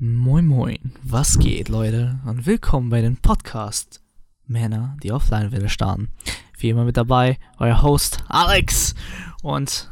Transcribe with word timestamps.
Moin 0.00 0.46
Moin, 0.46 0.92
was 1.02 1.40
geht, 1.40 1.68
Leute? 1.68 2.20
Und 2.24 2.46
willkommen 2.46 2.88
bei 2.88 3.00
dem 3.00 3.16
Podcast 3.16 4.00
Männer, 4.46 4.96
die 5.02 5.10
auf 5.10 5.28
Leinwelle 5.28 5.68
starren. 5.68 6.12
Wie 6.56 6.68
immer 6.68 6.84
mit 6.84 6.96
dabei, 6.96 7.36
euer 7.58 7.82
Host 7.82 8.22
Alex 8.28 8.94
und 9.42 9.90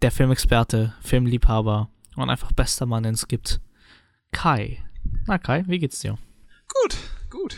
der 0.00 0.12
Filmexperte, 0.12 0.94
Filmliebhaber 1.00 1.90
und 2.14 2.30
einfach 2.30 2.52
bester 2.52 2.86
Mann, 2.86 3.02
den 3.02 3.14
es 3.14 3.26
gibt, 3.26 3.60
Kai. 4.30 4.84
Na 5.26 5.38
Kai, 5.38 5.64
wie 5.66 5.80
geht's 5.80 5.98
dir? 5.98 6.16
Gut, 6.82 6.96
gut. 7.28 7.56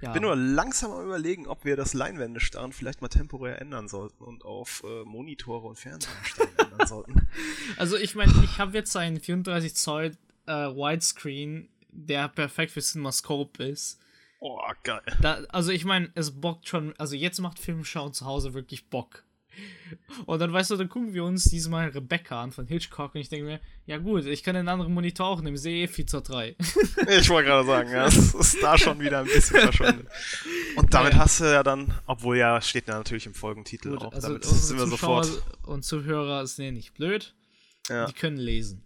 Ja. 0.00 0.12
Bin 0.12 0.22
nur 0.22 0.34
langsam 0.34 0.90
am 0.90 1.04
überlegen, 1.04 1.46
ob 1.46 1.64
wir 1.64 1.76
das 1.76 1.94
Leinwände 1.94 2.40
starren 2.40 2.72
vielleicht 2.72 3.00
mal 3.00 3.08
temporär 3.08 3.60
ändern 3.60 3.86
sollten 3.86 4.24
und 4.24 4.44
auf 4.44 4.82
äh, 4.84 5.04
Monitore 5.04 5.68
und 5.68 5.78
Fernseher 5.78 6.12
ändern 6.58 6.86
sollten. 6.88 7.28
Also 7.76 7.96
ich 7.96 8.14
meine, 8.14 8.32
ich 8.42 8.58
habe 8.58 8.72
jetzt 8.72 8.96
einen 8.96 9.20
34 9.20 9.74
Zoll 9.74 10.16
äh, 10.46 10.68
Widescreen, 10.74 11.68
der 11.90 12.28
perfekt 12.28 12.72
für 12.72 12.80
CinemaScope 12.80 13.64
ist. 13.64 14.00
Oh, 14.40 14.60
geil. 14.82 15.00
Da, 15.20 15.44
also 15.48 15.72
ich 15.72 15.84
meine, 15.84 16.10
es 16.14 16.40
bockt 16.40 16.68
schon, 16.68 16.94
also 16.98 17.16
jetzt 17.16 17.40
macht 17.40 17.58
Filmschauen 17.58 18.12
zu 18.12 18.26
Hause 18.26 18.54
wirklich 18.54 18.88
Bock. 18.90 19.24
Und 20.26 20.38
dann, 20.40 20.52
weißt 20.52 20.70
du, 20.70 20.76
dann 20.76 20.88
gucken 20.88 21.14
wir 21.14 21.24
uns 21.24 21.44
diesmal 21.44 21.88
Rebecca 21.88 22.42
an 22.42 22.52
von 22.52 22.66
Hitchcock 22.66 23.14
und 23.14 23.20
ich 23.20 23.28
denke 23.28 23.46
mir, 23.46 23.60
ja 23.86 23.98
gut, 23.98 24.26
ich 24.26 24.42
kann 24.42 24.56
einen 24.56 24.68
anderen 24.68 24.92
Monitor 24.92 25.26
auch 25.26 25.40
nehmen, 25.40 25.56
sehe 25.56 25.84
eh 25.84 25.88
4 25.88 26.06
zu 26.06 26.20
3. 26.20 26.56
Ich 27.08 27.30
wollte 27.30 27.48
gerade 27.48 27.66
sagen, 27.66 27.90
ja, 27.90 28.04
das 28.04 28.34
ist 28.34 28.62
da 28.62 28.76
schon 28.76 29.00
wieder 29.00 29.20
ein 29.20 29.26
bisschen 29.26 29.60
verschwunden. 29.60 30.06
Und 30.76 30.92
damit 30.92 31.14
ja. 31.14 31.20
hast 31.20 31.40
du 31.40 31.44
ja 31.44 31.62
dann, 31.62 31.94
obwohl 32.06 32.36
ja, 32.36 32.60
steht 32.60 32.88
ja 32.88 32.96
natürlich 32.96 33.26
im 33.26 33.34
Folgentitel 33.34 33.90
gut, 33.90 34.02
auch, 34.02 34.12
also 34.12 34.28
damit 34.28 34.44
sind 34.44 34.78
wir 34.78 34.88
Zuschauer 34.88 35.24
sofort. 35.24 35.66
Und 35.66 35.84
Zuhörer 35.84 36.46
sind 36.46 36.64
ja 36.64 36.72
nicht 36.72 36.94
blöd, 36.94 37.34
ja. 37.88 38.06
die 38.06 38.12
können 38.12 38.36
lesen. 38.36 38.85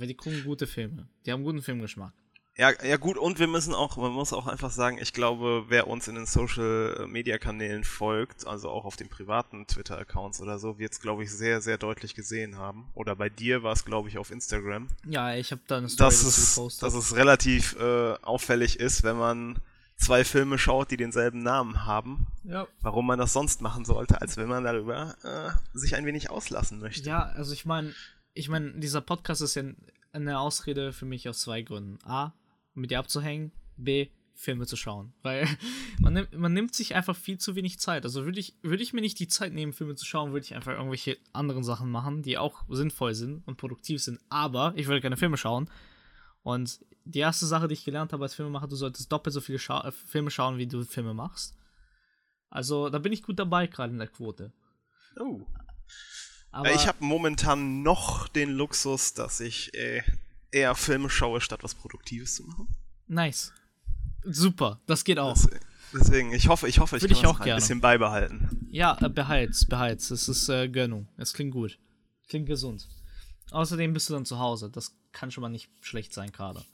Weil 0.00 0.08
die 0.08 0.14
gucken 0.14 0.44
gute 0.44 0.66
Filme. 0.66 1.08
Die 1.24 1.32
haben 1.32 1.44
guten 1.44 1.62
Filmgeschmack. 1.62 2.12
Ja, 2.58 2.70
ja 2.82 2.96
gut, 2.96 3.18
und 3.18 3.38
wir 3.38 3.48
müssen 3.48 3.74
auch, 3.74 3.98
man 3.98 4.12
muss 4.12 4.32
auch 4.32 4.46
einfach 4.46 4.70
sagen, 4.70 4.96
ich 4.98 5.12
glaube, 5.12 5.66
wer 5.68 5.88
uns 5.88 6.08
in 6.08 6.14
den 6.14 6.24
Social 6.24 7.06
Media 7.06 7.36
Kanälen 7.36 7.84
folgt, 7.84 8.46
also 8.46 8.70
auch 8.70 8.86
auf 8.86 8.96
den 8.96 9.10
privaten 9.10 9.66
Twitter-Accounts 9.66 10.40
oder 10.40 10.58
so, 10.58 10.78
wird 10.78 10.92
es, 10.92 11.00
glaube 11.00 11.24
ich, 11.24 11.30
sehr, 11.30 11.60
sehr 11.60 11.76
deutlich 11.76 12.14
gesehen 12.14 12.56
haben. 12.56 12.86
Oder 12.94 13.14
bei 13.14 13.28
dir 13.28 13.62
war 13.62 13.74
es, 13.74 13.84
glaube 13.84 14.08
ich, 14.08 14.16
auf 14.16 14.30
Instagram. 14.30 14.88
Ja, 15.04 15.34
ich 15.34 15.50
habe 15.52 15.60
da 15.66 15.76
eine 15.76 15.90
Story 15.90 16.08
dass 16.08 16.22
es, 16.22 16.54
gepostet. 16.54 16.82
Dass 16.82 16.94
es 16.94 17.14
relativ 17.14 17.76
äh, 17.78 18.14
auffällig 18.22 18.80
ist, 18.80 19.02
wenn 19.02 19.18
man 19.18 19.58
zwei 19.96 20.24
Filme 20.24 20.58
schaut, 20.58 20.90
die 20.90 20.96
denselben 20.96 21.42
Namen 21.42 21.84
haben. 21.84 22.26
Ja. 22.44 22.66
Warum 22.80 23.06
man 23.06 23.18
das 23.18 23.34
sonst 23.34 23.60
machen 23.60 23.84
sollte, 23.84 24.22
als 24.22 24.38
wenn 24.38 24.48
man 24.48 24.64
darüber 24.64 25.14
äh, 25.24 25.78
sich 25.78 25.94
ein 25.94 26.06
wenig 26.06 26.30
auslassen 26.30 26.80
möchte. 26.80 27.06
Ja, 27.06 27.22
also 27.22 27.52
ich 27.52 27.66
meine, 27.66 27.94
ich 28.36 28.48
meine, 28.48 28.78
dieser 28.78 29.00
Podcast 29.00 29.40
ist 29.40 29.54
ja 29.54 29.64
eine 30.12 30.38
Ausrede 30.38 30.92
für 30.92 31.06
mich 31.06 31.28
aus 31.28 31.40
zwei 31.40 31.62
Gründen. 31.62 31.98
A, 32.04 32.34
mit 32.74 32.90
dir 32.90 32.98
abzuhängen, 32.98 33.50
B, 33.76 34.08
Filme 34.34 34.66
zu 34.66 34.76
schauen. 34.76 35.14
Weil 35.22 35.48
man, 36.00 36.12
nimmt, 36.12 36.32
man 36.36 36.52
nimmt 36.52 36.74
sich 36.74 36.94
einfach 36.94 37.16
viel 37.16 37.38
zu 37.38 37.56
wenig 37.56 37.80
Zeit. 37.80 38.04
Also 38.04 38.26
würde 38.26 38.38
ich, 38.38 38.54
würde 38.62 38.82
ich 38.82 38.92
mir 38.92 39.00
nicht 39.00 39.18
die 39.18 39.28
Zeit 39.28 39.54
nehmen, 39.54 39.72
Filme 39.72 39.94
zu 39.94 40.04
schauen, 40.04 40.32
würde 40.32 40.44
ich 40.44 40.54
einfach 40.54 40.72
irgendwelche 40.72 41.16
anderen 41.32 41.64
Sachen 41.64 41.90
machen, 41.90 42.22
die 42.22 42.36
auch 42.36 42.64
sinnvoll 42.68 43.14
sind 43.14 43.46
und 43.46 43.56
produktiv 43.56 44.02
sind. 44.02 44.20
Aber 44.28 44.74
ich 44.76 44.86
würde 44.86 45.00
gerne 45.00 45.16
Filme 45.16 45.38
schauen. 45.38 45.70
Und 46.42 46.84
die 47.04 47.20
erste 47.20 47.46
Sache, 47.46 47.68
die 47.68 47.74
ich 47.74 47.84
gelernt 47.84 48.12
habe 48.12 48.24
als 48.24 48.34
Filmemacher, 48.34 48.68
du 48.68 48.76
solltest 48.76 49.10
doppelt 49.10 49.32
so 49.32 49.40
viele 49.40 49.58
Scha 49.58 49.88
äh, 49.88 49.92
Filme 49.92 50.30
schauen, 50.30 50.58
wie 50.58 50.66
du 50.66 50.84
Filme 50.84 51.14
machst. 51.14 51.56
Also 52.50 52.90
da 52.90 52.98
bin 52.98 53.12
ich 53.12 53.22
gut 53.22 53.38
dabei, 53.38 53.66
gerade 53.66 53.92
in 53.92 53.98
der 53.98 54.08
Quote. 54.08 54.52
Oh. 55.18 55.46
Aber 56.56 56.74
ich 56.74 56.86
habe 56.86 57.04
momentan 57.04 57.82
noch 57.82 58.28
den 58.28 58.50
Luxus, 58.50 59.12
dass 59.14 59.40
ich 59.40 59.74
äh, 59.74 60.02
eher 60.50 60.74
Filme 60.74 61.10
schaue, 61.10 61.40
statt 61.40 61.62
was 61.62 61.74
Produktives 61.74 62.34
zu 62.36 62.44
machen. 62.44 62.68
Nice. 63.08 63.52
Super, 64.24 64.80
das 64.86 65.04
geht 65.04 65.18
auch. 65.18 65.36
deswegen, 65.92 66.32
ich 66.32 66.48
hoffe, 66.48 66.66
ich 66.66 66.78
hoffe, 66.78 66.96
ich 66.96 67.02
Würde 67.02 67.14
kann 67.14 67.22
ich 67.22 67.28
auch 67.28 67.40
ein 67.40 67.44
gerne. 67.44 67.60
bisschen 67.60 67.80
beibehalten. 67.80 68.68
Ja, 68.70 68.96
äh, 69.00 69.08
behalt's, 69.08 69.66
behalt's. 69.66 70.10
Es 70.10 70.28
ist 70.28 70.48
äh, 70.48 70.68
Gönnung. 70.68 71.08
Es 71.16 71.32
klingt 71.34 71.52
gut. 71.52 71.78
Klingt 72.28 72.46
gesund. 72.46 72.88
Außerdem 73.50 73.92
bist 73.92 74.08
du 74.08 74.14
dann 74.14 74.24
zu 74.24 74.38
Hause. 74.38 74.70
Das 74.70 74.96
kann 75.12 75.30
schon 75.30 75.42
mal 75.42 75.48
nicht 75.48 75.70
schlecht 75.80 76.12
sein 76.12 76.32
gerade. 76.32 76.64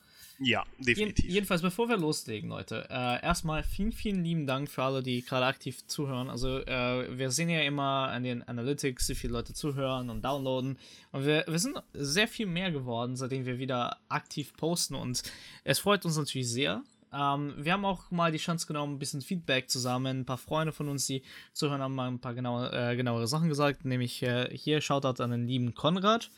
Ja, 0.45 0.65
definitiv. 0.79 1.25
Jeden, 1.25 1.35
jedenfalls, 1.35 1.63
bevor 1.63 1.89
wir 1.89 1.97
loslegen, 1.97 2.51
Leute, 2.51 2.87
äh, 2.91 3.23
erstmal 3.23 3.63
vielen, 3.63 3.93
vielen 3.93 4.25
lieben 4.25 4.47
Dank 4.47 4.69
für 4.69 4.83
alle, 4.83 5.03
die 5.03 5.23
gerade 5.23 5.47
aktiv 5.47 5.87
zuhören. 5.87 6.29
Also, 6.31 6.59
äh, 6.59 7.17
wir 7.17 7.31
sehen 7.31 7.49
ja 7.49 7.61
immer 7.61 8.09
an 8.09 8.25
den 8.25 8.43
Analytics, 8.43 9.09
wie 9.11 9.15
viele 9.15 9.35
Leute 9.35 9.55
zuhören 9.55 10.11
und 10.11 10.25
downloaden. 10.25 10.79
Und 11.13 11.27
wir, 11.27 11.45
wir 11.47 11.59
sind 11.59 11.81
sehr 11.93 12.27
viel 12.27 12.47
mehr 12.47 12.73
geworden, 12.73 13.17
seitdem 13.17 13.47
wir 13.47 13.59
wieder 13.59 13.99
aktiv 14.09 14.53
posten. 14.57 14.97
Und 14.97 15.23
es 15.65 15.79
freut 15.79 16.05
uns 16.05 16.17
natürlich 16.17 16.51
sehr. 16.51 16.83
Ähm, 17.13 17.55
wir 17.57 17.75
haben 17.75 17.85
auch 17.85 18.11
mal 18.11 18.33
die 18.33 18.39
Chance 18.39 18.67
genommen, 18.67 18.95
ein 18.95 18.99
bisschen 18.99 19.21
Feedback 19.21 19.71
zu 19.71 19.79
sammeln. 19.79 20.21
Ein 20.21 20.27
paar 20.27 20.39
Freunde 20.39 20.73
von 20.73 20.89
uns, 20.89 21.07
die 21.07 21.23
zuhören, 21.53 21.83
haben 21.83 21.95
mal 21.95 22.09
ein 22.09 22.21
paar 22.21 22.35
genaue, 22.35 22.71
äh, 22.73 22.97
genauere 22.97 23.29
Sachen 23.29 23.49
gesagt. 23.49 23.85
Nämlich 23.85 24.23
äh, 24.23 24.49
hier 24.57 24.81
Shoutout 24.81 25.23
an 25.23 25.31
den 25.31 25.47
lieben 25.47 25.75
Konrad. 25.75 26.31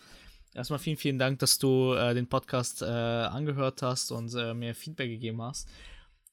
Erstmal 0.55 0.79
vielen, 0.79 0.97
vielen 0.97 1.19
Dank, 1.19 1.41
dass 1.41 1.59
du 1.59 1.95
äh, 1.95 2.15
den 2.15 2.29
Podcast 2.29 2.81
äh, 2.81 2.87
angehört 2.87 3.83
hast 3.83 4.13
und 4.13 4.33
äh, 4.35 4.55
mir 4.55 4.75
Feedback 4.75 5.11
gegeben 5.11 5.43
hast. 5.43 5.69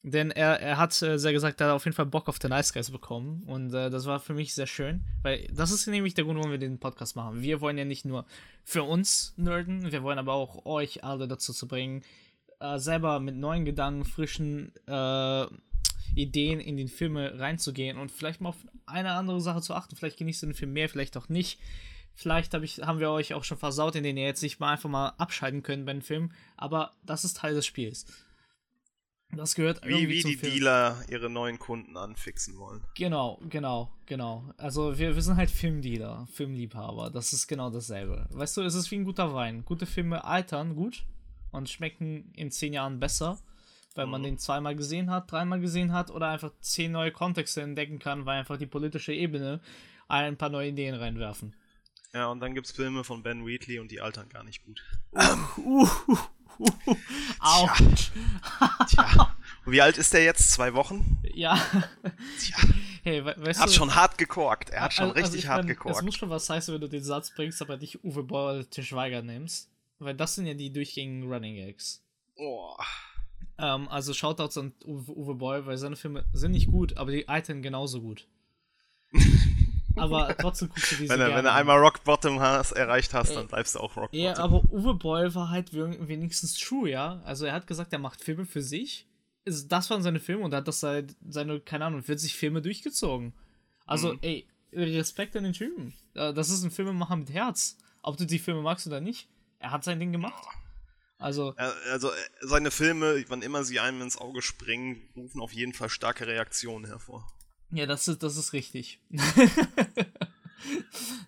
Denn 0.04 0.30
er, 0.32 0.60
er 0.60 0.78
hat 0.78 1.00
äh, 1.02 1.18
sehr 1.18 1.34
gesagt, 1.34 1.60
er 1.60 1.68
hat 1.68 1.76
auf 1.76 1.86
jeden 1.86 1.96
Fall 1.96 2.06
Bock 2.06 2.30
auf 2.30 2.38
den 2.38 2.52
Nice 2.52 2.72
Guys 2.72 2.92
bekommen. 2.92 3.44
Und 3.48 3.74
äh, 3.74 3.90
das 3.90 4.06
war 4.06 4.20
für 4.20 4.36
mich 4.36 4.54
sehr 4.54 4.68
schön. 4.68 5.02
Weil 5.24 5.48
das 5.52 5.72
ist 5.72 5.88
nämlich 5.88 6.14
der 6.14 6.26
Grund, 6.26 6.38
warum 6.38 6.52
wir 6.52 6.60
den 6.60 6.80
Podcast 6.80 7.16
machen. 7.16 7.42
Wir 7.42 7.62
wollen 7.62 7.78
ja 7.80 7.86
nicht 7.86 8.06
nur 8.06 8.26
für 8.64 8.84
uns 8.84 9.34
nerden, 9.38 9.92
wir 9.92 10.04
wollen 10.04 10.20
aber 10.20 10.34
auch 10.34 10.66
euch 10.66 11.04
alle 11.04 11.28
dazu 11.28 11.52
zu 11.52 11.68
bringen, 11.68 12.04
äh, 12.60 12.78
selber 12.78 13.20
mit 13.20 13.36
neuen 13.36 13.66
Gedanken, 13.66 14.06
frischen 14.06 14.72
Ideen 16.14 16.60
in 16.60 16.76
den 16.76 16.90
Filme 16.90 17.40
reinzugehen 17.40 17.98
und 17.98 18.12
vielleicht 18.12 18.42
mal 18.42 18.50
auf 18.50 18.68
eine 18.86 19.14
andere 19.14 19.40
Sache 19.40 19.62
zu 19.62 19.74
achten. 19.74 19.96
Vielleicht 19.96 20.18
genießt 20.18 20.44
ihr 20.44 20.50
den 20.50 20.56
Film 20.56 20.74
mehr, 20.74 20.90
vielleicht 20.90 21.16
auch 21.16 21.30
nicht. 21.30 21.58
Vielleicht 22.14 22.54
hab 22.54 22.64
ich, 22.64 22.82
haben 22.82 23.00
wir 23.00 23.10
euch 23.10 23.34
auch 23.34 23.44
schon 23.44 23.58
versaut, 23.58 23.96
in 23.96 24.04
denen 24.04 24.18
ihr 24.18 24.26
jetzt 24.26 24.44
nicht 24.44 24.60
mal 24.60 24.74
einfach 24.74 24.90
mal 24.90 25.10
abschalten 25.18 25.64
könnt 25.64 25.86
beim 25.86 26.02
Film. 26.02 26.32
Aber 26.58 26.92
das 27.04 27.24
ist 27.24 27.38
Teil 27.38 27.56
des 27.56 27.66
Spiels. 27.66 28.06
Das 29.34 29.56
gehört 29.56 29.86
wie, 29.86 29.92
irgendwie 29.92 30.10
wie 30.10 30.22
zum 30.22 30.32
die 30.32 30.38
Film. 30.38 30.54
Dealer 30.54 31.04
ihre 31.10 31.30
neuen 31.30 31.58
Kunden 31.58 31.96
anfixen 31.96 32.58
wollen. 32.58 32.82
Genau, 32.96 33.40
genau, 33.50 33.92
genau. 34.06 34.44
Also 34.58 34.98
wir, 34.98 35.16
wir 35.16 35.22
sind 35.22 35.38
halt 35.38 35.50
Filmdealer, 35.50 36.28
Filmliebhaber. 36.34 37.10
Das 37.10 37.32
ist 37.32 37.48
genau 37.48 37.70
dasselbe. 37.70 38.28
Weißt 38.32 38.58
du, 38.58 38.62
es 38.62 38.76
ist 38.76 38.92
wie 38.92 38.96
ein 38.96 39.06
guter 39.06 39.34
Wein. 39.34 39.64
Gute 39.64 39.86
Filme 39.86 40.26
altern 40.26 40.76
gut 40.76 41.06
und 41.52 41.70
schmecken 41.70 42.32
in 42.36 42.52
zehn 42.52 42.74
Jahren 42.74 43.00
besser, 43.00 43.40
weil 43.96 44.06
man 44.06 44.22
mhm. 44.22 44.26
den 44.26 44.38
zweimal 44.38 44.76
gesehen 44.76 45.10
hat, 45.10 45.32
dreimal 45.32 45.62
gesehen 45.62 45.94
hat 45.94 46.12
oder 46.12 46.30
einfach 46.30 46.52
zehn 46.60 46.92
neue 46.92 47.12
Kontexte 47.12 47.62
entdecken 47.62 48.00
kann, 48.00 48.26
weil 48.26 48.40
einfach 48.40 48.58
die 48.58 48.68
politische 48.68 49.14
Ebene 49.14 49.62
ein 50.10 50.36
paar 50.36 50.50
neue 50.50 50.70
Ideen 50.70 50.96
reinwerfen. 50.96 51.56
Ja, 52.14 52.28
und 52.28 52.42
dann 52.42 52.54
gibt's 52.54 52.72
Filme 52.72 53.04
von 53.04 53.24
Ben 53.24 53.46
Wheatley 53.46 53.80
und 53.80 53.90
die 53.90 54.02
altern 54.02 54.28
gar 54.28 54.44
nicht 54.44 54.66
gut. 54.66 54.84
Uh, 55.14 55.58
uh, 55.58 55.88
uh, 56.60 56.96
Autsch. 57.40 58.12
Tja. 58.90 59.04
Tja. 59.06 59.36
Und 59.66 59.72
wie 59.72 59.82
alt 59.82 59.98
ist 59.98 60.14
der 60.14 60.24
jetzt? 60.24 60.52
Zwei 60.52 60.74
Wochen? 60.74 61.20
Ja. 61.34 61.56
Tja. 62.40 62.58
Hey, 63.04 63.24
we 63.24 63.34
weißt 63.38 63.60
er 63.60 63.64
hat 63.64 63.70
du, 63.70 63.74
schon 63.74 63.96
hart 63.96 64.18
gekorkt. 64.18 64.70
Er 64.72 64.82
hat 64.82 64.94
schon 64.94 65.12
also, 65.12 65.22
richtig 65.22 65.48
hart 65.48 65.60
mein, 65.60 65.68
gekorkt. 65.68 65.98
Es 65.98 66.04
muss 66.04 66.16
schon 66.16 66.30
was 66.30 66.50
heißen, 66.50 66.74
wenn 66.74 66.82
du 66.82 66.90
den 66.90 67.04
Satz 67.04 67.34
bringst, 67.34 67.62
aber 67.62 67.78
nicht 67.78 68.04
Uwe 68.04 68.24
Boll 68.24 68.56
oder 68.56 68.70
Til 68.70 68.84
Schweiger 68.84 69.22
nimmst. 69.22 69.70
Weil 70.00 70.16
das 70.16 70.36
sind 70.36 70.46
ja 70.48 70.54
die 70.54 70.72
durchgängigen 70.72 71.32
Running 71.32 71.56
Gags. 71.56 72.04
Oh. 72.36 72.76
Ähm, 73.58 73.88
also 73.88 74.14
Shoutouts 74.14 74.58
an 74.58 74.74
Uwe, 74.86 75.12
Uwe 75.12 75.36
Boll, 75.36 75.66
weil 75.66 75.78
seine 75.78 75.96
Filme 75.96 76.26
sind 76.34 76.52
nicht 76.52 76.68
gut, 76.68 76.98
aber 76.98 77.12
die 77.12 77.30
altern 77.30 77.62
genauso 77.62 78.02
gut. 78.02 78.28
Aber 80.02 80.36
trotzdem 80.38 80.70
guckst 80.70 80.92
du 80.92 80.96
diese 80.96 81.14
wenn, 81.14 81.22
er, 81.22 81.36
wenn 81.36 81.46
du 81.46 81.52
einmal 81.52 81.78
Rock 81.78 82.04
Bottom 82.04 82.40
hast, 82.40 82.72
erreicht 82.72 83.14
hast, 83.14 83.36
dann 83.36 83.48
bleibst 83.48 83.76
du 83.76 83.80
auch 83.80 83.96
Rock 83.96 84.12
Bottom. 84.12 84.20
Ja, 84.20 84.38
aber 84.38 84.64
Uwe 84.72 84.94
Boll 84.96 85.34
war 85.36 85.50
halt 85.50 85.74
wenigstens 85.74 86.56
true, 86.56 86.90
ja. 86.90 87.22
Also 87.24 87.46
er 87.46 87.54
hat 87.54 87.68
gesagt, 87.68 87.94
er 87.94 88.00
macht 88.00 88.22
Filme 88.22 88.46
für 88.46 88.62
sich. 88.62 89.08
Das 89.46 89.90
waren 89.90 90.04
seine 90.04 90.20
Filme 90.20 90.44
und 90.44 90.54
er 90.54 90.58
hat 90.58 90.68
das 90.68 90.80
seit 90.80 91.16
seine, 91.28 91.60
keine 91.60 91.86
Ahnung, 91.86 92.04
40 92.04 92.36
Filme 92.36 92.62
durchgezogen. 92.62 93.34
Also, 93.86 94.14
mhm. 94.14 94.20
ey, 94.22 94.48
Respekt 94.74 95.36
an 95.36 95.44
den 95.44 95.54
Typen. 95.54 95.94
Äh, 96.14 96.34
das 96.34 96.50
ist 96.50 96.64
ein 96.64 96.72
Filmemacher 96.72 97.16
mit 97.16 97.32
Herz. 97.32 97.78
Ob 98.04 98.18
du 98.18 98.26
die 98.26 98.40
Filme 98.40 98.62
magst 98.62 98.88
oder 98.88 99.02
nicht. 99.02 99.28
Er 99.60 99.72
hat 99.72 99.84
sein 99.84 100.00
Ding 100.00 100.12
gemacht. 100.12 100.44
Also, 101.18 101.54
also 101.92 102.10
äh, 102.10 102.14
seine 102.42 102.72
Filme, 102.72 103.24
wann 103.28 103.44
immer 103.44 103.64
sie 103.64 103.80
einem 103.80 104.02
ins 104.02 104.18
Auge 104.18 104.42
springen, 104.42 105.08
rufen 105.16 105.40
auf 105.40 105.54
jeden 105.54 105.74
Fall 105.74 105.90
starke 105.90 106.26
Reaktionen 106.26 106.86
hervor. 106.88 107.28
Ja, 107.72 107.86
das 107.86 108.08
ist, 108.08 108.22
das 108.22 108.38
ist 108.38 108.54
richtig. 108.54 109.00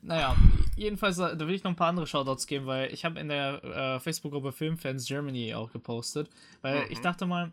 naja, 0.02 0.36
jedenfalls, 0.76 1.18
äh, 1.20 1.38
da 1.38 1.48
will 1.48 1.56
ich 1.56 1.64
noch 1.64 1.72
ein 1.72 1.78
paar 1.78 1.90
andere 1.90 2.08
Shoutouts 2.08 2.48
geben, 2.48 2.66
weil 2.66 2.94
ich 2.94 3.06
habe 3.06 3.20
in 3.20 3.30
der 3.30 3.64
äh, 3.64 4.00
Facebook-Gruppe 4.00 4.52
Filmfans 4.52 5.08
Germany 5.08 5.54
auch 5.54 5.72
gepostet, 5.72 6.30
weil 6.62 6.86
mhm. 6.86 6.92
ich 6.92 7.00
dachte 7.00 7.26
mal, 7.26 7.52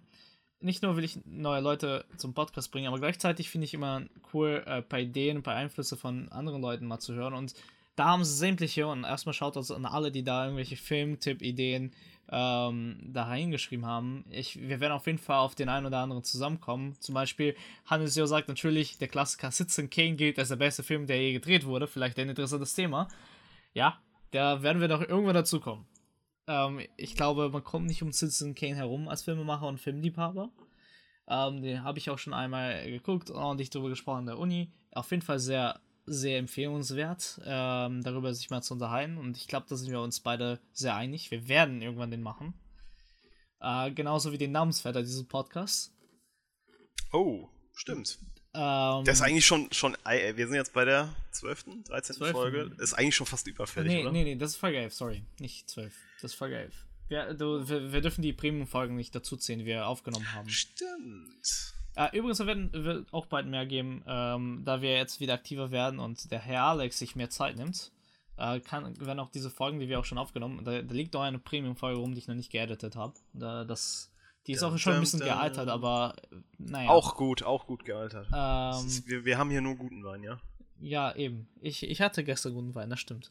nicht 0.61 0.83
nur 0.83 0.97
will 0.97 1.05
ich 1.05 1.21
neue 1.25 1.61
Leute 1.61 2.05
zum 2.17 2.35
Podcast 2.35 2.71
bringen, 2.71 2.89
aber 2.89 2.99
gleichzeitig 2.99 3.49
finde 3.49 3.65
ich 3.65 3.75
immer 3.75 4.03
cool, 4.35 4.63
äh, 4.67 4.83
bei 4.83 5.03
Ideen 5.03 5.39
und 5.39 5.43
bei 5.43 5.55
Einflüsse 5.55 5.97
von 5.97 6.29
anderen 6.31 6.61
Leuten 6.61 6.87
mal 6.87 6.99
zu 6.99 7.15
hören 7.15 7.35
und 7.35 7.55
da 7.97 8.07
haben 8.07 8.25
sie 8.25 8.35
sämtliche 8.35 8.87
und 8.87 9.05
erstmal 9.05 9.35
Shoutouts 9.35 9.71
an 9.71 9.85
alle, 9.85 10.11
die 10.11 10.23
da 10.23 10.45
irgendwelche 10.45 10.77
Filmtipp-Ideen 10.77 11.93
ähm, 12.31 12.99
da 13.13 13.25
reingeschrieben 13.25 13.85
haben. 13.85 14.25
Ich, 14.31 14.61
wir 14.61 14.81
werden 14.81 14.93
auf 14.93 15.07
jeden 15.07 15.19
Fall 15.19 15.39
auf 15.39 15.55
den 15.55 15.69
einen 15.69 15.87
oder 15.87 15.99
anderen 15.99 16.23
zusammenkommen. 16.23 16.97
Zum 17.01 17.15
Beispiel, 17.15 17.57
Hannes 17.87 18.15
Jo 18.15 18.27
sagt 18.27 18.49
natürlich, 18.49 18.99
der 18.99 19.09
Klassiker 19.09 19.51
Citizen 19.51 19.91
Kane 19.91 20.15
gilt 20.15 20.39
als 20.39 20.49
der 20.49 20.57
beste 20.57 20.83
Film, 20.83 21.07
der 21.07 21.21
je 21.21 21.33
gedreht 21.33 21.67
wurde. 21.67 21.87
Vielleicht 21.87 22.19
ein 22.19 22.29
interessantes 22.29 22.75
Thema. 22.75 23.09
Ja, 23.75 24.01
da 24.31 24.63
werden 24.63 24.81
wir 24.81 24.89
doch 24.89 25.03
irgendwann 25.03 25.35
dazukommen. 25.35 25.87
Ähm, 26.47 26.81
ich 26.97 27.17
glaube, 27.17 27.51
man 27.51 27.65
kommt 27.65 27.87
nicht 27.87 28.03
um 28.03 28.13
Citizen 28.13 28.55
Kane 28.55 28.77
herum 28.77 29.09
als 29.09 29.23
Filmemacher 29.23 29.67
und 29.67 29.79
Filmliebhaber. 29.79 30.51
Ähm, 31.29 31.63
den 31.63 31.83
habe 31.83 31.99
ich 31.99 32.11
auch 32.11 32.19
schon 32.19 32.35
einmal 32.35 32.89
geguckt 32.91 33.31
und 33.31 33.37
ordentlich 33.37 33.71
darüber 33.71 33.89
gesprochen 33.89 34.21
in 34.21 34.27
der 34.27 34.39
Uni. 34.39 34.73
Auf 34.93 35.11
jeden 35.11 35.23
Fall 35.23 35.39
sehr 35.41 35.81
sehr 36.11 36.39
empfehlenswert, 36.39 37.41
ähm, 37.45 38.03
darüber 38.03 38.35
sich 38.35 38.51
mal 38.51 38.63
zu 38.63 38.75
unterhalten. 38.75 39.17
Und 39.17 39.37
ich 39.37 39.47
glaube, 39.47 39.67
da 39.69 39.77
sind 39.77 39.91
wir 39.91 40.01
uns 40.01 40.21
beide 40.21 40.61
sehr 40.73 40.97
einig. 40.97 41.31
Wir 41.31 41.49
werden 41.49 41.81
irgendwann 41.81 42.11
den 42.11 42.23
machen. 42.23 42.55
Äh, 43.61 43.93
genauso 43.93 44.33
wie 44.33 44.39
den 44.39 44.53
Namensvetter 44.53 45.03
dieses 45.03 45.25
Podcasts. 45.25 45.95
Oh, 47.13 47.49
stimmt. 47.75 48.19
Ähm, 48.53 49.05
der 49.05 49.13
ist 49.13 49.23
eigentlich 49.23 49.47
schon, 49.47 49.73
schon, 49.73 49.97
wir 50.05 50.47
sind 50.49 50.57
jetzt 50.57 50.73
bei 50.73 50.85
der 50.85 51.15
12., 51.31 51.85
13. 51.85 52.17
12. 52.17 52.33
Folge. 52.33 52.77
Ist 52.79 52.95
eigentlich 52.95 53.15
schon 53.15 53.27
fast 53.27 53.47
überfällig, 53.47 53.93
nee, 53.93 54.03
oder? 54.03 54.13
Nee, 54.13 54.25
nee, 54.25 54.37
das 54.37 54.51
ist 54.53 54.57
Folge 54.57 54.79
11, 54.79 54.93
sorry. 54.93 55.23
Nicht 55.39 55.71
12. 55.71 55.95
Das 56.21 56.33
ist 56.33 56.35
Folge 56.37 56.57
11. 56.57 56.75
Wir, 57.09 57.35
du, 57.35 57.69
wir, 57.69 57.93
wir 57.93 58.01
dürfen 58.01 58.23
die 58.23 58.33
Premium-Folgen 58.33 58.97
nicht 58.97 59.15
dazuziehen, 59.15 59.61
die 59.61 59.65
wir 59.65 59.87
aufgenommen 59.87 60.33
haben. 60.33 60.49
Stimmt. 60.49 61.75
Äh, 62.01 62.17
übrigens 62.17 62.39
werden 62.47 62.71
wir 62.73 63.05
auch 63.11 63.27
bald 63.27 63.47
mehr 63.47 63.67
geben, 63.67 64.03
ähm, 64.07 64.63
da 64.65 64.81
wir 64.81 64.97
jetzt 64.97 65.21
wieder 65.21 65.35
aktiver 65.35 65.71
werden 65.71 65.99
und 65.99 66.31
der 66.31 66.39
Herr 66.39 66.63
Alex 66.63 66.99
sich 66.99 67.15
mehr 67.15 67.29
Zeit 67.29 67.57
nimmt. 67.57 67.93
Äh, 68.39 68.61
kann, 68.61 68.99
werden 68.99 69.21
auch 69.21 69.31
diese 69.31 69.51
Folgen, 69.51 69.81
die 69.81 69.89
wir 69.91 69.99
auch 69.99 70.07
schon 70.07 70.17
aufgenommen 70.17 70.65
da, 70.65 70.81
da 70.81 70.95
liegt 70.95 71.15
auch 71.15 71.21
eine 71.21 71.39
Premium-Folge 71.39 72.01
rum, 72.01 72.15
die 72.15 72.21
ich 72.21 72.27
noch 72.27 72.35
nicht 72.35 72.51
geeditet 72.51 72.97
habe. 72.97 73.13
Da, 73.35 73.65
das, 73.65 74.11
die 74.47 74.53
ist 74.53 74.63
auch 74.63 74.79
schon 74.79 74.95
ein 74.95 75.01
bisschen 75.01 75.21
gealtert, 75.21 75.69
aber 75.69 76.17
naja. 76.57 76.89
Auch 76.89 77.17
gut, 77.17 77.43
auch 77.43 77.67
gut 77.67 77.85
gealtert. 77.85 78.29
Ähm, 78.35 78.87
ist, 78.87 79.07
wir, 79.07 79.27
wir 79.27 79.37
haben 79.37 79.51
hier 79.51 79.61
nur 79.61 79.77
guten 79.77 80.03
Wein, 80.03 80.23
ja? 80.23 80.39
Ja, 80.81 81.15
eben. 81.15 81.49
Ich, 81.61 81.83
ich 81.83 82.01
hatte 82.01 82.25
gestern 82.25 82.55
guten 82.55 82.75
Wein, 82.75 82.89
das 82.89 83.01
stimmt. 83.01 83.31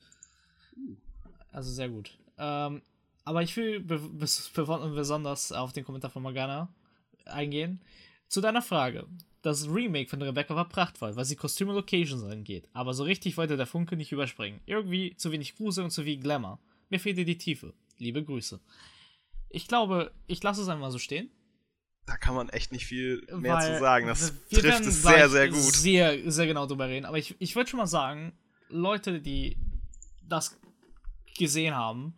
Also 1.52 1.72
sehr 1.72 1.90
gut. 1.90 2.20
Ähm, 2.38 2.84
aber 3.26 3.42
ich 3.42 3.58
will 3.58 3.80
be 3.80 3.98
besonders 3.98 5.52
auf 5.52 5.74
den 5.74 5.86
Kommentar 5.86 6.12
von 6.12 6.22
Morgana 6.22 6.70
eingehen. 7.26 7.82
Zu 8.30 8.42
deiner 8.42 8.62
Frage. 8.62 9.08
Das 9.42 9.68
Remake 9.68 10.10
von 10.10 10.22
Rebecca 10.22 10.56
war 10.56 10.70
prachtvoll, 10.70 11.16
was 11.16 11.30
die 11.30 11.36
Kostüme 11.36 11.74
Locations 11.74 12.24
angeht, 12.24 12.68
aber 12.74 12.94
so 12.94 13.04
richtig 13.04 13.38
wollte 13.38 13.58
der 13.58 13.66
Funke 13.66 13.96
nicht 13.96 14.12
überspringen. 14.12 14.60
Irgendwie 14.66 15.16
zu 15.16 15.32
wenig 15.32 15.56
Grusel 15.56 15.86
und 15.86 15.92
zu 15.92 16.04
viel 16.04 16.20
Glamour. 16.20 16.60
Mir 16.90 17.00
fehlte 17.00 17.26
die 17.26 17.38
Tiefe. 17.38 17.74
Liebe 17.98 18.24
Grüße. 18.24 18.60
Ich 19.50 19.68
glaube, 19.68 20.12
ich 20.28 20.44
lasse 20.44 20.62
es 20.62 20.68
einmal 20.68 20.92
so 20.92 21.00
stehen. 21.00 21.32
Da 22.06 22.18
kann 22.18 22.36
man 22.36 22.50
echt 22.50 22.72
nicht 22.72 22.86
viel 22.86 23.26
mehr 23.34 23.56
Weil 23.56 23.74
zu 23.76 23.80
sagen. 23.80 24.08
Das 24.08 24.34
trifft 24.50 24.86
es 24.86 25.04
sehr, 25.04 25.30
sehr 25.30 25.50
gut. 25.50 25.74
Sehr, 25.74 26.32
sehr 26.32 26.48
genau 26.48 26.66
drüber 26.66 26.88
reden. 26.88 27.06
Aber 27.06 27.18
ich, 27.18 27.36
ich 27.40 27.56
würde 27.56 27.70
schon 27.70 27.78
mal 27.78 27.88
sagen, 27.88 28.34
Leute, 28.70 29.22
die 29.22 29.58
das 30.28 30.60
gesehen 31.38 31.76
haben, 31.76 32.14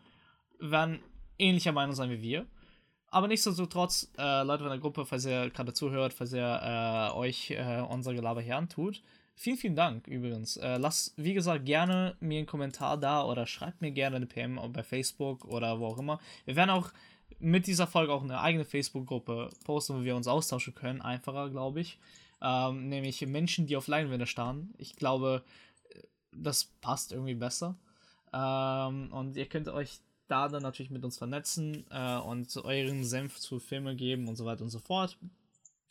werden 0.60 1.00
ähnlicher 1.38 1.72
Meinung 1.72 1.96
sein 1.96 2.10
wie 2.10 2.22
wir. 2.22 2.48
Aber 3.12 3.28
nichtsdestotrotz, 3.28 4.10
äh, 4.18 4.44
Leute 4.44 4.64
von 4.64 4.72
der 4.72 4.80
Gruppe, 4.80 5.06
falls 5.06 5.26
ihr 5.26 5.50
gerade 5.50 5.74
zuhört, 5.74 6.14
falls 6.14 6.32
ihr 6.32 6.62
äh, 6.64 7.14
euch 7.14 7.52
äh, 7.52 7.82
unser 7.82 8.14
Gelaber 8.14 8.42
hier 8.42 8.56
antut, 8.56 9.02
vielen, 9.36 9.58
vielen 9.58 9.76
Dank 9.76 10.08
übrigens. 10.08 10.56
Äh, 10.56 10.78
lasst, 10.78 11.14
wie 11.18 11.34
gesagt, 11.34 11.66
gerne 11.66 12.16
mir 12.22 12.38
einen 12.38 12.48
Kommentar 12.48 12.98
da 12.98 13.26
oder 13.26 13.46
schreibt 13.46 13.82
mir 13.82 13.92
gerne 13.92 14.16
eine 14.16 14.28
PM 14.28 14.60
bei 14.72 14.82
Facebook 14.82 15.44
oder 15.44 15.80
wo 15.80 15.88
auch 15.88 15.98
immer. 15.98 16.20
Wir 16.46 16.56
werden 16.56 16.70
auch 16.70 16.92
mit 17.38 17.68
dieser 17.68 17.86
Folge 17.86 18.14
auch 18.14 18.24
eine 18.24 18.40
eigene 18.40 18.64
Facebook-Gruppe 18.64 19.50
posten, 19.66 20.00
wo 20.00 20.04
wir 20.04 20.16
uns 20.16 20.28
austauschen 20.28 20.74
können. 20.74 21.02
Einfacher, 21.02 21.50
glaube 21.50 21.82
ich. 21.82 22.00
Ähm, 22.42 22.88
nämlich 22.88 23.26
Menschen, 23.28 23.68
die 23.68 23.76
auf 23.76 23.88
Leinwände 23.88 24.26
starren. 24.26 24.74
Ich 24.78 24.96
glaube, 24.96 25.44
das 26.32 26.66
passt 26.80 27.12
irgendwie 27.12 27.36
besser. 27.36 27.76
Ähm, 28.34 29.12
und 29.12 29.36
ihr 29.36 29.48
könnt 29.48 29.68
euch 29.68 30.00
da 30.32 30.48
dann 30.48 30.64
natürlich 30.64 30.92
mit 30.92 31.04
uns 31.04 31.18
vernetzen 31.18 31.86
äh, 31.92 32.18
und 32.18 32.56
euren 32.58 33.04
Senf 33.04 33.38
zu 33.40 33.60
Filme 33.60 33.96
geben 33.96 34.28
und 34.28 34.36
so 34.36 34.46
weiter 34.46 34.64
und 34.64 34.70
so 34.70 34.80
fort. 34.80 35.18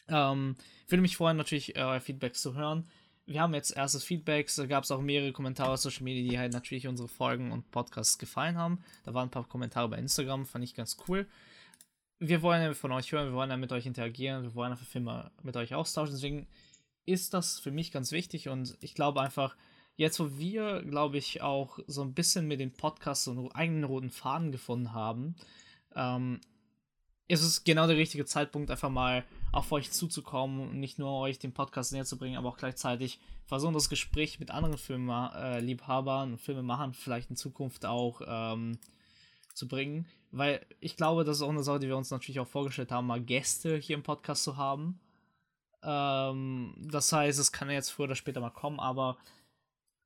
Ähm, 0.08 0.56
würde 0.88 1.02
mich 1.02 1.16
freuen, 1.16 1.36
natürlich 1.36 1.76
äh, 1.76 1.80
euer 1.80 2.00
Feedback 2.00 2.34
zu 2.34 2.54
hören. 2.54 2.88
Wir 3.26 3.42
haben 3.42 3.54
jetzt 3.54 3.76
erstes 3.76 4.02
Feedback, 4.02 4.50
da 4.56 4.66
gab 4.66 4.82
es 4.82 4.90
auch 4.90 5.00
mehrere 5.00 5.32
Kommentare 5.32 5.70
aus 5.70 5.82
Social 5.82 6.02
Media, 6.02 6.28
die 6.28 6.38
halt 6.38 6.52
natürlich 6.52 6.88
unsere 6.88 7.08
Folgen 7.08 7.52
und 7.52 7.70
Podcasts 7.70 8.18
gefallen 8.18 8.58
haben. 8.58 8.82
Da 9.04 9.14
waren 9.14 9.28
ein 9.28 9.30
paar 9.30 9.46
Kommentare 9.46 9.88
bei 9.88 9.98
Instagram, 9.98 10.46
fand 10.46 10.64
ich 10.64 10.74
ganz 10.74 10.96
cool. 11.06 11.28
Wir 12.18 12.42
wollen 12.42 12.62
ja 12.62 12.74
von 12.74 12.90
euch 12.92 13.12
hören, 13.12 13.28
wir 13.28 13.34
wollen 13.34 13.50
ja 13.50 13.56
mit 13.56 13.72
euch 13.72 13.86
interagieren, 13.86 14.42
wir 14.42 14.54
wollen 14.54 14.72
einfach 14.72 14.86
Filme 14.86 15.30
mit 15.42 15.56
euch 15.56 15.74
austauschen. 15.74 16.14
Deswegen 16.14 16.48
ist 17.06 17.32
das 17.32 17.60
für 17.60 17.70
mich 17.70 17.92
ganz 17.92 18.10
wichtig 18.10 18.48
und 18.48 18.76
ich 18.80 18.94
glaube 18.94 19.20
einfach, 19.20 19.56
jetzt, 20.00 20.18
wo 20.18 20.38
wir, 20.38 20.82
glaube 20.82 21.18
ich, 21.18 21.42
auch 21.42 21.78
so 21.86 22.00
ein 22.00 22.14
bisschen 22.14 22.48
mit 22.48 22.58
den 22.58 22.72
Podcasts 22.72 23.24
so 23.24 23.32
einen 23.32 23.52
eigenen 23.52 23.84
roten 23.84 24.08
Faden 24.08 24.50
gefunden 24.50 24.94
haben, 24.94 25.36
ähm, 25.94 26.40
ist 27.28 27.42
es 27.42 27.64
genau 27.64 27.86
der 27.86 27.98
richtige 27.98 28.24
Zeitpunkt, 28.24 28.70
einfach 28.70 28.88
mal 28.88 29.24
auf 29.52 29.70
euch 29.72 29.90
zuzukommen 29.90 30.60
und 30.70 30.80
nicht 30.80 30.98
nur 30.98 31.12
euch 31.20 31.38
den 31.38 31.52
Podcast 31.52 31.92
näher 31.92 32.06
zu 32.06 32.16
bringen, 32.16 32.38
aber 32.38 32.48
auch 32.48 32.56
gleichzeitig 32.56 33.20
versuchen, 33.44 33.74
das 33.74 33.90
Gespräch 33.90 34.40
mit 34.40 34.50
anderen 34.50 34.78
Filmliebhabern 34.78 36.32
und 36.32 36.40
Filmemachern 36.40 36.94
vielleicht 36.94 37.28
in 37.28 37.36
Zukunft 37.36 37.84
auch 37.84 38.22
ähm, 38.26 38.78
zu 39.52 39.68
bringen. 39.68 40.06
Weil 40.30 40.64
ich 40.80 40.96
glaube, 40.96 41.24
das 41.24 41.36
ist 41.36 41.42
auch 41.42 41.50
eine 41.50 41.62
Sache, 41.62 41.80
die 41.80 41.88
wir 41.88 41.98
uns 41.98 42.10
natürlich 42.10 42.40
auch 42.40 42.48
vorgestellt 42.48 42.90
haben, 42.90 43.06
mal 43.06 43.20
Gäste 43.20 43.76
hier 43.76 43.96
im 43.96 44.02
Podcast 44.02 44.44
zu 44.44 44.56
haben. 44.56 44.98
Ähm, 45.82 46.74
das 46.90 47.12
heißt, 47.12 47.38
es 47.38 47.52
kann 47.52 47.68
jetzt 47.68 47.90
früher 47.90 48.06
oder 48.06 48.14
später 48.14 48.40
mal 48.40 48.48
kommen, 48.48 48.80
aber 48.80 49.18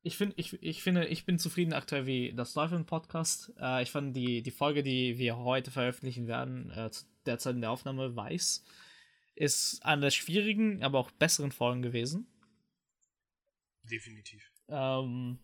ich, 0.05 0.17
find, 0.17 0.33
ich, 0.37 0.61
ich 0.61 0.83
finde, 0.83 1.07
ich 1.07 1.25
bin 1.25 1.39
zufrieden 1.39 1.73
aktuell 1.73 2.05
wie 2.05 2.31
das 2.31 2.53
Läuft 2.53 2.73
im 2.73 2.85
Podcast. 2.85 3.51
Äh, 3.59 3.81
ich 3.81 3.89
fand 3.89 4.15
die, 4.15 4.43
die 4.43 4.51
Folge, 4.51 4.83
die 4.83 5.17
wir 5.17 5.37
heute 5.37 5.71
veröffentlichen 5.71 6.27
werden, 6.27 6.69
äh, 6.69 6.91
zu 6.91 7.05
der 7.25 7.39
Zeit 7.39 7.55
in 7.55 7.61
der 7.61 7.71
Aufnahme 7.71 8.15
weiß, 8.15 8.63
ist 9.33 9.83
eine 9.83 10.01
der 10.01 10.11
schwierigen, 10.11 10.83
aber 10.83 10.99
auch 10.99 11.09
besseren 11.09 11.51
Folgen 11.51 11.81
gewesen. 11.81 12.27
Definitiv. 13.89 14.51
Ähm, 14.69 15.39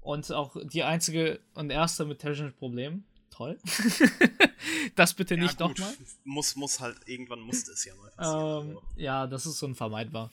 und 0.00 0.32
auch 0.32 0.56
die 0.64 0.82
einzige 0.82 1.40
und 1.52 1.68
erste 1.68 2.06
mit 2.06 2.20
technischen 2.20 2.54
Problemen. 2.54 3.04
Toll. 3.28 3.58
das 4.94 5.12
bitte 5.12 5.34
ja, 5.34 5.42
nicht 5.42 5.60
nochmal. 5.60 5.92
Muss, 6.24 6.56
muss 6.56 6.80
halt, 6.80 6.96
irgendwann 7.04 7.40
musste 7.40 7.72
es 7.72 7.84
ja 7.84 7.94
mal 7.96 8.10
passieren. 8.12 8.70
Ähm, 8.70 8.78
ja, 8.96 9.26
das 9.26 9.44
ist 9.44 9.62
unvermeidbar. 9.62 10.32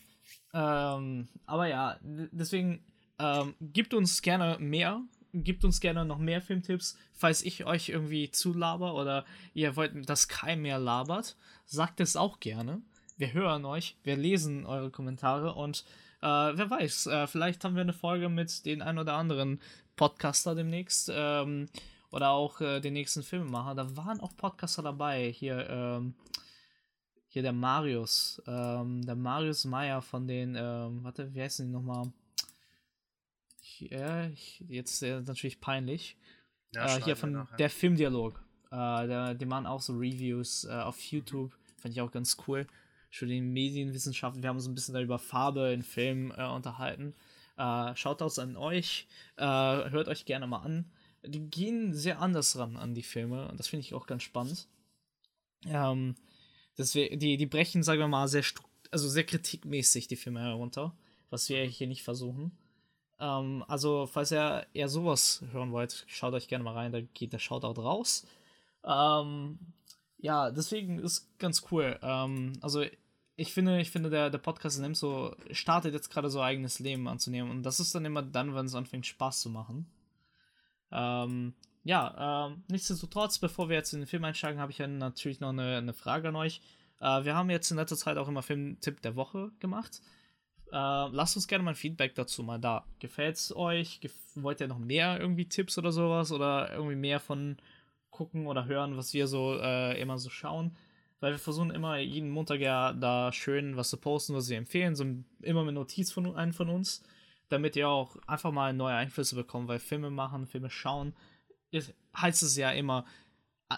Ähm, 0.53 1.27
aber 1.45 1.67
ja, 1.67 1.99
deswegen 2.01 2.85
ähm, 3.19 3.55
gibt 3.61 3.93
uns 3.93 4.21
gerne 4.21 4.57
mehr. 4.59 5.01
Gibt 5.33 5.65
uns 5.65 5.79
gerne 5.79 6.05
noch 6.05 6.19
mehr 6.19 6.41
Filmtipps. 6.41 6.97
Falls 7.13 7.41
ich 7.41 7.65
euch 7.65 7.89
irgendwie 7.89 8.29
zulaber 8.29 8.93
oder 8.93 9.25
ihr 9.53 9.75
wollt, 9.75 10.07
dass 10.07 10.27
Kai 10.27 10.55
mehr 10.55 10.77
labert, 10.77 11.35
sagt 11.65 11.99
es 11.99 12.15
auch 12.15 12.39
gerne. 12.39 12.81
Wir 13.17 13.33
hören 13.33 13.65
euch, 13.65 13.95
wir 14.03 14.15
lesen 14.15 14.65
eure 14.65 14.91
Kommentare 14.91 15.53
und 15.53 15.85
äh, 16.21 16.25
wer 16.25 16.69
weiß, 16.69 17.07
äh, 17.07 17.27
vielleicht 17.27 17.63
haben 17.63 17.75
wir 17.75 17.81
eine 17.81 17.93
Folge 17.93 18.29
mit 18.29 18.65
den 18.65 18.81
ein 18.81 18.97
oder 18.97 19.13
anderen 19.13 19.59
Podcaster 19.95 20.55
demnächst. 20.55 21.11
Ähm, 21.13 21.67
oder 22.13 22.29
auch 22.29 22.61
äh, 22.61 22.79
den 22.79 22.93
nächsten 22.93 23.23
Filmemacher. 23.23 23.73
Da 23.73 23.97
waren 23.97 24.21
auch 24.21 24.35
Podcaster 24.37 24.83
dabei. 24.83 25.31
Hier, 25.31 25.67
ähm, 25.67 26.13
hier 27.27 27.41
der 27.41 27.53
Marius. 27.53 28.39
Ähm, 28.45 29.03
der 29.03 29.15
Marius 29.15 29.65
Meyer 29.65 30.01
von 30.03 30.27
den, 30.27 30.55
ähm, 30.55 31.03
warte, 31.03 31.33
wie 31.33 31.41
heißen 31.41 31.65
die 31.65 31.71
nochmal? 31.71 32.13
Ja, 33.91 34.27
ich, 34.27 34.63
jetzt 34.67 35.01
äh, 35.03 35.21
natürlich 35.21 35.59
peinlich. 35.59 36.17
Ja, 36.73 36.97
äh, 36.97 37.01
hier 37.01 37.15
von 37.15 37.31
nach, 37.31 37.51
ja. 37.51 37.57
der 37.57 37.69
Filmdialog. 37.69 38.43
Äh, 38.71 39.07
der, 39.07 39.33
die 39.35 39.45
machen 39.45 39.65
auch 39.65 39.81
so 39.81 39.93
Reviews 39.93 40.65
äh, 40.65 40.71
auf 40.71 40.99
YouTube. 40.99 41.55
Fand 41.77 41.93
ich 41.93 42.01
auch 42.01 42.11
ganz 42.11 42.37
cool. 42.47 42.67
Studieren 43.09 43.53
Medienwissenschaften. 43.53 44.41
Wir 44.41 44.49
haben 44.49 44.57
uns 44.57 44.67
ein 44.67 44.73
bisschen 44.73 44.99
über 44.99 45.19
Farbe 45.19 45.71
in 45.71 45.83
Filmen 45.83 46.31
äh, 46.31 46.47
unterhalten. 46.47 47.13
Äh, 47.57 47.95
schaut 47.95 48.21
aus 48.21 48.39
an 48.39 48.57
euch. 48.57 49.07
Äh, 49.37 49.43
hört 49.45 50.07
euch 50.07 50.25
gerne 50.25 50.47
mal 50.47 50.59
an. 50.59 50.91
Die 51.25 51.49
gehen 51.49 51.93
sehr 51.93 52.19
anders 52.19 52.57
ran 52.57 52.75
an 52.75 52.95
die 52.95 53.03
Filme. 53.03 53.47
Und 53.47 53.59
das 53.59 53.67
finde 53.67 53.81
ich 53.81 53.93
auch 53.93 54.07
ganz 54.07 54.23
spannend. 54.23 54.67
Ähm, 55.65 56.15
das 56.75 56.95
wär, 56.95 57.15
die, 57.15 57.37
die 57.37 57.45
brechen, 57.45 57.83
sagen 57.83 57.99
wir 57.99 58.07
mal, 58.07 58.27
sehr, 58.27 58.43
also 58.91 59.07
sehr 59.07 59.23
kritikmäßig 59.23 60.07
die 60.07 60.15
Filme 60.15 60.41
herunter. 60.41 60.95
Was 61.29 61.49
wir 61.49 61.63
hier 61.63 61.87
nicht 61.87 62.03
versuchen. 62.03 62.57
Ähm, 63.23 63.63
also, 63.69 64.05
falls 64.05 64.31
ihr 64.31 64.67
eher 64.73 64.89
sowas 64.89 65.43
hören 65.51 65.71
wollt, 65.71 66.03
schaut 66.07 66.33
euch 66.33 66.49
gerne 66.49 66.63
mal 66.65 66.73
rein, 66.73 66.91
da 66.91 66.99
geht 66.99 67.31
der 67.31 67.39
Shoutout 67.39 67.81
raus. 67.81 68.27
Ähm, 68.83 69.59
ja, 70.17 70.51
deswegen 70.51 70.99
ist 70.99 71.37
ganz 71.39 71.63
cool. 71.71 71.97
Ähm, 72.01 72.53
also, 72.61 72.83
ich 73.37 73.53
finde, 73.53 73.79
ich 73.79 73.91
finde, 73.91 74.09
der, 74.09 74.29
der 74.29 74.39
Podcast 74.39 74.79
nimmt 74.81 74.97
so, 74.97 75.35
startet 75.51 75.93
jetzt 75.93 76.09
gerade 76.09 76.29
so 76.29 76.41
eigenes 76.41 76.79
Leben 76.79 77.07
anzunehmen. 77.07 77.49
Und 77.49 77.63
das 77.63 77.79
ist 77.79 77.95
dann 77.95 78.03
immer 78.03 78.21
dann, 78.21 78.53
wenn 78.55 78.65
es 78.65 78.75
anfängt, 78.75 79.05
Spaß 79.05 79.41
zu 79.41 79.49
machen. 79.49 79.87
Ähm, 80.91 81.53
ja, 81.85 82.47
ähm, 82.47 82.63
nichtsdestotrotz, 82.67 83.39
bevor 83.39 83.69
wir 83.69 83.77
jetzt 83.77 83.93
in 83.93 84.01
den 84.01 84.07
Film 84.07 84.23
einsteigen, 84.25 84.59
habe 84.59 84.71
ich 84.71 84.79
ja 84.79 84.87
natürlich 84.87 85.39
noch 85.39 85.49
eine, 85.49 85.77
eine 85.77 85.93
Frage 85.93 86.27
an 86.27 86.35
euch. 86.35 86.61
Äh, 86.99 87.23
wir 87.23 87.35
haben 87.35 87.49
jetzt 87.49 87.71
in 87.71 87.77
letzter 87.77 87.97
Zeit 87.97 88.17
auch 88.17 88.27
immer 88.27 88.43
Filmtipp 88.43 89.01
der 89.01 89.15
Woche 89.15 89.51
gemacht. 89.59 90.01
Äh, 90.73 91.07
lasst 91.11 91.35
uns 91.35 91.47
gerne 91.47 91.63
mal 91.63 91.71
ein 91.71 91.75
Feedback 91.75 92.15
dazu 92.15 92.41
mal 92.41 92.59
da. 92.59 92.83
Gefällt 92.97 93.35
es 93.35 93.55
euch? 93.55 93.99
Gef 94.01 94.13
wollt 94.33 94.59
ihr 94.59 94.67
noch 94.67 94.79
mehr 94.79 95.19
irgendwie 95.19 95.47
Tipps 95.47 95.77
oder 95.77 95.91
sowas? 95.91 96.31
Oder 96.31 96.71
irgendwie 96.73 96.95
mehr 96.95 97.19
von 97.19 97.57
gucken 98.09 98.47
oder 98.47 98.65
hören, 98.65 98.97
was 98.97 99.13
wir 99.13 99.27
so 99.27 99.55
äh, 99.59 99.99
immer 100.01 100.17
so 100.17 100.31
schauen? 100.31 100.75
Weil 101.19 101.33
wir 101.33 101.39
versuchen 101.39 101.69
immer 101.69 101.97
jeden 101.99 102.31
Montag 102.31 102.59
ja 102.59 102.91
da 102.91 103.31
schön 103.31 103.77
was 103.77 103.91
zu 103.91 103.97
posten, 103.97 104.33
was 104.33 104.49
wir 104.49 104.57
empfehlen. 104.57 104.95
So 104.95 105.05
immer 105.41 105.63
mit 105.63 105.75
Notiz 105.75 106.11
von 106.11 106.35
einem 106.35 106.53
von 106.53 106.69
uns. 106.69 107.03
Damit 107.49 107.75
ihr 107.75 107.87
auch 107.87 108.17
einfach 108.25 108.51
mal 108.51 108.73
neue 108.73 108.95
Einflüsse 108.95 109.35
bekommt, 109.35 109.67
weil 109.67 109.77
Filme 109.77 110.09
machen, 110.09 110.47
Filme 110.47 110.71
schauen, 110.71 111.13
heißt 112.17 112.41
es 112.41 112.57
ja 112.57 112.71
immer, 112.71 113.05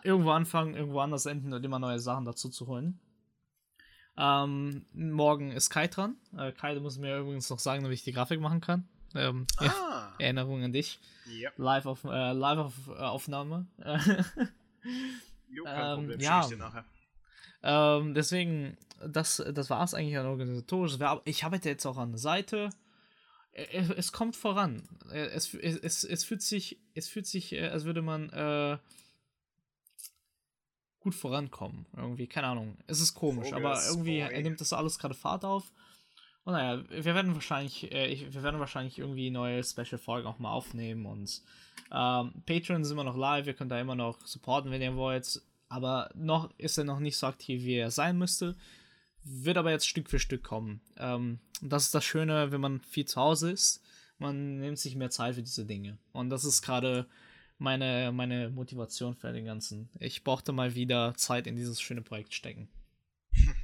irgendwo 0.04 0.32
anfangen, 0.32 0.76
irgendwo 0.76 1.00
anders 1.00 1.26
enden 1.26 1.52
und 1.52 1.66
immer 1.66 1.80
neue 1.80 2.00
Sachen 2.00 2.24
dazu 2.24 2.48
zu 2.48 2.68
holen. 2.68 3.00
Ähm, 4.18 4.86
morgen 4.94 5.52
ist 5.52 5.70
Kai 5.70 5.88
dran. 5.88 6.16
Äh, 6.38 6.52
Kai, 6.54 6.74
du 6.74 6.82
musst 6.82 7.00
mir 7.00 7.20
übrigens 7.20 7.50
noch 7.50 7.60
sagen, 7.60 7.88
wie 7.90 7.94
ich 7.94 8.04
die 8.04 8.14
Grafik 8.14 8.40
machen 8.40 8.62
kann. 8.62 8.88
Ähm, 9.14 9.46
ah. 9.58 9.64
ja, 9.66 10.14
Erinnerung 10.20 10.64
an 10.64 10.74
dich. 10.74 11.00
Yep. 11.28 11.54
Live 11.58 11.86
auf 11.86 12.04
äh, 12.04 12.32
Live 12.32 12.60
auf 12.60 12.74
äh, 12.88 12.92
Aufnahme. 12.92 13.68
jo, 15.50 15.64
kein 15.64 15.96
Problem, 15.96 16.12
ähm, 16.12 16.20
ja. 16.20 16.48
Ähm, 17.64 18.14
deswegen, 18.14 18.78
das, 19.06 19.44
das 19.54 19.70
war 19.70 19.84
es 19.84 19.94
eigentlich 19.94 20.18
an 20.18 20.28
organisatorisch. 20.28 20.98
Ich 21.26 21.44
arbeite 21.44 21.70
jetzt 21.70 21.86
auch 21.86 21.98
an 21.98 22.12
der 22.12 22.20
Seite. 22.20 22.70
Es, 23.52 23.90
es 23.90 24.12
kommt 24.12 24.36
voran. 24.36 24.84
Es, 25.12 25.54
es, 25.54 26.04
es, 26.04 26.24
fühlt 26.24 26.42
sich, 26.42 26.78
es 26.94 27.08
fühlt 27.08 27.26
sich, 27.26 27.54
äh, 27.54 27.68
als 27.70 27.86
würde 27.86 28.02
man 28.02 28.30
äh, 28.30 28.78
gut 31.06 31.14
vorankommen. 31.14 31.86
Irgendwie, 31.96 32.26
keine 32.26 32.48
Ahnung. 32.48 32.78
Es 32.88 33.00
ist 33.00 33.14
komisch, 33.14 33.52
Progress, 33.52 33.88
aber 33.88 33.96
irgendwie 33.96 34.24
boy. 34.24 34.42
nimmt 34.42 34.60
das 34.60 34.74
alles 34.74 34.98
gerade 34.98 35.14
Fahrt 35.14 35.46
auf. 35.46 35.72
Und 36.46 36.54
naja, 36.54 36.84
wir 36.90 37.06
werden 37.06 37.36
wahrscheinlich, 37.36 37.92
äh, 37.92 38.08
ich, 38.08 38.34
wir 38.34 38.42
werden 38.42 38.60
wahrscheinlich 38.60 38.98
irgendwie 38.98 39.30
neue 39.30 39.64
Special-Folgen 39.64 40.28
auch 40.28 40.40
mal 40.40 40.52
aufnehmen 40.52 41.06
und 41.06 41.44
ähm, 41.92 42.34
Patreon 42.48 42.82
ist 42.82 42.90
immer 42.90 43.04
noch 43.04 43.16
live, 43.16 43.46
ihr 43.46 43.54
könnt 43.54 43.72
da 43.72 43.80
immer 43.80 43.94
noch 43.94 44.26
supporten, 44.26 44.72
wenn 44.72 44.82
ihr 44.82 44.96
wollt. 44.96 45.42
Aber 45.70 46.10
noch 46.16 46.50
ist 46.58 46.78
er 46.80 46.86
noch 46.86 47.00
nicht 47.00 47.18
so 47.18 47.28
aktiv, 47.28 47.64
wie 47.64 47.76
er 47.76 47.92
sein 47.92 48.18
müsste. 48.18 48.56
Wird 49.24 49.58
aber 49.58 49.70
jetzt 49.70 49.88
Stück 49.88 50.10
für 50.10 50.20
Stück 50.20 50.44
kommen. 50.44 50.82
Ähm, 50.98 51.38
das 51.62 51.84
ist 51.84 51.94
das 51.94 52.04
Schöne, 52.04 52.52
wenn 52.52 52.62
man 52.62 52.82
viel 52.82 53.06
zu 53.06 53.22
Hause 53.22 53.52
ist. 53.52 53.84
Man 54.18 54.60
nimmt 54.60 54.80
sich 54.80 54.96
mehr 54.96 55.12
Zeit 55.12 55.36
für 55.36 55.44
diese 55.44 55.66
Dinge. 55.66 56.00
Und 56.14 56.32
das 56.32 56.46
ist 56.46 56.64
gerade 56.64 57.06
meine, 57.58 58.12
meine 58.12 58.50
Motivation 58.50 59.16
für 59.16 59.32
den 59.32 59.46
Ganzen. 59.46 59.90
Ich 60.00 60.24
brauchte 60.24 60.52
mal 60.52 60.76
wieder 60.76 61.14
Zeit 61.16 61.48
in 61.48 61.56
dieses 61.56 61.82
schöne 61.82 62.02
Projekt 62.02 62.34
stecken. 62.34 62.70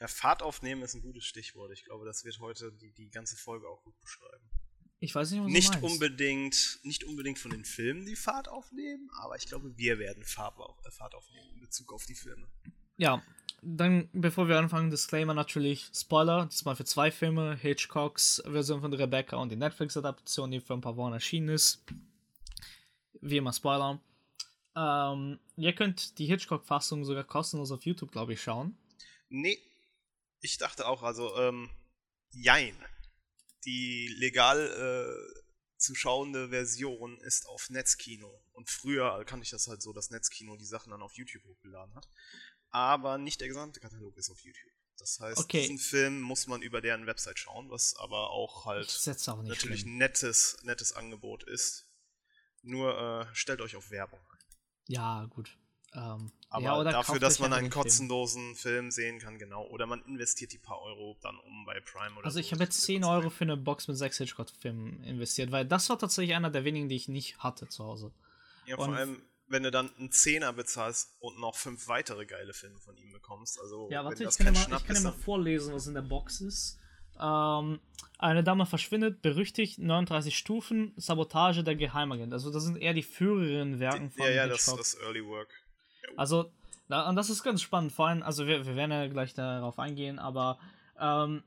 Ja, 0.00 0.08
Fahrt 0.08 0.42
aufnehmen 0.42 0.82
ist 0.82 0.94
ein 0.94 1.02
gutes 1.02 1.24
Stichwort. 1.24 1.70
Ich 1.72 1.84
glaube, 1.84 2.04
das 2.04 2.24
wird 2.24 2.40
heute 2.40 2.72
die, 2.72 2.90
die 2.90 3.10
ganze 3.10 3.36
Folge 3.36 3.68
auch 3.68 3.82
gut 3.84 3.98
beschreiben. 4.00 4.50
Ich 4.98 5.14
weiß 5.14 5.30
nicht, 5.30 5.42
was 5.42 5.52
nicht 5.52 5.82
unbedingt, 5.82 6.80
nicht 6.82 7.04
unbedingt 7.04 7.38
von 7.38 7.52
den 7.52 7.64
Filmen 7.64 8.04
die 8.04 8.16
Fahrt 8.16 8.48
aufnehmen, 8.48 9.08
aber 9.20 9.36
ich 9.36 9.46
glaube, 9.46 9.78
wir 9.78 10.00
werden 10.00 10.24
Fahrt, 10.24 10.56
äh, 10.58 10.90
Fahrt 10.90 11.14
aufnehmen 11.14 11.48
in 11.54 11.60
Bezug 11.60 11.92
auf 11.92 12.06
die 12.06 12.16
Filme. 12.16 12.48
Ja, 12.96 13.22
dann, 13.62 14.08
bevor 14.12 14.48
wir 14.48 14.58
anfangen, 14.58 14.90
Disclaimer 14.90 15.32
natürlich, 15.32 15.90
Spoiler, 15.94 16.46
diesmal 16.46 16.74
für 16.74 16.84
zwei 16.84 17.10
Filme, 17.12 17.56
Hitchcocks 17.56 18.42
Version 18.46 18.80
von 18.80 18.92
Rebecca 18.92 19.36
und 19.36 19.50
die 19.52 19.56
Netflix-Adaption, 19.56 20.50
die 20.50 20.60
vor 20.60 20.76
ein 20.76 20.82
paar 20.82 20.96
Wochen 20.96 21.12
erschienen 21.12 21.50
ist 21.50 21.84
wie 23.24 23.38
immer 23.38 23.52
Spoiler. 23.52 24.00
Ähm, 24.76 25.38
ihr 25.56 25.74
könnt 25.74 26.18
die 26.18 26.26
Hitchcock-Fassung 26.26 27.04
sogar 27.04 27.24
kostenlos 27.24 27.70
auf 27.70 27.84
YouTube, 27.84 28.12
glaube 28.12 28.32
ich, 28.32 28.42
schauen. 28.42 28.76
Nee, 29.28 29.58
ich 30.40 30.58
dachte 30.58 30.86
auch, 30.86 31.02
also, 31.02 31.36
ähm, 31.36 31.70
jein. 32.30 32.76
Die 33.64 34.14
legal 34.18 34.58
äh, 34.60 35.42
zu 35.78 35.94
schauende 35.94 36.50
Version 36.50 37.18
ist 37.20 37.46
auf 37.46 37.70
Netzkino. 37.70 38.42
Und 38.52 38.68
früher 38.68 39.24
kann 39.24 39.42
ich 39.42 39.50
das 39.50 39.68
halt 39.68 39.82
so, 39.82 39.92
dass 39.92 40.10
Netzkino 40.10 40.56
die 40.56 40.66
Sachen 40.66 40.90
dann 40.90 41.02
auf 41.02 41.14
YouTube 41.14 41.44
hochgeladen 41.44 41.94
hat. 41.94 42.08
Aber 42.70 43.18
nicht 43.18 43.40
der 43.40 43.48
gesamte 43.48 43.80
Katalog 43.80 44.16
ist 44.16 44.30
auf 44.30 44.40
YouTube. 44.40 44.72
Das 44.98 45.18
heißt, 45.20 45.38
okay. 45.38 45.62
diesen 45.62 45.78
Film 45.78 46.20
muss 46.20 46.46
man 46.46 46.62
über 46.62 46.80
deren 46.80 47.06
Website 47.06 47.38
schauen, 47.38 47.70
was 47.70 47.96
aber 47.96 48.30
auch 48.30 48.64
halt 48.64 48.86
auch 49.28 49.42
natürlich 49.42 49.84
ein 49.84 49.96
nettes, 49.96 50.56
nettes 50.62 50.92
Angebot 50.92 51.42
ist. 51.44 51.83
Nur 52.64 52.98
äh, 52.98 53.26
stellt 53.34 53.60
euch 53.60 53.76
auf 53.76 53.90
Werbung 53.90 54.20
ein. 54.32 54.38
Ja, 54.86 55.26
gut. 55.26 55.56
Ähm, 55.94 56.32
Aber 56.48 56.64
ja, 56.64 56.84
dafür, 56.84 57.20
dass 57.20 57.38
man 57.38 57.52
einen 57.52 57.70
kostenlosen 57.70 58.56
Film. 58.56 58.56
Film. 58.56 58.90
sehen 58.90 59.18
kann, 59.20 59.38
genau. 59.38 59.64
Oder 59.68 59.86
man 59.86 60.02
investiert 60.02 60.52
die 60.52 60.58
paar 60.58 60.80
Euro 60.80 61.16
dann 61.22 61.38
um 61.38 61.64
bei 61.66 61.78
Prime 61.80 62.16
oder 62.16 62.24
Also 62.24 62.34
so, 62.34 62.40
ich 62.40 62.52
habe 62.52 62.64
jetzt 62.64 62.82
10 62.82 63.04
Euro 63.04 63.30
für 63.30 63.44
eine 63.44 63.56
Box 63.56 63.86
mit 63.86 63.96
6 63.96 64.18
Hitchcock-Filmen 64.18 65.04
investiert, 65.04 65.52
weil 65.52 65.64
das 65.64 65.88
war 65.88 65.98
tatsächlich 65.98 66.34
einer 66.34 66.50
der 66.50 66.64
wenigen, 66.64 66.88
die 66.88 66.96
ich 66.96 67.08
nicht 67.08 67.38
hatte 67.38 67.68
zu 67.68 67.84
Hause. 67.84 68.12
Ja, 68.66 68.76
vor 68.76 68.88
allem, 68.88 69.22
wenn 69.46 69.62
du 69.62 69.70
dann 69.70 69.94
einen 69.96 70.10
Zehner 70.10 70.52
bezahlst 70.52 71.14
und 71.20 71.38
noch 71.38 71.54
fünf 71.54 71.86
weitere 71.86 72.26
geile 72.26 72.54
Filme 72.54 72.80
von 72.80 72.96
ihm 72.96 73.12
bekommst. 73.12 73.60
Also, 73.60 73.88
ja, 73.90 74.04
warte, 74.04 74.24
ich 74.24 74.36
kann, 74.36 74.52
mal, 74.54 74.76
ich 74.76 74.86
kann 74.86 74.96
ja 74.96 75.02
mal 75.02 75.12
vorlesen, 75.12 75.74
was 75.74 75.86
in 75.86 75.94
der 75.94 76.02
Box 76.02 76.40
ist. 76.40 76.78
Ähm, 77.20 77.80
eine 78.18 78.44
Dame 78.44 78.66
verschwindet, 78.66 79.22
berüchtigt, 79.22 79.78
39 79.78 80.36
Stufen, 80.36 80.92
Sabotage 80.96 81.62
der 81.62 81.76
Geheimagent. 81.76 82.32
Also 82.32 82.50
das 82.50 82.64
sind 82.64 82.76
eher 82.76 82.94
die 82.94 83.02
früheren 83.02 83.80
Werken 83.80 84.10
von 84.10 84.24
Ja, 84.24 84.30
ja, 84.30 84.42
Hitchcock. 84.44 84.78
das 84.78 84.94
ist 84.94 85.02
Early 85.02 85.24
Work. 85.26 85.50
Also, 86.16 86.50
und 86.88 87.16
das 87.16 87.30
ist 87.30 87.42
ganz 87.42 87.60
spannend. 87.60 87.92
Vor 87.92 88.08
allem, 88.08 88.22
also 88.22 88.46
wir, 88.46 88.64
wir 88.66 88.76
werden 88.76 88.92
ja 88.92 89.06
gleich 89.08 89.34
darauf 89.34 89.78
eingehen, 89.78 90.18
aber 90.18 90.58
ähm, 90.98 91.42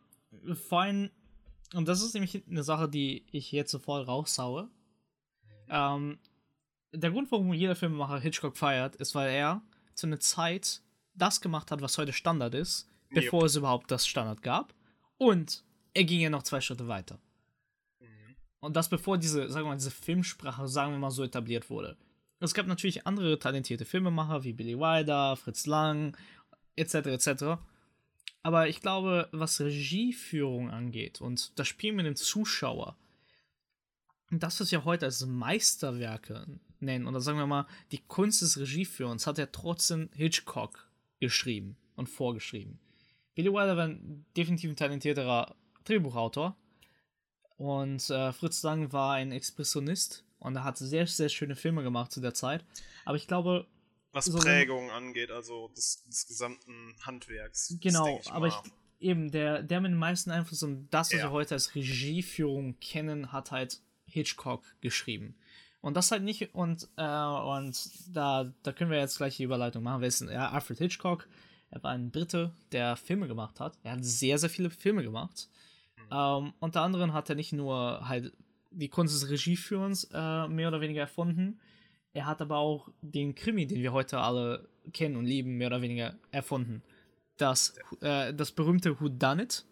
vor 0.67 0.81
allem, 0.81 1.09
und 1.73 1.87
das 1.87 2.01
ist 2.01 2.13
nämlich 2.13 2.43
eine 2.47 2.63
Sache, 2.63 2.89
die 2.89 3.25
ich 3.31 3.51
jetzt 3.51 3.71
sofort 3.71 4.07
raushaue. 4.07 4.69
Ähm, 5.69 6.19
der 6.93 7.11
Grund, 7.11 7.31
warum 7.31 7.53
jeder 7.53 7.75
Filmemacher 7.75 8.19
Hitchcock 8.19 8.57
feiert, 8.57 8.95
ist, 8.97 9.15
weil 9.15 9.29
er 9.29 9.61
zu 9.93 10.07
einer 10.07 10.19
Zeit 10.19 10.81
das 11.15 11.41
gemacht 11.41 11.71
hat, 11.71 11.81
was 11.81 11.97
heute 11.97 12.13
Standard 12.13 12.53
ist, 12.55 12.89
bevor 13.09 13.41
yep. 13.41 13.47
es 13.47 13.55
überhaupt 13.55 13.91
das 13.91 14.07
Standard 14.07 14.41
gab. 14.41 14.73
Und 15.17 15.63
er 15.93 16.03
ging 16.03 16.19
ja 16.19 16.29
noch 16.29 16.43
zwei 16.43 16.61
Schritte 16.61 16.87
weiter. 16.87 17.19
Mhm. 17.99 18.35
Und 18.59 18.75
das 18.75 18.89
bevor 18.89 19.17
diese, 19.17 19.49
sagen 19.49 19.65
wir 19.65 19.71
mal, 19.71 19.77
diese 19.77 19.91
Filmsprache, 19.91 20.67
sagen 20.67 20.91
wir 20.91 20.99
mal, 20.99 21.11
so 21.11 21.23
etabliert 21.23 21.69
wurde. 21.69 21.97
Es 22.39 22.53
gab 22.53 22.67
natürlich 22.67 23.07
andere 23.07 23.39
talentierte 23.39 23.85
Filmemacher 23.85 24.43
wie 24.43 24.53
Billy 24.53 24.77
Wilder, 24.77 25.35
Fritz 25.35 25.65
Lang, 25.65 26.15
etc. 26.75 26.93
etc. 27.07 27.43
Aber 28.43 28.67
ich 28.67 28.81
glaube, 28.81 29.27
was 29.31 29.59
Regieführung 29.59 30.69
angeht 30.69 31.19
und 31.19 31.57
das 31.57 31.67
Spiel 31.67 31.93
mit 31.93 32.05
dem 32.05 32.15
Zuschauer, 32.15 32.95
das, 34.29 34.59
was 34.59 34.71
wir 34.71 34.85
heute 34.85 35.05
als 35.05 35.25
Meisterwerke 35.25 36.45
nennen, 36.79 37.07
oder 37.07 37.21
sagen 37.21 37.39
wir 37.39 37.47
mal, 37.47 37.65
die 37.91 38.03
Kunst 38.07 38.41
des 38.41 38.59
Regieführens, 38.59 39.25
hat 39.25 39.39
er 39.39 39.51
trotzdem 39.51 40.09
Hitchcock 40.13 40.87
geschrieben 41.19 41.75
und 41.95 42.07
vorgeschrieben. 42.07 42.79
Billy 43.37 43.53
Wilder 43.53 43.77
war 43.77 43.83
ein 43.83 44.25
definitiv 44.35 44.71
ein 44.71 44.75
talentierterer 44.75 45.55
Drehbuchautor. 45.83 46.57
Und 47.57 48.09
äh, 48.09 48.33
Fritz 48.33 48.63
Lang 48.63 48.91
war 48.91 49.13
ein 49.13 49.31
Expressionist 49.31 50.25
und 50.39 50.55
er 50.55 50.63
hat 50.63 50.79
sehr, 50.79 51.05
sehr 51.05 51.29
schöne 51.29 51.55
Filme 51.55 51.83
gemacht 51.83 52.11
zu 52.11 52.19
der 52.19 52.33
Zeit. 52.33 52.65
Aber 53.05 53.15
ich 53.15 53.27
glaube. 53.27 53.67
Was 54.11 54.25
so 54.25 54.39
Prägung 54.39 54.89
angeht, 54.89 55.29
also 55.29 55.67
des, 55.67 56.03
des 56.07 56.25
gesamten 56.25 56.95
Handwerks. 57.01 57.77
Genau, 57.79 58.19
ich 58.19 58.31
aber 58.31 58.47
ich, 58.47 58.55
eben, 58.99 59.29
der, 59.29 59.61
der 59.61 59.81
mit 59.81 59.91
dem 59.91 59.99
meisten 59.99 60.31
Einfluss 60.31 60.63
und 60.63 60.89
das, 60.89 61.11
was 61.11 61.19
ja. 61.19 61.27
wir 61.27 61.31
heute 61.31 61.53
als 61.53 61.75
Regieführung 61.75 62.79
kennen, 62.79 63.31
hat 63.31 63.51
halt 63.51 63.81
Hitchcock 64.07 64.63
geschrieben. 64.81 65.35
Und 65.81 65.95
das 65.95 66.09
halt 66.09 66.23
nicht, 66.23 66.55
und, 66.55 66.89
äh, 66.97 67.03
und 67.03 68.15
da, 68.15 68.51
da 68.63 68.71
können 68.71 68.89
wir 68.89 68.97
jetzt 68.97 69.17
gleich 69.17 69.37
die 69.37 69.43
Überleitung 69.43 69.83
machen. 69.83 70.01
Wer 70.01 70.07
ist 70.07 70.21
denn? 70.21 70.29
Ja, 70.29 70.49
Alfred 70.49 70.79
Hitchcock 70.79 71.27
er 71.69 71.83
war 71.83 71.91
ein 71.91 72.11
Brite, 72.11 72.53
der 72.71 72.95
Filme 72.95 73.27
gemacht 73.27 73.59
hat. 73.59 73.77
Er 73.83 73.93
hat 73.93 74.05
sehr, 74.05 74.37
sehr 74.37 74.49
viele 74.49 74.69
Filme 74.69 75.03
gemacht. 75.03 75.49
Mhm. 75.97 76.03
Ähm, 76.11 76.53
unter 76.59 76.81
anderem 76.81 77.13
hat 77.13 77.29
er 77.29 77.35
nicht 77.35 77.53
nur 77.53 78.07
halt 78.07 78.33
die 78.71 78.89
Kunst 78.89 79.15
des 79.15 79.29
Regieführens 79.29 80.09
äh, 80.13 80.47
mehr 80.47 80.67
oder 80.67 80.81
weniger 80.81 81.01
erfunden, 81.01 81.59
er 82.17 82.25
hat 82.25 82.41
aber 82.41 82.57
auch 82.57 82.89
den 83.01 83.35
Krimi, 83.35 83.67
den 83.67 83.81
wir 83.83 83.93
heute 83.93 84.19
alle 84.19 84.67
kennen 84.91 85.17
und 85.17 85.25
lieben, 85.25 85.57
mehr 85.57 85.67
oder 85.67 85.83
weniger 85.83 86.15
erfunden. 86.31 86.81
Das, 87.37 87.75
äh, 88.01 88.33
das 88.33 88.51
berühmte 88.51 88.99
Who 88.99 89.09
Done 89.09 89.43
It. 89.43 89.65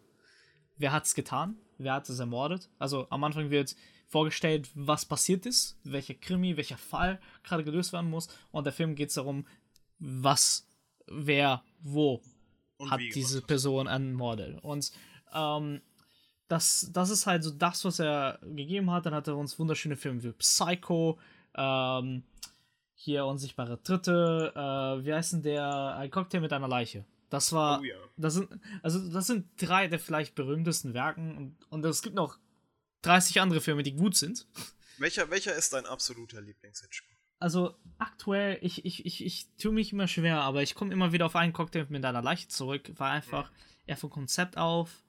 Wer 0.77 0.91
hat's 0.91 1.15
getan? 1.15 1.57
Wer 1.79 1.93
hat 1.93 2.07
es 2.07 2.19
ermordet? 2.19 2.69
Also 2.77 3.07
am 3.09 3.23
Anfang 3.23 3.49
wird 3.49 3.75
vorgestellt, 4.07 4.69
was 4.75 5.05
passiert 5.05 5.47
ist, 5.47 5.79
welcher 5.83 6.13
Krimi, 6.13 6.55
welcher 6.55 6.77
Fall 6.77 7.19
gerade 7.43 7.63
gelöst 7.63 7.93
werden 7.93 8.11
muss. 8.11 8.27
Und 8.51 8.65
der 8.65 8.73
Film 8.73 8.93
geht 8.93 9.09
es 9.09 9.15
darum, 9.15 9.47
was 9.97 10.67
wer 11.07 11.63
wo 11.85 12.21
und 12.77 12.91
hat 12.91 12.99
diese 12.99 13.41
Person 13.41 13.87
ermordet. 13.87 14.61
Und 14.63 14.91
ähm, 15.33 15.81
das, 16.47 16.89
das 16.91 17.09
ist 17.09 17.25
halt 17.25 17.43
so 17.43 17.51
das, 17.51 17.85
was 17.85 17.99
er 17.99 18.39
gegeben 18.43 18.91
hat. 18.91 19.05
Dann 19.05 19.13
hat 19.13 19.27
er 19.27 19.37
uns 19.37 19.57
wunderschöne 19.57 19.95
Filme 19.95 20.23
wie 20.23 20.31
Psycho, 20.33 21.19
ähm, 21.55 22.23
hier 22.93 23.25
unsichtbare 23.25 23.77
Dritte, 23.77 24.51
äh, 24.55 25.05
wie 25.05 25.13
heißt 25.13 25.33
denn 25.33 25.43
der? 25.43 25.95
Ein 25.97 26.09
Cocktail 26.11 26.41
mit 26.41 26.53
einer 26.53 26.67
Leiche. 26.67 27.05
Das 27.29 27.51
war, 27.51 27.81
oh, 27.81 27.83
ja. 27.83 27.95
das 28.17 28.35
sind, 28.35 28.49
also 28.81 29.11
das 29.11 29.27
sind 29.27 29.47
drei 29.57 29.87
der 29.87 29.99
vielleicht 29.99 30.35
berühmtesten 30.35 30.93
Werken 30.93 31.37
und, 31.37 31.57
und 31.69 31.85
es 31.85 32.01
gibt 32.01 32.15
noch 32.15 32.37
30 33.01 33.41
andere 33.41 33.61
Filme, 33.61 33.83
die 33.83 33.93
gut 33.93 34.15
sind. 34.15 34.47
Welcher, 34.97 35.29
welcher 35.29 35.53
ist 35.53 35.73
dein 35.73 35.85
absoluter 35.85 36.41
Lieblings-Hitchcock? 36.41 37.14
Also 37.39 37.75
aktuell, 37.97 38.57
ich, 38.61 38.85
ich, 38.85 39.05
ich, 39.05 39.25
ich 39.25 39.55
tue 39.57 39.71
mich 39.71 39.91
immer 39.91 40.07
schwer, 40.07 40.41
aber 40.41 40.61
ich 40.63 40.75
komme 40.75 40.93
immer 40.93 41.11
wieder 41.11 41.25
auf 41.25 41.35
einen 41.35 41.53
Cocktail 41.53 41.85
mit 41.89 42.03
einer 42.05 42.21
Leiche 42.21 42.47
zurück, 42.47 42.91
weil 42.95 43.11
einfach 43.11 43.51
er 43.85 43.97
vom 43.97 44.09
Konzept 44.09 44.57
auf 44.57 45.03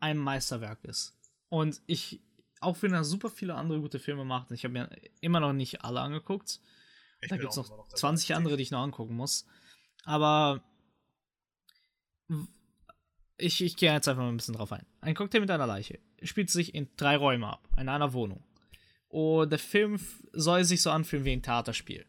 ein 0.00 0.18
Meisterwerk 0.18 0.84
ist. 0.84 1.16
Und 1.48 1.80
ich, 1.86 2.20
auch 2.60 2.80
wenn 2.80 2.92
er 2.92 3.04
super 3.04 3.30
viele 3.30 3.54
andere 3.54 3.80
gute 3.80 3.98
Filme 3.98 4.24
macht, 4.24 4.50
ich 4.50 4.64
habe 4.64 4.72
mir 4.72 4.90
immer 5.20 5.40
noch 5.40 5.52
nicht 5.52 5.84
alle 5.84 6.00
angeguckt. 6.00 6.60
Ich 7.20 7.28
da 7.28 7.36
gibt 7.36 7.50
es 7.50 7.56
noch, 7.56 7.68
noch 7.68 7.88
20 7.88 8.34
andere, 8.34 8.56
die 8.56 8.64
ich 8.64 8.70
noch 8.70 8.82
angucken 8.82 9.14
muss. 9.14 9.46
Aber 10.04 10.62
ich, 13.36 13.62
ich 13.62 13.76
gehe 13.76 13.92
jetzt 13.92 14.08
einfach 14.08 14.22
mal 14.22 14.28
ein 14.28 14.36
bisschen 14.36 14.54
drauf 14.54 14.72
ein. 14.72 14.86
Ein 15.00 15.14
Cocktail 15.14 15.40
mit 15.40 15.50
einer 15.50 15.66
Leiche 15.66 16.00
spielt 16.22 16.50
sich 16.50 16.74
in 16.74 16.88
drei 16.96 17.16
Räumen 17.16 17.44
ab, 17.44 17.68
in 17.76 17.88
einer 17.88 18.12
Wohnung. 18.12 18.42
Und 19.12 19.50
der 19.50 19.58
Film 19.58 20.00
soll 20.32 20.64
sich 20.64 20.80
so 20.80 20.90
anfühlen 20.90 21.26
wie 21.26 21.32
ein 21.32 21.42
Theaterspiel. 21.42 22.06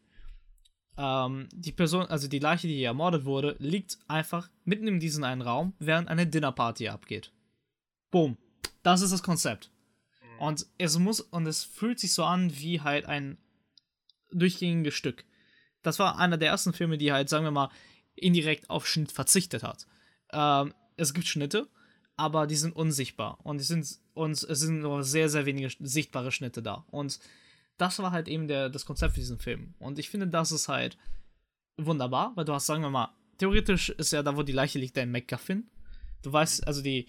Ähm, 0.97 1.49
die 1.51 1.73
Person, 1.73 2.05
also 2.05 2.29
die 2.29 2.39
Leiche, 2.39 2.67
die 2.67 2.77
hier 2.77 2.87
ermordet 2.87 3.25
wurde, 3.25 3.57
liegt 3.59 3.97
einfach 4.07 4.49
mitten 4.63 4.87
in 4.87 5.01
diesem 5.01 5.25
einen 5.25 5.41
Raum, 5.41 5.73
während 5.79 6.07
eine 6.07 6.25
Dinnerparty 6.25 6.87
abgeht. 6.87 7.33
Boom. 8.09 8.37
Das 8.83 9.01
ist 9.01 9.11
das 9.11 9.21
Konzept. 9.21 9.69
Mhm. 10.21 10.39
Und 10.39 10.65
es 10.77 10.97
muss, 10.97 11.19
und 11.19 11.45
es 11.45 11.65
fühlt 11.65 11.99
sich 11.99 12.13
so 12.13 12.23
an 12.23 12.57
wie 12.57 12.79
halt 12.79 13.05
ein 13.05 13.37
durchgängiges 14.31 14.93
Stück. 14.93 15.25
Das 15.81 15.99
war 15.99 16.17
einer 16.17 16.37
der 16.37 16.51
ersten 16.51 16.71
Filme, 16.71 16.97
die 16.97 17.11
halt, 17.11 17.27
sagen 17.27 17.43
wir 17.43 17.51
mal, 17.51 17.69
indirekt 18.15 18.69
auf 18.69 18.87
Schnitt 18.87 19.11
verzichtet 19.11 19.61
hat. 19.63 19.87
Ähm, 20.31 20.73
es 20.95 21.13
gibt 21.13 21.27
Schnitte, 21.27 21.67
aber 22.15 22.47
die 22.47 22.55
sind 22.55 22.75
unsichtbar. 22.75 23.39
Und 23.43 23.59
die 23.59 23.63
sind 23.63 23.99
und 24.13 24.31
es 24.31 24.59
sind 24.59 24.79
nur 24.79 25.03
sehr 25.03 25.29
sehr 25.29 25.45
wenige 25.45 25.69
sichtbare 25.79 26.31
Schnitte 26.31 26.61
da. 26.61 26.85
Und 26.91 27.19
das 27.77 27.99
war 27.99 28.11
halt 28.11 28.27
eben 28.27 28.47
der, 28.47 28.69
das 28.69 28.85
Konzept 28.85 29.15
für 29.15 29.19
diesen 29.19 29.39
Film. 29.39 29.73
Und 29.79 29.99
ich 29.99 30.09
finde 30.09 30.27
das 30.27 30.51
ist 30.51 30.67
halt 30.67 30.97
wunderbar 31.77 32.33
weil 32.35 32.45
du 32.45 32.53
hast 32.53 32.67
sagen 32.67 32.83
wir 32.83 32.91
mal 32.91 33.09
theoretisch 33.39 33.89
ist 33.89 34.11
ja 34.11 34.21
da 34.21 34.37
wo 34.37 34.43
die 34.43 34.51
Leiche 34.51 34.79
liegt 34.79 34.97
dein 34.97 35.11
MacGuffin. 35.11 35.67
Du 36.21 36.31
weißt 36.31 36.67
also 36.67 36.81
die 36.81 37.07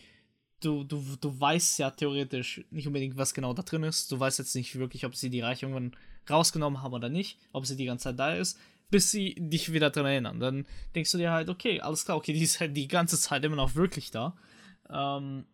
du, 0.60 0.84
du, 0.84 1.02
du 1.20 1.40
weißt 1.40 1.78
ja 1.78 1.90
theoretisch 1.90 2.64
nicht 2.70 2.86
unbedingt 2.86 3.16
was 3.18 3.34
genau 3.34 3.52
da 3.52 3.62
drin 3.62 3.82
ist. 3.82 4.10
Du 4.10 4.18
weißt 4.18 4.38
jetzt 4.38 4.54
nicht 4.54 4.76
wirklich 4.78 5.04
ob 5.04 5.14
sie 5.14 5.30
die 5.30 5.40
irgendwann 5.40 5.94
rausgenommen 6.30 6.82
haben 6.82 6.94
oder 6.94 7.10
nicht 7.10 7.38
ob 7.52 7.66
sie 7.66 7.76
die 7.76 7.84
ganze 7.84 8.04
Zeit 8.04 8.18
da 8.18 8.34
ist 8.34 8.58
bis 8.90 9.10
sie 9.10 9.34
dich 9.36 9.72
wieder 9.72 9.90
daran 9.90 10.10
erinnern. 10.10 10.40
Dann 10.40 10.66
denkst 10.94 11.10
du 11.10 11.18
dir 11.18 11.32
halt, 11.32 11.48
okay, 11.48 11.80
alles 11.80 12.04
klar, 12.04 12.16
okay, 12.16 12.32
die 12.32 12.42
ist 12.42 12.60
halt 12.60 12.76
die 12.76 12.86
ganze 12.86 13.18
Zeit 13.18 13.44
immer 13.44 13.56
noch 13.56 13.74
wirklich 13.74 14.12
da. 14.12 14.36
Ähm, 14.90 15.46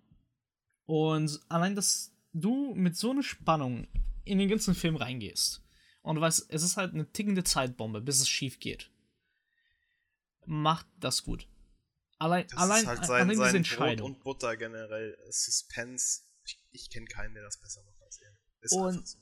und 0.87 1.40
allein, 1.49 1.75
dass 1.75 2.12
du 2.32 2.75
mit 2.75 2.96
so 2.96 3.10
einer 3.10 3.22
Spannung 3.22 3.88
in 4.25 4.38
den 4.38 4.49
ganzen 4.49 4.75
Film 4.75 4.96
reingehst 4.96 5.62
und 6.02 6.16
du 6.16 6.20
weißt, 6.20 6.46
es 6.50 6.62
ist 6.62 6.76
halt 6.76 6.94
eine 6.94 7.10
tickende 7.12 7.44
Zeitbombe, 7.44 8.00
bis 8.00 8.20
es 8.20 8.28
schief 8.28 8.58
geht, 8.60 8.90
macht 10.46 10.87
das 10.99 11.22
gut. 11.22 11.46
Allein, 12.18 12.46
das 12.49 12.58
allein, 12.58 12.87
halt 12.87 13.06
sein, 13.06 13.22
allein 13.22 13.28
diese 13.30 13.56
Entscheidung. 13.56 14.12
Brot 14.12 14.16
und 14.16 14.25
Butter 14.25 14.56
generell, 14.56 15.16
Suspense. 15.30 16.22
Ich, 16.44 16.60
ich 16.70 16.90
kenne 16.90 17.06
keinen, 17.06 17.34
der 17.34 17.42
das 17.42 17.60
besser 17.60 17.82
macht 17.84 18.02
als 18.02 18.20
er. 18.20 18.30
Ist 18.60 18.72
und 18.72 18.87
einfach, 18.87 19.06
so. 19.06 19.18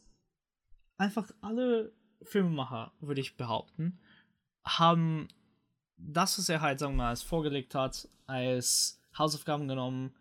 einfach 0.96 1.30
alle 1.40 1.92
Filmemacher, 2.22 2.92
würde 3.00 3.20
ich 3.20 3.36
behaupten, 3.36 4.00
haben 4.64 5.28
das, 5.96 6.38
was 6.38 6.48
er 6.48 6.60
halt, 6.60 6.78
sagen 6.78 6.94
wir 6.94 7.04
mal, 7.04 7.10
als 7.10 7.22
vorgelegt 7.22 7.74
hat, 7.74 8.08
als 8.26 8.97
Hausaufgaben 9.18 9.68
genommen, 9.68 10.14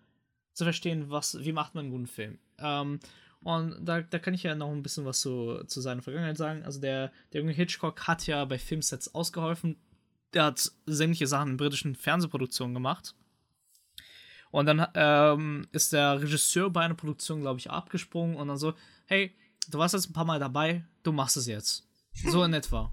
zu 0.54 0.64
verstehen, 0.64 1.10
was, 1.10 1.40
wie 1.40 1.54
macht 1.54 1.76
man 1.76 1.86
einen 1.86 1.92
guten 1.92 2.08
Film. 2.08 2.40
Ähm, 2.58 3.00
und 3.42 3.86
da, 3.86 4.02
da 4.02 4.20
kann 4.20 4.34
ich 4.34 4.44
ja 4.44 4.56
noch 4.56 4.72
ein 4.72 4.82
bisschen 4.82 5.06
was 5.06 5.22
zu, 5.22 5.64
zu 5.68 5.82
seiner 5.82 6.02
Vergangenheit 6.02 6.38
sagen. 6.38 6.64
Also 6.64 6.82
der, 6.82 7.12
der 7.32 7.42
junge 7.42 7.54
Hitchcock 7.54 8.08
hat 8.08 8.26
ja 8.28 8.44
bei 8.46 8.58
Filmsets 8.58 9.14
ausgeholfen. 9.14 9.78
Der 10.34 10.46
hat 10.46 10.72
sämtliche 10.86 11.28
Sachen 11.28 11.52
in 11.52 11.58
britischen 11.58 11.96
Fernsehproduktionen 11.96 12.74
gemacht. 12.74 13.16
Und 14.50 14.66
dann 14.66 14.88
ähm, 14.96 15.68
ist 15.72 15.94
der 15.94 16.22
Regisseur 16.22 16.70
bei 16.70 16.82
einer 16.82 16.96
Produktion, 16.96 17.42
glaube 17.42 17.60
ich, 17.60 17.70
abgesprungen 17.70 18.36
und 18.36 18.48
dann 18.48 18.58
so, 18.58 18.74
hey, 19.06 19.36
du 19.70 19.78
warst 19.78 19.94
jetzt 19.94 20.10
ein 20.10 20.14
paar 20.14 20.26
Mal 20.26 20.40
dabei, 20.40 20.84
du 21.04 21.12
machst 21.12 21.38
es 21.38 21.48
jetzt. 21.48 21.88
So 22.14 22.44
in 22.44 22.54
etwa. 22.56 22.92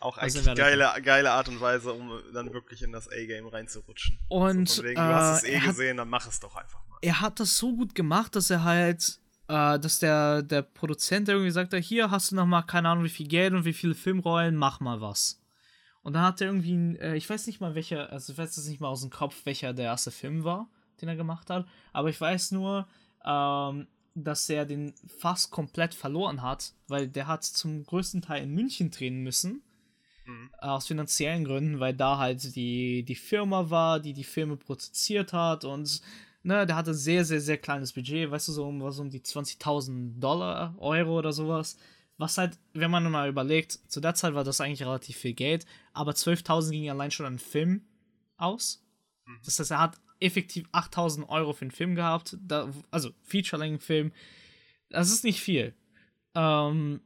Auch 0.00 0.18
eigentlich 0.18 0.54
geile, 0.54 0.92
geile 1.02 1.32
Art 1.32 1.48
und 1.48 1.60
Weise, 1.60 1.92
um 1.92 2.20
dann 2.32 2.52
wirklich 2.52 2.82
in 2.82 2.92
das 2.92 3.08
A-Game 3.08 3.46
reinzurutschen. 3.46 4.18
Und 4.28 4.68
so 4.68 4.82
wegen, 4.82 4.94
du 4.94 5.02
hast 5.02 5.42
es 5.42 5.44
äh, 5.44 5.56
eh 5.56 5.60
gesehen, 5.60 5.90
hat, 5.92 5.98
dann 6.02 6.08
mach 6.08 6.26
es 6.26 6.40
doch 6.40 6.54
einfach 6.56 6.80
mal. 6.88 6.98
Er 7.02 7.20
hat 7.20 7.40
das 7.40 7.56
so 7.56 7.74
gut 7.74 7.94
gemacht, 7.94 8.36
dass 8.36 8.50
er 8.50 8.64
halt, 8.64 9.18
äh, 9.48 9.78
dass 9.78 9.98
der, 9.98 10.42
der 10.42 10.62
Produzent 10.62 11.28
irgendwie 11.28 11.50
sagt, 11.50 11.74
hier 11.74 12.10
hast 12.10 12.30
du 12.30 12.36
noch 12.36 12.46
mal 12.46 12.62
keine 12.62 12.88
Ahnung 12.88 13.04
wie 13.04 13.08
viel 13.08 13.28
Geld 13.28 13.54
und 13.54 13.64
wie 13.64 13.72
viele 13.72 13.94
Filmrollen, 13.94 14.56
mach 14.56 14.80
mal 14.80 15.00
was. 15.00 15.40
Und 16.02 16.14
dann 16.14 16.22
hat 16.22 16.40
er 16.40 16.48
irgendwie, 16.48 16.96
äh, 16.98 17.16
ich 17.16 17.28
weiß 17.28 17.46
nicht 17.46 17.60
mal 17.60 17.74
welcher, 17.74 18.10
also 18.12 18.32
ich 18.32 18.38
weiß 18.38 18.56
jetzt 18.56 18.68
nicht 18.68 18.80
mal 18.80 18.88
aus 18.88 19.02
dem 19.02 19.10
Kopf, 19.10 19.44
welcher 19.44 19.74
der 19.74 19.86
erste 19.86 20.10
Film 20.10 20.44
war, 20.44 20.70
den 21.00 21.08
er 21.08 21.16
gemacht 21.16 21.50
hat, 21.50 21.66
aber 21.92 22.08
ich 22.08 22.20
weiß 22.20 22.52
nur, 22.52 22.86
ähm, 23.24 23.86
dass 24.14 24.48
er 24.48 24.64
den 24.66 24.94
fast 25.06 25.50
komplett 25.50 25.94
verloren 25.94 26.42
hat, 26.42 26.72
weil 26.88 27.08
der 27.08 27.26
hat 27.26 27.44
zum 27.44 27.84
größten 27.84 28.22
Teil 28.22 28.44
in 28.44 28.54
München 28.54 28.90
drehen 28.90 29.22
müssen. 29.22 29.62
Mhm. 30.28 30.50
Aus 30.58 30.86
finanziellen 30.86 31.44
Gründen, 31.44 31.80
weil 31.80 31.94
da 31.94 32.18
halt 32.18 32.54
die, 32.54 33.02
die 33.02 33.14
Firma 33.14 33.70
war, 33.70 33.98
die 33.98 34.12
die 34.12 34.24
Filme 34.24 34.56
produziert 34.56 35.32
hat 35.32 35.64
und 35.64 36.02
ne, 36.42 36.66
der 36.66 36.76
hatte 36.76 36.92
sehr, 36.94 37.24
sehr, 37.24 37.40
sehr 37.40 37.56
kleines 37.56 37.94
Budget, 37.94 38.30
weißt 38.30 38.48
du, 38.48 38.52
so 38.52 38.66
um, 38.66 38.82
was 38.82 38.98
um 38.98 39.08
die 39.08 39.20
20.000 39.20 40.20
Dollar, 40.20 40.74
Euro 40.78 41.18
oder 41.18 41.32
sowas. 41.32 41.78
Was 42.18 42.36
halt, 42.36 42.58
wenn 42.74 42.90
man 42.90 43.10
mal 43.10 43.28
überlegt, 43.28 43.78
zu 43.88 44.00
der 44.00 44.14
Zeit 44.14 44.34
war 44.34 44.44
das 44.44 44.60
eigentlich 44.60 44.82
relativ 44.82 45.16
viel 45.16 45.34
Geld, 45.34 45.64
aber 45.92 46.12
12.000 46.12 46.70
ging 46.72 46.90
allein 46.90 47.10
schon 47.10 47.26
an 47.26 47.38
Film 47.38 47.82
aus. 48.36 48.84
Mhm. 49.24 49.38
Das 49.44 49.58
heißt, 49.58 49.70
er 49.70 49.80
hat 49.80 49.98
effektiv 50.20 50.68
8000 50.72 51.28
Euro 51.28 51.54
für 51.54 51.62
einen 51.62 51.70
Film 51.70 51.94
gehabt. 51.94 52.36
Da, 52.40 52.70
also 52.90 53.10
Feature-Längen-Film. 53.22 54.12
Das 54.90 55.10
ist 55.10 55.24
nicht 55.24 55.40
viel. 55.40 55.74
Ähm, 56.34 57.00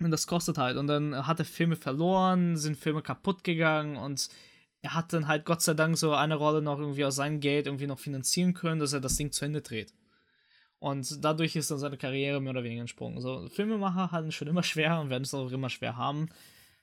und 0.00 0.10
das 0.10 0.26
kostet 0.26 0.58
halt. 0.58 0.76
Und 0.76 0.86
dann 0.86 1.26
hat 1.26 1.38
er 1.38 1.44
Filme 1.44 1.76
verloren, 1.76 2.56
sind 2.56 2.76
Filme 2.76 3.02
kaputt 3.02 3.44
gegangen 3.44 3.96
und 3.96 4.28
er 4.82 4.94
hat 4.94 5.12
dann 5.12 5.28
halt 5.28 5.46
Gott 5.46 5.62
sei 5.62 5.74
Dank 5.74 5.96
so 5.96 6.12
eine 6.12 6.34
Rolle 6.34 6.60
noch 6.60 6.78
irgendwie 6.78 7.04
aus 7.04 7.16
seinem 7.16 7.40
Geld 7.40 7.66
irgendwie 7.66 7.86
noch 7.86 7.98
finanzieren 7.98 8.52
können, 8.52 8.80
dass 8.80 8.92
er 8.92 9.00
das 9.00 9.16
Ding 9.16 9.32
zu 9.32 9.44
Ende 9.44 9.62
dreht. 9.62 9.94
Und 10.78 11.24
dadurch 11.24 11.56
ist 11.56 11.70
dann 11.70 11.78
seine 11.78 11.96
Karriere 11.96 12.42
mehr 12.42 12.50
oder 12.50 12.64
weniger 12.64 12.82
entsprungen. 12.82 13.18
So, 13.22 13.48
Filmemacher 13.48 14.12
hatten 14.12 14.32
schon 14.32 14.48
immer 14.48 14.62
schwer 14.64 15.00
und 15.00 15.08
werden 15.08 15.22
es 15.22 15.32
auch 15.32 15.50
immer 15.50 15.70
schwer 15.70 15.96
haben. 15.96 16.28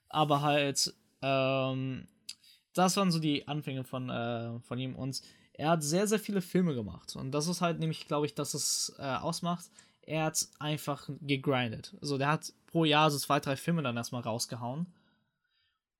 Aber 0.10 0.42
halt, 0.42 0.92
ähm, 1.22 2.08
das 2.74 2.98
waren 2.98 3.12
so 3.12 3.20
die 3.20 3.48
Anfänge 3.48 3.84
von, 3.84 4.10
äh, 4.10 4.60
von 4.62 4.80
ihm. 4.80 4.96
Und 4.96 5.22
er 5.54 5.70
hat 5.70 5.84
sehr, 5.84 6.08
sehr 6.08 6.18
viele 6.18 6.42
Filme 6.42 6.74
gemacht. 6.74 7.16
Und 7.16 7.32
das 7.32 7.46
ist 7.46 7.62
halt 7.62 7.78
nämlich, 7.78 8.08
glaube 8.08 8.26
ich, 8.26 8.34
dass 8.34 8.56
es 8.56 8.96
äh, 8.98 9.04
ausmacht. 9.04 9.70
Er 10.02 10.24
hat 10.24 10.48
einfach 10.58 11.08
gegrindet. 11.22 11.96
Also 12.02 12.18
der 12.18 12.30
hat 12.30 12.52
pro 12.72 12.86
Jahr 12.86 13.12
so 13.12 13.18
zwei, 13.20 13.40
drei 13.40 13.56
Filme 13.56 13.84
dann 13.84 13.98
erstmal 13.98 14.22
rausgehauen. 14.22 14.88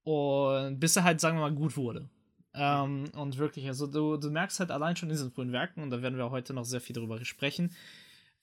Und 0.04 0.80
bis 0.80 0.96
er 0.96 1.04
halt, 1.04 1.22
sagen 1.22 1.38
wir 1.38 1.42
mal, 1.42 1.54
gut 1.54 1.78
wurde. 1.78 2.10
Ähm, 2.54 3.06
und 3.16 3.38
wirklich, 3.38 3.68
also 3.68 3.88
du, 3.88 4.18
du 4.18 4.30
merkst 4.30 4.60
halt 4.60 4.72
allein 4.72 4.96
schon 4.96 5.10
in 5.10 5.16
diesen 5.16 5.32
frühen 5.32 5.52
Werken, 5.52 5.84
und 5.84 5.90
da 5.92 6.02
werden 6.02 6.18
wir 6.18 6.32
heute 6.32 6.54
noch 6.54 6.66
sehr 6.66 6.82
viel 6.82 6.96
darüber 6.96 7.24
sprechen, 7.24 7.76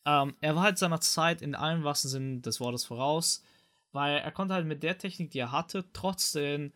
ähm, 0.06 0.34
er 0.40 0.54
war 0.56 0.62
halt 0.62 0.78
seiner 0.78 1.00
Zeit 1.00 1.42
in 1.42 1.54
allen 1.54 1.84
wahrsten 1.84 2.10
Sinne 2.10 2.40
des 2.40 2.60
Wortes 2.60 2.84
voraus, 2.84 3.44
weil 3.92 4.18
er 4.18 4.30
konnte 4.30 4.54
halt 4.54 4.66
mit 4.66 4.82
der 4.82 4.96
Technik, 4.96 5.30
die 5.32 5.40
er 5.40 5.52
hatte, 5.52 5.84
trotzdem 5.92 6.72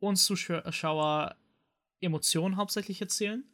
uns 0.00 0.24
Zuschauer 0.24 1.36
Emotionen 2.00 2.56
hauptsächlich 2.56 3.00
erzählen. 3.00 3.44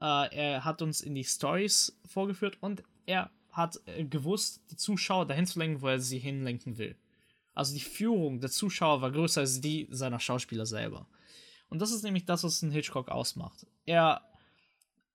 Äh, 0.00 0.34
er 0.34 0.64
hat 0.64 0.82
uns 0.82 1.00
in 1.00 1.14
die 1.14 1.24
Stories 1.24 1.96
vorgeführt 2.06 2.56
und 2.60 2.82
er 3.06 3.30
hat 3.54 3.80
äh, 3.86 4.04
gewusst, 4.04 4.60
die 4.70 4.76
Zuschauer 4.76 5.26
dahin 5.26 5.46
zu 5.46 5.58
lenken, 5.58 5.82
wo 5.82 5.88
er 5.88 5.98
sie 5.98 6.18
hinlenken 6.18 6.78
will. 6.78 6.96
Also 7.54 7.74
die 7.74 7.80
Führung 7.80 8.40
der 8.40 8.50
Zuschauer 8.50 9.00
war 9.00 9.10
größer 9.10 9.40
als 9.40 9.60
die 9.60 9.88
seiner 9.90 10.20
Schauspieler 10.20 10.66
selber. 10.66 11.06
Und 11.68 11.80
das 11.80 11.92
ist 11.92 12.02
nämlich 12.02 12.24
das, 12.24 12.44
was 12.44 12.62
ein 12.62 12.70
Hitchcock 12.70 13.08
ausmacht. 13.08 13.66
Er, 13.86 14.22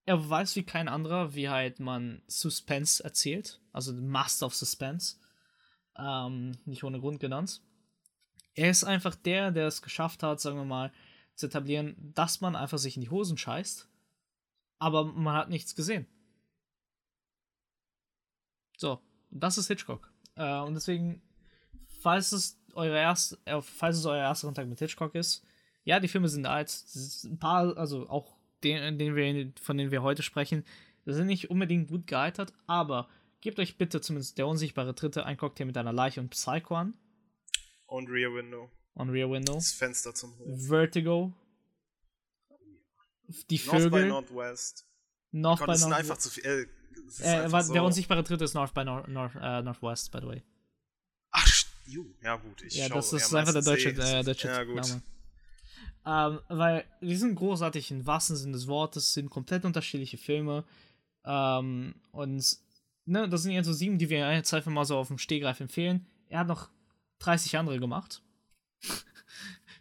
er 0.05 0.29
weiß 0.29 0.55
wie 0.55 0.63
kein 0.63 0.87
anderer, 0.87 1.35
wie 1.35 1.49
halt 1.49 1.79
man 1.79 2.21
Suspense 2.27 3.03
erzählt. 3.03 3.61
Also 3.71 3.93
Master 3.93 4.47
of 4.47 4.55
Suspense. 4.55 5.17
Ähm, 5.97 6.57
nicht 6.65 6.83
ohne 6.83 6.99
Grund 6.99 7.19
genannt 7.19 7.61
er 8.59 8.69
ist 8.69 8.83
einfach 8.83 9.15
der, 9.15 9.51
der 9.51 9.67
es 9.67 9.81
geschafft 9.81 10.21
hat, 10.21 10.41
sagen 10.41 10.57
wir 10.57 10.65
mal, 10.65 10.91
zu 11.35 11.45
etablieren, 11.45 11.95
dass 12.13 12.41
man 12.41 12.57
einfach 12.57 12.77
sich 12.77 12.97
in 12.97 13.01
die 13.01 13.09
Hosen 13.09 13.37
scheißt, 13.37 13.87
aber 14.79 15.05
man 15.05 15.35
hat 15.35 15.49
nichts 15.49 15.75
gesehen. 15.75 16.05
So, 18.79 19.01
das 19.29 19.57
ist 19.57 19.67
Hitchcock. 19.67 20.09
Äh, 20.35 20.59
und 20.59 20.73
deswegen, 20.73 21.21
falls 22.01 22.31
es, 22.31 22.57
eure 22.75 22.97
erste, 22.97 23.37
äh, 23.43 23.61
falls 23.61 23.97
es 23.97 24.05
euer 24.05 24.23
erster 24.23 24.47
Kontakt 24.47 24.69
mit 24.69 24.79
Hitchcock 24.79 25.15
ist, 25.15 25.43
ja, 25.83 25.99
die 25.99 26.07
Filme 26.07 26.29
sind 26.29 26.45
alt. 26.45 26.73
Ein 27.25 27.39
paar, 27.39 27.77
also 27.77 28.07
auch 28.07 28.37
den, 28.63 28.97
den 28.97 29.17
wir, 29.17 29.51
von 29.61 29.77
denen 29.77 29.91
wir 29.91 30.01
heute 30.01 30.23
sprechen, 30.23 30.63
sind 31.05 31.27
nicht 31.27 31.49
unbedingt 31.49 31.89
gut 31.89 32.07
gealtert, 32.07 32.53
aber 32.67 33.09
gebt 33.41 33.59
euch 33.59 33.77
bitte 33.77 33.99
zumindest 33.99 34.37
der 34.37 34.47
unsichtbare 34.47 34.93
Dritte 34.93 35.25
ein 35.25 35.35
Cocktail 35.35 35.65
mit 35.65 35.77
einer 35.77 35.91
Leiche 35.91 36.21
und 36.21 36.29
Psycho 36.29 36.75
an. 36.75 36.95
Und 37.85 38.07
Rear 38.09 38.33
Window. 38.33 38.71
Und 38.93 39.09
Rear 39.09 39.29
Window. 39.29 39.55
Das 39.55 39.73
Fenster 39.73 40.13
zum 40.13 40.37
Hof. 40.39 40.67
Vertigo. 40.67 41.33
Die 43.49 43.57
North 43.57 43.81
Vögel. 43.81 44.03
by 44.03 44.07
Northwest. 44.07 44.87
North 45.31 45.59
Gott, 45.59 45.67
by 45.67 45.71
das 45.73 45.79
sind 45.81 45.89
North. 45.89 45.99
einfach 45.99 46.17
zu 46.17 46.29
viel. 46.29 46.45
Äh, 46.45 46.78
Äh, 47.21 47.51
war, 47.51 47.63
so. 47.63 47.73
Der 47.73 47.83
unsichtbare 47.83 48.23
Dritte 48.23 48.43
ist 48.43 48.53
North 48.53 48.73
by 48.73 48.83
Nor 48.83 49.07
North, 49.07 49.35
äh, 49.41 49.61
Northwest, 49.61 50.11
by 50.11 50.19
the 50.21 50.27
way. 50.27 50.43
Ach, 51.31 51.47
ju, 51.85 52.05
ja 52.21 52.35
gut. 52.35 52.61
Ich 52.63 52.75
Ja, 52.75 52.89
das 52.89 53.11
ja 53.11 53.17
ist 53.17 53.33
einfach 53.33 53.53
der 53.53 53.61
deutsche, 53.61 53.89
äh, 53.89 54.23
deutsche 54.23 54.47
Ja 54.47 54.63
gut. 54.63 54.75
Name. 54.75 55.01
Ähm, 56.05 56.39
weil 56.47 56.85
die 57.01 57.15
sind 57.15 57.35
großartig 57.35 57.91
im 57.91 58.05
wahrsten 58.05 58.35
Sinne 58.35 58.53
des 58.53 58.67
Wortes, 58.67 59.13
sind 59.13 59.29
komplett 59.29 59.65
unterschiedliche 59.65 60.17
Filme. 60.17 60.63
Ähm, 61.25 61.95
und 62.11 62.57
ne, 63.05 63.27
das 63.27 63.43
sind 63.43 63.51
jetzt 63.51 63.65
so 63.65 63.73
sieben, 63.73 63.97
die 63.97 64.09
wir 64.09 64.31
jetzt 64.33 64.53
einfach 64.53 64.71
mal 64.71 64.85
so 64.85 64.97
auf 64.97 65.07
dem 65.09 65.17
Stehgreif 65.17 65.59
empfehlen. 65.59 66.07
Er 66.27 66.39
hat 66.39 66.47
noch 66.47 66.69
30 67.19 67.57
andere 67.57 67.79
gemacht. 67.79 68.21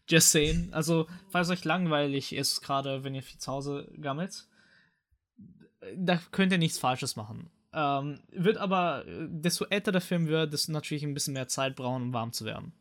Just 0.08 0.32
saying. 0.32 0.72
Also, 0.72 1.06
falls 1.28 1.50
euch 1.50 1.64
langweilig 1.64 2.32
ist, 2.32 2.62
gerade 2.62 3.04
wenn 3.04 3.14
ihr 3.14 3.22
viel 3.22 3.38
zu 3.38 3.52
Hause 3.52 3.90
gammelt, 4.00 4.48
da 5.96 6.20
könnt 6.32 6.52
ihr 6.52 6.58
nichts 6.58 6.78
Falsches 6.78 7.16
machen. 7.16 7.50
Ähm, 7.72 8.20
wird 8.32 8.56
aber, 8.56 9.06
äh, 9.06 9.26
desto 9.28 9.64
älter 9.66 9.92
der 9.92 10.00
Film 10.00 10.26
wird, 10.26 10.52
desto 10.52 10.72
natürlich 10.72 11.02
ein 11.04 11.14
bisschen 11.14 11.34
mehr 11.34 11.48
Zeit 11.48 11.76
brauchen, 11.76 12.02
um 12.02 12.12
warm 12.12 12.32
zu 12.32 12.44
werden. 12.44 12.72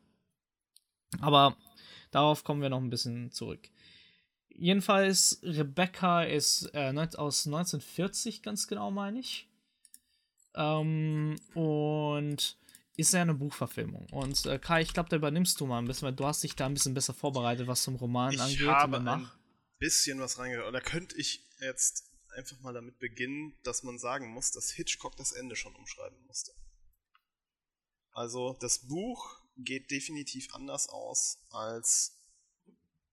Aber 1.19 1.55
darauf 2.11 2.43
kommen 2.43 2.61
wir 2.61 2.69
noch 2.69 2.79
ein 2.81 2.89
bisschen 2.89 3.31
zurück. 3.31 3.69
Jedenfalls, 4.49 5.39
Rebecca 5.43 6.23
ist 6.23 6.69
äh, 6.73 6.89
aus 7.17 7.45
1940, 7.45 8.41
ganz 8.41 8.67
genau, 8.67 8.89
meine 8.89 9.19
ich. 9.19 9.47
Ähm, 10.55 11.35
und 11.53 12.57
ist 12.95 13.13
ja 13.13 13.21
eine 13.21 13.35
Buchverfilmung. 13.35 14.07
Und 14.11 14.45
äh, 14.47 14.57
Kai, 14.57 14.81
ich 14.81 14.93
glaube, 14.93 15.09
da 15.09 15.17
übernimmst 15.17 15.59
du 15.61 15.67
mal 15.67 15.77
ein 15.77 15.85
bisschen, 15.85 16.07
weil 16.07 16.15
du 16.15 16.25
hast 16.25 16.43
dich 16.43 16.55
da 16.55 16.65
ein 16.65 16.73
bisschen 16.73 16.95
besser 16.95 17.13
vorbereitet, 17.13 17.67
was 17.67 17.83
zum 17.83 17.95
Roman 17.95 18.33
Ich 18.33 18.41
angeht. 18.41 18.67
habe 18.67 18.97
und 18.97 19.07
ein 19.07 19.29
bisschen 19.77 20.19
was 20.19 20.39
reingehört. 20.39 20.73
Da 20.73 20.79
könnte 20.79 21.15
ich 21.17 21.43
jetzt 21.61 22.06
einfach 22.37 22.59
mal 22.61 22.73
damit 22.73 22.99
beginnen, 22.99 23.57
dass 23.63 23.83
man 23.83 23.97
sagen 23.97 24.29
muss, 24.29 24.51
dass 24.51 24.71
Hitchcock 24.71 25.15
das 25.17 25.31
Ende 25.31 25.55
schon 25.55 25.75
umschreiben 25.75 26.19
musste. 26.25 26.53
Also 28.11 28.53
das 28.59 28.87
Buch 28.87 29.41
geht 29.57 29.91
definitiv 29.91 30.53
anders 30.53 30.89
aus 30.89 31.39
als 31.49 32.17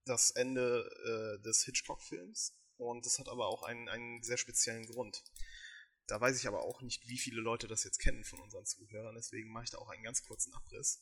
das 0.05 0.31
Ende 0.31 1.39
äh, 1.39 1.43
des 1.43 1.65
Hitchcock-Films. 1.65 2.55
Und 2.77 3.07
das 3.07 3.19
hat 3.19 3.29
aber 3.29 3.47
auch 3.47 3.63
einen, 3.63 3.89
einen 3.89 4.23
sehr 4.23 4.37
speziellen 4.37 4.87
Grund. 4.87 5.23
Da 6.07 6.21
weiß 6.21 6.39
ich 6.39 6.47
aber 6.47 6.63
auch 6.63 6.83
nicht, 6.83 7.09
wie 7.09 7.19
viele 7.19 7.41
Leute 7.41 7.67
das 7.67 7.85
jetzt 7.85 7.99
kennen 7.99 8.25
von 8.25 8.41
unseren 8.41 8.67
Zuhörern, 8.67 9.15
deswegen 9.15 9.51
mache 9.51 9.65
ich 9.65 9.71
da 9.71 9.79
auch 9.79 9.89
einen 9.89 10.03
ganz 10.03 10.23
kurzen 10.23 10.53
Abriss. 10.53 11.01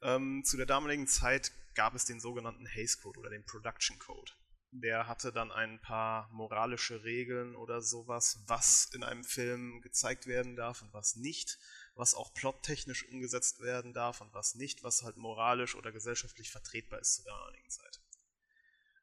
Ähm, 0.00 0.42
zu 0.44 0.56
der 0.56 0.66
damaligen 0.66 1.08
Zeit 1.08 1.50
gab 1.74 1.94
es 1.94 2.04
den 2.04 2.20
sogenannten 2.20 2.66
Hays 2.66 2.98
Code 2.98 3.18
oder 3.18 3.30
den 3.30 3.44
Production 3.44 3.98
Code. 3.98 4.32
Der 4.76 5.06
hatte 5.06 5.32
dann 5.32 5.52
ein 5.52 5.80
paar 5.80 6.28
moralische 6.32 7.04
Regeln 7.04 7.54
oder 7.54 7.80
sowas, 7.80 8.42
was 8.48 8.90
in 8.92 9.04
einem 9.04 9.22
Film 9.22 9.80
gezeigt 9.82 10.26
werden 10.26 10.56
darf 10.56 10.82
und 10.82 10.92
was 10.92 11.14
nicht, 11.14 11.60
was 11.94 12.16
auch 12.16 12.34
plottechnisch 12.34 13.08
umgesetzt 13.08 13.60
werden 13.60 13.92
darf 13.92 14.20
und 14.20 14.34
was 14.34 14.56
nicht, 14.56 14.82
was 14.82 15.04
halt 15.04 15.16
moralisch 15.16 15.76
oder 15.76 15.92
gesellschaftlich 15.92 16.50
vertretbar 16.50 16.98
ist 16.98 17.14
zu 17.14 17.22
der 17.22 17.34
damaligen 17.34 17.70
Zeit. 17.70 18.00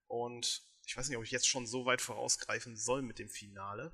Und 0.07 0.61
ich 0.85 0.97
weiß 0.97 1.07
nicht, 1.07 1.17
ob 1.17 1.23
ich 1.23 1.31
jetzt 1.31 1.47
schon 1.47 1.65
so 1.65 1.85
weit 1.85 2.01
vorausgreifen 2.01 2.75
soll 2.75 3.01
mit 3.01 3.17
dem 3.17 3.29
Finale. 3.29 3.93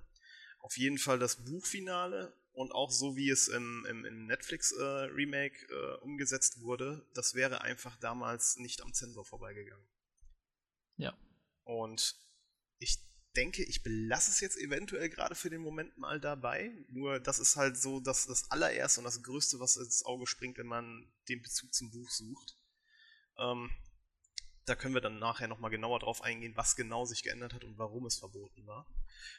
Auf 0.57 0.77
jeden 0.77 0.97
Fall 0.97 1.19
das 1.19 1.45
Buchfinale 1.45 2.35
und 2.53 2.71
auch 2.71 2.89
so 2.89 3.15
wie 3.15 3.29
es 3.29 3.49
im, 3.49 3.85
im, 3.87 4.03
im 4.03 4.25
Netflix-Remake 4.25 5.67
äh, 5.69 5.97
umgesetzt 6.01 6.61
wurde, 6.61 7.05
das 7.13 7.35
wäre 7.35 7.61
einfach 7.61 7.97
damals 7.97 8.57
nicht 8.57 8.81
am 8.81 8.95
Zensor 8.95 9.25
vorbeigegangen. 9.25 9.87
Ja. 10.95 11.15
Und 11.67 12.15
ich 12.79 12.97
denke, 13.35 13.61
ich 13.61 13.83
belasse 13.83 14.31
es 14.31 14.39
jetzt 14.39 14.57
eventuell 14.57 15.09
gerade 15.09 15.35
für 15.35 15.49
den 15.49 15.61
Moment 15.61 15.97
mal 15.97 16.17
dabei. 16.17 16.71
Nur 16.87 17.19
das 17.19 17.39
ist 17.39 17.57
halt 17.57 17.75
so 17.75 17.99
das, 17.99 18.25
das 18.25 18.49
allererste 18.51 19.01
und 19.01 19.03
das 19.03 19.21
Größte, 19.21 19.59
was 19.59 19.75
ins 19.75 20.05
Auge 20.05 20.25
springt, 20.27 20.57
wenn 20.57 20.67
man 20.67 21.11
den 21.27 21.41
Bezug 21.41 21.73
zum 21.73 21.91
Buch 21.91 22.09
sucht. 22.09 22.55
Ähm, 23.37 23.69
da 24.65 24.75
können 24.75 24.93
wir 24.93 25.01
dann 25.01 25.19
nachher 25.19 25.49
nochmal 25.49 25.69
genauer 25.69 25.99
drauf 25.99 26.21
eingehen, 26.21 26.55
was 26.55 26.77
genau 26.77 27.03
sich 27.03 27.21
geändert 27.21 27.53
hat 27.53 27.65
und 27.65 27.77
warum 27.77 28.05
es 28.05 28.17
verboten 28.17 28.65
war. 28.65 28.87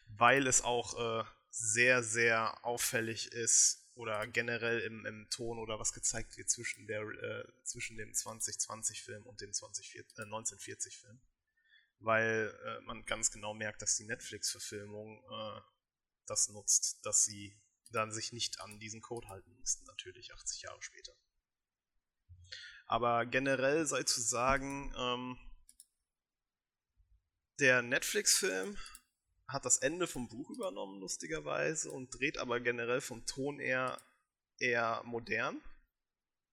Weil 0.07 0.47
es 0.47 0.61
auch 0.61 1.23
äh, 1.23 1.25
sehr, 1.49 2.03
sehr 2.03 2.63
auffällig 2.67 3.33
ist 3.33 3.89
oder 3.95 4.27
generell 4.27 4.81
im, 4.81 5.07
im 5.07 5.31
Ton 5.31 5.59
oder 5.59 5.79
was 5.79 5.95
gezeigt 5.95 6.37
wird 6.37 6.51
zwischen, 6.51 6.87
der, 6.87 7.01
äh, 7.01 7.65
zwischen 7.65 7.97
dem 7.97 8.13
2020-Film 8.13 9.25
und 9.25 9.41
dem 9.41 9.55
2040, 9.55 10.19
äh, 10.19 10.23
1940-Film. 10.23 11.19
Weil 12.01 12.57
äh, 12.65 12.81
man 12.83 13.05
ganz 13.05 13.31
genau 13.31 13.55
merkt, 13.55 13.83
dass 13.83 13.97
die 13.97 14.05
Netflix-Verfilmung 14.05 15.23
äh, 15.31 15.61
das 16.27 16.49
nutzt, 16.49 17.05
dass 17.05 17.25
sie 17.25 17.61
dann 17.91 18.13
sich 18.13 18.33
nicht 18.33 18.61
an 18.61 18.79
diesen 18.79 19.01
Code 19.01 19.29
halten 19.29 19.53
mussten, 19.55 19.85
natürlich 19.87 20.33
80 20.33 20.63
Jahre 20.63 20.83
später. 20.83 21.13
Aber 22.87 23.27
generell 23.27 23.87
sei 23.87 24.03
zu 24.03 24.21
sagen, 24.21 24.95
ähm, 24.97 25.39
der 27.61 27.83
Netflix-Film 27.83 28.79
hat 29.49 29.65
das 29.65 29.79
Ende 29.79 30.07
vom 30.07 30.29
Buch 30.29 30.51
übernommen, 30.51 31.01
lustigerweise, 31.01 31.91
und 31.91 32.11
dreht 32.11 32.39
aber 32.39 32.61
generell 32.61 33.01
vom 33.01 33.27
Ton 33.27 33.61
eher, 33.61 34.01
eher 34.59 35.03
modern. 35.05 35.61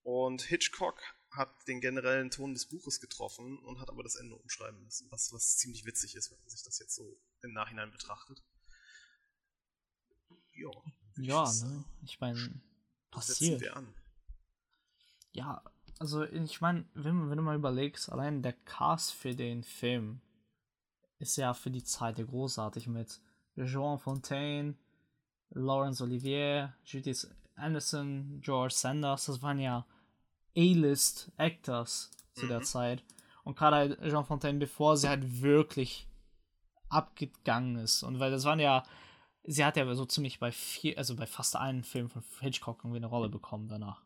Und 0.03 0.41
Hitchcock 0.41 1.01
hat 1.35 1.67
den 1.67 1.81
generellen 1.81 2.31
Ton 2.31 2.53
des 2.53 2.67
Buches 2.67 2.99
getroffen 2.99 3.57
und 3.59 3.79
hat 3.79 3.89
aber 3.89 4.03
das 4.03 4.15
Ende 4.15 4.35
umschreiben 4.35 4.83
müssen, 4.83 5.09
was, 5.11 5.33
was 5.33 5.57
ziemlich 5.57 5.85
witzig 5.85 6.15
ist, 6.15 6.31
wenn 6.31 6.39
man 6.39 6.49
sich 6.49 6.63
das 6.63 6.79
jetzt 6.79 6.95
so 6.95 7.17
im 7.41 7.53
Nachhinein 7.53 7.91
betrachtet. 7.91 8.43
Ja, 10.53 10.71
Ja, 11.17 11.51
ne? 11.63 11.85
Ich 12.03 12.19
meine, 12.19 12.61
passiert. 13.11 13.61
wir 13.61 13.75
an. 13.75 13.93
Ja, 15.31 15.63
also 15.99 16.23
ich 16.23 16.61
meine, 16.61 16.85
wenn, 16.93 17.29
wenn 17.29 17.37
du 17.37 17.43
mal 17.43 17.55
überlegst, 17.55 18.09
allein 18.09 18.41
der 18.41 18.53
Cast 18.53 19.13
für 19.13 19.35
den 19.35 19.63
Film 19.63 20.21
ist 21.19 21.37
ja 21.37 21.53
für 21.53 21.71
die 21.71 21.83
Zeit 21.83 22.17
großartig 22.17 22.87
mit 22.87 23.21
Jean 23.55 23.97
Fontaine, 23.99 24.75
Laurence 25.49 26.01
Olivier, 26.01 26.75
Judith 26.83 27.27
Anderson, 27.55 28.41
George 28.41 28.73
Sanders, 28.73 29.25
das 29.25 29.41
waren 29.41 29.59
ja 29.59 29.85
A-List 30.55 31.31
Actors 31.37 32.11
zu 32.33 32.47
der 32.47 32.59
Mhm. 32.59 32.63
Zeit. 32.63 33.03
Und 33.43 33.57
gerade 33.57 33.75
halt 33.75 34.01
Jean 34.01 34.25
Fontaine, 34.25 34.59
bevor 34.59 34.97
sie 34.97 35.07
halt 35.07 35.41
wirklich 35.41 36.07
abgegangen 36.89 37.77
ist. 37.77 38.03
Und 38.03 38.19
weil 38.19 38.31
das 38.31 38.43
waren 38.45 38.59
ja, 38.59 38.83
sie 39.43 39.63
hat 39.63 39.77
ja 39.77 39.93
so 39.93 40.05
ziemlich 40.05 40.39
bei 40.39 40.51
vier, 40.51 40.97
also 40.97 41.15
bei 41.15 41.25
fast 41.27 41.55
allen 41.55 41.83
Filmen 41.83 42.09
von 42.09 42.23
Hitchcock 42.39 42.79
irgendwie 42.79 42.97
eine 42.97 43.07
Rolle 43.07 43.29
bekommen 43.29 43.67
danach. 43.67 44.01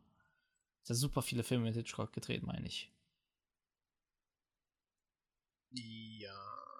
Sie 0.83 0.93
hat 0.93 0.97
super 0.97 1.21
viele 1.21 1.43
Filme 1.43 1.65
mit 1.65 1.75
Hitchcock 1.75 2.11
gedreht, 2.13 2.43
meine 2.43 2.67
ich. 2.67 2.91
Ja, 5.71 6.33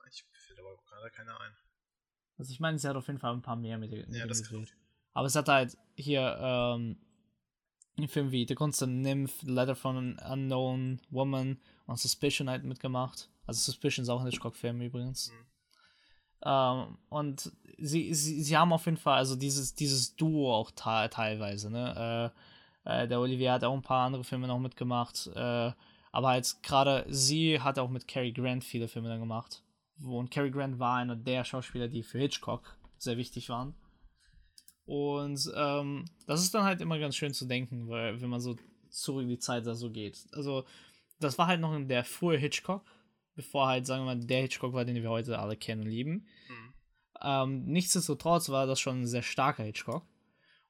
ich 0.10 0.26
fällt 0.34 0.60
aber 0.60 0.76
gerade 0.78 1.12
keiner 1.12 1.40
ein. 1.40 1.56
Also 2.38 2.52
ich 2.52 2.60
meine, 2.60 2.80
sie 2.80 2.88
hat 2.88 2.96
auf 2.96 3.08
jeden 3.08 3.20
Fall 3.20 3.34
ein 3.34 3.42
paar 3.42 3.56
mehr 3.56 3.78
mit, 3.78 3.92
mit 3.92 4.14
Ja, 4.16 4.26
das 4.26 4.42
gedreht. 4.44 4.76
Aber 5.14 5.28
es 5.28 5.36
hat 5.36 5.48
halt 5.48 5.78
hier 5.96 6.38
ähm, 6.42 6.98
einen 8.00 8.10
Film 8.10 8.32
wie 8.32 8.46
The 8.48 8.56
Constant 8.56 9.02
Nymph, 9.02 9.42
Letter 9.44 9.76
from 9.76 9.98
an 9.98 10.20
Unknown 10.32 11.02
Woman 11.10 11.58
und 11.86 12.00
Suspicion 12.00 12.50
halt 12.50 12.64
mitgemacht. 12.64 13.30
Also 13.46 13.60
Suspicion 13.60 14.04
ist 14.04 14.10
auch 14.10 14.20
ein 14.20 14.26
Hitchcock-Film 14.28 14.82
übrigens. 14.82 15.32
Mhm. 15.32 15.46
Ähm, 16.46 16.98
und 17.10 17.52
sie, 17.78 18.14
sie, 18.14 18.44
sie 18.44 18.58
haben 18.58 18.74
auf 18.74 18.86
jeden 18.86 18.98
Fall 18.98 19.18
also 19.18 19.36
dieses, 19.36 19.74
dieses 19.74 20.16
Duo 20.16 20.54
auch 20.54 20.72
te 20.72 21.10
teilweise, 21.10 21.70
ne? 21.70 22.32
Äh, 22.86 23.04
äh, 23.04 23.08
der 23.08 23.20
Olivier 23.20 23.54
hat 23.54 23.64
auch 23.64 23.74
ein 23.74 23.82
paar 23.82 24.06
andere 24.06 24.24
Filme 24.24 24.48
noch 24.48 24.60
mitgemacht. 24.60 25.28
Äh, 25.36 25.72
aber 26.12 26.30
halt 26.30 26.56
gerade 26.64 27.06
sie 27.10 27.60
hat 27.60 27.78
auch 27.78 27.90
mit 27.90 28.08
Cary 28.08 28.32
Grant 28.32 28.64
viele 28.64 28.88
Filme 28.88 29.10
dann 29.10 29.20
gemacht. 29.20 29.64
Und 30.04 30.32
Cary 30.32 30.50
Grant 30.50 30.80
war 30.80 30.98
einer 30.98 31.16
der 31.16 31.44
Schauspieler, 31.44 31.88
die 31.88 32.04
für 32.04 32.20
Hitchcock 32.20 32.78
sehr 32.98 33.18
wichtig 33.18 33.50
waren. 33.50 33.76
Und 34.90 35.52
ähm, 35.56 36.06
das 36.26 36.42
ist 36.42 36.56
dann 36.56 36.64
halt 36.64 36.82
immer 36.82 36.98
ganz 36.98 37.16
schön 37.16 37.32
zu 37.32 37.46
denken, 37.46 37.90
weil 37.90 38.20
wenn 38.22 38.30
man 38.30 38.40
so 38.40 38.56
zurück 38.90 39.22
in 39.22 39.30
die 39.30 39.38
Zeit 39.38 39.68
da 39.68 39.76
so 39.76 39.92
geht. 39.92 40.26
Also, 40.32 40.66
das 41.20 41.38
war 41.38 41.46
halt 41.46 41.62
noch 41.62 41.76
in 41.76 41.88
der 41.88 42.04
frühe 42.04 42.40
Hitchcock, 42.40 42.82
bevor 43.36 43.68
halt, 43.68 43.86
sagen 43.86 44.02
wir 44.02 44.16
mal, 44.16 44.20
der 44.20 44.42
Hitchcock 44.42 44.74
war, 44.74 44.86
den 44.86 44.96
wir 44.96 45.12
heute 45.12 45.38
alle 45.38 45.56
kennen 45.56 45.84
und 45.84 45.90
lieben. 45.90 46.26
Mhm. 46.48 46.74
Ähm, 47.22 47.66
nichtsdestotrotz 47.66 48.50
war 48.50 48.66
das 48.66 48.80
schon 48.80 49.02
ein 49.02 49.06
sehr 49.06 49.22
starker 49.22 49.64
Hitchcock. 49.64 50.08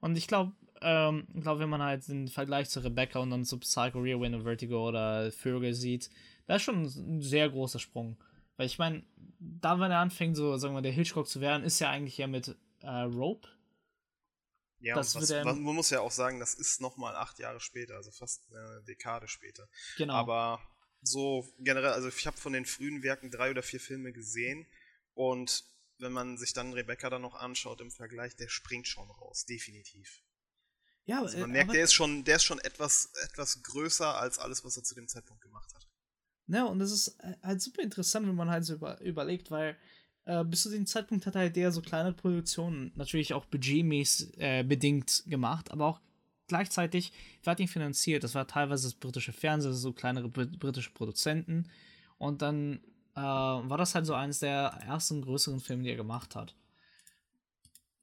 Und 0.01 0.17
ich 0.17 0.27
glaube, 0.27 0.51
ähm, 0.81 1.25
ich 1.33 1.41
glaube, 1.41 1.61
wenn 1.61 1.69
man 1.69 1.81
halt 1.81 2.05
den 2.09 2.27
Vergleich 2.27 2.69
zu 2.69 2.83
Rebecca 2.83 3.19
und 3.19 3.29
dann 3.29 3.45
zu 3.45 3.57
Psycho 3.57 3.99
Rear 3.99 4.19
Window 4.19 4.41
Vertigo 4.41 4.85
oder 4.85 5.31
Vögel 5.31 5.73
sieht, 5.73 6.09
da 6.45 6.55
ist 6.55 6.63
schon 6.63 6.81
ein 6.83 7.21
sehr 7.21 7.49
großer 7.49 7.79
Sprung. 7.79 8.17
Weil 8.57 8.65
ich 8.65 8.79
meine, 8.79 9.01
da, 9.39 9.79
wenn 9.79 9.91
er 9.91 9.99
anfängt, 9.99 10.35
so, 10.35 10.57
sagen 10.57 10.75
wir, 10.75 10.81
der 10.81 10.91
Hitchcock 10.91 11.29
zu 11.29 11.39
werden, 11.39 11.63
ist 11.63 11.79
ja 11.79 11.89
eigentlich 11.89 12.17
ja 12.17 12.27
mit 12.27 12.57
äh, 12.81 12.89
Rope. 12.89 13.47
Ja, 14.81 14.95
das 14.95 15.15
was, 15.15 15.29
was, 15.29 15.43
man 15.43 15.59
muss 15.61 15.89
ja 15.89 15.99
auch 15.99 16.11
sagen, 16.11 16.39
das 16.39 16.53
ist 16.53 16.79
nochmal 16.79 17.15
acht 17.15 17.39
Jahre 17.39 17.59
später, 17.59 17.95
also 17.95 18.11
fast 18.11 18.47
eine 18.49 18.83
Dekade 18.87 19.27
später. 19.27 19.67
Genau. 19.97 20.13
Aber 20.13 20.61
so 21.01 21.47
generell, 21.59 21.91
also 21.91 22.07
ich 22.07 22.27
habe 22.27 22.37
von 22.37 22.53
den 22.53 22.65
frühen 22.65 23.03
Werken 23.03 23.31
drei 23.31 23.51
oder 23.51 23.63
vier 23.63 23.79
Filme 23.79 24.13
gesehen 24.13 24.67
und 25.13 25.65
wenn 25.97 26.13
man 26.13 26.37
sich 26.37 26.53
dann 26.53 26.73
Rebecca 26.73 27.09
dann 27.09 27.21
noch 27.21 27.35
anschaut 27.35 27.81
im 27.81 27.91
Vergleich, 27.91 28.35
der 28.35 28.47
springt 28.47 28.87
schon 28.87 29.09
raus, 29.11 29.45
definitiv. 29.45 30.23
Ja, 31.05 31.21
also 31.21 31.37
man 31.39 31.49
äh, 31.49 31.53
merkt, 31.53 31.73
der 31.73 31.83
ist 31.83 31.93
schon, 31.93 32.23
der 32.23 32.37
ist 32.37 32.43
schon 32.43 32.59
etwas, 32.59 33.11
etwas 33.23 33.61
größer 33.63 34.17
als 34.17 34.39
alles, 34.39 34.63
was 34.63 34.77
er 34.77 34.83
zu 34.83 34.95
dem 34.95 35.07
Zeitpunkt 35.07 35.41
gemacht 35.41 35.73
hat. 35.73 35.87
Ja, 36.47 36.65
und 36.65 36.79
das 36.79 36.91
ist 36.91 37.09
äh, 37.19 37.35
halt 37.43 37.61
super 37.61 37.81
interessant, 37.81 38.27
wenn 38.27 38.35
man 38.35 38.49
halt 38.49 38.63
so 38.63 38.75
über, 38.75 38.99
überlegt, 39.01 39.51
weil 39.51 39.77
äh, 40.29 40.43
bis 40.43 40.63
zu 40.63 40.69
dem 40.69 40.85
Zeitpunkt 40.85 41.25
hat 41.25 41.35
er 41.35 41.41
halt 41.41 41.55
der 41.55 41.71
so 41.71 41.81
kleine 41.81 42.13
Produktionen, 42.13 42.91
natürlich 42.95 43.33
auch 43.33 43.45
budgetmäßig 43.45 44.39
äh, 44.39 44.63
bedingt 44.63 45.23
gemacht, 45.25 45.71
aber 45.71 45.87
auch 45.87 45.99
gleichzeitig, 46.47 47.11
wer 47.43 47.51
hat 47.51 47.59
ihn 47.59 47.67
finanziert? 47.67 48.23
Das 48.23 48.35
war 48.35 48.45
teilweise 48.45 48.87
das 48.87 48.93
britische 48.93 49.33
Fernsehen, 49.33 49.73
so 49.73 49.91
kleinere 49.91 50.29
britische 50.29 50.91
Produzenten. 50.91 51.67
Und 52.17 52.43
dann 52.43 52.79
äh, 53.15 53.21
war 53.21 53.77
das 53.77 53.95
halt 53.95 54.05
so 54.05 54.13
eines 54.13 54.39
der 54.39 54.79
ersten 54.85 55.21
größeren 55.21 55.61
Filme, 55.61 55.83
die 55.83 55.89
er 55.89 55.95
gemacht 55.95 56.35
hat. 56.35 56.55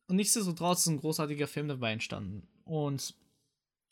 Und 0.09 0.17
nichtsdestotrotz 0.17 0.81
ist 0.81 0.87
ein 0.87 1.01
großartiger 1.01 1.47
Film 1.47 1.69
dabei 1.69 1.93
entstanden. 1.93 2.49
Und 2.65 3.15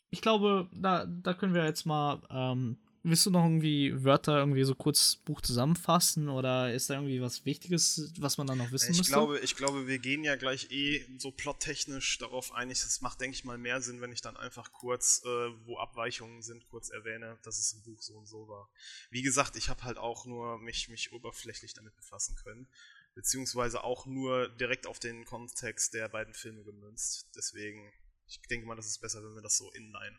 ich 0.09 0.21
glaube, 0.21 0.69
da, 0.73 1.05
da 1.05 1.33
können 1.33 1.53
wir 1.53 1.65
jetzt 1.65 1.85
mal 1.85 2.21
ähm, 2.29 2.77
Willst 3.07 3.23
du 3.27 3.29
noch 3.29 3.43
irgendwie 3.43 4.03
Wörter 4.03 4.39
irgendwie 4.39 4.63
so 4.63 4.73
kurz 4.73 5.17
Buch 5.17 5.39
zusammenfassen 5.39 6.27
oder 6.27 6.73
ist 6.73 6.89
da 6.89 6.95
irgendwie 6.95 7.21
was 7.21 7.45
Wichtiges, 7.45 8.11
was 8.17 8.39
man 8.39 8.47
da 8.47 8.55
noch 8.55 8.71
wissen 8.71 8.93
ich 8.93 8.97
müsste? 8.97 9.13
Glaube, 9.13 9.39
ich 9.39 9.55
glaube, 9.55 9.85
wir 9.85 9.99
gehen 9.99 10.23
ja 10.23 10.35
gleich 10.35 10.71
eh 10.71 11.05
so 11.19 11.29
plottechnisch 11.29 12.17
darauf 12.17 12.51
ein. 12.51 12.71
Es 12.71 13.01
macht, 13.01 13.21
denke 13.21 13.35
ich 13.35 13.45
mal, 13.45 13.59
mehr 13.59 13.79
Sinn, 13.79 14.01
wenn 14.01 14.11
ich 14.11 14.21
dann 14.21 14.35
einfach 14.37 14.71
kurz, 14.73 15.21
äh, 15.23 15.27
wo 15.65 15.77
Abweichungen 15.77 16.41
sind, 16.41 16.67
kurz 16.67 16.89
erwähne, 16.89 17.37
dass 17.43 17.59
es 17.59 17.73
im 17.73 17.83
Buch 17.83 18.01
so 18.01 18.15
und 18.15 18.25
so 18.27 18.47
war. 18.47 18.71
Wie 19.11 19.21
gesagt, 19.21 19.55
ich 19.55 19.69
habe 19.69 19.83
halt 19.83 19.99
auch 19.99 20.25
nur 20.25 20.57
mich, 20.57 20.89
mich 20.89 21.13
oberflächlich 21.13 21.75
damit 21.75 21.95
befassen 21.95 22.35
können, 22.43 22.67
beziehungsweise 23.13 23.83
auch 23.83 24.07
nur 24.07 24.49
direkt 24.49 24.87
auf 24.87 24.97
den 24.97 25.25
Kontext 25.25 25.93
der 25.93 26.09
beiden 26.09 26.33
Filme 26.33 26.63
gemünzt. 26.63 27.29
Deswegen, 27.35 27.93
ich 28.25 28.41
denke 28.49 28.65
mal, 28.65 28.75
das 28.75 28.87
ist 28.87 28.99
besser, 28.99 29.23
wenn 29.23 29.35
wir 29.35 29.43
das 29.43 29.57
so 29.57 29.71
inline 29.73 30.17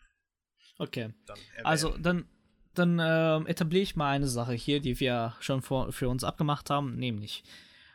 Okay. 0.78 1.12
also 1.64 1.96
dann 1.96 2.28
dann 2.78 2.98
äh, 2.98 3.38
etabliere 3.48 3.82
ich 3.82 3.96
mal 3.96 4.10
eine 4.10 4.28
Sache 4.28 4.54
hier, 4.54 4.80
die 4.80 4.98
wir 5.00 5.34
schon 5.40 5.62
vor, 5.62 5.92
für 5.92 6.08
uns 6.08 6.24
abgemacht 6.24 6.70
haben, 6.70 6.96
nämlich 6.96 7.44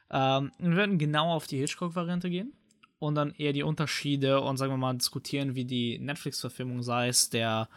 ähm, 0.09 0.51
wir 0.59 0.75
werden 0.75 0.97
genau 0.97 1.33
auf 1.33 1.47
die 1.47 1.59
Hitchcock-Variante 1.59 2.29
gehen 2.29 2.53
und 2.99 3.15
dann 3.15 3.31
eher 3.31 3.53
die 3.53 3.63
Unterschiede 3.63 4.41
und 4.41 4.57
sagen 4.57 4.73
wir 4.73 4.77
mal 4.77 4.93
diskutieren, 4.93 5.55
wie 5.55 5.65
die 5.65 5.99
Netflix-Verfilmung 5.99 6.83
sei 6.83 7.07
es, 7.07 7.29
der 7.29 7.69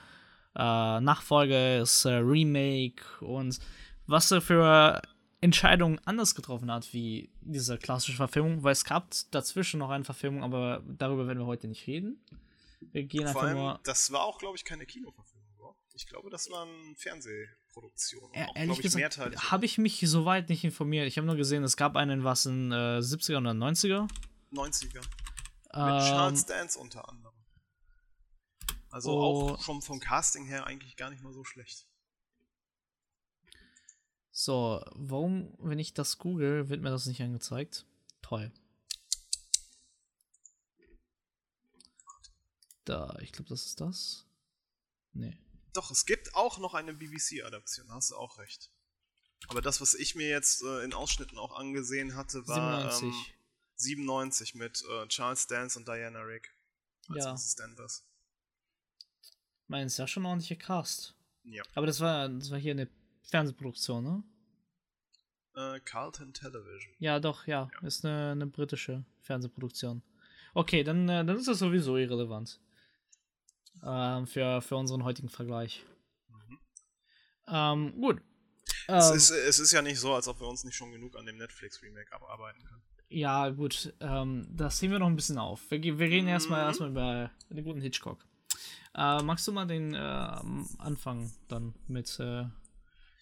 äh, 0.56 1.00
Nachfolger, 1.00 1.78
das 1.78 2.04
äh, 2.04 2.14
Remake 2.14 3.04
und 3.20 3.58
was 4.06 4.30
er 4.30 4.40
für 4.40 5.00
Entscheidungen 5.40 6.00
anders 6.04 6.34
getroffen 6.34 6.70
hat 6.72 6.92
wie 6.92 7.30
diese 7.40 7.78
klassische 7.78 8.16
Verfilmung, 8.16 8.62
weil 8.62 8.72
es 8.72 8.84
gab 8.84 9.10
dazwischen 9.30 9.78
noch 9.78 9.90
eine 9.90 10.04
Verfilmung, 10.04 10.42
aber 10.42 10.82
darüber 10.86 11.26
werden 11.26 11.38
wir 11.38 11.46
heute 11.46 11.68
nicht 11.68 11.86
reden. 11.86 12.18
Wir 12.92 13.04
gehen 13.04 13.22
Vor 13.22 13.28
einfach 13.28 13.42
allem, 13.42 13.56
nur. 13.58 13.80
Das 13.84 14.12
war 14.12 14.22
auch, 14.22 14.38
glaube 14.38 14.56
ich, 14.56 14.64
keine 14.64 14.86
Kinoverfilmung. 14.86 15.33
Ich 15.96 16.08
glaube, 16.08 16.28
das 16.28 16.50
war 16.50 16.66
eine 16.66 16.96
Fernsehproduktion. 16.96 18.34
Äh, 18.34 18.46
auch, 18.46 18.56
ehrlich 18.56 18.80
gesagt, 18.80 19.16
habe 19.18 19.64
ich 19.64 19.78
mich 19.78 20.00
soweit 20.00 20.48
nicht 20.48 20.64
informiert. 20.64 21.06
Ich 21.06 21.16
habe 21.18 21.26
nur 21.26 21.36
gesehen, 21.36 21.62
es 21.62 21.76
gab 21.76 21.94
einen, 21.94 22.24
was 22.24 22.46
in 22.46 22.72
äh, 22.72 22.98
70er 22.98 23.38
oder 23.38 23.52
90er? 23.52 24.10
90er. 24.52 24.94
Mit 24.94 25.04
ähm, 25.72 26.00
Charles 26.00 26.46
Dance 26.46 26.78
unter 26.78 27.08
anderem. 27.08 27.34
Also 28.90 29.12
oh, 29.12 29.50
auch 29.50 29.62
schon 29.62 29.82
vom 29.82 30.00
Casting 30.00 30.46
her 30.46 30.66
eigentlich 30.66 30.96
gar 30.96 31.10
nicht 31.10 31.22
mal 31.22 31.32
so 31.32 31.44
schlecht. 31.44 31.86
So, 34.32 34.84
warum, 34.94 35.54
wenn 35.58 35.78
ich 35.78 35.94
das 35.94 36.18
google, 36.18 36.68
wird 36.68 36.82
mir 36.82 36.90
das 36.90 37.06
nicht 37.06 37.22
angezeigt? 37.22 37.86
Toll. 38.20 38.52
Da, 42.84 43.16
ich 43.20 43.30
glaube, 43.30 43.48
das 43.48 43.66
ist 43.66 43.80
das. 43.80 44.26
Nee. 45.12 45.38
Doch, 45.74 45.90
es 45.90 46.06
gibt 46.06 46.34
auch 46.34 46.58
noch 46.58 46.74
eine 46.74 46.94
BBC-Adaption, 46.94 47.92
hast 47.92 48.12
du 48.12 48.16
auch 48.16 48.38
recht. 48.38 48.70
Aber 49.48 49.60
das, 49.60 49.80
was 49.80 49.94
ich 49.94 50.14
mir 50.14 50.28
jetzt 50.28 50.62
äh, 50.62 50.84
in 50.84 50.94
Ausschnitten 50.94 51.36
auch 51.36 51.58
angesehen 51.58 52.14
hatte, 52.14 52.46
war 52.46 52.90
97, 52.92 53.08
ähm, 53.08 53.34
97 53.76 54.54
mit 54.54 54.82
äh, 54.88 55.08
Charles 55.08 55.46
Dance 55.48 55.78
und 55.78 55.86
Diana 55.86 56.20
Rick 56.22 56.54
als 57.08 57.24
ja. 57.24 57.32
Mrs. 57.32 57.54
Danvers. 57.56 58.06
Meinst 59.66 59.98
ja 59.98 60.06
schon 60.06 60.24
ordentliche 60.24 60.56
Cast. 60.56 61.14
Ja. 61.42 61.62
Aber 61.74 61.86
das 61.86 62.00
war, 62.00 62.28
das 62.28 62.50
war 62.50 62.58
hier 62.58 62.72
eine 62.72 62.88
Fernsehproduktion, 63.24 64.04
ne? 64.04 64.22
Äh, 65.56 65.80
Carlton 65.80 66.32
Television. 66.32 66.94
Ja, 66.98 67.18
doch, 67.20 67.46
ja. 67.46 67.68
ja. 67.72 67.86
Ist 67.86 68.04
eine, 68.04 68.32
eine, 68.32 68.46
britische 68.46 69.04
Fernsehproduktion. 69.22 70.02
Okay, 70.54 70.84
dann, 70.84 71.08
äh, 71.08 71.24
dann 71.24 71.36
ist 71.36 71.48
das 71.48 71.58
sowieso 71.58 71.96
irrelevant 71.96 72.60
äh, 73.84 74.26
für, 74.26 74.60
für 74.62 74.76
unseren 74.76 75.04
heutigen 75.04 75.28
Vergleich. 75.28 75.84
Mhm. 76.28 76.58
Ähm, 77.48 78.00
gut. 78.00 78.22
Es, 78.86 79.10
ähm, 79.10 79.16
ist, 79.16 79.30
es 79.30 79.58
ist 79.58 79.72
ja 79.72 79.82
nicht 79.82 80.00
so, 80.00 80.14
als 80.14 80.28
ob 80.28 80.40
wir 80.40 80.48
uns 80.48 80.64
nicht 80.64 80.76
schon 80.76 80.92
genug 80.92 81.16
an 81.16 81.26
dem 81.26 81.36
Netflix-Remake 81.36 82.12
abarbeiten 82.12 82.64
können. 82.64 82.82
Ja, 83.08 83.50
gut. 83.50 83.94
Ähm, 84.00 84.46
das 84.50 84.78
sehen 84.78 84.90
wir 84.90 84.98
noch 84.98 85.06
ein 85.06 85.16
bisschen 85.16 85.38
auf. 85.38 85.70
Wir, 85.70 85.80
wir 85.82 86.06
reden 86.06 86.24
mhm. 86.24 86.32
erstmal 86.32 86.64
erstmal 86.64 86.90
über 86.90 87.30
den 87.50 87.64
guten 87.64 87.80
Hitchcock. 87.80 88.24
Äh, 88.94 89.22
magst 89.22 89.46
du 89.46 89.52
mal 89.52 89.66
den 89.66 89.94
äh, 89.94 89.98
Anfang 89.98 91.32
dann 91.48 91.74
mit, 91.86 92.18
äh, 92.20 92.44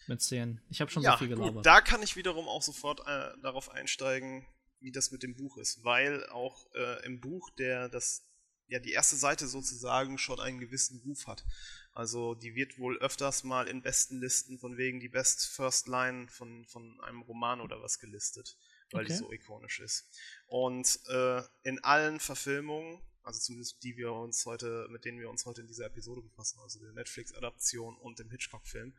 mitzählen? 0.06 0.60
Ich 0.68 0.80
habe 0.80 0.90
schon 0.90 1.02
ja, 1.02 1.12
so 1.12 1.18
viel 1.18 1.28
gelabert. 1.28 1.54
Gut, 1.54 1.66
da 1.66 1.80
kann 1.80 2.02
ich 2.02 2.16
wiederum 2.16 2.48
auch 2.48 2.62
sofort 2.62 3.00
äh, 3.06 3.30
darauf 3.42 3.70
einsteigen, 3.70 4.46
wie 4.80 4.92
das 4.92 5.10
mit 5.10 5.22
dem 5.22 5.34
Buch 5.34 5.56
ist, 5.56 5.84
weil 5.84 6.26
auch 6.26 6.66
äh, 6.74 7.04
im 7.06 7.20
Buch 7.20 7.50
der 7.50 7.88
das 7.88 8.31
ja, 8.72 8.78
die 8.78 8.92
erste 8.92 9.16
Seite 9.16 9.46
sozusagen 9.46 10.16
schon 10.16 10.40
einen 10.40 10.58
gewissen 10.58 11.00
Ruf 11.04 11.26
hat. 11.26 11.44
Also 11.92 12.34
die 12.34 12.54
wird 12.54 12.78
wohl 12.78 12.96
öfters 12.98 13.44
mal 13.44 13.68
in 13.68 13.82
besten 13.82 14.18
Listen 14.18 14.58
von 14.58 14.78
wegen 14.78 14.98
die 14.98 15.10
Best 15.10 15.46
First 15.46 15.88
Line 15.88 16.26
von, 16.28 16.64
von 16.64 16.98
einem 17.02 17.20
Roman 17.20 17.60
oder 17.60 17.82
was 17.82 17.98
gelistet, 17.98 18.56
weil 18.90 19.04
okay. 19.04 19.12
die 19.12 19.18
so 19.18 19.30
ikonisch 19.30 19.80
ist. 19.80 20.08
Und 20.46 21.00
äh, 21.08 21.42
in 21.64 21.84
allen 21.84 22.18
Verfilmungen, 22.18 22.98
also 23.22 23.40
zumindest 23.40 23.82
die 23.82 23.98
wir 23.98 24.10
uns 24.10 24.46
heute, 24.46 24.88
mit 24.90 25.04
denen 25.04 25.20
wir 25.20 25.28
uns 25.28 25.44
heute 25.44 25.60
in 25.60 25.66
dieser 25.66 25.84
Episode 25.84 26.22
befassen, 26.22 26.58
also 26.60 26.80
der 26.80 26.92
Netflix-Adaption 26.92 27.94
und 27.96 28.18
dem 28.18 28.30
Hitchcock-Film, 28.30 28.94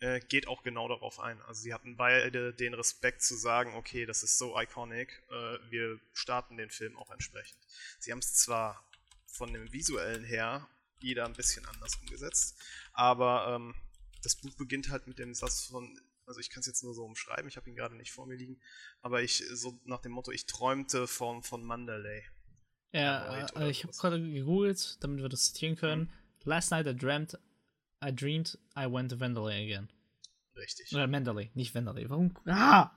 äh, 0.00 0.20
geht 0.20 0.48
auch 0.48 0.62
genau 0.62 0.88
darauf 0.88 1.20
ein. 1.20 1.42
Also 1.42 1.60
sie 1.60 1.74
hatten 1.74 1.98
beide 1.98 2.54
den 2.54 2.72
Respekt 2.72 3.20
zu 3.20 3.36
sagen, 3.36 3.74
okay, 3.74 4.06
das 4.06 4.22
ist 4.22 4.38
so 4.38 4.58
iconic, 4.58 5.22
äh, 5.28 5.58
wir 5.70 6.00
starten 6.14 6.56
den 6.56 6.70
Film 6.70 6.96
auch 6.96 7.10
entsprechend. 7.10 7.58
Sie 7.98 8.10
haben 8.10 8.20
es 8.20 8.32
zwar 8.32 8.87
von 9.38 9.52
dem 9.52 9.72
visuellen 9.72 10.24
her 10.24 10.68
jeder 11.00 11.24
ein 11.24 11.32
bisschen 11.32 11.64
anders 11.66 11.94
umgesetzt. 11.96 12.60
Aber 12.92 13.54
ähm, 13.54 13.74
das 14.22 14.36
Buch 14.36 14.54
beginnt 14.56 14.90
halt 14.90 15.06
mit 15.06 15.18
dem 15.18 15.32
Satz 15.32 15.66
von, 15.66 15.98
also 16.26 16.40
ich 16.40 16.50
kann 16.50 16.60
es 16.60 16.66
jetzt 16.66 16.82
nur 16.82 16.92
so 16.92 17.04
umschreiben, 17.04 17.48
ich 17.48 17.56
habe 17.56 17.70
ihn 17.70 17.76
gerade 17.76 17.96
nicht 17.96 18.12
vor 18.12 18.26
mir 18.26 18.34
liegen, 18.34 18.60
aber 19.00 19.22
ich 19.22 19.44
so 19.52 19.80
nach 19.84 20.00
dem 20.00 20.12
Motto, 20.12 20.32
ich 20.32 20.46
träumte 20.46 21.06
von, 21.06 21.42
von 21.42 21.64
Mandalay. 21.64 22.24
Ja, 22.92 23.46
äh, 23.56 23.70
ich 23.70 23.84
habe 23.84 23.92
gerade 23.92 24.20
gegoogelt, 24.20 24.98
damit 25.00 25.22
wir 25.22 25.28
das 25.28 25.52
zitieren 25.52 25.76
können. 25.76 26.02
Mhm. 26.02 26.10
Last 26.44 26.70
night 26.70 26.86
I 26.86 26.96
dreamt, 26.96 27.38
I 28.04 28.14
dreamed 28.14 28.58
I 28.76 28.86
went 28.90 29.10
to 29.10 29.16
Mandalay 29.16 29.64
again. 29.64 29.88
Richtig. 30.56 30.92
Oder 30.92 31.06
Mandalay, 31.06 31.50
nicht 31.54 31.74
Mandalay. 31.74 32.08
Warum? 32.10 32.36
Ah! 32.46 32.90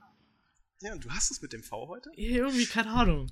Ja, 0.80 0.94
und 0.94 1.04
du 1.04 1.10
hast 1.10 1.30
es 1.30 1.40
mit 1.40 1.52
dem 1.52 1.62
V 1.62 1.86
heute? 1.86 2.10
Irgendwie, 2.16 2.66
keine 2.66 2.90
Ahnung. 2.90 3.30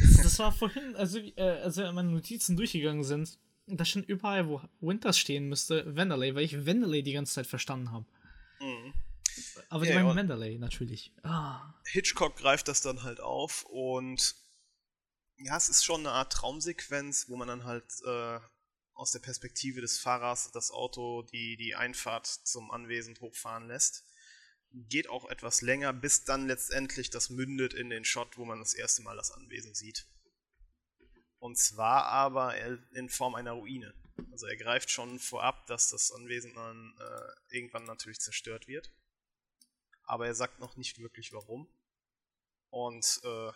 Das, 0.00 0.22
das 0.22 0.38
war 0.38 0.52
vorhin, 0.52 0.96
also, 0.96 1.18
äh, 1.18 1.60
als 1.62 1.76
wir 1.76 1.90
meine 1.92 2.10
Notizen 2.10 2.56
durchgegangen 2.56 3.04
sind, 3.04 3.38
da 3.66 3.84
stand 3.84 4.08
überall, 4.08 4.48
wo 4.48 4.60
Winters 4.80 5.18
stehen 5.18 5.48
müsste, 5.48 5.96
Vanderlei, 5.96 6.34
weil 6.34 6.44
ich 6.44 6.66
Vanderlei 6.66 7.02
die 7.02 7.12
ganze 7.12 7.34
Zeit 7.34 7.46
verstanden 7.46 7.92
habe. 7.92 8.06
Mhm. 8.60 8.94
Aber 9.68 9.84
die 9.84 9.90
ja, 9.90 10.02
meinen 10.02 10.16
Vanderlei, 10.16 10.56
natürlich. 10.58 11.12
Ah. 11.22 11.74
Hitchcock 11.84 12.36
greift 12.36 12.68
das 12.68 12.80
dann 12.80 13.02
halt 13.02 13.20
auf 13.20 13.64
und 13.64 14.34
ja, 15.36 15.56
es 15.56 15.68
ist 15.68 15.84
schon 15.84 16.00
eine 16.00 16.10
Art 16.10 16.32
Traumsequenz, 16.32 17.28
wo 17.28 17.36
man 17.36 17.48
dann 17.48 17.64
halt 17.64 17.84
äh, 18.04 18.40
aus 18.94 19.12
der 19.12 19.20
Perspektive 19.20 19.80
des 19.80 19.98
Fahrers 19.98 20.50
das 20.52 20.70
Auto 20.70 21.22
die, 21.22 21.56
die 21.56 21.76
Einfahrt 21.76 22.26
zum 22.26 22.70
Anwesen 22.70 23.16
hochfahren 23.20 23.68
lässt 23.68 24.07
geht 24.72 25.08
auch 25.08 25.28
etwas 25.30 25.62
länger, 25.62 25.92
bis 25.92 26.24
dann 26.24 26.46
letztendlich 26.46 27.10
das 27.10 27.30
mündet 27.30 27.74
in 27.74 27.90
den 27.90 28.04
Shot, 28.04 28.36
wo 28.36 28.44
man 28.44 28.58
das 28.58 28.74
erste 28.74 29.02
Mal 29.02 29.16
das 29.16 29.30
Anwesen 29.30 29.74
sieht. 29.74 30.06
Und 31.38 31.56
zwar 31.56 32.04
aber 32.04 32.56
in 32.92 33.08
Form 33.08 33.34
einer 33.34 33.52
Ruine. 33.52 33.94
Also 34.32 34.46
er 34.46 34.56
greift 34.56 34.90
schon 34.90 35.18
vorab, 35.18 35.66
dass 35.66 35.88
das 35.90 36.12
Anwesen 36.12 36.54
dann 36.54 36.94
äh, 36.98 37.56
irgendwann 37.56 37.84
natürlich 37.84 38.18
zerstört 38.18 38.66
wird. 38.66 38.92
Aber 40.02 40.26
er 40.26 40.34
sagt 40.34 40.58
noch 40.58 40.76
nicht 40.76 40.98
wirklich 40.98 41.32
warum. 41.32 41.68
Und 42.70 43.20
äh, 43.24 43.52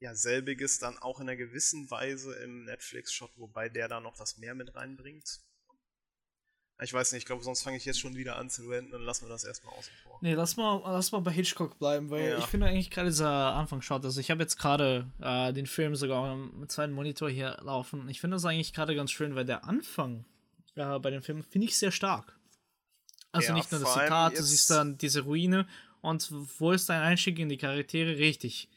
ja, 0.00 0.14
selbiges 0.14 0.78
dann 0.80 0.98
auch 0.98 1.20
in 1.20 1.28
einer 1.28 1.36
gewissen 1.36 1.90
Weise 1.90 2.34
im 2.42 2.64
Netflix-Shot, 2.64 3.38
wobei 3.38 3.68
der 3.68 3.88
da 3.88 4.00
noch 4.00 4.18
was 4.18 4.36
mehr 4.36 4.54
mit 4.54 4.74
reinbringt. 4.74 5.40
Ich 6.84 6.92
weiß 6.92 7.12
nicht, 7.12 7.22
ich 7.22 7.26
glaube, 7.26 7.42
sonst 7.42 7.62
fange 7.62 7.78
ich 7.78 7.84
jetzt 7.84 7.98
schon 7.98 8.14
wieder 8.14 8.36
an 8.36 8.50
zu 8.50 8.68
wenden 8.68 8.94
und 8.94 9.02
lassen 9.02 9.24
wir 9.24 9.30
das 9.30 9.44
erstmal 9.44 9.74
außen 9.74 9.92
vor. 10.02 10.18
Nee, 10.20 10.34
lass 10.34 10.56
mal, 10.56 10.80
lass 10.84 11.10
mal 11.12 11.20
bei 11.20 11.32
Hitchcock 11.32 11.78
bleiben, 11.78 12.10
weil 12.10 12.30
ja. 12.30 12.38
ich 12.38 12.44
finde 12.44 12.66
eigentlich 12.66 12.90
gerade 12.90 13.08
dieser 13.08 13.54
Anfangsshot, 13.54 14.04
also 14.04 14.20
ich 14.20 14.30
habe 14.30 14.42
jetzt 14.42 14.58
gerade 14.58 15.10
äh, 15.20 15.52
den 15.52 15.66
Film 15.66 15.96
sogar 15.96 16.24
am 16.24 16.64
zweiten 16.68 16.92
Monitor 16.92 17.30
hier 17.30 17.56
laufen. 17.62 18.08
Ich 18.08 18.20
finde 18.20 18.36
das 18.36 18.44
eigentlich 18.44 18.72
gerade 18.72 18.94
ganz 18.94 19.10
schön, 19.10 19.34
weil 19.34 19.44
der 19.44 19.64
Anfang 19.64 20.24
äh, 20.76 20.98
bei 20.98 21.10
dem 21.10 21.22
Film 21.22 21.42
finde 21.42 21.66
ich 21.66 21.76
sehr 21.76 21.90
stark. 21.90 22.38
Also 23.32 23.48
ja, 23.48 23.54
nicht 23.54 23.72
nur 23.72 23.80
das 23.80 23.94
Zitat, 23.94 24.38
du 24.38 24.42
siehst 24.42 24.70
dann 24.70 24.96
diese 24.98 25.22
Ruine 25.22 25.66
und 26.02 26.30
wo 26.58 26.70
ist 26.70 26.88
dein 26.88 27.00
Einstieg 27.00 27.38
in 27.38 27.48
die 27.48 27.56
Charaktere? 27.56 28.18
Richtig. 28.18 28.68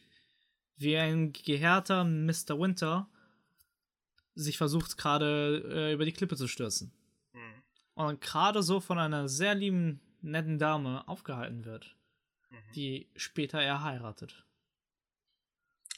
Wie 0.78 0.98
ein 0.98 1.34
gehärter 1.34 2.04
Mr. 2.04 2.58
Winter 2.58 3.10
sich 4.34 4.58
versucht 4.58 4.98
gerade 4.98 5.64
äh, 5.70 5.94
über 5.94 6.06
die 6.06 6.12
Klippe 6.14 6.36
zu 6.36 6.48
stürzen 6.48 6.92
und 7.98 8.22
gerade 8.22 8.62
so 8.62 8.80
von 8.80 9.00
einer 9.00 9.28
sehr 9.28 9.56
lieben, 9.56 10.00
netten 10.22 10.60
Dame 10.60 11.08
aufgehalten 11.08 11.66
wird, 11.66 11.96
mhm. 12.50 12.56
die 12.76 13.10
später 13.16 13.60
er 13.60 13.84
heiratet. 13.84 14.46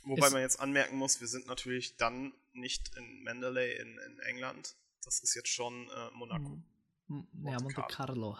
Wobei 0.03 0.27
ist, 0.27 0.33
man 0.33 0.41
jetzt 0.41 0.59
anmerken 0.61 0.95
muss, 0.95 1.19
wir 1.19 1.27
sind 1.27 1.47
natürlich 1.47 1.97
dann 1.97 2.33
nicht 2.53 2.95
in 2.95 3.23
Mandalay 3.23 3.81
in, 3.81 3.97
in 3.97 4.19
England. 4.19 4.75
Das 5.03 5.19
ist 5.19 5.35
jetzt 5.35 5.49
schon 5.49 5.89
äh, 5.89 6.11
Monaco. 6.13 6.61
Monte 7.07 7.51
ja, 7.51 7.59
Monte 7.59 7.75
Carlo. 7.75 7.87
Carlo. 7.89 8.37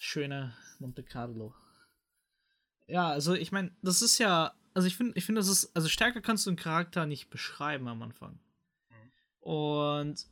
Schöne 0.00 0.56
Monte 0.80 1.04
Carlo. 1.04 1.54
Ja, 2.88 3.10
also 3.10 3.34
ich 3.34 3.52
meine, 3.52 3.70
das 3.80 4.02
ist 4.02 4.18
ja, 4.18 4.54
also 4.74 4.88
ich 4.88 4.96
finde, 4.96 5.16
ich 5.16 5.24
finde, 5.24 5.40
das 5.40 5.48
ist, 5.48 5.76
also 5.76 5.88
stärker 5.88 6.20
kannst 6.20 6.46
du 6.46 6.50
einen 6.50 6.56
Charakter 6.56 7.06
nicht 7.06 7.30
beschreiben 7.30 7.86
am 7.86 8.02
Anfang. 8.02 8.40
Mhm. 8.88 9.12
Und 9.40 10.26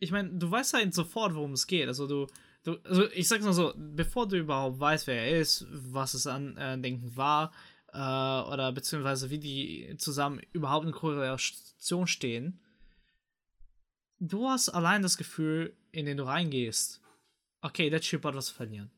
ich 0.00 0.10
meine, 0.10 0.30
du 0.30 0.50
weißt 0.50 0.74
halt 0.74 0.94
sofort, 0.94 1.34
worum 1.34 1.52
es 1.52 1.66
geht. 1.66 1.86
Also 1.86 2.08
du, 2.08 2.26
du, 2.64 2.76
also 2.84 3.08
ich 3.10 3.28
sag's 3.28 3.44
mal 3.44 3.52
so, 3.52 3.72
bevor 3.76 4.26
du 4.26 4.38
überhaupt 4.38 4.80
weißt, 4.80 5.06
wer 5.06 5.22
er 5.22 5.40
ist, 5.40 5.66
was 5.70 6.14
es 6.14 6.26
an 6.26 6.56
äh, 6.56 6.78
Denken 6.80 7.16
war, 7.16 7.52
äh, 7.92 7.96
oder 7.98 8.72
beziehungsweise 8.72 9.30
wie 9.30 9.38
die 9.38 9.94
zusammen 9.98 10.40
überhaupt 10.52 10.86
in 10.86 10.92
Korrelation 10.92 12.06
stehen, 12.06 12.60
du 14.18 14.48
hast 14.48 14.70
allein 14.70 15.02
das 15.02 15.18
Gefühl, 15.18 15.76
in 15.92 16.06
den 16.06 16.16
du 16.16 16.24
reingehst, 16.24 17.02
okay, 17.60 17.90
der 17.90 18.00
Chip 18.00 18.24
hat 18.24 18.34
was 18.34 18.46
zu 18.46 18.54
verlieren. 18.54 18.90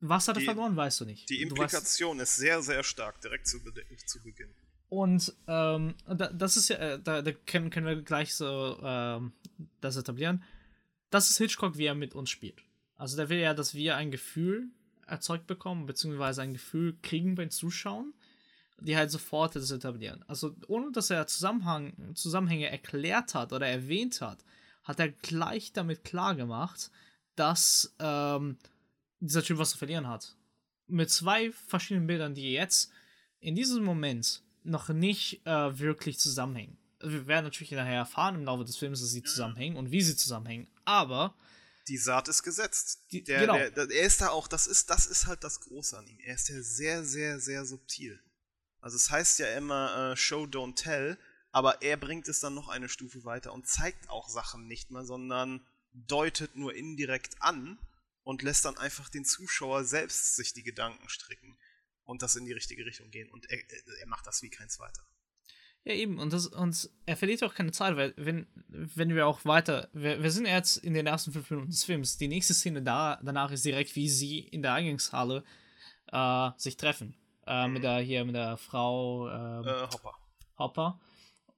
Was 0.00 0.28
hat 0.28 0.36
er 0.36 0.42
verloren, 0.42 0.76
weißt 0.76 1.00
du 1.00 1.04
nicht. 1.06 1.28
Die 1.28 1.42
Implikation 1.42 2.18
weißt, 2.18 2.30
ist 2.30 2.36
sehr, 2.36 2.62
sehr 2.62 2.84
stark 2.84 3.20
direkt 3.20 3.48
zu, 3.48 3.58
zu 4.06 4.22
Beginn. 4.22 4.54
Und 4.88 5.34
ähm, 5.46 5.94
das 6.06 6.56
ist 6.56 6.68
ja, 6.68 6.76
äh, 6.76 6.98
da, 7.02 7.20
da 7.20 7.32
können, 7.32 7.70
können 7.70 7.86
wir 7.86 8.00
gleich 8.02 8.34
so 8.34 8.78
ähm, 8.82 9.32
das 9.80 9.96
etablieren. 9.96 10.42
Das 11.10 11.30
ist 11.30 11.38
Hitchcock, 11.38 11.76
wie 11.76 11.86
er 11.86 11.94
mit 11.94 12.14
uns 12.14 12.30
spielt. 12.30 12.62
Also 12.96 13.16
der 13.16 13.28
will 13.28 13.38
ja, 13.38 13.54
dass 13.54 13.74
wir 13.74 13.96
ein 13.96 14.10
Gefühl 14.10 14.70
erzeugt 15.06 15.46
bekommen, 15.46 15.86
beziehungsweise 15.86 16.42
ein 16.42 16.52
Gefühl 16.52 16.96
kriegen 17.02 17.34
beim 17.34 17.50
Zuschauen, 17.50 18.14
die 18.80 18.96
halt 18.96 19.10
sofort 19.10 19.56
das 19.56 19.70
etablieren. 19.70 20.24
Also 20.26 20.54
ohne 20.68 20.90
dass 20.92 21.10
er 21.10 21.26
Zusammenhang, 21.26 22.14
Zusammenhänge 22.14 22.70
erklärt 22.70 23.34
hat 23.34 23.52
oder 23.52 23.66
erwähnt 23.66 24.20
hat, 24.20 24.44
hat 24.84 25.00
er 25.00 25.10
gleich 25.10 25.72
damit 25.72 26.04
klar 26.04 26.34
gemacht, 26.34 26.90
dass 27.36 27.94
ähm, 27.98 28.56
dieser 29.20 29.42
Typ 29.42 29.58
was 29.58 29.70
zu 29.70 29.78
verlieren 29.78 30.08
hat. 30.08 30.34
Mit 30.86 31.10
zwei 31.10 31.52
verschiedenen 31.52 32.06
Bildern, 32.06 32.34
die 32.34 32.52
jetzt 32.52 32.90
in 33.40 33.54
diesem 33.54 33.84
Moment 33.84 34.42
noch 34.68 34.88
nicht 34.88 35.46
äh, 35.46 35.78
wirklich 35.78 36.18
zusammenhängen. 36.18 36.78
Wir 37.00 37.26
werden 37.26 37.44
natürlich 37.44 37.70
nachher 37.72 37.94
erfahren 37.94 38.34
im 38.34 38.44
Laufe 38.44 38.64
des 38.64 38.76
Films, 38.76 39.00
dass 39.00 39.10
sie 39.10 39.22
zusammenhängen 39.22 39.76
und 39.76 39.90
wie 39.90 40.02
sie 40.02 40.16
zusammenhängen, 40.16 40.68
aber 40.84 41.34
die 41.86 41.96
Saat 41.96 42.28
ist 42.28 42.42
gesetzt. 42.42 43.06
Die, 43.12 43.24
der, 43.24 43.40
genau. 43.40 43.54
Der, 43.54 43.70
der, 43.70 43.90
er 43.90 44.06
ist 44.06 44.20
da 44.20 44.28
auch, 44.28 44.46
das 44.48 44.66
ist, 44.66 44.90
das 44.90 45.06
ist 45.06 45.26
halt 45.26 45.42
das 45.42 45.60
Große 45.60 45.96
an 45.96 46.06
ihm. 46.06 46.18
Er 46.20 46.34
ist 46.34 46.48
ja 46.48 46.60
sehr, 46.60 47.04
sehr, 47.04 47.40
sehr 47.40 47.64
subtil. 47.64 48.20
Also 48.80 48.96
es 48.96 49.10
heißt 49.10 49.38
ja 49.38 49.48
immer 49.56 50.12
äh, 50.12 50.16
Show, 50.16 50.44
don't 50.44 50.76
tell, 50.76 51.18
aber 51.50 51.82
er 51.82 51.96
bringt 51.96 52.28
es 52.28 52.40
dann 52.40 52.54
noch 52.54 52.68
eine 52.68 52.88
Stufe 52.88 53.24
weiter 53.24 53.52
und 53.52 53.66
zeigt 53.66 54.10
auch 54.10 54.28
Sachen 54.28 54.66
nicht 54.66 54.90
mehr, 54.90 55.04
sondern 55.04 55.66
deutet 55.92 56.56
nur 56.56 56.74
indirekt 56.74 57.40
an 57.40 57.78
und 58.22 58.42
lässt 58.42 58.64
dann 58.64 58.76
einfach 58.76 59.08
den 59.08 59.24
Zuschauer 59.24 59.84
selbst 59.84 60.36
sich 60.36 60.52
die 60.52 60.62
Gedanken 60.62 61.08
stricken 61.08 61.56
und 62.08 62.22
das 62.22 62.36
in 62.36 62.46
die 62.46 62.52
richtige 62.52 62.86
Richtung 62.86 63.10
gehen. 63.10 63.30
Und 63.30 63.48
er, 63.50 63.58
er 64.00 64.06
macht 64.06 64.26
das 64.26 64.42
wie 64.42 64.48
kein 64.48 64.70
zweiter. 64.70 65.02
Ja, 65.84 65.92
eben. 65.92 66.18
Und, 66.18 66.32
das, 66.32 66.46
und 66.46 66.90
er 67.04 67.16
verliert 67.18 67.42
auch 67.44 67.54
keine 67.54 67.70
Zeit, 67.70 67.96
weil 67.96 68.14
wenn, 68.16 68.46
wenn 68.66 69.14
wir 69.14 69.26
auch 69.26 69.44
weiter, 69.44 69.90
wir, 69.92 70.22
wir 70.22 70.30
sind 70.30 70.46
jetzt 70.46 70.78
in 70.78 70.94
den 70.94 71.06
ersten 71.06 71.32
fünf 71.32 71.50
Minuten 71.50 71.70
des 71.70 71.84
Films. 71.84 72.16
Die 72.16 72.28
nächste 72.28 72.54
Szene 72.54 72.82
da, 72.82 73.20
danach 73.22 73.52
ist 73.52 73.64
direkt, 73.64 73.94
wie 73.94 74.08
sie 74.08 74.38
in 74.40 74.62
der 74.62 74.72
Eingangshalle 74.72 75.44
äh, 76.10 76.50
sich 76.56 76.78
treffen. 76.78 77.14
Äh, 77.46 77.66
mhm. 77.66 77.74
Mit 77.74 77.84
der, 77.84 77.98
hier, 77.98 78.24
mit 78.24 78.34
der 78.34 78.56
Frau 78.56 79.28
ähm, 79.28 79.66
äh, 79.66 79.86
Hopper. 79.92 80.14
Hopper. 80.58 81.00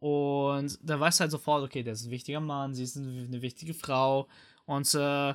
Und 0.00 0.78
da 0.82 0.98
weißt 0.98 1.20
du 1.20 1.22
halt 1.22 1.30
sofort, 1.30 1.62
okay, 1.62 1.84
der 1.84 1.92
ist 1.92 2.06
ein 2.06 2.10
wichtiger 2.10 2.40
Mann, 2.40 2.74
sie 2.74 2.82
ist 2.82 2.96
eine 2.96 3.40
wichtige 3.40 3.74
Frau. 3.74 4.28
Und 4.66 4.92
äh, 4.94 5.34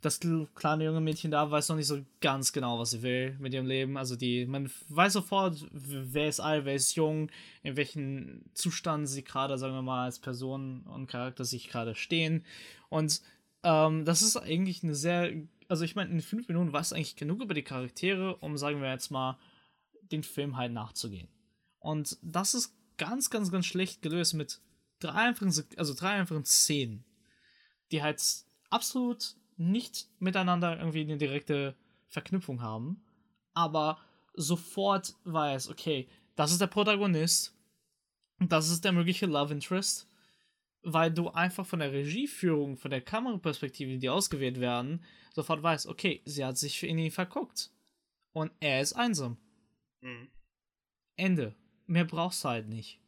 das 0.00 0.20
kleine 0.54 0.84
junge 0.84 1.00
Mädchen 1.00 1.30
da 1.30 1.50
weiß 1.50 1.68
noch 1.68 1.76
nicht 1.76 1.86
so 1.86 2.00
ganz 2.20 2.52
genau, 2.52 2.78
was 2.78 2.90
sie 2.90 3.02
will 3.02 3.36
mit 3.38 3.52
ihrem 3.52 3.66
Leben. 3.66 3.96
Also 3.96 4.16
die, 4.16 4.46
man 4.46 4.70
weiß 4.88 5.12
sofort, 5.12 5.66
wer 5.72 6.28
ist 6.28 6.40
alt, 6.40 6.64
wer 6.64 6.74
ist 6.74 6.94
jung, 6.94 7.30
in 7.62 7.76
welchem 7.76 8.42
Zustand 8.54 9.08
sie 9.08 9.24
gerade, 9.24 9.58
sagen 9.58 9.74
wir 9.74 9.82
mal, 9.82 10.06
als 10.06 10.18
Person 10.18 10.82
und 10.82 11.06
Charakter 11.06 11.44
sich 11.44 11.68
gerade 11.68 11.94
stehen. 11.94 12.44
Und 12.88 13.20
ähm, 13.62 14.04
das 14.04 14.22
ist 14.22 14.36
eigentlich 14.36 14.82
eine 14.82 14.94
sehr, 14.94 15.32
also 15.68 15.84
ich 15.84 15.96
meine, 15.96 16.10
in 16.10 16.20
fünf 16.20 16.48
Minuten 16.48 16.72
weiß 16.72 16.92
eigentlich 16.92 17.16
genug 17.16 17.42
über 17.42 17.54
die 17.54 17.62
Charaktere, 17.62 18.36
um, 18.36 18.56
sagen 18.56 18.80
wir 18.80 18.90
jetzt 18.90 19.10
mal, 19.10 19.38
den 20.10 20.22
Film 20.22 20.56
halt 20.56 20.72
nachzugehen. 20.72 21.28
Und 21.78 22.16
das 22.22 22.54
ist 22.54 22.74
ganz, 22.96 23.30
ganz, 23.30 23.50
ganz 23.50 23.66
schlecht 23.66 24.02
gelöst 24.02 24.34
mit 24.34 24.60
drei 24.98 25.28
einfachen, 25.28 25.52
also 25.76 25.94
drei 25.94 26.10
einfachen 26.10 26.44
Szenen, 26.44 27.04
die 27.92 28.02
halt 28.02 28.22
absolut 28.70 29.36
nicht 29.60 30.08
miteinander 30.18 30.78
irgendwie 30.78 31.02
eine 31.02 31.18
direkte 31.18 31.76
Verknüpfung 32.08 32.62
haben, 32.62 33.04
aber 33.52 33.98
sofort 34.34 35.14
weiß, 35.24 35.68
okay, 35.68 36.08
das 36.34 36.50
ist 36.50 36.60
der 36.60 36.66
Protagonist, 36.66 37.54
das 38.38 38.70
ist 38.70 38.84
der 38.84 38.92
mögliche 38.92 39.26
Love 39.26 39.52
Interest, 39.52 40.08
weil 40.82 41.12
du 41.12 41.28
einfach 41.28 41.66
von 41.66 41.80
der 41.80 41.92
Regieführung, 41.92 42.78
von 42.78 42.90
der 42.90 43.02
Kameraperspektive, 43.02 43.98
die 43.98 44.08
ausgewählt 44.08 44.60
werden, 44.60 45.04
sofort 45.34 45.62
weißt, 45.62 45.86
okay, 45.86 46.22
sie 46.24 46.44
hat 46.44 46.56
sich 46.56 46.82
in 46.82 46.98
ihn 46.98 47.10
verguckt. 47.10 47.70
Und 48.32 48.52
er 48.60 48.80
ist 48.80 48.94
einsam. 48.94 49.36
Mhm. 50.00 50.28
Ende. 51.16 51.54
Mehr 51.86 52.04
brauchst 52.04 52.44
du 52.44 52.48
halt 52.48 52.68
nicht. 52.68 53.00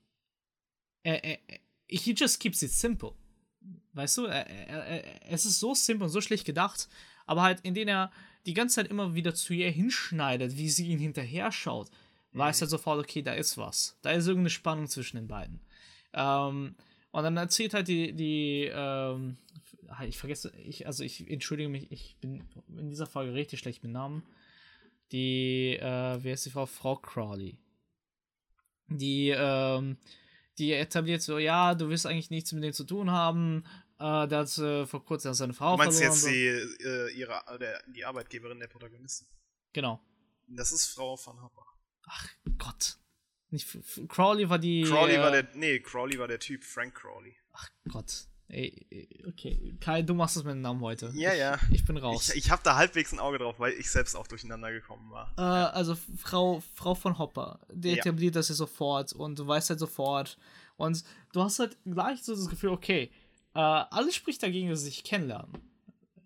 Er, 1.02 1.24
er, 1.24 1.38
he 1.86 2.12
just 2.12 2.40
keeps 2.40 2.62
it 2.62 2.72
simple. 2.72 3.14
Weißt 3.94 4.18
du, 4.18 4.24
er, 4.24 4.46
er, 4.46 4.86
er, 4.86 5.32
es 5.32 5.44
ist 5.44 5.60
so 5.60 5.74
simpel 5.74 6.04
und 6.04 6.10
so 6.10 6.20
schlecht 6.20 6.44
gedacht, 6.44 6.88
aber 7.26 7.42
halt, 7.42 7.60
indem 7.62 7.88
er 7.88 8.10
die 8.46 8.54
ganze 8.54 8.76
Zeit 8.76 8.88
immer 8.88 9.14
wieder 9.14 9.34
zu 9.34 9.52
ihr 9.52 9.70
hinschneidet, 9.70 10.56
wie 10.56 10.70
sie 10.70 10.88
ihn 10.88 10.98
hinterher 10.98 11.52
schaut, 11.52 11.90
mhm. 12.32 12.38
weiß 12.38 12.62
er 12.62 12.66
sofort, 12.66 12.98
okay, 13.00 13.22
da 13.22 13.34
ist 13.34 13.58
was. 13.58 13.98
Da 14.02 14.10
ist 14.10 14.26
irgendeine 14.26 14.50
Spannung 14.50 14.88
zwischen 14.88 15.16
den 15.16 15.28
beiden. 15.28 15.60
Ähm, 16.12 16.74
und 17.10 17.22
dann 17.22 17.36
erzählt 17.36 17.74
halt 17.74 17.88
die, 17.88 18.12
die 18.12 18.70
ähm, 18.72 19.36
ah, 19.88 20.04
ich 20.04 20.18
vergesse, 20.18 20.52
ich, 20.56 20.86
also 20.86 21.04
ich 21.04 21.28
entschuldige 21.30 21.68
mich, 21.68 21.90
ich 21.92 22.16
bin 22.20 22.42
in 22.76 22.88
dieser 22.88 23.06
Folge 23.06 23.34
richtig 23.34 23.60
schlecht 23.60 23.82
mit 23.82 23.92
Namen. 23.92 24.22
Die, 25.12 25.76
äh, 25.76 26.22
wie 26.24 26.30
heißt 26.30 26.46
die 26.46 26.50
Frau? 26.50 26.66
Frau 26.66 26.96
Crawley. 26.96 27.58
Die, 28.88 29.30
ähm, 29.36 29.98
die 30.58 30.72
etabliert 30.72 31.22
so, 31.22 31.38
ja, 31.38 31.74
du 31.74 31.88
willst 31.88 32.06
eigentlich 32.06 32.30
nichts 32.30 32.52
mit 32.52 32.62
dem 32.62 32.72
zu 32.72 32.84
tun 32.84 33.10
haben. 33.10 33.64
Äh, 33.98 34.28
der 34.28 34.38
hat 34.40 34.58
äh, 34.58 34.86
vor 34.86 35.04
kurzem 35.04 35.34
seine 35.34 35.54
Frau 35.54 35.72
du 35.72 35.78
meinst 35.78 35.98
verloren. 35.98 36.16
jetzt 36.16 36.26
die, 36.26 36.84
äh, 36.84 37.12
ihre, 37.12 37.40
der, 37.58 37.82
die 37.88 38.04
Arbeitgeberin 38.04 38.58
der 38.58 38.66
Protagonistin? 38.66 39.28
Genau. 39.72 40.00
Das 40.48 40.72
ist 40.72 40.86
Frau 40.86 41.16
van 41.16 41.40
Hopper. 41.42 41.64
Ach 42.06 42.28
Gott. 42.58 42.98
Nicht, 43.50 43.78
Crowley 44.08 44.48
war 44.48 44.58
die. 44.58 44.82
Crowley 44.82 45.18
war 45.18 45.34
äh, 45.34 45.44
der. 45.44 45.56
Nee, 45.56 45.80
Crowley 45.80 46.18
war 46.18 46.26
der 46.26 46.38
Typ, 46.38 46.64
Frank 46.64 46.94
Crowley. 46.94 47.36
Ach 47.52 47.68
Gott. 47.90 48.26
Ey, 48.52 49.08
okay. 49.26 49.74
Kai, 49.80 50.02
du 50.02 50.12
machst 50.12 50.36
es 50.36 50.44
mit 50.44 50.52
dem 50.52 50.60
Namen 50.60 50.82
heute. 50.82 51.10
Ja, 51.14 51.32
ja. 51.32 51.58
Ich, 51.70 51.76
ich 51.76 51.84
bin 51.86 51.96
raus. 51.96 52.28
Ich, 52.28 52.44
ich 52.44 52.50
habe 52.50 52.60
da 52.62 52.76
halbwegs 52.76 53.10
ein 53.10 53.18
Auge 53.18 53.38
drauf, 53.38 53.58
weil 53.58 53.72
ich 53.72 53.90
selbst 53.90 54.14
auch 54.14 54.26
durcheinander 54.26 54.70
gekommen 54.70 55.10
war. 55.10 55.32
Äh, 55.38 55.40
also 55.40 55.96
Frau, 56.18 56.62
Frau 56.74 56.94
von 56.94 57.18
Hopper, 57.18 57.60
die 57.72 57.92
ja. 57.92 57.96
etabliert 57.96 58.36
das 58.36 58.50
ja 58.50 58.54
sofort 58.54 59.14
und 59.14 59.38
du 59.38 59.46
weißt 59.46 59.70
halt 59.70 59.80
sofort, 59.80 60.36
Und 60.76 61.02
du 61.32 61.42
hast 61.42 61.60
halt 61.60 61.78
gleich 61.86 62.22
so 62.22 62.34
das 62.34 62.48
Gefühl, 62.50 62.70
okay, 62.70 63.10
äh, 63.54 63.58
alles 63.58 64.14
spricht 64.14 64.42
dagegen, 64.42 64.68
dass 64.68 64.80
sie 64.80 64.86
sich 64.86 65.02
kennenlernen. 65.02 65.52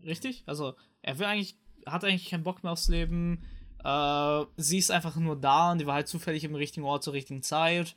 Richtig? 0.04 0.42
Also, 0.46 0.74
er 1.02 1.20
will 1.20 1.26
eigentlich, 1.26 1.56
hat 1.86 2.04
eigentlich 2.04 2.30
keinen 2.30 2.42
Bock 2.42 2.64
mehr 2.64 2.72
aufs 2.72 2.88
Leben. 2.88 3.44
Äh, 3.84 4.44
sie 4.56 4.78
ist 4.78 4.90
einfach 4.90 5.14
nur 5.14 5.36
da 5.36 5.70
und 5.70 5.78
die 5.78 5.86
war 5.86 5.94
halt 5.94 6.08
zufällig 6.08 6.42
im 6.42 6.56
richtigen 6.56 6.86
Ort 6.86 7.04
zur 7.04 7.12
richtigen 7.12 7.44
Zeit. 7.44 7.94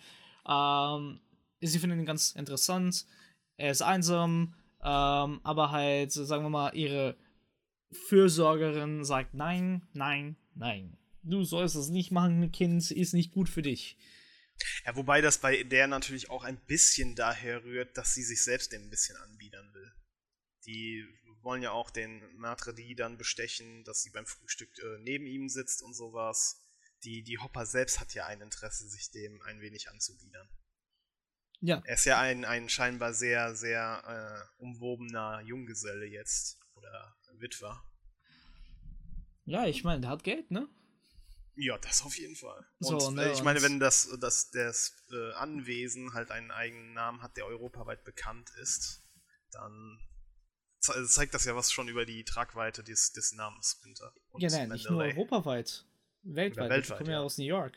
Ähm, 0.47 1.19
sie 1.61 1.79
finden 1.79 1.99
ihn 1.99 2.05
ganz 2.05 2.33
interessant. 2.33 3.05
Er 3.59 3.71
ist 3.71 3.81
einsam, 3.81 4.55
ähm, 4.81 5.41
aber 5.43 5.71
halt, 5.71 6.13
sagen 6.13 6.45
wir 6.45 6.49
mal, 6.49 6.73
ihre 6.73 7.17
Fürsorgerin 8.07 9.03
sagt 9.03 9.33
nein, 9.33 9.85
nein, 9.91 10.37
nein. 10.55 10.97
Du 11.23 11.43
sollst 11.43 11.75
es 11.75 11.89
nicht 11.89 12.09
machen, 12.09 12.53
Kind, 12.53 12.89
ist 12.89 13.13
nicht 13.13 13.33
gut 13.33 13.49
für 13.49 13.61
dich. 13.61 13.97
Ja, 14.85 14.95
wobei 14.95 15.19
das 15.19 15.39
bei 15.39 15.63
der 15.63 15.87
natürlich 15.87 16.29
auch 16.29 16.45
ein 16.45 16.57
bisschen 16.67 17.15
daher 17.15 17.65
rührt, 17.65 17.97
dass 17.97 18.13
sie 18.13 18.23
sich 18.23 18.41
selbst 18.45 18.71
dem 18.71 18.83
ein 18.83 18.89
bisschen 18.89 19.17
anbiedern 19.17 19.73
will. 19.73 19.91
Die 20.65 21.05
wollen 21.41 21.61
ja 21.61 21.71
auch 21.71 21.89
den 21.89 22.23
Matredi 22.37 22.95
dann 22.95 23.17
bestechen, 23.17 23.83
dass 23.83 24.03
sie 24.03 24.11
beim 24.11 24.25
Frühstück 24.25 24.69
äh, 24.79 24.99
neben 25.01 25.25
ihm 25.25 25.49
sitzt 25.49 25.83
und 25.83 25.93
sowas. 25.93 26.65
Die, 27.03 27.23
die 27.23 27.39
Hopper 27.39 27.65
selbst 27.65 27.99
hat 27.99 28.13
ja 28.13 28.25
ein 28.25 28.39
Interesse, 28.39 28.87
sich 28.87 29.11
dem 29.11 29.41
ein 29.41 29.59
wenig 29.59 29.89
anzubiedern. 29.89 30.47
Ja. 31.61 31.81
Er 31.85 31.95
ist 31.95 32.05
ja 32.05 32.19
ein, 32.19 32.45
ein 32.45 32.69
scheinbar 32.69 33.13
sehr, 33.13 33.55
sehr 33.55 34.47
äh, 34.57 34.61
umwobener 34.61 35.41
Junggeselle 35.41 36.05
jetzt. 36.05 36.59
Oder 36.75 37.15
Witwer. 37.33 37.81
Ja, 39.45 39.65
ich 39.65 39.83
meine, 39.83 40.01
der 40.01 40.09
hat 40.11 40.23
Geld, 40.23 40.51
ne? 40.51 40.69
Ja, 41.55 41.77
das 41.77 42.03
auf 42.03 42.17
jeden 42.17 42.35
Fall. 42.35 42.65
Und 42.79 43.01
so, 43.01 43.11
ne, 43.11 43.31
ich 43.33 43.43
meine, 43.43 43.61
wenn 43.61 43.79
das, 43.79 44.07
das, 44.21 44.49
das 44.51 44.93
äh, 45.11 45.33
Anwesen 45.33 46.13
halt 46.13 46.31
einen 46.31 46.51
eigenen 46.51 46.93
Namen 46.93 47.21
hat, 47.21 47.35
der 47.35 47.45
europaweit 47.45 48.05
bekannt 48.05 48.49
ist, 48.61 49.01
dann 49.51 49.99
ze 50.79 51.05
zeigt 51.07 51.33
das 51.33 51.43
ja 51.45 51.55
was 51.55 51.71
schon 51.71 51.89
über 51.89 52.05
die 52.05 52.23
Tragweite 52.23 52.83
des, 52.83 53.11
des 53.11 53.33
Namens 53.33 53.71
Splinter. 53.77 54.13
ja, 54.37 54.49
nein, 54.49 54.69
nicht 54.69 54.89
nur 54.89 55.03
europaweit. 55.03 55.85
Weltweit. 56.23 56.69
weltweit 56.69 56.89
ich 56.91 56.97
komme 56.97 57.11
ja, 57.11 57.19
ja 57.19 57.25
aus 57.25 57.37
New 57.37 57.45
York. 57.45 57.73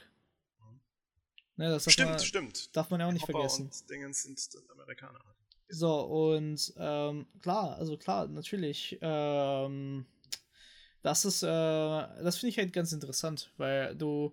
Ne, 1.57 1.79
stimmt, 1.81 2.11
man, 2.11 2.19
stimmt. 2.21 2.77
Darf 2.77 2.91
man 2.91 3.01
ja 3.01 3.09
auch 3.09 3.13
nicht 3.13 3.23
Hopper 3.23 3.33
vergessen. 3.33 3.67
Und 3.67 3.91
Dingens 3.91 4.23
sind 4.23 4.63
Amerikaner. 4.71 5.21
So, 5.69 6.01
und 6.01 6.73
ähm, 6.77 7.27
klar, 7.41 7.77
also 7.79 7.97
klar, 7.97 8.29
natürlich. 8.29 8.99
Ähm, 9.01 10.07
das 11.03 11.25
ist, 11.25 11.43
äh, 11.43 11.47
das 11.47 12.39
finde 12.39 12.51
ich 12.51 12.59
halt 12.59 12.73
ganz 12.73 12.93
interessant, 12.93 13.51
weil 13.57 13.95
du. 13.97 14.33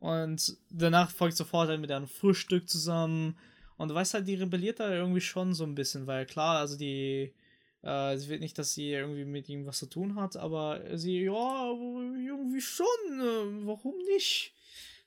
Und 0.00 0.56
danach 0.70 1.10
folgt 1.10 1.36
sofort 1.36 1.68
halt 1.68 1.80
mit 1.80 1.90
einem 1.90 2.06
Frühstück 2.06 2.68
zusammen. 2.68 3.36
Und 3.76 3.88
du 3.88 3.94
weißt 3.94 4.14
halt, 4.14 4.28
die 4.28 4.36
rebelliert 4.36 4.80
da 4.80 4.92
irgendwie 4.92 5.20
schon 5.20 5.54
so 5.54 5.64
ein 5.64 5.74
bisschen, 5.74 6.06
weil 6.06 6.26
klar, 6.26 6.58
also 6.58 6.76
die. 6.76 7.34
Äh, 7.82 8.16
sie 8.16 8.28
will 8.28 8.40
nicht, 8.40 8.58
dass 8.58 8.74
sie 8.74 8.90
irgendwie 8.90 9.24
mit 9.24 9.48
ihm 9.48 9.66
was 9.66 9.78
zu 9.78 9.86
tun 9.86 10.16
hat, 10.16 10.36
aber 10.36 10.80
sie, 10.96 11.22
ja, 11.22 11.70
irgendwie 11.70 12.60
schon. 12.60 12.86
Äh, 13.20 13.66
warum 13.66 13.96
nicht? 14.14 14.52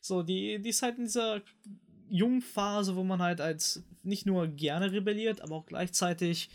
So, 0.01 0.23
die, 0.23 0.59
die 0.59 0.69
ist 0.69 0.81
halt 0.81 0.97
in 0.97 1.05
dieser 1.05 1.41
Jungphase, 2.09 2.95
wo 2.95 3.03
man 3.03 3.21
halt 3.21 3.39
als 3.39 3.83
nicht 4.03 4.25
nur 4.25 4.47
gerne 4.47 4.91
rebelliert, 4.91 5.41
aber 5.41 5.55
auch 5.55 5.65
gleichzeitig, 5.65 6.49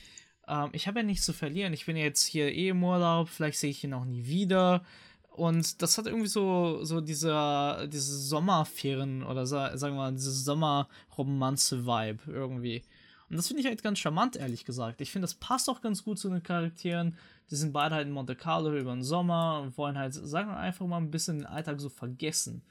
ähm, 0.49 0.71
ich 0.73 0.87
habe 0.87 0.99
ja 0.99 1.05
nichts 1.05 1.25
zu 1.25 1.33
verlieren. 1.33 1.73
Ich 1.73 1.87
bin 1.87 1.97
jetzt 1.97 2.25
hier 2.25 2.53
eh 2.53 2.69
im 2.69 2.85
Urlaub, 2.85 3.29
vielleicht 3.29 3.59
sehe 3.59 3.71
ich 3.71 3.85
ihn 3.85 3.95
auch 3.95 4.05
nie 4.05 4.27
wieder. 4.27 4.85
Und 5.31 5.81
das 5.83 5.97
hat 5.97 6.07
irgendwie 6.07 6.29
so, 6.29 6.83
so 6.85 7.01
diese, 7.01 7.89
diese 7.93 8.19
Sommerferien 8.19 9.23
oder 9.23 9.47
sagen 9.47 9.81
wir 9.81 9.91
mal, 9.91 10.13
diese 10.13 10.33
Sommerromanze-Vibe 10.33 12.21
irgendwie. 12.27 12.83
Und 13.29 13.37
das 13.37 13.49
finde 13.49 13.61
ich 13.61 13.67
halt 13.67 13.83
ganz 13.83 13.99
charmant, 13.99 14.37
ehrlich 14.37 14.65
gesagt. 14.65 15.01
Ich 15.01 15.11
finde, 15.11 15.25
das 15.25 15.35
passt 15.35 15.69
auch 15.69 15.83
ganz 15.83 16.05
gut 16.05 16.19
zu 16.19 16.31
den 16.31 16.43
Charakteren. 16.43 17.17
Die 17.51 17.57
sind 17.57 17.73
beide 17.73 17.95
halt 17.95 18.07
in 18.07 18.13
Monte 18.13 18.35
Carlo 18.35 18.75
über 18.77 18.93
den 18.93 19.03
Sommer 19.03 19.61
und 19.63 19.77
wollen 19.77 19.99
halt, 19.99 20.15
sagen 20.15 20.49
wir 20.49 20.57
einfach 20.57 20.87
mal, 20.87 20.99
ein 20.99 21.11
bisschen 21.11 21.39
den 21.39 21.47
Alltag 21.47 21.81
so 21.81 21.89
vergessen. 21.89 22.63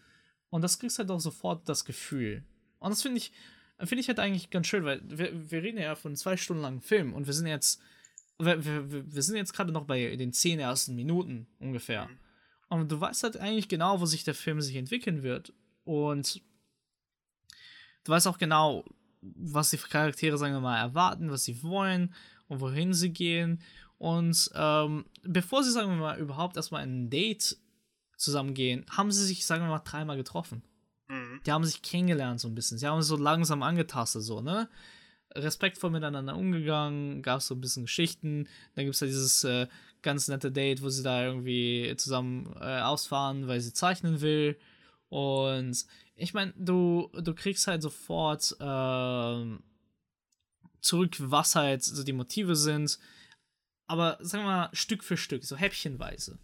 Und 0.55 0.61
das 0.61 0.79
kriegst 0.79 0.99
halt 0.99 1.11
auch 1.11 1.19
sofort 1.19 1.67
das 1.67 1.83
Gefühl. 1.83 2.41
Und 2.79 2.89
das 2.89 3.01
finde 3.01 3.17
ich, 3.17 3.33
finde 3.77 3.99
ich 3.99 4.07
halt 4.07 4.21
eigentlich 4.21 4.51
ganz 4.51 4.67
schön, 4.67 4.85
weil 4.85 5.01
wir, 5.03 5.51
wir 5.51 5.61
reden 5.61 5.79
ja 5.79 5.95
von 5.95 6.15
zwei 6.15 6.37
Stunden 6.37 6.61
langen 6.61 6.79
Film 6.79 7.11
und 7.11 7.27
wir 7.27 7.33
sind 7.33 7.47
jetzt, 7.47 7.81
wir, 8.39 8.63
wir, 8.63 8.89
wir 8.89 9.21
sind 9.21 9.35
jetzt 9.35 9.51
gerade 9.51 9.73
noch 9.73 9.83
bei 9.83 10.15
den 10.15 10.31
zehn 10.31 10.59
ersten 10.59 10.95
Minuten 10.95 11.45
ungefähr. 11.59 12.05
Mhm. 12.05 12.19
Und 12.69 12.89
du 12.89 13.01
weißt 13.01 13.23
halt 13.23 13.35
eigentlich 13.35 13.67
genau, 13.67 13.99
wo 13.99 14.05
sich 14.05 14.23
der 14.23 14.33
Film 14.33 14.61
sich 14.61 14.77
entwickeln 14.77 15.23
wird. 15.23 15.51
Und 15.83 16.41
du 18.05 18.13
weißt 18.13 18.25
auch 18.25 18.37
genau, 18.37 18.85
was 19.19 19.71
die 19.71 19.77
Charaktere, 19.77 20.37
sagen 20.37 20.53
wir 20.53 20.61
mal, 20.61 20.79
erwarten, 20.79 21.31
was 21.31 21.43
sie 21.43 21.63
wollen 21.63 22.15
und 22.47 22.61
wohin 22.61 22.93
sie 22.93 23.11
gehen. 23.11 23.61
Und 23.97 24.49
ähm, 24.55 25.03
bevor 25.23 25.65
sie, 25.65 25.71
sagen 25.71 25.89
wir 25.89 25.97
mal, 25.97 26.17
überhaupt 26.17 26.55
erstmal 26.55 26.83
ein 26.83 27.09
Date 27.09 27.57
zusammengehen, 28.17 28.85
haben 28.89 29.11
sie 29.11 29.25
sich, 29.25 29.45
sagen 29.45 29.63
wir 29.63 29.69
mal, 29.69 29.79
dreimal 29.79 30.17
getroffen. 30.17 30.63
Mhm. 31.07 31.41
Die 31.45 31.51
haben 31.51 31.65
sich 31.65 31.81
kennengelernt 31.81 32.39
so 32.39 32.47
ein 32.47 32.55
bisschen. 32.55 32.77
Sie 32.77 32.87
haben 32.87 33.01
so 33.01 33.17
langsam 33.17 33.63
angetastet, 33.63 34.23
so, 34.23 34.41
ne? 34.41 34.69
Respektvoll 35.33 35.91
miteinander 35.91 36.35
umgegangen, 36.35 37.21
gab 37.21 37.39
es 37.39 37.47
so 37.47 37.55
ein 37.55 37.61
bisschen 37.61 37.83
Geschichten. 37.83 38.47
Dann 38.73 38.85
gibt 38.85 38.95
es 38.95 39.01
ja 39.01 39.07
dieses 39.07 39.43
äh, 39.43 39.67
ganz 40.01 40.27
nette 40.27 40.51
Date, 40.51 40.81
wo 40.81 40.89
sie 40.89 41.03
da 41.03 41.25
irgendwie 41.25 41.93
zusammen 41.97 42.55
äh, 42.59 42.79
ausfahren, 42.79 43.47
weil 43.47 43.59
sie 43.59 43.73
zeichnen 43.73 44.21
will. 44.21 44.57
Und 45.09 45.85
ich 46.15 46.33
meine, 46.33 46.53
du, 46.57 47.09
du 47.13 47.33
kriegst 47.33 47.67
halt 47.67 47.81
sofort 47.81 48.55
äh, 48.59 49.57
zurück, 50.81 51.15
was 51.19 51.55
halt 51.55 51.83
so 51.83 52.03
die 52.03 52.13
Motive 52.13 52.55
sind. 52.55 52.97
Aber 53.87 54.17
sagen 54.21 54.45
wir 54.45 54.49
mal 54.49 54.69
Stück 54.73 55.03
für 55.03 55.17
Stück, 55.17 55.43
so 55.43 55.57
häppchenweise. 55.57 56.37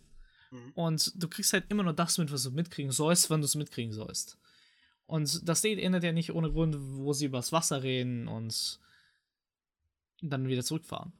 Mhm. 0.52 0.72
Und 0.74 1.22
du 1.22 1.28
kriegst 1.28 1.54
halt 1.54 1.66
immer 1.70 1.84
nur 1.84 1.94
das 1.94 2.18
mit, 2.18 2.32
was 2.32 2.44
du 2.44 2.52
mitkriegen 2.52 2.92
sollst, 2.92 3.30
wenn 3.30 3.42
du 3.42 3.46
es 3.46 3.56
mitkriegen 3.56 3.94
sollst. 3.94 4.38
Und 5.08 5.48
das 5.48 5.62
Date 5.62 5.80
endet 5.80 6.04
ja 6.04 6.12
nicht 6.12 6.32
ohne 6.32 6.52
Grund, 6.52 6.76
wo 6.78 7.12
sie 7.14 7.26
übers 7.26 7.52
Wasser 7.52 7.84
reden 7.84 8.28
und 8.28 8.80
dann 10.22 10.48
wieder 10.48 10.64
zurückfahren. 10.64 11.12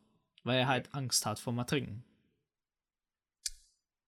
Weil 0.44 0.60
er 0.60 0.68
halt 0.68 0.94
Angst 0.94 1.26
hat 1.26 1.40
vor 1.40 1.56
Ertrinken. 1.58 2.04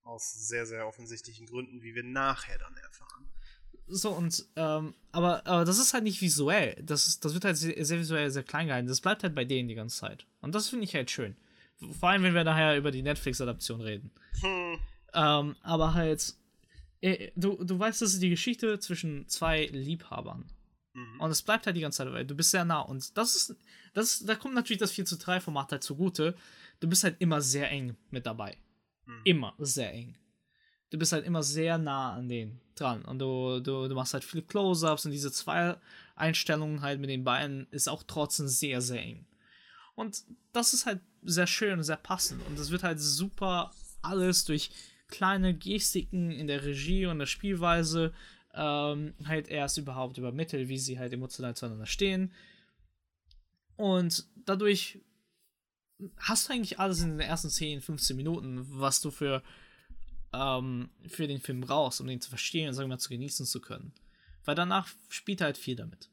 Aus 0.04 0.34
sehr, 0.48 0.66
sehr 0.66 0.88
offensichtlichen 0.88 1.48
Gründen, 1.48 1.82
wie 1.82 1.96
wir 1.96 2.04
nachher 2.04 2.58
dann 2.58 2.76
erfahren. 2.78 3.30
So, 3.88 4.12
und, 4.12 4.46
ähm, 4.56 4.94
aber, 5.12 5.46
aber 5.46 5.66
das 5.66 5.78
ist 5.78 5.94
halt 5.94 6.04
nicht 6.04 6.22
visuell. 6.22 6.82
Das, 6.82 7.08
ist, 7.08 7.26
das 7.26 7.34
wird 7.34 7.46
halt 7.46 7.58
sehr, 7.58 7.84
sehr 7.86 8.00
visuell, 8.00 8.32
sehr 8.32 8.44
klein 8.44 8.68
gehalten. 8.68 8.88
Das 8.88 9.02
bleibt 9.02 9.24
halt 9.24 9.36
bei 9.36 9.46
denen 9.46 9.68
die 9.68 9.76
ganze 9.76 10.00
Zeit. 10.00 10.26
Und 10.42 10.56
das 10.56 10.70
finde 10.70 10.86
ich 10.86 10.96
halt 10.96 11.12
schön. 11.12 11.36
Vor 12.00 12.10
allem, 12.10 12.24
wenn 12.24 12.34
wir 12.34 12.44
nachher 12.44 12.78
über 12.78 12.92
die 12.92 13.02
Netflix-Adaption 13.02 13.82
reden. 13.82 14.12
Hm. 14.42 14.80
Ähm, 15.14 15.55
aber 15.61 15.93
halt, 15.93 16.34
äh, 17.01 17.32
du, 17.36 17.64
du 17.64 17.78
weißt, 17.78 18.01
das 18.01 18.14
ist 18.14 18.22
die 18.22 18.30
Geschichte 18.30 18.80
zwischen 18.80 19.28
zwei 19.28 19.66
Liebhabern. 19.66 20.45
Mhm. 20.93 21.20
Und 21.20 21.32
es 21.32 21.41
bleibt 21.41 21.66
halt 21.66 21.76
die 21.76 21.82
ganze 21.82 21.97
Zeit 21.97 22.07
dabei. 22.07 22.24
Du 22.24 22.36
bist 22.36 22.51
sehr 22.51 22.66
nah. 22.66 22.82
Und 22.82 23.18
das 23.18 23.36
ist, 23.36 23.55
das, 23.93 24.20
da 24.20 24.36
kommt 24.36 24.55
natürlich 24.55 24.80
das 24.80 24.91
4 24.91 25.05
zu 25.05 25.18
3 25.18 25.39
Format 25.39 25.72
halt 25.72 25.84
zugute. 25.84 26.36
Du 26.80 26.88
bist 26.88 27.03
halt 27.03 27.16
immer 27.20 27.41
sehr 27.41 27.70
eng 27.72 27.95
mit 28.09 28.26
dabei. 28.26 28.57
Mhm. 29.05 29.22
Immer 29.24 29.53
sehr 29.59 29.93
eng. 29.93 30.16
Du 30.89 30.99
bist 30.99 31.11
halt 31.11 31.26
immer 31.26 31.41
sehr 31.41 31.78
nah 31.78 32.14
an 32.14 32.30
denen 32.30 32.61
dran. 32.76 33.03
Und 33.03 33.20
du, 33.20 33.59
du, 33.59 33.88
du 33.88 33.95
machst 33.95 34.14
halt 34.14 34.24
viele 34.24 34.43
Close-Ups 34.43 35.05
und 35.05 35.11
diese 35.11 35.32
zwei 35.32 35.76
Einstellungen 36.16 36.82
halt 36.82 36.99
mit 36.99 37.09
den 37.09 37.24
Beinen 37.24 37.68
ist 37.72 37.89
auch 37.89 38.03
trotzdem 38.03 38.47
sehr, 38.47 38.82
sehr 38.82 39.01
eng. 39.01 39.26
Und 39.95 40.24
das 40.51 40.74
ist 40.74 40.86
halt 40.86 41.01
sehr 41.24 41.47
schön 41.47 41.80
und 41.80 41.84
sehr 41.84 41.97
passend. 41.97 42.45
Und 42.47 42.59
das 42.59 42.70
wird 42.70 42.84
halt 42.84 42.99
super 42.99 43.72
alles 44.01 44.45
durch 44.45 44.72
kleine 45.08 45.56
Gestiken 45.56 46.32
in 46.32 46.47
der 46.47 46.64
Regie 46.64 47.06
und 47.06 47.20
der 47.20 47.26
Spielweise 47.26 48.14
ähm, 48.54 49.14
halt 49.26 49.47
erst 49.47 49.78
überhaupt 49.78 50.18
übermittelt, 50.18 50.70
wie 50.70 50.78
sie 50.78 50.99
halt 50.99 51.14
emotional 51.14 51.56
zueinander 51.56 51.86
stehen. 51.86 52.32
Und 53.76 54.26
dadurch 54.45 54.99
hast 56.18 56.47
du 56.47 56.54
eigentlich 56.54 56.80
alles 56.80 57.01
in 57.01 57.18
den 57.18 57.20
ersten 57.20 57.49
10, 57.49 57.82
15 57.82 58.16
Minuten, 58.16 58.66
was 58.68 59.01
du 59.01 59.12
für, 59.12 59.43
ähm, 60.34 60.89
für 61.08 61.28
den 61.28 61.39
Film 61.39 61.62
brauchst, 61.62 62.01
um 62.01 62.08
den 62.08 62.22
zu 62.22 62.30
verstehen 62.30 62.68
und 62.68 62.74
sagen 62.74 62.89
wir 62.89 62.95
mal 62.95 62.99
zu 62.99 63.10
genießen 63.10 63.45
zu 63.45 63.62
können. 63.62 63.93
Weil 64.45 64.56
danach 64.56 64.89
spielt 65.10 65.41
er 65.41 65.45
halt 65.45 65.58
viel 65.58 65.76
damit. 65.76 66.10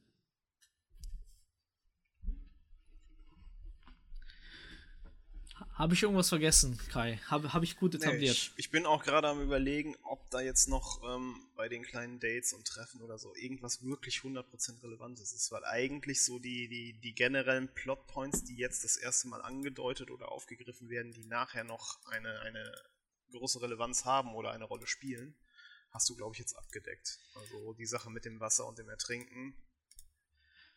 Habe 5.80 5.94
ich 5.94 6.02
irgendwas 6.02 6.28
vergessen, 6.28 6.78
Kai? 6.90 7.16
Habe 7.28 7.54
hab 7.54 7.62
ich 7.62 7.78
gut 7.78 7.94
etabliert? 7.94 8.20
Nee, 8.20 8.28
ich, 8.30 8.52
ich, 8.56 8.70
bin 8.70 8.84
auch 8.84 9.02
gerade 9.02 9.28
am 9.28 9.40
überlegen, 9.40 9.96
ob 10.02 10.28
da 10.28 10.42
jetzt 10.42 10.68
noch 10.68 11.02
ähm, 11.02 11.42
bei 11.56 11.70
den 11.70 11.84
kleinen 11.84 12.20
Dates 12.20 12.52
und 12.52 12.66
Treffen 12.66 13.00
oder 13.00 13.16
so 13.16 13.34
irgendwas 13.34 13.82
wirklich 13.82 14.16
100% 14.16 14.82
Relevantes 14.82 15.32
ist. 15.32 15.50
Weil 15.52 15.64
eigentlich 15.64 16.22
so 16.22 16.38
die, 16.38 16.68
die, 16.68 17.00
die 17.00 17.14
generellen 17.14 17.72
Plotpoints, 17.72 18.44
die 18.44 18.56
jetzt 18.56 18.84
das 18.84 18.98
erste 18.98 19.28
Mal 19.28 19.40
angedeutet 19.40 20.10
oder 20.10 20.30
aufgegriffen 20.30 20.90
werden, 20.90 21.12
die 21.12 21.24
nachher 21.24 21.64
noch 21.64 21.98
eine, 22.08 22.40
eine 22.40 22.70
große 23.32 23.62
Relevanz 23.62 24.04
haben 24.04 24.34
oder 24.34 24.50
eine 24.50 24.64
Rolle 24.64 24.86
spielen, 24.86 25.34
hast 25.92 26.10
du, 26.10 26.14
glaube 26.14 26.34
ich, 26.34 26.40
jetzt 26.40 26.58
abgedeckt. 26.58 27.20
Also 27.36 27.72
die 27.72 27.86
Sache 27.86 28.10
mit 28.10 28.26
dem 28.26 28.38
Wasser 28.38 28.66
und 28.66 28.78
dem 28.78 28.90
Ertrinken 28.90 29.54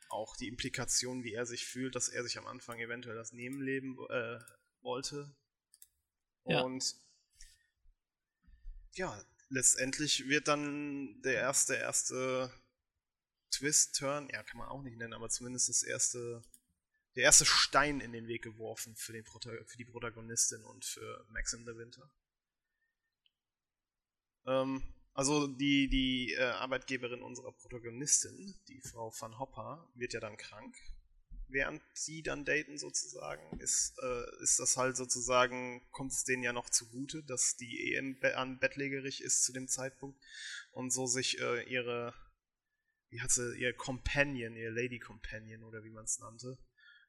auch 0.07 0.37
die 0.37 0.47
Implikation, 0.47 1.23
wie 1.23 1.33
er 1.33 1.45
sich 1.45 1.65
fühlt, 1.65 1.95
dass 1.95 2.07
er 2.07 2.23
sich 2.23 2.37
am 2.37 2.47
Anfang 2.47 2.79
eventuell 2.79 3.15
das 3.15 3.33
Nebenleben 3.33 3.97
äh, 4.09 4.39
wollte. 4.83 5.35
Ja. 6.45 6.61
Und 6.61 6.95
ja, 8.93 9.19
letztendlich 9.49 10.27
wird 10.27 10.47
dann 10.47 11.21
der 11.21 11.35
erste, 11.35 11.75
erste 11.75 12.51
Twist-Turn, 13.51 14.29
ja, 14.29 14.43
kann 14.43 14.57
man 14.57 14.69
auch 14.69 14.81
nicht 14.81 14.97
nennen, 14.97 15.13
aber 15.13 15.29
zumindest 15.29 15.69
das 15.69 15.83
erste, 15.83 16.43
der 17.15 17.23
erste 17.23 17.45
Stein 17.45 18.01
in 18.01 18.11
den 18.11 18.27
Weg 18.27 18.43
geworfen 18.43 18.95
für, 18.95 19.13
den 19.13 19.25
für 19.25 19.77
die 19.77 19.85
Protagonistin 19.85 20.63
und 20.63 20.85
für 20.85 21.25
Max 21.29 21.53
in 21.53 21.65
the 21.65 21.75
Winter. 21.75 22.09
Ähm, 24.45 24.83
also 25.13 25.47
die, 25.47 25.87
die 25.89 26.33
äh, 26.33 26.41
Arbeitgeberin 26.43 27.21
unserer 27.21 27.51
Protagonistin, 27.51 28.59
die 28.67 28.81
Frau 28.81 29.13
Van 29.17 29.37
Hopper, 29.37 29.87
wird 29.93 30.13
ja 30.13 30.19
dann 30.19 30.37
krank. 30.37 30.75
Während 31.53 31.83
sie 31.93 32.23
dann 32.23 32.45
daten 32.45 32.79
sozusagen, 32.79 33.59
ist, 33.59 33.93
äh, 34.01 34.43
ist 34.43 34.59
das 34.59 34.75
halt 34.75 34.97
sozusagen, 34.97 35.87
kommt 35.91 36.11
es 36.11 36.23
denen 36.23 36.41
ja 36.41 36.51
noch 36.51 36.67
zugute, 36.67 37.23
dass 37.23 37.55
die 37.57 37.91
Ehe 37.91 38.35
an 38.35 38.57
bettlägerig 38.57 39.21
ist 39.21 39.43
zu 39.43 39.53
dem 39.53 39.67
Zeitpunkt 39.67 40.19
und 40.71 40.91
so 40.91 41.05
sich 41.05 41.39
äh, 41.39 41.61
ihre, 41.71 42.15
wie 43.09 43.21
hat 43.21 43.29
sie, 43.29 43.55
ihr 43.55 43.71
Companion, 43.75 44.55
ihr 44.55 44.71
Lady 44.71 44.97
Companion 44.97 45.63
oder 45.63 45.83
wie 45.83 45.91
man 45.91 46.05
es 46.05 46.17
nannte, 46.17 46.57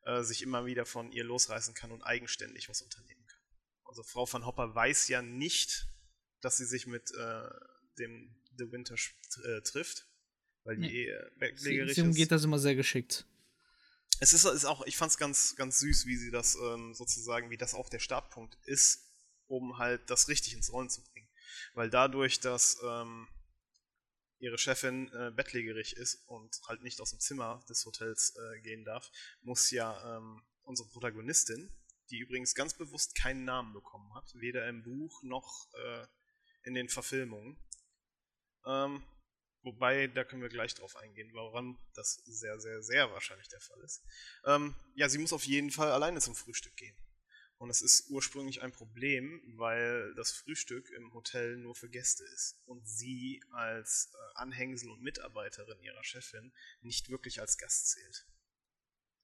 äh, 0.03 0.23
sich 0.23 0.43
immer 0.43 0.67
wieder 0.67 0.85
von 0.85 1.11
ihr 1.11 1.25
losreißen 1.25 1.73
kann 1.73 1.91
und 1.91 2.03
eigenständig 2.03 2.69
was 2.69 2.83
unternehmen 2.83 3.27
kann. 3.27 3.41
Also 3.87 4.03
Frau 4.03 4.31
Van 4.31 4.45
Hopper 4.45 4.75
weiß 4.75 5.09
ja 5.09 5.23
nicht, 5.23 5.89
dass 6.43 6.59
sie 6.59 6.67
sich 6.67 6.87
mit 6.87 7.11
äh, 7.15 7.49
dem 7.99 8.37
The 8.59 8.71
Winter 8.71 8.95
äh, 8.95 9.63
trifft, 9.63 10.07
weil 10.65 10.77
die 10.77 10.83
nee. 10.83 11.05
Ehe 11.05 11.33
weglegerig 11.37 11.97
ist. 11.97 12.15
geht 12.15 12.31
das 12.31 12.45
immer 12.45 12.59
sehr 12.59 12.75
geschickt. 12.75 13.27
Es 14.21 14.33
ist, 14.33 14.45
ist 14.45 14.65
auch, 14.65 14.87
ich 14.87 14.97
fand 14.97 15.11
es 15.11 15.19
ganz, 15.19 15.57
ganz 15.57 15.79
süß, 15.79 16.07
wie 16.07 16.17
sie 16.17 16.31
das 16.31 16.55
ähm, 16.57 16.95
sozusagen, 16.95 17.51
wie 17.51 17.57
das 17.57 17.75
auch 17.75 17.89
der 17.89 17.99
Startpunkt 17.99 18.57
ist, 18.65 19.01
um 19.47 19.79
halt 19.79 20.09
das 20.09 20.29
richtig 20.29 20.55
ins 20.55 20.73
Rollen 20.73 20.91
zu 20.91 21.03
bringen. 21.03 21.29
Weil 21.75 21.91
dadurch, 21.91 22.41
dass 22.41 22.79
ähm, 22.85 23.29
ihre 24.39 24.59
Chefin 24.59 25.11
äh, 25.13 25.31
bettlägerig 25.31 25.97
ist 25.97 26.27
und 26.27 26.61
halt 26.69 26.83
nicht 26.83 27.01
aus 27.01 27.11
dem 27.11 27.21
Zimmer 27.21 27.65
des 27.69 27.85
Hotels 27.85 28.35
äh, 28.37 28.61
gehen 28.61 28.85
darf, 28.85 29.11
muss 29.43 29.71
ja 29.71 30.17
ähm, 30.17 30.43
unsere 30.63 30.89
Protagonistin, 30.91 31.71
die 32.11 32.19
übrigens 32.19 32.55
ganz 32.55 32.75
bewusst 32.75 33.15
keinen 33.15 33.45
Namen 33.45 33.73
bekommen 33.73 34.15
hat, 34.15 34.31
weder 34.35 34.69
im 34.69 34.83
Buch 34.83 35.23
noch 35.23 35.69
äh, 35.75 36.07
in 36.65 36.75
den 36.75 36.89
Verfilmungen, 36.89 37.59
ähm, 38.67 39.03
wobei, 39.65 40.07
da 40.07 40.25
können 40.25 40.43
wir 40.43 40.49
gleich 40.49 40.75
drauf 40.75 40.97
eingehen, 40.97 41.33
woran 41.33 41.77
das 41.95 42.23
sehr, 42.25 42.61
sehr, 42.61 42.83
sehr 42.83 43.11
wahrscheinlich 43.11 43.49
der 43.49 43.61
Fall 43.61 43.81
ist. 43.83 44.03
Ähm, 44.45 44.75
ja, 44.95 45.09
sie 45.09 45.19
muss 45.19 45.33
auf 45.33 45.45
jeden 45.45 45.71
Fall 45.71 45.91
alleine 45.91 46.21
zum 46.21 46.35
Frühstück 46.35 46.77
gehen. 46.77 46.97
Und 47.59 47.71
es 47.71 47.81
ist 47.81 48.11
ursprünglich 48.11 48.63
ein 48.63 48.73
Problem, 48.73 49.41
weil 49.57 50.15
das 50.17 50.33
Frühstück 50.33 50.91
im 50.91 51.15
Hotel 51.15 51.57
nur 51.57 51.75
für 51.75 51.89
Gäste 51.89 52.25
ist 52.25 52.61
und 52.67 52.87
sie 52.87 53.43
als 53.53 54.13
äh, 54.13 54.39
Anhängsel 54.39 54.91
und 54.91 55.03
Mitarbeiterin 55.03 55.81
ihrer 55.81 56.05
Chefin 56.05 56.53
nicht 56.83 57.09
wirklich 57.11 57.41
als 57.41 57.57
Gast 57.57 57.91
zählt. 57.91 58.27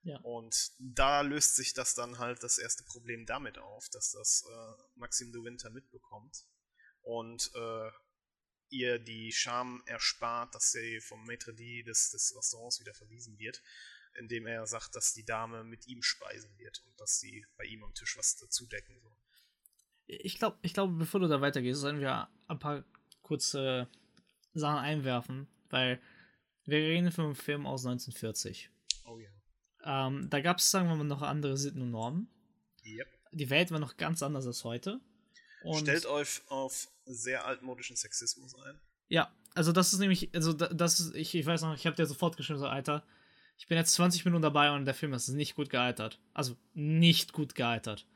Ja. 0.03 0.18
Und 0.20 0.72
da 0.78 1.20
löst 1.20 1.57
sich 1.57 1.74
das 1.74 1.95
dann 1.95 2.18
halt 2.18 2.43
das 2.43 2.57
erste 2.57 2.84
Problem 2.84 3.26
damit 3.26 3.59
auf, 3.59 3.88
dass 3.91 4.12
das 4.12 4.45
äh, 4.49 4.82
Maxim 4.95 5.32
de 5.32 5.43
Winter 5.43 5.68
mitbekommt 5.68 6.47
und 7.03 7.51
äh, 7.55 7.91
ihr 8.71 8.99
die 8.99 9.33
Scham 9.33 9.83
erspart, 9.87 10.55
dass 10.55 10.73
sie 10.73 11.01
vom 11.01 11.25
Maître 11.25 11.53
d' 11.53 11.83
des, 11.83 12.11
des 12.11 12.35
Restaurants 12.37 12.81
wieder 12.81 12.95
verwiesen 12.95 13.39
wird, 13.39 13.62
indem 14.14 14.47
er 14.47 14.66
sagt, 14.66 14.97
dass 14.97 15.12
die 15.12 15.25
Dame 15.25 15.64
mit 15.64 15.87
ihm 15.87 16.03
speisen 16.03 16.57
wird 16.59 16.83
und 16.87 17.01
dass 17.01 17.18
sie 17.18 17.47
bei 17.57 17.64
ihm 17.64 17.85
am 17.85 17.95
Tisch 17.95 18.16
was 18.16 18.37
dazu 18.37 18.66
decken 18.66 18.99
soll. 19.01 19.16
Ich 20.07 20.39
glaube, 20.39 20.59
ich 20.62 20.75
glaub, 20.75 20.99
bevor 20.99 21.21
du 21.21 21.29
da 21.29 21.41
weitergehst, 21.41 21.81
sollen 21.81 22.01
wir 22.01 22.29
ein 22.49 22.59
paar 22.59 22.85
kurze 23.23 23.89
Sachen 24.53 24.79
einwerfen, 24.79 25.49
weil 25.68 26.01
wir 26.64 26.79
reden 26.79 27.12
von 27.12 27.27
einem 27.27 27.35
Film 27.37 27.66
aus 27.66 27.87
1940. 27.87 28.71
Oh 29.05 29.18
ja. 29.18 29.31
Ähm, 29.85 30.29
da 30.29 30.41
gab 30.41 30.59
es, 30.59 30.71
sagen 30.71 30.89
wir 30.89 30.97
mal, 30.97 31.05
noch 31.05 31.23
andere 31.23 31.57
Sitten 31.57 31.83
und 31.83 31.91
Normen. 31.91 32.29
Yep. 32.85 33.09
Die 33.33 33.51
Welt 33.51 33.71
war 33.71 33.79
noch 33.79 33.97
ganz 33.97 34.23
anders 34.23 34.47
als 34.47 34.64
heute. 34.64 35.01
Und 35.63 35.81
Stellt 35.81 36.07
euch 36.07 36.43
auf 36.49 36.89
sehr 37.07 37.47
altmodischen 37.47 37.97
Sexismus 37.97 38.55
ein. 38.55 38.81
Ja, 39.09 39.35
also 39.55 39.73
das 39.73 39.93
ist 39.93 39.99
nämlich, 39.99 40.31
also 40.35 40.53
das 40.53 41.01
ist, 41.01 41.15
ich, 41.15 41.35
ich 41.35 41.45
weiß 41.45 41.63
noch, 41.63 41.75
ich 41.75 41.87
habe 41.87 41.97
dir 41.97 42.07
sofort 42.07 42.37
geschrieben, 42.37 42.59
so, 42.59 42.67
Alter, 42.67 43.05
ich 43.59 43.67
bin 43.67 43.77
jetzt 43.77 43.93
20 43.95 44.25
Minuten 44.25 44.43
dabei 44.43 44.71
und 44.71 44.85
der 44.85 44.95
Film 44.95 45.13
ist 45.13 45.29
nicht 45.29 45.55
gut 45.55 45.69
gealtert. 45.69 46.19
Also 46.33 46.57
nicht 46.73 47.33
gut 47.33 47.55
gealtert. 47.55 48.07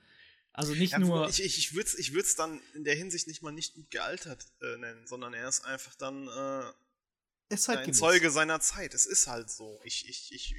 Also 0.53 0.72
nicht 0.72 0.92
ja, 0.92 1.01
nur. 1.01 1.28
Ich, 1.28 1.42
ich, 1.42 1.59
ich 1.59 1.74
würde 1.74 1.88
es 1.88 1.99
ich 1.99 2.36
dann 2.36 2.61
in 2.74 2.84
der 2.84 2.95
Hinsicht 2.95 3.26
nicht 3.26 3.42
mal 3.42 3.51
nicht 3.51 3.74
gut 3.74 3.90
gealtert 3.90 4.47
äh, 4.62 4.78
nennen, 4.78 5.05
sondern 5.07 5.34
er 5.34 5.49
ist 5.49 5.64
einfach 5.64 5.97
dann 5.97 6.28
äh, 6.28 7.53
ist 7.53 7.68
halt 7.68 7.80
ein 7.80 7.92
Zeuge 7.92 8.30
seiner 8.30 8.61
Zeit. 8.61 8.95
Es 8.95 9.05
ist 9.05 9.26
halt 9.26 9.51
so. 9.51 9.80
Ich, 9.84 10.09
ich, 10.09 10.32
ich, 10.32 10.55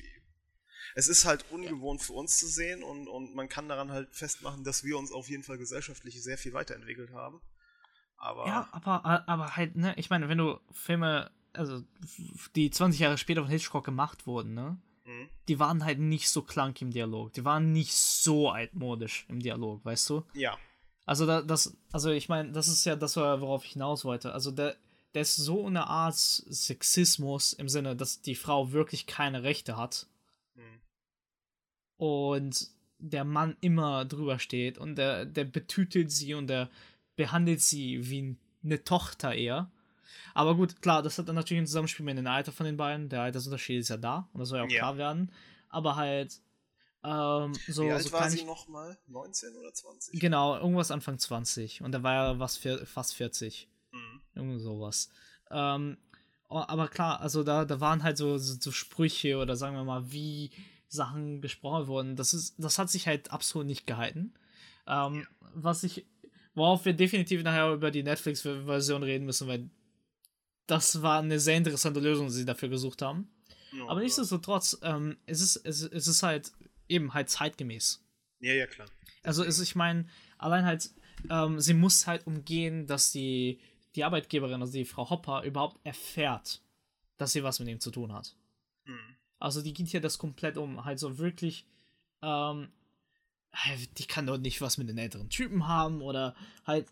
es 0.94 1.08
ist 1.08 1.26
halt 1.26 1.46
ungewohnt 1.52 2.02
ja. 2.02 2.08
für 2.08 2.14
uns 2.14 2.38
zu 2.38 2.48
sehen 2.48 2.84
und, 2.84 3.08
und 3.08 3.36
man 3.36 3.50
kann 3.50 3.68
daran 3.68 3.92
halt 3.92 4.14
festmachen, 4.16 4.64
dass 4.64 4.84
wir 4.84 4.98
uns 4.98 5.12
auf 5.12 5.30
jeden 5.30 5.44
Fall 5.44 5.58
gesellschaftlich 5.58 6.22
sehr 6.22 6.38
viel 6.38 6.54
weiterentwickelt 6.54 7.12
haben. 7.14 7.42
Aber 8.18 8.48
ja, 8.48 8.70
aber, 8.72 9.28
aber 9.28 9.56
halt, 9.56 9.76
ne, 9.76 9.94
ich 9.98 10.10
meine, 10.10 10.30
wenn 10.30 10.38
du 10.38 10.60
Filme, 10.72 11.32
also 11.54 11.84
die 12.56 12.70
20 12.70 13.00
Jahre 13.00 13.18
später 13.18 13.42
von 13.42 13.52
Hitchcock 13.52 13.84
gemacht 13.84 14.26
wurden, 14.26 14.54
ne, 14.54 14.78
mhm. 15.06 15.30
die 15.48 15.60
waren 15.60 15.84
halt 15.84 16.00
nicht 16.00 16.30
so 16.30 16.42
klank 16.42 16.82
im 16.82 16.92
Dialog. 16.92 17.34
Die 17.34 17.46
waren 17.46 17.72
nicht 17.72 17.94
so 17.94 18.50
altmodisch 18.50 19.26
im 19.30 19.40
Dialog, 19.40 19.84
weißt 19.84 20.10
du? 20.10 20.24
Ja. 20.34 20.58
Also 21.06 21.26
da, 21.26 21.42
das, 21.42 21.78
also 21.92 22.10
ich 22.10 22.30
meine, 22.30 22.52
das 22.52 22.68
ist 22.68 22.86
ja 22.86 22.96
das, 22.96 23.16
worauf 23.16 23.64
ich 23.66 23.74
hinaus 23.74 24.06
wollte. 24.06 24.34
Also 24.34 24.52
der, 24.52 24.76
der 25.14 25.22
ist 25.22 25.36
so 25.36 25.68
eine 25.68 25.88
Art 25.88 26.16
Sexismus 26.16 27.54
im 27.54 27.70
Sinne, 27.70 27.96
dass 27.96 28.22
die 28.22 28.36
Frau 28.36 28.72
wirklich 28.72 29.06
keine 29.06 29.44
Rechte 29.44 29.78
hat 29.78 30.08
und 31.98 32.70
der 32.98 33.24
Mann 33.24 33.56
immer 33.62 34.06
drüber 34.06 34.40
steht 34.40 34.78
und 34.78 34.96
der, 34.96 35.26
der 35.26 35.46
betütelt 35.46 36.12
sie 36.12 36.34
und 36.34 36.48
der 36.48 36.70
behandelt 37.16 37.62
sie 37.62 38.10
wie 38.10 38.38
eine 38.64 38.84
Tochter 38.84 39.34
eher. 39.34 39.72
Aber 40.34 40.56
gut, 40.56 40.82
klar, 40.82 41.02
das 41.02 41.18
hat 41.18 41.28
dann 41.30 41.36
natürlich 41.36 41.64
ein 41.64 41.68
Zusammenspiel 41.68 42.06
mit 42.06 42.18
dem 42.18 42.28
Alter 42.28 42.52
von 42.52 42.66
den 42.66 42.78
beiden. 42.78 43.10
Der 43.10 43.22
Altersunterschied 43.22 43.80
ist 43.80 43.90
ja 43.90 43.98
da 43.98 44.30
und 44.34 44.40
das 44.40 44.50
soll 44.50 44.60
ja 44.60 44.66
auch 44.66 44.70
ja. 44.70 44.80
klar 44.80 44.98
werden. 44.98 45.32
Aber 45.70 45.96
halt, 45.96 46.42
ähm, 47.04 47.54
so. 47.68 47.84
Wie 47.84 47.92
alt 47.92 48.04
so 48.04 48.12
war 48.12 48.30
sie 48.30 48.44
nochmal? 48.44 48.98
19 49.08 49.56
oder 49.56 49.74
20? 49.74 50.20
Genau, 50.20 50.58
irgendwas 50.58 50.92
Anfang 50.92 51.20
20. 51.20 51.82
Und 51.82 51.92
da 51.92 52.04
war 52.04 52.14
ja 52.14 52.40
was 52.40 52.58
für, 52.58 52.86
fast 52.86 53.14
40. 53.16 53.70
Mhm. 53.92 54.22
Irgendwie 54.34 54.60
sowas. 54.60 55.10
Ähm, 55.52 55.98
aber 56.58 56.88
klar, 56.88 57.22
also 57.22 57.44
da, 57.44 57.66
da 57.66 57.80
waren 57.80 58.04
halt 58.04 58.18
so, 58.18 58.38
so, 58.38 58.56
so 58.60 58.72
Sprüche 58.72 59.38
oder 59.38 59.56
sagen 59.56 59.76
wir 59.76 59.84
mal, 59.84 60.12
wie 60.12 60.52
Sachen 60.88 61.42
gesprochen 61.42 61.88
wurden. 61.88 62.16
Das 62.16 62.34
ist, 62.34 62.56
das 62.58 62.80
hat 62.80 62.90
sich 62.90 63.08
halt 63.08 63.32
absolut 63.32 63.68
nicht 63.68 63.88
gehalten. 63.88 64.34
Ähm, 64.88 65.28
was 65.54 65.84
ich, 65.84 66.06
worauf 66.54 66.86
wir 66.86 66.94
definitiv 66.94 67.44
nachher 67.44 67.74
über 67.74 67.92
die 67.92 68.04
Netflix-Version 68.04 69.04
reden 69.04 69.26
müssen, 69.26 69.48
weil 69.48 69.70
das 70.68 71.02
war 71.02 71.20
eine 71.20 71.40
sehr 71.40 71.58
interessante 71.58 72.00
Lösung, 72.00 72.28
die 72.28 72.34
sie 72.34 72.46
dafür 72.46 72.70
gesucht 72.70 73.02
haben. 73.02 73.30
Ja, 73.72 73.88
Aber 73.88 74.00
nichtsdestotrotz, 74.00 74.80
ähm, 74.84 75.18
es, 75.26 75.42
ist, 75.42 75.58
es, 75.58 75.82
es 75.84 76.08
ist 76.08 76.24
halt 76.24 76.52
eben 76.88 77.14
halt 77.14 77.30
zeitgemäß. 77.30 78.04
Ja, 78.40 78.54
ja, 78.54 78.68
klar. 78.68 78.88
Also 79.24 79.44
ist, 79.44 79.60
ich 79.60 79.76
meine, 79.76 80.08
allein 80.38 80.66
halt, 80.66 80.92
ähm, 81.30 81.60
sie 81.60 81.74
muss 81.74 82.08
halt 82.08 82.26
umgehen, 82.28 82.88
dass 82.88 83.12
die, 83.12 83.60
die 83.96 84.04
Arbeitgeberin, 84.04 84.62
also 84.62 84.74
die 84.74 84.86
Frau 84.86 85.10
Hopper, 85.10 85.44
überhaupt 85.44 85.80
erfährt, 85.84 86.62
dass 87.18 87.32
sie 87.32 87.44
was 87.44 87.60
mit 87.60 87.70
ihm 87.70 87.80
zu 87.80 87.92
tun 87.92 88.14
hat. 88.14 88.36
Mhm. 88.86 89.16
Also 89.40 89.62
die 89.62 89.74
geht 89.74 89.88
hier 89.88 90.02
das 90.02 90.18
komplett 90.18 90.58
um. 90.58 90.86
Halt 90.86 91.00
so 91.00 91.18
wirklich, 91.18 91.66
ähm, 92.22 92.70
die 93.98 94.06
kann 94.06 94.28
doch 94.28 94.38
nicht 94.38 94.62
was 94.62 94.78
mit 94.78 94.90
den 94.90 94.98
älteren 94.98 95.30
Typen 95.30 95.68
haben 95.68 96.02
oder 96.02 96.36
halt, 96.66 96.88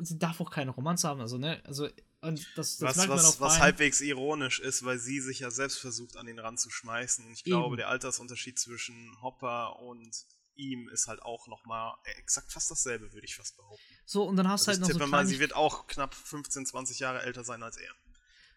sie 0.00 0.18
darf 0.18 0.40
auch 0.40 0.50
keine 0.50 0.70
Romanze 0.70 1.08
haben, 1.08 1.20
also 1.20 1.38
ne, 1.38 1.60
also 1.64 1.88
und 2.22 2.46
das, 2.56 2.78
das 2.78 2.98
was, 2.98 3.08
was, 3.08 3.40
was 3.40 3.58
halbwegs 3.58 4.00
ironisch 4.00 4.60
ist, 4.60 4.84
weil 4.84 4.98
sie 4.98 5.18
sich 5.18 5.40
ja 5.40 5.50
selbst 5.50 5.78
versucht, 5.78 6.16
an 6.16 6.28
ihn 6.28 6.38
ranzuschmeißen. 6.38 7.26
Und 7.26 7.32
ich 7.32 7.40
Eben. 7.40 7.56
glaube, 7.56 7.76
der 7.76 7.88
Altersunterschied 7.88 8.60
zwischen 8.60 9.20
Hopper 9.20 9.80
und 9.80 10.24
ihm 10.56 10.88
ist 10.88 11.08
halt 11.08 11.22
auch 11.22 11.48
nochmal 11.48 11.94
exakt 12.18 12.52
fast 12.52 12.70
dasselbe, 12.70 13.12
würde 13.12 13.26
ich 13.26 13.36
fast 13.36 13.56
behaupten. 13.56 13.94
So, 14.04 14.24
und 14.24 14.36
dann 14.36 14.48
hast 14.48 14.66
du 14.66 14.70
also 14.70 14.82
halt 14.82 14.94
noch 14.94 15.06
so 15.06 15.10
mal, 15.10 15.26
sie 15.26 15.40
wird 15.40 15.54
auch 15.54 15.86
knapp 15.86 16.14
15, 16.14 16.66
20 16.66 16.98
Jahre 16.98 17.22
älter 17.22 17.44
sein 17.44 17.62
als 17.62 17.76
er. 17.76 17.92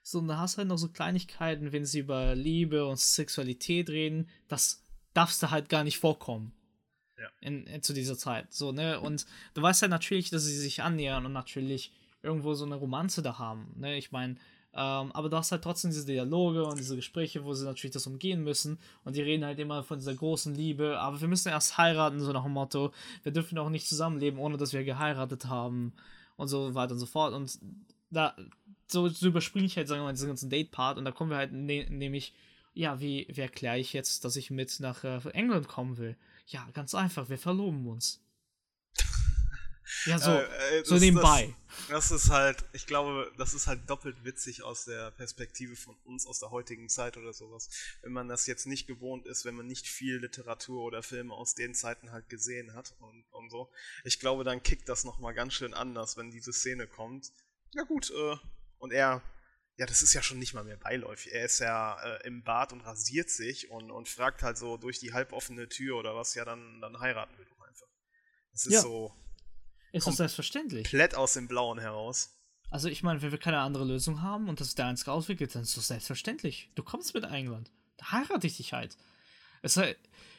So, 0.03 0.19
und 0.19 0.27
da 0.27 0.37
hast 0.37 0.55
du 0.55 0.57
halt 0.59 0.67
noch 0.67 0.77
so 0.77 0.89
Kleinigkeiten, 0.89 1.71
wenn 1.71 1.85
sie 1.85 1.99
über 1.99 2.35
Liebe 2.35 2.85
und 2.85 2.99
Sexualität 2.99 3.89
reden, 3.89 4.29
das 4.47 4.83
darfst 5.13 5.41
du 5.41 5.49
halt 5.49 5.69
gar 5.69 5.83
nicht 5.83 5.97
vorkommen. 5.97 6.53
Ja. 7.17 7.29
In, 7.39 7.65
in, 7.65 7.81
zu 7.81 7.93
dieser 7.93 8.17
Zeit. 8.17 8.53
So, 8.53 8.71
ne? 8.71 8.99
Und 8.99 9.25
du 9.53 9.61
weißt 9.61 9.81
halt 9.81 9.89
natürlich, 9.89 10.29
dass 10.29 10.43
sie 10.43 10.57
sich 10.57 10.83
annähern 10.83 11.25
und 11.25 11.33
natürlich 11.33 11.93
irgendwo 12.21 12.53
so 12.53 12.65
eine 12.65 12.75
Romanze 12.75 13.21
da 13.21 13.39
haben. 13.39 13.73
Ne? 13.77 13.97
Ich 13.97 14.11
meine, 14.11 14.35
Ähm, 14.77 15.11
aber 15.13 15.29
du 15.29 15.37
hast 15.37 15.53
halt 15.53 15.63
trotzdem 15.63 15.91
diese 15.91 16.05
Dialoge 16.05 16.65
und 16.65 16.77
diese 16.77 16.97
Gespräche, 16.97 17.45
wo 17.45 17.53
sie 17.53 17.65
natürlich 17.65 17.93
das 17.93 18.07
umgehen 18.07 18.43
müssen. 18.43 18.77
Und 19.05 19.15
die 19.15 19.21
reden 19.21 19.45
halt 19.45 19.57
immer 19.59 19.83
von 19.83 19.99
dieser 19.99 20.13
großen 20.13 20.53
Liebe. 20.53 20.99
Aber 20.99 21.21
wir 21.21 21.29
müssen 21.29 21.49
erst 21.49 21.77
heiraten, 21.77 22.19
so 22.19 22.33
nach 22.33 22.43
dem 22.43 22.51
Motto. 22.51 22.91
Wir 23.23 23.31
dürfen 23.31 23.57
auch 23.57 23.69
nicht 23.69 23.87
zusammenleben, 23.87 24.39
ohne 24.39 24.57
dass 24.57 24.73
wir 24.73 24.83
geheiratet 24.83 25.45
haben. 25.45 25.93
Und 26.35 26.49
so 26.49 26.75
weiter 26.75 26.91
und 26.91 26.99
so 26.99 27.05
fort. 27.05 27.33
Und 27.33 27.57
da, 28.11 28.35
so, 28.87 29.07
so 29.07 29.27
überspringe 29.27 29.65
ich 29.65 29.77
halt, 29.77 29.87
sagen 29.87 30.01
wir 30.01 30.05
mal, 30.05 30.13
diesen 30.13 30.27
ganzen 30.27 30.49
Date-Part. 30.49 30.97
Und 30.97 31.05
da 31.05 31.11
kommen 31.11 31.29
wir 31.29 31.37
halt 31.37 31.53
ne 31.53 31.85
nämlich, 31.89 32.33
ja, 32.73 32.99
wie, 32.99 33.27
wie 33.29 33.41
erkläre 33.41 33.79
ich 33.79 33.93
jetzt, 33.93 34.25
dass 34.25 34.35
ich 34.35 34.51
mit 34.51 34.81
nach 34.81 35.05
äh, 35.05 35.19
England 35.31 35.69
kommen 35.69 35.97
will? 35.97 36.17
Ja, 36.47 36.67
ganz 36.73 36.93
einfach, 36.93 37.29
wir 37.29 37.37
verloben 37.37 37.87
uns. 37.87 38.24
Ja, 40.05 40.19
so, 40.19 40.31
äh, 40.31 40.79
äh, 40.79 40.85
so 40.85 40.95
nebenbei. 40.95 41.55
Das, 41.89 42.09
das, 42.09 42.11
ist 42.11 42.29
halt, 42.29 42.65
ich 42.73 42.87
glaube, 42.87 43.31
das 43.37 43.53
ist 43.53 43.67
halt 43.67 43.89
doppelt 43.89 44.23
witzig 44.23 44.63
aus 44.63 44.85
der 44.85 45.11
Perspektive 45.11 45.75
von 45.75 45.95
uns 46.05 46.25
aus 46.25 46.39
der 46.39 46.51
heutigen 46.51 46.89
Zeit 46.89 47.17
oder 47.17 47.33
sowas. 47.33 47.69
Wenn 48.01 48.13
man 48.13 48.27
das 48.27 48.47
jetzt 48.47 48.65
nicht 48.65 48.87
gewohnt 48.87 49.25
ist, 49.27 49.45
wenn 49.45 49.55
man 49.55 49.67
nicht 49.67 49.87
viel 49.87 50.17
Literatur 50.17 50.83
oder 50.83 51.03
Filme 51.03 51.33
aus 51.33 51.53
den 51.53 51.73
Zeiten 51.75 52.11
halt 52.11 52.29
gesehen 52.29 52.73
hat 52.73 52.95
und, 52.99 53.25
und 53.31 53.49
so. 53.49 53.71
Ich 54.03 54.19
glaube, 54.19 54.43
dann 54.43 54.63
kickt 54.63 54.89
das 54.89 55.03
nochmal 55.03 55.33
ganz 55.33 55.53
schön 55.53 55.73
anders, 55.73 56.17
wenn 56.17 56.31
diese 56.31 56.53
Szene 56.53 56.87
kommt. 56.87 57.31
Ja 57.73 57.83
gut, 57.83 58.09
äh, 58.11 58.37
und 58.77 58.91
er, 58.91 59.21
ja, 59.77 59.85
das 59.85 60.01
ist 60.01 60.13
ja 60.13 60.23
schon 60.23 60.39
nicht 60.39 60.53
mal 60.53 60.63
mehr 60.63 60.77
beiläufig. 60.77 61.33
Er 61.33 61.45
ist 61.45 61.59
ja 61.59 62.01
äh, 62.01 62.25
im 62.25 62.43
Bad 62.43 62.73
und 62.73 62.81
rasiert 62.81 63.29
sich 63.29 63.69
und, 63.69 63.91
und 63.91 64.07
fragt 64.07 64.43
halt 64.43 64.57
so 64.57 64.77
durch 64.77 64.99
die 64.99 65.13
halboffene 65.13 65.67
Tür 65.67 65.97
oder 65.97 66.15
was, 66.15 66.33
ja, 66.35 66.45
dann, 66.45 66.81
dann 66.81 66.99
heiraten 66.99 67.37
wir 67.37 67.45
doch 67.45 67.59
einfach. 67.59 67.87
Das 68.51 68.65
ist 68.65 68.73
ja. 68.73 68.81
so 68.81 69.13
ist 69.97 70.07
das 70.07 70.17
selbstverständlich. 70.17 70.83
Komplett 70.83 71.15
aus 71.15 71.33
dem 71.33 71.47
Blauen 71.47 71.79
heraus. 71.79 72.31
Also 72.69 72.89
ich 72.89 73.03
meine, 73.03 73.21
wenn 73.21 73.31
wir 73.31 73.37
keine 73.37 73.59
andere 73.59 73.85
Lösung 73.85 74.21
haben 74.21 74.49
und 74.49 74.59
das 74.59 74.69
ist 74.69 74.77
der 74.77 74.87
einzige 74.87 75.11
Ausweg 75.11 75.39
dann 75.51 75.61
ist 75.63 75.77
das 75.77 75.87
selbstverständlich. 75.87 76.71
Du 76.75 76.83
kommst 76.83 77.13
mit 77.13 77.23
England. 77.23 77.71
Da 77.97 78.11
heirate 78.11 78.47
ich 78.47 78.57
dich 78.57 78.73
halt. 78.73 78.97
Es 79.61 79.77
halt 79.77 79.97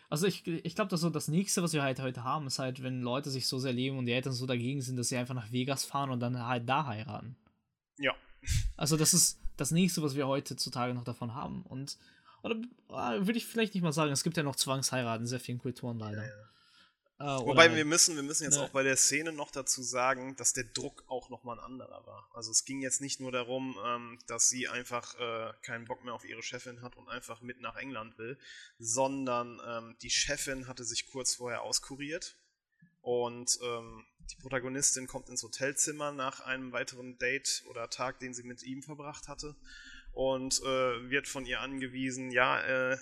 also 0.09 0.27
ich, 0.27 0.47
ich 0.47 0.75
glaube, 0.75 0.89
das 0.89 1.01
so 1.01 1.11
das 1.11 1.29
nächste, 1.29 1.63
was 1.63 1.73
wir 1.73 1.83
halt 1.83 2.01
heute 2.01 2.23
haben, 2.23 2.47
ist 2.47 2.59
halt, 2.59 2.83
wenn 2.83 3.03
Leute 3.03 3.31
sich 3.31 3.49
so 3.49 3.59
sehr 3.59 3.73
lieben 3.73 3.99
und 3.99 4.07
die 4.07 4.13
Eltern 4.13 4.33
so 4.33 4.47
dagegen 4.47 4.81
sind, 4.81 4.97
dass 4.97 5.09
sie 5.09 5.17
einfach 5.17 5.35
nach 5.35 5.51
Vegas 5.51 5.85
fahren 5.85 6.11
und 6.11 6.21
dann 6.21 6.45
halt 6.45 6.69
da 6.69 6.87
heiraten. 6.87 7.37
Ja. 7.99 8.15
Also 8.77 8.97
das 8.97 9.15
ist 9.15 9.41
das 9.57 9.73
nächste, 9.73 10.03
was 10.03 10.15
wir 10.15 10.29
heutzutage 10.29 10.95
noch 10.95 11.05
davon 11.05 11.35
haben. 11.35 11.63
Und 11.63 11.99
oder 12.43 12.55
äh, 12.55 13.27
würde 13.27 13.39
ich 13.39 13.47
vielleicht 13.47 13.75
nicht 13.75 13.83
mal 13.83 13.93
sagen, 13.93 14.13
es 14.13 14.23
gibt 14.23 14.37
ja 14.37 14.45
noch 14.45 14.55
Zwangsheiraten 14.55 15.23
in 15.23 15.27
sehr 15.27 15.41
vielen 15.41 15.59
Kulturen 15.59 15.99
leider. 15.99 16.23
Ja, 16.23 16.29
ja. 16.29 16.49
Äh, 17.19 17.25
Wobei 17.25 17.75
wir 17.75 17.87
müssen, 17.87 18.15
wir 18.15 18.23
müssen 18.23 18.45
jetzt 18.45 18.57
ne. 18.57 18.63
auch 18.63 18.69
bei 18.71 18.83
der 18.83 18.97
Szene 18.97 19.33
noch 19.33 19.51
dazu 19.51 19.83
sagen, 19.83 20.37
dass 20.37 20.53
der 20.53 20.65
Druck 20.65 21.05
auch 21.09 21.31
nochmal 21.31 21.59
ein 21.59 21.65
anderer 21.65 22.07
war. 22.07 22.31
Also 22.35 22.51
es 22.51 22.67
ging 22.67 22.83
jetzt 22.83 23.01
nicht 23.01 23.21
nur 23.21 23.33
darum, 23.33 23.75
ähm, 23.87 24.19
dass 24.27 24.51
sie 24.51 24.69
einfach 24.69 25.19
äh, 25.19 25.53
keinen 25.63 25.87
Bock 25.87 26.05
mehr 26.05 26.13
auf 26.13 26.27
ihre 26.27 26.43
Chefin 26.43 26.83
hat 26.83 26.95
und 26.97 27.09
einfach 27.09 27.41
mit 27.41 27.61
nach 27.61 27.77
England 27.77 28.19
will, 28.19 28.39
sondern 28.79 29.61
ähm, 29.67 29.97
die 30.03 30.11
Chefin 30.11 30.69
hatte 30.69 30.85
sich 30.85 31.07
kurz 31.07 31.35
vorher 31.35 31.63
auskuriert 31.63 32.37
und 33.01 33.59
ähm, 33.63 34.05
die 34.31 34.37
Protagonistin 34.37 35.07
kommt 35.07 35.31
ins 35.31 35.43
Hotelzimmer 35.43 36.13
nach 36.13 36.41
einem 36.41 36.73
weiteren 36.73 37.17
Date 37.17 37.63
oder 37.71 37.89
Tag, 37.89 38.19
den 38.19 38.35
sie 38.35 38.43
mit 38.43 38.63
ihm 38.63 38.83
verbracht 38.83 39.27
hatte 39.29 39.57
und 40.13 40.61
äh, 40.63 41.11
wird 41.11 41.29
von 41.29 41.47
ihr 41.47 41.61
angewiesen, 41.61 42.31
ja, 42.31 42.61
äh, 42.61 42.99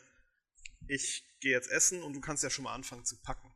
ich 0.86 1.24
gehe 1.40 1.52
jetzt 1.52 1.70
essen 1.70 2.02
und 2.02 2.12
du 2.12 2.20
kannst 2.20 2.44
ja 2.44 2.50
schon 2.50 2.64
mal 2.64 2.74
anfangen 2.74 3.04
zu 3.04 3.16
packen. 3.16 3.53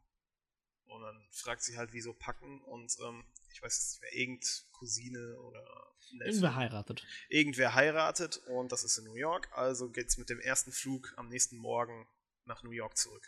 Dann 1.09 1.29
fragt 1.31 1.63
sie 1.63 1.79
halt, 1.79 1.93
wieso 1.93 2.13
packen 2.13 2.61
und 2.65 2.95
ähm, 3.01 3.25
ich 3.53 3.63
weiß 3.63 3.79
nicht, 3.79 4.03
wer 4.03 4.15
irgend 4.15 4.67
Cousine 4.73 5.41
oder 5.41 5.65
Neffe, 6.13 6.31
Irgendwer 6.31 6.55
heiratet. 6.55 7.07
Irgendwer 7.29 7.75
heiratet 7.75 8.37
und 8.49 8.73
das 8.73 8.85
ist 8.85 8.99
in 8.99 9.05
New 9.05 9.15
York, 9.15 9.49
also 9.53 9.91
geht 9.91 10.09
es 10.09 10.19
mit 10.19 10.29
dem 10.29 10.41
ersten 10.41 10.71
Flug 10.71 11.13
am 11.17 11.29
nächsten 11.29 11.57
Morgen 11.57 12.07
nach 12.45 12.63
New 12.63 12.71
York 12.71 12.97
zurück. 12.97 13.27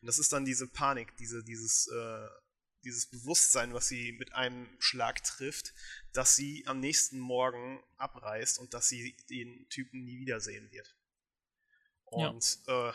Und 0.00 0.06
das 0.06 0.18
ist 0.18 0.32
dann 0.32 0.44
diese 0.44 0.66
Panik, 0.66 1.16
diese, 1.18 1.44
dieses, 1.44 1.86
äh, 1.86 2.28
dieses 2.84 3.06
Bewusstsein, 3.06 3.74
was 3.74 3.86
sie 3.86 4.12
mit 4.12 4.32
einem 4.32 4.68
Schlag 4.80 5.22
trifft, 5.22 5.72
dass 6.12 6.34
sie 6.34 6.66
am 6.66 6.80
nächsten 6.80 7.18
Morgen 7.18 7.82
abreist 7.96 8.58
und 8.58 8.74
dass 8.74 8.88
sie 8.88 9.16
den 9.28 9.68
Typen 9.68 10.02
nie 10.04 10.18
wiedersehen 10.18 10.70
wird. 10.72 10.96
Und 12.04 12.58
ja. 12.66 12.90
äh, 12.90 12.92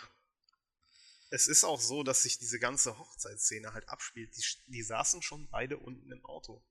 es 1.36 1.48
ist 1.48 1.66
auch 1.66 1.82
so, 1.82 2.02
dass 2.02 2.24
sich 2.24 2.38
diese 2.38 2.60
ganze 2.60 2.98
Hochzeitsszene 2.98 3.74
halt 3.74 3.90
abspielt. 3.90 4.34
Die, 4.38 4.72
die 4.72 4.84
saßen 4.84 5.22
schon 5.22 5.50
beide 5.50 5.78
unten 5.78 6.10
im 6.10 6.26
Auto. 6.26 6.64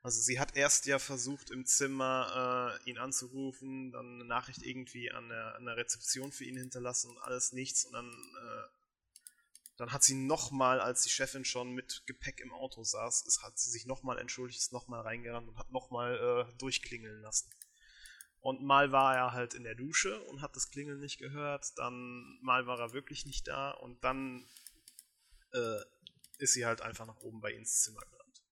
Also 0.00 0.20
sie 0.20 0.38
hat 0.38 0.54
erst 0.54 0.86
ja 0.86 1.00
versucht 1.00 1.50
im 1.50 1.66
Zimmer 1.66 2.78
äh, 2.84 2.88
ihn 2.88 2.98
anzurufen, 2.98 3.90
dann 3.90 4.14
eine 4.14 4.24
Nachricht 4.24 4.62
irgendwie 4.62 5.10
an 5.10 5.28
der, 5.28 5.56
an 5.56 5.64
der, 5.64 5.76
Rezeption 5.76 6.30
für 6.30 6.44
ihn 6.44 6.56
hinterlassen 6.56 7.10
und 7.10 7.18
alles 7.18 7.50
nichts. 7.50 7.84
Und 7.84 7.94
dann, 7.94 8.06
äh, 8.08 8.68
dann 9.76 9.92
hat 9.92 10.04
sie 10.04 10.14
nochmal, 10.14 10.80
als 10.80 11.02
die 11.02 11.10
Chefin 11.10 11.44
schon 11.44 11.72
mit 11.72 12.04
Gepäck 12.06 12.38
im 12.38 12.52
Auto 12.52 12.84
saß, 12.84 13.22
ist, 13.22 13.42
hat 13.42 13.58
sie 13.58 13.70
sich 13.70 13.86
nochmal 13.86 14.20
entschuldigt, 14.20 14.60
ist 14.60 14.72
nochmal 14.72 15.00
reingerannt 15.00 15.48
und 15.48 15.58
hat 15.58 15.72
nochmal 15.72 16.14
äh, 16.48 16.58
durchklingeln 16.58 17.22
lassen. 17.22 17.50
Und 18.46 18.62
mal 18.62 18.92
war 18.92 19.16
er 19.16 19.32
halt 19.32 19.54
in 19.54 19.64
der 19.64 19.74
Dusche 19.74 20.22
und 20.26 20.40
hat 20.40 20.54
das 20.54 20.70
Klingeln 20.70 21.00
nicht 21.00 21.18
gehört, 21.18 21.76
dann 21.78 22.38
mal 22.42 22.64
war 22.68 22.78
er 22.78 22.92
wirklich 22.92 23.26
nicht 23.26 23.48
da 23.48 23.72
und 23.72 24.04
dann 24.04 24.46
äh, 25.52 25.80
ist 26.38 26.52
sie 26.52 26.64
halt 26.64 26.80
einfach 26.80 27.06
nach 27.06 27.18
oben 27.22 27.40
bei 27.40 27.50
ihm 27.50 27.58
ins 27.58 27.80
Zimmer 27.80 28.02
gerannt. 28.02 28.44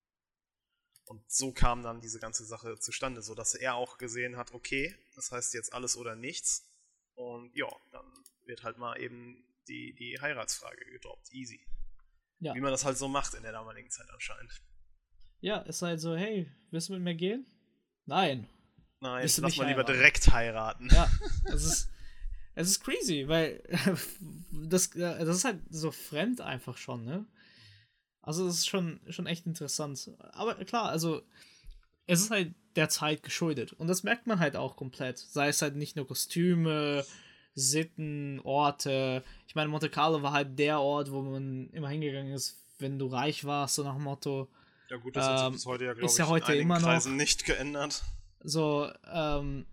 Und 1.05 1.31
so 1.31 1.53
kam 1.53 1.81
dann 1.81 2.01
diese 2.01 2.19
ganze 2.19 2.43
Sache 2.43 2.77
zustande, 2.77 3.21
sodass 3.21 3.55
er 3.55 3.75
auch 3.75 3.97
gesehen 3.97 4.35
hat, 4.35 4.51
okay, 4.51 4.93
das 5.15 5.31
heißt 5.31 5.53
jetzt 5.53 5.71
alles 5.71 5.95
oder 5.95 6.17
nichts. 6.17 6.69
Und 7.13 7.55
ja, 7.55 7.71
dann 7.93 8.05
wird 8.43 8.63
halt 8.63 8.77
mal 8.77 8.99
eben 8.99 9.47
die, 9.69 9.95
die 9.95 10.19
Heiratsfrage 10.19 10.83
gedroppt. 10.91 11.31
Easy. 11.31 11.65
Ja. 12.39 12.53
Wie 12.53 12.59
man 12.59 12.71
das 12.71 12.83
halt 12.83 12.97
so 12.97 13.07
macht 13.07 13.33
in 13.33 13.43
der 13.43 13.53
damaligen 13.53 13.89
Zeit 13.89 14.09
anscheinend. 14.09 14.61
Ja, 15.39 15.61
ist 15.61 15.81
halt 15.81 16.01
so, 16.01 16.17
hey, 16.17 16.51
willst 16.71 16.89
du 16.89 16.93
mit 16.95 17.01
mir 17.01 17.15
gehen? 17.15 17.45
Nein. 18.03 18.49
Nein, 19.05 19.23
lass 19.23 19.39
mal 19.39 19.49
heiraten. 19.51 19.69
lieber 19.69 19.83
direkt 19.83 20.31
heiraten. 20.31 20.89
Ja, 20.91 21.09
es 21.45 21.63
ist, 21.65 21.89
es 22.55 22.69
ist 22.69 22.83
crazy, 22.83 23.27
weil 23.27 23.61
das, 24.51 24.89
das 24.91 25.37
ist 25.37 25.45
halt 25.45 25.59
so 25.69 25.91
fremd 25.91 26.41
einfach 26.41 26.77
schon, 26.77 27.05
ne? 27.05 27.25
Also 28.21 28.47
das 28.47 28.55
ist 28.55 28.67
schon, 28.67 28.99
schon 29.09 29.27
echt 29.27 29.45
interessant. 29.45 30.11
Aber 30.31 30.55
klar, 30.65 30.89
also 30.89 31.21
es 32.07 32.21
ist 32.21 32.31
halt 32.31 32.55
der 32.75 32.89
Zeit 32.89 33.21
geschuldet. 33.21 33.73
Und 33.73 33.87
das 33.87 34.03
merkt 34.03 34.25
man 34.25 34.39
halt 34.39 34.55
auch 34.55 34.75
komplett. 34.75 35.19
Sei 35.19 35.47
es 35.49 35.61
halt 35.61 35.75
nicht 35.75 35.95
nur 35.95 36.07
Kostüme, 36.07 37.05
Sitten, 37.53 38.39
Orte. 38.43 39.23
Ich 39.47 39.55
meine, 39.55 39.69
Monte 39.69 39.89
Carlo 39.89 40.23
war 40.23 40.33
halt 40.33 40.57
der 40.57 40.79
Ort, 40.79 41.11
wo 41.11 41.21
man 41.21 41.69
immer 41.69 41.89
hingegangen 41.89 42.33
ist, 42.33 42.63
wenn 42.79 42.99
du 42.99 43.07
reich 43.07 43.45
warst, 43.45 43.75
so 43.75 43.83
nach 43.83 43.93
dem 43.93 44.03
Motto. 44.03 44.49
Ja 44.89 44.97
gut, 44.97 45.15
das 45.15 45.25
ähm, 45.25 45.31
hat 45.31 45.39
sich 45.45 45.51
bis 45.53 45.65
heute 45.65 45.85
ja, 45.85 45.93
glaube 45.93 46.11
ich, 46.11 46.17
ja 46.17 46.27
heute 46.27 46.53
in 46.53 46.61
immer 46.61 46.79
Kreisen 46.79 47.13
noch, 47.13 47.17
nicht 47.17 47.45
geändert. 47.45 48.03
So, 48.45 48.89
ähm, 49.11 49.65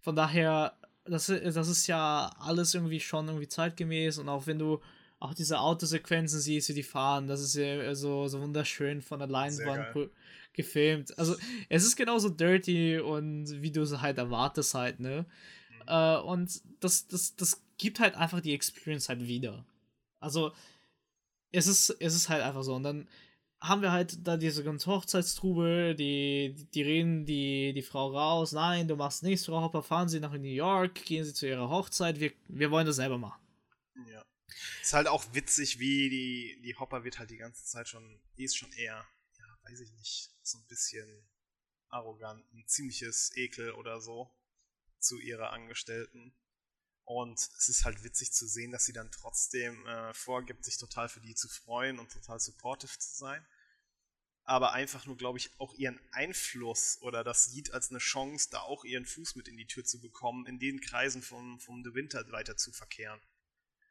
von 0.00 0.16
daher, 0.16 0.74
das, 1.04 1.26
das 1.26 1.68
ist 1.68 1.86
ja 1.86 2.30
alles 2.38 2.74
irgendwie 2.74 3.00
schon 3.00 3.28
irgendwie 3.28 3.48
zeitgemäß 3.48 4.18
und 4.18 4.28
auch 4.28 4.46
wenn 4.46 4.58
du 4.58 4.80
auch 5.18 5.34
diese 5.34 5.60
Autosequenzen 5.60 6.40
siehst, 6.40 6.68
wie 6.68 6.74
die 6.74 6.82
fahren, 6.82 7.26
das 7.26 7.40
ist 7.40 7.54
ja 7.54 7.94
so, 7.94 8.28
so 8.28 8.40
wunderschön 8.40 9.00
von 9.00 9.18
der 9.18 9.28
Leinwand 9.28 10.10
gefilmt. 10.52 11.18
Also, 11.18 11.36
es 11.68 11.84
ist 11.84 11.96
genauso 11.96 12.28
dirty 12.28 12.98
und 12.98 13.62
wie 13.62 13.70
du 13.70 13.82
es 13.82 14.00
halt 14.00 14.18
erwartest 14.18 14.74
halt, 14.74 15.00
ne? 15.00 15.26
Mhm. 15.70 15.88
Äh, 15.88 16.16
und 16.18 16.60
das, 16.80 17.06
das, 17.08 17.36
das 17.36 17.62
gibt 17.78 18.00
halt 18.00 18.14
einfach 18.14 18.40
die 18.40 18.54
Experience 18.54 19.08
halt 19.08 19.26
wieder. 19.26 19.64
Also, 20.20 20.52
es 21.52 21.66
ist, 21.66 21.90
es 22.00 22.14
ist 22.14 22.28
halt 22.28 22.42
einfach 22.42 22.62
so. 22.62 22.74
Und 22.74 22.82
dann 22.82 23.08
haben 23.60 23.82
wir 23.82 23.92
halt 23.92 24.26
da 24.26 24.36
diese 24.36 24.62
ganze 24.62 24.86
Hochzeitstrubel, 24.86 25.94
die, 25.94 26.54
die 26.74 26.82
reden 26.82 27.24
die, 27.24 27.72
die 27.72 27.82
Frau 27.82 28.12
raus, 28.12 28.52
nein, 28.52 28.86
du 28.86 28.96
machst 28.96 29.22
nichts, 29.22 29.46
Frau 29.46 29.62
Hopper, 29.62 29.82
fahren 29.82 30.08
Sie 30.08 30.20
nach 30.20 30.32
New 30.32 30.42
York, 30.42 30.94
gehen 31.06 31.24
Sie 31.24 31.32
zu 31.32 31.48
Ihrer 31.48 31.68
Hochzeit, 31.68 32.20
wir, 32.20 32.32
wir 32.48 32.70
wollen 32.70 32.86
das 32.86 32.96
selber 32.96 33.18
machen. 33.18 33.40
Ja. 34.10 34.24
Ist 34.82 34.92
halt 34.92 35.08
auch 35.08 35.24
witzig, 35.32 35.78
wie 35.78 36.10
die, 36.10 36.60
die 36.62 36.76
Hopper 36.76 37.04
wird 37.04 37.18
halt 37.18 37.30
die 37.30 37.38
ganze 37.38 37.64
Zeit 37.64 37.88
schon, 37.88 38.20
die 38.36 38.44
ist 38.44 38.56
schon 38.56 38.72
eher, 38.72 39.06
ja, 39.38 39.58
weiß 39.70 39.80
ich 39.80 39.92
nicht, 39.92 40.30
so 40.42 40.58
ein 40.58 40.66
bisschen 40.68 41.26
arrogant, 41.88 42.44
ein 42.52 42.64
ziemliches 42.66 43.34
Ekel 43.36 43.72
oder 43.72 44.00
so 44.00 44.30
zu 44.98 45.18
ihrer 45.18 45.52
Angestellten. 45.52 46.34
Und 47.06 47.38
es 47.38 47.68
ist 47.68 47.84
halt 47.84 48.02
witzig 48.02 48.32
zu 48.32 48.48
sehen, 48.48 48.72
dass 48.72 48.84
sie 48.84 48.92
dann 48.92 49.12
trotzdem 49.12 49.86
äh, 49.86 50.12
vorgibt, 50.12 50.64
sich 50.64 50.76
total 50.76 51.08
für 51.08 51.20
die 51.20 51.36
zu 51.36 51.48
freuen 51.48 52.00
und 52.00 52.10
total 52.10 52.40
supportive 52.40 52.98
zu 52.98 53.16
sein. 53.16 53.46
Aber 54.42 54.72
einfach 54.72 55.06
nur, 55.06 55.16
glaube 55.16 55.38
ich, 55.38 55.52
auch 55.60 55.72
ihren 55.74 56.00
Einfluss 56.10 56.98
oder 57.02 57.22
das 57.22 57.44
sieht 57.44 57.72
als 57.72 57.90
eine 57.90 58.00
Chance, 58.00 58.48
da 58.50 58.58
auch 58.60 58.84
ihren 58.84 59.06
Fuß 59.06 59.36
mit 59.36 59.46
in 59.46 59.56
die 59.56 59.68
Tür 59.68 59.84
zu 59.84 60.00
bekommen, 60.00 60.46
in 60.46 60.58
den 60.58 60.80
Kreisen 60.80 61.22
vom, 61.22 61.60
vom 61.60 61.84
De 61.84 61.94
Winter 61.94 62.24
weiter 62.32 62.56
zu 62.56 62.72
verkehren. 62.72 63.20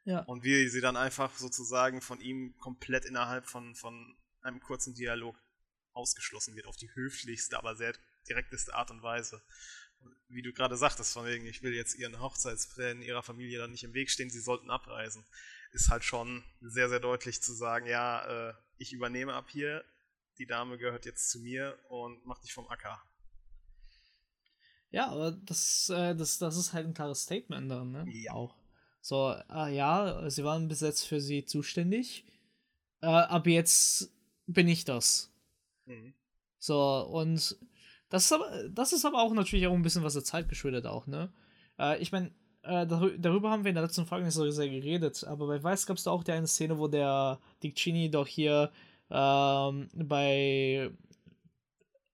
Ja. 0.04 0.20
Und 0.20 0.44
wie 0.44 0.68
sie 0.68 0.82
dann 0.82 0.98
einfach 0.98 1.38
sozusagen 1.38 2.02
von 2.02 2.20
ihm 2.20 2.54
komplett 2.58 3.06
innerhalb 3.06 3.46
von, 3.46 3.74
von 3.74 4.14
einem 4.42 4.60
kurzen 4.60 4.94
Dialog 4.94 5.36
ausgeschlossen 5.94 6.54
wird, 6.54 6.66
auf 6.66 6.76
die 6.76 6.94
höflichste, 6.94 7.56
aber 7.56 7.76
sehr 7.76 7.94
direkteste 8.28 8.74
Art 8.74 8.90
und 8.90 9.02
Weise. 9.02 9.42
Wie 10.28 10.42
du 10.42 10.52
gerade 10.52 10.76
sagtest, 10.76 11.12
von 11.12 11.26
wegen, 11.26 11.46
ich 11.46 11.62
will 11.62 11.74
jetzt 11.74 11.94
ihren 11.94 12.20
Hochzeitsplänen 12.20 13.02
ihrer 13.02 13.22
Familie 13.22 13.58
dann 13.58 13.70
nicht 13.70 13.84
im 13.84 13.94
Weg 13.94 14.10
stehen, 14.10 14.30
sie 14.30 14.40
sollten 14.40 14.70
abreisen, 14.70 15.24
ist 15.72 15.90
halt 15.90 16.04
schon 16.04 16.44
sehr, 16.60 16.88
sehr 16.88 17.00
deutlich 17.00 17.42
zu 17.42 17.52
sagen, 17.54 17.86
ja, 17.86 18.50
äh, 18.50 18.54
ich 18.78 18.92
übernehme 18.92 19.34
ab 19.34 19.48
hier, 19.48 19.84
die 20.38 20.46
Dame 20.46 20.78
gehört 20.78 21.06
jetzt 21.06 21.30
zu 21.30 21.38
mir 21.40 21.78
und 21.88 22.24
mach 22.26 22.40
dich 22.40 22.52
vom 22.52 22.68
Acker. 22.68 23.02
Ja, 24.90 25.08
aber 25.08 25.32
das, 25.32 25.88
äh, 25.90 26.14
das, 26.14 26.38
das 26.38 26.56
ist 26.56 26.72
halt 26.72 26.86
ein 26.86 26.94
klares 26.94 27.22
Statement 27.22 27.70
dann, 27.70 27.92
ne? 27.92 28.04
Ja. 28.08 28.32
Auch. 28.32 28.56
So, 29.00 29.16
ah, 29.48 29.68
ja, 29.68 30.28
sie 30.30 30.42
waren 30.42 30.68
bis 30.68 30.80
jetzt 30.80 31.04
für 31.04 31.20
sie 31.20 31.44
zuständig. 31.44 32.24
Äh, 33.02 33.06
ab 33.06 33.46
jetzt 33.46 34.10
bin 34.46 34.68
ich 34.68 34.84
das. 34.84 35.30
Mhm. 35.84 36.14
So, 36.58 37.06
und 37.06 37.56
das 38.08 38.24
ist, 38.26 38.32
aber, 38.32 38.68
das 38.68 38.92
ist 38.92 39.04
aber 39.04 39.22
auch 39.22 39.32
natürlich 39.32 39.66
auch 39.66 39.74
ein 39.74 39.82
bisschen 39.82 40.04
was 40.04 40.14
der 40.14 40.24
Zeit 40.24 40.48
geschuldet 40.48 40.86
auch, 40.86 41.06
ne? 41.06 41.32
Äh, 41.78 42.00
ich 42.00 42.12
meine, 42.12 42.30
äh, 42.62 42.84
darü- 42.84 43.16
darüber 43.18 43.50
haben 43.50 43.64
wir 43.64 43.70
in 43.70 43.74
der 43.74 43.84
letzten 43.84 44.06
Folge 44.06 44.24
nicht 44.24 44.34
so 44.34 44.48
sehr 44.50 44.68
geredet, 44.68 45.24
aber 45.24 45.46
bei 45.46 45.62
Weiß 45.62 45.86
gab 45.86 45.96
es 45.96 46.04
da 46.04 46.10
auch 46.10 46.24
die 46.24 46.32
eine 46.32 46.46
Szene, 46.46 46.78
wo 46.78 46.88
der 46.88 47.38
Dick 47.62 47.74
Cheney 47.76 48.10
doch 48.10 48.26
hier 48.26 48.70
ähm, 49.10 49.88
bei, 49.94 50.90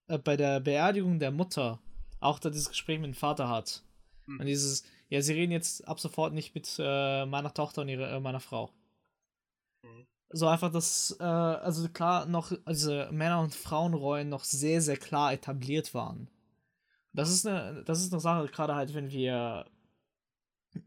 äh, 0.08 0.18
bei 0.18 0.36
der 0.36 0.60
Beerdigung 0.60 1.18
der 1.18 1.30
Mutter 1.30 1.78
auch 2.20 2.38
da 2.38 2.50
dieses 2.50 2.68
Gespräch 2.68 2.98
mit 2.98 3.08
dem 3.08 3.14
Vater 3.14 3.48
hat. 3.48 3.82
Hm. 4.26 4.40
Und 4.40 4.46
dieses, 4.46 4.84
ja, 5.08 5.20
sie 5.22 5.32
reden 5.34 5.52
jetzt 5.52 5.88
ab 5.88 6.00
sofort 6.00 6.32
nicht 6.32 6.54
mit 6.54 6.76
äh, 6.78 7.26
meiner 7.26 7.52
Tochter 7.52 7.82
und 7.82 7.88
ihre, 7.88 8.08
äh, 8.10 8.20
meiner 8.20 8.40
Frau. 8.40 8.70
Mhm. 9.82 10.06
So 10.32 10.48
einfach, 10.48 10.72
dass, 10.72 11.14
äh, 11.20 11.24
also 11.24 11.88
klar, 11.88 12.26
noch 12.26 12.52
diese 12.68 13.10
Männer- 13.12 13.40
und 13.40 13.54
Frauenrollen 13.54 14.28
noch 14.28 14.44
sehr, 14.44 14.80
sehr 14.80 14.96
klar 14.96 15.32
etabliert 15.32 15.92
waren. 15.94 16.30
Das 17.12 17.30
ist 17.30 17.46
eine, 17.46 17.84
das 17.84 18.00
ist 18.00 18.12
eine 18.12 18.20
Sache, 18.20 18.48
gerade 18.48 18.74
halt, 18.74 18.94
wenn 18.94 19.10
wir 19.10 19.66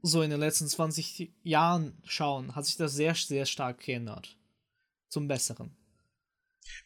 so 0.01 0.23
in 0.23 0.31
den 0.31 0.39
letzten 0.39 0.67
20 0.67 1.31
Jahren 1.43 2.01
schauen, 2.03 2.55
hat 2.55 2.65
sich 2.65 2.77
das 2.77 2.93
sehr, 2.93 3.13
sehr 3.13 3.45
stark 3.45 3.79
geändert. 3.79 4.35
Zum 5.09 5.27
Besseren. 5.27 5.77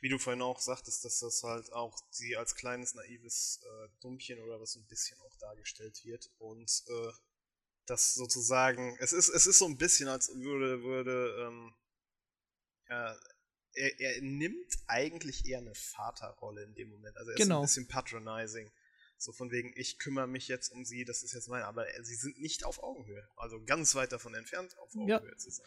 Wie 0.01 0.09
du 0.09 0.19
vorhin 0.19 0.41
auch 0.41 0.59
sagtest, 0.59 1.05
dass 1.05 1.19
das 1.19 1.41
halt 1.43 1.71
auch 1.71 1.97
sie 2.09 2.35
als 2.35 2.55
kleines, 2.55 2.95
naives 2.95 3.61
äh, 3.63 3.89
Dummchen 4.01 4.39
oder 4.39 4.59
was 4.59 4.73
so 4.73 4.79
ein 4.79 4.87
bisschen 4.87 5.17
auch 5.21 5.35
dargestellt 5.37 6.03
wird. 6.03 6.29
Und 6.37 6.83
äh, 6.87 7.11
das 7.85 8.13
sozusagen, 8.13 8.97
es 8.99 9.13
ist, 9.13 9.29
es 9.29 9.47
ist 9.47 9.59
so 9.59 9.65
ein 9.65 9.77
bisschen, 9.77 10.09
als 10.09 10.29
würde, 10.35 10.83
würde, 10.83 11.47
ähm, 11.47 11.73
ja, 12.89 13.15
er, 13.73 13.99
er 13.99 14.21
nimmt 14.21 14.77
eigentlich 14.87 15.45
eher 15.45 15.59
eine 15.59 15.75
Vaterrolle 15.75 16.63
in 16.63 16.73
dem 16.75 16.89
Moment. 16.89 17.15
Also 17.17 17.31
er 17.31 17.37
ist 17.37 17.43
Genau. 17.43 17.59
ein 17.59 17.61
bisschen 17.63 17.87
patronizing. 17.87 18.71
So 19.17 19.31
von 19.33 19.51
wegen, 19.51 19.73
ich 19.75 19.99
kümmere 19.99 20.27
mich 20.27 20.47
jetzt 20.47 20.69
um 20.71 20.85
sie, 20.85 21.03
das 21.05 21.23
ist 21.23 21.33
jetzt 21.33 21.49
mein, 21.49 21.63
aber 21.63 21.87
äh, 21.93 22.03
sie 22.03 22.15
sind 22.15 22.39
nicht 22.39 22.63
auf 22.65 22.81
Augenhöhe. 22.81 23.27
Also 23.35 23.61
ganz 23.65 23.93
weit 23.95 24.11
davon 24.11 24.33
entfernt, 24.33 24.77
auf 24.79 24.93
Ja. 24.95 25.17
Augenhöhe 25.17 25.35
zu 25.37 25.51
sein. 25.51 25.65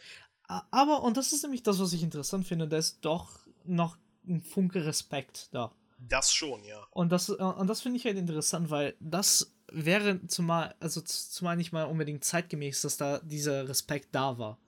Aber, 0.71 1.03
und 1.03 1.17
das 1.17 1.33
ist 1.33 1.43
nämlich 1.43 1.63
das, 1.63 1.79
was 1.79 1.93
ich 1.93 2.03
interessant 2.03 2.47
finde, 2.47 2.67
da 2.67 2.77
ist 2.79 3.01
doch 3.05 3.47
noch 3.65 3.97
ein 4.27 4.41
Funke 4.43 4.85
Respekt 4.85 5.49
da. 5.53 5.75
Das 5.99 6.33
schon, 6.35 6.65
ja. 6.65 6.83
Und 6.91 7.11
das, 7.11 7.29
äh, 7.29 7.33
und 7.35 7.67
das 7.69 7.81
finde 7.83 7.99
ich 7.99 8.05
halt 8.05 8.17
interessant, 8.19 8.71
weil 8.71 8.97
das 9.01 9.55
wäre 9.71 10.27
zumal, 10.27 10.75
also 10.81 11.01
zumal 11.03 11.57
nicht 11.57 11.73
mal 11.73 11.85
unbedingt 11.85 12.25
zeitgemäß, 12.25 12.81
dass 12.83 12.97
da 12.97 13.21
dieser 13.21 13.69
Respekt 13.69 14.09
da 14.15 14.37
war. 14.39 14.59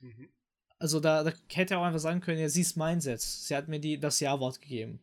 Mhm. 0.00 0.28
Also 0.80 0.98
da, 0.98 1.22
da 1.22 1.32
hätte 1.52 1.74
er 1.74 1.80
auch 1.80 1.84
einfach 1.84 2.00
sagen 2.00 2.20
können, 2.20 2.40
ja, 2.40 2.48
sie 2.48 2.62
ist 2.62 2.76
mein 2.76 3.00
Setz. 3.00 3.46
Sie 3.46 3.54
hat 3.54 3.68
mir 3.68 3.78
die, 3.78 4.00
das 4.00 4.18
Ja-Wort 4.18 4.60
gegeben. 4.62 4.98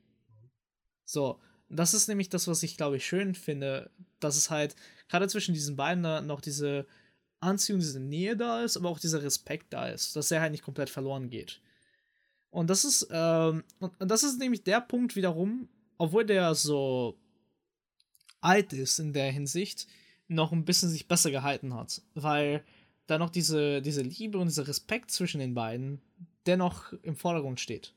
So, 1.05 1.39
das 1.69 1.93
ist 1.93 2.07
nämlich 2.07 2.29
das, 2.29 2.47
was 2.47 2.63
ich, 2.63 2.77
glaube 2.77 2.97
ich, 2.97 3.05
schön 3.05 3.35
finde, 3.35 3.91
dass 4.19 4.37
es 4.37 4.49
halt 4.49 4.75
gerade 5.07 5.27
zwischen 5.27 5.53
diesen 5.53 5.75
beiden 5.75 6.01
noch 6.25 6.41
diese 6.41 6.87
Anziehung, 7.39 7.79
diese 7.79 7.99
Nähe 7.99 8.35
da 8.35 8.63
ist, 8.63 8.75
aber 8.75 8.89
auch 8.89 8.99
dieser 8.99 9.21
Respekt 9.21 9.71
da 9.71 9.87
ist, 9.87 10.15
dass 10.15 10.31
er 10.31 10.41
halt 10.41 10.51
nicht 10.51 10.63
komplett 10.63 10.89
verloren 10.89 11.29
geht. 11.29 11.61
Und 12.49 12.71
das 12.71 12.83
ist, 12.83 13.07
ähm, 13.11 13.63
und 13.79 13.93
das 13.99 14.23
ist 14.23 14.39
nämlich 14.39 14.63
der 14.63 14.81
Punkt 14.81 15.15
wiederum, 15.15 15.69
obwohl 15.99 16.25
der 16.25 16.55
so 16.55 17.19
alt 18.41 18.73
ist 18.73 18.97
in 18.97 19.13
der 19.13 19.31
Hinsicht, 19.31 19.87
noch 20.27 20.51
ein 20.51 20.65
bisschen 20.65 20.89
sich 20.89 21.07
besser 21.07 21.29
gehalten 21.29 21.75
hat. 21.75 22.01
Weil 22.15 22.63
da 23.07 23.17
noch 23.17 23.29
diese, 23.29 23.81
diese 23.81 24.01
Liebe 24.01 24.37
und 24.37 24.47
dieser 24.47 24.67
Respekt 24.67 25.11
zwischen 25.11 25.39
den 25.39 25.53
beiden 25.53 26.01
dennoch 26.45 26.93
im 27.03 27.15
Vordergrund 27.15 27.59
steht. 27.59 27.93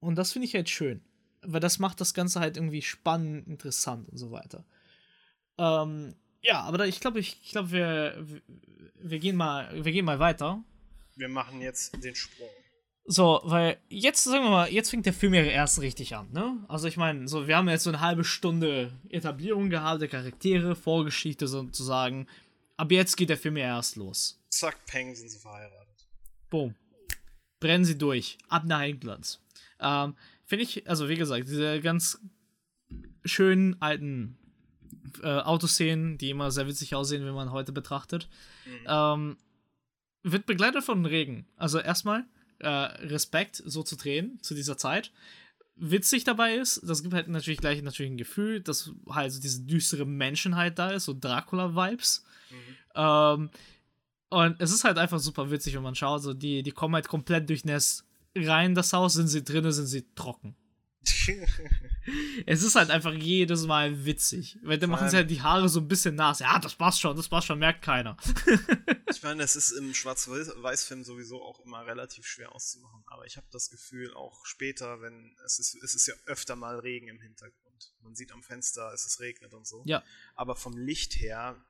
Und 0.00 0.16
das 0.16 0.32
finde 0.32 0.46
ich 0.46 0.54
halt 0.54 0.68
schön. 0.68 1.02
Weil 1.42 1.60
das 1.60 1.78
macht 1.78 2.00
das 2.00 2.14
Ganze 2.14 2.40
halt 2.40 2.56
irgendwie 2.56 2.82
spannend, 2.82 3.46
interessant 3.46 4.08
und 4.08 4.16
so 4.16 4.30
weiter. 4.30 4.64
Ähm, 5.58 6.14
ja, 6.40 6.60
aber 6.60 6.78
da, 6.78 6.84
ich 6.84 7.00
glaube, 7.00 7.20
ich, 7.20 7.40
ich 7.42 7.50
glaube, 7.52 7.70
wir, 7.70 8.16
wir, 8.20 8.42
wir 8.96 9.18
gehen 9.18 9.36
mal, 9.36 9.84
wir 9.84 9.92
gehen 9.92 10.04
mal 10.04 10.18
weiter. 10.18 10.62
Wir 11.16 11.28
machen 11.28 11.60
jetzt 11.60 12.02
den 12.02 12.14
Sprung. 12.14 12.48
So, 13.06 13.40
weil 13.44 13.78
jetzt, 13.88 14.24
sagen 14.24 14.44
wir 14.44 14.50
mal, 14.50 14.72
jetzt 14.72 14.88
fängt 14.88 15.04
der 15.04 15.12
Film 15.12 15.34
ja 15.34 15.42
erst 15.42 15.80
richtig 15.82 16.16
an, 16.16 16.32
ne? 16.32 16.64
Also 16.68 16.88
ich 16.88 16.96
meine, 16.96 17.28
so, 17.28 17.46
wir 17.46 17.56
haben 17.56 17.68
jetzt 17.68 17.84
so 17.84 17.90
eine 17.90 18.00
halbe 18.00 18.24
Stunde 18.24 18.92
Etablierung 19.10 19.68
gehabt, 19.68 20.00
der 20.00 20.08
Charaktere, 20.08 20.74
Vorgeschichte 20.74 21.46
sozusagen. 21.46 22.26
Aber 22.76 22.92
jetzt 22.94 23.16
geht 23.16 23.28
der 23.30 23.36
Film 23.38 23.56
ja 23.56 23.66
erst 23.76 23.96
los. 23.96 24.40
Zack, 24.50 24.84
peng, 24.86 25.14
sind 25.14 25.28
sie 25.30 25.38
verheiratet. 25.38 26.06
Boom. 26.50 26.74
Brennen 27.60 27.84
sie 27.84 27.96
durch. 27.98 28.38
Ab 28.48 28.64
nach 28.66 28.82
England. 28.82 29.40
Ähm, 29.80 30.14
Finde 30.44 30.64
ich, 30.64 30.88
also 30.88 31.08
wie 31.08 31.16
gesagt, 31.16 31.48
diese 31.48 31.80
ganz 31.80 32.20
schönen 33.24 33.80
alten 33.80 34.36
äh, 35.22 35.26
Autoszenen, 35.40 36.18
die 36.18 36.30
immer 36.30 36.50
sehr 36.50 36.66
witzig 36.66 36.94
aussehen, 36.94 37.24
wenn 37.24 37.34
man 37.34 37.52
heute 37.52 37.72
betrachtet, 37.72 38.28
Mhm. 38.66 38.86
ähm, 38.86 39.36
wird 40.22 40.46
begleitet 40.46 40.84
von 40.84 41.04
Regen. 41.06 41.46
Also 41.56 41.78
erstmal 41.78 42.24
äh, 42.60 42.68
Respekt, 42.68 43.62
so 43.64 43.82
zu 43.82 43.96
drehen 43.96 44.38
zu 44.42 44.54
dieser 44.54 44.76
Zeit. 44.78 45.12
Witzig 45.76 46.24
dabei 46.24 46.54
ist, 46.54 46.80
das 46.84 47.02
gibt 47.02 47.14
halt 47.14 47.28
natürlich 47.28 47.58
gleich 47.60 47.82
natürlich 47.82 48.12
ein 48.12 48.16
Gefühl, 48.16 48.60
dass 48.60 48.92
halt 49.08 49.32
so 49.32 49.40
diese 49.40 49.62
düstere 49.62 50.06
Menschenheit 50.06 50.78
da 50.78 50.90
ist, 50.90 51.04
so 51.06 51.14
Dracula-Vibes. 51.18 52.24
Mhm. 52.50 52.76
Ähm, 52.94 53.50
und 54.30 54.60
es 54.60 54.72
ist 54.72 54.84
halt 54.84 54.98
einfach 54.98 55.20
super 55.20 55.50
witzig, 55.50 55.74
wenn 55.74 55.82
man 55.82 55.94
schaut, 55.94 56.22
so 56.22 56.34
die, 56.34 56.62
die 56.62 56.72
kommen 56.72 56.94
halt 56.94 57.08
komplett 57.08 57.48
durchnässt 57.48 58.04
rein 58.36 58.70
in 58.70 58.74
das 58.74 58.92
Haus, 58.92 59.14
sind 59.14 59.28
sie 59.28 59.44
drinnen, 59.44 59.72
sind 59.72 59.86
sie 59.86 60.04
trocken. 60.14 60.56
Es 62.46 62.62
ist 62.62 62.74
halt 62.74 62.90
einfach 62.90 63.14
jedes 63.14 63.64
Mal 63.64 64.04
witzig. 64.04 64.58
Weil 64.62 64.78
dann 64.78 64.90
machen 64.90 65.08
sie 65.08 65.16
halt 65.16 65.30
die 65.30 65.40
Haare 65.40 65.68
so 65.70 65.80
ein 65.80 65.88
bisschen 65.88 66.14
nass. 66.14 66.40
Ja, 66.40 66.58
das 66.58 66.74
passt 66.74 67.00
schon, 67.00 67.16
das 67.16 67.28
passt 67.28 67.46
schon, 67.46 67.58
merkt 67.58 67.82
keiner. 67.82 68.16
ich 69.10 69.22
meine, 69.22 69.42
es 69.42 69.56
ist 69.56 69.72
im 69.72 69.94
Schwarz-Weiß-Film 69.94 71.02
sowieso 71.02 71.42
auch 71.42 71.60
immer 71.60 71.86
relativ 71.86 72.26
schwer 72.26 72.52
auszumachen. 72.54 73.02
Aber 73.06 73.24
ich 73.24 73.38
habe 73.38 73.46
das 73.50 73.70
Gefühl, 73.70 74.12
auch 74.14 74.44
später, 74.44 75.00
wenn 75.00 75.34
es 75.46 75.58
ist, 75.58 75.76
es 75.82 75.94
ist 75.94 76.06
ja 76.06 76.14
öfter 76.26 76.56
mal 76.56 76.78
Regen 76.78 77.08
im 77.08 77.20
Hintergrund. 77.20 77.94
Man 78.02 78.14
sieht 78.14 78.32
am 78.32 78.42
Fenster, 78.42 78.92
es 78.92 79.06
ist 79.06 79.20
regnet 79.20 79.54
und 79.54 79.66
so. 79.66 79.82
Ja. 79.86 80.02
Aber 80.34 80.56
vom 80.56 80.76
Licht 80.76 81.14
her 81.20 81.64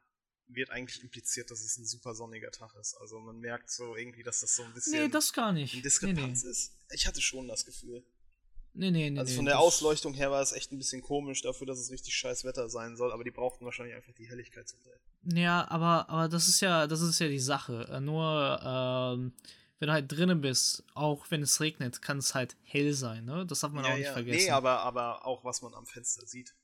wird 0.49 0.70
eigentlich 0.70 1.03
impliziert, 1.03 1.51
dass 1.51 1.61
es 1.61 1.76
ein 1.78 1.86
super 1.86 2.14
sonniger 2.14 2.51
Tag 2.51 2.74
ist. 2.76 2.95
Also 3.01 3.18
man 3.18 3.38
merkt 3.38 3.70
so 3.70 3.97
irgendwie, 3.97 4.22
dass 4.22 4.40
das 4.40 4.55
so 4.55 4.62
ein 4.62 4.72
bisschen 4.74 4.92
Nee, 5.03 5.09
das 5.09 5.32
gar 5.32 5.53
nicht. 5.53 5.72
eine 5.72 5.78
Nee, 5.78 5.82
Diskrepanz 5.82 6.45
nee. 6.45 6.51
ist. 6.51 6.72
Ich 6.90 7.07
hatte 7.07 7.20
schon 7.20 7.49
das 7.49 7.64
Gefühl. 7.64 8.05
Nee, 8.76 8.90
nee, 8.90 9.09
nee. 9.11 9.18
Also 9.18 9.30
nee, 9.30 9.36
von 9.36 9.45
der 9.47 9.61
Ausleuchtung 9.61 10.14
her 10.14 10.30
war 10.30 10.42
es 10.42 10.53
echt 10.53 10.72
ein 10.72 10.78
bisschen 10.78 11.01
komisch 11.01 11.42
dafür, 11.42 11.66
dass 11.66 11.78
es 11.78 11.90
richtig 11.90 12.14
scheiß 12.16 12.45
Wetter 12.45 12.68
sein 12.68 12.97
soll, 12.97 13.12
aber 13.12 13.22
die 13.22 13.30
brauchten 13.30 13.64
wahrscheinlich 13.64 13.95
einfach 13.95 14.12
die 14.14 14.28
Helligkeit 14.28 14.68
zum 14.68 14.82
Drehen. 14.82 15.38
Ja, 15.38 15.66
aber, 15.70 16.09
aber 16.11 16.28
das 16.28 16.49
ist 16.49 16.61
ja, 16.61 16.86
das 16.86 17.01
ist 17.01 17.18
ja 17.20 17.28
die 17.28 17.38
Sache. 17.38 17.88
Äh, 17.90 18.01
Nur, 18.01 18.61
ähm, 18.62 19.32
wenn 19.78 19.86
du 19.86 19.92
halt 19.92 20.11
drinnen 20.11 20.40
bist, 20.40 20.82
auch 20.95 21.30
wenn 21.30 21.42
es 21.42 21.61
regnet, 21.61 22.03
kann 22.03 22.18
es 22.18 22.34
halt 22.34 22.57
hell 22.62 22.92
sein, 22.95 23.24
ne? 23.24 23.47
Das 23.47 23.61
darf 23.61 23.72
man 23.72 23.84
auch 23.84 23.97
nicht 23.97 24.09
vergessen. 24.11 24.45
Nee, 24.47 24.51
aber, 24.51 24.80
aber 24.80 25.24
auch 25.24 25.45
was 25.45 25.62
man 25.62 25.72
am 25.74 25.86
Fenster 25.86 26.26
sieht, 26.26 26.55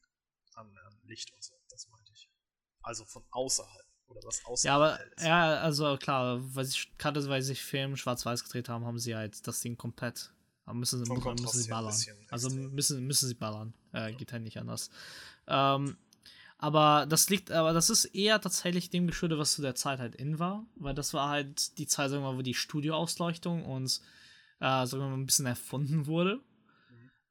an, 0.54 0.66
an 0.86 0.98
Licht 1.04 1.32
und 1.32 1.42
so. 1.42 1.54
Also 2.82 3.04
von 3.04 3.22
außerhalb 3.30 3.84
oder 4.08 4.20
was 4.24 4.44
außerhalb 4.44 4.64
ja, 4.64 4.76
aber, 4.76 5.04
ist. 5.16 5.24
ja, 5.24 5.60
also 5.60 5.96
klar, 5.96 6.40
weil 6.54 6.64
sie, 6.64 6.78
gerade 6.98 7.28
weil 7.28 7.42
sie 7.42 7.54
Film 7.54 7.96
schwarz-weiß 7.96 8.44
gedreht 8.44 8.68
haben, 8.68 8.84
haben 8.84 8.98
sie 8.98 9.14
halt 9.14 9.46
das 9.46 9.60
Ding 9.60 9.76
komplett, 9.76 10.32
da 10.66 10.72
müssen, 10.72 11.00
müssen, 11.00 11.46
sie 11.48 11.68
ballern. 11.68 11.94
Also 12.30 12.50
müssen, 12.50 13.06
müssen 13.06 13.28
sie 13.28 13.34
ballern. 13.34 13.74
Äh, 13.92 14.12
geht 14.12 14.32
halt 14.32 14.42
nicht 14.42 14.58
anders. 14.58 14.90
Ähm, 15.46 15.96
aber 16.58 17.06
das 17.06 17.30
liegt, 17.30 17.50
aber 17.50 17.72
das 17.72 17.88
ist 17.88 18.04
eher 18.04 18.38
tatsächlich 18.40 18.90
dem 18.90 19.06
geschuldet, 19.06 19.38
was 19.38 19.52
zu 19.52 19.62
der 19.62 19.74
Zeit 19.74 19.98
halt 19.98 20.14
in 20.14 20.38
war, 20.38 20.66
weil 20.76 20.94
das 20.94 21.14
war 21.14 21.30
halt 21.30 21.78
die 21.78 21.86
Zeit, 21.86 22.10
sagen 22.10 22.22
wir 22.22 22.32
mal, 22.32 22.38
wo 22.38 22.42
die 22.42 22.54
Studioausleuchtung 22.54 23.64
uns, 23.64 24.00
äh, 24.58 24.86
sagen 24.86 25.02
wir 25.02 25.08
mal, 25.08 25.14
ein 25.14 25.24
bisschen 25.26 25.46
erfunden 25.46 26.06
wurde. 26.06 26.40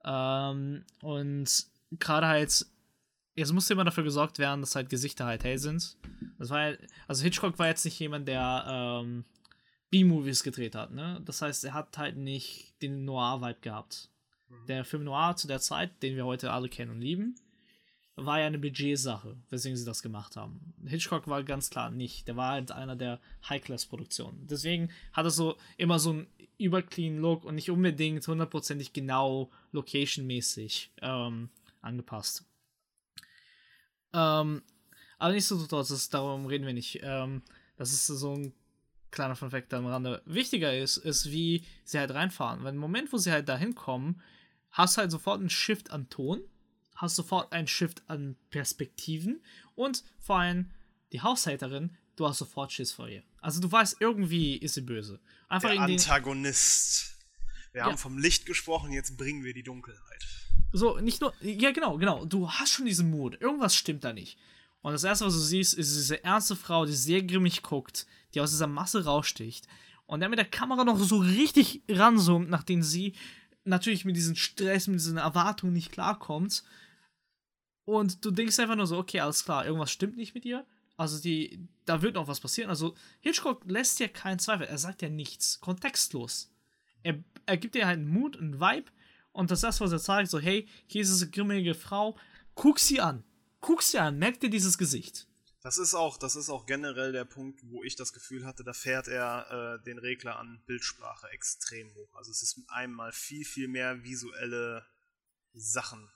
Ähm, 0.03 0.83
und 1.01 1.65
gerade 1.91 2.27
halt, 2.27 2.65
es 3.35 3.51
musste 3.53 3.73
immer 3.73 3.85
dafür 3.85 4.03
gesorgt 4.03 4.39
werden, 4.39 4.61
dass 4.61 4.75
halt 4.75 4.89
Gesichter 4.89 5.25
halt 5.25 5.43
hell 5.43 5.57
sind. 5.57 5.97
Das 6.37 6.49
war 6.49 6.59
halt, 6.59 6.79
also 7.07 7.23
Hitchcock 7.23 7.57
war 7.59 7.67
jetzt 7.67 7.85
nicht 7.85 7.99
jemand, 7.99 8.27
der 8.27 8.65
ähm, 8.67 9.25
B-Movies 9.89 10.43
gedreht 10.43 10.75
hat, 10.75 10.91
ne? 10.91 11.21
Das 11.25 11.41
heißt, 11.41 11.63
er 11.65 11.73
hat 11.73 11.97
halt 11.97 12.17
nicht 12.17 12.81
den 12.81 13.05
Noir-Vibe 13.05 13.59
gehabt. 13.61 14.09
Mhm. 14.49 14.65
Der 14.67 14.85
Film 14.85 15.03
Noir 15.03 15.35
zu 15.35 15.47
der 15.47 15.59
Zeit, 15.59 16.03
den 16.03 16.15
wir 16.15 16.25
heute 16.25 16.51
alle 16.51 16.69
kennen 16.69 16.91
und 16.91 17.01
lieben, 17.01 17.35
war 18.15 18.39
ja 18.39 18.47
eine 18.47 18.59
Budgetsache, 18.59 19.37
weswegen 19.49 19.77
sie 19.77 19.85
das 19.85 20.03
gemacht 20.03 20.35
haben. 20.35 20.73
Hitchcock 20.85 21.27
war 21.27 21.43
ganz 21.43 21.69
klar 21.69 21.89
nicht. 21.89 22.27
Der 22.27 22.35
war 22.35 22.51
halt 22.51 22.71
einer 22.71 22.95
der 22.95 23.19
High-Class-Produktionen. 23.47 24.47
Deswegen 24.47 24.89
hat 25.13 25.25
er 25.25 25.31
so 25.31 25.55
immer 25.77 25.99
so 25.99 26.11
einen 26.11 26.27
überclean 26.57 27.17
Look 27.17 27.45
und 27.45 27.55
nicht 27.55 27.71
unbedingt 27.71 28.27
hundertprozentig 28.27 28.93
genau 28.93 29.49
location-mäßig 29.71 30.91
ähm, 31.01 31.49
angepasst. 31.81 32.45
Ähm, 34.13 34.61
aber 35.17 35.33
nichtsdestotrotz, 35.33 36.09
darum 36.09 36.45
reden 36.45 36.65
wir 36.65 36.73
nicht. 36.73 36.99
Ähm, 37.03 37.41
das 37.77 37.93
ist 37.93 38.07
so 38.07 38.35
ein 38.35 38.53
kleiner 39.11 39.35
Funfact 39.35 39.73
am 39.73 39.87
Rande. 39.87 40.21
Wichtiger 40.25 40.77
ist, 40.77 40.97
ist, 40.97 41.31
wie 41.31 41.65
sie 41.83 41.99
halt 41.99 42.13
reinfahren. 42.13 42.63
Weil 42.63 42.73
im 42.73 42.79
Moment, 42.79 43.11
wo 43.11 43.17
sie 43.17 43.31
halt 43.31 43.49
da 43.49 43.57
hinkommen, 43.57 44.21
hast 44.71 44.97
du 44.97 45.01
halt 45.01 45.11
sofort 45.11 45.39
einen 45.39 45.49
Shift 45.49 45.91
an 45.91 46.09
Ton 46.09 46.41
hast 46.99 47.15
sofort 47.15 47.51
einen 47.53 47.67
Shift 47.67 48.03
an 48.07 48.35
Perspektiven 48.49 49.41
und 49.75 50.03
vor 50.19 50.39
allem 50.39 50.71
die 51.13 51.21
Haushälterin, 51.21 51.97
du 52.17 52.27
hast 52.27 52.39
sofort 52.39 52.73
Schiss 52.73 52.91
vor 52.91 53.07
ihr. 53.07 53.23
Also 53.39 53.61
du 53.61 53.71
weißt, 53.71 53.97
irgendwie 53.99 54.57
ist 54.57 54.73
sie 54.73 54.81
böse. 54.81 55.19
Einfach 55.47 55.71
Der 55.71 55.79
Antagonist. 55.81 57.17
Wir 57.71 57.79
ja. 57.79 57.85
haben 57.85 57.97
vom 57.97 58.17
Licht 58.17 58.45
gesprochen, 58.45 58.91
jetzt 58.91 59.17
bringen 59.17 59.43
wir 59.43 59.53
die 59.53 59.63
Dunkelheit. 59.63 60.25
So, 60.71 60.99
nicht 60.99 61.21
nur, 61.21 61.33
ja 61.41 61.71
genau, 61.71 61.97
genau, 61.97 62.25
du 62.25 62.49
hast 62.49 62.71
schon 62.71 62.85
diesen 62.85 63.09
Mut, 63.09 63.39
irgendwas 63.41 63.75
stimmt 63.75 64.03
da 64.03 64.13
nicht. 64.13 64.37
Und 64.81 64.93
das 64.93 65.03
erste, 65.03 65.25
was 65.25 65.33
du 65.33 65.39
siehst, 65.39 65.73
ist 65.73 65.95
diese 65.95 66.23
ernste 66.23 66.55
Frau, 66.55 66.85
die 66.85 66.93
sehr 66.93 67.23
grimmig 67.23 67.63
guckt, 67.63 68.05
die 68.33 68.41
aus 68.41 68.51
dieser 68.51 68.67
Masse 68.67 69.03
raussticht. 69.03 69.67
Und 70.05 70.21
der 70.21 70.29
mit 70.29 70.39
der 70.39 70.45
Kamera 70.45 70.83
noch 70.83 70.99
so 70.99 71.17
richtig 71.17 71.83
ranzoomt, 71.89 72.49
nachdem 72.49 72.81
sie 72.81 73.13
natürlich 73.65 74.05
mit 74.05 74.15
diesem 74.15 74.35
Stress, 74.35 74.87
mit 74.87 74.99
diesen 74.99 75.17
Erwartungen 75.17 75.73
nicht 75.73 75.91
klarkommt 75.91 76.63
und 77.89 78.23
du 78.23 78.29
denkst 78.29 78.59
einfach 78.59 78.75
nur 78.75 78.85
so, 78.85 78.99
okay, 78.99 79.19
alles 79.19 79.43
klar, 79.43 79.65
irgendwas 79.65 79.91
stimmt 79.91 80.15
nicht 80.15 80.35
mit 80.35 80.45
ihr. 80.45 80.63
Also 80.95 81.19
die, 81.19 81.67
da 81.85 82.03
wird 82.03 82.15
noch 82.15 82.27
was 82.27 82.39
passieren. 82.39 82.69
Also 82.69 82.93
Hitchcock 83.19 83.63
lässt 83.65 83.99
ja 83.99 84.07
keinen 84.07 84.37
Zweifel. 84.37 84.67
Er 84.67 84.77
sagt 84.77 85.01
ja 85.01 85.09
nichts. 85.09 85.59
Kontextlos. 85.59 86.51
Er, 87.01 87.23
er 87.47 87.57
gibt 87.57 87.73
dir 87.73 87.87
halt 87.87 87.97
einen 87.97 88.11
Mut, 88.11 88.37
einen 88.37 88.59
Vibe. 88.59 88.91
Und 89.39 89.51
das 89.51 89.59
ist 89.59 89.63
das, 89.63 89.79
was 89.79 89.93
er 89.93 89.99
zeigt. 89.99 90.29
So, 90.29 90.37
hey, 90.37 90.67
hier 90.87 91.01
ist 91.01 91.13
diese 91.13 91.29
grimmige 91.29 91.73
Frau. 91.73 92.17
Guck 92.55 92.77
sie 92.77 92.99
an. 92.99 93.23
Guck 93.61 93.81
sie 93.83 93.97
an. 93.97 94.19
Merk 94.19 94.41
dir 94.41 94.49
dieses 94.49 94.77
Gesicht. 94.77 95.29
Das 95.61 95.77
ist 95.77 95.93
auch, 95.93 96.17
das 96.17 96.35
ist 96.35 96.49
auch 96.49 96.65
generell 96.65 97.13
der 97.13 97.23
Punkt, 97.23 97.61
wo 97.63 97.81
ich 97.81 97.95
das 97.95 98.11
Gefühl 98.11 98.45
hatte, 98.45 98.65
da 98.65 98.73
fährt 98.73 99.07
er 99.07 99.79
äh, 99.79 99.83
den 99.85 99.97
Regler 99.97 100.37
an 100.37 100.61
Bildsprache 100.65 101.29
extrem 101.29 101.93
hoch. 101.95 102.13
Also 102.15 102.31
es 102.31 102.41
ist 102.41 102.59
einmal 102.67 103.13
viel, 103.13 103.45
viel 103.45 103.69
mehr 103.69 104.03
visuelle 104.03 104.85
Sachen, 105.53 106.11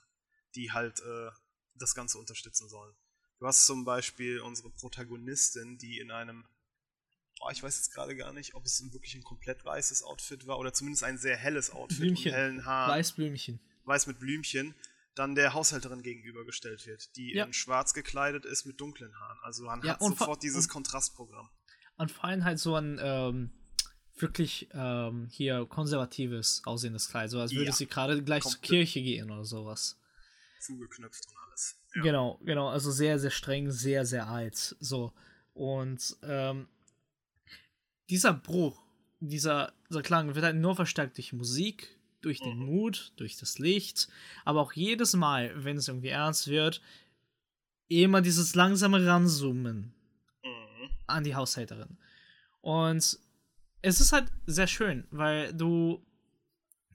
die 0.54 0.72
halt 0.72 1.00
äh, 1.00 1.30
das 1.76 1.94
Ganze 1.94 2.18
unterstützen 2.18 2.68
sollen. 2.68 2.94
Du 3.38 3.46
hast 3.46 3.64
zum 3.64 3.86
Beispiel 3.86 4.40
unsere 4.40 4.68
Protagonistin, 4.68 5.78
die 5.78 5.98
in 5.98 6.10
einem, 6.10 6.46
oh, 7.44 7.50
ich 7.50 7.62
weiß 7.62 7.76
jetzt 7.76 7.92
gerade 7.92 8.16
gar 8.16 8.32
nicht, 8.32 8.54
ob 8.54 8.64
es 8.64 8.82
wirklich 8.92 9.14
ein 9.14 9.22
komplett 9.22 9.64
weißes 9.64 10.02
Outfit 10.02 10.46
war 10.46 10.58
oder 10.58 10.72
zumindest 10.72 11.04
ein 11.04 11.18
sehr 11.18 11.36
helles 11.36 11.70
Outfit 11.70 11.98
Blümchen. 11.98 12.24
mit 12.24 12.34
hellen 12.34 12.64
Haaren. 12.64 12.90
Weiß 12.90 13.12
Blümchen. 13.12 13.60
Weiß 13.84 14.06
mit 14.06 14.18
Blümchen. 14.18 14.74
Dann 15.14 15.36
der 15.36 15.54
Haushälterin 15.54 16.02
gegenübergestellt 16.02 16.86
wird, 16.86 17.14
die 17.16 17.34
ja. 17.34 17.44
in 17.44 17.52
schwarz 17.52 17.94
gekleidet 17.94 18.44
ist 18.44 18.66
mit 18.66 18.80
dunklen 18.80 19.14
Haaren. 19.14 19.38
Also 19.42 19.64
man 19.64 19.80
ja, 19.82 19.92
hat 19.92 20.02
sofort 20.02 20.42
dieses 20.42 20.68
Kontrastprogramm. 20.68 21.48
Und 21.96 22.10
vor 22.10 22.24
allem 22.24 22.44
halt 22.44 22.58
so 22.58 22.74
ein 22.74 22.98
ähm, 23.00 23.52
wirklich 24.16 24.68
ähm, 24.72 25.28
hier 25.30 25.66
konservatives 25.66 26.62
aussehendes 26.64 27.08
Kleid, 27.08 27.30
so 27.30 27.38
als 27.38 27.52
würde 27.52 27.66
ja. 27.66 27.72
sie 27.72 27.86
gerade 27.86 28.20
gleich 28.24 28.42
Komplett. 28.42 28.64
zur 28.64 28.76
Kirche 28.76 29.02
gehen 29.02 29.30
oder 29.30 29.44
sowas 29.44 29.96
zugeknüpft 30.64 31.26
und 31.28 31.36
alles. 31.46 31.76
Genau, 31.92 32.40
genau. 32.44 32.68
Also 32.68 32.90
sehr, 32.90 33.18
sehr 33.18 33.30
streng, 33.30 33.70
sehr, 33.70 34.04
sehr 34.04 34.28
alt. 34.28 34.76
So. 34.80 35.12
Und 35.52 36.16
ähm, 36.22 36.66
dieser 38.10 38.32
Bruch, 38.32 38.82
dieser, 39.20 39.72
dieser 39.88 40.02
Klang 40.02 40.34
wird 40.34 40.44
halt 40.44 40.56
nur 40.56 40.76
verstärkt 40.76 41.16
durch 41.16 41.32
Musik, 41.32 41.98
durch 42.20 42.40
den 42.40 42.58
mhm. 42.58 42.66
Mut, 42.66 43.12
durch 43.16 43.36
das 43.36 43.58
Licht, 43.58 44.08
aber 44.44 44.60
auch 44.60 44.72
jedes 44.72 45.14
Mal, 45.14 45.52
wenn 45.64 45.76
es 45.76 45.88
irgendwie 45.88 46.08
ernst 46.08 46.48
wird, 46.48 46.80
immer 47.88 48.22
dieses 48.22 48.54
langsame 48.54 49.06
Ranzoomen 49.06 49.94
mhm. 50.42 50.90
an 51.06 51.24
die 51.24 51.34
Haushälterin. 51.34 51.98
Und 52.60 53.18
es 53.82 54.00
ist 54.00 54.12
halt 54.12 54.26
sehr 54.46 54.66
schön, 54.66 55.06
weil 55.10 55.52
du 55.52 56.02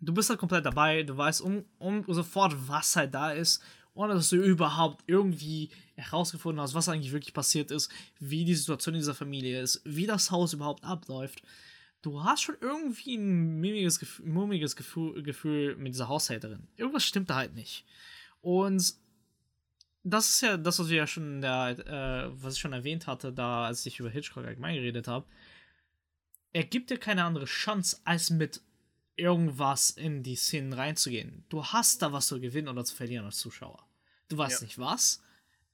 du 0.01 0.13
bist 0.13 0.29
halt 0.29 0.39
komplett 0.39 0.65
dabei, 0.65 1.03
du 1.03 1.15
weißt 1.15 1.41
um, 1.41 1.65
um 1.77 2.03
sofort, 2.07 2.55
was 2.67 2.95
halt 2.95 3.13
da 3.13 3.31
ist, 3.31 3.61
ohne 3.99 4.13
dass 4.13 4.29
du 4.29 4.37
überhaupt 4.37 5.03
irgendwie 5.07 5.69
herausgefunden 5.95 6.61
hast, 6.61 6.73
was 6.73 6.87
eigentlich 6.87 7.11
wirklich 7.11 7.33
passiert 7.33 7.69
ist, 7.69 7.91
wie 8.17 8.45
die 8.45 8.55
Situation 8.55 8.95
in 8.95 9.01
dieser 9.01 9.13
Familie 9.13 9.61
ist, 9.61 9.81
wie 9.83 10.07
das 10.07 10.31
Haus 10.31 10.53
überhaupt 10.53 10.85
abläuft. 10.85 11.41
Du 12.01 12.23
hast 12.23 12.41
schon 12.41 12.55
irgendwie 12.61 13.17
ein 13.17 13.59
mummiges, 13.59 13.99
Gefühl, 13.99 14.25
mummiges 14.25 14.77
Gefühl 14.77 15.75
mit 15.75 15.93
dieser 15.93 16.07
Haushälterin. 16.07 16.65
Irgendwas 16.77 17.03
stimmt 17.03 17.29
da 17.29 17.35
halt 17.35 17.55
nicht. 17.55 17.83
Und 18.39 18.93
das 20.03 20.29
ist 20.29 20.41
ja 20.43 20.55
das, 20.55 20.79
was 20.79 20.87
wir 20.87 20.95
ja 20.95 21.07
schon 21.07 21.41
der, 21.41 21.79
äh, 21.79 22.41
was 22.41 22.53
ich 22.53 22.61
schon 22.61 22.71
erwähnt 22.71 23.05
hatte, 23.05 23.33
da 23.33 23.65
als 23.65 23.85
ich 23.85 23.99
über 23.99 24.09
Hitchcock 24.09 24.45
allgemein 24.45 24.75
geredet 24.75 25.09
habe. 25.09 25.25
Er 26.53 26.63
gibt 26.63 26.89
dir 26.89 26.99
keine 26.99 27.25
andere 27.25 27.45
Chance, 27.45 27.99
als 28.05 28.29
mit 28.29 28.61
irgendwas 29.17 29.89
in 29.91 30.23
die 30.23 30.37
Szenen 30.37 30.71
reinzugehen. 30.71 31.43
Du 31.49 31.65
hast 31.65 32.01
da 32.01 32.13
was 32.13 32.27
zu 32.27 32.39
gewinnen 32.39 32.69
oder 32.69 32.85
zu 32.85 32.95
verlieren 32.95 33.25
als 33.25 33.39
Zuschauer. 33.39 33.88
Du 34.29 34.37
weißt 34.37 34.61
ja. 34.61 34.65
nicht 34.65 34.79
was, 34.79 35.21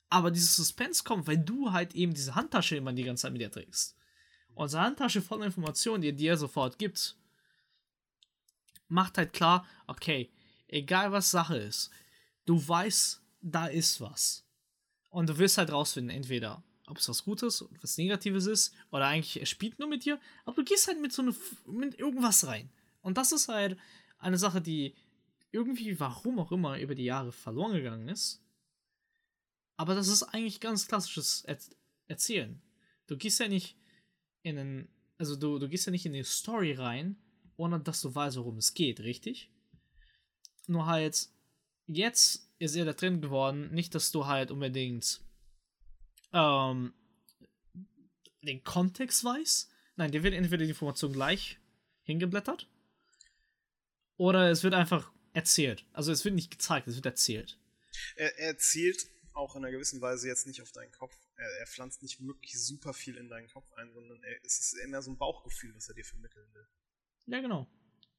aber 0.09 0.31
dieses 0.31 0.55
Suspense 0.55 1.03
kommt, 1.03 1.27
weil 1.27 1.37
du 1.37 1.71
halt 1.71 1.93
eben 1.93 2.13
diese 2.13 2.35
Handtasche 2.35 2.77
immer 2.77 2.93
die 2.93 3.03
ganze 3.03 3.23
Zeit 3.23 3.33
mit 3.33 3.41
dir 3.41 3.51
trägst. 3.51 3.95
Und 4.53 4.69
diese 4.69 4.79
Handtasche 4.79 5.21
voller 5.21 5.45
Informationen, 5.45 6.01
die 6.01 6.09
er 6.09 6.13
dir 6.13 6.37
sofort 6.37 6.79
gibt, 6.79 7.17
macht 8.87 9.17
halt 9.17 9.33
klar, 9.33 9.67
okay, 9.87 10.31
egal 10.67 11.11
was 11.11 11.31
Sache 11.31 11.57
ist, 11.57 11.89
du 12.45 12.65
weißt, 12.65 13.21
da 13.41 13.67
ist 13.67 13.99
was. 13.99 14.45
Und 15.09 15.29
du 15.29 15.37
wirst 15.37 15.57
halt 15.57 15.71
rausfinden, 15.71 16.15
entweder 16.15 16.63
ob 16.87 16.97
es 16.97 17.09
was 17.09 17.23
Gutes 17.23 17.61
oder 17.61 17.81
was 17.81 17.97
Negatives 17.97 18.45
ist, 18.45 18.73
oder 18.91 19.07
eigentlich 19.07 19.39
er 19.39 19.45
spielt 19.45 19.79
nur 19.79 19.87
mit 19.87 20.05
dir, 20.05 20.19
aber 20.45 20.55
du 20.55 20.63
gehst 20.63 20.87
halt 20.87 21.01
mit 21.01 21.13
so 21.13 21.21
eine, 21.21 21.35
mit 21.65 21.97
irgendwas 21.97 22.45
rein. 22.45 22.69
Und 23.01 23.17
das 23.17 23.31
ist 23.31 23.47
halt 23.47 23.77
eine 24.19 24.37
Sache, 24.37 24.61
die 24.61 24.95
irgendwie, 25.51 25.99
warum 25.99 26.39
auch 26.39 26.51
immer, 26.51 26.79
über 26.79 26.95
die 26.95 27.05
Jahre 27.05 27.31
verloren 27.31 27.73
gegangen 27.73 28.09
ist. 28.09 28.41
Aber 29.77 29.95
das 29.95 30.07
ist 30.07 30.23
eigentlich 30.23 30.59
ganz 30.59 30.87
klassisches 30.87 31.43
er 31.45 31.57
Erzählen. 32.07 32.61
Du 33.07 33.17
gehst 33.17 33.39
ja 33.39 33.47
nicht 33.47 33.75
in 34.43 34.59
einen, 34.59 34.89
also 35.17 35.35
du, 35.35 35.57
du 35.57 35.67
gehst 35.67 35.87
ja 35.87 35.91
nicht 35.91 36.05
in 36.05 36.13
die 36.13 36.23
Story 36.23 36.73
rein, 36.73 37.17
ohne 37.57 37.79
dass 37.79 38.01
du 38.01 38.13
weißt, 38.13 38.37
worum 38.37 38.57
es 38.57 38.75
geht, 38.75 38.99
richtig? 38.99 39.49
Nur 40.67 40.85
halt, 40.85 41.29
jetzt 41.87 42.47
ist 42.59 42.75
er 42.75 42.85
da 42.85 42.93
drin 42.93 43.21
geworden, 43.21 43.73
nicht, 43.73 43.95
dass 43.95 44.11
du 44.11 44.27
halt 44.27 44.51
unbedingt 44.51 45.21
ähm, 46.31 46.93
den 48.43 48.63
Kontext 48.63 49.23
weißt. 49.23 49.71
Nein, 49.95 50.11
dir 50.11 50.23
wird 50.23 50.35
entweder 50.35 50.63
die 50.63 50.69
Information 50.69 51.13
gleich 51.13 51.57
hingeblättert 52.03 52.69
oder 54.17 54.49
es 54.49 54.63
wird 54.63 54.73
einfach 54.73 55.11
erzählt. 55.33 55.85
Also 55.93 56.11
es 56.11 56.23
wird 56.23 56.35
nicht 56.35 56.51
gezeigt, 56.51 56.87
es 56.87 56.95
wird 56.95 57.05
erzählt. 57.05 57.57
Er, 58.15 58.37
er 58.37 58.57
zielt 58.57 59.07
auch 59.35 59.55
in 59.55 59.63
einer 59.63 59.71
gewissen 59.71 60.01
Weise 60.01 60.27
jetzt 60.27 60.47
nicht 60.47 60.61
auf 60.61 60.71
deinen 60.71 60.91
Kopf. 60.91 61.15
Er, 61.35 61.49
er 61.59 61.67
pflanzt 61.67 62.01
nicht 62.01 62.21
wirklich 62.25 62.59
super 62.59 62.93
viel 62.93 63.17
in 63.17 63.29
deinen 63.29 63.47
Kopf 63.47 63.71
ein, 63.73 63.91
sondern 63.93 64.21
er, 64.23 64.43
es 64.43 64.59
ist 64.59 64.73
eher 64.73 65.01
so 65.01 65.11
ein 65.11 65.17
Bauchgefühl, 65.17 65.75
was 65.75 65.89
er 65.89 65.95
dir 65.95 66.05
vermitteln 66.05 66.47
will. 66.53 66.67
Ja, 67.27 67.41
genau. 67.41 67.67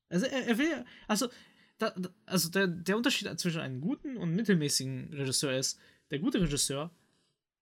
Also 0.08 0.26
er, 0.26 0.46
er 0.46 0.58
will, 0.58 0.84
also, 1.08 1.28
da, 1.78 1.94
also 2.26 2.50
der, 2.50 2.66
der 2.66 2.96
Unterschied 2.96 3.40
zwischen 3.40 3.60
einem 3.60 3.80
guten 3.80 4.16
und 4.16 4.34
mittelmäßigen 4.34 5.12
Regisseur 5.14 5.56
ist, 5.56 5.80
der 6.10 6.18
gute 6.18 6.40
Regisseur, 6.40 6.94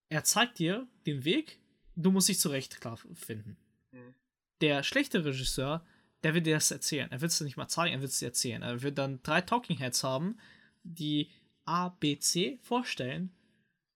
er 0.08 0.24
zeigt 0.24 0.58
dir 0.58 0.86
den 1.06 1.24
Weg, 1.24 1.58
du 1.96 2.10
musst 2.10 2.28
dich 2.28 2.40
zurecht 2.40 2.80
klar 2.80 2.96
finden. 2.96 3.56
Mhm. 3.92 4.14
Der 4.60 4.82
schlechte 4.82 5.24
Regisseur, 5.24 5.86
der 6.22 6.34
wird 6.34 6.46
dir 6.46 6.54
das 6.54 6.70
erzählen. 6.70 7.10
Er 7.10 7.20
wird 7.20 7.30
es 7.30 7.40
nicht 7.40 7.56
mal 7.56 7.68
zeigen, 7.68 7.94
er 7.94 8.00
wird 8.00 8.10
es 8.10 8.18
dir 8.18 8.26
erzählen. 8.26 8.62
Er 8.62 8.82
wird 8.82 8.98
dann 8.98 9.22
drei 9.22 9.40
Talking 9.40 9.78
Heads 9.78 10.02
haben, 10.02 10.38
die 10.82 11.30
A, 11.64 11.88
B, 11.88 12.18
C 12.18 12.58
vorstellen 12.62 13.34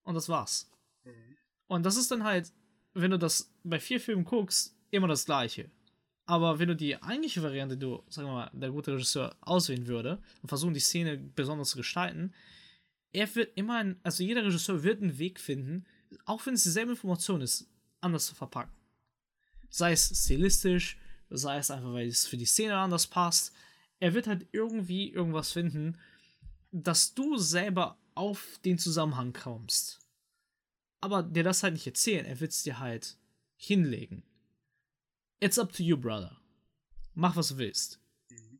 und 0.08 0.14
das 0.14 0.28
war's. 0.28 0.70
Mhm. 1.04 1.36
Und 1.66 1.82
das 1.84 1.96
ist 1.96 2.10
dann 2.10 2.24
halt, 2.24 2.50
wenn 2.94 3.10
du 3.10 3.18
das 3.18 3.52
bei 3.62 3.78
vier 3.78 4.00
Filmen 4.00 4.24
guckst, 4.24 4.74
immer 4.90 5.06
das 5.06 5.26
gleiche. 5.26 5.70
Aber 6.24 6.58
wenn 6.58 6.68
du 6.68 6.76
die 6.76 7.00
eigentliche 7.02 7.42
Variante, 7.42 7.76
du, 7.76 8.02
sagen 8.08 8.28
wir 8.28 8.32
mal, 8.32 8.50
der 8.54 8.70
gute 8.70 8.92
Regisseur 8.92 9.36
auswählen 9.42 9.86
würde 9.86 10.22
und 10.40 10.48
versuchen, 10.48 10.72
die 10.72 10.80
Szene 10.80 11.18
besonders 11.18 11.70
zu 11.70 11.76
gestalten, 11.76 12.32
er 13.12 13.34
wird 13.34 13.56
immer 13.56 13.78
ein, 13.78 14.00
also 14.02 14.24
jeder 14.24 14.44
Regisseur 14.44 14.82
wird 14.82 15.02
einen 15.02 15.18
Weg 15.18 15.38
finden, 15.40 15.84
auch 16.24 16.44
wenn 16.46 16.54
es 16.54 16.62
dieselbe 16.62 16.92
Information 16.92 17.42
ist, 17.42 17.68
anders 18.00 18.26
zu 18.26 18.34
verpacken. 18.34 18.72
Sei 19.68 19.92
es 19.92 20.08
stilistisch, 20.24 20.98
sei 21.28 21.58
es 21.58 21.70
einfach, 21.70 21.92
weil 21.92 22.08
es 22.08 22.26
für 22.26 22.38
die 22.38 22.46
Szene 22.46 22.76
anders 22.76 23.06
passt. 23.06 23.54
Er 24.00 24.14
wird 24.14 24.26
halt 24.26 24.46
irgendwie 24.52 25.10
irgendwas 25.10 25.52
finden, 25.52 25.98
dass 26.70 27.12
du 27.12 27.36
selber 27.36 27.98
auf 28.18 28.58
den 28.64 28.78
Zusammenhang 28.78 29.32
kommst, 29.32 30.00
aber 31.00 31.22
dir 31.22 31.44
das 31.44 31.62
halt 31.62 31.74
nicht 31.74 31.86
erzählen, 31.86 32.26
er 32.26 32.40
wird 32.40 32.50
es 32.50 32.64
dir 32.64 32.78
halt 32.80 33.16
hinlegen. 33.56 34.24
It's 35.40 35.58
up 35.58 35.72
to 35.72 35.82
you, 35.82 35.96
brother. 35.96 36.36
Mach, 37.14 37.36
was 37.36 37.48
du 37.48 37.58
willst. 37.58 38.00
Mhm. 38.30 38.58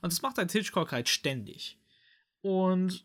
Und 0.00 0.12
das 0.12 0.22
macht 0.22 0.38
halt 0.38 0.52
Hitchcock 0.52 0.92
halt 0.92 1.08
ständig. 1.08 1.78
Und, 2.40 3.04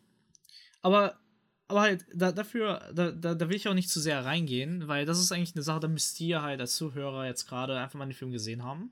aber, 0.82 1.20
aber 1.68 1.82
halt, 1.82 2.06
da, 2.14 2.32
dafür, 2.32 2.92
da, 2.94 3.12
da, 3.12 3.34
da 3.34 3.50
will 3.50 3.56
ich 3.56 3.68
auch 3.68 3.74
nicht 3.74 3.90
zu 3.90 4.00
sehr 4.00 4.24
reingehen, 4.24 4.88
weil 4.88 5.06
das 5.06 5.20
ist 5.20 5.32
eigentlich 5.32 5.56
eine 5.56 5.64
Sache, 5.64 5.80
da 5.80 5.88
müsst 5.88 6.20
ihr 6.22 6.44
halt 6.44 6.62
als 6.62 6.76
Zuhörer 6.76 7.26
jetzt 7.26 7.48
gerade 7.48 7.80
einfach 7.80 7.98
mal 7.98 8.06
den 8.06 8.14
Film 8.14 8.32
gesehen 8.32 8.64
haben. 8.64 8.92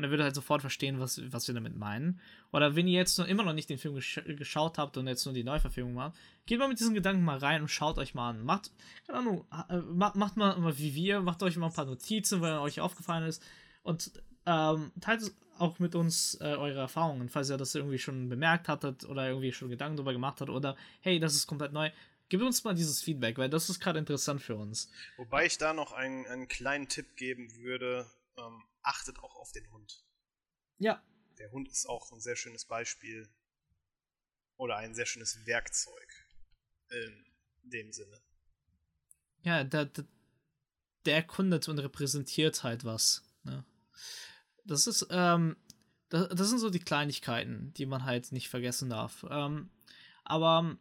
Und 0.00 0.04
er 0.04 0.10
würde 0.10 0.24
halt 0.24 0.34
sofort 0.34 0.62
verstehen, 0.62 0.98
was, 0.98 1.20
was 1.30 1.46
wir 1.46 1.54
damit 1.54 1.76
meinen. 1.76 2.20
Oder 2.52 2.74
wenn 2.74 2.88
ihr 2.88 2.98
jetzt 2.98 3.18
noch 3.18 3.28
immer 3.28 3.42
noch 3.42 3.52
nicht 3.52 3.68
den 3.68 3.76
Film 3.76 3.96
gesch 3.96 4.18
geschaut 4.24 4.78
habt 4.78 4.96
und 4.96 5.06
jetzt 5.06 5.26
nur 5.26 5.34
die 5.34 5.44
Neuverfilmung 5.44 5.92
macht, 5.92 6.14
geht 6.46 6.58
mal 6.58 6.68
mit 6.68 6.80
diesen 6.80 6.94
Gedanken 6.94 7.22
mal 7.22 7.36
rein 7.36 7.60
und 7.60 7.68
schaut 7.68 7.98
euch 7.98 8.14
mal 8.14 8.30
an. 8.30 8.42
Macht, 8.42 8.70
keine 9.06 9.18
Ahnung, 9.18 9.44
äh, 9.68 9.76
macht, 9.76 10.38
mal, 10.38 10.58
mal 10.58 10.78
wie 10.78 10.94
wir, 10.94 11.20
macht 11.20 11.42
euch 11.42 11.58
mal 11.58 11.66
ein 11.66 11.74
paar 11.74 11.84
Notizen, 11.84 12.40
weil 12.40 12.58
euch 12.60 12.80
aufgefallen 12.80 13.28
ist. 13.28 13.42
Und 13.82 14.10
ähm, 14.46 14.90
teilt 15.02 15.30
auch 15.58 15.78
mit 15.78 15.94
uns 15.94 16.38
äh, 16.40 16.44
eure 16.44 16.80
Erfahrungen, 16.80 17.28
falls 17.28 17.50
ihr 17.50 17.58
das 17.58 17.74
irgendwie 17.74 17.98
schon 17.98 18.30
bemerkt 18.30 18.68
hattet 18.68 19.04
oder 19.04 19.28
irgendwie 19.28 19.52
schon 19.52 19.68
Gedanken 19.68 19.98
darüber 19.98 20.14
gemacht 20.14 20.40
habt 20.40 20.48
oder 20.48 20.76
hey, 21.02 21.20
das 21.20 21.34
ist 21.34 21.46
komplett 21.46 21.74
neu. 21.74 21.90
Gib 22.30 22.40
uns 22.40 22.64
mal 22.64 22.74
dieses 22.74 23.02
Feedback, 23.02 23.36
weil 23.36 23.50
das 23.50 23.68
ist 23.68 23.80
gerade 23.80 23.98
interessant 23.98 24.40
für 24.40 24.56
uns. 24.56 24.90
Wobei 25.18 25.44
ich 25.44 25.58
da 25.58 25.74
noch 25.74 25.92
einen, 25.92 26.24
einen 26.26 26.48
kleinen 26.48 26.88
Tipp 26.88 27.16
geben 27.16 27.54
würde, 27.56 28.06
ähm, 28.38 28.62
achtet 28.82 29.18
auch 29.18 29.36
auf 29.36 29.52
den 29.52 29.70
Hund. 29.70 30.04
Ja. 30.78 31.02
Der 31.38 31.50
Hund 31.52 31.68
ist 31.68 31.86
auch 31.86 32.10
ein 32.12 32.20
sehr 32.20 32.36
schönes 32.36 32.64
Beispiel 32.64 33.28
oder 34.56 34.76
ein 34.76 34.94
sehr 34.94 35.06
schönes 35.06 35.46
Werkzeug 35.46 36.26
in 36.90 37.26
dem 37.62 37.92
Sinne. 37.92 38.20
Ja, 39.42 39.64
der, 39.64 39.86
der, 39.86 40.04
der 41.06 41.16
erkundet 41.16 41.68
und 41.68 41.78
repräsentiert 41.78 42.62
halt 42.62 42.84
was. 42.84 43.22
Ne? 43.42 43.64
Das 44.64 44.86
ist, 44.86 45.06
ähm, 45.10 45.56
das, 46.10 46.28
das, 46.28 46.48
sind 46.50 46.58
so 46.58 46.70
die 46.70 46.80
Kleinigkeiten, 46.80 47.72
die 47.74 47.86
man 47.86 48.04
halt 48.04 48.32
nicht 48.32 48.48
vergessen 48.48 48.90
darf. 48.90 49.24
Ähm, 49.30 49.70
aber 50.24 50.76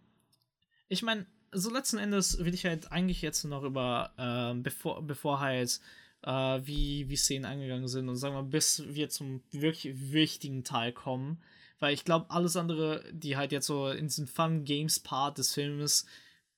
ich 0.89 1.03
meine, 1.03 1.25
so 1.51 1.71
letzten 1.71 1.97
Endes 1.97 2.39
will 2.39 2.53
ich 2.53 2.65
halt 2.65 2.91
eigentlich 2.91 3.21
jetzt 3.21 3.43
noch 3.45 3.63
über, 3.63 4.13
ähm, 4.17 4.61
bevor, 4.63 5.01
bevor 5.05 5.39
halt 5.39 5.79
äh, 6.23 6.59
wie, 6.63 7.09
wie 7.09 7.15
Szenen 7.15 7.45
angegangen 7.45 7.87
sind 7.87 8.09
und 8.09 8.17
sagen 8.17 8.35
wir, 8.35 8.43
bis 8.43 8.83
wir 8.87 9.09
zum 9.09 9.41
wirklich 9.51 10.11
wichtigen 10.11 10.63
Teil 10.63 10.91
kommen. 10.91 11.41
Weil 11.79 11.93
ich 11.93 12.03
glaube, 12.03 12.29
alles 12.29 12.57
andere, 12.57 13.03
die 13.13 13.37
halt 13.37 13.51
jetzt 13.51 13.67
so 13.67 13.89
in 13.89 14.07
diesem 14.07 14.27
Fun-Games-Part 14.27 15.37
des 15.37 15.53
Filmes 15.53 16.05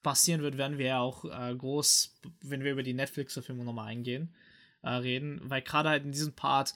passieren 0.02 0.42
wird, 0.42 0.58
werden 0.58 0.80
wir 0.80 0.88
ja 0.88 1.00
auch 1.00 1.26
äh, 1.26 1.56
groß, 1.56 2.20
wenn 2.42 2.64
wir 2.64 2.72
über 2.72 2.82
die 2.82 2.96
Netflix-Verfilmung 2.96 3.66
nochmal 3.66 3.90
eingehen, 3.90 4.34
äh, 4.82 4.90
reden. 4.90 5.40
Weil 5.44 5.62
gerade 5.62 5.90
halt 5.90 6.06
in 6.06 6.12
diesem 6.12 6.34
Part, 6.34 6.74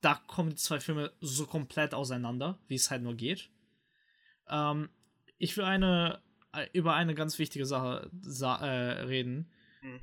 da 0.00 0.14
kommen 0.14 0.50
die 0.50 0.56
zwei 0.56 0.78
Filme 0.78 1.12
so 1.20 1.44
komplett 1.46 1.92
auseinander, 1.92 2.60
wie 2.68 2.76
es 2.76 2.88
halt 2.90 3.02
nur 3.02 3.16
geht. 3.16 3.50
Ähm, 4.48 4.90
ich 5.38 5.56
will 5.56 5.64
eine 5.64 6.22
äh, 6.52 6.68
über 6.72 6.94
eine 6.94 7.16
ganz 7.16 7.40
wichtige 7.40 7.66
Sache 7.66 8.08
sa 8.20 8.58
äh, 8.58 9.02
reden. 9.02 9.50
Hm 9.80 10.00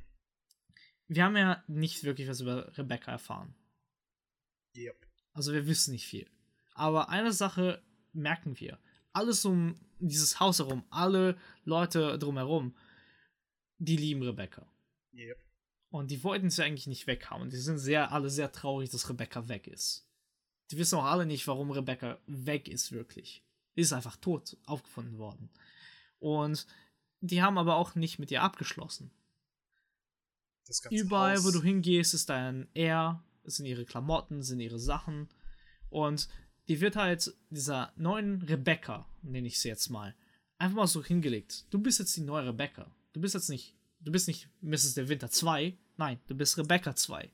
wir 1.08 1.24
haben 1.24 1.36
ja 1.36 1.62
nicht 1.66 2.04
wirklich 2.04 2.28
was 2.28 2.40
über 2.40 2.76
Rebecca 2.76 3.12
erfahren. 3.12 3.54
Yep. 4.76 5.06
Also 5.32 5.52
wir 5.52 5.66
wissen 5.66 5.92
nicht 5.92 6.06
viel. 6.06 6.28
Aber 6.74 7.08
eine 7.08 7.32
Sache 7.32 7.82
merken 8.12 8.58
wir. 8.58 8.78
Alles 9.12 9.44
um 9.44 9.78
dieses 9.98 10.40
Haus 10.40 10.58
herum, 10.58 10.84
alle 10.90 11.38
Leute 11.64 12.18
drumherum, 12.18 12.76
die 13.78 13.96
lieben 13.96 14.22
Rebecca. 14.22 14.66
Yep. 15.14 15.38
Und 15.90 16.10
die 16.10 16.22
wollten 16.24 16.50
sie 16.50 16.62
eigentlich 16.62 16.86
nicht 16.86 17.06
weghauen. 17.06 17.48
Die 17.48 17.56
sind 17.56 17.78
sehr, 17.78 18.12
alle 18.12 18.28
sehr 18.28 18.52
traurig, 18.52 18.90
dass 18.90 19.08
Rebecca 19.08 19.48
weg 19.48 19.66
ist. 19.66 20.06
Die 20.70 20.78
wissen 20.78 20.98
auch 20.98 21.04
alle 21.04 21.26
nicht, 21.26 21.46
warum 21.46 21.70
Rebecca 21.70 22.18
weg 22.26 22.68
ist, 22.68 22.92
wirklich. 22.92 23.44
Die 23.76 23.82
ist 23.82 23.92
einfach 23.92 24.16
tot 24.16 24.56
aufgefunden 24.66 25.18
worden. 25.18 25.48
Und 26.18 26.66
die 27.20 27.42
haben 27.42 27.56
aber 27.56 27.76
auch 27.76 27.94
nicht 27.94 28.18
mit 28.18 28.30
ihr 28.30 28.42
abgeschlossen. 28.42 29.10
Überall, 30.90 31.36
Haus. 31.36 31.44
wo 31.44 31.50
du 31.50 31.62
hingehst, 31.62 32.14
ist 32.14 32.28
dein 32.28 32.68
Er, 32.74 33.22
es 33.44 33.56
sind 33.56 33.66
ihre 33.66 33.84
Klamotten, 33.84 34.42
sind 34.42 34.60
ihre 34.60 34.78
Sachen. 34.78 35.28
Und 35.90 36.28
die 36.68 36.80
wird 36.80 36.96
halt 36.96 37.34
dieser 37.50 37.92
neuen 37.96 38.42
Rebecca, 38.42 39.08
nenne 39.22 39.46
ich 39.46 39.60
sie 39.60 39.68
jetzt 39.68 39.88
mal, 39.88 40.14
einfach 40.58 40.76
mal 40.76 40.86
so 40.86 41.04
hingelegt. 41.04 41.66
Du 41.70 41.78
bist 41.78 41.98
jetzt 41.98 42.16
die 42.16 42.22
neue 42.22 42.48
Rebecca. 42.48 42.90
Du 43.12 43.20
bist 43.20 43.34
jetzt 43.34 43.48
nicht, 43.48 43.74
du 44.00 44.10
bist 44.10 44.26
nicht 44.26 44.48
Mrs. 44.60 44.94
Der 44.94 45.08
Winter 45.08 45.30
2, 45.30 45.76
nein, 45.96 46.20
du 46.26 46.34
bist 46.34 46.58
Rebecca 46.58 46.94
2. 46.96 47.30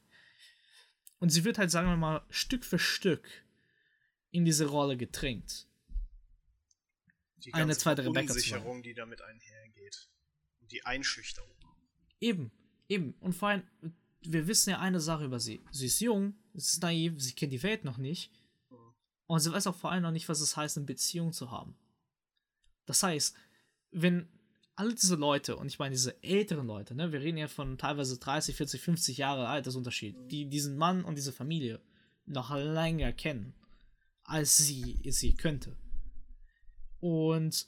Und 1.19 1.31
sie 1.31 1.45
wird 1.45 1.59
halt, 1.59 1.71
sagen 1.71 1.89
wir 1.89 1.97
mal, 1.97 2.25
Stück 2.31 2.65
für 2.65 2.79
Stück 2.79 3.29
in 4.31 4.45
diese 4.45 4.67
Rolle 4.67 4.97
gedrängt. 4.97 5.69
Die 7.45 7.55
Eine 7.55 7.77
zweite 7.77 8.05
Rebecca 8.05 8.35
2. 8.35 8.83
die 8.83 8.95
damit 8.95 9.21
einhergeht. 9.23 10.09
Und 10.61 10.71
die 10.71 10.85
Einschüchterung. 10.85 11.51
Eben. 12.21 12.53
Eben. 12.93 13.15
Und 13.21 13.33
vor 13.33 13.49
allem, 13.49 13.63
wir 14.21 14.47
wissen 14.47 14.71
ja 14.71 14.79
eine 14.79 15.01
Sache 15.01 15.25
über 15.25 15.41
sie. 15.41 15.65
Sie 15.71 15.87
ist 15.87 16.01
jung, 16.01 16.35
sie 16.53 16.59
ist 16.59 16.83
naiv, 16.83 17.15
sie 17.17 17.33
kennt 17.33 17.53
die 17.53 17.63
Welt 17.63 17.85
noch 17.85 17.97
nicht. 17.97 18.31
Und 19.27 19.41
sie 19.41 19.51
weiß 19.51 19.67
auch 19.67 19.75
vor 19.75 19.91
allem 19.91 20.03
noch 20.03 20.11
nicht, 20.11 20.29
was 20.29 20.43
es 20.43 20.59
heißt, 20.59 20.77
eine 20.77 20.85
Beziehung 20.85 21.33
zu 21.33 21.51
haben. 21.51 21.75
Das 22.85 23.03
heißt, 23.03 23.35
wenn 23.93 24.29
alle 24.77 24.95
diese 24.95 25.17
Leute, 25.17 25.57
und 25.57 25.69
ich 25.69 25.79
meine 25.79 25.95
diese 25.95 26.23
älteren 26.23 26.67
Leute, 26.67 26.95
ne, 26.95 27.13
wir 27.13 27.21
reden 27.23 27.39
ja 27.39 27.49
von 27.49 27.79
teilweise 27.79 28.19
30, 28.19 28.57
40, 28.57 28.83
50 28.83 29.17
Jahre 29.17 29.49
Altersunterschied, 29.49 30.17
die 30.31 30.51
diesen 30.51 30.77
Mann 30.77 31.03
und 31.05 31.17
diese 31.17 31.33
Familie 31.33 31.81
noch 32.27 32.55
länger 32.55 33.13
kennen, 33.15 33.55
als 34.25 34.59
sie 34.59 35.01
sie 35.11 35.35
könnte. 35.35 35.77
Und 37.01 37.67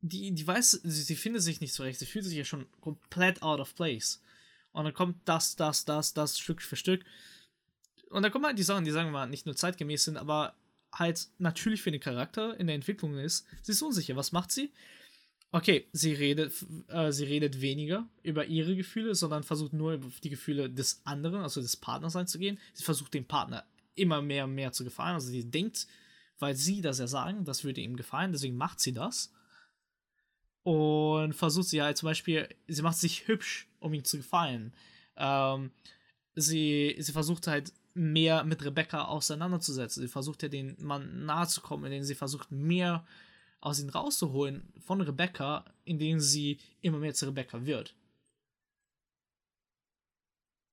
die, 0.00 0.32
die 0.32 0.46
weiß, 0.46 0.80
sie, 0.82 1.02
sie 1.02 1.16
findet 1.16 1.42
sich 1.42 1.60
nicht 1.60 1.74
zurecht, 1.74 1.98
sie 1.98 2.06
fühlt 2.06 2.24
sich 2.24 2.36
ja 2.36 2.44
schon 2.44 2.66
komplett 2.80 3.42
out 3.42 3.60
of 3.60 3.74
place. 3.74 4.22
Und 4.72 4.84
dann 4.84 4.94
kommt 4.94 5.16
das, 5.24 5.56
das, 5.56 5.84
das, 5.84 6.12
das 6.12 6.38
Stück 6.38 6.62
für 6.62 6.76
Stück. 6.76 7.04
Und 8.10 8.22
dann 8.22 8.30
kommen 8.30 8.44
halt 8.44 8.58
die 8.58 8.62
Sachen, 8.62 8.84
die 8.84 8.90
sagen 8.90 9.08
wir 9.08 9.12
mal 9.12 9.26
nicht 9.26 9.46
nur 9.46 9.56
zeitgemäß 9.56 10.04
sind, 10.04 10.16
aber 10.16 10.54
halt 10.92 11.28
natürlich 11.38 11.82
für 11.82 11.90
den 11.90 12.00
Charakter 12.00 12.58
in 12.58 12.66
der 12.66 12.76
Entwicklung 12.76 13.18
ist. 13.18 13.46
Sie 13.62 13.72
ist 13.72 13.82
unsicher. 13.82 14.16
Was 14.16 14.32
macht 14.32 14.52
sie? 14.52 14.70
Okay, 15.52 15.86
sie 15.92 16.12
redet, 16.12 16.52
äh, 16.88 17.12
sie 17.12 17.24
redet 17.24 17.60
weniger 17.60 18.08
über 18.22 18.46
ihre 18.46 18.76
Gefühle, 18.76 19.14
sondern 19.14 19.42
versucht 19.42 19.72
nur 19.72 19.94
über 19.94 20.08
die 20.22 20.30
Gefühle 20.30 20.68
des 20.68 21.00
anderen, 21.04 21.40
also 21.40 21.60
des 21.60 21.76
Partners 21.76 22.16
einzugehen. 22.16 22.58
Sie 22.74 22.84
versucht 22.84 23.14
dem 23.14 23.24
Partner 23.24 23.64
immer 23.94 24.20
mehr 24.20 24.44
und 24.44 24.54
mehr 24.54 24.72
zu 24.72 24.84
gefallen. 24.84 25.14
Also 25.14 25.28
sie 25.28 25.50
denkt, 25.50 25.86
weil 26.38 26.54
sie 26.54 26.82
das 26.82 26.98
ja 26.98 27.06
sagen, 27.06 27.44
das 27.44 27.64
würde 27.64 27.80
ihm 27.80 27.96
gefallen, 27.96 28.32
deswegen 28.32 28.56
macht 28.56 28.80
sie 28.80 28.92
das 28.92 29.32
und 30.66 31.32
versucht 31.32 31.68
sie 31.68 31.80
halt 31.80 31.96
zum 31.96 32.08
Beispiel, 32.08 32.48
sie 32.66 32.82
macht 32.82 32.96
sich 32.96 33.28
hübsch, 33.28 33.68
um 33.78 33.94
ihm 33.94 34.02
zu 34.02 34.16
gefallen. 34.16 34.72
Ähm, 35.16 35.70
sie, 36.34 36.96
sie 36.98 37.12
versucht 37.12 37.46
halt 37.46 37.72
mehr 37.94 38.42
mit 38.42 38.64
Rebecca 38.64 39.04
auseinanderzusetzen. 39.04 40.02
Sie 40.02 40.08
versucht 40.08 40.42
ja 40.42 40.48
den 40.48 40.74
Mann 40.80 41.24
nahe 41.24 41.46
zu 41.46 41.60
kommen, 41.60 41.84
indem 41.84 42.02
sie 42.02 42.16
versucht 42.16 42.50
mehr 42.50 43.06
aus 43.60 43.78
ihm 43.78 43.90
rauszuholen 43.90 44.72
von 44.80 45.00
Rebecca, 45.00 45.64
indem 45.84 46.18
sie 46.18 46.58
immer 46.80 46.98
mehr 46.98 47.14
zu 47.14 47.26
Rebecca 47.26 47.64
wird. 47.64 47.94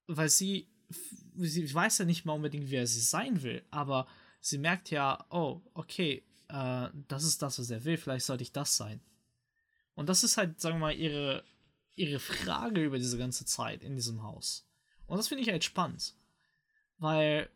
Weil 0.08 0.30
sie, 0.30 0.70
sie 1.36 1.72
weiß 1.72 2.00
ja 2.00 2.06
nicht 2.06 2.26
mal 2.26 2.34
unbedingt, 2.34 2.72
wer 2.72 2.88
sie 2.88 3.00
sein 3.00 3.44
will, 3.44 3.62
aber 3.70 4.08
sie 4.42 4.58
merkt 4.58 4.90
ja, 4.90 5.24
oh, 5.30 5.62
okay, 5.76 6.24
äh, 6.48 6.90
das 7.08 7.26
ist 7.26 7.44
das, 7.44 7.60
was 7.60 7.70
er 7.70 7.86
will, 7.86 7.98
vielleicht 7.98 8.26
sollte 8.26 8.42
ich 8.42 8.52
das 8.52 8.76
sein. 8.76 9.00
Und 9.96 10.10
das 10.10 10.24
ist 10.24 10.38
halt, 10.38 10.60
sagen 10.60 10.76
wir 10.76 10.88
mal, 10.88 10.96
ihre, 10.96 11.44
ihre 11.96 12.20
Frage 12.20 12.84
über 12.84 12.98
diese 12.98 13.18
ganze 13.18 13.46
Zeit 13.46 13.84
in 13.84 13.96
diesem 13.96 14.24
Haus. 14.24 14.68
Und 15.06 15.18
das 15.18 15.28
finde 15.28 15.44
ich 15.44 15.50
halt 15.50 15.64
spannend. 15.64 16.16
Weil 16.98 17.50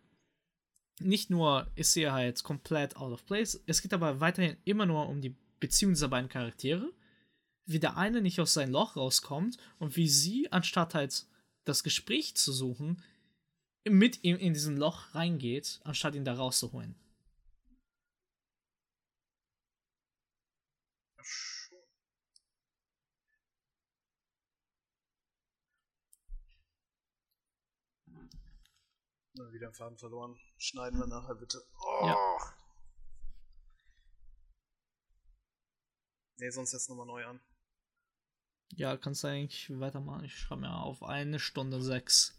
nicht 0.99 1.29
nur 1.29 1.71
ist 1.75 1.93
sie 1.93 2.09
halt 2.09 2.43
komplett 2.43 2.97
out 2.97 3.13
of 3.13 3.25
place, 3.25 3.61
es 3.65 3.81
geht 3.81 3.93
aber 3.93 4.19
weiterhin 4.19 4.57
immer 4.65 4.85
nur 4.85 5.07
um 5.07 5.21
die 5.21 5.35
Beziehung 5.59 5.93
dieser 5.93 6.09
beiden 6.09 6.29
Charaktere. 6.29 6.91
Wie 7.65 7.79
der 7.79 7.97
eine 7.97 8.21
nicht 8.21 8.39
aus 8.39 8.53
seinem 8.53 8.71
Loch 8.71 8.95
rauskommt 8.95 9.57
und 9.79 9.95
wie 9.97 10.07
sie, 10.07 10.51
anstatt 10.51 10.93
halt 10.93 11.25
das 11.65 11.83
Gespräch 11.83 12.35
zu 12.35 12.53
suchen, 12.53 13.03
mit 13.83 14.23
ihm 14.23 14.37
in 14.37 14.53
diesen 14.53 14.77
Loch 14.77 15.13
reingeht, 15.13 15.79
anstatt 15.83 16.15
ihn 16.15 16.25
da 16.25 16.33
rauszuholen. 16.33 16.95
Na, 29.37 29.51
wieder 29.51 29.67
einen 29.67 29.75
Faden 29.75 29.97
verloren. 29.97 30.39
Schneiden 30.57 30.99
wir 30.99 31.07
nachher 31.07 31.35
bitte. 31.35 31.61
Oh. 31.79 32.07
Ja. 32.07 32.37
Nee, 36.39 36.49
sonst 36.49 36.71
setzt 36.71 36.89
nochmal 36.89 37.05
neu 37.05 37.25
an. 37.25 37.39
Ja, 38.73 38.97
kannst 38.97 39.23
du 39.23 39.27
eigentlich 39.27 39.69
weitermachen. 39.79 40.25
Ich 40.25 40.35
schreibe 40.35 40.61
mir 40.61 40.75
auf 40.75 41.03
eine 41.03 41.39
Stunde 41.39 41.81
sechs. 41.81 42.33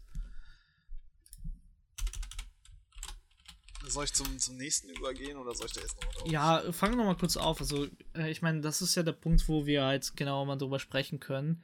Soll 3.85 4.03
ich 4.03 4.13
zum, 4.13 4.37
zum 4.37 4.57
nächsten 4.57 4.89
übergehen 4.89 5.37
oder 5.37 5.55
soll 5.55 5.65
ich 5.67 5.73
da 5.73 5.81
erst 5.81 6.01
noch 6.01 6.13
drauf? 6.13 6.27
Ja, 6.27 6.71
fangen 6.71 6.93
wir 6.93 6.97
noch 6.97 7.11
mal 7.11 7.17
kurz 7.17 7.37
auf. 7.37 7.59
Also, 7.59 7.87
äh, 8.13 8.29
ich 8.29 8.41
meine, 8.41 8.61
das 8.61 8.81
ist 8.81 8.95
ja 8.95 9.03
der 9.03 9.13
Punkt, 9.13 9.47
wo 9.47 9.65
wir 9.65 9.83
halt 9.83 10.15
genau 10.15 10.45
mal 10.45 10.57
drüber 10.57 10.79
sprechen 10.79 11.19
können. 11.19 11.63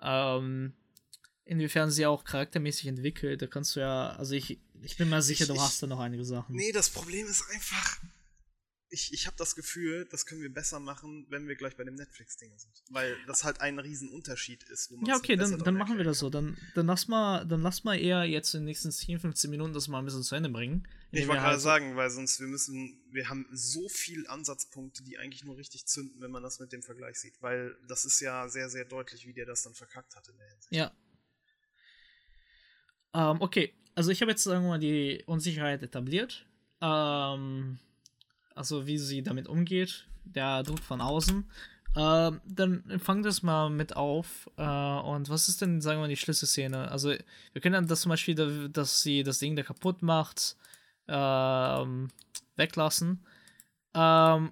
Ähm, 0.00 0.74
inwiefern 1.48 1.90
sie 1.90 2.06
auch 2.06 2.24
charaktermäßig 2.24 2.86
entwickelt. 2.86 3.40
Da 3.42 3.46
kannst 3.46 3.74
du 3.74 3.80
ja, 3.80 4.10
also 4.10 4.34
ich, 4.34 4.60
ich 4.82 4.96
bin 4.96 5.08
mir 5.08 5.22
sicher, 5.22 5.44
ich, 5.44 5.50
du 5.50 5.60
hast 5.60 5.82
da 5.82 5.86
noch 5.86 5.98
einige 5.98 6.24
Sachen. 6.24 6.54
Nee, 6.54 6.72
das 6.72 6.90
Problem 6.90 7.26
ist 7.26 7.42
einfach, 7.50 7.98
ich, 8.90 9.14
ich 9.14 9.26
habe 9.26 9.36
das 9.38 9.54
Gefühl, 9.54 10.06
das 10.10 10.26
können 10.26 10.42
wir 10.42 10.52
besser 10.52 10.78
machen, 10.78 11.26
wenn 11.30 11.48
wir 11.48 11.56
gleich 11.56 11.74
bei 11.76 11.84
dem 11.84 11.94
Netflix-Ding 11.94 12.52
sind. 12.58 12.82
Weil 12.90 13.16
das 13.26 13.44
halt 13.44 13.62
ein 13.62 13.78
Riesenunterschied 13.78 14.62
ist. 14.64 14.92
ja, 15.06 15.16
okay, 15.16 15.36
dann, 15.36 15.58
dann 15.58 15.74
machen 15.74 15.96
wir 15.96 16.04
das 16.04 16.18
so. 16.18 16.28
Dann, 16.28 16.58
dann, 16.74 16.86
lass 16.86 17.08
mal, 17.08 17.46
dann 17.46 17.62
lass 17.62 17.82
mal 17.82 17.98
eher 17.98 18.24
jetzt 18.24 18.54
in 18.54 18.60
den 18.60 18.66
nächsten 18.66 18.92
10, 18.92 19.20
15 19.20 19.50
Minuten 19.50 19.72
das 19.72 19.88
mal 19.88 20.00
ein 20.00 20.04
bisschen 20.04 20.22
zu 20.22 20.34
Ende 20.34 20.50
bringen. 20.50 20.86
Ich 21.12 21.26
wollte 21.26 21.40
gerade 21.40 21.52
halt 21.52 21.62
sagen, 21.62 21.96
weil 21.96 22.10
sonst 22.10 22.40
wir 22.40 22.46
müssen, 22.46 23.00
wir 23.10 23.30
haben 23.30 23.46
so 23.52 23.88
viele 23.88 24.28
Ansatzpunkte, 24.28 25.02
die 25.02 25.16
eigentlich 25.16 25.44
nur 25.44 25.56
richtig 25.56 25.86
zünden, 25.86 26.20
wenn 26.20 26.30
man 26.30 26.42
das 26.42 26.60
mit 26.60 26.72
dem 26.72 26.82
Vergleich 26.82 27.18
sieht. 27.18 27.40
Weil 27.40 27.74
das 27.88 28.04
ist 28.04 28.20
ja 28.20 28.48
sehr, 28.50 28.68
sehr 28.68 28.84
deutlich, 28.84 29.26
wie 29.26 29.32
der 29.32 29.46
das 29.46 29.62
dann 29.62 29.72
verkackt 29.72 30.14
hat 30.14 30.28
in 30.28 30.36
der 30.36 30.48
Hinsicht. 30.48 30.72
Ja. 30.72 30.92
Ähm, 33.14 33.36
okay, 33.40 33.72
also 33.94 34.10
ich 34.10 34.20
habe 34.20 34.30
jetzt, 34.30 34.44
sagen 34.44 34.64
wir 34.64 34.70
mal, 34.70 34.78
die 34.78 35.22
Unsicherheit 35.26 35.82
etabliert. 35.82 36.46
Ähm 36.80 37.78
also 38.58 38.86
wie 38.86 38.98
sie 38.98 39.22
damit 39.22 39.46
umgeht, 39.46 40.06
der 40.24 40.64
Druck 40.64 40.80
von 40.80 41.00
außen. 41.00 41.44
Äh, 41.94 42.32
dann 42.44 43.00
fangt 43.00 43.24
das 43.24 43.42
mal 43.42 43.70
mit 43.70 43.96
auf. 43.96 44.50
Äh, 44.56 44.62
und 44.62 45.30
was 45.30 45.48
ist 45.48 45.62
denn, 45.62 45.80
sagen 45.80 45.98
wir 45.98 46.02
mal, 46.02 46.08
die 46.08 46.16
Schlüsselszene? 46.16 46.90
Also, 46.90 47.10
wir 47.52 47.62
können 47.62 47.74
dann 47.74 47.86
das 47.86 48.00
zum 48.00 48.10
Beispiel, 48.10 48.34
dass 48.68 49.02
sie 49.02 49.22
das 49.22 49.38
Ding 49.38 49.54
da 49.54 49.62
kaputt 49.62 50.02
macht, 50.02 50.56
ähm, 51.06 52.08
weglassen. 52.56 53.24
Ähm, 53.94 54.50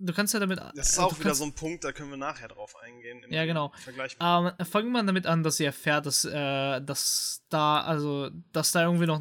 du 0.00 0.12
kannst 0.12 0.34
ja 0.34 0.40
damit. 0.40 0.60
Das 0.74 0.90
ist 0.90 0.98
auch 0.98 1.18
wieder 1.18 1.34
so 1.34 1.44
ein 1.44 1.52
Punkt, 1.52 1.84
da 1.84 1.92
können 1.92 2.10
wir 2.10 2.16
nachher 2.16 2.48
drauf 2.48 2.76
eingehen. 2.76 3.22
ja, 3.28 3.44
genau. 3.44 3.72
Vergleich 3.84 4.16
ähm, 4.20 4.50
fangen 4.66 4.92
wir 4.92 5.02
damit 5.02 5.26
an, 5.26 5.42
dass 5.42 5.58
sie 5.58 5.64
erfährt, 5.64 6.06
dass, 6.06 6.24
äh, 6.24 6.80
dass 6.80 7.42
da, 7.48 7.80
also, 7.80 8.30
dass 8.52 8.72
da 8.72 8.84
irgendwie 8.84 9.06
noch 9.06 9.20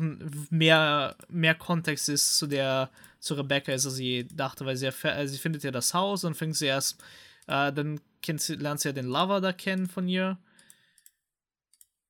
mehr, 0.49 1.15
mehr 1.27 1.55
Kontext 1.55 2.09
ist 2.09 2.37
zu 2.37 2.47
der 2.47 2.89
zu 3.19 3.33
Rebecca 3.33 3.71
als 3.71 3.83
sie 3.83 4.27
dachte, 4.27 4.65
weil 4.65 4.77
sie, 4.77 4.87
äh, 4.87 5.27
sie 5.27 5.37
findet 5.37 5.63
ja 5.63 5.71
das 5.71 5.93
Haus 5.93 6.23
und 6.23 6.35
fängt 6.35 6.55
sie 6.55 6.67
erst, 6.67 7.01
äh, 7.47 7.71
dann 7.73 7.99
kennt 8.21 8.41
sie, 8.41 8.55
lernt 8.55 8.79
sie 8.79 8.89
ja 8.89 8.93
den 8.93 9.07
Lover 9.07 9.41
da 9.41 9.51
kennen 9.53 9.87
von 9.87 10.07
ihr. 10.07 10.37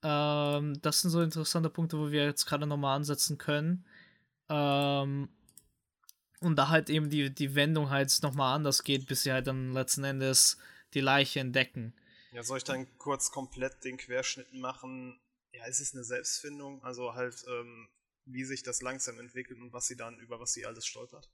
Ähm, 0.03 0.79
das 0.81 1.01
sind 1.01 1.09
so 1.09 1.21
interessante 1.21 1.69
Punkte, 1.69 1.97
wo 1.97 2.11
wir 2.11 2.25
jetzt 2.25 2.45
gerade 2.45 2.67
nochmal 2.67 2.95
ansetzen 2.95 3.37
können. 3.37 3.85
Ähm, 4.49 5.29
und 6.39 6.55
da 6.55 6.69
halt 6.69 6.89
eben 6.89 7.09
die, 7.09 7.33
die 7.33 7.55
Wendung 7.55 7.89
halt 7.89 8.17
nochmal 8.21 8.55
anders 8.55 8.83
geht, 8.83 9.07
bis 9.07 9.23
sie 9.23 9.31
halt 9.31 9.47
dann 9.47 9.73
letzten 9.73 10.03
Endes 10.03 10.57
die 10.93 11.01
Leiche 11.01 11.39
entdecken. 11.39 11.93
Ja, 12.31 12.43
soll 12.43 12.57
ich 12.57 12.63
dann 12.63 12.87
kurz 12.97 13.31
komplett 13.31 13.83
den 13.83 13.97
Querschnitt 13.97 14.53
machen? 14.53 15.19
Ja, 15.51 15.65
ist 15.65 15.79
es 15.79 15.93
eine 15.93 16.03
Selbstfindung? 16.03 16.83
Also 16.83 17.15
halt, 17.15 17.43
ähm, 17.47 17.89
wie 18.25 18.45
sich 18.45 18.63
das 18.63 18.81
langsam 18.81 19.19
entwickelt 19.19 19.59
und 19.59 19.73
was 19.73 19.87
sie 19.87 19.95
dann, 19.95 20.17
über 20.19 20.39
was 20.39 20.53
sie 20.53 20.65
alles 20.65 20.85
stolpert. 20.85 21.29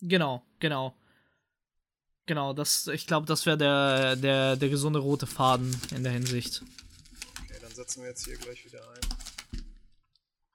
Genau, 0.00 0.44
genau. 0.58 0.96
Genau, 2.26 2.52
das, 2.52 2.86
ich 2.88 3.06
glaube, 3.06 3.26
das 3.26 3.44
wäre 3.46 3.58
der, 3.58 4.16
der, 4.16 4.56
der 4.56 4.68
gesunde 4.68 4.98
rote 4.98 5.26
Faden 5.26 5.78
in 5.94 6.04
der 6.04 6.12
Hinsicht. 6.12 6.62
Okay, 7.42 7.58
dann 7.60 7.74
setzen 7.74 8.02
wir 8.02 8.10
jetzt 8.10 8.24
hier 8.24 8.36
gleich 8.36 8.64
wieder 8.64 8.82
ein. 8.90 9.00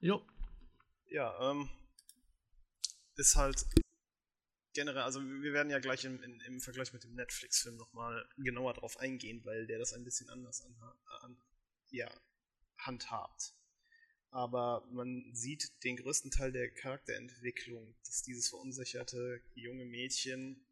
Jo. 0.00 0.24
Ja, 1.06 1.50
ähm, 1.50 1.68
ist 3.16 3.36
halt 3.36 3.66
generell, 4.72 5.02
also 5.02 5.20
wir 5.20 5.52
werden 5.52 5.70
ja 5.70 5.78
gleich 5.78 6.04
im, 6.04 6.22
im, 6.22 6.40
im 6.40 6.60
Vergleich 6.60 6.92
mit 6.92 7.04
dem 7.04 7.14
Netflix-Film 7.14 7.76
nochmal 7.76 8.28
genauer 8.38 8.74
drauf 8.74 8.98
eingehen, 8.98 9.44
weil 9.44 9.66
der 9.66 9.78
das 9.78 9.92
ein 9.92 10.04
bisschen 10.04 10.28
anders 10.30 10.62
an, 10.62 10.76
an, 11.20 11.42
ja, 11.90 12.10
handhabt. 12.78 13.54
Aber 14.30 14.86
man 14.92 15.28
sieht 15.34 15.82
den 15.82 15.96
größten 15.96 16.30
Teil 16.30 16.52
der 16.52 16.72
Charakterentwicklung, 16.72 17.96
dass 18.04 18.22
dieses 18.22 18.48
verunsicherte 18.48 19.42
junge 19.54 19.84
Mädchen 19.84 20.64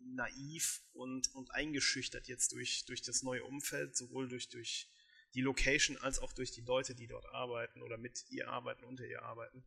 naiv 0.00 0.82
und, 0.92 1.32
und 1.34 1.50
eingeschüchtert 1.50 2.28
jetzt 2.28 2.52
durch, 2.52 2.84
durch 2.86 3.02
das 3.02 3.22
neue 3.22 3.44
Umfeld, 3.44 3.96
sowohl 3.96 4.28
durch, 4.28 4.48
durch 4.48 4.90
die 5.34 5.42
Location 5.42 5.96
als 5.98 6.18
auch 6.18 6.32
durch 6.32 6.50
die 6.50 6.62
Leute, 6.62 6.94
die 6.94 7.06
dort 7.06 7.26
arbeiten 7.26 7.82
oder 7.82 7.98
mit 7.98 8.24
ihr 8.30 8.48
arbeiten, 8.48 8.84
unter 8.84 9.06
ihr 9.06 9.22
arbeiten, 9.22 9.64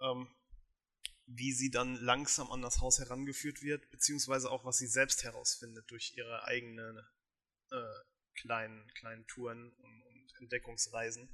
ähm, 0.00 0.28
wie 1.26 1.52
sie 1.52 1.70
dann 1.70 1.96
langsam 1.96 2.50
an 2.50 2.62
das 2.62 2.80
Haus 2.80 2.98
herangeführt 2.98 3.62
wird, 3.62 3.90
beziehungsweise 3.90 4.50
auch 4.50 4.64
was 4.64 4.78
sie 4.78 4.86
selbst 4.86 5.24
herausfindet 5.24 5.90
durch 5.90 6.14
ihre 6.16 6.44
eigenen 6.44 6.98
äh, 7.70 7.82
kleinen, 8.34 8.86
kleinen 8.94 9.26
Touren 9.26 9.72
und, 9.72 10.02
und 10.02 10.34
Entdeckungsreisen 10.40 11.28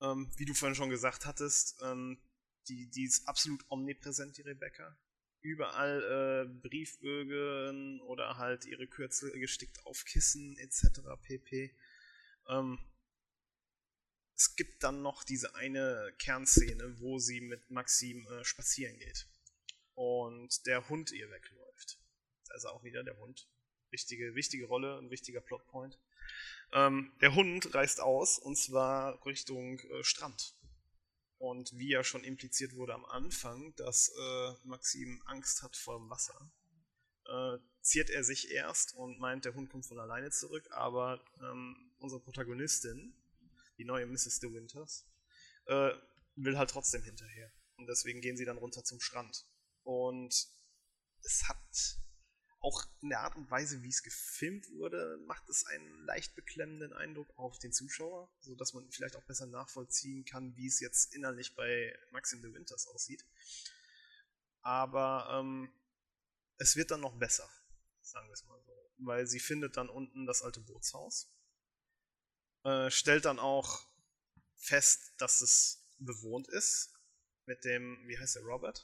ähm, 0.00 0.30
wie 0.36 0.44
du 0.44 0.54
vorhin 0.54 0.74
schon 0.74 0.90
gesagt 0.90 1.26
hattest, 1.26 1.80
ähm, 1.82 2.18
die, 2.68 2.88
die 2.90 3.04
ist 3.04 3.28
absolut 3.28 3.64
omnipräsent, 3.70 4.36
die 4.36 4.42
Rebecca. 4.42 4.96
Überall 5.40 6.46
äh, 6.46 6.68
Briefbögen 6.68 8.00
oder 8.00 8.38
halt 8.38 8.64
ihre 8.64 8.86
Kürzel 8.86 9.30
gestickt 9.38 9.84
auf 9.84 10.04
Kissen 10.04 10.56
etc. 10.56 11.00
pp. 11.20 11.74
Ähm, 12.48 12.78
es 14.36 14.56
gibt 14.56 14.82
dann 14.82 15.02
noch 15.02 15.24
diese 15.24 15.54
eine 15.54 16.12
Kernszene, 16.18 17.00
wo 17.00 17.18
sie 17.18 17.40
mit 17.40 17.70
Maxim 17.70 18.26
äh, 18.26 18.44
spazieren 18.44 18.98
geht 18.98 19.28
und 19.94 20.66
der 20.66 20.88
Hund 20.88 21.12
ihr 21.12 21.30
wegläuft. 21.30 21.98
Also 22.50 22.68
auch 22.68 22.84
wieder 22.84 23.02
der 23.04 23.16
Hund. 23.18 23.48
Wichtige, 23.90 24.34
wichtige 24.34 24.66
Rolle, 24.66 24.98
ein 24.98 25.10
wichtiger 25.10 25.40
Plotpoint. 25.40 25.98
Ähm, 26.72 27.12
der 27.20 27.34
Hund 27.34 27.74
reist 27.74 28.00
aus 28.00 28.38
und 28.38 28.56
zwar 28.56 29.24
Richtung 29.24 29.78
äh, 29.78 30.02
Strand. 30.02 30.54
Und 31.38 31.76
wie 31.76 31.90
ja 31.90 32.02
schon 32.02 32.24
impliziert 32.24 32.74
wurde 32.74 32.94
am 32.94 33.04
Anfang, 33.04 33.74
dass 33.76 34.08
äh, 34.08 34.52
Maxim 34.64 35.22
Angst 35.26 35.62
hat 35.62 35.76
vor 35.76 35.98
dem 35.98 36.10
Wasser, 36.10 36.50
äh, 37.26 37.58
ziert 37.82 38.10
er 38.10 38.24
sich 38.24 38.50
erst 38.50 38.94
und 38.94 39.18
meint, 39.20 39.44
der 39.44 39.54
Hund 39.54 39.70
kommt 39.70 39.86
von 39.86 39.98
alleine 39.98 40.30
zurück, 40.30 40.66
aber 40.70 41.22
ähm, 41.40 41.92
unsere 41.98 42.20
Protagonistin, 42.20 43.14
die 43.78 43.84
neue 43.84 44.06
Mrs. 44.06 44.40
De 44.40 44.52
Winters, 44.52 45.06
äh, 45.66 45.90
will 46.36 46.58
halt 46.58 46.70
trotzdem 46.70 47.02
hinterher. 47.02 47.52
Und 47.76 47.86
deswegen 47.86 48.20
gehen 48.20 48.36
sie 48.36 48.44
dann 48.44 48.58
runter 48.58 48.84
zum 48.84 49.00
Strand. 49.00 49.46
Und 49.82 50.48
es 51.22 51.48
hat 51.48 51.98
auch 52.64 52.82
in 53.02 53.10
der 53.10 53.20
Art 53.20 53.36
und 53.36 53.50
Weise, 53.50 53.82
wie 53.82 53.90
es 53.90 54.02
gefilmt 54.02 54.70
wurde, 54.70 55.18
macht 55.26 55.48
es 55.50 55.66
einen 55.66 56.04
leicht 56.06 56.34
beklemmenden 56.34 56.94
Eindruck 56.94 57.30
auf 57.36 57.58
den 57.58 57.72
Zuschauer, 57.72 58.32
sodass 58.40 58.72
man 58.72 58.90
vielleicht 58.90 59.16
auch 59.16 59.24
besser 59.24 59.46
nachvollziehen 59.46 60.24
kann, 60.24 60.56
wie 60.56 60.66
es 60.66 60.80
jetzt 60.80 61.14
innerlich 61.14 61.54
bei 61.54 61.94
Maxim 62.10 62.40
de 62.40 62.54
Winters 62.54 62.86
aussieht. 62.86 63.22
Aber 64.62 65.28
ähm, 65.30 65.70
es 66.56 66.74
wird 66.74 66.90
dann 66.90 67.02
noch 67.02 67.18
besser, 67.18 67.48
sagen 68.00 68.28
wir 68.28 68.32
es 68.32 68.46
mal 68.46 68.58
so. 68.62 68.72
Weil 68.96 69.26
sie 69.26 69.40
findet 69.40 69.76
dann 69.76 69.90
unten 69.90 70.24
das 70.24 70.40
alte 70.40 70.60
Bootshaus, 70.60 71.30
äh, 72.64 72.90
stellt 72.90 73.24
dann 73.24 73.38
auch 73.38 73.86
fest, 74.56 75.14
dass 75.18 75.40
es 75.40 75.86
bewohnt 75.98 76.48
ist 76.48 76.94
mit 77.46 77.64
dem, 77.64 77.98
wie 78.06 78.18
heißt 78.18 78.36
der, 78.36 78.42
Robert? 78.42 78.82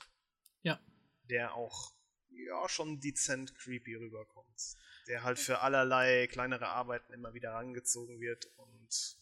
Ja. 0.62 0.80
Der 1.24 1.54
auch 1.54 1.94
ja 2.28 2.68
schon 2.68 3.00
dezent 3.00 3.54
creepy 3.56 3.94
rüberkommt. 3.96 4.76
Der 5.08 5.22
halt 5.22 5.38
für 5.38 5.60
allerlei 5.60 6.26
kleinere 6.26 6.68
Arbeiten 6.68 7.12
immer 7.12 7.34
wieder 7.34 7.52
rangezogen 7.52 8.20
wird 8.20 8.46
und 8.56 9.18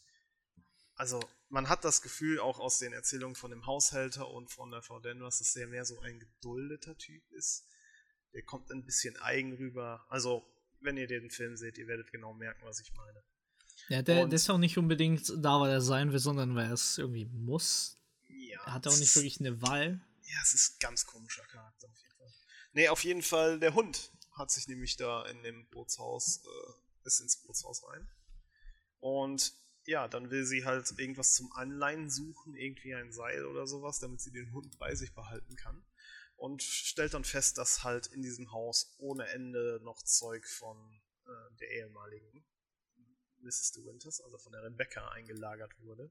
also 0.95 1.21
man 1.49 1.69
hat 1.69 1.85
das 1.85 2.03
Gefühl 2.03 2.41
auch 2.41 2.59
aus 2.59 2.81
den 2.81 2.93
Erzählungen 2.93 3.37
von 3.37 3.53
dem 3.53 3.67
Haushälter 3.67 4.29
und 4.29 4.51
von 4.51 4.73
der 4.73 4.83
Frau 4.83 4.99
Denvers, 4.99 5.39
dass 5.39 5.53
der 5.53 5.69
mehr 5.69 5.85
so 5.85 6.01
ein 6.01 6.19
geduldeter 6.19 6.99
Typ 6.99 7.23
ist. 7.31 7.65
Der 8.35 8.43
kommt 8.43 8.71
ein 8.73 8.85
bisschen 8.85 9.17
eigen 9.19 9.55
rüber. 9.55 10.05
Also, 10.09 10.45
wenn 10.81 10.97
ihr 10.97 11.07
den 11.07 11.31
Film 11.31 11.57
seht, 11.57 11.79
ihr 11.79 11.87
werdet 11.87 12.11
genau 12.11 12.35
merken, 12.35 12.67
was 12.67 12.81
ich 12.81 12.93
meine. 12.95 13.23
Ja, 13.89 14.03
der, 14.03 14.27
der 14.27 14.37
ist 14.37 14.51
auch 14.51 14.59
nicht 14.59 14.77
unbedingt 14.77 15.33
da, 15.39 15.61
weil 15.61 15.71
er 15.71 15.81
sein 15.81 16.13
will, 16.13 16.19
sondern 16.19 16.55
weil 16.55 16.67
er 16.67 16.73
es 16.73 16.99
irgendwie 16.99 17.25
muss. 17.25 17.99
Ja, 18.29 18.63
er 18.67 18.75
hat 18.75 18.87
auch 18.87 18.97
nicht 18.97 19.15
wirklich 19.17 19.41
eine 19.41 19.63
Wahl. 19.63 20.01
Ja, 20.25 20.37
es 20.43 20.53
ist 20.53 20.75
ein 20.75 20.79
ganz 20.81 21.07
komischer 21.07 21.45
Charakter 21.45 21.89
auf 21.89 21.97
jeden 22.03 22.17
Fall. 22.17 22.33
Nee, 22.73 22.89
auf 22.89 23.03
jeden 23.05 23.23
Fall, 23.23 23.59
der 23.59 23.75
Hund 23.75 24.13
hat 24.33 24.51
sich 24.51 24.69
nämlich 24.69 24.97
da 24.97 25.25
in 25.27 25.43
dem 25.43 25.67
Bootshaus, 25.71 26.43
äh, 26.45 27.07
ist 27.07 27.21
ins 27.21 27.39
Bootshaus 27.39 27.83
rein. 27.89 28.07
Und 29.01 29.55
ja, 29.87 30.07
dann 30.07 30.31
will 30.31 30.45
sie 30.45 30.67
halt 30.67 30.93
irgendwas 30.99 31.33
zum 31.35 31.51
Anleihen 31.53 32.11
suchen, 32.11 32.55
irgendwie 32.57 32.95
ein 32.95 33.11
Seil 33.11 33.47
oder 33.47 33.67
sowas, 33.67 34.01
damit 34.01 34.21
sie 34.21 34.31
den 34.33 34.53
Hund 34.53 34.79
bei 34.79 34.95
sich 34.95 35.15
behalten 35.15 35.57
kann. 35.57 35.83
und 36.37 36.63
stellt 36.63 37.15
dann 37.15 37.25
fest, 37.25 37.59
dass 37.59 37.83
halt 37.85 38.07
in 38.07 38.23
diesem 38.23 38.53
Haus 38.53 38.95
ohne 38.99 39.27
Ende 39.29 39.81
noch 39.83 40.03
Zeug 40.03 40.47
von 40.47 40.77
äh, 41.27 41.57
der 41.59 41.71
ehemaligen 41.71 42.45
Mrs. 43.49 43.73
De 43.73 43.85
Winters, 43.85 44.21
also 44.21 44.39
von 44.39 44.53
der 44.53 44.63
Rebecca, 44.63 45.09
eingelagert 45.09 45.79
wurde. 45.81 46.11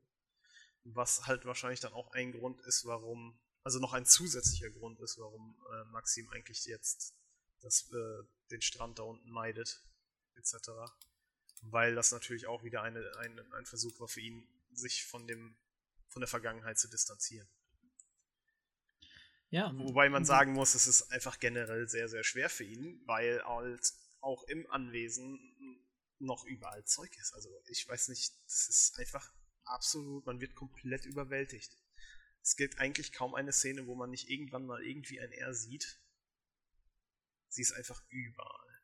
Was 0.83 1.27
halt 1.27 1.45
wahrscheinlich 1.45 1.79
dann 1.79 1.93
auch 1.93 2.11
ein 2.13 2.31
Grund 2.31 2.59
ist, 2.61 2.85
warum, 2.85 3.39
also 3.63 3.79
noch 3.79 3.93
ein 3.93 4.05
zusätzlicher 4.05 4.71
Grund 4.71 4.99
ist, 4.99 5.17
warum 5.17 5.61
äh, 5.71 5.83
Maxim 5.91 6.29
eigentlich 6.29 6.65
jetzt 6.65 7.13
das, 7.61 7.91
äh, 7.91 8.23
den 8.51 8.61
Strand 8.61 8.99
da 8.99 9.03
unten 9.03 9.29
meidet, 9.29 9.83
etc. 10.35 10.69
Weil 11.61 11.95
das 11.95 12.11
natürlich 12.11 12.47
auch 12.47 12.63
wieder 12.63 12.81
eine, 12.81 12.99
ein, 13.17 13.39
ein 13.53 13.65
Versuch 13.65 13.99
war 13.99 14.07
für 14.07 14.21
ihn, 14.21 14.47
sich 14.71 15.05
von 15.05 15.27
dem 15.27 15.57
von 16.09 16.21
der 16.21 16.27
Vergangenheit 16.27 16.79
zu 16.79 16.87
distanzieren. 16.87 17.47
Ja. 19.49 19.71
Wobei 19.75 20.09
man 20.09 20.25
sagen 20.25 20.53
muss, 20.53 20.75
es 20.75 20.87
ist 20.87 21.11
einfach 21.11 21.39
generell 21.39 21.87
sehr, 21.87 22.09
sehr 22.09 22.23
schwer 22.23 22.49
für 22.49 22.63
ihn, 22.63 23.01
weil 23.05 23.43
halt 23.45 23.93
auch 24.19 24.43
im 24.43 24.69
Anwesen 24.71 25.55
noch 26.19 26.45
überall 26.45 26.83
Zeug 26.85 27.15
ist. 27.17 27.33
Also 27.33 27.49
ich 27.67 27.87
weiß 27.87 28.09
nicht, 28.09 28.33
es 28.45 28.69
ist 28.69 28.97
einfach 28.97 29.33
absolut, 29.63 30.25
man 30.25 30.41
wird 30.41 30.55
komplett 30.55 31.05
überwältigt. 31.05 31.71
Es 32.41 32.55
gibt 32.55 32.79
eigentlich 32.79 33.11
kaum 33.11 33.35
eine 33.35 33.51
Szene, 33.51 33.87
wo 33.87 33.95
man 33.95 34.09
nicht 34.09 34.29
irgendwann 34.29 34.65
mal 34.65 34.83
irgendwie 34.83 35.19
ein 35.19 35.31
R 35.31 35.53
sieht. 35.53 35.99
Sie 37.49 37.61
ist 37.61 37.73
einfach 37.73 38.01
überall. 38.09 38.81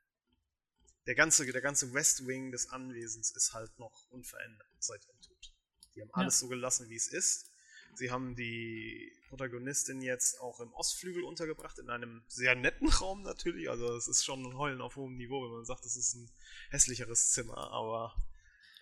Der 1.05 1.15
ganze, 1.15 1.45
der 1.45 1.61
ganze 1.61 1.93
West 1.93 2.27
Wing 2.27 2.51
des 2.51 2.69
Anwesens 2.69 3.31
ist 3.31 3.53
halt 3.53 3.77
noch 3.77 4.09
unverändert 4.09 4.67
seit 4.79 5.05
dem 5.07 5.21
Tod. 5.21 5.53
Die 5.95 6.01
haben 6.01 6.13
alles 6.13 6.35
ja. 6.35 6.39
so 6.41 6.47
gelassen, 6.49 6.89
wie 6.89 6.95
es 6.95 7.07
ist. 7.07 7.52
Sie 7.95 8.11
haben 8.11 8.35
die 8.35 9.11
Protagonistin 9.29 10.01
jetzt 10.01 10.39
auch 10.39 10.59
im 10.59 10.73
Ostflügel 10.73 11.23
untergebracht, 11.23 11.79
in 11.79 11.89
einem 11.89 12.23
sehr 12.27 12.55
netten 12.55 12.87
Raum 12.89 13.23
natürlich. 13.23 13.69
Also 13.69 13.95
es 13.95 14.07
ist 14.07 14.23
schon 14.23 14.43
ein 14.45 14.57
Heulen 14.57 14.81
auf 14.81 14.95
hohem 14.95 15.15
Niveau, 15.15 15.43
wenn 15.43 15.55
man 15.55 15.65
sagt, 15.65 15.85
es 15.85 15.95
ist 15.95 16.15
ein 16.15 16.31
hässlicheres 16.69 17.31
Zimmer, 17.31 17.57
aber 17.71 18.15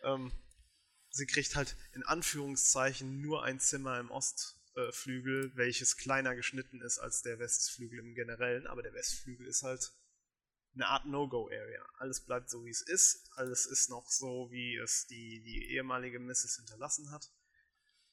ähm, 0.04 0.32
sie 1.10 1.26
kriegt 1.26 1.56
halt 1.56 1.76
in 1.94 2.04
Anführungszeichen 2.04 3.22
nur 3.22 3.44
ein 3.44 3.60
Zimmer 3.60 4.00
im 4.00 4.12
Ostflügel, 4.12 5.52
welches 5.56 5.98
kleiner 5.98 6.36
geschnitten 6.36 6.82
ist 6.82 7.00
als 7.00 7.22
der 7.22 7.40
Westflügel 7.40 8.00
im 8.00 8.14
Generellen, 8.14 8.68
aber 8.68 8.82
der 8.82 8.94
Westflügel 8.94 9.48
ist 9.48 9.64
halt 9.64 9.94
eine 10.74 10.88
Art 10.88 11.06
No-Go-Area. 11.06 11.86
Alles 11.98 12.24
bleibt 12.24 12.50
so, 12.50 12.64
wie 12.66 12.70
es 12.70 12.82
ist. 12.82 13.30
Alles 13.36 13.66
ist 13.66 13.90
noch 13.90 14.10
so, 14.10 14.50
wie 14.52 14.78
es 14.78 15.06
die, 15.08 15.42
die 15.44 15.74
ehemalige 15.74 16.20
Mrs. 16.20 16.56
hinterlassen 16.58 17.12
hat. 17.12 17.30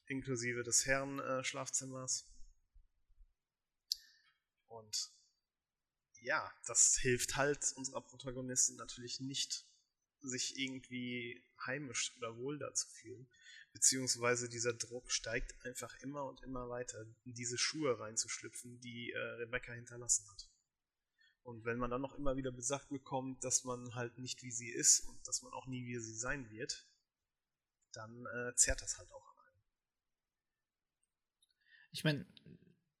Inklusive 0.09 0.63
des 0.63 0.85
Herrenschlafzimmers. 0.85 2.21
Äh, 2.21 2.39
Und 4.69 5.11
ja, 6.21 6.51
das 6.65 6.97
hilft 6.97 7.35
halt 7.35 7.71
unserer 7.75 8.01
Protagonistin 8.01 8.75
natürlich 8.75 9.19
nicht, 9.19 9.65
sich 10.21 10.57
irgendwie 10.57 11.45
heimisch 11.65 12.15
oder 12.17 12.37
wohl 12.37 12.59
da 12.59 12.73
zu 12.73 12.87
fühlen. 12.89 13.29
Beziehungsweise 13.71 14.49
dieser 14.49 14.73
Druck 14.73 15.11
steigt 15.11 15.53
einfach 15.65 15.95
immer 16.01 16.25
und 16.25 16.41
immer 16.43 16.69
weiter, 16.69 17.05
in 17.23 17.33
diese 17.33 17.57
Schuhe 17.57 17.99
reinzuschlüpfen, 17.99 18.79
die 18.81 19.11
äh, 19.11 19.17
Rebecca 19.17 19.71
hinterlassen 19.73 20.27
hat. 20.29 20.49
Und 21.43 21.65
wenn 21.65 21.77
man 21.77 21.89
dann 21.89 22.01
noch 22.01 22.15
immer 22.15 22.35
wieder 22.35 22.51
besagt 22.51 22.89
bekommt, 22.89 23.43
dass 23.43 23.63
man 23.63 23.95
halt 23.95 24.17
nicht 24.17 24.43
wie 24.43 24.51
sie 24.51 24.69
ist 24.69 25.01
und 25.01 25.25
dass 25.27 25.41
man 25.41 25.53
auch 25.53 25.67
nie 25.67 25.85
wie 25.85 25.99
sie 25.99 26.15
sein 26.15 26.49
wird, 26.49 26.87
dann 27.93 28.25
äh, 28.25 28.55
zerrt 28.55 28.81
das 28.81 28.97
halt 28.97 29.11
auch. 29.11 29.28
Ich 31.91 32.03
meine, 32.03 32.25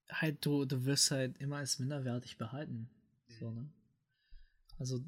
halt, 0.09 0.45
du, 0.45 0.65
du 0.65 0.85
wirst 0.85 1.11
halt 1.11 1.37
immer 1.37 1.57
als 1.57 1.79
minderwertig 1.79 2.37
behalten. 2.37 2.89
Mhm. 3.27 3.33
So, 3.39 3.51
ne? 3.51 3.69
Also, 4.77 5.03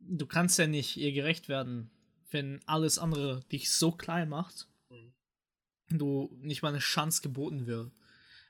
du 0.00 0.26
kannst 0.26 0.58
ja 0.58 0.66
nicht 0.66 0.96
ihr 0.96 1.12
gerecht 1.12 1.48
werden, 1.48 1.90
wenn 2.30 2.60
alles 2.66 2.98
andere 2.98 3.40
dich 3.52 3.70
so 3.70 3.92
klein 3.92 4.28
macht, 4.28 4.68
mhm. 4.90 5.12
du 5.98 6.36
nicht 6.40 6.62
mal 6.62 6.68
eine 6.68 6.78
Chance 6.78 7.22
geboten 7.22 7.66
wird, 7.66 7.92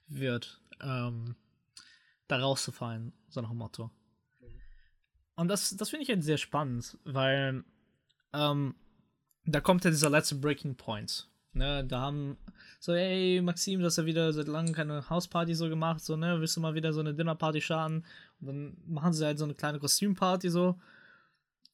wird 0.06 0.60
ähm, 0.80 1.36
da 2.28 2.38
rauszufallen, 2.38 3.12
so 3.28 3.40
nach 3.40 3.50
dem 3.50 3.58
Motto. 3.58 3.90
Und 5.36 5.48
das, 5.48 5.76
das 5.76 5.90
finde 5.90 6.04
ich 6.04 6.08
halt 6.08 6.22
sehr 6.22 6.38
spannend, 6.38 6.96
weil 7.04 7.64
ähm, 8.32 8.74
da 9.44 9.60
kommt 9.60 9.84
ja 9.84 9.90
dieser 9.90 10.10
letzte 10.10 10.36
Breaking 10.36 10.76
Point. 10.76 11.28
Ne, 11.52 11.84
da 11.84 12.00
haben 12.00 12.36
so, 12.84 12.92
ey, 12.92 13.40
Maxim, 13.40 13.80
du 13.80 13.86
hast 13.86 13.96
ja 13.96 14.04
wieder 14.04 14.30
seit 14.34 14.46
langem 14.46 14.74
keine 14.74 15.08
Hausparty 15.08 15.54
so 15.54 15.70
gemacht, 15.70 16.04
so, 16.04 16.16
ne, 16.16 16.38
willst 16.38 16.54
du 16.54 16.60
mal 16.60 16.74
wieder 16.74 16.92
so 16.92 17.00
eine 17.00 17.14
Dinnerparty 17.14 17.62
starten? 17.62 18.04
Und 18.40 18.46
dann 18.46 18.76
machen 18.86 19.14
sie 19.14 19.24
halt 19.24 19.38
so 19.38 19.44
eine 19.44 19.54
kleine 19.54 19.78
Kostümparty 19.78 20.50
so. 20.50 20.78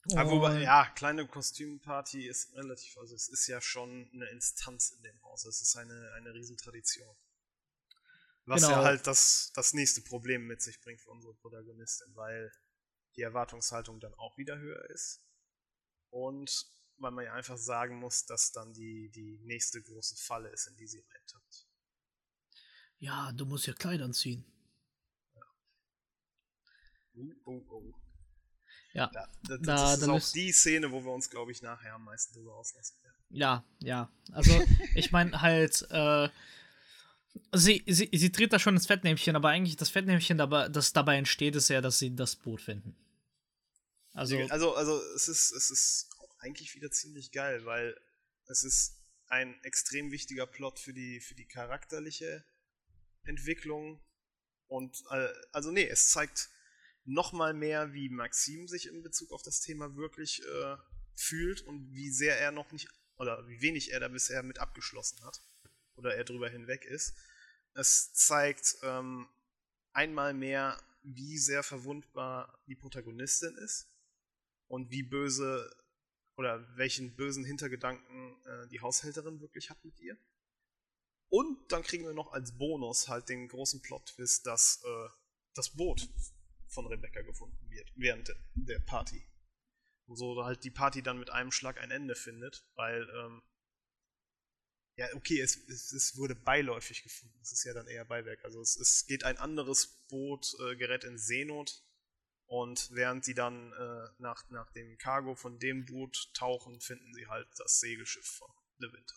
Ja, 0.07 0.31
wobei, 0.31 0.63
ja, 0.63 0.87
kleine 0.95 1.27
Kostümparty 1.27 2.29
ist 2.29 2.55
relativ, 2.55 2.97
also 2.97 3.17
es 3.17 3.29
ist 3.29 3.49
ja 3.49 3.61
schon 3.61 4.09
eine 4.15 4.27
Instanz 4.27 4.91
in 4.91 5.03
dem 5.03 5.21
Haus, 5.25 5.45
es 5.47 5.61
ist 5.61 5.77
eine, 5.77 6.13
eine 6.15 6.33
Riesentradition. 6.33 7.17
Was 8.45 8.63
genau. 8.63 8.77
ja 8.77 8.85
halt 8.85 9.05
das, 9.09 9.51
das 9.57 9.73
nächste 9.73 10.03
Problem 10.03 10.47
mit 10.47 10.63
sich 10.63 10.81
bringt 10.81 11.01
für 11.01 11.11
unsere 11.11 11.35
Protagonistin, 11.35 12.15
weil 12.15 12.53
die 13.17 13.23
Erwartungshaltung 13.23 13.99
dann 13.99 14.15
auch 14.15 14.39
wieder 14.39 14.57
höher 14.59 14.89
ist. 14.91 15.25
Und 16.11 16.67
weil 17.01 17.11
man 17.11 17.25
ja 17.25 17.33
einfach 17.33 17.57
sagen 17.57 17.99
muss, 17.99 18.27
dass 18.27 18.53
dann 18.53 18.73
die, 18.73 19.11
die 19.11 19.39
nächste 19.43 19.83
große 19.83 20.17
Falle 20.17 20.49
ist, 20.51 20.67
in 20.69 20.77
die 20.77 20.87
sie 20.87 21.01
reintappt. 21.01 21.67
Ja, 22.99 23.33
du 23.33 23.47
musst 23.47 23.67
ja 23.67 23.73
Kleider 23.73 24.05
anziehen. 24.05 24.45
Ja. 25.35 25.43
Uh, 27.15 27.35
oh, 27.47 27.63
oh. 27.71 27.95
Ja, 28.93 29.09
da, 29.13 29.29
da, 29.45 29.57
das 29.57 29.67
da, 29.67 29.95
ist 29.95 30.09
auch 30.09 30.33
die 30.33 30.53
Szene, 30.53 30.91
wo 30.91 31.03
wir 31.03 31.13
uns, 31.13 31.31
glaube 31.31 31.53
ich, 31.53 31.63
nachher 31.63 31.95
am 31.95 32.05
meisten 32.05 32.35
drüber 32.35 32.57
auslassen 32.57 33.01
werden. 33.03 33.17
Ja, 33.31 33.65
ja. 33.79 34.13
Also, 34.33 34.61
ich 34.95 35.13
meine 35.13 35.41
halt, 35.41 35.87
äh, 35.91 36.29
sie, 37.53 37.85
sie, 37.87 38.11
sie 38.13 38.33
dreht 38.33 38.53
da 38.53 38.59
schon 38.59 38.75
ins 38.75 38.87
Fettnäpfchen, 38.87 39.37
aber 39.37 39.49
eigentlich 39.51 39.77
das 39.77 39.91
Fettnäpfchen, 39.91 40.39
dabei, 40.39 40.69
das 40.69 40.93
dabei 40.93 41.17
entsteht, 41.17 41.55
ist 41.55 41.69
ja, 41.69 41.81
dass 41.81 42.01
sie 42.01 42.15
das 42.15 42.35
Boot 42.35 42.61
finden. 42.61 42.97
Also, 44.13 44.37
also, 44.49 44.75
also 44.75 45.01
es 45.15 45.29
ist, 45.29 45.53
es 45.53 45.71
ist 45.71 46.10
eigentlich 46.41 46.75
wieder 46.75 46.91
ziemlich 46.91 47.33
geil, 47.33 47.65
weil 47.65 47.99
es 48.47 48.65
ist 48.65 48.97
ein 49.29 49.63
extrem 49.63 50.11
wichtiger 50.11 50.47
Plot 50.47 50.79
für 50.79 50.93
die, 50.93 51.21
für 51.21 51.35
die 51.35 51.47
charakterliche 51.47 52.45
Entwicklung. 53.25 54.01
Und 54.67 55.03
äh, 55.11 55.29
also 55.53 55.71
nee, 55.71 55.87
es 55.87 56.11
zeigt 56.11 56.51
noch 57.05 57.33
mal 57.33 57.55
mehr, 57.55 57.93
wie 57.93 58.09
Maxim 58.09 58.69
sich 58.69 58.89
in 58.89 59.03
Bezug 59.03 59.33
auf 59.33 59.43
das 59.43 59.61
Thema 59.61 59.97
wirklich 59.97 60.43
äh, 60.45 60.77
fühlt 61.15 61.63
und 61.63 61.93
wie 61.93 62.11
sehr 62.11 62.39
er 62.39 62.53
noch 62.53 62.73
nicht 62.73 62.89
oder 63.17 63.47
wie 63.49 63.61
wenig 63.61 63.93
er 63.93 64.01
da 64.01 64.09
bisher 64.09 64.43
mit 64.43 64.59
abgeschlossen 64.59 65.23
hat 65.25 65.41
oder 65.97 66.15
er 66.15 66.25
drüber 66.25 66.49
hinweg 66.49 66.85
ist. 66.85 67.15
Es 67.75 68.13
zeigt 68.15 68.77
ähm, 68.83 69.29
einmal 69.93 70.35
mehr, 70.35 70.81
wie 71.03 71.39
sehr 71.39 71.63
verwundbar 71.63 72.59
die 72.67 72.75
Protagonistin 72.75 73.57
ist 73.57 73.89
und 74.69 74.91
wie 74.91 75.03
böse 75.03 75.71
oder 76.41 76.67
welchen 76.79 77.15
bösen 77.17 77.45
Hintergedanken 77.45 78.43
äh, 78.47 78.67
die 78.69 78.81
Haushälterin 78.81 79.43
wirklich 79.43 79.69
hat 79.69 79.85
mit 79.85 80.01
ihr. 80.01 80.17
Und 81.29 81.71
dann 81.71 81.83
kriegen 81.83 82.07
wir 82.07 82.15
noch 82.15 82.33
als 82.33 82.57
Bonus 82.57 83.09
halt 83.09 83.29
den 83.29 83.47
großen 83.47 83.83
Plot-Twist, 83.83 84.47
dass 84.47 84.83
äh, 84.83 85.09
das 85.55 85.77
Boot 85.77 86.09
von 86.69 86.87
Rebecca 86.87 87.21
gefunden 87.21 87.69
wird 87.69 87.93
während 87.95 88.35
der 88.55 88.79
Party. 88.79 89.23
Und 90.07 90.17
so 90.17 90.43
halt 90.43 90.65
die 90.65 90.71
Party 90.71 91.03
dann 91.03 91.19
mit 91.19 91.29
einem 91.29 91.53
Schlag 91.53 91.79
ein 91.79 91.91
Ende 91.91 92.15
findet, 92.15 92.65
weil 92.75 93.03
ähm, 93.03 93.43
ja, 94.97 95.07
okay, 95.15 95.41
es, 95.41 95.57
es, 95.69 95.93
es, 95.93 96.17
wurde 96.17 96.35
beiläufig 96.35 97.03
gefunden. 97.03 97.39
Das 97.41 97.53
ist 97.53 97.65
ja 97.65 97.75
dann 97.75 97.87
eher 97.87 98.07
Beiwerk. 98.07 98.43
Also 98.47 98.63
es, 98.63 98.77
es 98.77 99.07
geht 99.07 99.25
ein 99.25 99.37
anderes 99.37 100.07
Boot, 100.09 100.57
äh, 100.61 100.77
gerät 100.77 101.05
in 101.05 101.19
Seenot. 101.19 101.85
Und 102.51 102.91
während 102.91 103.25
sie 103.25 103.35
dann 103.35 103.73
äh, 103.75 104.09
nach, 104.19 104.43
nach 104.51 104.73
dem 104.73 104.99
Cargo 104.99 105.37
von 105.37 105.61
dem 105.61 105.85
Boot 105.85 106.31
tauchen, 106.35 106.81
finden 106.81 107.15
sie 107.15 107.29
halt 107.29 107.47
das 107.57 107.79
Segelschiff 107.79 108.27
von 108.27 108.49
Le 108.79 108.93
Winter. 108.93 109.15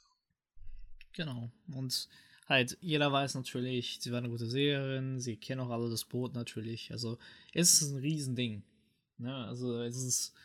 Genau. 1.13 1.49
Und 1.73 2.09
halt, 2.45 2.77
jeder 2.79 3.11
weiß 3.11 3.33
natürlich, 3.33 3.97
sie 3.99 4.11
war 4.11 4.19
eine 4.19 4.29
gute 4.29 4.45
Seherin, 4.45 5.19
sie 5.19 5.35
kennen 5.35 5.61
auch 5.61 5.71
alle 5.71 5.89
das 5.89 6.05
Boot 6.05 6.35
natürlich. 6.35 6.91
Also 6.91 7.17
es 7.53 7.81
ist 7.81 7.89
ein 7.89 8.01
Riesending. 8.01 8.61
Ne? 9.17 9.35
Also 9.47 9.81
es 9.81 9.97
ist 9.97 10.35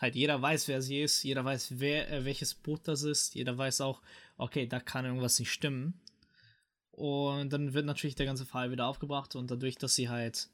halt, 0.00 0.14
jeder 0.14 0.40
weiß, 0.40 0.68
wer 0.68 0.80
sie 0.80 1.02
ist, 1.02 1.24
jeder 1.24 1.44
weiß, 1.44 1.80
wer, 1.80 2.08
äh, 2.08 2.24
welches 2.24 2.54
Boot 2.54 2.86
das 2.86 3.02
ist, 3.02 3.34
jeder 3.34 3.58
weiß 3.58 3.80
auch, 3.80 4.00
okay, 4.36 4.68
da 4.68 4.78
kann 4.78 5.04
irgendwas 5.04 5.40
nicht 5.40 5.50
stimmen. 5.50 6.00
Und 6.92 7.52
dann 7.52 7.74
wird 7.74 7.84
natürlich 7.84 8.14
der 8.14 8.26
ganze 8.26 8.46
Fall 8.46 8.70
wieder 8.70 8.86
aufgebracht 8.86 9.34
und 9.34 9.50
dadurch, 9.50 9.76
dass 9.76 9.96
sie 9.96 10.08
halt 10.08 10.50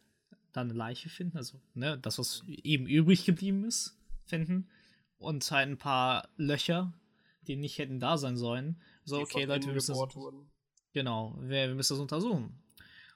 dann 0.56 0.70
eine 0.70 0.78
Leiche 0.78 1.08
finden, 1.08 1.36
also 1.36 1.60
ne, 1.74 1.98
das, 1.98 2.18
was 2.18 2.44
eben 2.46 2.86
übrig 2.86 3.24
geblieben 3.24 3.64
ist, 3.64 3.98
finden 4.24 4.68
und 5.18 5.48
halt 5.50 5.68
ein 5.68 5.78
paar 5.78 6.28
Löcher, 6.36 6.92
die 7.42 7.56
nicht 7.56 7.78
hätten 7.78 8.00
da 8.00 8.16
sein 8.16 8.36
sollen. 8.36 8.80
So, 9.04 9.18
die 9.18 9.24
okay, 9.24 9.44
Leute, 9.44 9.66
wir 9.66 9.74
müssen 9.74 9.94
das, 9.94 10.14
genau, 10.92 11.36
wir, 11.40 11.68
wir 11.68 11.74
müssen 11.74 11.94
das 11.94 12.00
untersuchen. 12.00 12.62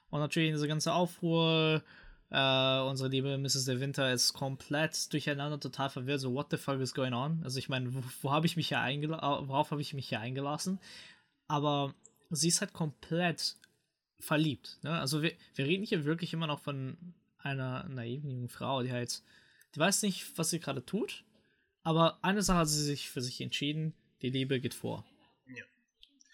Und 0.09 0.19
natürlich 0.19 0.51
diese 0.51 0.67
ganze 0.67 0.93
Aufruhr, 0.93 1.83
äh, 2.31 2.79
unsere 2.81 3.09
liebe 3.09 3.37
Mrs. 3.37 3.65
De 3.65 3.79
Winter 3.79 4.11
ist 4.11 4.33
komplett 4.33 5.11
durcheinander, 5.13 5.59
total 5.59 5.89
verwirrt. 5.89 6.19
So, 6.19 6.33
what 6.33 6.47
the 6.51 6.57
fuck 6.57 6.79
is 6.79 6.93
going 6.93 7.13
on? 7.13 7.41
Also 7.43 7.57
ich 7.57 7.69
meine, 7.69 7.93
wo, 7.93 8.01
wo 8.21 8.31
habe 8.31 8.45
ich 8.45 8.55
mich 8.55 8.67
hier 8.67 8.81
eingelassen? 8.81 9.47
Worauf 9.47 9.71
habe 9.71 9.81
ich 9.81 9.93
mich 9.93 10.09
hier 10.09 10.19
eingelassen? 10.19 10.79
Aber 11.47 11.93
sie 12.29 12.49
ist 12.49 12.61
halt 12.61 12.73
komplett 12.73 13.55
verliebt. 14.19 14.79
Ne? 14.83 14.91
Also 14.91 15.21
wir, 15.21 15.33
wir 15.55 15.65
reden 15.65 15.85
hier 15.85 16.05
wirklich 16.05 16.33
immer 16.33 16.47
noch 16.47 16.59
von 16.59 16.97
einer 17.39 17.87
naiven 17.89 18.29
jungen 18.29 18.49
Frau, 18.49 18.83
die 18.83 18.91
halt, 18.91 19.23
die 19.75 19.79
weiß 19.79 20.03
nicht, 20.03 20.37
was 20.37 20.49
sie 20.49 20.59
gerade 20.59 20.85
tut, 20.85 21.25
aber 21.83 22.23
eine 22.23 22.41
Sache 22.41 22.59
hat 22.59 22.69
sie 22.69 22.83
sich 22.83 23.09
für 23.09 23.21
sich 23.21 23.41
entschieden, 23.41 23.93
die 24.21 24.29
Liebe 24.29 24.59
geht 24.59 24.73
vor. 24.73 25.05
Ja. 25.47 25.63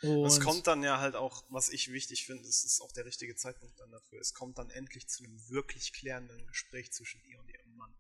Und 0.02 0.26
es 0.26 0.42
kommt 0.42 0.68
dann 0.68 0.84
ja 0.84 1.00
halt 1.00 1.16
auch, 1.16 1.44
was 1.50 1.70
ich 1.70 1.92
wichtig 1.92 2.26
finde, 2.26 2.44
es 2.44 2.64
ist 2.64 2.82
auch 2.82 2.92
der 2.92 3.06
richtige 3.06 3.36
Zeitpunkt 3.36 3.80
dann 3.80 3.92
dafür, 3.92 4.20
es 4.20 4.34
kommt 4.34 4.58
dann 4.58 4.70
endlich 4.70 5.08
zu 5.08 5.24
einem 5.24 5.50
wirklich 5.50 5.94
klärenden 5.94 6.48
Gespräch 6.48 6.92
zwischen 6.92 7.24
ihr 7.24 7.40
und 7.40 7.50
ihrem 7.50 7.76
Mann. 7.76 7.96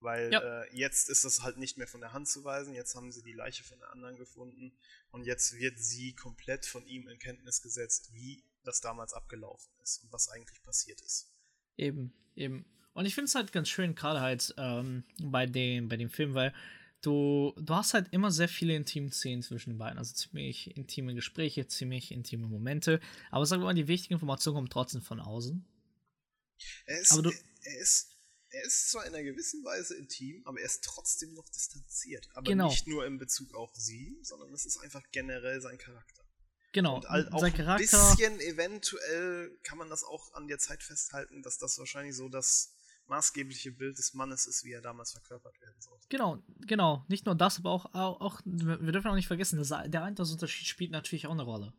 Weil 0.00 0.32
ja. 0.32 0.40
äh, 0.40 0.76
jetzt 0.76 1.08
ist 1.08 1.24
das 1.24 1.42
halt 1.42 1.58
nicht 1.58 1.78
mehr 1.78 1.86
von 1.86 2.00
der 2.00 2.12
Hand 2.12 2.28
zu 2.28 2.42
weisen, 2.42 2.74
jetzt 2.74 2.96
haben 2.96 3.12
sie 3.12 3.22
die 3.22 3.32
Leiche 3.32 3.62
von 3.62 3.78
der 3.78 3.90
anderen 3.90 4.16
gefunden 4.16 4.76
und 5.10 5.24
jetzt 5.24 5.54
wird 5.58 5.78
sie 5.78 6.12
komplett 6.14 6.66
von 6.66 6.84
ihm 6.86 7.06
in 7.06 7.20
Kenntnis 7.20 7.62
gesetzt, 7.62 8.12
wie 8.12 8.44
das 8.64 8.80
damals 8.80 9.12
abgelaufen 9.12 9.72
ist 9.80 10.02
und 10.02 10.12
was 10.12 10.28
eigentlich 10.28 10.60
passiert 10.62 11.00
ist. 11.00 11.32
Eben, 11.76 12.12
eben. 12.36 12.64
Und 12.94 13.06
ich 13.06 13.14
finde 13.14 13.26
es 13.26 13.34
halt 13.34 13.52
ganz 13.52 13.68
schön, 13.68 13.94
gerade 13.94 14.20
halt 14.20 14.54
ähm, 14.58 15.04
bei, 15.22 15.46
dem, 15.46 15.88
bei 15.88 15.96
dem 15.96 16.10
Film, 16.10 16.34
weil 16.34 16.52
du, 17.00 17.54
du 17.56 17.74
hast 17.74 17.94
halt 17.94 18.12
immer 18.12 18.30
sehr 18.30 18.48
viele 18.48 18.74
intime 18.74 19.10
Szenen 19.10 19.42
zwischen 19.42 19.70
den 19.70 19.78
beiden. 19.78 19.98
Also 19.98 20.14
ziemlich 20.14 20.76
intime 20.76 21.14
Gespräche, 21.14 21.66
ziemlich 21.66 22.12
intime 22.12 22.46
Momente. 22.46 23.00
Aber 23.30 23.46
sag 23.46 23.60
mal, 23.60 23.74
die 23.74 23.88
wichtige 23.88 24.14
Information 24.14 24.54
kommt 24.54 24.72
trotzdem 24.72 25.02
von 25.02 25.20
außen. 25.20 25.64
Er 26.86 27.00
ist, 27.00 27.12
aber 27.12 27.22
du, 27.22 27.30
er, 27.62 27.78
ist, 27.78 28.16
er 28.50 28.64
ist 28.64 28.90
zwar 28.90 29.06
in 29.06 29.14
einer 29.14 29.24
gewissen 29.24 29.64
Weise 29.64 29.96
intim, 29.96 30.42
aber 30.44 30.60
er 30.60 30.66
ist 30.66 30.84
trotzdem 30.84 31.34
noch 31.34 31.48
distanziert. 31.48 32.28
Aber 32.34 32.44
genau. 32.48 32.68
nicht 32.68 32.86
nur 32.86 33.04
in 33.06 33.18
Bezug 33.18 33.54
auf 33.54 33.74
sie, 33.74 34.18
sondern 34.22 34.52
es 34.52 34.64
ist 34.64 34.78
einfach 34.78 35.02
generell 35.10 35.60
sein 35.60 35.78
Charakter. 35.78 36.21
Genau, 36.72 36.96
und 36.96 37.08
halt 37.08 37.32
auch 37.32 37.40
sein 37.40 37.52
Charakter. 37.52 37.98
Ein 37.98 38.16
bisschen 38.16 38.40
eventuell 38.40 39.58
kann 39.62 39.78
man 39.78 39.90
das 39.90 40.04
auch 40.04 40.32
an 40.34 40.48
der 40.48 40.58
Zeit 40.58 40.82
festhalten, 40.82 41.42
dass 41.42 41.58
das 41.58 41.78
wahrscheinlich 41.78 42.16
so 42.16 42.28
das 42.28 42.74
maßgebliche 43.06 43.72
Bild 43.72 43.98
des 43.98 44.14
Mannes 44.14 44.46
ist, 44.46 44.64
wie 44.64 44.72
er 44.72 44.80
damals 44.80 45.12
verkörpert 45.12 45.60
werden 45.60 45.80
sollte. 45.80 46.06
Genau, 46.08 46.42
genau. 46.60 47.04
Nicht 47.08 47.26
nur 47.26 47.34
das, 47.34 47.58
aber 47.58 47.70
auch, 47.70 47.86
auch, 47.94 48.20
auch 48.20 48.40
wir 48.44 48.92
dürfen 48.92 49.10
auch 49.10 49.14
nicht 49.14 49.26
vergessen, 49.26 49.58
dass 49.58 49.68
der 49.68 50.02
Altersunterschied 50.02 50.66
spielt 50.66 50.90
natürlich 50.92 51.26
auch 51.26 51.32
eine 51.32 51.42
Rolle. 51.42 51.74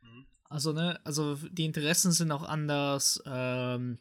Mhm. 0.00 0.26
Also, 0.44 0.72
ne, 0.72 0.98
also 1.04 1.34
die 1.34 1.66
Interessen 1.66 2.12
sind 2.12 2.32
auch 2.32 2.44
anders, 2.44 3.22
ähm, 3.26 3.98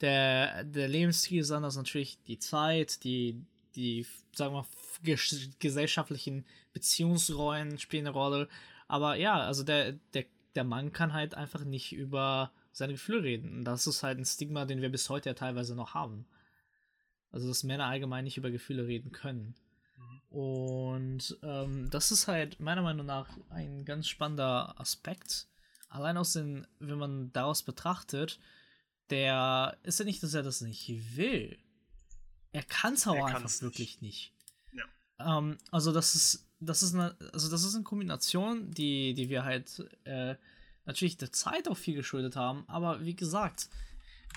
der, 0.00 0.64
der 0.64 0.88
Lebensstil 0.88 1.40
ist 1.40 1.50
anders, 1.50 1.76
natürlich 1.76 2.22
die 2.24 2.38
Zeit, 2.38 3.04
die, 3.04 3.44
die, 3.74 4.06
sagen 4.34 4.54
wir, 4.54 5.18
gesellschaftlichen 5.58 6.46
Beziehungsrollen 6.72 7.78
spielen 7.78 8.06
eine 8.06 8.14
Rolle. 8.14 8.48
Aber 8.88 9.14
ja, 9.16 9.38
also 9.40 9.62
der, 9.62 9.92
der, 10.14 10.24
der 10.54 10.64
Mann 10.64 10.92
kann 10.92 11.12
halt 11.12 11.34
einfach 11.34 11.64
nicht 11.64 11.92
über 11.92 12.50
seine 12.72 12.94
Gefühle 12.94 13.22
reden. 13.22 13.58
Und 13.58 13.64
das 13.64 13.86
ist 13.86 14.02
halt 14.02 14.18
ein 14.18 14.24
Stigma, 14.24 14.64
den 14.64 14.80
wir 14.80 14.88
bis 14.88 15.08
heute 15.10 15.28
ja 15.28 15.34
teilweise 15.34 15.74
noch 15.74 15.94
haben. 15.94 16.26
Also, 17.30 17.46
dass 17.46 17.62
Männer 17.62 17.86
allgemein 17.86 18.24
nicht 18.24 18.38
über 18.38 18.50
Gefühle 18.50 18.86
reden 18.86 19.12
können. 19.12 19.54
Mhm. 19.96 20.36
Und 20.38 21.38
ähm, 21.42 21.90
das 21.90 22.10
ist 22.10 22.26
halt 22.26 22.58
meiner 22.58 22.82
Meinung 22.82 23.06
nach 23.06 23.28
ein 23.50 23.84
ganz 23.84 24.08
spannender 24.08 24.80
Aspekt. 24.80 25.48
Allein 25.90 26.16
aus 26.16 26.32
den, 26.32 26.66
wenn 26.78 26.98
man 26.98 27.32
daraus 27.32 27.62
betrachtet, 27.62 28.38
der 29.10 29.76
ist 29.82 29.98
ja 29.98 30.04
nicht, 30.04 30.22
dass 30.22 30.34
er 30.34 30.42
das 30.42 30.60
nicht 30.60 31.16
will. 31.16 31.58
Er 32.52 32.62
kann 32.62 32.94
es 32.94 33.06
aber 33.06 33.26
einfach 33.26 33.60
wirklich 33.60 34.00
nicht. 34.00 34.32
Ja. 34.72 35.38
Ähm, 35.38 35.58
also 35.70 35.92
das 35.92 36.14
ist 36.14 36.47
das 36.60 36.82
ist 36.82 36.94
eine, 36.94 37.16
also 37.32 37.50
das 37.50 37.64
ist 37.64 37.74
eine 37.74 37.84
Kombination, 37.84 38.70
die, 38.70 39.14
die 39.14 39.28
wir 39.28 39.44
halt 39.44 39.84
äh, 40.04 40.36
natürlich 40.84 41.16
der 41.16 41.32
Zeit 41.32 41.68
auch 41.68 41.76
viel 41.76 41.94
geschuldet 41.94 42.36
haben, 42.36 42.64
aber 42.68 43.04
wie 43.04 43.14
gesagt, 43.14 43.68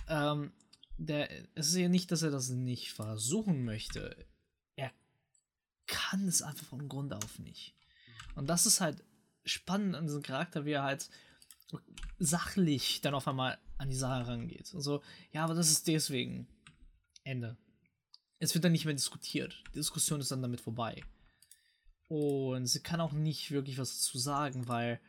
ähm, 0.07 0.51
der, 0.97 1.29
es 1.55 1.67
ist 1.67 1.77
ja 1.77 1.89
nicht, 1.89 2.11
dass 2.11 2.21
er 2.21 2.31
das 2.31 2.49
nicht 2.49 2.93
versuchen 2.93 3.65
möchte. 3.65 4.15
Er 4.75 4.91
kann 5.87 6.27
es 6.27 6.41
einfach 6.41 6.65
von 6.65 6.87
Grund 6.89 7.13
auf 7.13 7.39
nicht. 7.39 7.73
Und 8.35 8.47
das 8.47 8.65
ist 8.65 8.81
halt 8.81 9.03
spannend 9.43 9.95
an 9.95 10.05
diesem 10.05 10.21
Charakter, 10.21 10.65
wie 10.65 10.73
er 10.73 10.83
halt 10.83 11.09
sachlich 12.19 13.01
dann 13.01 13.15
auf 13.15 13.27
einmal 13.27 13.57
an 13.77 13.89
die 13.89 13.95
Sache 13.95 14.27
rangeht. 14.27 14.73
Also, 14.75 15.01
ja, 15.31 15.43
aber 15.43 15.55
das 15.55 15.71
ist 15.71 15.87
deswegen. 15.87 16.47
Ende. 17.23 17.57
Es 18.39 18.53
wird 18.53 18.63
dann 18.63 18.71
nicht 18.71 18.85
mehr 18.85 18.93
diskutiert. 18.93 19.63
Die 19.69 19.79
Diskussion 19.79 20.21
ist 20.21 20.31
dann 20.31 20.41
damit 20.41 20.61
vorbei. 20.61 21.03
Und 22.11 22.65
sie 22.65 22.81
kann 22.81 22.99
auch 22.99 23.13
nicht 23.13 23.51
wirklich 23.51 23.77
was 23.77 23.93
dazu 23.93 24.17
sagen, 24.17 24.67
weil 24.67 24.99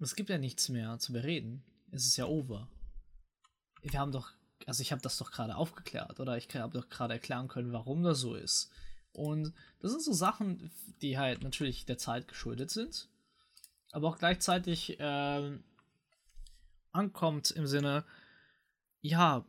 es 0.00 0.16
gibt 0.16 0.28
ja 0.28 0.38
nichts 0.38 0.68
mehr 0.68 0.98
zu 0.98 1.12
bereden. 1.12 1.62
Es 1.92 2.04
ist 2.04 2.16
ja 2.16 2.24
over. 2.24 2.68
Wir 3.80 4.00
haben 4.00 4.10
doch, 4.10 4.32
also 4.66 4.82
ich 4.82 4.90
habe 4.90 5.00
das 5.00 5.18
doch 5.18 5.30
gerade 5.30 5.54
aufgeklärt 5.54 6.18
oder 6.18 6.36
ich 6.36 6.52
habe 6.56 6.76
doch 6.76 6.88
gerade 6.88 7.14
erklären 7.14 7.46
können, 7.46 7.72
warum 7.72 8.02
das 8.02 8.18
so 8.18 8.34
ist. 8.34 8.72
Und 9.12 9.54
das 9.78 9.92
sind 9.92 10.02
so 10.02 10.12
Sachen, 10.12 10.72
die 11.00 11.16
halt 11.16 11.44
natürlich 11.44 11.86
der 11.86 11.96
Zeit 11.96 12.26
geschuldet 12.26 12.72
sind, 12.72 13.08
aber 13.92 14.08
auch 14.08 14.18
gleichzeitig 14.18 14.98
äh, 14.98 15.58
ankommt 16.90 17.52
im 17.52 17.68
Sinne, 17.68 18.04
ja, 19.00 19.46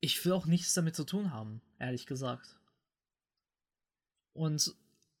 ich 0.00 0.22
will 0.26 0.32
auch 0.32 0.44
nichts 0.44 0.74
damit 0.74 0.94
zu 0.94 1.04
tun 1.04 1.32
haben, 1.32 1.62
ehrlich 1.78 2.04
gesagt. 2.04 2.60
Und 4.34 4.76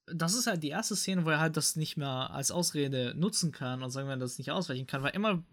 das 0.06 0.34
ist 0.34 0.46
halt 0.46 0.62
die 0.62 0.68
erste 0.68 0.96
Szene, 0.96 1.24
wo 1.24 1.30
er 1.30 1.40
halt 1.40 1.56
das 1.56 1.76
nicht 1.76 1.96
mehr 1.96 2.30
als 2.30 2.50
Ausrede 2.50 3.14
nutzen 3.16 3.52
kann 3.52 3.82
und 3.82 3.90
sagen 3.90 4.08
wir, 4.08 4.16
das 4.16 4.38
nicht 4.38 4.50
ausweichen 4.50 4.86
kann, 4.86 5.02
weil 5.02 5.14
immer 5.14 5.44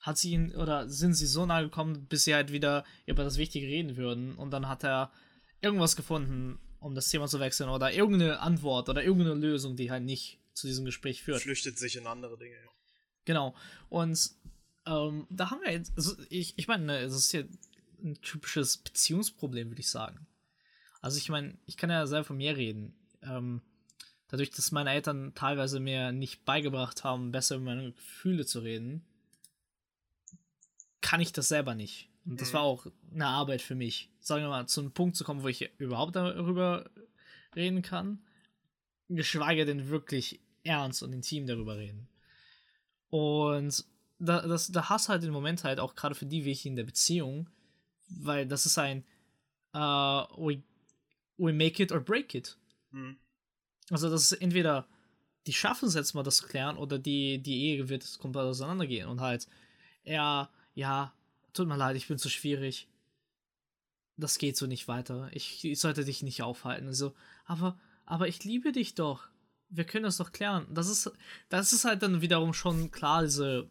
hat 0.00 0.18
sie 0.18 0.32
ihn 0.32 0.54
oder 0.54 0.88
sind 0.88 1.14
sie 1.14 1.26
so 1.26 1.46
nahe 1.46 1.64
gekommen, 1.64 2.06
bis 2.06 2.24
sie 2.24 2.34
halt 2.34 2.52
wieder 2.52 2.84
über 3.06 3.24
das 3.24 3.38
Wichtige 3.38 3.66
reden 3.66 3.96
würden 3.96 4.36
und 4.36 4.52
dann 4.52 4.68
hat 4.68 4.84
er 4.84 5.12
irgendwas 5.60 5.96
gefunden, 5.96 6.60
um 6.78 6.94
das 6.94 7.08
Thema 7.08 7.26
zu 7.26 7.40
wechseln 7.40 7.68
oder 7.68 7.92
irgendeine 7.92 8.40
Antwort 8.40 8.88
oder 8.88 9.02
irgendeine 9.02 9.40
Lösung, 9.40 9.74
die 9.74 9.90
halt 9.90 10.04
nicht 10.04 10.38
zu 10.52 10.66
diesem 10.66 10.84
Gespräch 10.84 11.22
führt. 11.22 11.42
Flüchtet 11.42 11.78
sich 11.78 11.96
in 11.96 12.06
andere 12.06 12.38
Dinge, 12.38 12.54
ja. 12.54 12.70
Genau. 13.24 13.56
Und 13.88 14.30
ähm, 14.86 15.26
da 15.30 15.50
haben 15.50 15.60
wir 15.62 15.72
jetzt, 15.72 15.92
also 15.96 16.14
ich, 16.28 16.56
ich 16.56 16.68
meine, 16.68 16.98
es 16.98 17.14
ist 17.14 17.32
ja 17.32 17.42
ein 18.02 18.14
typisches 18.20 18.78
Beziehungsproblem, 18.78 19.70
würde 19.70 19.80
ich 19.80 19.90
sagen. 19.90 20.26
Also 21.00 21.18
ich 21.18 21.28
meine, 21.28 21.58
ich 21.66 21.76
kann 21.76 21.90
ja 21.90 22.06
selber 22.06 22.24
von 22.24 22.36
mir 22.36 22.56
reden 22.56 22.94
ähm, 23.28 23.62
dadurch, 24.28 24.50
dass 24.50 24.72
meine 24.72 24.90
Eltern 24.90 25.32
teilweise 25.34 25.80
mir 25.80 26.12
nicht 26.12 26.44
beigebracht 26.44 27.04
haben, 27.04 27.32
besser 27.32 27.56
über 27.56 27.66
meine 27.66 27.92
Gefühle 27.92 28.46
zu 28.46 28.60
reden, 28.60 29.04
kann 31.00 31.20
ich 31.20 31.32
das 31.32 31.48
selber 31.48 31.74
nicht. 31.74 32.08
Und 32.24 32.40
das 32.40 32.52
war 32.52 32.62
mhm. 32.62 32.66
auch 32.66 32.86
eine 33.12 33.26
Arbeit 33.26 33.62
für 33.62 33.76
mich. 33.76 34.10
Sagen 34.18 34.42
wir 34.42 34.48
mal, 34.48 34.66
zu 34.66 34.80
einem 34.80 34.92
Punkt 34.92 35.16
zu 35.16 35.24
kommen, 35.24 35.42
wo 35.42 35.48
ich 35.48 35.70
überhaupt 35.78 36.16
darüber 36.16 36.90
reden 37.54 37.82
kann, 37.82 38.18
geschweige 39.08 39.64
denn 39.64 39.88
wirklich 39.88 40.40
ernst 40.64 41.02
und 41.02 41.12
intim 41.12 41.46
darüber 41.46 41.76
reden. 41.76 42.08
Und 43.10 43.84
da, 44.18 44.46
das, 44.46 44.72
da 44.72 44.88
hast 44.88 45.06
du 45.06 45.10
halt 45.10 45.22
den 45.22 45.30
Moment 45.30 45.62
halt 45.62 45.78
auch 45.78 45.94
gerade 45.94 46.14
für 46.14 46.26
die 46.26 46.44
wichtig 46.44 46.66
in 46.66 46.76
der 46.76 46.84
Beziehung, 46.84 47.48
weil 48.08 48.46
das 48.46 48.66
ist 48.66 48.78
ein 48.78 49.04
uh, 49.74 50.26
we, 50.36 50.62
we 51.36 51.52
make 51.52 51.82
it 51.82 51.92
or 51.92 52.00
break 52.00 52.34
it. 52.34 52.56
Mhm. 52.96 53.16
Also, 53.90 54.10
das 54.10 54.32
ist 54.32 54.40
entweder 54.40 54.88
die 55.46 55.52
schaffen 55.52 55.88
es 55.88 55.94
jetzt 55.94 56.14
mal, 56.14 56.22
das 56.22 56.38
zu 56.38 56.46
klären, 56.46 56.76
oder 56.76 56.98
die, 56.98 57.38
die 57.38 57.66
Ehe 57.66 57.88
wird 57.88 58.18
komplett 58.18 58.44
auseinandergehen 58.44 59.08
und 59.08 59.20
halt, 59.20 59.46
ja, 60.02 60.50
ja, 60.74 61.12
tut 61.52 61.68
mir 61.68 61.76
leid, 61.76 61.96
ich 61.96 62.08
bin 62.08 62.18
zu 62.18 62.28
schwierig. 62.28 62.88
Das 64.16 64.38
geht 64.38 64.56
so 64.56 64.66
nicht 64.66 64.88
weiter. 64.88 65.28
Ich, 65.32 65.64
ich 65.64 65.78
sollte 65.78 66.04
dich 66.04 66.22
nicht 66.22 66.42
aufhalten. 66.42 66.88
Also, 66.88 67.14
aber, 67.44 67.78
aber 68.06 68.28
ich 68.28 68.44
liebe 68.44 68.72
dich 68.72 68.94
doch. 68.94 69.28
Wir 69.68 69.84
können 69.84 70.04
das 70.04 70.16
doch 70.16 70.32
klären. 70.32 70.66
Das 70.72 70.88
ist, 70.88 71.10
das 71.48 71.72
ist 71.72 71.84
halt 71.84 72.02
dann 72.02 72.22
wiederum 72.22 72.54
schon 72.54 72.90
klar, 72.90 73.22
diese 73.22 73.68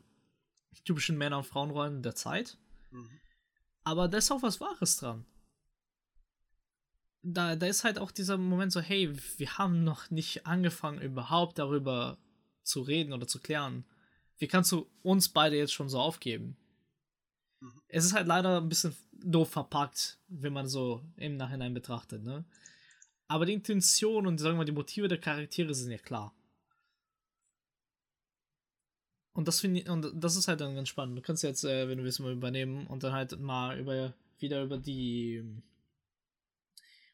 typischen 0.84 1.18
Männer- 1.18 1.40
und 1.40 1.48
Frauenrollen 1.48 2.04
der 2.04 2.16
Zeit. 2.16 2.58
Mhm. 2.92 3.10
Aber 3.84 4.08
da 4.08 4.18
ist 4.18 4.32
auch 4.32 4.44
was 4.44 4.62
Wahres 4.62 4.98
dran 4.98 5.26
da, 7.26 7.56
da 7.56 7.66
ist 7.68 7.84
halt 7.84 8.00
auch 8.00 8.12
dieser 8.12 8.38
Moment 8.38 8.72
so, 8.72 8.82
hey, 8.82 9.12
wir 9.38 9.58
haben 9.58 9.84
noch 9.84 10.10
nicht 10.12 10.46
angefangen, 10.46 11.02
überhaupt 11.02 11.58
darüber 11.58 12.18
zu 12.64 12.82
reden 12.82 13.14
oder 13.14 13.28
zu 13.28 13.40
klären. 13.40 13.86
Wie 14.38 14.48
kannst 14.48 14.72
du 14.72 14.88
uns 15.02 15.30
beide 15.30 15.58
jetzt 15.58 15.74
schon 15.74 15.90
so 15.90 16.00
aufgeben? 16.00 16.58
Mhm. 17.60 17.82
Es 17.88 18.06
ist 18.06 18.14
halt 18.14 18.28
leider 18.28 18.62
ein 18.62 18.70
bisschen 18.70 18.96
doof 19.12 19.50
verpackt, 19.50 20.20
wenn 20.28 20.54
man 20.54 20.68
so 20.68 21.04
im 21.18 21.38
Nachhinein 21.38 21.74
betrachtet, 21.74 22.24
ne? 22.24 22.46
Aber 23.28 23.46
die 23.46 23.54
Intention 23.54 24.28
und 24.28 24.38
sagen 24.38 24.54
wir 24.54 24.60
mal 24.60 24.66
die 24.66 24.72
Motive 24.72 25.08
der 25.08 25.18
Charaktere 25.18 25.74
sind 25.74 25.92
ja 25.92 25.98
klar. 25.98 26.36
und 29.36 29.50
das 29.50 29.60
finde 29.60 29.82
ich, 29.82 29.90
und 29.90 30.12
das 30.16 30.38
ist 30.38 30.48
halt 30.48 30.62
dann 30.62 30.76
ganz 30.76 30.88
spannend. 30.88 31.18
Du 31.18 31.22
kannst 31.22 31.44
jetzt, 31.44 31.66
äh, 31.66 31.90
wenn 31.90 31.98
du 31.98 32.06
willst, 32.06 32.22
mal 32.22 32.32
übernehmen 32.32 32.88
und 32.88 33.04
dann 33.04 33.12
halt 33.12 33.38
mal 33.40 33.78
über 33.78 34.14
wieder 34.40 34.64
über 34.64 34.78
die 34.78 35.44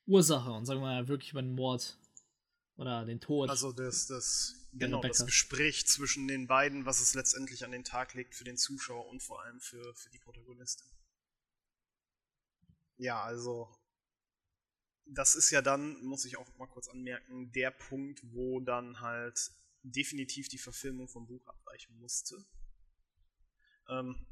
Ursache 0.07 0.51
und 0.51 0.65
sagen 0.65 0.81
wir 0.81 0.87
mal 0.87 1.07
wirklich 1.07 1.31
über 1.31 1.41
den 1.41 1.55
Mord 1.55 1.97
oder 2.75 3.05
den 3.05 3.19
Tod. 3.19 3.49
Also 3.49 3.71
das, 3.71 4.07
das, 4.07 4.67
genau, 4.73 5.01
das 5.01 5.25
Gespräch 5.25 5.85
zwischen 5.87 6.27
den 6.27 6.47
beiden, 6.47 6.85
was 6.85 6.99
es 6.99 7.13
letztendlich 7.13 7.63
an 7.63 7.71
den 7.71 7.83
Tag 7.83 8.13
legt 8.13 8.35
für 8.35 8.43
den 8.43 8.57
Zuschauer 8.57 9.07
und 9.07 9.21
vor 9.21 9.41
allem 9.43 9.59
für, 9.59 9.93
für 9.95 10.09
die 10.09 10.19
Protagonistin. 10.19 10.87
Ja, 12.97 13.21
also 13.23 13.69
das 15.05 15.35
ist 15.35 15.51
ja 15.51 15.61
dann, 15.61 16.01
muss 16.03 16.25
ich 16.25 16.37
auch 16.37 16.57
mal 16.57 16.67
kurz 16.67 16.87
anmerken, 16.87 17.51
der 17.51 17.71
Punkt, 17.71 18.21
wo 18.31 18.59
dann 18.59 19.01
halt 19.01 19.51
definitiv 19.83 20.47
die 20.47 20.57
Verfilmung 20.57 21.07
vom 21.07 21.27
Buch 21.27 21.45
abweichen 21.47 21.97
musste. 21.99 22.45
Ähm, 23.89 24.27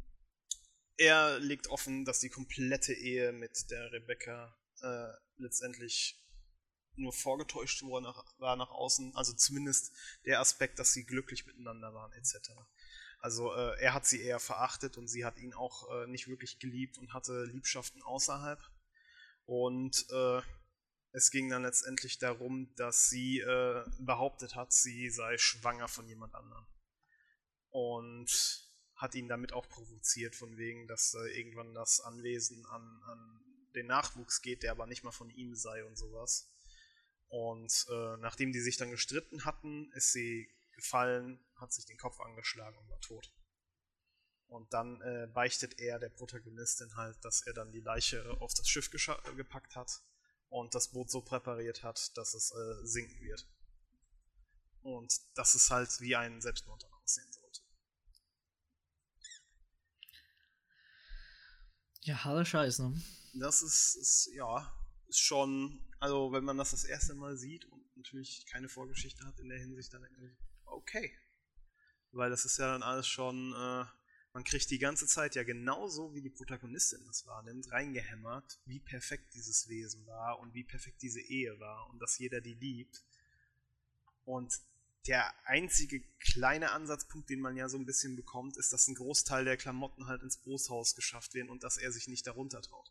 er 0.97 1.39
legt 1.39 1.67
offen, 1.67 2.05
dass 2.05 2.19
die 2.19 2.29
komplette 2.29 2.93
Ehe 2.93 3.31
mit 3.31 3.71
der 3.71 3.91
Rebecca 3.91 4.55
äh, 4.83 5.13
letztendlich 5.37 6.19
nur 6.95 7.13
vorgetäuscht 7.13 7.81
worden 7.83 8.13
war 8.37 8.55
nach 8.55 8.71
außen. 8.71 9.15
Also 9.15 9.33
zumindest 9.33 9.95
der 10.25 10.39
Aspekt, 10.39 10.79
dass 10.79 10.93
sie 10.93 11.05
glücklich 11.05 11.45
miteinander 11.45 11.93
waren, 11.93 12.11
etc. 12.13 12.51
Also 13.19 13.53
äh, 13.53 13.79
er 13.79 13.93
hat 13.93 14.05
sie 14.05 14.21
eher 14.21 14.39
verachtet 14.39 14.97
und 14.97 15.07
sie 15.07 15.25
hat 15.25 15.37
ihn 15.37 15.53
auch 15.53 15.89
äh, 15.91 16.07
nicht 16.07 16.27
wirklich 16.27 16.59
geliebt 16.59 16.97
und 16.97 17.13
hatte 17.13 17.45
Liebschaften 17.45 18.01
außerhalb. 18.01 18.59
Und 19.45 20.05
äh, 20.11 20.41
es 21.11 21.31
ging 21.31 21.49
dann 21.49 21.63
letztendlich 21.63 22.19
darum, 22.19 22.73
dass 22.75 23.09
sie 23.09 23.39
äh, 23.39 23.83
behauptet 23.99 24.55
hat, 24.55 24.71
sie 24.71 25.09
sei 25.09 25.37
schwanger 25.37 25.87
von 25.87 26.07
jemand 26.07 26.35
anderem. 26.35 26.67
Und 27.71 28.69
hat 28.95 29.15
ihn 29.15 29.27
damit 29.27 29.53
auch 29.53 29.67
provoziert, 29.69 30.35
von 30.35 30.57
wegen, 30.57 30.87
dass 30.87 31.13
äh, 31.13 31.39
irgendwann 31.39 31.73
das 31.73 32.01
Anwesen 32.01 32.65
an, 32.65 33.01
an 33.07 33.39
den 33.75 33.87
Nachwuchs 33.87 34.41
geht, 34.41 34.63
der 34.63 34.71
aber 34.71 34.87
nicht 34.87 35.03
mal 35.03 35.11
von 35.11 35.29
ihm 35.29 35.55
sei 35.55 35.83
und 35.85 35.97
sowas. 35.97 36.51
Und 37.27 37.85
äh, 37.89 38.17
nachdem 38.17 38.51
die 38.51 38.61
sich 38.61 38.77
dann 38.77 38.91
gestritten 38.91 39.45
hatten, 39.45 39.91
ist 39.93 40.11
sie 40.11 40.49
gefallen, 40.73 41.39
hat 41.55 41.71
sich 41.71 41.85
den 41.85 41.97
Kopf 41.97 42.19
angeschlagen 42.19 42.77
und 42.77 42.89
war 42.89 42.99
tot. 43.01 43.31
Und 44.47 44.73
dann 44.73 44.99
äh, 45.01 45.27
beichtet 45.31 45.79
er 45.79 45.99
der 45.99 46.09
Protagonistin 46.09 46.95
halt, 46.95 47.23
dass 47.23 47.45
er 47.45 47.53
dann 47.53 47.71
die 47.71 47.81
Leiche 47.81 48.23
auf 48.41 48.53
das 48.55 48.67
Schiff 48.67 48.89
gepackt 48.89 49.75
hat 49.75 49.91
und 50.49 50.73
das 50.73 50.91
Boot 50.91 51.11
so 51.11 51.21
präpariert 51.21 51.83
hat, 51.83 52.17
dass 52.17 52.33
es 52.33 52.51
äh, 52.51 52.85
sinken 52.85 53.19
wird. 53.21 53.47
Und 54.81 55.13
das 55.35 55.53
ist 55.53 55.69
halt 55.69 56.01
wie 56.01 56.15
ein 56.15 56.41
Selbstmord 56.41 56.81
dann 56.81 56.93
aussehen 56.93 57.31
sollte. 57.31 57.61
Ja, 62.01 62.23
harter 62.23 62.45
Scheiß, 62.45 62.79
ne? 62.79 63.01
Das 63.33 63.61
ist, 63.61 63.95
ist, 63.95 64.29
ja, 64.33 64.73
ist 65.07 65.19
schon, 65.19 65.81
also 65.99 66.31
wenn 66.31 66.43
man 66.43 66.57
das 66.57 66.71
das 66.71 66.83
erste 66.83 67.13
Mal 67.13 67.37
sieht 67.37 67.65
und 67.65 67.83
natürlich 67.97 68.45
keine 68.45 68.69
Vorgeschichte 68.69 69.25
hat 69.25 69.39
in 69.39 69.49
der 69.49 69.59
Hinsicht, 69.59 69.93
dann 69.93 70.01
denkt 70.01 70.17
man, 70.17 70.35
okay. 70.65 71.11
Weil 72.11 72.29
das 72.29 72.45
ist 72.45 72.57
ja 72.57 72.71
dann 72.71 72.83
alles 72.83 73.07
schon, 73.07 73.53
äh, 73.53 73.85
man 74.33 74.43
kriegt 74.43 74.69
die 74.69 74.79
ganze 74.79 75.07
Zeit 75.07 75.35
ja 75.35 75.43
genauso, 75.43 76.13
wie 76.13 76.21
die 76.21 76.29
Protagonistin 76.29 77.05
das 77.05 77.25
wahrnimmt, 77.25 77.71
reingehämmert, 77.71 78.59
wie 78.65 78.79
perfekt 78.79 79.33
dieses 79.33 79.67
Wesen 79.67 80.05
war 80.05 80.39
und 80.39 80.53
wie 80.53 80.63
perfekt 80.63 81.01
diese 81.01 81.21
Ehe 81.21 81.59
war 81.59 81.89
und 81.89 81.99
dass 81.99 82.17
jeder 82.17 82.39
die 82.41 82.53
liebt. 82.53 83.03
Und 84.23 84.59
der 85.09 85.33
einzige 85.45 86.01
kleine 86.19 86.71
Ansatzpunkt, 86.71 87.29
den 87.29 87.41
man 87.41 87.57
ja 87.57 87.67
so 87.67 87.77
ein 87.77 87.85
bisschen 87.85 88.15
bekommt, 88.15 88.55
ist, 88.55 88.71
dass 88.71 88.87
ein 88.87 88.95
Großteil 88.95 89.43
der 89.43 89.57
Klamotten 89.57 90.07
halt 90.07 90.23
ins 90.23 90.37
Bootshaus 90.37 90.95
geschafft 90.95 91.33
werden 91.33 91.49
und 91.49 91.63
dass 91.63 91.77
er 91.77 91.91
sich 91.91 92.07
nicht 92.07 92.25
darunter 92.25 92.61
traut. 92.61 92.89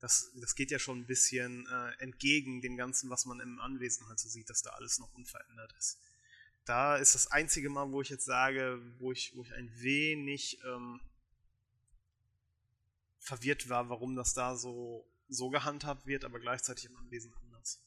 Das, 0.00 0.30
das 0.40 0.54
geht 0.54 0.70
ja 0.70 0.78
schon 0.78 1.00
ein 1.00 1.06
bisschen 1.06 1.66
äh, 1.66 2.02
entgegen 2.02 2.62
dem 2.62 2.78
Ganzen, 2.78 3.10
was 3.10 3.26
man 3.26 3.40
im 3.40 3.60
Anwesen 3.60 4.08
halt 4.08 4.18
so 4.18 4.28
sieht, 4.28 4.48
dass 4.48 4.62
da 4.62 4.70
alles 4.70 4.98
noch 4.98 5.12
unverändert 5.12 5.74
ist 5.78 5.98
da 6.66 6.96
ist 6.96 7.14
das 7.14 7.28
einzige 7.28 7.70
Mal, 7.70 7.90
wo 7.92 8.02
ich 8.02 8.10
jetzt 8.10 8.24
sage, 8.24 8.82
wo 8.98 9.12
ich, 9.12 9.34
wo 9.36 9.42
ich 9.42 9.54
ein 9.54 9.70
wenig 9.80 10.58
ähm, 10.64 11.00
verwirrt 13.20 13.68
war, 13.68 13.88
warum 13.88 14.16
das 14.16 14.34
da 14.34 14.56
so, 14.56 15.08
so 15.28 15.48
gehandhabt 15.48 16.06
wird, 16.06 16.24
aber 16.24 16.40
gleichzeitig 16.40 16.86
im 16.86 16.96
Anwesen 16.96 17.32
anders. 17.34 17.80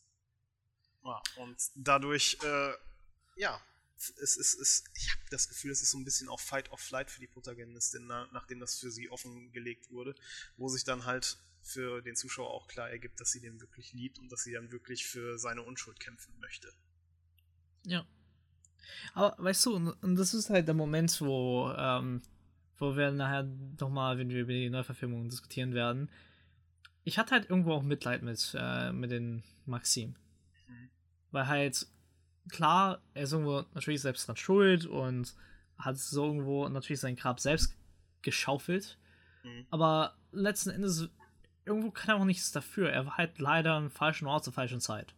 Ja, 1.04 1.22
und 1.38 1.58
dadurch, 1.76 2.38
äh, 2.42 2.74
ja, 3.36 3.62
es 4.22 4.38
ist, 4.38 4.60
es, 4.60 4.84
ich 4.96 5.12
habe 5.12 5.22
das 5.30 5.50
Gefühl, 5.50 5.72
es 5.72 5.82
ist 5.82 5.92
so 5.92 5.98
ein 5.98 6.06
bisschen 6.06 6.30
auch 6.30 6.40
Fight 6.40 6.72
of 6.72 6.80
Flight 6.80 7.12
für 7.12 7.20
die 7.20 7.28
Protagonistin, 7.28 8.08
nachdem 8.08 8.60
das 8.60 8.80
für 8.80 8.92
sie 8.92 9.10
offengelegt 9.10 9.90
wurde, 9.92 10.16
wo 10.58 10.70
sich 10.70 10.84
dann 10.84 11.06
halt 11.06 11.38
für 11.62 12.02
den 12.02 12.16
Zuschauer 12.16 12.50
auch 12.50 12.68
klar 12.68 12.90
ergibt, 12.90 13.20
dass 13.20 13.32
sie 13.32 13.42
den 13.42 13.60
wirklich 13.60 13.94
liebt 13.94 14.18
und 14.20 14.32
dass 14.32 14.44
sie 14.44 14.54
dann 14.54 14.72
wirklich 14.72 15.06
für 15.06 15.38
seine 15.38 15.62
Unschuld 15.62 16.00
kämpfen 16.00 16.34
möchte. 16.40 16.72
Ja, 17.86 18.06
aber 19.14 19.36
weißt 19.38 19.66
du, 19.66 19.76
und, 19.76 20.16
das 20.16 20.34
ist 20.34 20.50
halt 20.50 20.68
der 20.68 20.76
Moment, 20.76 21.20
wo, 21.22 21.72
ähm, 21.76 22.22
wo 22.78 22.96
wir 22.96 23.12
nachher 23.12 23.44
nochmal, 23.80 24.18
wenn 24.18 24.30
wir 24.30 24.42
über 24.42 24.54
die 24.54 24.70
Neuverfilmung 24.70 25.30
diskutieren 25.30 25.74
werden, 25.74 26.10
ich 27.04 27.18
hatte 27.18 27.32
halt 27.32 27.50
irgendwo 27.50 27.74
auch 27.74 27.84
Mitleid 27.84 28.22
mit, 28.22 28.56
äh, 28.58 28.92
mit 28.92 29.12
den 29.12 29.44
Maxim. 29.66 30.16
Mhm. 30.68 30.90
Weil 31.32 31.48
halt, 31.48 31.88
klar, 32.50 33.02
er 33.14 33.24
ist 33.24 33.32
irgendwo 33.32 33.64
natürlich 33.74 34.02
selbst 34.02 34.28
dran 34.28 34.36
schuld 34.36 34.86
und 34.86 35.34
hat 35.78 35.98
so 35.98 36.26
irgendwo 36.26 36.68
natürlich 36.68 37.00
sein 37.00 37.16
Grab 37.16 37.40
selbst 37.40 37.76
geschaufelt. 38.22 38.98
Mhm. 39.44 39.66
Aber 39.70 40.16
letzten 40.32 40.72
Endes, 40.72 41.10
irgendwo 41.66 41.92
kann 41.92 42.10
er 42.10 42.22
auch 42.22 42.26
nichts 42.26 42.52
dafür. 42.52 42.92
Er 42.92 43.06
war 43.06 43.18
halt 43.18 43.40
leider 43.40 43.74
am 43.74 43.90
falschen 43.90 44.28
Ort 44.28 44.44
zur 44.44 44.54
falschen 44.54 44.82
Zeit 44.82 45.14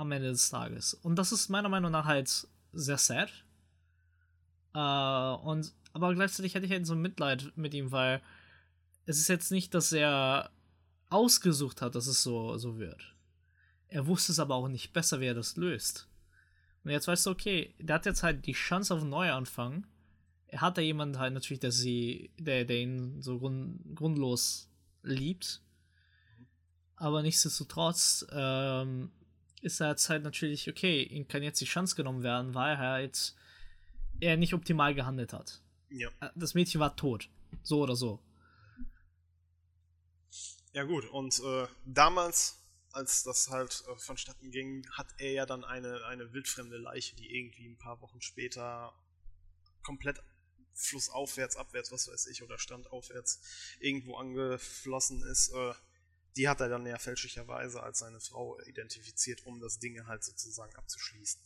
am 0.00 0.12
Ende 0.12 0.28
des 0.28 0.48
Tages. 0.48 0.94
Und 0.94 1.16
das 1.16 1.30
ist 1.30 1.50
meiner 1.50 1.68
Meinung 1.68 1.90
nach 1.90 2.06
halt 2.06 2.48
sehr 2.72 2.98
sad. 2.98 3.30
Äh, 4.74 5.46
und 5.46 5.72
aber 5.92 6.14
gleichzeitig 6.14 6.54
hätte 6.54 6.66
ich 6.66 6.72
halt 6.72 6.86
so 6.86 6.94
Mitleid 6.94 7.52
mit 7.56 7.74
ihm, 7.74 7.92
weil 7.92 8.22
es 9.06 9.18
ist 9.18 9.28
jetzt 9.28 9.50
nicht, 9.50 9.74
dass 9.74 9.92
er 9.92 10.50
ausgesucht 11.10 11.82
hat, 11.82 11.94
dass 11.94 12.06
es 12.06 12.22
so, 12.22 12.56
so 12.56 12.78
wird. 12.78 13.14
Er 13.90 14.06
wusste 14.06 14.32
es 14.32 14.38
aber 14.38 14.54
auch 14.54 14.68
nicht 14.68 14.92
besser, 14.92 15.20
wie 15.20 15.26
er 15.26 15.34
das 15.34 15.56
löst. 15.56 16.08
Und 16.84 16.90
jetzt 16.92 17.08
weißt 17.08 17.26
du, 17.26 17.30
okay, 17.30 17.74
der 17.78 17.96
hat 17.96 18.06
jetzt 18.06 18.22
halt 18.22 18.46
die 18.46 18.52
Chance 18.52 18.94
auf 18.94 19.00
einen 19.00 19.10
Neuanfang. 19.10 19.86
Er 20.46 20.62
hat 20.62 20.78
da 20.78 20.82
jemanden 20.82 21.18
halt 21.18 21.34
natürlich, 21.34 21.60
der 21.60 21.72
sie, 21.72 22.30
der, 22.38 22.64
der 22.64 22.78
ihn 22.78 23.20
so 23.20 23.38
grund, 23.38 23.80
grundlos 23.94 24.68
liebt. 25.02 25.62
Aber 26.96 27.22
nichtsdestotrotz 27.22 28.26
ähm, 28.32 29.10
ist 29.60 29.80
er 29.80 29.90
jetzt 29.90 30.08
halt 30.08 30.22
natürlich, 30.22 30.68
okay, 30.68 31.02
ihm 31.02 31.28
kann 31.28 31.42
jetzt 31.42 31.60
die 31.60 31.66
Chance 31.66 31.96
genommen 31.96 32.22
werden, 32.22 32.54
weil 32.54 32.76
er 32.76 33.00
jetzt 33.00 33.36
er 34.20 34.36
nicht 34.36 34.54
optimal 34.54 34.94
gehandelt 34.94 35.32
hat. 35.32 35.60
Ja. 35.88 36.08
Äh, 36.20 36.28
das 36.34 36.54
Mädchen 36.54 36.80
war 36.80 36.96
tot. 36.96 37.28
So 37.62 37.82
oder 37.82 37.96
so. 37.96 38.20
Ja, 40.72 40.84
gut, 40.84 41.04
und 41.06 41.40
äh, 41.40 41.66
damals, 41.84 42.59
als 42.92 43.22
das 43.22 43.50
halt 43.50 43.84
äh, 43.88 43.96
vonstatten 43.96 44.50
ging, 44.50 44.86
hat 44.90 45.08
er 45.18 45.32
ja 45.32 45.46
dann 45.46 45.64
eine, 45.64 46.04
eine 46.06 46.32
wildfremde 46.32 46.78
Leiche, 46.78 47.16
die 47.16 47.36
irgendwie 47.36 47.68
ein 47.68 47.78
paar 47.78 48.00
Wochen 48.00 48.20
später 48.20 48.94
komplett 49.82 50.22
flussaufwärts, 50.74 51.56
abwärts, 51.56 51.92
was 51.92 52.08
weiß 52.08 52.26
ich, 52.26 52.42
oder 52.42 52.58
standaufwärts 52.58 53.40
irgendwo 53.80 54.16
angeflossen 54.16 55.22
ist. 55.22 55.52
Äh, 55.52 55.74
die 56.36 56.48
hat 56.48 56.60
er 56.60 56.68
dann 56.68 56.86
ja 56.86 56.98
fälschlicherweise 56.98 57.82
als 57.82 57.98
seine 57.98 58.20
Frau 58.20 58.60
identifiziert, 58.60 59.44
um 59.46 59.60
das 59.60 59.78
Ding 59.78 60.06
halt 60.06 60.24
sozusagen 60.24 60.74
abzuschließen. 60.76 61.40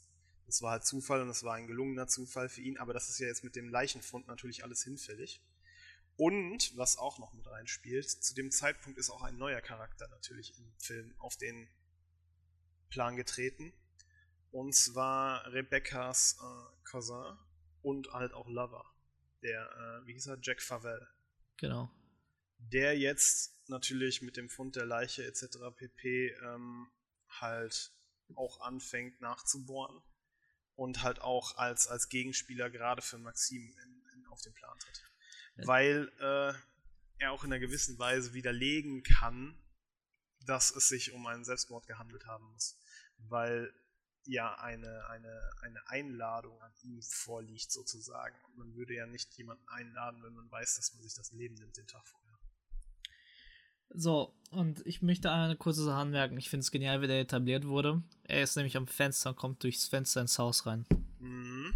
Das 0.47 0.61
war 0.61 0.73
halt 0.73 0.85
Zufall 0.85 1.23
und 1.23 1.29
das 1.29 1.43
war 1.43 1.55
ein 1.55 1.67
gelungener 1.67 2.07
Zufall 2.07 2.49
für 2.49 2.61
ihn, 2.61 2.77
aber 2.77 2.93
das 2.93 3.09
ist 3.09 3.19
ja 3.19 3.27
jetzt 3.27 3.45
mit 3.45 3.57
dem 3.57 3.69
Leichenfund 3.69 4.27
natürlich 4.27 4.63
alles 4.63 4.85
hinfällig. 4.85 5.41
Und, 6.17 6.77
was 6.77 6.97
auch 6.97 7.19
noch 7.19 7.33
mit 7.33 7.47
reinspielt, 7.47 8.09
zu 8.09 8.35
dem 8.35 8.51
Zeitpunkt 8.51 8.99
ist 8.99 9.11
auch 9.11 9.23
ein 9.23 9.37
neuer 9.37 9.61
Charakter 9.61 10.07
natürlich 10.09 10.57
im 10.57 10.73
Film 10.79 11.15
auf 11.19 11.37
den 11.37 11.69
Plan 12.91 13.17
getreten. 13.17 13.73
Und 14.53 14.75
zwar 14.75 15.53
Rebecca's 15.53 16.39
äh, 16.41 16.85
Cousin 16.85 17.37
und 17.83 18.13
halt 18.13 18.33
auch 18.33 18.49
Lover. 18.49 18.85
Der, 19.43 19.63
äh, 19.63 20.07
wie 20.07 20.13
hieß 20.13 20.29
er, 20.29 20.39
Jack 20.41 20.63
Favell. 20.63 21.07
Genau. 21.57 21.91
Der 22.59 22.97
jetzt 22.97 23.59
natürlich 23.69 24.23
mit 24.23 24.37
dem 24.37 24.49
Fund 24.49 24.77
der 24.77 24.87
Leiche 24.87 25.25
etc. 25.25 25.59
pp. 25.77 26.29
Ähm, 26.45 26.89
halt 27.29 27.93
auch 28.37 28.61
anfängt 28.61 29.21
nachzubohren 29.21 30.01
und 30.77 31.03
halt 31.03 31.21
auch 31.21 31.57
als, 31.57 31.89
als 31.89 32.09
Gegenspieler 32.09 32.71
gerade 32.71 33.03
für 33.03 33.19
Maxim 33.19 33.77
in, 33.83 34.07
in, 34.15 34.27
auf 34.27 34.41
den 34.43 34.55
Plan 34.55 34.79
tritt. 34.79 35.03
Weil 35.57 36.11
äh, 36.21 36.53
er 37.19 37.33
auch 37.33 37.45
in 37.45 37.53
einer 37.53 37.61
gewissen 37.61 37.99
Weise 37.99 38.35
widerlegen 38.35 39.03
kann, 39.03 39.57
dass 40.47 40.75
es 40.75 40.89
sich 40.89 41.13
um 41.13 41.27
einen 41.27 41.45
Selbstmord 41.45 41.87
gehandelt 41.87 42.27
haben 42.27 42.51
muss. 42.53 42.79
Weil 43.19 43.73
ja 44.27 44.55
eine, 44.59 45.07
eine, 45.09 45.51
eine 45.63 45.89
Einladung 45.89 46.61
an 46.63 46.73
ihm 46.83 47.01
vorliegt, 47.03 47.71
sozusagen. 47.71 48.35
Und 48.47 48.57
man 48.57 48.75
würde 48.75 48.95
ja 48.95 49.07
nicht 49.07 49.33
jemanden 49.37 49.67
einladen, 49.69 50.23
wenn 50.23 50.35
man 50.35 50.51
weiß, 50.51 50.77
dass 50.77 50.95
man 50.95 51.03
sich 51.03 51.15
das 51.15 51.33
Leben 51.33 51.55
nimmt 51.57 51.77
den 51.77 51.87
Tag 51.87 52.07
vorher. 52.07 52.39
So, 53.91 54.35
und 54.51 54.85
ich 54.87 55.03
möchte 55.03 55.31
eine 55.31 55.57
kurze 55.57 55.85
Sache 55.85 56.01
anmerken. 56.01 56.37
Ich 56.37 56.51
finde 56.51 56.63
es 56.63 56.71
genial, 56.71 57.01
wie 57.01 57.07
der 57.07 57.21
etabliert 57.21 57.67
wurde. 57.67 58.03
Er 58.25 58.43
ist 58.43 58.57
nämlich 58.57 58.77
am 58.77 58.89
Fenster 58.89 59.31
und 59.31 59.37
kommt 59.37 59.63
durchs 59.63 59.87
Fenster 59.87 60.21
ins 60.21 60.39
Haus 60.39 60.67
rein. 60.67 60.87
Mhm. 61.21 61.75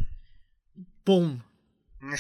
Boom. 1.05 1.45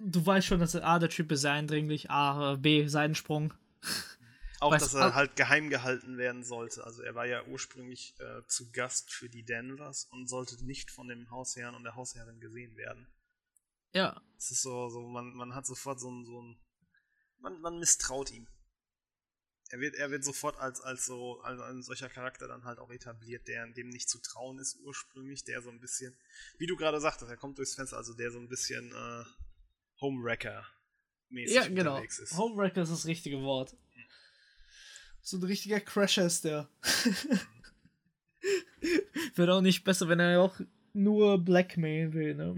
du 0.00 0.24
weißt 0.24 0.46
schon, 0.46 0.60
dass 0.60 0.76
A, 0.76 0.98
der 0.98 1.08
Typ 1.08 1.32
ist 1.32 1.42
sehr 1.42 1.52
eindringlich, 1.52 2.10
A, 2.10 2.56
B, 2.56 2.86
Seidensprung. 2.86 3.54
Auch, 4.60 4.72
weißt, 4.72 4.86
dass 4.86 4.94
er 4.94 5.14
halt 5.14 5.36
geheim 5.36 5.70
gehalten 5.70 6.18
werden 6.18 6.42
sollte. 6.42 6.84
Also 6.84 7.02
er 7.02 7.14
war 7.14 7.26
ja 7.26 7.44
ursprünglich 7.46 8.16
äh, 8.18 8.44
zu 8.48 8.72
Gast 8.72 9.12
für 9.12 9.28
die 9.28 9.44
Denvers 9.44 10.08
und 10.10 10.28
sollte 10.28 10.64
nicht 10.64 10.90
von 10.90 11.06
dem 11.06 11.30
Hausherrn 11.30 11.76
und 11.76 11.84
der 11.84 11.94
Hausherrin 11.94 12.40
gesehen 12.40 12.76
werden. 12.76 13.06
Ja. 13.92 14.20
Es 14.36 14.50
ist 14.50 14.62
so, 14.62 14.88
so 14.88 15.06
man, 15.06 15.32
man 15.34 15.54
hat 15.54 15.64
sofort 15.64 16.00
so 16.00 16.10
ein, 16.10 16.24
so 16.24 16.42
ein 16.42 16.58
man, 17.38 17.60
man 17.60 17.78
misstraut 17.78 18.32
ihm. 18.32 18.48
Er 19.70 19.80
wird, 19.80 19.94
er 19.96 20.10
wird 20.10 20.24
sofort 20.24 20.56
als, 20.58 20.80
als 20.80 21.04
so 21.04 21.40
als 21.42 21.60
ein 21.60 21.82
solcher 21.82 22.08
Charakter 22.08 22.48
dann 22.48 22.64
halt 22.64 22.78
auch 22.78 22.90
etabliert, 22.90 23.46
der 23.46 23.66
dem 23.68 23.90
nicht 23.90 24.08
zu 24.08 24.18
trauen 24.18 24.58
ist 24.58 24.76
ursprünglich, 24.80 25.44
der 25.44 25.62
so 25.62 25.70
ein 25.70 25.78
bisschen, 25.78 26.18
wie 26.56 26.66
du 26.66 26.74
gerade 26.76 27.00
sagtest, 27.00 27.30
er 27.30 27.36
kommt 27.36 27.58
durchs 27.58 27.74
Fenster, 27.74 27.98
also 27.98 28.14
der 28.14 28.30
so 28.30 28.38
ein 28.38 28.48
bisschen 28.48 28.90
äh, 28.90 29.24
Homewrecker-mäßig 30.00 31.54
ja, 31.54 31.68
genau. 31.68 32.02
ist. 32.02 32.36
Homewrecker 32.36 32.82
ist 32.82 32.92
das 32.92 33.06
richtige 33.06 33.42
Wort. 33.42 33.76
So 35.20 35.36
ein 35.36 35.42
richtiger 35.42 35.80
Crasher 35.80 36.26
ist 36.26 36.44
der. 36.44 36.68
Wird 39.34 39.50
auch 39.50 39.60
nicht 39.60 39.84
besser, 39.84 40.08
wenn 40.08 40.20
er 40.20 40.40
auch 40.40 40.58
nur 40.92 41.44
Blackmail 41.44 42.12
will, 42.12 42.34
ne? 42.34 42.56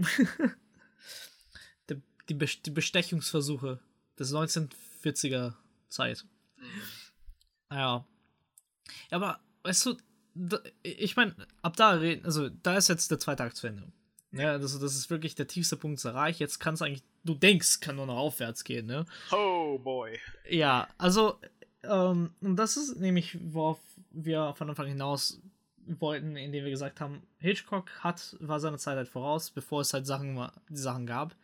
die, 2.29 2.71
Bestechungsversuche 2.71 3.79
des 4.17 4.33
1940er 4.33 5.53
Zeit. 5.89 6.25
Mhm. 6.57 6.81
Ja. 7.71 8.05
Aber, 9.09 9.39
weißt 9.63 9.87
du, 9.87 9.97
da, 10.33 10.59
ich 10.83 11.15
meine, 11.15 11.35
ab 11.61 11.75
da 11.75 11.91
reden, 11.91 12.25
also 12.25 12.49
da 12.49 12.77
ist 12.77 12.87
jetzt 12.87 13.11
der 13.11 13.19
zweite 13.19 13.43
Akt 13.43 13.57
zu 13.57 13.67
Ende. 13.67 13.91
Ja, 14.31 14.51
also 14.51 14.79
das 14.79 14.95
ist 14.95 15.09
wirklich 15.09 15.35
der 15.35 15.47
tiefste 15.47 15.75
Punkt 15.75 16.03
erreicht. 16.05 16.39
Jetzt 16.39 16.59
kann 16.59 16.73
es 16.73 16.81
eigentlich, 16.81 17.03
du 17.23 17.35
denkst, 17.35 17.79
kann 17.79 17.95
nur 17.95 18.05
noch 18.05 18.17
aufwärts 18.17 18.63
gehen, 18.63 18.85
ne? 18.85 19.05
Oh 19.31 19.77
boy. 19.79 20.17
Ja, 20.49 20.87
also, 20.97 21.39
ähm, 21.83 22.31
das 22.41 22.77
ist 22.77 22.97
nämlich, 22.97 23.37
worauf 23.41 23.79
wir 24.11 24.53
von 24.55 24.69
Anfang 24.69 24.87
hinaus 24.87 25.41
wollten, 25.85 26.35
indem 26.35 26.63
wir 26.63 26.71
gesagt 26.71 27.01
haben, 27.01 27.23
Hitchcock 27.39 27.89
hat, 27.99 28.35
war 28.39 28.59
seine 28.59 28.77
Zeit 28.77 28.97
halt 28.97 29.09
voraus, 29.09 29.49
bevor 29.49 29.81
es 29.81 29.93
halt 29.93 30.05
Sachen, 30.05 30.49
die 30.69 30.77
Sachen 30.77 31.05
gab. 31.05 31.35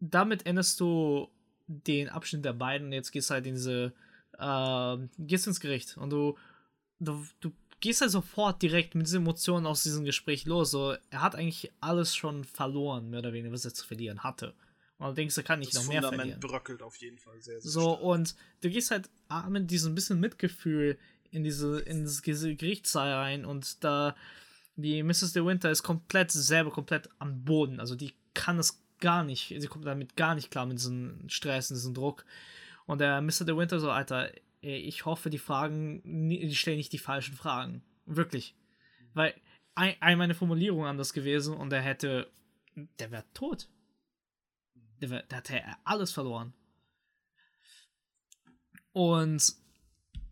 Damit 0.00 0.46
endest 0.46 0.78
du 0.80 1.28
den 1.66 2.08
Abschnitt 2.08 2.44
der 2.44 2.52
beiden. 2.52 2.92
Jetzt 2.92 3.10
gehst 3.10 3.30
halt 3.30 3.46
in 3.46 3.54
diese, 3.54 3.92
äh, 4.38 4.96
gehst 5.18 5.46
ins 5.46 5.60
Gericht 5.60 5.96
und 5.96 6.10
du, 6.10 6.36
du, 7.00 7.24
du 7.40 7.52
gehst 7.80 8.00
halt 8.00 8.10
sofort 8.10 8.60
direkt 8.62 8.94
mit 8.94 9.06
diesen 9.06 9.22
Emotionen 9.22 9.66
aus 9.66 9.82
diesem 9.82 10.04
Gespräch 10.04 10.44
los. 10.46 10.70
So, 10.70 10.96
er 11.10 11.22
hat 11.22 11.34
eigentlich 11.34 11.72
alles 11.80 12.14
schon 12.14 12.44
verloren, 12.44 13.10
mehr 13.10 13.20
oder 13.20 13.32
weniger, 13.32 13.52
was 13.52 13.64
er 13.64 13.74
zu 13.74 13.86
verlieren 13.86 14.22
hatte. 14.22 14.54
Und 14.98 15.08
du 15.08 15.14
denkst, 15.14 15.36
er 15.36 15.44
kann 15.44 15.60
nicht 15.60 15.74
das 15.74 15.82
noch 15.82 15.88
mehr 15.92 16.02
Fundament 16.02 16.32
verlieren. 16.32 16.40
bröckelt 16.40 16.82
auf 16.82 16.96
jeden 16.96 17.18
Fall 17.18 17.40
sehr, 17.40 17.60
sehr 17.60 17.70
So, 17.70 17.92
stark. 17.92 18.02
und 18.02 18.34
du 18.62 18.70
gehst 18.70 18.90
halt 18.90 19.08
mit 19.48 19.70
diesem 19.70 19.94
bisschen 19.94 20.18
Mitgefühl 20.18 20.98
in 21.30 21.44
diese, 21.44 21.78
in 21.80 22.00
dieses 22.00 22.22
Gerichtssaal 22.22 23.12
rein 23.12 23.44
und 23.44 23.84
da 23.84 24.16
die 24.76 25.02
Mrs. 25.02 25.32
De 25.32 25.44
Winter 25.44 25.70
ist 25.70 25.82
komplett 25.82 26.30
selber 26.30 26.70
komplett 26.70 27.08
am 27.18 27.44
Boden. 27.44 27.80
Also 27.80 27.94
die 27.96 28.14
kann 28.34 28.58
es 28.58 28.80
gar 29.00 29.24
nicht, 29.24 29.54
sie 29.56 29.66
kommt 29.66 29.86
damit 29.86 30.16
gar 30.16 30.34
nicht 30.34 30.50
klar 30.50 30.66
mit 30.66 30.78
diesem 30.78 31.28
Stress, 31.28 31.68
diesem 31.68 31.94
Druck. 31.94 32.24
Und 32.86 33.00
der 33.00 33.20
Mr. 33.20 33.44
De 33.44 33.56
Winter 33.56 33.80
so, 33.80 33.90
Alter, 33.90 34.30
ich 34.60 35.04
hoffe, 35.04 35.30
die 35.30 35.38
Fragen, 35.38 36.28
die 36.28 36.54
stellen 36.54 36.78
nicht 36.78 36.92
die 36.92 36.98
falschen 36.98 37.34
Fragen. 37.34 37.82
Wirklich. 38.06 38.54
Weil 39.14 39.34
ein, 39.74 39.94
ein 40.00 40.18
meine 40.18 40.34
Formulierung 40.34 40.84
anders 40.84 41.12
gewesen 41.12 41.54
und 41.54 41.72
er 41.72 41.82
hätte, 41.82 42.30
der 42.98 43.10
wäre 43.10 43.24
tot. 43.34 43.68
Der, 45.00 45.10
wär, 45.10 45.22
der 45.22 45.38
hätte 45.38 45.62
alles 45.84 46.12
verloren. 46.12 46.52
Und 48.92 49.54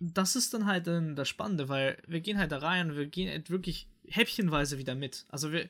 das 0.01 0.35
ist 0.35 0.53
dann 0.53 0.66
halt 0.66 0.86
dann 0.89 1.15
das 1.15 1.28
Spannende, 1.28 1.69
weil 1.69 2.03
wir 2.07 2.20
gehen 2.20 2.39
halt 2.39 2.53
da 2.53 2.59
rein 2.59 2.90
und 2.90 2.97
wir 2.97 3.07
gehen 3.07 3.31
halt 3.31 3.51
wirklich 3.51 3.89
häppchenweise 4.09 4.78
wieder 4.78 4.94
mit. 4.94 5.24
Also 5.28 5.53
wir, 5.53 5.69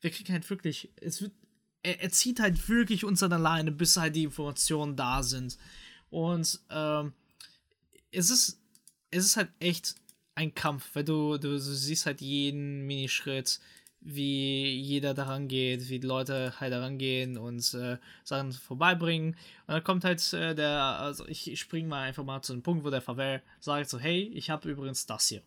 wir 0.00 0.10
kriegen 0.10 0.32
halt 0.32 0.48
wirklich, 0.48 0.92
es 1.00 1.20
wird 1.20 1.32
er, 1.82 2.00
er, 2.00 2.10
zieht 2.10 2.40
halt 2.40 2.68
wirklich 2.68 3.04
uns 3.04 3.22
an 3.22 3.32
alleine, 3.32 3.70
bis 3.70 3.96
halt 3.96 4.16
die 4.16 4.24
Informationen 4.24 4.96
da 4.96 5.22
sind. 5.22 5.56
Und 6.10 6.60
ähm, 6.70 7.12
es 8.10 8.30
ist, 8.30 8.60
es 9.10 9.24
ist 9.24 9.36
halt 9.36 9.50
echt 9.60 9.96
ein 10.34 10.54
Kampf, 10.54 10.90
weil 10.94 11.04
du, 11.04 11.38
du, 11.38 11.50
du 11.50 11.58
siehst 11.58 12.06
halt 12.06 12.20
jeden 12.20 12.86
Minischritt, 12.86 13.60
wie 14.00 14.76
jeder 14.76 15.14
daran 15.14 15.48
geht, 15.48 15.88
wie 15.88 15.98
die 15.98 16.06
Leute 16.06 16.54
halt 16.60 16.72
daran 16.72 16.98
gehen 16.98 17.38
und 17.38 17.74
äh, 17.74 17.98
Sachen 18.22 18.52
vorbeibringen. 18.52 19.32
Und 19.66 19.74
dann 19.74 19.82
kommt 19.82 20.04
halt 20.04 20.32
äh, 20.32 20.54
der, 20.54 20.80
also 20.80 21.26
ich, 21.26 21.58
springe 21.58 21.88
mal 21.88 22.02
einfach 22.02 22.22
mal 22.22 22.42
zu 22.42 22.52
dem 22.52 22.62
Punkt, 22.62 22.84
wo 22.84 22.90
der 22.90 23.00
Favell 23.00 23.42
sagt 23.58 23.90
so, 23.90 23.98
hey, 23.98 24.30
ich 24.34 24.50
habe 24.50 24.70
übrigens 24.70 25.06
das 25.06 25.28
hier. 25.28 25.42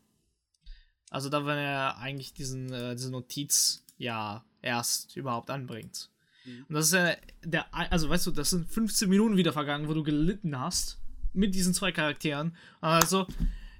Also 1.09 1.29
da, 1.29 1.45
wenn 1.45 1.57
er 1.57 1.97
eigentlich 1.99 2.33
diesen, 2.33 2.73
äh, 2.73 2.95
diese 2.95 3.11
Notiz 3.11 3.85
ja 3.97 4.43
erst 4.61 5.15
überhaupt 5.15 5.49
anbringt. 5.51 6.09
Mhm. 6.45 6.65
Und 6.67 6.75
das 6.75 6.87
ist 6.87 6.93
ja 6.93 7.15
der, 7.43 7.73
also 7.73 8.09
weißt 8.09 8.27
du, 8.27 8.31
das 8.31 8.49
sind 8.49 8.69
15 8.69 9.07
Minuten 9.07 9.37
wieder 9.37 9.53
vergangen, 9.53 9.87
wo 9.87 9.93
du 9.93 10.03
gelitten 10.03 10.59
hast 10.59 10.99
mit 11.39 11.55
diesen 11.55 11.73
zwei 11.73 11.91
Charakteren. 11.91 12.55
Also, 12.81 13.25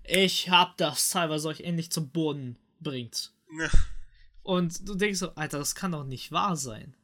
ich 0.04 0.50
hab 0.50 0.78
das 0.78 1.10
Teil, 1.10 1.30
was 1.30 1.46
euch 1.46 1.62
endlich 1.62 1.92
zum 1.92 2.10
Boden 2.10 2.58
bringt. 2.80 3.34
Ja. 3.60 3.70
Und 4.42 4.88
du 4.88 4.96
denkst 4.96 5.20
so, 5.20 5.36
Alter, 5.36 5.60
das 5.60 5.76
kann 5.76 5.92
doch 5.92 6.06
nicht 6.06 6.32
wahr 6.32 6.56
sein. 6.56 6.96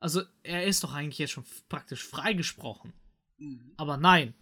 Also, 0.00 0.22
er 0.42 0.64
ist 0.64 0.82
doch 0.82 0.94
eigentlich 0.94 1.18
jetzt 1.18 1.32
schon 1.32 1.44
praktisch 1.68 2.02
freigesprochen. 2.02 2.92
Mhm. 3.36 3.72
Aber 3.76 3.96
nein. 3.96 4.34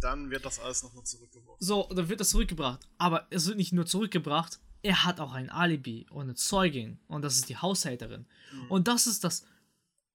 Dann 0.00 0.30
wird 0.30 0.44
das 0.44 0.60
alles 0.60 0.82
nochmal 0.82 1.04
zurückgebracht. 1.04 1.56
So, 1.60 1.88
dann 1.94 2.08
wird 2.08 2.20
das 2.20 2.30
zurückgebracht. 2.30 2.86
Aber 2.98 3.26
es 3.30 3.46
wird 3.46 3.56
nicht 3.56 3.72
nur 3.72 3.86
zurückgebracht, 3.86 4.60
er 4.82 5.04
hat 5.04 5.18
auch 5.18 5.32
ein 5.32 5.48
Alibi 5.48 6.06
und 6.10 6.24
eine 6.24 6.34
Zeugin 6.34 6.98
und 7.08 7.22
das 7.22 7.36
ist 7.36 7.48
die 7.48 7.56
Haushälterin. 7.56 8.26
Mhm. 8.52 8.70
Und 8.70 8.86
das 8.86 9.06
ist 9.06 9.24
das, 9.24 9.46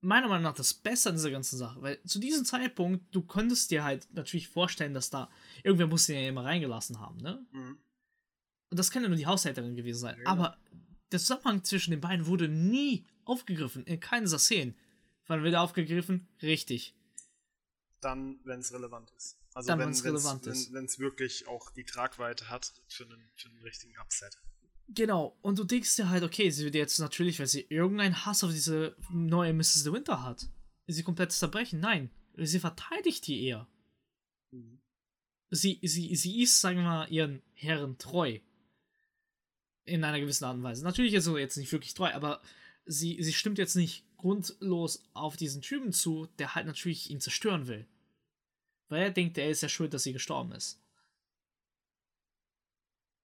meiner 0.01 0.27
Meinung 0.27 0.43
nach, 0.43 0.53
das 0.53 0.73
Beste 0.73 1.09
an 1.09 1.15
dieser 1.15 1.31
ganzen 1.31 1.57
Sache, 1.57 1.81
weil 1.81 2.01
zu 2.03 2.19
diesem 2.19 2.45
Zeitpunkt, 2.45 3.13
du 3.13 3.21
könntest 3.21 3.71
dir 3.71 3.83
halt 3.83 4.07
natürlich 4.13 4.47
vorstellen, 4.47 4.93
dass 4.93 5.09
da 5.09 5.29
irgendwer 5.63 5.87
muss 5.87 6.05
den 6.05 6.21
ja 6.21 6.29
immer 6.29 6.45
reingelassen 6.45 6.99
haben, 6.99 7.17
ne? 7.17 7.45
Mhm. 7.51 7.77
Und 8.71 8.77
das 8.77 8.91
kann 8.91 9.01
ja 9.01 9.09
nur 9.09 9.17
die 9.17 9.25
Haushälterin 9.25 9.75
gewesen 9.75 9.99
sein. 9.99 10.19
Ja. 10.19 10.27
Aber 10.27 10.57
der 11.11 11.19
Zusammenhang 11.19 11.63
zwischen 11.63 11.91
den 11.91 12.01
beiden 12.01 12.27
wurde 12.27 12.47
nie 12.47 13.07
aufgegriffen, 13.25 13.83
in 13.85 13.99
keiner 13.99 14.25
dieser 14.25 14.39
Szenen. 14.39 14.75
Wann 15.25 15.43
wird 15.43 15.53
er 15.53 15.61
aufgegriffen? 15.61 16.27
Richtig. 16.41 16.95
Dann, 17.99 18.39
wenn 18.43 18.59
es 18.59 18.71
relevant 18.71 19.11
ist. 19.17 19.37
Also 19.53 19.67
dann, 19.67 19.79
wenn 19.79 19.89
es 19.89 20.03
relevant 20.03 20.45
ist. 20.47 20.71
Wenn 20.71 20.85
es 20.85 20.99
wirklich 20.99 21.47
auch 21.47 21.71
die 21.71 21.83
Tragweite 21.83 22.49
hat 22.49 22.73
für 22.87 23.05
einen, 23.05 23.29
für 23.35 23.49
einen 23.49 23.61
richtigen 23.61 23.97
Upset. 23.97 24.37
Genau, 24.91 25.37
und 25.41 25.59
du 25.59 25.63
denkst 25.63 25.95
dir 25.97 26.09
halt, 26.09 26.23
okay, 26.23 26.49
sie 26.49 26.65
wird 26.65 26.73
jetzt 26.73 26.97
natürlich, 26.99 27.39
weil 27.39 27.47
sie 27.47 27.61
irgendeinen 27.69 28.25
Hass 28.25 28.43
auf 28.43 28.51
diese 28.51 28.95
neue 29.11 29.53
Mrs. 29.53 29.83
The 29.83 29.93
Winter 29.93 30.23
hat, 30.23 30.47
sie 30.87 31.03
komplett 31.03 31.31
zerbrechen. 31.31 31.79
Nein, 31.79 32.09
sie 32.35 32.59
verteidigt 32.59 33.27
die 33.27 33.43
eher. 33.45 33.67
Mhm. 34.51 34.81
Sie, 35.51 35.79
sie, 35.83 36.15
sie 36.15 36.41
ist, 36.41 36.59
sagen 36.59 36.77
wir 36.77 36.83
mal, 36.83 37.11
ihren 37.11 37.43
Herren 37.53 37.97
treu. 37.99 38.39
In 39.85 40.03
einer 40.03 40.19
gewissen 40.19 40.45
Art 40.45 40.55
und 40.55 40.63
Weise. 40.63 40.83
Natürlich 40.83 41.13
ist 41.13 41.25
sie 41.25 41.37
jetzt 41.37 41.57
nicht 41.57 41.71
wirklich 41.71 41.93
treu, 41.93 42.11
aber 42.11 42.41
sie, 42.85 43.21
sie 43.21 43.33
stimmt 43.33 43.57
jetzt 43.57 43.75
nicht 43.75 44.05
grundlos 44.17 45.03
auf 45.13 45.37
diesen 45.37 45.61
Typen 45.61 45.93
zu, 45.93 46.27
der 46.39 46.55
halt 46.55 46.65
natürlich 46.65 47.09
ihn 47.09 47.21
zerstören 47.21 47.67
will. 47.67 47.87
Weil 48.87 49.03
er 49.03 49.11
denkt, 49.11 49.37
er 49.37 49.49
ist 49.49 49.61
ja 49.61 49.69
schuld, 49.69 49.93
dass 49.93 50.03
sie 50.03 50.13
gestorben 50.13 50.51
ist. 50.51 50.81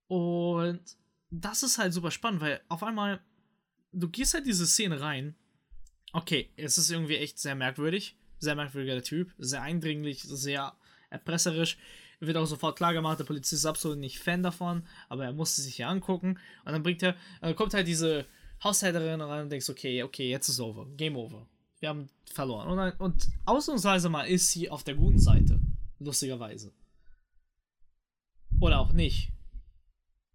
Und 0.08 0.98
das 1.30 1.64
ist 1.64 1.78
halt 1.78 1.94
super 1.94 2.12
spannend, 2.12 2.42
weil 2.42 2.62
auf 2.68 2.84
einmal, 2.84 3.20
du 3.92 4.10
gehst 4.10 4.34
halt 4.34 4.46
diese 4.46 4.68
Szene 4.68 5.02
rein. 5.02 5.36
Okay, 6.14 6.50
es 6.56 6.78
ist 6.78 6.90
irgendwie 6.90 7.18
echt 7.18 7.40
sehr 7.40 7.56
merkwürdig. 7.56 8.18
Sehr 8.40 8.56
merkwürdiger 8.56 9.02
Typ. 9.02 9.34
Sehr 9.38 9.62
eindringlich, 9.62 10.24
sehr 10.24 10.74
erpresserisch. 11.10 11.78
Wird 12.20 12.38
auch 12.38 12.46
sofort 12.46 12.78
klar 12.78 12.94
gemacht, 12.94 13.20
der 13.20 13.26
Polizist 13.26 13.54
ist 13.54 13.66
absolut 13.66 13.98
nicht 13.98 14.20
Fan 14.20 14.42
davon, 14.42 14.88
aber 15.10 15.26
er 15.26 15.34
musste 15.34 15.62
sich 15.62 15.78
ja 15.78 15.90
angucken. 15.90 16.40
Und 16.64 16.72
dann 16.72 16.84
bringt 16.84 17.04
er, 17.04 17.16
dann 17.42 17.56
kommt 17.56 17.74
halt 17.74 17.88
diese 17.88 18.26
Haushälterin 18.64 19.22
rein 19.22 19.44
und 19.44 19.50
denkst, 19.50 19.70
okay, 19.70 20.04
okay, 20.04 20.30
jetzt 20.30 20.48
ist 20.48 20.60
over. 20.60 20.88
Game 20.96 21.18
over. 21.18 21.48
Wir 21.80 21.90
haben 21.90 22.10
verloren. 22.32 22.70
Und, 22.70 22.78
dann, 22.78 22.94
und 22.98 23.28
ausnahmsweise 23.46 24.10
mal 24.10 24.24
ist 24.24 24.50
sie 24.50 24.70
auf 24.70 24.84
der 24.84 24.96
guten 24.96 25.20
Seite. 25.20 25.60
Lustigerweise. 26.00 26.74
Oder 28.62 28.80
auch 28.80 28.94
nicht. 28.94 29.32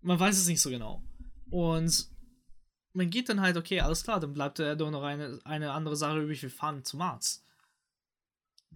Man 0.02 0.18
weiß 0.18 0.38
es 0.38 0.48
nicht 0.48 0.60
so 0.60 0.70
genau. 0.70 1.02
Und 1.50 2.08
man 2.92 3.10
geht 3.10 3.28
dann 3.28 3.40
halt, 3.40 3.56
okay, 3.56 3.80
alles 3.80 4.02
klar, 4.02 4.20
dann 4.20 4.32
bleibt 4.32 4.58
er 4.58 4.76
doch 4.76 4.90
noch 4.90 5.02
eine, 5.02 5.40
eine 5.44 5.72
andere 5.72 5.96
Sache 5.96 6.20
übrig, 6.20 6.42
wir 6.42 6.50
fahren 6.50 6.84
zum 6.84 7.00
Arzt. 7.02 7.44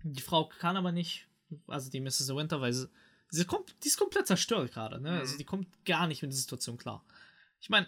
Die 0.02 0.22
Frau 0.22 0.48
kann 0.48 0.76
aber 0.76 0.92
nicht, 0.92 1.26
also 1.66 1.90
die 1.90 2.01
Mrs. 2.01 2.28
Winter, 2.34 2.60
weil 2.60 2.72
sie, 2.72 2.88
sie 3.30 3.44
kommt, 3.44 3.74
die 3.82 3.88
ist 3.88 3.96
komplett 3.96 4.26
zerstört 4.26 4.72
gerade, 4.72 5.01
ne? 5.01 5.10
Also 5.10 5.14
mhm. 5.14 5.20
Also 5.20 5.38
die 5.38 5.44
kommt 5.44 5.84
gar 5.84 6.06
nicht 6.06 6.22
mit 6.22 6.30
der 6.30 6.38
Situation 6.38 6.76
klar. 6.76 7.05
Ich 7.60 7.70
meine, 7.70 7.86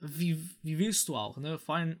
wie, 0.00 0.38
wie 0.62 0.78
willst 0.78 1.08
du 1.08 1.16
auch, 1.16 1.38
ne? 1.38 1.58
Vor 1.58 1.76
allem, 1.76 2.00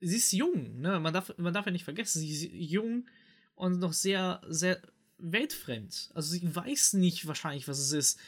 sie 0.00 0.16
ist 0.16 0.32
jung, 0.32 0.80
ne? 0.80 1.00
Man 1.00 1.12
darf, 1.12 1.36
man 1.38 1.52
darf 1.52 1.66
ja 1.66 1.72
nicht 1.72 1.84
vergessen, 1.84 2.20
sie 2.20 2.30
ist 2.30 2.52
jung 2.52 3.08
und 3.54 3.80
noch 3.80 3.92
sehr, 3.92 4.40
sehr 4.48 4.80
weltfremd. 5.18 6.10
Also 6.14 6.32
sie 6.32 6.54
weiß 6.54 6.94
nicht 6.94 7.26
wahrscheinlich, 7.26 7.68
was 7.68 7.78
es 7.78 7.92
ist, 7.92 8.20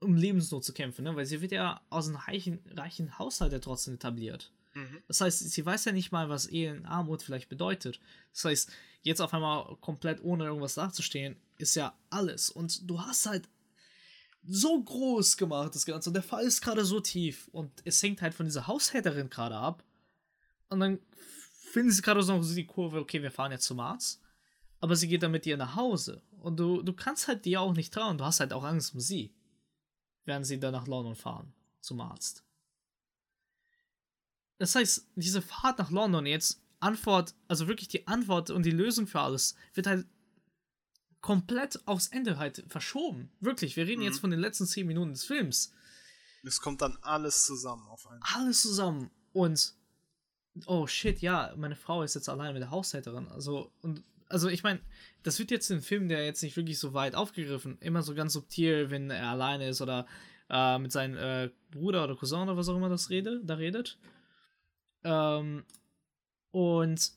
um 0.00 0.14
Lebensnot 0.14 0.64
zu 0.64 0.72
kämpfen, 0.72 1.04
ne? 1.04 1.16
Weil 1.16 1.26
sie 1.26 1.40
wird 1.40 1.52
ja 1.52 1.80
aus 1.90 2.06
einem 2.06 2.16
reichen, 2.16 2.60
reichen 2.74 3.18
Haushalt 3.18 3.52
ja 3.52 3.58
trotzdem 3.58 3.94
etabliert. 3.94 4.52
Mhm. 4.74 5.02
Das 5.08 5.20
heißt, 5.20 5.50
sie 5.50 5.66
weiß 5.66 5.86
ja 5.86 5.92
nicht 5.92 6.12
mal, 6.12 6.28
was 6.28 6.46
Ehe 6.46 6.74
in 6.74 6.86
Armut 6.86 7.22
vielleicht 7.22 7.48
bedeutet. 7.48 8.00
Das 8.32 8.44
heißt, 8.44 8.72
jetzt 9.02 9.20
auf 9.20 9.34
einmal 9.34 9.76
komplett 9.80 10.22
ohne 10.22 10.44
irgendwas 10.44 10.74
dazustehen, 10.74 11.36
ist 11.56 11.74
ja 11.74 11.96
alles. 12.10 12.50
Und 12.50 12.88
du 12.88 13.00
hast 13.00 13.26
halt 13.26 13.48
so 14.46 14.82
groß 14.82 15.36
gemacht, 15.36 15.74
das 15.74 15.84
Ganze. 15.84 16.10
Und 16.10 16.14
der 16.14 16.22
Fall 16.22 16.44
ist 16.44 16.60
gerade 16.60 16.84
so 16.84 17.00
tief. 17.00 17.48
Und 17.52 17.70
es 17.84 18.02
hängt 18.02 18.22
halt 18.22 18.34
von 18.34 18.46
dieser 18.46 18.66
Haushälterin 18.66 19.30
gerade 19.30 19.56
ab. 19.56 19.84
Und 20.68 20.80
dann 20.80 20.98
finden 21.72 21.90
sie 21.90 22.02
gerade 22.02 22.22
so 22.22 22.36
noch 22.36 22.46
die 22.46 22.66
Kurve, 22.66 23.00
okay, 23.00 23.22
wir 23.22 23.30
fahren 23.30 23.52
jetzt 23.52 23.64
zum 23.64 23.80
Arzt. 23.80 24.20
Aber 24.80 24.94
sie 24.94 25.08
geht 25.08 25.22
dann 25.22 25.32
mit 25.32 25.44
dir 25.44 25.56
nach 25.56 25.74
Hause. 25.74 26.22
Und 26.40 26.58
du, 26.58 26.82
du 26.82 26.92
kannst 26.92 27.26
halt 27.26 27.44
dir 27.44 27.60
auch 27.60 27.74
nicht 27.74 27.92
trauen. 27.92 28.16
Du 28.16 28.24
hast 28.24 28.38
halt 28.40 28.52
auch 28.52 28.64
Angst 28.64 28.94
um 28.94 29.00
sie. 29.00 29.34
Während 30.28 30.46
sie 30.46 30.60
dann 30.60 30.72
nach 30.72 30.86
London 30.86 31.14
fahren. 31.14 31.54
Zum 31.80 32.02
Arzt. 32.02 32.44
Das 34.58 34.74
heißt, 34.74 35.06
diese 35.14 35.40
Fahrt 35.40 35.78
nach 35.78 35.90
London 35.90 36.26
jetzt, 36.26 36.60
Antwort, 36.80 37.34
also 37.46 37.66
wirklich 37.66 37.88
die 37.88 38.06
Antwort 38.06 38.50
und 38.50 38.66
die 38.66 38.70
Lösung 38.70 39.06
für 39.06 39.20
alles, 39.20 39.54
wird 39.72 39.86
halt 39.86 40.06
komplett 41.22 41.80
aufs 41.88 42.08
Ende 42.08 42.36
halt 42.36 42.62
verschoben. 42.68 43.32
Wirklich, 43.40 43.76
wir 43.76 43.86
reden 43.86 44.00
mhm. 44.00 44.06
jetzt 44.08 44.20
von 44.20 44.30
den 44.30 44.38
letzten 44.38 44.66
zehn 44.66 44.86
Minuten 44.86 45.12
des 45.12 45.24
Films. 45.24 45.72
Es 46.42 46.60
kommt 46.60 46.82
dann 46.82 46.98
alles 47.00 47.46
zusammen 47.46 47.88
auf 47.88 48.06
einmal. 48.06 48.20
Alles 48.34 48.60
zusammen. 48.60 49.10
Und 49.32 49.72
oh 50.66 50.86
shit, 50.86 51.22
ja, 51.22 51.54
meine 51.56 51.74
Frau 51.74 52.02
ist 52.02 52.14
jetzt 52.14 52.28
allein 52.28 52.52
mit 52.52 52.60
der 52.60 52.70
Haushälterin. 52.70 53.28
Also, 53.28 53.72
und 53.80 54.04
also 54.28 54.48
ich 54.48 54.62
meine, 54.62 54.80
das 55.22 55.38
wird 55.38 55.50
jetzt 55.50 55.70
im 55.70 55.82
Film, 55.82 56.08
der 56.08 56.24
jetzt 56.24 56.42
nicht 56.42 56.56
wirklich 56.56 56.78
so 56.78 56.94
weit 56.94 57.14
aufgegriffen, 57.14 57.78
immer 57.80 58.02
so 58.02 58.14
ganz 58.14 58.32
subtil, 58.32 58.90
wenn 58.90 59.10
er 59.10 59.28
alleine 59.28 59.68
ist 59.68 59.80
oder 59.80 60.06
äh, 60.50 60.78
mit 60.78 60.92
seinem 60.92 61.16
äh, 61.16 61.50
Bruder 61.70 62.04
oder 62.04 62.16
Cousin 62.16 62.42
oder 62.42 62.56
was 62.56 62.68
auch 62.68 62.76
immer 62.76 62.88
das 62.88 63.10
rede, 63.10 63.40
da 63.44 63.54
redet. 63.54 63.98
Ähm, 65.04 65.64
und 66.50 67.12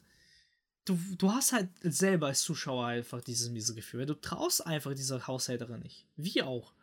du, 0.85 0.97
du 1.17 1.31
hast 1.31 1.53
halt 1.53 1.69
selber 1.81 2.27
als 2.27 2.41
Zuschauer 2.41 2.85
einfach 2.85 3.21
dieses 3.21 3.49
miese 3.49 3.75
Gefühl. 3.75 4.05
Du 4.05 4.15
traust 4.15 4.65
einfach 4.65 4.93
dieser 4.93 5.27
Haushälterin 5.27 5.81
nicht. 5.81 6.05
Wie 6.15 6.41
auch. 6.41 6.73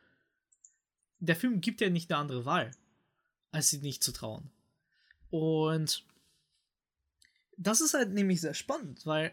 Der 1.21 1.37
Film 1.37 1.61
gibt 1.61 1.81
ja 1.81 1.91
nicht 1.91 2.11
eine 2.11 2.21
andere 2.21 2.45
Wahl, 2.45 2.71
als 3.51 3.71
sie 3.71 3.79
nicht 3.79 4.03
zu 4.03 4.13
trauen. 4.13 4.51
Und 5.31 6.07
das 7.57 7.81
ist 7.81 7.95
halt 7.95 8.13
nämlich 8.13 8.41
sehr 8.41 8.55
spannend, 8.55 9.05
weil 9.05 9.33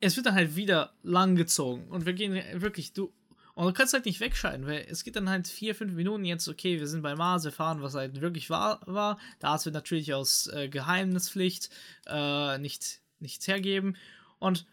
es 0.00 0.16
wird 0.16 0.26
dann 0.26 0.34
halt 0.34 0.56
wieder 0.56 0.92
lang 1.02 1.36
gezogen 1.36 1.88
und 1.88 2.06
wir 2.06 2.12
gehen 2.12 2.42
wirklich, 2.60 2.92
du, 2.92 3.12
und 3.54 3.66
du 3.66 3.72
kannst 3.72 3.92
halt 3.92 4.04
nicht 4.06 4.20
wegschalten, 4.20 4.66
weil 4.66 4.86
es 4.88 5.02
geht 5.02 5.16
dann 5.16 5.28
halt 5.28 5.48
vier, 5.48 5.74
fünf 5.74 5.94
Minuten 5.94 6.24
jetzt, 6.24 6.46
okay, 6.46 6.78
wir 6.78 6.86
sind 6.86 7.02
bei 7.02 7.16
Mars, 7.16 7.42
wir 7.42 7.50
fahren, 7.50 7.82
was 7.82 7.94
halt 7.94 8.20
wirklich 8.20 8.50
wahr 8.50 8.80
war. 8.86 9.18
Der 9.42 9.48
Arzt 9.48 9.64
wird 9.64 9.74
natürlich 9.74 10.14
aus 10.14 10.46
äh, 10.46 10.68
Geheimnispflicht 10.68 11.68
äh, 12.06 12.58
nicht, 12.58 13.00
nichts 13.18 13.48
hergeben. 13.48 13.96
Und 14.38 14.64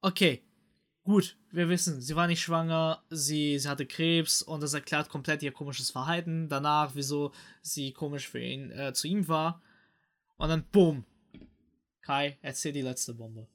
okay, 0.00 0.42
gut, 1.04 1.36
wir 1.52 1.68
wissen, 1.68 2.00
sie 2.00 2.16
war 2.16 2.26
nicht 2.26 2.42
schwanger, 2.42 3.04
sie, 3.08 3.56
sie 3.60 3.68
hatte 3.68 3.86
Krebs 3.86 4.42
und 4.42 4.64
das 4.64 4.74
erklärt 4.74 5.10
komplett 5.10 5.44
ihr 5.44 5.52
komisches 5.52 5.92
Verhalten. 5.92 6.48
Danach, 6.48 6.96
wieso 6.96 7.30
sie 7.62 7.92
komisch 7.92 8.28
für 8.28 8.40
ihn, 8.40 8.72
äh, 8.72 8.92
zu 8.92 9.06
ihm 9.06 9.28
war. 9.28 9.62
Und 10.38 10.48
dann, 10.48 10.64
boom. 10.72 11.04
Kai, 12.02 12.36
erzähl 12.42 12.72
die 12.72 12.82
letzte 12.82 13.14
Bombe. 13.14 13.46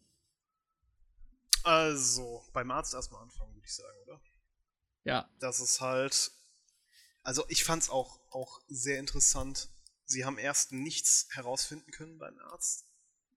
Also, 1.64 2.48
beim 2.54 2.72
Arzt 2.72 2.94
erstmal 2.94 3.22
anfangen, 3.22 3.54
würde 3.54 3.66
ich 3.66 3.76
sagen, 3.76 3.98
oder? 4.04 4.22
Ja. 5.04 5.30
Das 5.40 5.60
ist 5.60 5.82
halt. 5.82 6.32
Also, 7.24 7.46
ich 7.50 7.64
fand's 7.64 7.90
auch, 7.90 8.20
auch 8.32 8.62
sehr 8.68 9.00
interessant. 9.00 9.70
Sie 10.06 10.26
haben 10.26 10.38
erst 10.38 10.72
nichts 10.72 11.28
herausfinden 11.32 11.92
können 11.92 12.18
beim 12.18 12.38
Arzt. 12.40 12.86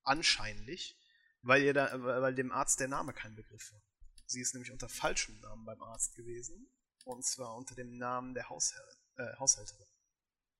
Anscheinlich. 0.03 0.99
Weil, 1.43 1.63
ihr 1.63 1.75
da, 1.75 1.91
weil 2.03 2.35
dem 2.35 2.53
Arzt 2.53 2.79
der 2.79 2.89
Name 2.89 3.13
kein 3.13 3.35
Begriff 3.35 3.73
war. 3.73 3.83
Sie 4.27 4.41
ist 4.41 4.55
nämlich 4.55 4.71
unter 4.71 4.89
falschem 4.89 5.41
Namen 5.41 5.65
beim 5.65 5.83
Arzt 5.83 6.15
gewesen. 6.15 6.73
Und 7.05 7.25
zwar 7.25 7.57
unter 7.57 7.75
dem 7.75 7.99
Namen 7.99 8.33
der 8.35 8.49
Hausherrin, 8.49 8.97
äh, 9.17 9.37
Haushälterin. 9.39 9.89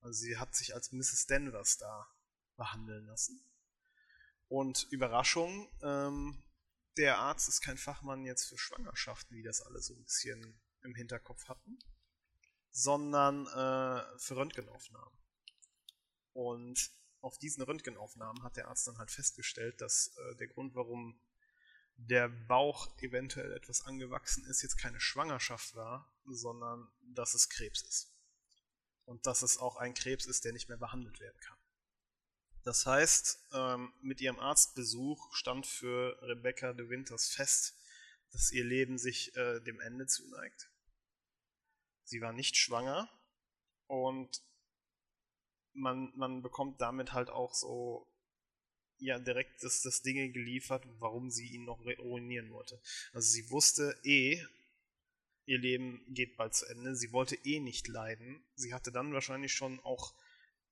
Also 0.01 0.21
sie 0.21 0.37
hat 0.37 0.55
sich 0.55 0.75
als 0.75 0.91
Mrs. 0.91 1.27
Denvers 1.27 1.79
da 1.79 2.09
behandeln 2.57 3.07
lassen. 3.07 3.41
Und 4.49 4.89
Überraschung, 4.91 5.71
ähm, 5.83 6.43
der 6.97 7.19
Arzt 7.19 7.49
ist 7.49 7.61
kein 7.61 7.79
Fachmann 7.79 8.25
jetzt 8.25 8.45
für 8.45 8.59
Schwangerschaften, 8.59 9.37
wie 9.37 9.43
das 9.43 9.63
alle 9.63 9.81
so 9.81 9.95
ein 9.95 10.05
bisschen 10.05 10.61
im 10.83 10.95
Hinterkopf 10.95 11.49
hatten, 11.49 11.79
sondern 12.71 13.47
äh, 13.47 14.19
für 14.19 14.37
Röntgenaufnahmen. 14.37 15.19
Und 16.33 16.91
auf 17.21 17.39
diesen 17.39 17.63
Röntgenaufnahmen 17.63 18.43
hat 18.43 18.57
der 18.57 18.69
Arzt 18.69 18.87
dann 18.87 18.99
halt 18.99 19.11
festgestellt, 19.11 19.81
dass 19.81 20.17
äh, 20.17 20.37
der 20.37 20.49
Grund, 20.49 20.75
warum 20.75 21.21
der 21.97 22.29
Bauch 22.29 22.89
eventuell 22.99 23.53
etwas 23.53 23.83
angewachsen 23.83 24.45
ist, 24.47 24.63
jetzt 24.63 24.77
keine 24.77 25.01
Schwangerschaft 25.01 25.75
war, 25.75 26.13
sondern 26.25 26.91
dass 27.03 27.35
es 27.35 27.49
Krebs 27.49 27.83
ist. 27.83 28.13
Und 29.05 29.27
dass 29.27 29.43
es 29.43 29.59
auch 29.59 29.77
ein 29.77 29.95
Krebs 29.95 30.27
ist, 30.27 30.45
der 30.45 30.53
nicht 30.53 30.69
mehr 30.69 30.79
behandelt 30.79 31.21
werden 31.21 31.41
kann. 31.41 31.59
Das 32.65 32.87
heißt, 32.87 33.49
ähm, 33.55 33.93
mit 34.03 34.21
ihrem 34.21 34.39
Arztbesuch 34.39 35.35
stand 35.35 35.67
für 35.67 36.17
Rebecca 36.23 36.73
de 36.73 36.89
Winters 36.89 37.29
fest, 37.29 37.77
dass 38.31 38.53
ihr 38.53 38.65
Leben 38.65 38.99
sich 38.99 39.35
äh, 39.37 39.61
dem 39.61 39.81
Ende 39.81 40.07
zuneigt. 40.07 40.71
Sie 42.05 42.21
war 42.21 42.33
nicht 42.33 42.57
schwanger 42.57 43.11
und 43.87 44.43
man, 45.75 46.13
man 46.17 46.43
bekommt 46.43 46.81
damit 46.81 47.13
halt 47.13 47.31
auch 47.31 47.55
so 47.55 48.07
ja 48.99 49.19
direkt 49.19 49.63
das, 49.65 49.83
das 49.83 50.03
Dinge 50.03 50.31
geliefert, 50.31 50.87
warum 50.99 51.31
sie 51.31 51.49
ihn 51.49 51.65
noch 51.65 51.81
ruinieren 51.99 52.53
wollte. 52.53 52.81
Also 53.13 53.29
sie 53.29 53.51
wusste 53.51 53.99
eh, 54.05 54.41
ihr 55.45 55.59
Leben 55.59 56.05
geht 56.09 56.37
bald 56.37 56.55
zu 56.55 56.67
Ende. 56.67 56.95
Sie 56.95 57.13
wollte 57.13 57.35
eh 57.45 57.59
nicht 57.59 57.89
leiden. 57.89 58.45
Sie 58.55 58.73
hatte 58.73 58.93
dann 58.93 59.13
wahrscheinlich 59.13 59.53
schon 59.53 59.81
auch 59.81 60.15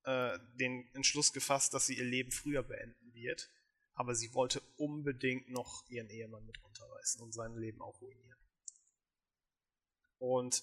äh, 0.05 0.39
den 0.55 0.89
Entschluss 0.95 1.33
gefasst, 1.33 1.75
dass 1.75 1.87
sie 1.87 1.99
ihr 1.99 2.05
Leben 2.05 2.31
früher 2.31 2.63
beenden 2.63 3.15
wird. 3.15 3.51
Aber 3.95 4.15
sie 4.15 4.33
wollte 4.35 4.63
unbedingt 4.77 5.51
noch 5.51 5.85
ihren 5.89 6.09
Ehemann 6.09 6.47
mit 6.47 6.63
runterreißen 6.63 7.21
und 7.21 7.33
sein 7.33 7.57
Leben 7.57 7.83
auch 7.83 8.01
ruinieren. 8.01 8.39
Und 10.19 10.63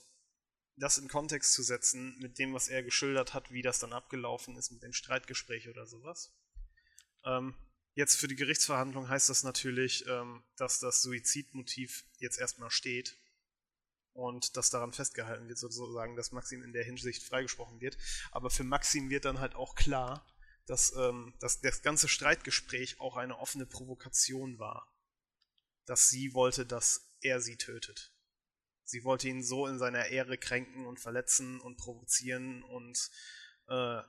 das 0.76 0.98
in 0.98 1.08
Kontext 1.08 1.54
zu 1.54 1.64
setzen 1.64 2.18
mit 2.20 2.38
dem, 2.40 2.54
was 2.54 2.68
er 2.68 2.84
geschildert 2.84 3.34
hat, 3.34 3.52
wie 3.52 3.62
das 3.62 3.80
dann 3.80 3.94
abgelaufen 3.94 4.56
ist 4.56 4.72
mit 4.72 4.84
dem 4.84 4.94
Streitgespräch 4.94 5.70
oder 5.70 5.86
sowas. 5.88 6.34
Ähm, 7.26 7.56
jetzt 7.96 8.16
für 8.16 8.28
die 8.28 8.36
Gerichtsverhandlung 8.36 9.10
heißt 9.10 9.30
das 9.30 9.44
natürlich, 9.44 10.06
ähm, 10.08 10.44
dass 10.56 10.80
das 10.80 11.02
Suizidmotiv 11.02 12.06
jetzt 12.20 12.40
erstmal 12.40 12.70
steht 12.70 13.18
und 14.18 14.58
dass 14.58 14.72
daran 14.72 14.94
festgehalten 14.94 15.48
wird, 15.48 15.60
sozusagen, 15.60 16.16
dass 16.16 16.32
Maxim 16.32 16.64
in 16.64 16.74
der 16.74 16.84
Hinsicht 16.84 17.22
freigesprochen 17.24 17.80
wird. 17.80 17.98
Aber 18.32 18.50
für 18.50 18.64
Maxim 18.64 19.12
wird 19.12 19.26
dann 19.26 19.40
halt 19.40 19.54
auch 19.54 19.76
klar, 19.76 20.26
dass, 20.66 20.94
ähm, 20.96 21.36
dass 21.40 21.62
das 21.62 21.84
ganze 21.84 22.08
Streitgespräch 22.08 23.00
auch 23.00 23.16
eine 23.16 23.38
offene 23.38 23.68
Provokation 23.68 24.58
war. 24.58 24.92
Dass 25.86 26.10
sie 26.10 26.34
wollte, 26.34 26.66
dass 26.66 27.14
er 27.22 27.42
sie 27.42 27.58
tötet. 27.58 28.12
Sie 28.84 29.04
wollte 29.04 29.28
ihn 29.28 29.44
so 29.44 29.68
in 29.68 29.78
seiner 29.78 30.08
Ehre 30.08 30.40
kränken 30.40 30.88
und 30.88 31.00
verletzen 31.00 31.62
und 31.62 31.78
provozieren 31.78 32.64
und 32.64 33.12
äh, 33.68 34.02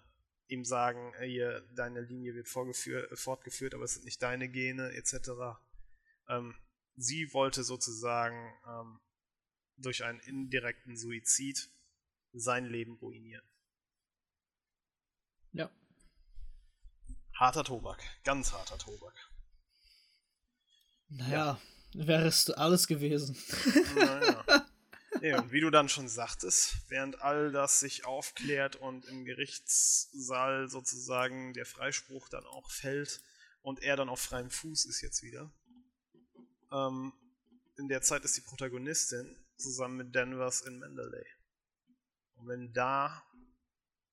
ihm 0.47 0.65
sagen, 0.65 1.13
hier, 1.23 1.69
deine 1.75 2.01
Linie 2.01 2.35
wird 2.35 2.49
fortgeführt, 2.49 3.75
aber 3.75 3.85
es 3.85 3.95
sind 3.95 4.07
nicht 4.07 4.23
deine 4.23 4.49
Gene, 4.49 4.91
etc. 4.93 5.31
Ähm, 6.29 6.55
sie 6.97 7.35
wollte 7.35 7.63
sozusagen 7.63 8.55
ähm, 8.67 9.01
durch 9.79 10.05
einen 10.05 10.21
indirekten 10.21 10.97
Suizid 10.97 11.71
sein 12.33 12.67
Leben 12.67 12.97
ruinieren. 12.97 13.45
Ja. 15.53 15.71
Harter 17.35 17.65
Tobak, 17.65 18.03
ganz 18.25 18.53
harter 18.53 18.79
Tobak. 18.79 19.15
Naja, 21.09 21.61
ja. 21.93 22.07
wärest 22.07 22.49
du 22.49 22.59
alles 22.59 22.87
gewesen. 22.87 23.37
Naja. 23.95 24.45
ja, 25.23 25.41
und 25.41 25.53
wie 25.53 25.61
du 25.61 25.71
dann 25.71 25.89
schon 25.89 26.09
sagtest, 26.09 26.77
während 26.89 27.23
all 27.23 27.51
das 27.51 27.81
sich 27.81 28.05
aufklärt 28.05 28.77
und 28.77 29.07
im 29.07 29.25
Gerichtssaal 29.25 30.69
sozusagen 30.69 31.55
der 31.55 31.65
Freispruch 31.65 32.29
dann 32.29 32.45
auch 32.45 32.71
fällt 32.71 33.23
und 33.63 33.83
er 33.83 33.97
dann 33.97 34.09
auf 34.09 34.21
freiem 34.21 34.51
Fuß 34.51 34.85
ist 34.85 35.01
jetzt 35.01 35.23
wieder, 35.23 35.51
ähm, 36.71 37.13
in 37.77 37.89
der 37.89 38.03
Zeit 38.03 38.25
ist 38.25 38.37
die 38.37 38.43
Protagonistin 38.43 39.37
zusammen 39.59 39.97
mit 39.97 40.15
Danvers 40.15 40.63
in 40.63 40.79
Mandalay. 40.79 41.27
Und 42.37 42.49
wenn 42.49 42.73
da 42.73 43.25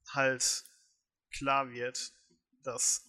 halt 0.09 0.63
klar 1.31 1.72
wird, 1.72 2.13
dass, 2.63 3.07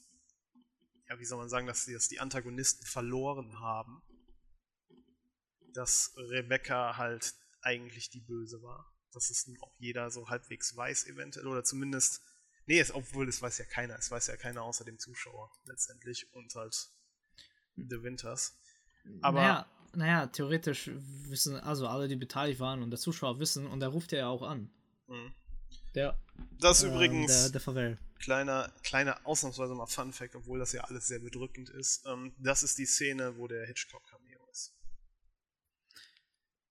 ja, 1.09 1.19
wie 1.19 1.25
soll 1.25 1.39
man 1.39 1.49
sagen, 1.49 1.67
dass 1.67 1.85
die, 1.85 1.95
dass 1.95 2.09
die 2.09 2.21
Antagonisten 2.21 2.85
verloren 2.87 3.59
haben, 3.61 4.03
dass 5.73 6.15
Rebecca 6.17 6.97
halt 6.97 7.35
eigentlich 7.63 8.11
die 8.11 8.21
Böse 8.21 8.63
war. 8.63 8.93
Dass 9.13 9.31
es 9.31 9.47
nun 9.47 9.59
auch 9.61 9.75
jeder 9.79 10.11
so 10.11 10.29
halbwegs 10.29 10.77
weiß, 10.77 11.07
eventuell, 11.07 11.47
oder 11.47 11.65
zumindest, 11.65 12.21
nee, 12.67 12.79
es, 12.79 12.93
obwohl 12.93 13.29
es 13.29 13.41
weiß 13.41 13.59
ja 13.59 13.65
keiner, 13.65 13.97
es 13.97 14.11
weiß 14.11 14.27
ja 14.27 14.37
keiner 14.37 14.63
außer 14.63 14.85
dem 14.85 14.99
Zuschauer 14.99 15.51
letztendlich 15.65 16.33
und 16.35 16.55
halt 16.55 16.91
The 17.77 18.03
Winters. 18.03 18.59
Aber. 19.23 19.41
Naja, 19.41 19.86
naja, 19.95 20.27
theoretisch 20.27 20.91
wissen, 21.29 21.57
also 21.57 21.87
alle, 21.87 22.09
die 22.09 22.17
beteiligt 22.17 22.61
waren 22.61 22.83
und 22.83 22.91
der 22.91 22.99
Zuschauer 22.99 23.39
wissen, 23.39 23.67
und 23.67 23.81
da 23.81 23.89
ruft 23.89 24.13
er 24.13 24.21
ja 24.21 24.29
auch 24.29 24.43
an. 24.43 24.71
Mhm. 25.07 25.35
Der. 25.95 26.19
Das 26.61 26.83
äh, 26.83 26.89
übrigens. 26.89 27.51
Der, 27.51 27.61
der 27.61 27.99
Kleiner, 28.19 28.73
kleiner, 28.83 29.21
ausnahmsweise 29.25 29.75
mal 29.75 29.87
Fun 29.87 30.13
Fact, 30.13 30.35
obwohl 30.37 30.59
das 30.59 30.73
ja 30.73 30.83
alles 30.85 31.07
sehr 31.07 31.19
bedrückend 31.19 31.69
ist. 31.71 32.05
Ähm, 32.07 32.35
das 32.39 32.63
ist 32.63 32.79
die 32.79 32.87
Szene, 32.87 33.37
wo 33.37 33.47
der 33.47 33.67
Hitchcock-Cameo 33.67 34.49
ist. 34.51 34.75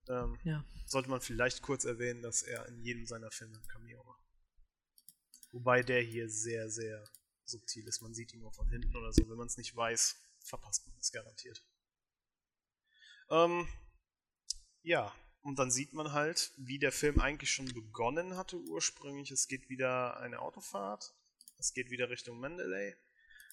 Ähm, 0.07 0.39
ja. 0.43 0.63
Sollte 0.85 1.09
man 1.09 1.21
vielleicht 1.21 1.61
kurz 1.61 1.85
erwähnen, 1.85 2.21
dass 2.21 2.41
er 2.43 2.67
in 2.67 2.81
jedem 2.81 3.05
seiner 3.05 3.31
Filme 3.31 3.57
ein 3.57 3.67
Cameo 3.67 4.03
macht. 4.03 4.23
Wobei 5.51 5.83
der 5.83 6.01
hier 6.01 6.29
sehr, 6.29 6.69
sehr 6.69 7.03
subtil 7.45 7.87
ist. 7.87 8.01
Man 8.01 8.13
sieht 8.13 8.33
ihn 8.33 8.41
nur 8.41 8.51
von 8.51 8.69
hinten 8.69 8.95
oder 8.95 9.13
so. 9.13 9.27
Wenn 9.29 9.37
man 9.37 9.47
es 9.47 9.57
nicht 9.57 9.75
weiß, 9.75 10.15
verpasst 10.39 10.87
man 10.87 10.97
es 10.99 11.11
garantiert. 11.11 11.63
Ähm, 13.29 13.67
ja, 14.83 15.13
und 15.41 15.59
dann 15.59 15.71
sieht 15.71 15.93
man 15.93 16.11
halt, 16.11 16.51
wie 16.57 16.79
der 16.79 16.91
Film 16.91 17.19
eigentlich 17.19 17.51
schon 17.51 17.71
begonnen 17.73 18.35
hatte 18.35 18.57
ursprünglich. 18.57 19.31
Es 19.31 19.47
geht 19.47 19.69
wieder 19.69 20.17
eine 20.17 20.39
Autofahrt. 20.39 21.13
Es 21.57 21.73
geht 21.73 21.89
wieder 21.89 22.09
Richtung 22.09 22.39
Mandalay. 22.39 22.95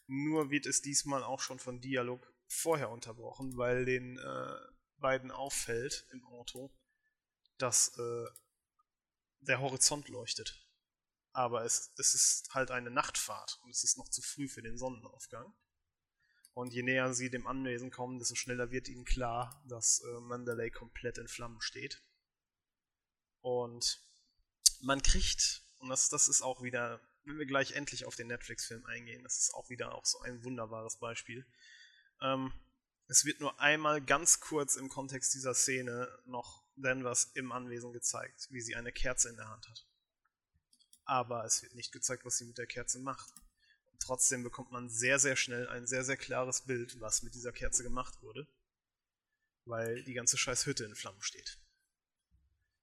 Nur 0.06 0.50
wird 0.50 0.66
es 0.66 0.82
diesmal 0.82 1.22
auch 1.22 1.40
schon 1.40 1.58
von 1.58 1.80
Dialog 1.80 2.32
vorher 2.48 2.90
unterbrochen, 2.90 3.56
weil 3.56 3.84
den 3.84 4.18
äh, 4.18 4.56
beiden 4.96 5.30
auffällt 5.30 6.06
im 6.12 6.24
Auto, 6.26 6.70
dass 7.58 7.96
äh, 7.98 8.26
der 9.40 9.60
Horizont 9.60 10.08
leuchtet. 10.08 10.66
Aber 11.32 11.64
es, 11.64 11.92
es 11.98 12.14
ist 12.14 12.54
halt 12.54 12.70
eine 12.70 12.90
Nachtfahrt 12.90 13.58
und 13.62 13.70
es 13.70 13.84
ist 13.84 13.96
noch 13.96 14.08
zu 14.08 14.22
früh 14.22 14.48
für 14.48 14.62
den 14.62 14.76
Sonnenaufgang. 14.76 15.54
Und 16.54 16.74
je 16.74 16.82
näher 16.82 17.14
sie 17.14 17.30
dem 17.30 17.46
Anwesen 17.46 17.90
kommen, 17.90 18.18
desto 18.18 18.34
schneller 18.34 18.70
wird 18.70 18.88
ihnen 18.88 19.04
klar, 19.04 19.62
dass 19.68 20.00
äh, 20.00 20.20
Mandalay 20.20 20.70
komplett 20.70 21.18
in 21.18 21.28
Flammen 21.28 21.60
steht. 21.62 22.02
Und 23.40 24.00
man 24.80 25.02
kriegt, 25.02 25.64
und 25.78 25.88
das, 25.88 26.08
das 26.10 26.28
ist 26.28 26.42
auch 26.42 26.62
wieder, 26.62 27.00
wenn 27.24 27.38
wir 27.38 27.46
gleich 27.46 27.72
endlich 27.72 28.04
auf 28.04 28.16
den 28.16 28.26
Netflix-Film 28.26 28.84
eingehen, 28.84 29.22
das 29.22 29.38
ist 29.38 29.54
auch 29.54 29.70
wieder 29.70 29.94
auch 29.94 30.04
so 30.04 30.20
ein 30.20 30.44
wunderbares 30.44 30.98
Beispiel. 30.98 31.46
Ähm, 32.20 32.52
es 33.08 33.24
wird 33.24 33.40
nur 33.40 33.58
einmal 33.60 34.00
ganz 34.02 34.40
kurz 34.40 34.76
im 34.76 34.88
Kontext 34.88 35.34
dieser 35.34 35.54
Szene 35.54 36.08
noch 36.24 36.64
Danvers 36.76 37.30
im 37.34 37.52
Anwesen 37.52 37.92
gezeigt, 37.92 38.48
wie 38.50 38.60
sie 38.60 38.76
eine 38.76 38.92
Kerze 38.92 39.28
in 39.28 39.36
der 39.36 39.48
Hand 39.48 39.68
hat. 39.68 39.86
Aber 41.04 41.44
es 41.44 41.62
wird 41.62 41.74
nicht 41.74 41.92
gezeigt, 41.92 42.24
was 42.24 42.38
sie 42.38 42.44
mit 42.44 42.58
der 42.58 42.66
Kerze 42.66 43.00
macht. 43.00 43.32
Trotzdem 44.02 44.42
bekommt 44.42 44.72
man 44.72 44.88
sehr, 44.88 45.18
sehr 45.20 45.36
schnell 45.36 45.68
ein 45.68 45.86
sehr, 45.86 46.04
sehr 46.04 46.16
klares 46.16 46.62
Bild, 46.62 47.00
was 47.00 47.22
mit 47.22 47.34
dieser 47.34 47.52
Kerze 47.52 47.84
gemacht 47.84 48.20
wurde, 48.20 48.48
weil 49.64 50.02
die 50.02 50.14
ganze 50.14 50.36
scheiß 50.36 50.66
Hütte 50.66 50.84
in 50.84 50.96
Flammen 50.96 51.22
steht. 51.22 51.58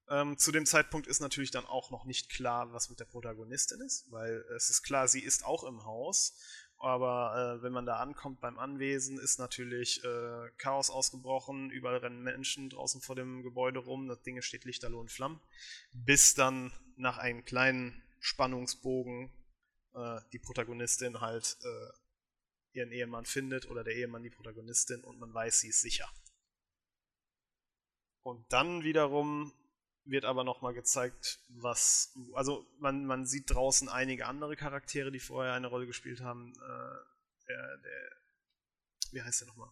Ähm, 0.10 0.38
zu 0.38 0.52
dem 0.52 0.66
Zeitpunkt 0.66 1.08
ist 1.08 1.20
natürlich 1.20 1.52
dann 1.52 1.66
auch 1.66 1.91
noch 1.91 2.06
nicht 2.06 2.30
klar, 2.30 2.72
was 2.72 2.90
mit 2.90 3.00
der 3.00 3.06
Protagonistin 3.06 3.82
ist, 3.82 4.10
weil 4.12 4.46
es 4.56 4.70
ist 4.70 4.82
klar, 4.82 5.08
sie 5.10 5.22
ist 5.22 5.46
auch 5.46 5.66
im 5.66 5.84
Haus, 5.84 6.36
aber 6.78 7.58
äh, 7.60 7.64
wenn 7.64 7.74
man 7.74 7.86
da 7.86 7.98
ankommt 7.98 8.40
beim 8.40 8.58
Anwesen, 8.58 9.20
ist 9.20 9.38
natürlich 9.38 10.02
äh, 10.06 10.50
Chaos 10.58 10.90
ausgebrochen, 10.90 11.70
überall 11.70 11.98
rennen 11.98 12.24
Menschen 12.24 12.70
draußen 12.70 13.02
vor 13.02 13.18
dem 13.18 13.44
Gebäude 13.44 13.80
rum, 13.80 14.08
das 14.08 14.22
Ding 14.22 14.41
steht 14.41 14.64
lichterloh 14.64 15.02
in 15.02 15.10
Flammen, 15.10 15.41
bis 15.91 16.34
dann 16.34 16.72
nach 16.96 17.18
einem 17.18 17.44
kleinen 17.44 18.02
Spannungsbogen 18.20 19.30
äh, 19.94 20.20
die 20.32 20.40
Protagonistin 20.40 21.22
halt 21.22 21.57
äh, 21.64 22.78
ihren 22.78 22.91
Ehemann 22.91 23.26
findet 23.26 23.70
oder 23.70 23.84
der 23.84 23.95
Ehemann 23.95 24.24
die 24.24 24.30
Protagonistin 24.30 25.03
und 25.03 25.20
man 25.20 25.34
weiß, 25.34 25.60
sie 25.60 25.70
ist 25.70 25.82
sicher. 25.82 26.10
Und 28.22 28.52
dann 28.52 28.84
wiederum 28.84 29.53
wird 30.06 30.26
aber 30.26 30.44
nochmal 30.44 30.74
gezeigt, 30.74 31.40
was, 31.49 32.18
also 32.34 32.68
man, 32.80 33.06
man 33.06 33.26
sieht 33.26 33.49
draußen 33.49 33.90
einige 33.90 34.26
andere 34.26 34.56
Charaktere, 34.56 35.11
die 35.11 35.20
vorher 35.20 35.53
eine 35.53 35.68
Rolle 35.68 35.88
gespielt 35.88 36.22
haben. 36.22 36.53
Äh, 36.53 37.48
der, 37.48 37.78
der, 37.78 38.11
wie 39.11 39.22
heißt 39.22 39.41
der 39.41 39.48
nochmal? 39.48 39.72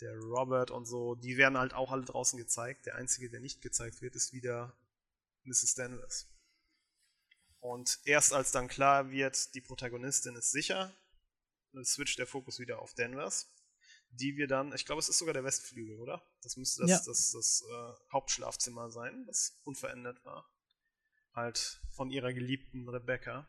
Der 0.00 0.16
Robert 0.18 0.70
und 0.70 0.86
so, 0.86 1.14
die 1.14 1.36
werden 1.36 1.56
halt 1.56 1.72
auch 1.72 1.92
alle 1.92 2.04
draußen 2.04 2.38
gezeigt. 2.38 2.86
Der 2.86 2.96
einzige, 2.96 3.30
der 3.30 3.40
nicht 3.40 3.62
gezeigt 3.62 4.02
wird, 4.02 4.16
ist 4.16 4.32
wieder 4.32 4.76
Mrs. 5.44 5.74
Danvers. 5.74 6.33
Und 7.64 7.98
erst 8.04 8.34
als 8.34 8.52
dann 8.52 8.68
klar 8.68 9.10
wird, 9.10 9.54
die 9.54 9.62
Protagonistin 9.62 10.36
ist 10.36 10.52
sicher, 10.52 10.94
switcht 11.82 12.18
der 12.18 12.26
Fokus 12.26 12.58
wieder 12.58 12.78
auf 12.78 12.92
Danvers, 12.92 13.48
die 14.10 14.36
wir 14.36 14.46
dann, 14.46 14.74
ich 14.74 14.84
glaube, 14.84 15.00
es 15.00 15.08
ist 15.08 15.16
sogar 15.16 15.32
der 15.32 15.44
Westflügel, 15.44 15.98
oder? 15.98 16.22
Das 16.42 16.58
müsste 16.58 16.82
das, 16.82 16.90
ja. 16.90 16.96
das, 16.98 17.06
das, 17.06 17.30
das 17.30 17.64
äh, 17.66 18.12
Hauptschlafzimmer 18.12 18.90
sein, 18.90 19.24
das 19.26 19.62
unverändert 19.64 20.22
war. 20.26 20.46
Halt 21.32 21.80
von 21.90 22.10
ihrer 22.10 22.34
geliebten 22.34 22.86
Rebecca. 22.86 23.48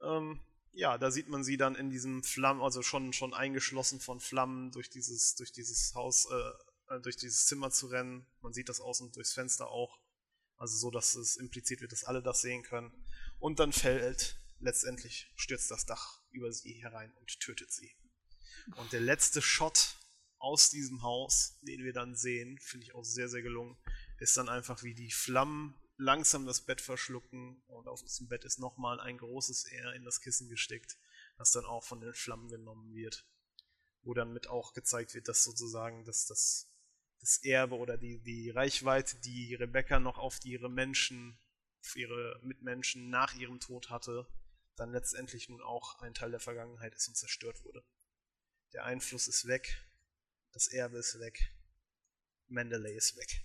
Ähm, 0.00 0.40
ja, 0.72 0.96
da 0.96 1.10
sieht 1.10 1.28
man 1.28 1.44
sie 1.44 1.58
dann 1.58 1.74
in 1.74 1.90
diesem 1.90 2.24
Flammen, 2.24 2.62
also 2.62 2.80
schon, 2.80 3.12
schon 3.12 3.34
eingeschlossen 3.34 4.00
von 4.00 4.20
Flammen 4.20 4.72
durch 4.72 4.88
dieses, 4.88 5.34
durch 5.34 5.52
dieses 5.52 5.94
Haus, 5.94 6.30
äh, 6.30 6.94
äh 6.94 7.00
durch 7.02 7.16
dieses 7.16 7.44
Zimmer 7.44 7.70
zu 7.70 7.88
rennen. 7.88 8.26
Man 8.40 8.54
sieht 8.54 8.70
das 8.70 8.80
außen 8.80 9.12
durchs 9.12 9.34
Fenster 9.34 9.68
auch. 9.68 10.00
Also 10.58 10.76
so, 10.76 10.90
dass 10.90 11.14
es 11.14 11.36
impliziert 11.36 11.80
wird, 11.80 11.92
dass 11.92 12.04
alle 12.04 12.22
das 12.22 12.40
sehen 12.40 12.62
können. 12.62 12.92
Und 13.38 13.60
dann 13.60 13.72
fällt 13.72 14.38
letztendlich, 14.60 15.32
stürzt 15.36 15.70
das 15.70 15.86
Dach 15.86 16.20
über 16.30 16.52
sie 16.52 16.74
herein 16.82 17.12
und 17.14 17.40
tötet 17.40 17.72
sie. 17.72 17.96
Und 18.76 18.92
der 18.92 19.00
letzte 19.00 19.40
Shot 19.40 19.96
aus 20.38 20.70
diesem 20.70 21.02
Haus, 21.02 21.58
den 21.62 21.84
wir 21.84 21.92
dann 21.92 22.14
sehen, 22.14 22.58
finde 22.58 22.84
ich 22.84 22.94
auch 22.94 23.04
sehr, 23.04 23.28
sehr 23.28 23.42
gelungen, 23.42 23.76
ist 24.18 24.36
dann 24.36 24.48
einfach 24.48 24.82
wie 24.82 24.94
die 24.94 25.10
Flammen 25.10 25.74
langsam 25.96 26.46
das 26.46 26.60
Bett 26.60 26.80
verschlucken 26.80 27.60
und 27.66 27.88
auf 27.88 28.02
diesem 28.02 28.28
Bett 28.28 28.44
ist 28.44 28.58
nochmal 28.58 29.00
ein 29.00 29.18
großes 29.18 29.64
R 29.64 29.94
in 29.94 30.04
das 30.04 30.20
Kissen 30.20 30.48
gesteckt, 30.48 30.96
das 31.36 31.50
dann 31.50 31.64
auch 31.64 31.84
von 31.84 32.00
den 32.00 32.14
Flammen 32.14 32.48
genommen 32.48 32.94
wird. 32.94 33.26
Wo 34.02 34.14
dann 34.14 34.32
mit 34.32 34.46
auch 34.46 34.74
gezeigt 34.74 35.14
wird, 35.14 35.28
dass 35.28 35.42
sozusagen 35.42 36.04
dass 36.04 36.24
das, 36.26 36.70
das 37.20 37.42
Erbe 37.44 37.76
oder 37.76 37.96
die, 37.96 38.20
die 38.22 38.50
Reichweite, 38.50 39.16
die 39.20 39.54
Rebecca 39.54 39.98
noch 39.98 40.18
auf 40.18 40.38
ihre 40.44 40.70
Menschen 40.70 41.38
für 41.80 42.00
ihre 42.00 42.40
Mitmenschen 42.42 43.10
nach 43.10 43.34
ihrem 43.34 43.60
Tod 43.60 43.90
hatte, 43.90 44.26
dann 44.76 44.92
letztendlich 44.92 45.48
nun 45.48 45.62
auch 45.62 45.98
ein 46.00 46.14
Teil 46.14 46.30
der 46.30 46.40
Vergangenheit 46.40 46.94
ist 46.94 47.08
und 47.08 47.16
zerstört 47.16 47.64
wurde. 47.64 47.84
Der 48.72 48.84
Einfluss 48.84 49.26
ist 49.28 49.46
weg, 49.46 49.86
das 50.52 50.68
Erbe 50.68 50.98
ist 50.98 51.18
weg, 51.18 51.54
Mendeley 52.48 52.96
ist 52.96 53.16
weg. 53.16 53.44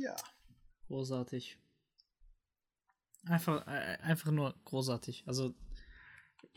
Ja. 0.00 0.16
Großartig. 0.86 1.58
Einfach, 3.26 3.66
äh, 3.66 3.98
einfach 4.02 4.30
nur 4.30 4.54
großartig. 4.64 5.24
Also, 5.26 5.54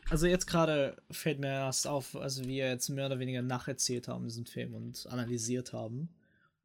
also 0.10 0.28
jetzt 0.28 0.48
gerade 0.48 0.96
fällt 1.12 1.40
mir 1.40 1.48
erst 1.48 1.88
auf, 1.88 2.16
also 2.16 2.44
wie 2.44 2.50
wir 2.50 2.70
jetzt 2.70 2.90
mehr 2.90 3.08
oder 3.08 3.20
weniger 3.20 3.42
nacherzählt 3.42 4.08
haben, 4.08 4.26
diesen 4.26 4.46
Film 4.46 4.74
und 4.74 5.08
analysiert 5.08 5.74
haben. 5.74 6.10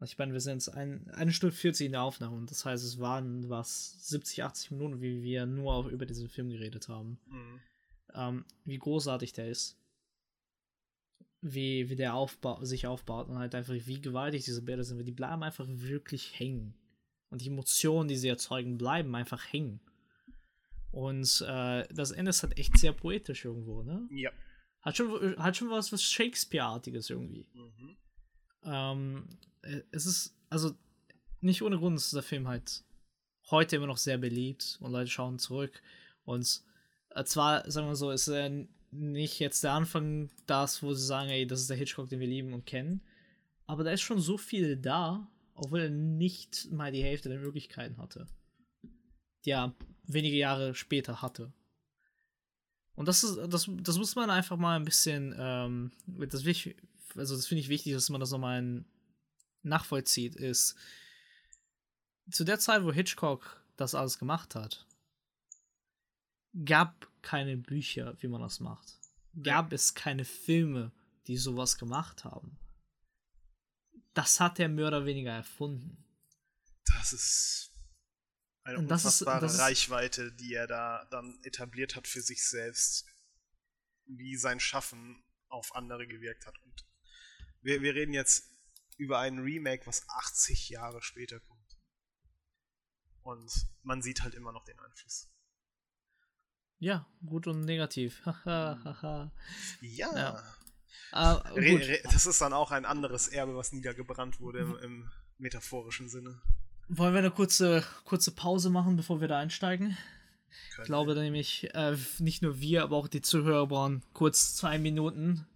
Ich 0.04 0.18
meine, 0.18 0.32
wir 0.32 0.40
sind 0.40 0.54
jetzt 0.54 0.68
ein, 0.68 1.08
eine 1.10 1.32
Stunde 1.32 1.54
40 1.54 1.86
in 1.86 1.92
der 1.92 2.02
Aufnahme 2.02 2.36
und 2.36 2.50
das 2.50 2.64
heißt, 2.64 2.84
es 2.84 2.98
waren 2.98 3.48
was 3.48 4.08
70, 4.08 4.42
80 4.42 4.70
Minuten, 4.72 5.00
wie 5.00 5.22
wir 5.22 5.46
nur 5.46 5.74
auch 5.74 5.86
über 5.86 6.06
diesen 6.06 6.28
Film 6.28 6.50
geredet 6.50 6.88
haben. 6.88 7.18
Mhm. 7.26 7.60
Ähm, 8.14 8.44
wie 8.64 8.78
großartig 8.78 9.32
der 9.32 9.48
ist. 9.48 9.78
Wie, 11.40 11.88
wie 11.88 11.96
der 11.96 12.14
aufba 12.14 12.64
sich 12.64 12.86
aufbaut 12.86 13.28
und 13.28 13.38
halt 13.38 13.54
einfach, 13.54 13.74
wie 13.74 14.00
gewaltig 14.00 14.44
diese 14.44 14.62
Bilder 14.62 14.84
sind. 14.84 15.04
Die 15.04 15.12
bleiben 15.12 15.42
einfach 15.42 15.66
wirklich 15.68 16.38
hängen. 16.38 16.74
Und 17.30 17.40
die 17.40 17.48
Emotionen, 17.48 18.08
die 18.08 18.16
sie 18.16 18.28
erzeugen, 18.28 18.78
bleiben 18.78 19.14
einfach 19.14 19.52
hängen. 19.52 19.80
Und 20.92 21.44
äh, 21.48 21.86
das 21.92 22.10
Ende 22.10 22.30
ist 22.30 22.42
halt 22.42 22.58
echt 22.58 22.78
sehr 22.78 22.92
poetisch 22.92 23.44
irgendwo, 23.44 23.82
ne? 23.82 24.06
Ja. 24.10 24.30
Hat 24.82 24.96
schon, 24.96 25.36
hat 25.38 25.56
schon 25.56 25.70
was, 25.70 25.92
was 25.92 26.02
Shakespeare-artiges 26.02 27.10
irgendwie. 27.10 27.46
Mhm. 27.54 27.96
Ähm, 28.64 29.28
äh, 29.62 29.80
es 29.90 30.06
ist 30.06 30.36
also 30.50 30.74
nicht 31.40 31.62
ohne 31.62 31.78
Grund 31.78 31.96
ist 31.96 32.14
der 32.14 32.22
Film 32.22 32.46
halt 32.46 32.84
heute 33.50 33.76
immer 33.76 33.86
noch 33.86 33.96
sehr 33.96 34.18
beliebt 34.18 34.78
und 34.80 34.92
Leute 34.92 35.10
schauen 35.10 35.38
zurück. 35.38 35.82
Und 36.24 36.62
äh, 37.10 37.24
zwar, 37.24 37.68
sagen 37.70 37.88
wir 37.88 37.96
so, 37.96 38.10
ist 38.10 38.28
er 38.28 38.66
nicht 38.90 39.38
jetzt 39.40 39.64
der 39.64 39.72
Anfang 39.72 40.30
das, 40.46 40.82
wo 40.82 40.92
sie 40.92 41.06
sagen, 41.06 41.30
ey, 41.30 41.46
das 41.46 41.60
ist 41.60 41.70
der 41.70 41.76
Hitchcock, 41.76 42.08
den 42.08 42.20
wir 42.20 42.26
lieben 42.26 42.52
und 42.52 42.66
kennen. 42.66 43.02
Aber 43.66 43.84
da 43.84 43.90
ist 43.90 44.02
schon 44.02 44.20
so 44.20 44.36
viel 44.36 44.76
da, 44.76 45.26
obwohl 45.54 45.80
er 45.80 45.90
nicht 45.90 46.70
mal 46.70 46.92
die 46.92 47.02
Hälfte 47.02 47.28
der 47.28 47.38
Möglichkeiten 47.38 47.96
hatte. 47.96 48.26
Er 49.44 49.74
wenige 50.04 50.36
Jahre 50.36 50.74
später 50.74 51.22
hatte. 51.22 51.52
Und 52.94 53.08
das 53.08 53.24
ist, 53.24 53.38
das, 53.48 53.68
das 53.68 53.96
muss 53.96 54.14
man 54.16 54.30
einfach 54.30 54.56
mal 54.56 54.76
ein 54.76 54.84
bisschen, 54.84 55.34
ähm, 55.38 55.92
das, 56.06 56.44
also 57.16 57.36
das 57.36 57.46
finde 57.46 57.60
ich 57.60 57.68
wichtig, 57.68 57.94
dass 57.94 58.10
man 58.10 58.20
das 58.20 58.30
nochmal 58.30 58.84
nachvollzieht, 59.62 60.36
ist, 60.36 60.76
zu 62.30 62.44
der 62.44 62.58
Zeit, 62.58 62.84
wo 62.84 62.92
Hitchcock 62.92 63.62
das 63.76 63.94
alles 63.94 64.18
gemacht 64.18 64.54
hat, 64.54 64.86
gab 66.64 67.08
keine 67.22 67.56
Bücher, 67.56 68.16
wie 68.20 68.28
man 68.28 68.40
das 68.40 68.60
macht. 68.60 68.98
Gab 69.42 69.72
es 69.72 69.94
keine 69.94 70.24
Filme, 70.24 70.92
die 71.26 71.36
sowas 71.36 71.78
gemacht 71.78 72.24
haben. 72.24 72.58
Das 74.14 74.40
hat 74.40 74.60
er 74.60 74.68
mehr 74.68 74.88
oder 74.88 75.06
weniger 75.06 75.32
erfunden. 75.32 76.04
Das 76.84 77.12
ist 77.12 77.71
eine 78.64 78.78
Und 78.78 78.84
unfassbare 78.90 79.40
das 79.40 79.54
ist, 79.54 79.60
Reichweite, 79.60 80.32
die 80.32 80.54
er 80.54 80.66
da 80.66 81.06
dann 81.10 81.38
etabliert 81.42 81.96
hat 81.96 82.06
für 82.06 82.22
sich 82.22 82.46
selbst. 82.46 83.06
Wie 84.06 84.36
sein 84.36 84.60
Schaffen 84.60 85.22
auf 85.48 85.74
andere 85.74 86.06
gewirkt 86.06 86.46
hat. 86.46 86.58
Und 86.62 86.86
wir, 87.60 87.82
wir 87.82 87.94
reden 87.94 88.12
jetzt 88.12 88.48
über 88.96 89.18
ein 89.20 89.38
Remake, 89.38 89.86
was 89.86 90.08
80 90.08 90.68
Jahre 90.68 91.02
später 91.02 91.40
kommt. 91.40 91.78
Und 93.22 93.52
man 93.82 94.02
sieht 94.02 94.22
halt 94.22 94.34
immer 94.34 94.52
noch 94.52 94.64
den 94.64 94.78
Einfluss. 94.78 95.28
Ja, 96.78 97.06
gut 97.24 97.46
und 97.46 97.60
negativ. 97.60 98.22
ja. 98.44 99.30
ja. 99.80 100.42
Uh, 101.14 101.40
das 102.04 102.26
ist 102.26 102.40
dann 102.40 102.52
auch 102.52 102.70
ein 102.70 102.84
anderes 102.84 103.28
Erbe, 103.28 103.54
was 103.54 103.72
niedergebrannt 103.72 104.40
wurde 104.40 104.60
im, 104.60 104.76
im 104.78 105.10
metaphorischen 105.38 106.08
Sinne. 106.08 106.42
Wollen 106.94 107.14
wir 107.14 107.20
eine 107.20 107.30
kurze, 107.30 107.82
kurze 108.04 108.32
Pause 108.32 108.68
machen, 108.68 108.96
bevor 108.96 109.22
wir 109.22 109.28
da 109.28 109.38
einsteigen? 109.38 109.96
Ich 110.78 110.84
glaube 110.84 111.14
nämlich, 111.14 111.72
äh, 111.72 111.96
nicht 112.18 112.42
nur 112.42 112.60
wir, 112.60 112.82
aber 112.82 112.96
auch 112.96 113.08
die 113.08 113.22
Zuhörer 113.22 113.66
brauchen 113.66 114.02
kurz 114.12 114.56
zwei 114.56 114.78
Minuten 114.78 115.46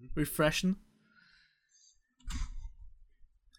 mhm. 0.00 0.10
refreshen. 0.16 0.76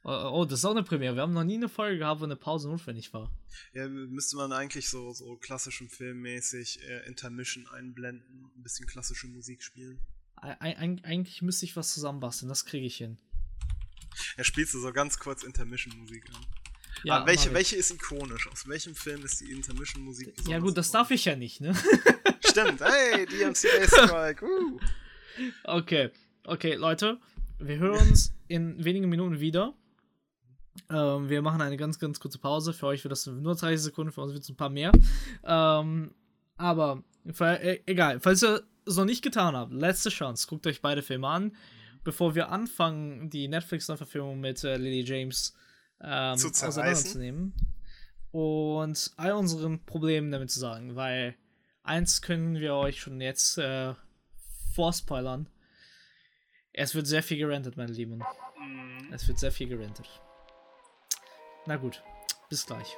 Oh, 0.04 0.32
oh, 0.32 0.46
das 0.46 0.60
ist 0.60 0.66
auch 0.66 0.72
eine 0.72 0.82
Premiere. 0.82 1.14
Wir 1.14 1.22
haben 1.22 1.34
noch 1.34 1.44
nie 1.44 1.58
eine 1.58 1.70
Folge 1.70 2.00
gehabt, 2.00 2.20
wo 2.20 2.26
eine 2.26 2.36
Pause 2.36 2.68
notwendig 2.68 3.14
war. 3.14 3.32
Ja, 3.74 3.88
müsste 3.88 4.36
man 4.36 4.52
eigentlich 4.52 4.90
so, 4.90 5.14
so 5.14 5.36
klassischen 5.36 5.88
Filmmäßig 5.88 6.82
äh, 6.82 7.06
Intermission 7.06 7.68
einblenden, 7.68 8.50
ein 8.56 8.64
bisschen 8.64 8.88
klassische 8.88 9.28
Musik 9.28 9.62
spielen. 9.62 10.00
Eig 10.36 11.04
eigentlich 11.04 11.44
müsste 11.44 11.66
ich 11.66 11.76
was 11.76 11.94
zusammenbasteln, 11.94 12.50
das 12.50 12.66
kriege 12.66 12.88
ich 12.88 12.98
hin. 12.98 13.20
Ja, 14.36 14.44
spielst 14.44 14.74
du 14.74 14.80
so 14.80 14.92
ganz 14.92 15.20
kurz 15.20 15.44
Intermission-Musik 15.44 16.28
an. 16.34 16.46
Ja, 17.04 17.18
Aber 17.18 17.28
welche, 17.28 17.54
welche 17.54 17.76
ist 17.76 17.92
ikonisch? 17.92 18.48
Aus 18.52 18.68
welchem 18.68 18.96
Film 18.96 19.24
ist 19.24 19.42
die 19.42 19.52
Intermission-Musik 19.52 20.34
Ja 20.48 20.60
gut, 20.60 20.78
das 20.78 20.92
darf 20.92 21.12
ich 21.12 21.26
ja 21.26 21.36
nicht, 21.36 21.62
ne? 21.62 21.74
Stimmt, 22.46 22.82
hey, 22.82 23.26
DMCA 23.26 23.88
Strike, 23.88 24.46
uh. 24.46 24.80
Okay, 25.64 26.10
okay, 26.44 26.76
Leute, 26.76 27.18
wir 27.60 27.78
hören 27.78 28.10
uns 28.10 28.34
in 28.48 28.84
wenigen 28.84 29.10
Minuten 29.10 29.40
wieder. 29.40 29.74
Ähm, 30.90 31.30
wir 31.30 31.42
machen 31.42 31.62
eine 31.62 31.78
ganz, 31.78 32.00
ganz 32.00 32.20
kurze 32.20 32.40
Pause. 32.40 32.74
Für 32.74 32.88
euch 32.88 33.04
wird 33.04 33.12
das 33.12 33.28
nur 33.28 33.56
30 33.56 33.82
Sekunden, 33.82 34.12
für 34.12 34.22
uns 34.22 34.34
wird 34.34 34.44
es 34.44 34.50
ein 34.50 34.56
paar 34.56 34.70
mehr. 34.70 34.92
Ähm, 35.44 36.14
aber 36.58 37.04
äh, 37.26 37.80
egal, 37.86 38.20
falls 38.20 38.44
ihr 38.44 38.64
es 38.86 38.98
noch 38.98 39.06
nicht 39.06 39.22
getan 39.22 39.56
habt, 39.56 39.72
letzte 39.74 40.10
Chance, 40.10 40.48
guckt 40.48 40.66
euch 40.68 40.82
beide 40.82 41.02
Filme 41.02 41.28
an, 41.28 41.56
bevor 42.04 42.36
wir 42.36 42.50
anfangen, 42.50 43.30
die 43.30 43.48
Netflix-Verfilmung 43.48 44.40
mit 44.40 44.64
äh, 44.64 44.78
Lily 44.78 45.02
James 45.02 45.54
ähm, 46.02 46.34
auseinanderzunehmen. 46.34 47.54
Und 48.32 49.12
all 49.18 49.34
unseren 49.34 49.86
Problemen 49.86 50.32
damit 50.32 50.52
zu 50.52 50.60
sagen, 50.60 50.96
weil 50.96 51.36
eins 51.84 52.22
können 52.22 52.60
wir 52.60 52.76
euch 52.76 53.02
schon 53.02 53.20
jetzt 53.22 53.58
äh, 53.58 53.94
vorspoilern. 54.76 55.48
Es 56.74 56.94
wird 56.94 57.08
sehr 57.08 57.24
viel 57.24 57.38
gerentet, 57.38 57.76
meine 57.78 57.92
Lieben. 57.92 58.22
Mhm. 58.60 59.12
Es 59.12 59.28
wird 59.28 59.40
sehr 59.40 59.52
viel 59.52 59.68
gerentet. 59.68 60.08
Na 61.66 61.76
gut, 61.76 62.04
bis 62.50 62.66
gleich. 62.66 62.96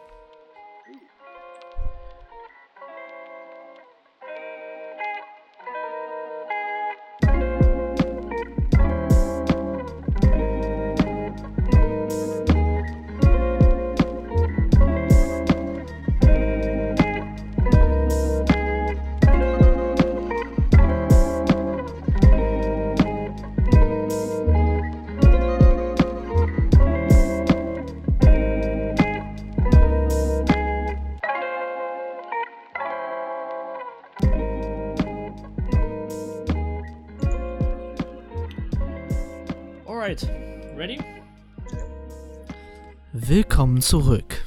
Willkommen 43.82 44.04
zurück 44.06 44.46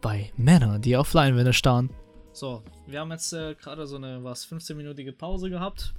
bei 0.00 0.32
Männer, 0.36 0.78
die 0.78 0.96
auf 0.96 1.12
Leinwände 1.14 1.52
starren. 1.52 1.90
So, 2.32 2.62
wir 2.86 3.00
haben 3.00 3.10
jetzt 3.10 3.32
äh, 3.32 3.56
gerade 3.56 3.88
so 3.88 3.96
eine, 3.96 4.22
was, 4.22 4.46
15-minütige 4.48 5.10
Pause 5.10 5.50
gehabt. 5.50 5.94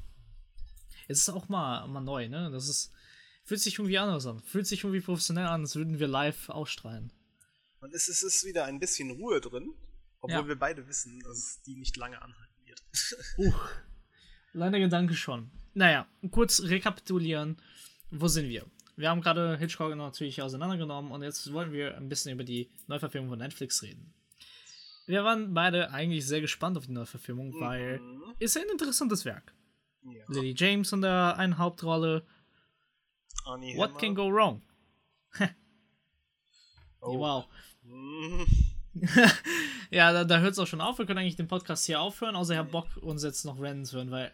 Es 1.09 1.17
ist 1.17 1.29
auch 1.29 1.49
mal, 1.49 1.85
mal 1.89 1.99
neu, 1.99 2.29
ne? 2.29 2.51
Das 2.51 2.69
ist, 2.69 2.93
fühlt 3.43 3.59
sich 3.59 3.77
irgendwie 3.79 3.97
anders 3.97 4.25
an. 4.27 4.39
Fühlt 4.39 4.65
sich 4.65 4.85
irgendwie 4.85 5.01
professionell 5.01 5.47
an, 5.47 5.59
als 5.59 5.75
würden 5.75 5.99
wir 5.99 6.07
live 6.07 6.47
ausstrahlen. 6.47 7.11
Und 7.81 7.93
es 7.93 8.07
ist, 8.07 8.23
es 8.23 8.35
ist 8.35 8.45
wieder 8.45 8.63
ein 8.63 8.79
bisschen 8.79 9.11
Ruhe 9.11 9.41
drin, 9.41 9.73
obwohl 10.21 10.39
ja. 10.39 10.47
wir 10.47 10.57
beide 10.57 10.87
wissen, 10.87 11.19
dass 11.19 11.61
die 11.63 11.75
nicht 11.75 11.97
lange 11.97 12.21
anhalten 12.21 12.65
wird. 12.65 12.81
uh, 13.39 13.53
leider 14.53 14.79
Gedanke 14.79 15.15
schon. 15.15 15.51
Naja, 15.73 16.07
kurz 16.31 16.61
rekapitulieren. 16.61 17.57
Wo 18.09 18.29
sind 18.29 18.47
wir? 18.47 18.65
Wir 18.99 19.09
haben 19.09 19.21
gerade 19.21 19.57
Hitchcock 19.57 19.95
natürlich 19.95 20.41
auseinandergenommen 20.41 21.11
und 21.11 21.23
jetzt 21.23 21.53
wollen 21.53 21.71
wir 21.71 21.95
ein 21.95 22.09
bisschen 22.09 22.33
über 22.33 22.43
die 22.43 22.69
Neuverfilmung 22.87 23.29
von 23.29 23.39
Netflix 23.39 23.81
reden. 23.81 24.13
Wir 25.05 25.23
waren 25.23 25.53
beide 25.53 25.91
eigentlich 25.91 26.27
sehr 26.27 26.41
gespannt 26.41 26.77
auf 26.77 26.85
die 26.85 26.91
Neuverfilmung, 26.91 27.51
mhm. 27.51 27.61
weil 27.61 28.01
ist 28.39 28.57
ein 28.57 28.67
interessantes 28.69 29.23
Werk. 29.23 29.53
Ja. 30.03 30.25
Lily 30.27 30.53
James 30.55 30.91
in 30.91 31.01
der 31.01 31.37
einen 31.37 31.57
Hauptrolle. 31.57 32.25
Annie 33.45 33.77
What 33.77 33.91
Hammer. 33.91 33.99
can 33.99 34.15
go 34.15 34.29
wrong? 34.29 34.61
oh. 36.99 37.19
Wow. 37.19 37.45
Mhm. 37.83 38.45
ja, 39.91 40.11
da, 40.11 40.25
da 40.25 40.39
hört 40.39 40.51
es 40.51 40.59
auch 40.59 40.67
schon 40.67 40.81
auf. 40.81 40.99
Wir 40.99 41.05
können 41.05 41.19
eigentlich 41.19 41.37
den 41.37 41.47
Podcast 41.47 41.85
hier 41.85 42.01
aufhören, 42.01 42.35
außer 42.35 42.55
ihr 42.55 42.59
habt 42.59 42.71
Bock, 42.71 42.97
uns 42.97 43.23
jetzt 43.23 43.45
noch 43.45 43.61
rennen 43.61 43.85
zu 43.85 43.95
hören, 43.95 44.11
weil 44.11 44.33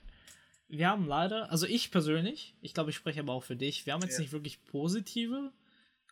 wir 0.67 0.89
haben 0.89 1.05
leider, 1.05 1.51
also 1.51 1.65
ich 1.65 1.91
persönlich, 1.91 2.55
ich 2.61 2.73
glaube, 2.73 2.89
ich 2.89 2.95
spreche 2.95 3.19
aber 3.19 3.33
auch 3.33 3.43
für 3.43 3.55
dich, 3.55 3.85
wir 3.85 3.93
haben 3.93 4.01
jetzt 4.01 4.13
ja. 4.13 4.21
nicht 4.21 4.31
wirklich 4.31 4.63
positive 4.65 5.51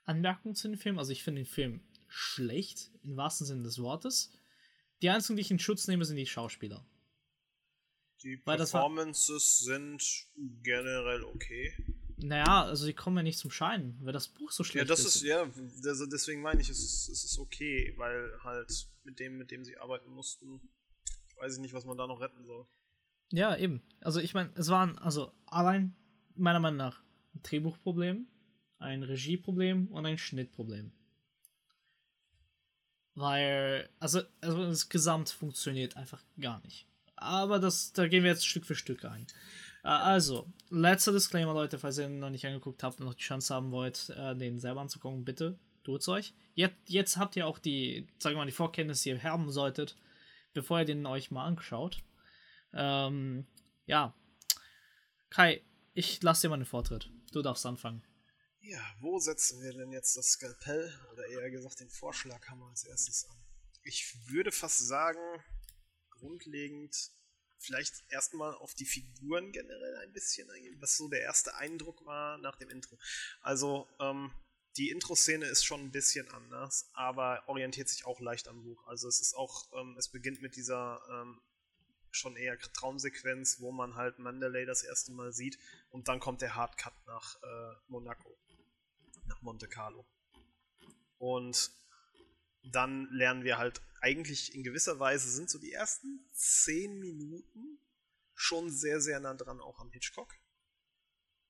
Anmerkungen 0.05 0.55
zu 0.55 0.67
dem 0.67 0.77
Film. 0.77 0.99
Also 0.99 1.11
ich 1.11 1.23
finde 1.23 1.41
den 1.41 1.49
Film 1.49 1.81
schlecht, 2.07 2.91
im 3.03 3.17
wahrsten 3.17 3.47
Sinne 3.47 3.63
des 3.63 3.79
Wortes. 3.79 4.31
Die 5.01 5.09
einzigen, 5.09 5.37
die 5.37 5.41
ich 5.41 5.51
in 5.51 5.59
Schutz 5.59 5.87
nehme, 5.87 6.05
sind 6.05 6.17
die 6.17 6.25
Schauspieler. 6.25 6.85
Die 8.21 8.37
Performances 8.37 9.59
sind 9.59 10.01
generell 10.61 11.23
okay. 11.23 11.73
Naja, 12.17 12.63
also 12.63 12.85
die 12.85 12.93
kommen 12.93 13.17
ja 13.17 13.23
nicht 13.23 13.39
zum 13.39 13.51
Schein, 13.51 13.97
weil 14.01 14.13
das 14.13 14.29
Buch 14.29 14.51
so 14.51 14.63
schlecht 14.63 14.89
ist. 14.89 14.89
Ja, 14.89 14.95
das 14.95 15.05
ist, 15.05 15.15
ist. 15.17 15.23
ja, 15.23 15.89
also 15.89 16.05
deswegen 16.05 16.41
meine 16.41 16.61
ich, 16.61 16.69
es 16.69 16.79
ist, 16.79 17.09
es 17.09 17.25
ist 17.25 17.37
okay, 17.37 17.93
weil 17.97 18.31
halt 18.43 18.87
mit 19.03 19.19
dem, 19.19 19.37
mit 19.37 19.51
dem 19.51 19.65
sie 19.65 19.77
arbeiten 19.77 20.09
mussten, 20.11 20.61
weiß 21.37 21.55
ich 21.55 21.59
nicht, 21.59 21.73
was 21.73 21.83
man 21.83 21.97
da 21.97 22.07
noch 22.07 22.21
retten 22.21 22.45
soll. 22.45 22.65
Ja, 23.33 23.55
eben. 23.57 23.81
Also 23.99 24.19
ich 24.19 24.35
meine, 24.35 24.51
es 24.53 24.69
waren 24.69 24.95
also 24.99 25.31
allein 25.47 25.95
meiner 26.35 26.59
Meinung 26.59 26.77
nach 26.77 27.01
ein 27.33 27.41
Drehbuchproblem, 27.41 28.27
ein 28.77 29.01
Regieproblem 29.01 29.87
und 29.87 30.05
ein 30.05 30.19
Schnittproblem. 30.19 30.91
Weil, 33.15 33.89
also, 33.99 34.21
also 34.39 34.67
das 34.67 35.31
funktioniert 35.31 35.97
einfach 35.97 36.21
gar 36.39 36.61
nicht. 36.61 36.85
Aber 37.15 37.57
das, 37.57 37.91
da 37.93 38.07
gehen 38.07 38.23
wir 38.23 38.29
jetzt 38.29 38.45
Stück 38.45 38.65
für 38.65 38.75
Stück 38.75 39.03
ein. 39.03 39.25
also, 39.81 40.47
letzter 40.69 41.11
Disclaimer, 41.11 41.53
Leute, 41.55 41.79
falls 41.79 41.97
ihr 41.97 42.05
ihn 42.05 42.19
noch 42.19 42.29
nicht 42.29 42.45
angeguckt 42.45 42.83
habt 42.83 42.99
und 42.99 43.07
noch 43.07 43.15
die 43.15 43.23
Chance 43.23 43.53
haben 43.53 43.71
wollt, 43.71 44.09
äh, 44.15 44.35
den 44.35 44.59
selber 44.59 44.81
anzugucken, 44.81 45.25
bitte 45.25 45.57
tut's 45.83 46.07
euch. 46.07 46.35
Jetzt, 46.53 46.77
jetzt 46.87 47.17
habt 47.17 47.35
ihr 47.35 47.47
auch 47.47 47.57
die, 47.57 48.07
sagen 48.19 48.35
wir 48.35 48.41
mal, 48.41 48.45
die 48.45 48.51
Vorkenntnisse, 48.51 49.03
die 49.03 49.09
ihr 49.09 49.23
haben 49.23 49.49
solltet, 49.51 49.95
bevor 50.53 50.79
ihr 50.79 50.85
den 50.85 51.05
euch 51.07 51.31
mal 51.31 51.45
anschaut. 51.45 52.03
Ähm, 52.73 53.45
ja. 53.85 54.15
Kai, 55.29 55.63
ich 55.93 56.21
lasse 56.21 56.43
dir 56.43 56.49
mal 56.49 56.57
den 56.57 56.65
Vortritt. 56.65 57.09
Du 57.31 57.41
darfst 57.41 57.65
anfangen. 57.65 58.03
Ja, 58.59 58.81
wo 58.99 59.19
setzen 59.19 59.61
wir 59.61 59.73
denn 59.73 59.91
jetzt 59.91 60.15
das 60.15 60.31
Skalpell 60.31 60.93
oder 61.11 61.27
eher 61.27 61.51
gesagt 61.51 61.79
den 61.79 61.89
Vorschlaghammer 61.89 62.69
als 62.69 62.85
erstes 62.85 63.25
an? 63.29 63.37
Ich 63.83 64.29
würde 64.29 64.51
fast 64.51 64.87
sagen, 64.87 65.19
grundlegend 66.11 66.95
vielleicht 67.57 68.03
erstmal 68.09 68.53
auf 68.55 68.73
die 68.73 68.85
Figuren 68.85 69.51
generell 69.51 69.97
ein 69.97 70.13
bisschen 70.13 70.49
eingehen, 70.49 70.77
was 70.81 70.97
so 70.97 71.09
der 71.09 71.21
erste 71.21 71.55
Eindruck 71.55 72.05
war 72.05 72.37
nach 72.37 72.55
dem 72.57 72.69
Intro. 72.69 72.97
Also, 73.41 73.87
ähm, 73.99 74.31
die 74.77 74.89
Intro-Szene 74.89 75.45
ist 75.45 75.63
schon 75.63 75.81
ein 75.81 75.91
bisschen 75.91 76.27
anders, 76.31 76.89
aber 76.93 77.43
orientiert 77.47 77.89
sich 77.89 78.05
auch 78.05 78.19
leicht 78.19 78.47
am 78.47 78.63
Buch. 78.63 78.87
Also 78.87 79.07
es 79.07 79.21
ist 79.21 79.35
auch, 79.35 79.71
ähm, 79.73 79.95
es 79.97 80.09
beginnt 80.09 80.41
mit 80.41 80.55
dieser 80.55 80.99
ähm, 81.11 81.41
schon 82.15 82.35
eher 82.35 82.57
Traumsequenz, 82.59 83.59
wo 83.59 83.71
man 83.71 83.95
halt 83.95 84.19
Mandalay 84.19 84.65
das 84.65 84.83
erste 84.83 85.11
Mal 85.11 85.33
sieht 85.33 85.57
und 85.89 86.07
dann 86.07 86.19
kommt 86.19 86.41
der 86.41 86.55
Hardcut 86.55 86.93
nach 87.05 87.41
äh, 87.41 87.75
Monaco, 87.87 88.37
nach 89.25 89.41
Monte 89.41 89.67
Carlo. 89.67 90.05
Und 91.17 91.71
dann 92.63 93.09
lernen 93.11 93.43
wir 93.43 93.57
halt 93.57 93.81
eigentlich 94.01 94.53
in 94.53 94.63
gewisser 94.63 94.99
Weise 94.99 95.29
sind 95.29 95.49
so 95.49 95.59
die 95.59 95.71
ersten 95.71 96.25
zehn 96.33 96.99
Minuten 96.99 97.79
schon 98.33 98.69
sehr, 98.69 98.99
sehr 98.99 99.19
nah 99.19 99.33
dran 99.33 99.61
auch 99.61 99.79
am 99.79 99.91
Hitchcock. 99.91 100.35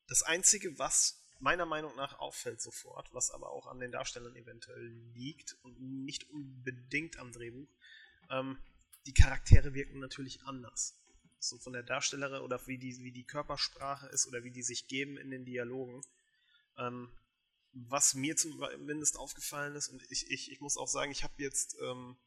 Das 0.08 0.22
Einzige, 0.24 0.78
was 0.78 1.20
meiner 1.40 1.66
Meinung 1.66 1.96
nach 1.96 2.20
auffällt 2.20 2.62
sofort, 2.62 3.14
was 3.14 3.32
aber 3.32 3.50
auch 3.50 3.68
an 3.68 3.80
den 3.80 3.92
Darstellern 3.92 4.36
eventuell 4.36 4.86
liegt 5.14 5.58
und 5.64 5.80
nicht 5.80 6.30
unbedingt 6.30 7.18
am 7.18 7.32
Drehbuch, 7.32 7.70
ähm, 8.30 8.58
die 9.06 9.14
Charaktere 9.14 9.74
wirken 9.74 10.00
natürlich 10.00 10.44
anders. 10.44 11.00
So 11.40 11.58
von 11.58 11.74
der 11.74 11.84
Darstellerin 11.84 12.42
oder 12.42 12.66
wie 12.68 12.78
die, 12.78 12.98
wie 13.04 13.12
die 13.12 13.26
Körpersprache 13.26 14.08
ist 14.08 14.28
oder 14.28 14.44
wie 14.44 14.52
die 14.52 14.64
sich 14.64 14.88
geben 14.88 15.18
in 15.18 15.30
den 15.30 15.46
Dialogen. 15.46 16.02
Ähm, 16.78 17.12
was 17.74 18.14
mir 18.14 18.38
zumindest 18.38 19.18
aufgefallen 19.18 19.76
ist, 19.76 19.90
und 19.90 20.04
ich, 20.12 20.30
ich, 20.30 20.52
ich 20.52 20.62
muss 20.62 20.78
auch 20.78 20.88
sagen, 20.88 21.12
ich 21.12 21.24
habe 21.24 21.34
jetzt 21.38 21.76
ähm, 21.82 22.18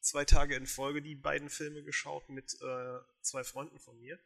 zwei 0.00 0.24
Tage 0.24 0.54
in 0.54 0.66
Folge 0.66 1.02
die 1.02 1.16
beiden 1.16 1.50
Filme 1.50 1.82
geschaut 1.82 2.28
mit 2.28 2.54
äh, 2.62 2.98
zwei 3.20 3.44
Freunden 3.44 3.78
von 3.78 3.98
mir. 3.98 4.18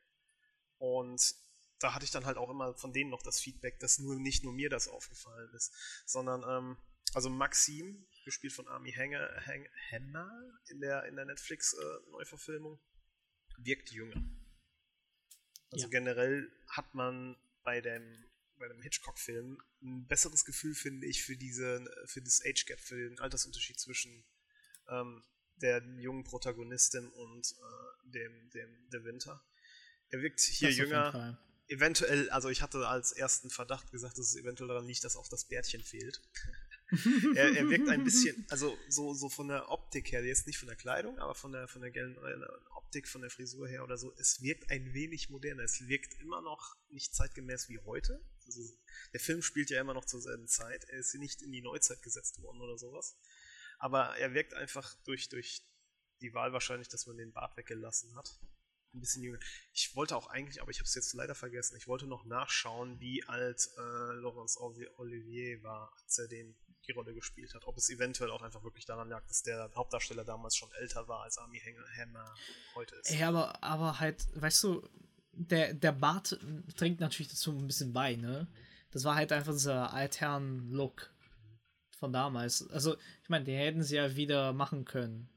Und 0.78 1.34
da 1.78 1.94
hatte 1.94 2.04
ich 2.04 2.10
dann 2.10 2.26
halt 2.26 2.36
auch 2.36 2.50
immer 2.50 2.74
von 2.74 2.92
denen 2.92 3.10
noch 3.10 3.22
das 3.22 3.40
Feedback, 3.40 3.78
dass 3.80 3.98
nur 3.98 4.16
nicht 4.16 4.44
nur 4.44 4.52
mir 4.52 4.70
das 4.70 4.88
aufgefallen 4.88 5.52
ist, 5.54 5.72
sondern 6.06 6.44
ähm, 6.48 6.76
also 7.14 7.30
Maxim, 7.30 8.06
gespielt 8.26 8.52
von 8.52 8.68
Army 8.68 8.92
Hanger, 8.92 9.30
Hang, 9.46 9.66
Henna 9.88 10.30
in 10.68 10.80
der, 10.80 11.04
in 11.04 11.16
der 11.16 11.24
Netflix-Neuverfilmung, 11.24 12.74
äh, 12.74 13.64
wirkt 13.64 13.90
jünger. 13.92 14.22
Also 15.70 15.86
ja. 15.86 15.90
generell 15.90 16.52
hat 16.68 16.92
man 16.94 17.36
bei 17.62 17.80
dem, 17.80 18.24
bei 18.58 18.68
dem 18.68 18.82
Hitchcock-Film 18.82 19.62
ein 19.80 20.06
besseres 20.06 20.44
Gefühl, 20.44 20.74
finde 20.74 21.06
ich, 21.06 21.22
für 21.22 21.36
diese, 21.36 21.84
für 22.06 22.20
das 22.20 22.42
Age 22.44 22.66
Gap, 22.66 22.80
für 22.80 22.96
den 22.96 23.18
Altersunterschied 23.20 23.80
zwischen 23.80 24.24
ähm, 24.88 25.24
der 25.62 25.82
jungen 25.98 26.24
Protagonistin 26.24 27.08
und 27.08 27.46
äh, 27.46 28.10
dem, 28.10 28.50
dem 28.50 28.88
The 28.90 29.04
Winter. 29.04 29.42
Er 30.10 30.20
wirkt 30.20 30.40
hier 30.40 30.70
jünger 30.70 31.38
eventuell, 31.68 32.30
also 32.30 32.48
ich 32.48 32.62
hatte 32.62 32.86
als 32.86 33.12
ersten 33.12 33.50
Verdacht 33.50 33.90
gesagt, 33.90 34.18
dass 34.18 34.28
es 34.30 34.36
eventuell 34.36 34.68
daran 34.68 34.86
liegt, 34.86 35.04
dass 35.04 35.16
auch 35.16 35.28
das 35.28 35.44
Bärtchen 35.44 35.82
fehlt. 35.82 36.22
Er, 37.34 37.56
er, 37.56 37.68
wirkt 37.68 37.88
ein 37.88 38.04
bisschen, 38.04 38.46
also 38.50 38.76
so, 38.88 39.12
so 39.14 39.28
von 39.28 39.48
der 39.48 39.70
Optik 39.70 40.12
her, 40.12 40.24
jetzt 40.24 40.46
nicht 40.46 40.58
von 40.58 40.68
der 40.68 40.76
Kleidung, 40.76 41.18
aber 41.18 41.34
von 41.34 41.52
der, 41.52 41.66
von 41.68 41.82
der 41.82 41.92
Optik, 42.76 43.08
von 43.08 43.22
der 43.22 43.30
Frisur 43.30 43.68
her 43.68 43.82
oder 43.82 43.96
so, 43.98 44.12
es 44.18 44.40
wirkt 44.40 44.70
ein 44.70 44.94
wenig 44.94 45.28
moderner. 45.30 45.64
Es 45.64 45.86
wirkt 45.88 46.20
immer 46.20 46.42
noch 46.42 46.76
nicht 46.88 47.14
zeitgemäß 47.14 47.68
wie 47.68 47.78
heute. 47.80 48.24
Also, 48.46 48.60
der 49.12 49.20
Film 49.20 49.42
spielt 49.42 49.70
ja 49.70 49.80
immer 49.80 49.94
noch 49.94 50.04
zur 50.04 50.20
selben 50.20 50.46
Zeit. 50.46 50.84
Er 50.84 50.98
ist 50.98 51.14
nicht 51.14 51.42
in 51.42 51.52
die 51.52 51.62
Neuzeit 51.62 52.02
gesetzt 52.02 52.40
worden 52.42 52.60
oder 52.60 52.78
sowas. 52.78 53.16
Aber 53.78 54.16
er 54.16 54.32
wirkt 54.32 54.54
einfach 54.54 54.94
durch, 55.04 55.28
durch 55.28 55.62
die 56.20 56.32
Wahl 56.32 56.52
wahrscheinlich, 56.52 56.88
dass 56.88 57.06
man 57.06 57.16
den 57.16 57.32
Bart 57.32 57.56
weggelassen 57.56 58.14
hat 58.14 58.38
ein 58.96 59.00
bisschen 59.00 59.22
jünger. 59.22 59.38
Ich 59.72 59.94
wollte 59.94 60.16
auch 60.16 60.28
eigentlich, 60.28 60.60
aber 60.60 60.70
ich 60.70 60.78
habe 60.78 60.86
es 60.86 60.94
jetzt 60.94 61.12
leider 61.14 61.34
vergessen, 61.34 61.76
ich 61.76 61.86
wollte 61.86 62.06
noch 62.06 62.24
nachschauen, 62.24 62.98
wie 63.00 63.24
alt 63.24 63.68
äh, 63.76 64.14
Laurence 64.14 64.58
Olivier 64.58 65.62
war, 65.62 65.92
als 66.02 66.18
er 66.18 66.28
den, 66.28 66.56
die 66.86 66.92
Rolle 66.92 67.14
gespielt 67.14 67.54
hat. 67.54 67.66
Ob 67.66 67.76
es 67.76 67.90
eventuell 67.90 68.30
auch 68.30 68.42
einfach 68.42 68.62
wirklich 68.64 68.86
daran 68.86 69.08
lag, 69.08 69.24
dass 69.26 69.42
der 69.42 69.70
Hauptdarsteller 69.74 70.24
damals 70.24 70.56
schon 70.56 70.70
älter 70.72 71.06
war, 71.08 71.22
als 71.22 71.38
Army 71.38 71.60
Hammer 71.60 72.34
heute 72.74 72.96
ist. 72.96 73.10
Ja, 73.10 73.28
aber, 73.28 73.62
aber 73.62 74.00
halt, 74.00 74.26
weißt 74.34 74.64
du, 74.64 74.88
der, 75.32 75.74
der 75.74 75.92
Bart 75.92 76.38
trinkt 76.76 77.00
natürlich 77.00 77.28
dazu 77.28 77.52
ein 77.52 77.66
bisschen 77.66 77.92
bei, 77.92 78.16
ne? 78.16 78.48
Das 78.90 79.04
war 79.04 79.14
halt 79.14 79.32
einfach 79.32 79.52
dieser 79.52 79.92
altherren 79.92 80.70
Look 80.70 81.10
von 81.98 82.12
damals. 82.12 82.68
Also, 82.70 82.96
ich 83.22 83.28
meine, 83.28 83.44
den 83.44 83.58
hätten 83.58 83.82
sie 83.82 83.96
ja 83.96 84.16
wieder 84.16 84.52
machen 84.52 84.84
können. 84.84 85.28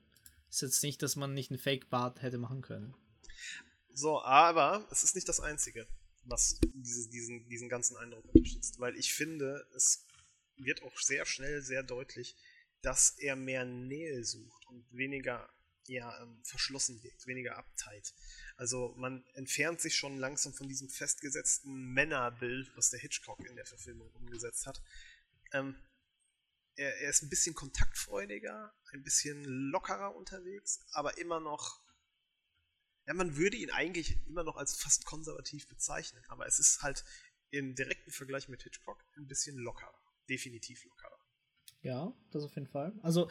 Ist 0.49 0.61
jetzt 0.61 0.83
nicht, 0.83 1.01
dass 1.03 1.15
man 1.15 1.33
nicht 1.33 1.51
einen 1.51 1.59
Fake-Bart 1.59 2.21
hätte 2.21 2.37
machen 2.37 2.61
können. 2.61 2.95
So, 3.99 4.21
aber 4.21 4.87
es 4.91 5.03
ist 5.03 5.15
nicht 5.15 5.27
das 5.27 5.41
Einzige, 5.41 5.85
was 6.23 6.57
diese, 6.73 7.09
diesen, 7.09 7.49
diesen 7.49 7.67
ganzen 7.67 7.97
Eindruck 7.97 8.23
unterstützt. 8.33 8.79
Weil 8.79 8.95
ich 8.95 9.13
finde, 9.13 9.67
es 9.75 10.05
wird 10.55 10.81
auch 10.83 10.97
sehr 11.01 11.25
schnell 11.25 11.61
sehr 11.61 11.83
deutlich, 11.83 12.37
dass 12.81 13.17
er 13.19 13.35
mehr 13.35 13.65
Nähe 13.65 14.23
sucht 14.23 14.65
und 14.67 14.85
weniger 14.93 15.49
ja, 15.87 16.21
ähm, 16.21 16.39
verschlossen 16.45 17.03
wirkt, 17.03 17.27
weniger 17.27 17.57
Abteit. 17.57 18.13
Also 18.55 18.93
man 18.95 19.25
entfernt 19.33 19.81
sich 19.81 19.95
schon 19.95 20.17
langsam 20.17 20.53
von 20.53 20.69
diesem 20.69 20.87
festgesetzten 20.87 21.91
Männerbild, 21.91 22.71
was 22.77 22.91
der 22.91 23.01
Hitchcock 23.01 23.45
in 23.45 23.57
der 23.57 23.65
Verfilmung 23.65 24.09
umgesetzt 24.11 24.65
hat. 24.65 24.81
Ähm, 25.51 25.75
er, 26.75 26.95
er, 27.01 27.09
ist 27.09 27.23
ein 27.23 27.29
bisschen 27.29 27.53
kontaktfreudiger, 27.53 28.73
ein 28.93 29.03
bisschen 29.03 29.43
lockerer 29.43 30.15
unterwegs, 30.15 30.79
aber 30.93 31.17
immer 31.17 31.41
noch 31.41 31.81
ja, 33.09 33.15
man 33.15 33.35
würde 33.35 33.57
ihn 33.57 33.71
eigentlich 33.71 34.15
immer 34.27 34.43
noch 34.43 34.55
als 34.55 34.75
fast 34.75 35.03
konservativ 35.03 35.67
bezeichnen, 35.67 36.23
aber 36.27 36.45
es 36.45 36.59
ist 36.59 36.83
halt 36.83 37.03
im 37.49 37.73
direkten 37.73 38.11
Vergleich 38.11 38.47
mit 38.47 38.61
Hitchcock 38.61 39.03
ein 39.17 39.27
bisschen 39.27 39.57
lockerer. 39.57 39.99
Definitiv 40.29 40.85
lockerer. 40.85 41.17
Ja, 41.81 42.13
das 42.29 42.43
auf 42.43 42.53
jeden 42.53 42.67
Fall. 42.67 42.93
Also, 43.01 43.27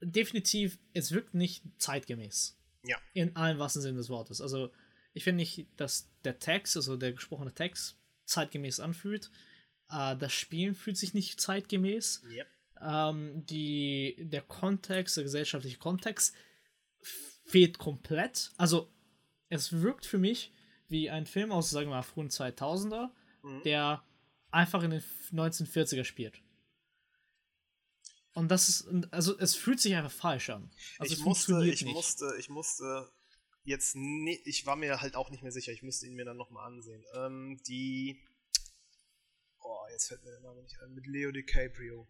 definitiv, 0.00 0.80
es 0.94 1.12
wirkt 1.12 1.32
nicht 1.32 1.62
zeitgemäß. 1.78 2.58
Ja. 2.82 3.00
In 3.14 3.36
allen 3.36 3.60
wahrsten 3.60 3.82
Sinne 3.82 3.98
des 3.98 4.08
Wortes. 4.08 4.40
Also, 4.40 4.72
ich 5.12 5.22
finde 5.22 5.36
nicht, 5.36 5.68
dass 5.76 6.10
der 6.24 6.40
Text, 6.40 6.76
also 6.76 6.96
der 6.96 7.12
gesprochene 7.12 7.54
Text, 7.54 7.96
zeitgemäß 8.24 8.80
anfühlt. 8.80 9.30
Äh, 9.90 10.16
das 10.16 10.32
Spielen 10.32 10.74
fühlt 10.74 10.96
sich 10.96 11.14
nicht 11.14 11.40
zeitgemäß. 11.40 12.24
Yep. 12.28 12.46
Ähm, 12.80 13.46
die, 13.46 14.16
der 14.18 14.42
Kontext, 14.42 15.16
der 15.16 15.22
gesellschaftliche 15.22 15.78
Kontext 15.78 16.34
fehlt 17.52 17.78
komplett. 17.78 18.50
Also, 18.56 18.90
es 19.48 19.82
wirkt 19.82 20.06
für 20.06 20.18
mich 20.18 20.52
wie 20.88 21.10
ein 21.10 21.26
Film 21.26 21.52
aus, 21.52 21.70
sagen 21.70 21.88
wir 21.88 21.96
mal, 21.96 22.02
frühen 22.02 22.30
2000er, 22.30 23.10
mhm. 23.42 23.62
der 23.62 24.02
einfach 24.50 24.82
in 24.82 24.90
den 24.90 25.02
1940er 25.32 26.04
spielt. 26.04 26.42
Und 28.34 28.48
das 28.48 28.68
ist, 28.70 28.88
also 29.10 29.38
es 29.38 29.54
fühlt 29.54 29.80
sich 29.80 29.94
einfach 29.94 30.10
falsch 30.10 30.48
an. 30.50 30.70
Also 30.98 31.12
ich 31.12 31.20
musste, 31.20 31.64
ich 31.66 31.82
nicht. 31.82 31.92
musste, 31.92 32.34
ich 32.38 32.48
musste 32.48 33.10
jetzt, 33.64 33.94
ne, 33.94 34.38
ich 34.44 34.64
war 34.64 34.76
mir 34.76 35.02
halt 35.02 35.16
auch 35.16 35.30
nicht 35.30 35.42
mehr 35.42 35.52
sicher, 35.52 35.72
ich 35.72 35.82
müsste 35.82 36.06
ihn 36.06 36.14
mir 36.14 36.24
dann 36.24 36.38
nochmal 36.38 36.66
ansehen. 36.66 37.04
Ähm, 37.14 37.60
die, 37.66 38.18
oh, 39.60 39.84
jetzt 39.90 40.08
fällt 40.08 40.24
mir 40.24 40.30
der 40.30 40.40
Name 40.40 40.62
nicht 40.62 40.80
ein, 40.80 40.94
mit 40.94 41.06
Leo 41.06 41.30
DiCaprio. 41.30 42.08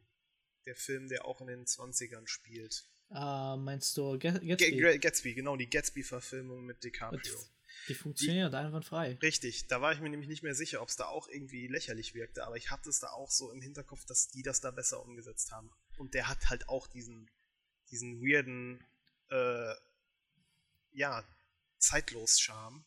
Der 0.64 0.76
Film, 0.76 1.08
der 1.08 1.24
auch 1.24 1.40
in 1.40 1.48
den 1.48 1.64
20ern 1.64 2.28
spielt. 2.28 2.88
Uh, 3.14 3.56
meinst 3.56 3.96
du 3.98 4.18
Gatsby? 4.18 4.98
Gatsby, 4.98 5.34
genau, 5.34 5.56
die 5.56 5.68
Gatsby-Verfilmung 5.68 6.64
mit 6.64 6.82
DiCaprio. 6.82 7.38
Die 7.88 7.94
funktioniert 7.94 8.52
die, 8.52 8.56
einwandfrei. 8.56 9.18
Richtig, 9.20 9.66
da 9.66 9.82
war 9.82 9.92
ich 9.92 10.00
mir 10.00 10.08
nämlich 10.08 10.28
nicht 10.28 10.42
mehr 10.42 10.54
sicher, 10.54 10.80
ob 10.80 10.88
es 10.88 10.96
da 10.96 11.06
auch 11.06 11.28
irgendwie 11.28 11.66
lächerlich 11.66 12.14
wirkte, 12.14 12.44
aber 12.46 12.56
ich 12.56 12.70
hatte 12.70 12.88
es 12.88 13.00
da 13.00 13.08
auch 13.08 13.30
so 13.30 13.52
im 13.52 13.60
Hinterkopf, 13.60 14.04
dass 14.06 14.28
die 14.28 14.42
das 14.42 14.60
da 14.60 14.70
besser 14.70 15.02
umgesetzt 15.02 15.52
haben. 15.52 15.70
Und 15.98 16.14
der 16.14 16.28
hat 16.28 16.48
halt 16.48 16.68
auch 16.68 16.86
diesen, 16.86 17.30
diesen 17.90 18.22
weirden, 18.22 18.82
äh, 19.30 19.74
ja, 20.92 21.24
Zeitlos-Charme. 21.78 22.84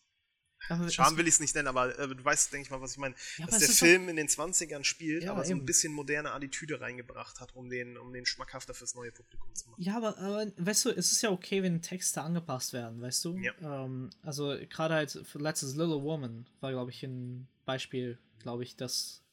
Aber 0.69 0.89
Charme 0.89 1.17
will 1.17 1.27
ich 1.27 1.35
es 1.35 1.39
nicht 1.39 1.55
nennen, 1.55 1.67
aber 1.67 1.97
äh, 1.97 2.07
du 2.07 2.23
weißt, 2.23 2.51
denke 2.53 2.65
ich 2.65 2.71
mal, 2.71 2.81
was 2.81 2.93
ich 2.93 2.97
meine. 2.97 3.15
Ja, 3.37 3.45
dass 3.45 3.59
der 3.59 3.69
Film 3.69 4.09
in 4.09 4.15
den 4.15 4.27
20ern 4.27 4.83
spielt, 4.83 5.23
ja, 5.23 5.31
aber 5.31 5.45
so 5.45 5.53
ein 5.53 5.65
bisschen 5.65 5.93
moderne 5.93 6.31
Attitüde 6.31 6.81
reingebracht 6.81 7.39
hat, 7.39 7.55
um 7.55 7.69
den, 7.69 7.97
um 7.97 8.13
den 8.13 8.25
schmackhafter 8.25 8.73
fürs 8.73 8.95
neue 8.95 9.11
Publikum 9.11 9.53
zu 9.53 9.69
machen. 9.69 9.81
Ja, 9.81 9.97
aber, 9.97 10.17
aber 10.17 10.51
weißt 10.57 10.85
du, 10.85 10.89
es 10.89 11.11
ist 11.11 11.21
ja 11.21 11.31
okay, 11.31 11.63
wenn 11.63 11.81
Texte 11.81 12.21
angepasst 12.21 12.73
werden, 12.73 13.01
weißt 13.01 13.25
du? 13.25 13.37
Ja. 13.37 13.53
Ähm, 13.61 14.09
also 14.21 14.55
gerade 14.69 14.95
halt 14.95 15.21
für 15.23 15.39
letztes 15.39 15.75
Little 15.75 16.01
Woman 16.03 16.47
war, 16.61 16.71
glaube 16.71 16.91
ich, 16.91 17.03
ein 17.03 17.47
Beispiel, 17.65 18.17
glaube 18.39 18.63
ich, 18.63 18.75
das 18.75 19.23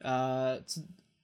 äh, 0.00 0.60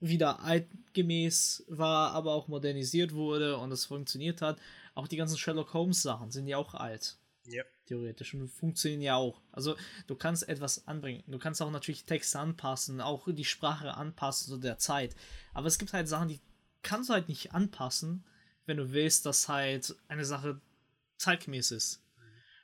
wieder 0.00 0.40
altgemäß 0.40 1.64
war, 1.68 2.12
aber 2.12 2.32
auch 2.32 2.48
modernisiert 2.48 3.12
wurde 3.12 3.56
und 3.56 3.72
es 3.72 3.84
funktioniert 3.84 4.42
hat. 4.42 4.60
Auch 4.94 5.08
die 5.08 5.16
ganzen 5.16 5.38
Sherlock 5.38 5.74
Holmes 5.74 6.02
Sachen 6.02 6.30
sind 6.30 6.46
ja 6.46 6.56
auch 6.56 6.74
alt. 6.74 7.18
Ja. 7.50 7.64
Theoretisch. 7.86 8.34
Und 8.34 8.48
funktionieren 8.48 9.00
ja 9.00 9.16
auch. 9.16 9.40
Also 9.52 9.76
du 10.06 10.14
kannst 10.14 10.48
etwas 10.48 10.86
anbringen. 10.86 11.24
Du 11.26 11.38
kannst 11.38 11.62
auch 11.62 11.70
natürlich 11.70 12.04
Texte 12.04 12.38
anpassen, 12.38 13.00
auch 13.00 13.28
die 13.30 13.44
Sprache 13.44 13.94
anpassen 13.94 14.48
zu 14.48 14.58
der 14.58 14.78
Zeit. 14.78 15.16
Aber 15.54 15.66
es 15.66 15.78
gibt 15.78 15.92
halt 15.92 16.08
Sachen, 16.08 16.28
die 16.28 16.40
kannst 16.82 17.08
du 17.08 17.14
halt 17.14 17.28
nicht 17.28 17.52
anpassen, 17.52 18.24
wenn 18.66 18.76
du 18.76 18.92
willst, 18.92 19.26
dass 19.26 19.48
halt 19.48 19.96
eine 20.08 20.24
Sache 20.24 20.60
zeitgemäß 21.16 21.70
ist. 21.70 22.02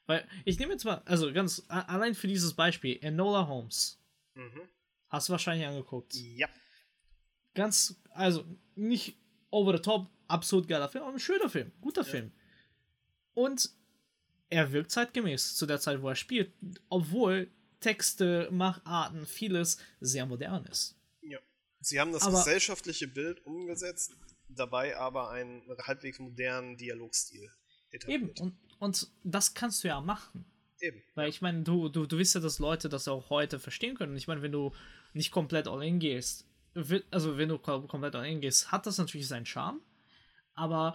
Weil 0.06 0.27
ich 0.44 0.59
nehme 0.59 0.73
jetzt 0.73 0.85
mal, 0.85 1.02
also 1.06 1.32
ganz 1.32 1.65
allein 1.69 2.15
für 2.15 2.28
dieses 2.28 2.52
Beispiel, 2.55 2.98
Enola 3.01 3.47
Holmes. 3.48 3.98
Mhm. 4.35 4.69
Hast 5.09 5.28
du 5.28 5.32
wahrscheinlich 5.32 5.66
angeguckt. 5.66 6.15
Ja. 6.15 6.48
Ganz, 7.55 8.02
also 8.11 8.44
nicht 8.74 9.16
over 9.51 9.73
the 9.77 9.82
top, 9.82 10.11
absolut 10.28 10.69
geiler 10.69 10.89
Film, 10.89 11.05
aber 11.05 11.15
ein 11.15 11.20
schöner 11.20 11.48
Film, 11.48 11.73
guter 11.81 12.02
ja. 12.02 12.09
Film. 12.09 12.32
Und 13.32 13.70
er 14.55 14.72
wirkt 14.72 14.93
zeitgemäß 14.93 15.56
zu 15.56 15.66
der 15.66 15.81
Zeit, 15.81 16.01
wo 16.01 16.09
er 16.09 16.14
spielt, 16.14 16.52
obwohl 16.89 17.51
Texte, 17.81 18.48
Macharten, 18.52 19.26
vieles 19.26 19.78
sehr 20.01 20.26
modern 20.26 20.64
ist. 20.66 20.97
Ja. 21.22 21.39
Sie 21.81 22.01
haben 22.01 22.12
das 22.12 22.22
aber, 22.22 22.39
gesellschaftliche 22.39 23.09
Bild 23.09 23.44
umgesetzt, 23.44 24.16
dabei 24.48 24.97
aber 24.97 25.31
einen 25.31 25.62
halbwegs 25.82 26.18
modernen 26.20 26.76
Dialogstil 26.76 27.51
etabliert. 27.90 28.22
Eben, 28.22 28.40
und, 28.40 28.56
und 28.78 29.10
das 29.24 29.55
kannst 29.55 29.82
du 29.82 29.89
ja 29.89 30.01
machen. 30.01 30.47
Eben. 30.81 31.02
Weil 31.14 31.28
ich 31.28 31.43
meine, 31.43 31.62
du, 31.62 31.89
du, 31.89 32.06
du 32.06 32.16
wisst 32.16 32.36
ja, 32.36 32.40
dass 32.40 32.59
Leute 32.59 32.89
das 32.89 33.09
auch 33.09 33.31
heute 33.31 33.59
verstehen 33.59 33.97
können. 33.97 34.16
Ich 34.16 34.28
meine, 34.28 34.43
wenn 34.43 34.52
du 34.52 34.72
nicht 35.12 35.32
komplett 35.32 35.66
all 35.66 35.82
in 35.82 35.98
gehst, 35.98 36.47
also 37.10 37.36
wenn 37.39 37.48
du 37.48 37.59
komplett 37.59 38.14
all 38.14 38.26
in 38.26 38.40
gehst, 38.40 38.70
hat 38.70 38.86
das 38.86 38.98
natürlich 38.98 39.28
seinen 39.28 39.47
Charme, 39.47 39.81
aber 40.55 40.94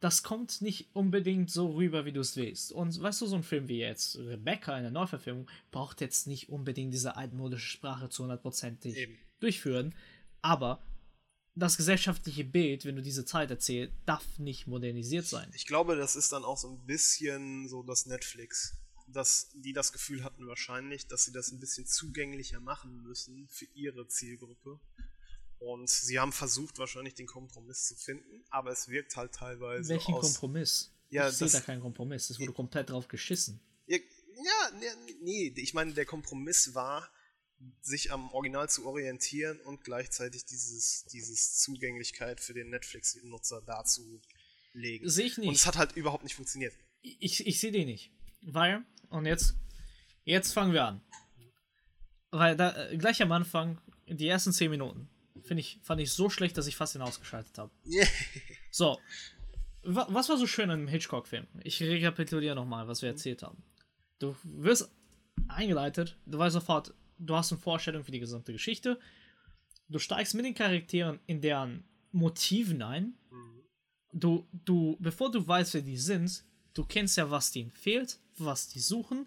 das 0.00 0.22
kommt 0.22 0.62
nicht 0.62 0.88
unbedingt 0.94 1.50
so 1.50 1.72
rüber, 1.72 2.04
wie 2.06 2.12
du 2.12 2.20
es 2.20 2.36
willst. 2.36 2.72
Und 2.72 3.00
weißt 3.00 3.20
du, 3.20 3.26
so 3.26 3.36
ein 3.36 3.42
Film 3.42 3.68
wie 3.68 3.78
jetzt 3.78 4.16
Rebecca 4.16 4.76
in 4.76 4.82
der 4.82 4.90
Neuverfilmung 4.90 5.48
braucht 5.70 6.00
jetzt 6.00 6.26
nicht 6.26 6.48
unbedingt 6.48 6.94
diese 6.94 7.16
altmodische 7.16 7.68
Sprache 7.68 8.08
zu 8.08 8.22
hundertprozentig 8.22 9.08
durchführen, 9.40 9.94
aber 10.42 10.82
das 11.54 11.76
gesellschaftliche 11.76 12.44
Bild, 12.44 12.84
wenn 12.84 12.96
du 12.96 13.02
diese 13.02 13.24
Zeit 13.24 13.50
erzählst, 13.50 13.92
darf 14.06 14.38
nicht 14.38 14.66
modernisiert 14.66 15.26
sein. 15.26 15.50
Ich 15.54 15.66
glaube, 15.66 15.96
das 15.96 16.16
ist 16.16 16.32
dann 16.32 16.44
auch 16.44 16.56
so 16.56 16.70
ein 16.70 16.86
bisschen 16.86 17.68
so 17.68 17.82
das 17.82 18.06
Netflix. 18.06 18.76
Dass 19.08 19.50
die 19.54 19.72
das 19.72 19.92
Gefühl 19.92 20.22
hatten 20.22 20.46
wahrscheinlich, 20.46 21.08
dass 21.08 21.24
sie 21.24 21.32
das 21.32 21.50
ein 21.50 21.58
bisschen 21.58 21.84
zugänglicher 21.84 22.60
machen 22.60 23.02
müssen 23.02 23.48
für 23.48 23.66
ihre 23.74 24.06
Zielgruppe. 24.06 24.78
Und 25.60 25.90
sie 25.90 26.18
haben 26.18 26.32
versucht, 26.32 26.78
wahrscheinlich 26.78 27.14
den 27.14 27.26
Kompromiss 27.26 27.86
zu 27.86 27.94
finden, 27.94 28.42
aber 28.48 28.72
es 28.72 28.88
wirkt 28.88 29.16
halt 29.16 29.32
teilweise. 29.32 29.90
Welchen 29.90 30.14
aus, 30.14 30.32
Kompromiss? 30.32 30.90
Ja, 31.10 31.28
ich 31.28 31.36
sehe 31.36 31.48
da 31.48 31.60
keinen 31.60 31.82
Kompromiss. 31.82 32.30
Es 32.30 32.40
wurde 32.40 32.52
komplett 32.52 32.88
drauf 32.88 33.08
geschissen. 33.08 33.60
Ja, 33.86 33.98
ja 33.98 34.70
nee, 34.78 35.16
nee, 35.20 35.52
ich 35.56 35.74
meine, 35.74 35.92
der 35.92 36.06
Kompromiss 36.06 36.74
war, 36.74 37.10
sich 37.82 38.10
am 38.10 38.30
Original 38.32 38.70
zu 38.70 38.86
orientieren 38.86 39.60
und 39.60 39.84
gleichzeitig 39.84 40.46
dieses, 40.46 41.04
dieses 41.12 41.58
Zugänglichkeit 41.58 42.40
für 42.40 42.54
den 42.54 42.70
Netflix-Nutzer 42.70 43.60
darzulegen. 43.60 45.10
Sehe 45.10 45.26
ich 45.26 45.36
nicht. 45.36 45.48
Und 45.48 45.54
es 45.54 45.66
hat 45.66 45.76
halt 45.76 45.92
überhaupt 45.92 46.24
nicht 46.24 46.36
funktioniert. 46.36 46.72
Ich, 47.02 47.46
ich 47.46 47.60
sehe 47.60 47.70
den 47.70 47.86
nicht. 47.86 48.12
Weil, 48.40 48.82
und 49.10 49.26
jetzt, 49.26 49.56
jetzt 50.24 50.52
fangen 50.52 50.72
wir 50.72 50.86
an. 50.86 51.02
Weil 52.30 52.56
da, 52.56 52.88
äh, 52.88 52.96
gleich 52.96 53.20
am 53.20 53.32
Anfang, 53.32 53.78
die 54.06 54.26
ersten 54.26 54.54
10 54.54 54.70
Minuten, 54.70 55.10
Finde 55.50 55.62
ich, 55.62 55.80
fand 55.82 56.00
ich 56.00 56.12
so 56.12 56.30
schlecht, 56.30 56.56
dass 56.56 56.68
ich 56.68 56.76
fast 56.76 56.94
ihn 56.94 57.02
ausgeschaltet 57.02 57.58
habe. 57.58 57.72
Yeah. 57.84 58.06
So. 58.70 59.00
Was 59.82 60.28
war 60.28 60.36
so 60.36 60.46
schön 60.46 60.70
an 60.70 60.78
dem 60.78 60.86
Hitchcock-Film? 60.86 61.48
Ich 61.64 61.82
rekapituliere 61.82 62.54
nochmal, 62.54 62.86
was 62.86 63.02
wir 63.02 63.08
erzählt 63.08 63.42
haben. 63.42 63.60
Du 64.20 64.36
wirst 64.44 64.92
eingeleitet, 65.48 66.16
du 66.24 66.38
weißt 66.38 66.52
sofort, 66.52 66.94
du 67.18 67.34
hast 67.34 67.50
eine 67.50 67.60
Vorstellung 67.60 68.04
für 68.04 68.12
die 68.12 68.20
gesamte 68.20 68.52
Geschichte. 68.52 69.00
Du 69.88 69.98
steigst 69.98 70.34
mit 70.34 70.44
den 70.44 70.54
Charakteren 70.54 71.18
in 71.26 71.40
deren 71.40 71.82
Motiven 72.12 72.80
ein. 72.80 73.14
Du, 74.12 74.46
du, 74.52 74.98
bevor 75.00 75.32
du 75.32 75.44
weißt, 75.44 75.74
wer 75.74 75.82
die 75.82 75.98
sind, 75.98 76.44
du 76.74 76.84
kennst 76.84 77.16
ja, 77.16 77.28
was 77.28 77.50
denen 77.50 77.72
fehlt, 77.72 78.20
was 78.38 78.68
die 78.68 78.78
suchen 78.78 79.26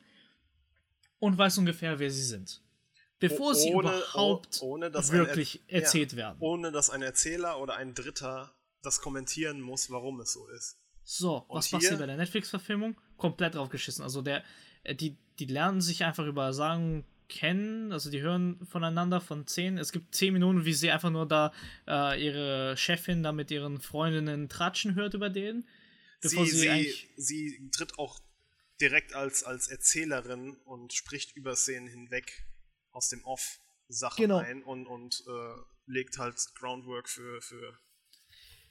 und 1.20 1.38
weißt 1.38 1.58
ungefähr, 1.58 2.00
wer 2.00 2.10
sie 2.10 2.24
sind 2.24 2.64
bevor 3.30 3.52
ohne, 3.52 3.56
sie 3.56 3.70
überhaupt 3.72 4.62
ohne, 4.62 4.94
wirklich 4.94 5.62
ein, 5.68 5.76
erzählt 5.76 6.12
ja, 6.12 6.18
werden. 6.18 6.38
Ohne 6.40 6.72
dass 6.72 6.90
ein 6.90 7.02
Erzähler 7.02 7.60
oder 7.60 7.76
ein 7.76 7.94
Dritter 7.94 8.54
das 8.82 9.00
kommentieren 9.00 9.62
muss, 9.62 9.90
warum 9.90 10.20
es 10.20 10.34
so 10.34 10.48
ist. 10.50 10.78
So, 11.04 11.38
Und 11.48 11.58
was 11.58 11.70
passiert 11.70 12.00
bei 12.00 12.06
der 12.06 12.18
Netflix-Verfilmung? 12.18 13.00
Komplett 13.18 13.56
drauf 13.56 13.70
geschissen. 13.70 14.04
Also 14.04 14.22
der, 14.22 14.44
äh, 14.84 14.96
die, 14.96 15.18
die 15.40 15.46
lernen 15.46 15.82
sich 15.82 16.04
einfach 16.04 16.26
über 16.26 16.54
Sagen 16.54 17.06
kennen, 17.30 17.92
also 17.92 18.12
die 18.12 18.22
hören 18.22 18.66
voneinander 18.66 19.20
von 19.22 19.48
zehn. 19.48 19.78
Es 19.78 19.92
gibt 19.92 20.14
zehn 20.14 20.34
Minuten, 20.34 20.66
wie 20.66 20.74
sie 20.74 20.92
einfach 20.92 21.10
nur 21.10 21.28
da 21.28 21.52
äh, 21.88 22.24
ihre 22.24 22.78
Chefin 22.78 23.24
da 23.24 23.32
mit 23.32 23.52
ihren 23.52 23.80
Freundinnen 23.80 24.50
tratschen 24.50 24.96
hört 24.96 25.14
über 25.14 25.30
den. 25.30 25.68
Bevor 26.22 26.46
sie, 26.46 26.58
sie, 26.58 26.94
sie, 27.16 27.50
sie 27.50 27.70
tritt 27.72 27.98
auch 27.98 28.20
direkt 28.80 29.14
als, 29.14 29.44
als 29.44 29.68
Erzählerin 29.68 30.56
und 30.66 30.94
spricht 30.94 31.36
über 31.36 31.56
Szenen 31.56 31.88
hinweg 31.88 32.46
aus 32.94 33.10
dem 33.10 33.24
Off 33.26 33.60
Sachen 33.90 34.22
genau. 34.22 34.38
ein 34.38 34.64
und, 34.64 34.88
und 34.88 35.24
äh, 35.28 35.62
legt 35.86 36.18
halt 36.18 36.38
Groundwork 36.56 37.10
für, 37.10 37.42
für, 37.42 37.78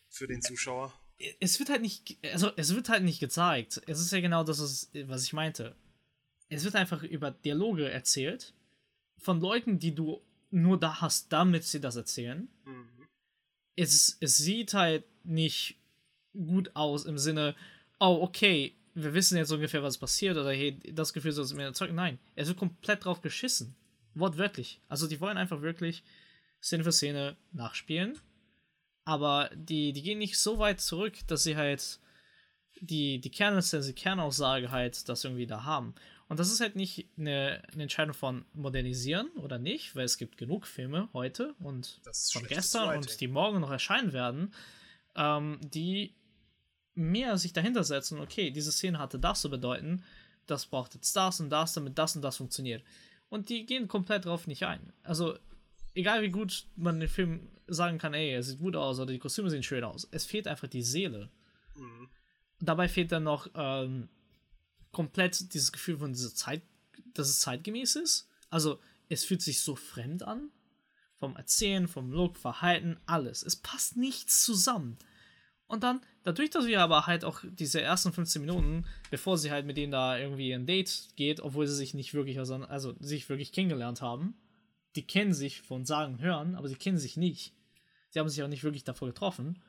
für 0.09 0.27
den 0.27 0.43
Zuschauer. 0.43 0.93
Es 1.39 1.59
wird 1.59 1.69
halt 1.69 1.83
nicht, 1.83 2.19
also 2.33 2.51
es 2.57 2.75
wird 2.75 2.89
halt 2.89 3.05
nicht 3.05 3.21
gezeigt. 3.21 3.81
Es 3.87 4.01
ist 4.01 4.11
ja 4.11 4.21
genau 4.21 4.43
das, 4.43 4.91
was 5.07 5.25
ich 5.25 5.33
meinte. 5.33 5.77
Es 6.49 6.65
wird 6.65 6.75
einfach 6.75 7.03
über 7.03 7.31
Dialoge 7.31 7.91
erzählt 7.91 8.55
von 9.19 9.41
Leuten, 9.41 9.79
die 9.79 9.95
du 9.95 10.21
nur 10.51 10.79
da 10.79 11.01
hast, 11.01 11.33
damit 11.33 11.65
sie 11.65 11.81
das 11.81 11.97
erzählen. 11.97 12.49
Mhm. 12.65 13.07
Es, 13.77 14.19
es 14.21 14.37
sieht 14.37 14.75
halt 14.75 15.05
nicht 15.25 15.77
gut 16.33 16.75
aus 16.75 17.05
im 17.05 17.19
Sinne, 17.19 17.55
oh, 18.01 18.19
okay, 18.23 18.75
wir 18.95 19.15
wissen 19.15 19.39
jetzt 19.39 19.53
ungefähr, 19.53 19.83
was 19.83 19.97
passiert, 19.97 20.37
oder 20.37 20.53
hey, 20.53 20.79
das 20.93 21.13
Gefühl 21.13 21.33
soll 21.33 21.45
es 21.45 21.55
mir 21.55 21.63
erzeugen. 21.63 21.95
Nein, 21.95 22.19
es 22.35 22.49
wird 22.49 22.59
komplett 22.59 23.05
drauf 23.05 23.23
geschissen. 23.23 23.75
Wortwörtlich. 24.15 24.81
Also 24.89 25.07
die 25.07 25.21
wollen 25.21 25.37
einfach 25.37 25.63
wirklich 25.63 26.03
Szene 26.63 26.85
für 26.85 26.93
Szene 26.93 27.37
nachspielen. 27.53 28.19
Aber 29.05 29.51
die, 29.55 29.93
die 29.93 30.03
gehen 30.03 30.19
nicht 30.19 30.39
so 30.39 30.59
weit 30.59 30.81
zurück, 30.81 31.15
dass 31.27 31.43
sie 31.43 31.57
halt 31.57 31.99
die, 32.81 33.21
die 33.21 33.31
Kernessenz, 33.31 33.87
die 33.87 33.95
Kernaussage 33.95 34.71
halt 34.71 35.09
das 35.09 35.25
irgendwie 35.25 35.47
da 35.47 35.65
haben. 35.65 35.95
Und 36.29 36.39
das 36.39 36.51
ist 36.51 36.61
halt 36.61 36.77
nicht 36.77 37.09
eine, 37.19 37.63
eine, 37.73 37.83
Entscheidung 37.83 38.15
von 38.15 38.45
modernisieren 38.55 39.29
oder 39.37 39.59
nicht, 39.59 39.95
weil 39.95 40.05
es 40.05 40.17
gibt 40.17 40.39
genug 40.39 40.67
Filme 40.67 41.09
heute 41.13 41.55
und 41.59 42.01
von 42.33 42.47
gestern 42.47 42.89
Writing. 42.89 43.03
und 43.03 43.21
die 43.21 43.29
morgen 43.29 43.61
noch 43.61 43.71
erscheinen 43.71 44.13
werden, 44.13 44.55
ähm, 45.15 45.61
die 45.63 46.15
mehr 46.95 47.37
sich 47.39 47.53
dahinter 47.53 47.85
setzen, 47.85 48.19
okay, 48.19 48.51
diese 48.51 48.73
Szene 48.73 48.99
hatte 48.99 49.19
das 49.19 49.43
zu 49.43 49.51
bedeuten, 49.51 50.05
das 50.47 50.67
braucht 50.67 50.95
jetzt 50.95 51.15
das 51.15 51.41
und 51.41 51.51
das, 51.51 51.75
damit 51.75 51.99
das 51.99 52.17
und 52.17 52.23
das 52.23 52.37
funktioniert. 52.37 52.83
Und 53.33 53.49
die 53.49 53.65
gehen 53.65 53.89
komplett 53.89 54.27
drauf 54.27 54.47
nicht 54.47 54.65
ein. 54.65 54.93
Also, 55.05 55.39
egal 55.95 56.21
wie 56.21 56.29
gut 56.29 56.67
man 56.77 57.01
den 57.01 57.09
Film 57.09 57.49
sagen 57.67 57.97
kann, 57.97 58.13
ey, 58.13 58.29
er 58.29 58.43
sieht 58.43 58.59
gut 58.59 58.77
aus 58.77 59.01
oder 59.01 59.11
die 59.11 59.19
Kostüme 59.19 59.49
sehen 59.49 59.63
schön 59.63 59.85
aus, 59.85 60.07
es 60.11 60.27
fehlt 60.27 60.47
einfach 60.47 60.69
die 60.69 60.83
Seele. 60.83 61.31
Mhm. 61.75 62.11
Dabei 62.61 62.91
fehlt 62.91 63.11
dann 63.11 63.23
noch 63.23 63.49
ähm, 63.55 64.11
komplett 64.91 65.55
dieses 65.55 65.73
Gefühl 65.73 65.97
von 65.97 66.13
dieser 66.13 66.35
Zeit, 66.35 66.61
dass 67.15 67.31
es 67.31 67.41
zeitgemäß 67.41 67.97
ist. 67.97 68.29
Also, 68.51 68.79
es 69.09 69.25
fühlt 69.25 69.41
sich 69.41 69.61
so 69.61 69.77
fremd 69.77 70.25
an. 70.25 70.51
Vom 71.17 71.35
Erzählen, 71.35 71.89
vom 71.89 72.13
Look, 72.13 72.37
Verhalten, 72.37 73.01
alles. 73.07 73.43
Es 73.43 73.57
passt 73.57 73.97
nichts 73.97 74.45
zusammen. 74.45 74.99
Und 75.73 75.85
dann, 75.85 76.03
dadurch, 76.23 76.51
dass 76.51 76.67
wir 76.67 76.83
aber 76.83 77.07
halt 77.07 77.25
auch 77.25 77.41
diese 77.45 77.81
ersten 77.81 78.13
15 78.13 78.43
Minuten, 78.43 78.85
bevor 79.11 79.39
sie 79.39 79.51
halt 79.51 79.65
mit 79.65 79.79
denen 79.79 79.91
da 79.91 80.19
irgendwie 80.19 80.53
ein 80.53 80.67
Date 80.67 81.09
geht, 81.17 81.41
obwohl 81.41 81.67
sie 81.67 81.75
sich 81.75 81.95
nicht 81.95 82.13
wirklich, 82.13 82.39
also 82.39 82.95
sich 83.01 83.27
wirklich 83.31 83.53
kennengelernt 83.53 84.03
haben, 84.03 84.35
die 84.97 85.07
kennen 85.07 85.33
sich 85.33 85.63
von 85.63 85.87
Sagen 85.87 86.21
hören, 86.21 86.57
aber 86.57 86.69
sie 86.69 86.75
kennen 86.75 86.99
sich 86.99 87.17
nicht. 87.17 87.55
Sie 88.11 88.19
haben 88.19 88.29
sich 88.29 88.43
auch 88.43 88.49
nicht 88.49 88.65
wirklich 88.65 88.85
davor 88.85 89.09
getroffen. 89.09 89.63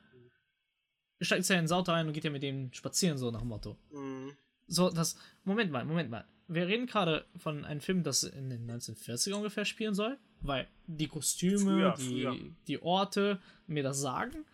Steigt 1.22 1.48
ja 1.48 1.58
in 1.58 1.68
Sauter 1.68 1.94
ein 1.94 2.06
und 2.06 2.12
geht 2.12 2.24
ja 2.24 2.30
mit 2.30 2.42
dem 2.42 2.70
spazieren, 2.74 3.16
so 3.16 3.30
nach 3.30 3.40
dem 3.40 3.48
Motto. 3.48 3.78
Mhm. 3.90 4.36
So, 4.66 4.90
das, 4.90 5.16
Moment 5.44 5.72
mal, 5.72 5.86
Moment 5.86 6.10
mal. 6.10 6.26
wir 6.48 6.66
reden 6.66 6.84
gerade 6.84 7.24
von 7.38 7.64
einem 7.64 7.80
Film, 7.80 8.02
das 8.02 8.24
in 8.24 8.50
den 8.50 8.70
1940er 8.70 9.32
ungefähr 9.32 9.64
spielen 9.64 9.94
soll, 9.94 10.18
weil 10.42 10.68
die 10.86 11.08
Kostüme, 11.08 11.56
früher, 11.64 11.94
die, 11.96 12.22
früher. 12.22 12.36
die 12.68 12.82
Orte 12.82 13.40
mir 13.66 13.82
das 13.82 14.00
sagen, 14.00 14.44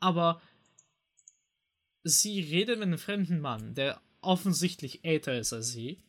aber 0.00 0.40
sie 2.04 2.40
redet 2.40 2.78
mit 2.78 2.86
einem 2.86 2.98
fremden 2.98 3.40
Mann, 3.40 3.74
der 3.74 4.00
offensichtlich 4.20 5.04
älter 5.04 5.36
ist 5.36 5.52
als 5.52 5.72
sie. 5.72 6.02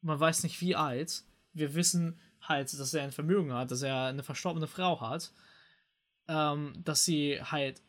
Man 0.00 0.18
weiß 0.18 0.42
nicht 0.42 0.60
wie 0.60 0.74
alt. 0.74 1.24
Wir 1.52 1.74
wissen 1.74 2.18
halt, 2.40 2.72
dass 2.72 2.94
er 2.94 3.04
ein 3.04 3.12
Vermögen 3.12 3.52
hat, 3.52 3.70
dass 3.70 3.82
er 3.82 4.06
eine 4.06 4.22
verstorbene 4.22 4.66
Frau 4.66 5.00
hat, 5.00 5.32
ähm, 6.26 6.72
dass 6.84 7.04
sie 7.04 7.40
halt 7.42 7.82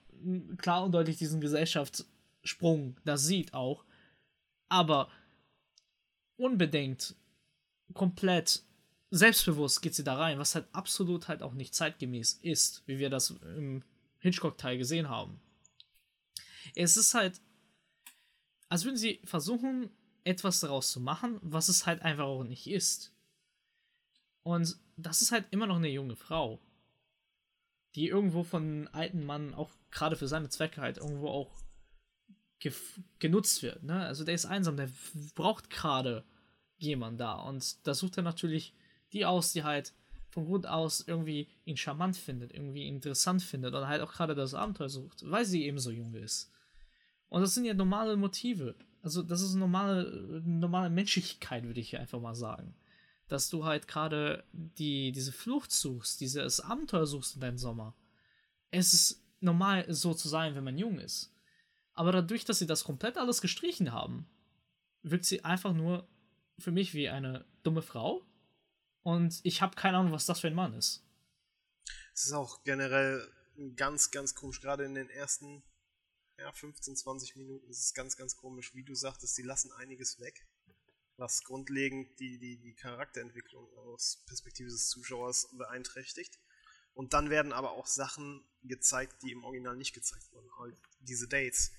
klar 0.58 0.84
und 0.84 0.92
deutlich 0.92 1.18
diesen 1.18 1.42
Gesellschaftssprung 1.42 3.00
da 3.06 3.18
sieht 3.18 3.54
auch, 3.54 3.86
aber 4.70 5.10
unbedingt 6.38 7.16
komplett 7.94 8.64
selbstbewusst 9.10 9.82
geht 9.82 9.96
sie 9.96 10.04
da 10.04 10.16
rein, 10.16 10.40
was 10.40 10.56
halt 10.56 10.68
absolut 10.74 11.28
halt 11.28 11.44
auch 11.44 11.54
nicht 11.54 11.76
zeitgemäß 11.76 12.40
ist, 12.42 12.84
wie 12.88 13.00
wir 13.00 13.10
das 13.10 13.32
im 13.58 13.84
Hitchcock-Teil 14.20 14.78
gesehen 14.78 15.10
haben. 15.10 15.42
Es 16.76 16.98
ist 16.98 17.14
halt, 17.14 17.42
als 18.70 18.86
würden 18.86 18.98
sie 18.98 19.22
versuchen, 19.24 19.90
etwas 20.24 20.60
daraus 20.60 20.92
zu 20.92 21.00
machen, 21.00 21.40
was 21.42 21.70
es 21.70 21.86
halt 21.86 22.02
einfach 22.02 22.26
auch 22.26 22.44
nicht 22.44 22.68
ist. 22.68 23.14
Und 24.44 24.78
das 24.98 25.22
ist 25.22 25.32
halt 25.32 25.46
immer 25.52 25.68
noch 25.68 25.78
eine 25.78 25.90
junge 25.90 26.16
Frau, 26.16 26.60
die 27.96 28.08
irgendwo 28.08 28.44
von 28.44 28.64
einem 28.64 28.90
alten 28.92 29.26
Mann 29.26 29.54
auch 29.54 29.72
gerade 29.90 30.16
für 30.16 30.28
seine 30.28 30.50
Zwecke 30.50 30.82
halt 30.82 30.98
irgendwo 30.98 31.28
auch 31.30 31.62
genutzt 33.20 33.64
wird. 33.64 33.84
Ne? 33.84 34.06
Also 34.06 34.24
der 34.24 34.36
ist 34.36 34.46
einsam, 34.46 34.78
der 34.78 34.90
braucht 35.36 35.70
gerade 35.70 36.24
jemand 36.78 37.20
da. 37.20 37.34
Und 37.34 37.86
da 37.88 37.94
sucht 37.94 38.18
er 38.18 38.24
natürlich 38.24 38.74
die 39.14 39.26
aus, 39.26 39.52
die 39.52 39.64
halt 39.64 39.94
von 40.30 40.46
Grund 40.46 40.68
aus 40.68 41.02
irgendwie 41.06 41.50
ihn 41.66 41.76
charmant 41.76 42.16
findet, 42.16 42.54
irgendwie 42.54 42.88
interessant 42.88 43.44
findet 43.44 43.74
oder 43.74 43.88
halt 43.88 44.02
auch 44.02 44.14
gerade 44.14 44.36
das 44.36 44.54
Abenteuer 44.54 44.90
sucht, 44.90 45.30
weil 45.30 45.46
sie 45.46 45.66
eben 45.66 45.80
so 45.80 45.92
jung 45.92 46.14
ist. 46.16 46.52
Und 47.32 47.40
das 47.40 47.54
sind 47.54 47.64
ja 47.64 47.74
normale 47.74 48.18
Motive. 48.18 48.76
Also 49.02 49.24
das 49.24 49.42
ist 49.42 49.54
normale, 49.54 50.42
normale 50.46 50.90
Menschlichkeit, 50.90 51.64
würde 51.64 51.80
ich 51.80 51.98
einfach 51.98 52.20
mal 52.20 52.36
sagen. 52.36 52.76
Dass 53.30 53.50
du 53.50 53.64
halt 53.64 53.88
gerade 53.88 54.44
die, 54.52 55.14
diese 55.14 55.32
Flucht 55.32 55.72
suchst, 55.72 56.20
dieses 56.20 56.60
Abenteuer 56.60 57.08
suchst 57.08 57.36
in 57.36 57.42
deinem 57.42 57.58
Sommer. 57.58 57.96
Es 58.70 58.94
ist 58.94 59.24
normal, 59.40 59.86
so 59.88 60.14
zu 60.14 60.28
sein, 60.28 60.56
wenn 60.56 60.66
man 60.66 60.78
jung 60.78 61.00
ist. 61.00 61.34
Aber 61.94 62.12
dadurch, 62.12 62.44
dass 62.44 62.60
sie 62.60 62.68
das 62.68 62.84
komplett 62.84 63.18
alles 63.18 63.40
gestrichen 63.40 63.94
haben, 63.94 64.28
wirkt 65.02 65.24
sie 65.24 65.46
einfach 65.46 65.74
nur 65.74 66.06
für 66.60 66.72
mich 66.72 66.94
wie 66.94 67.08
eine 67.08 67.46
dumme 67.64 67.82
Frau. 67.82 68.26
Und 69.04 69.40
ich 69.44 69.62
habe 69.62 69.78
keine 69.78 69.98
Ahnung, 69.98 70.12
was 70.12 70.26
das 70.26 70.42
für 70.42 70.48
ein 70.48 70.54
Mann 70.54 70.74
ist. 70.74 71.02
Es 72.14 72.26
ist 72.26 72.34
auch 72.34 72.62
generell 72.66 73.26
ganz, 73.78 74.12
ganz 74.12 74.36
komisch. 74.36 74.60
Gerade 74.60 74.84
in 74.84 74.96
den 74.96 75.10
ersten 75.10 75.64
ja, 76.42 76.52
15, 76.52 76.96
20 76.96 77.36
Minuten 77.36 77.70
ist 77.70 77.84
es 77.84 77.94
ganz, 77.94 78.18
ganz 78.18 78.36
komisch. 78.36 78.74
Wie 78.74 78.84
du 78.84 78.96
sagtest, 78.96 79.38
die 79.38 79.44
lassen 79.44 79.72
einiges 79.74 80.20
weg, 80.20 80.48
was 81.18 81.44
grundlegend 81.44 82.20
die, 82.20 82.40
die, 82.40 82.58
die 82.58 82.74
Charakterentwicklung 82.74 83.72
aus 83.78 84.24
Perspektive 84.26 84.70
des 84.70 84.90
Zuschauers 84.90 85.50
beeinträchtigt. 85.58 86.40
Und 86.94 87.14
dann 87.14 87.30
werden 87.30 87.54
aber 87.54 87.72
auch 87.72 87.88
Sachen 87.88 88.44
gezeigt, 88.64 89.22
die 89.22 89.32
im 89.32 89.44
Original 89.44 89.78
nicht 89.78 89.94
gezeigt 89.94 90.32
wurden. 90.34 90.50
Halt 90.58 90.76
diese 91.00 91.28
Dates. 91.28 91.72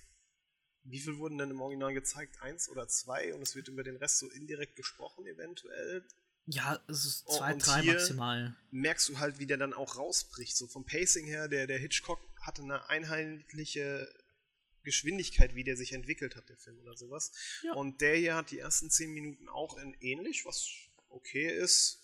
Wie 0.84 1.00
viel 1.00 1.18
wurden 1.18 1.38
denn 1.38 1.50
im 1.50 1.60
Original 1.60 1.92
gezeigt? 1.92 2.40
Eins 2.40 2.68
oder 2.68 2.88
zwei? 2.88 3.34
Und 3.34 3.42
es 3.42 3.54
wird 3.54 3.68
über 3.68 3.82
den 3.82 3.96
Rest 3.96 4.18
so 4.18 4.30
indirekt 4.30 4.76
gesprochen, 4.76 5.26
eventuell. 5.26 6.06
Ja, 6.46 6.80
es 6.88 7.04
ist 7.04 7.24
oh, 7.26 7.36
zwei, 7.36 7.54
oh, 7.54 7.58
drei 7.58 7.82
maximal. 7.82 8.56
Merkst 8.70 9.08
du 9.08 9.18
halt, 9.18 9.38
wie 9.38 9.46
der 9.46 9.58
dann 9.58 9.74
auch 9.74 9.96
rausbricht. 9.96 10.56
So 10.56 10.66
vom 10.66 10.84
Pacing 10.84 11.26
her, 11.26 11.48
der, 11.48 11.66
der 11.66 11.78
Hitchcock 11.78 12.20
hatte 12.40 12.62
eine 12.62 12.88
einheitliche 12.88 14.12
Geschwindigkeit, 14.82 15.54
wie 15.54 15.64
der 15.64 15.76
sich 15.76 15.92
entwickelt 15.92 16.36
hat, 16.36 16.48
der 16.48 16.56
Film 16.56 16.78
oder 16.80 16.96
sowas. 16.96 17.32
Ja. 17.62 17.74
Und 17.74 18.00
der 18.00 18.16
hier 18.16 18.34
hat 18.34 18.50
die 18.50 18.58
ersten 18.58 18.90
zehn 18.90 19.12
Minuten 19.12 19.48
auch 19.48 19.76
in 19.78 19.94
ähnlich, 20.00 20.44
was 20.44 20.68
okay 21.08 21.48
ist. 21.48 22.00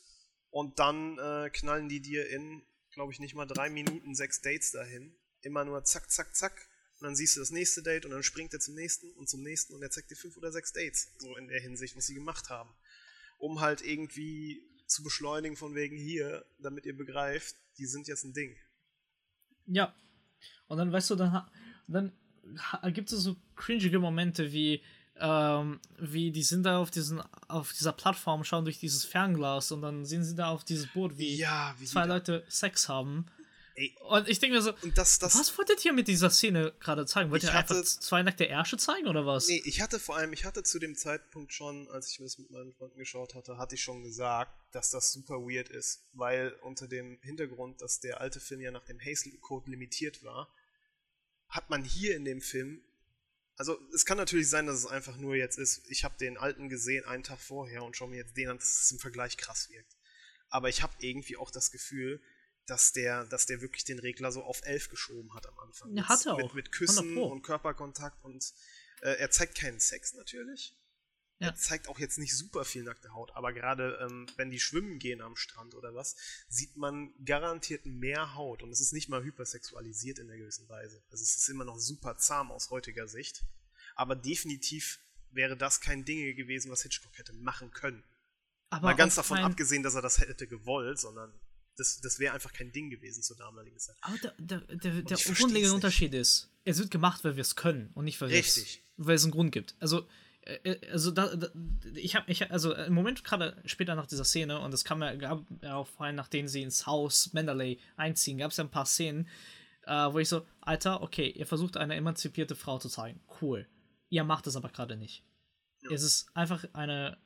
Und 0.51 0.79
dann 0.79 1.19
äh, 1.19 1.51
knallen 1.51 1.89
die 1.89 2.01
dir 2.01 2.29
in, 2.29 2.63
glaube 2.93 3.13
ich, 3.13 3.21
nicht 3.21 3.35
mal 3.35 3.47
drei 3.47 3.69
Minuten 3.71 4.15
sechs 4.15 4.41
Dates 4.41 4.73
dahin. 4.73 5.15
Immer 5.43 5.65
nur 5.65 5.85
zack, 5.85 6.11
zack, 6.11 6.35
zack. 6.35 6.69
Und 7.01 7.05
dann 7.05 7.15
siehst 7.17 7.37
du 7.37 7.41
das 7.41 7.51
nächste 7.51 7.83
Date 7.83 8.05
und 8.07 8.11
dann 8.11 8.23
springt 8.25 8.53
er 8.55 8.61
zum 8.61 8.75
nächsten 8.75 9.13
und 9.13 9.29
zum 9.29 9.43
nächsten 9.43 9.75
und 9.75 9.83
er 9.83 9.91
zeigt 9.91 10.11
dir 10.11 10.17
fünf 10.17 10.37
oder 10.37 10.51
sechs 10.51 10.73
Dates, 10.73 11.13
so 11.19 11.37
in 11.37 11.47
der 11.47 11.61
Hinsicht, 11.61 11.97
was 11.97 12.07
sie 12.07 12.15
gemacht 12.15 12.49
haben. 12.49 12.75
Um 13.39 13.61
halt 13.61 13.83
irgendwie 13.83 14.69
zu 14.87 15.05
beschleunigen 15.05 15.57
von 15.57 15.77
wegen 15.77 15.97
hier, 15.97 16.45
damit 16.59 16.87
ihr 16.87 16.97
begreift, 16.97 17.55
die 17.77 17.87
sind 17.87 18.09
jetzt 18.09 18.25
ein 18.25 18.33
Ding. 18.33 18.57
Ja. 19.67 19.95
Und 20.67 20.79
dann 20.79 20.91
weißt 20.91 21.11
du, 21.11 21.15
dann, 21.15 21.49
dann 21.87 22.13
gibt 22.93 23.13
es 23.13 23.23
so 23.23 23.37
cringige 23.57 23.99
Momente 23.99 24.53
wie, 24.53 24.83
ähm, 25.21 25.81
wie 25.99 26.31
die 26.31 26.43
sind 26.43 26.63
da 26.63 26.79
auf 26.79 26.91
diesen 26.91 27.21
auf 27.49 27.73
dieser 27.73 27.93
Plattform, 27.93 28.45
schauen 28.45 28.65
durch 28.65 28.79
dieses 28.79 29.05
Fernglas 29.05 29.73
und 29.73 29.83
dann 29.83 30.05
sehen 30.05 30.25
sie 30.25 30.35
da 30.35 30.49
auf 30.51 30.65
dieses 30.65 30.87
Boot, 30.87 31.19
wie, 31.19 31.37
ja, 31.37 31.75
wie 31.79 31.87
zwei 31.87 32.07
Leute 32.07 32.45
Sex 32.49 32.89
haben. 32.89 33.27
Ey. 33.79 33.95
Und 34.09 34.29
ich 34.29 34.41
denke 34.41 34.57
mir 34.57 34.63
so, 34.63 34.73
das, 34.97 35.21
das, 35.21 35.39
was 35.39 35.57
wolltet 35.57 35.85
ihr 35.85 35.93
mit 35.93 36.09
dieser 36.09 36.31
Szene 36.31 36.73
gerade 36.81 37.07
zeigen? 37.07 37.31
Wollt 37.31 37.45
ihr 37.45 37.53
hatte, 37.53 37.77
einfach 37.77 37.85
zwei 37.85 38.25
nackte 38.25 38.49
Ärsche 38.49 38.77
zeigen 38.77 39.07
oder 39.07 39.25
was? 39.25 39.47
Nee, 39.47 39.63
ich 39.65 39.81
hatte 39.81 40.01
vor 40.01 40.17
allem, 40.17 40.33
ich 40.33 40.45
hatte 40.45 40.65
zu 40.65 40.81
dem 40.81 40.97
Zeitpunkt 40.97 41.53
schon, 41.53 41.89
als 41.91 42.11
ich 42.11 42.19
mir 42.19 42.27
das 42.27 42.39
mit 42.39 42.51
meinen 42.51 42.73
Freunden 42.73 42.99
geschaut 42.99 43.37
hatte, 43.37 43.57
hatte 43.57 43.77
ich 43.77 43.83
schon 43.83 44.03
gesagt, 44.03 44.53
dass 44.73 44.91
das 44.91 45.13
super 45.13 45.37
weird 45.37 45.69
ist, 45.69 46.09
weil 46.13 46.57
unter 46.63 46.89
dem 46.89 47.19
Hintergrund, 47.23 47.81
dass 47.81 48.01
der 48.01 48.21
alte 48.21 48.41
Film 48.41 48.61
ja 48.61 48.73
nach 48.73 48.85
dem 48.85 48.99
Hazel-Code 48.99 49.71
limitiert 49.71 50.25
war, 50.25 50.53
hat 51.49 51.71
man 51.71 51.85
hier 51.85 52.17
in 52.17 52.25
dem 52.25 52.41
Film, 52.41 52.83
also 53.57 53.79
es 53.95 54.05
kann 54.05 54.19
natürlich 54.19 54.49
sein, 54.49 54.67
dass 54.67 54.77
es 54.77 54.87
einfach 54.87 55.17
nur 55.17 55.35
jetzt 55.35 55.59
ist, 55.59 55.83
ich 55.89 56.05
habe 56.05 56.17
den 56.19 56.37
alten 56.37 56.69
gesehen 56.69 57.05
einen 57.05 57.23
Tag 57.23 57.41
vorher 57.41 57.83
und 57.83 57.97
schaue 57.97 58.11
mir 58.11 58.17
jetzt 58.17 58.37
den 58.37 58.49
an, 58.49 58.59
dass 58.59 58.81
es 58.83 58.91
im 58.93 58.99
Vergleich 58.99 59.37
krass 59.37 59.69
wirkt. 59.71 59.97
Aber 60.51 60.69
ich 60.69 60.83
habe 60.83 60.95
irgendwie 61.01 61.37
auch 61.37 61.51
das 61.51 61.71
Gefühl, 61.71 62.23
dass 62.67 62.93
der, 62.93 63.25
dass 63.25 63.47
der 63.47 63.61
wirklich 63.61 63.85
den 63.85 63.99
Regler 63.99 64.31
so 64.31 64.43
auf 64.43 64.61
11 64.63 64.91
geschoben 64.91 65.35
hat 65.35 65.47
am 65.47 65.59
Anfang. 65.59 65.97
Ja, 65.97 66.09
hat 66.09 66.25
er 66.27 66.35
auch. 66.35 66.39
Mit, 66.39 66.55
mit 66.55 66.73
Küssen 66.73 67.17
und 67.19 67.43
Körperkontakt 67.43 68.23
und 68.23 68.53
äh, 69.01 69.17
er 69.19 69.31
zeigt 69.31 69.57
keinen 69.57 69.81
Sex 69.81 70.15
natürlich. 70.15 70.78
Ja. 71.41 71.49
Er 71.49 71.55
zeigt 71.55 71.89
auch 71.89 72.01
jetzt 72.01 72.19
nicht 72.19 72.37
super 72.37 72.65
viel 72.65 72.83
nackte 72.83 73.13
Haut, 73.15 73.31
aber 73.37 73.53
gerade 73.53 73.99
ähm, 74.03 74.27
wenn 74.37 74.51
die 74.51 74.59
schwimmen 74.59 74.99
gehen 74.99 75.21
am 75.21 75.37
Strand 75.37 75.75
oder 75.75 75.95
was, 75.95 76.17
sieht 76.49 76.77
man 76.77 77.13
garantiert 77.25 77.87
mehr 77.87 78.35
Haut 78.35 78.63
und 78.63 78.73
es 78.73 78.81
ist 78.81 78.93
nicht 78.93 79.09
mal 79.09 79.23
hypersexualisiert 79.23 80.19
in 80.19 80.29
einer 80.29 80.39
gewissen 80.39 80.69
Weise. 80.69 81.01
Also 81.11 81.23
es 81.23 81.37
ist 81.37 81.49
immer 81.49 81.65
noch 81.65 81.79
super 81.79 82.17
zahm 82.17 82.51
aus 82.51 82.71
heutiger 82.71 83.07
Sicht, 83.07 83.45
aber 83.95 84.17
definitiv 84.17 84.99
wäre 85.31 85.57
das 85.57 85.81
kein 85.81 86.05
Ding 86.05 86.35
gewesen, 86.35 86.73
was 86.73 86.83
Hitchcock 86.83 87.17
hätte 87.17 87.33
machen 87.35 87.71
können. 87.71 88.03
Aber 88.71 88.89
Mal 88.89 88.97
ganz 88.97 89.15
davon 89.15 89.39
abgesehen, 89.39 89.83
dass 89.83 89.95
er 89.95 90.03
das 90.03 90.19
hätte 90.19 90.47
gewollt, 90.47 90.99
sondern 90.99 91.33
das, 91.77 92.01
das 92.01 92.19
wäre 92.19 92.35
einfach 92.35 92.53
kein 92.53 92.73
Ding 92.73 92.91
gewesen 92.91 93.23
zur 93.23 93.37
damaligen 93.37 93.79
Zeit. 93.79 93.97
Aber 94.01 94.19
der, 94.19 94.35
der, 94.39 94.61
der, 94.77 95.03
der 95.03 95.17
grundlegende 95.17 95.75
Unterschied 95.75 96.13
ist, 96.13 96.51
es 96.65 96.79
wird 96.79 96.91
gemacht, 96.91 97.25
weil 97.25 97.37
wir 97.37 97.43
es 97.43 97.57
können 97.57 97.91
und 97.95 98.05
nicht, 98.05 98.21
weil, 98.21 98.31
weil 98.97 99.15
es 99.15 99.23
einen 99.23 99.33
Grund 99.33 99.53
gibt. 99.53 99.77
Also, 99.79 100.07
also 100.91 101.11
da, 101.11 101.35
da, 101.37 101.49
ich 101.95 102.17
habe 102.17 102.31
ich 102.31 102.51
also 102.51 102.75
im 102.75 102.95
Moment 102.95 103.23
gerade 103.25 103.61
später 103.65 103.95
nach 103.95 104.07
dieser 104.07 104.25
Szene 104.25 104.61
und 104.61 104.73
es 104.73 104.85
kam 104.85 105.03
ja 105.03 105.15
gab 105.15 105.45
ja 105.63 105.77
auch 105.77 105.87
vor 105.87 106.07
allem 106.07 106.17
nachdem 106.17 106.49
sie 106.49 106.63
ins 106.63 106.87
Haus 106.87 107.33
Mandalay 107.33 107.79
einziehen 107.97 108.39
gab 108.39 108.51
es 108.51 108.57
ja 108.57 108.65
ein 108.65 108.71
paar 108.71 108.87
Szenen 108.87 109.29
äh, 109.85 110.13
wo 110.13 110.19
ich 110.19 110.29
so 110.29 110.47
Alter 110.61 111.03
okay 111.03 111.29
ihr 111.29 111.47
versucht 111.47 111.77
eine 111.77 111.97
emanzipierte 111.97 112.55
Frau 112.55 112.79
zu 112.79 112.89
zeigen 112.89 113.21
cool 113.43 113.67
ihr 114.09 114.25
macht 114.25 114.47
es 114.47 114.57
aber 114.57 114.71
gerade 114.71 114.97
nicht 114.97 115.23
ja. 115.83 115.91
es 115.91 116.03
ist 116.03 116.35
einfach 116.35 116.65
eine 116.73 117.19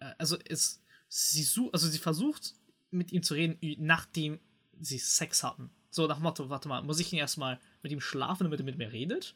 äh, 0.00 0.12
also 0.18 0.36
es 0.48 0.82
sie 1.08 1.46
also 1.72 1.88
sie 1.88 1.98
versucht 1.98 2.54
mit 2.90 3.12
ihm 3.12 3.22
zu 3.22 3.34
reden, 3.34 3.58
nachdem 3.78 4.40
sie 4.78 4.98
Sex 4.98 5.42
hatten. 5.42 5.70
So 5.90 6.06
nach 6.06 6.18
Motto, 6.18 6.50
warte 6.50 6.68
mal, 6.68 6.82
muss 6.82 7.00
ich 7.00 7.12
ihn 7.12 7.18
erstmal 7.18 7.58
mit 7.82 7.92
ihm 7.92 8.00
schlafen, 8.00 8.44
damit 8.44 8.60
er 8.60 8.66
mit 8.66 8.78
mir 8.78 8.92
redet? 8.92 9.34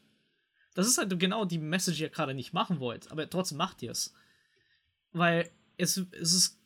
Das 0.73 0.87
ist 0.87 0.97
halt 0.97 1.17
genau 1.19 1.45
die 1.45 1.57
Message, 1.57 1.97
die 1.97 2.03
ihr 2.03 2.09
gerade 2.09 2.33
nicht 2.33 2.53
machen 2.53 2.79
wollt, 2.79 3.11
aber 3.11 3.29
trotzdem 3.29 3.57
macht 3.57 3.81
ihr 3.81 3.91
es. 3.91 4.13
Weil 5.11 5.49
es, 5.77 5.97
es 6.11 6.33
ist 6.33 6.61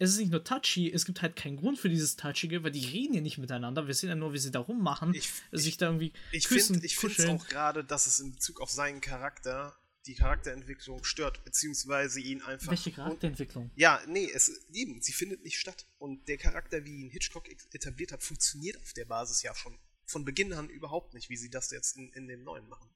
es 0.00 0.12
ist 0.12 0.18
nicht 0.18 0.30
nur 0.30 0.42
touchy, 0.42 0.90
es 0.90 1.04
gibt 1.04 1.20
halt 1.20 1.36
keinen 1.36 1.58
Grund 1.58 1.78
für 1.78 1.90
dieses 1.90 2.16
Touchige, 2.16 2.64
weil 2.64 2.70
die 2.70 2.86
reden 2.86 3.12
ja 3.12 3.20
nicht 3.20 3.36
miteinander. 3.36 3.86
Wir 3.86 3.92
sehen 3.92 4.08
ja 4.08 4.14
nur, 4.14 4.32
wie 4.32 4.38
sie 4.38 4.50
da 4.50 4.60
rummachen, 4.60 5.14
ich, 5.14 5.30
sich 5.52 5.76
da 5.76 5.86
irgendwie 5.86 6.14
ich 6.32 6.46
küssen, 6.46 6.82
Ich 6.82 6.96
finde 6.96 7.32
auch 7.32 7.46
gerade, 7.46 7.84
dass 7.84 8.06
es 8.06 8.18
in 8.18 8.32
Bezug 8.32 8.62
auf 8.62 8.70
seinen 8.70 9.02
Charakter 9.02 9.76
die 10.06 10.14
Charakterentwicklung 10.14 11.04
stört, 11.04 11.44
beziehungsweise 11.44 12.18
ihn 12.18 12.40
einfach. 12.40 12.70
Welche 12.70 12.92
Charakterentwicklung? 12.92 13.64
Und, 13.64 13.72
ja, 13.76 14.00
nee, 14.06 14.26
es 14.32 14.48
eben, 14.72 15.02
sie 15.02 15.12
findet 15.12 15.42
nicht 15.42 15.58
statt. 15.58 15.84
Und 15.98 16.26
der 16.28 16.38
Charakter, 16.38 16.86
wie 16.86 17.02
ihn 17.02 17.10
Hitchcock 17.10 17.50
etabliert 17.74 18.12
hat, 18.12 18.22
funktioniert 18.22 18.78
auf 18.78 18.94
der 18.94 19.04
Basis 19.04 19.42
ja 19.42 19.54
schon 19.54 19.78
von 20.06 20.24
Beginn 20.24 20.54
an 20.54 20.70
überhaupt 20.70 21.12
nicht, 21.12 21.28
wie 21.28 21.36
sie 21.36 21.50
das 21.50 21.70
jetzt 21.72 21.98
in, 21.98 22.10
in 22.14 22.26
dem 22.26 22.42
neuen 22.42 22.66
machen. 22.70 22.88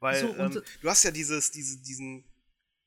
Weil 0.00 0.20
so, 0.20 0.34
ähm, 0.36 0.62
du 0.80 0.88
hast 0.88 1.04
ja 1.04 1.10
dieses, 1.10 1.52
diese, 1.52 1.78
diesen, 1.82 2.24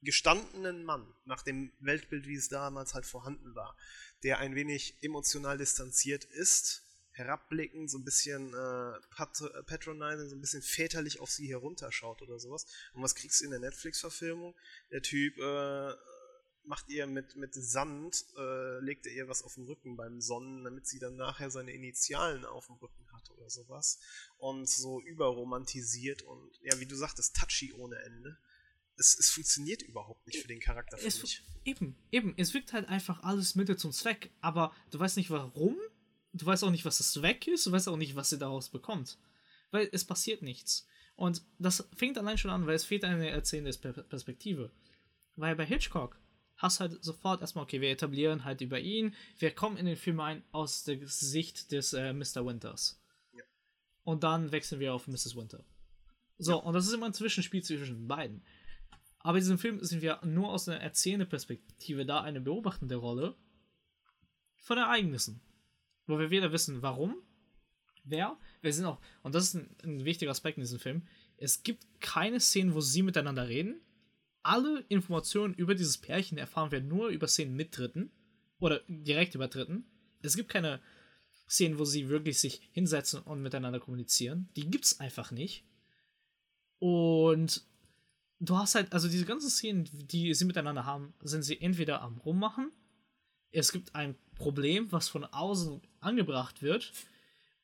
gestandenen 0.03 0.83
Mann, 0.83 1.07
nach 1.25 1.43
dem 1.43 1.71
Weltbild, 1.79 2.27
wie 2.27 2.35
es 2.35 2.49
damals 2.49 2.93
halt 2.93 3.05
vorhanden 3.05 3.55
war, 3.55 3.75
der 4.23 4.39
ein 4.39 4.55
wenig 4.55 4.97
emotional 5.01 5.57
distanziert 5.57 6.25
ist, 6.25 6.83
herabblickend, 7.11 7.89
so 7.89 7.99
ein 7.99 8.03
bisschen 8.03 8.53
äh, 8.53 9.63
patronizing, 9.65 10.29
so 10.29 10.35
ein 10.35 10.41
bisschen 10.41 10.61
väterlich 10.61 11.19
auf 11.19 11.29
sie 11.29 11.47
herunterschaut 11.47 12.21
oder 12.21 12.39
sowas. 12.39 12.65
Und 12.93 13.03
was 13.03 13.15
kriegst 13.15 13.41
du 13.41 13.45
in 13.45 13.51
der 13.51 13.59
Netflix-Verfilmung? 13.59 14.55
Der 14.91 15.01
Typ 15.01 15.37
äh, 15.37 15.93
macht 16.65 16.89
ihr 16.89 17.05
mit, 17.05 17.35
mit 17.35 17.53
Sand, 17.53 18.25
äh, 18.37 18.79
legt 18.79 19.05
er 19.05 19.13
ihr 19.13 19.27
was 19.27 19.43
auf 19.43 19.53
den 19.55 19.65
Rücken 19.65 19.95
beim 19.95 20.21
Sonnen, 20.21 20.63
damit 20.63 20.87
sie 20.87 20.99
dann 20.99 21.15
nachher 21.15 21.51
seine 21.51 21.71
Initialen 21.71 22.45
auf 22.45 22.65
dem 22.65 22.75
Rücken 22.75 23.05
hat 23.23 23.37
oder 23.37 23.49
sowas. 23.49 23.99
Und 24.37 24.67
so 24.67 25.01
überromantisiert 25.01 26.21
und, 26.23 26.51
ja, 26.61 26.79
wie 26.79 26.85
du 26.85 26.95
sagtest, 26.95 27.35
touchy 27.35 27.73
ohne 27.73 27.97
Ende. 27.97 28.37
Es, 28.95 29.17
es 29.17 29.31
funktioniert 29.31 29.81
überhaupt 29.81 30.25
nicht 30.27 30.39
für 30.39 30.47
den 30.47 30.59
Charakter, 30.59 30.97
es, 31.03 31.41
Eben, 31.65 31.95
eben. 32.11 32.33
Es 32.37 32.53
wirkt 32.53 32.73
halt 32.73 32.87
einfach 32.89 33.23
alles 33.23 33.55
Mittel 33.55 33.77
zum 33.77 33.91
Zweck, 33.91 34.31
aber 34.41 34.73
du 34.91 34.99
weißt 34.99 35.17
nicht 35.17 35.31
warum, 35.31 35.77
du 36.33 36.45
weißt 36.45 36.63
auch 36.63 36.71
nicht, 36.71 36.85
was 36.85 36.97
das 36.97 37.13
Zweck 37.13 37.47
ist, 37.47 37.65
du 37.65 37.71
weißt 37.71 37.89
auch 37.89 37.97
nicht, 37.97 38.15
was 38.15 38.29
sie 38.29 38.37
daraus 38.37 38.69
bekommt. 38.69 39.17
Weil 39.71 39.89
es 39.91 40.05
passiert 40.05 40.41
nichts. 40.41 40.85
Und 41.15 41.43
das 41.57 41.87
fängt 41.95 42.17
allein 42.17 42.37
schon 42.37 42.51
an, 42.51 42.67
weil 42.67 42.75
es 42.75 42.85
fehlt 42.85 43.03
eine 43.03 43.29
erzählende 43.29 43.71
Perspektive. 44.03 44.71
Weil 45.35 45.55
bei 45.55 45.65
Hitchcock 45.65 46.19
hast 46.57 46.79
halt 46.79 47.03
sofort 47.03 47.41
erstmal, 47.41 47.63
okay, 47.63 47.81
wir 47.81 47.91
etablieren 47.91 48.45
halt 48.45 48.61
über 48.61 48.79
ihn, 48.79 49.15
wir 49.39 49.51
kommen 49.51 49.77
in 49.77 49.85
den 49.85 49.97
Film 49.97 50.19
ein 50.19 50.43
aus 50.51 50.83
der 50.83 50.99
Sicht 51.07 51.71
des 51.71 51.93
äh, 51.93 52.13
Mr. 52.13 52.45
Winters. 52.45 52.99
Und 54.03 54.23
dann 54.23 54.51
wechseln 54.51 54.79
wir 54.79 54.93
auf 54.93 55.07
Mrs. 55.07 55.35
Winter. 55.35 55.63
So, 56.37 56.53
ja. 56.53 56.57
und 56.57 56.73
das 56.73 56.87
ist 56.87 56.93
immer 56.93 57.05
ein 57.05 57.13
Zwischenspiel 57.13 57.63
zwischen 57.63 58.07
beiden. 58.07 58.43
Aber 59.19 59.37
in 59.37 59.43
diesem 59.43 59.59
Film 59.59 59.81
sind 59.83 60.01
wir 60.01 60.19
nur 60.23 60.51
aus 60.51 60.67
einer 60.67 60.81
erzählenden 60.81 61.29
Perspektive 61.29 62.05
da, 62.05 62.21
eine 62.21 62.41
beobachtende 62.41 62.95
Rolle 62.95 63.35
von 64.57 64.77
Ereignissen. 64.77 65.41
Wo 66.05 66.19
wir 66.19 66.29
weder 66.29 66.51
wissen, 66.51 66.81
warum, 66.81 67.15
wer, 68.03 68.37
wir 68.61 68.73
sind 68.73 68.85
auch, 68.85 68.99
und 69.21 69.33
das 69.33 69.45
ist 69.45 69.53
ein, 69.53 69.75
ein 69.83 70.05
wichtiger 70.05 70.31
Aspekt 70.31 70.57
in 70.57 70.63
diesem 70.63 70.79
Film, 70.79 71.07
es 71.37 71.63
gibt 71.63 71.85
keine 72.01 72.41
Szenen, 72.41 72.73
wo 72.73 72.81
sie 72.81 73.03
miteinander 73.03 73.47
reden, 73.47 73.79
alle 74.43 74.83
Informationen 74.89 75.53
über 75.53 75.73
dieses 75.73 75.97
Pärchen 75.97 76.37
erfahren 76.37 76.71
wir 76.71 76.81
nur 76.81 77.07
über 77.07 77.27
Szenen 77.27 77.55
mit 77.55 77.77
Dritten 77.77 78.11
oder 78.59 78.81
direkt 78.87 79.35
über 79.35 79.47
Dritten. 79.47 79.85
Es 80.21 80.35
gibt 80.35 80.49
keine 80.49 80.81
Szenen, 81.49 81.79
wo 81.79 81.85
sie 81.85 82.09
wirklich 82.09 82.39
sich 82.39 82.61
hinsetzen 82.71 83.21
und 83.21 83.41
miteinander 83.41 83.79
kommunizieren. 83.79 84.49
Die 84.55 84.69
gibt 84.69 84.85
es 84.85 84.99
einfach 84.99 85.31
nicht. 85.31 85.65
Und 86.79 87.65
du 88.39 88.57
hast 88.57 88.75
halt, 88.75 88.91
also 88.93 89.07
diese 89.07 89.25
ganzen 89.25 89.49
Szenen, 89.49 89.89
die 89.93 90.33
sie 90.33 90.45
miteinander 90.45 90.85
haben, 90.85 91.13
sind 91.21 91.43
sie 91.43 91.59
entweder 91.61 92.01
am 92.01 92.17
Rummachen, 92.17 92.71
es 93.51 93.71
gibt 93.71 93.95
ein 93.95 94.15
Problem, 94.35 94.91
was 94.91 95.09
von 95.09 95.25
außen 95.25 95.81
angebracht 95.99 96.61
wird, 96.61 96.91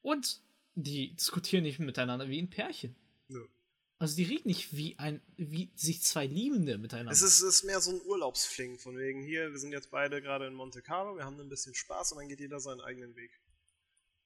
und 0.02 0.42
die 0.76 1.14
diskutieren 1.16 1.64
nicht 1.64 1.80
miteinander 1.80 2.30
wie 2.30 2.40
ein 2.40 2.50
Pärchen. 2.50 2.96
Ja. 3.28 3.42
Also 3.98 4.16
die 4.16 4.24
reden 4.24 4.48
nicht 4.48 4.76
wie 4.76 4.98
ein, 4.98 5.22
wie 5.36 5.72
sich 5.76 6.02
zwei 6.02 6.26
Liebende 6.26 6.78
miteinander. 6.78 7.12
Es 7.12 7.22
ist, 7.22 7.42
ist 7.42 7.64
mehr 7.64 7.82
so 7.82 7.92
ein 7.92 8.02
Urlaubsfling, 8.06 8.78
von 8.78 8.98
wegen 8.98 9.22
hier, 9.22 9.52
wir 9.52 9.60
sind 9.60 9.74
jetzt 9.74 9.92
beide 9.92 10.22
gerade 10.22 10.48
in 10.48 10.54
Monte 10.54 10.82
Carlo, 10.82 11.18
wir 11.18 11.26
haben 11.26 11.40
ein 11.40 11.50
bisschen 11.50 11.76
Spaß 11.76 12.14
und 12.14 12.20
dann 12.20 12.30
geht 12.30 12.40
jeder 12.40 12.62
seinen 12.62 12.80
eigenen 12.80 13.16
Weg. 13.18 13.39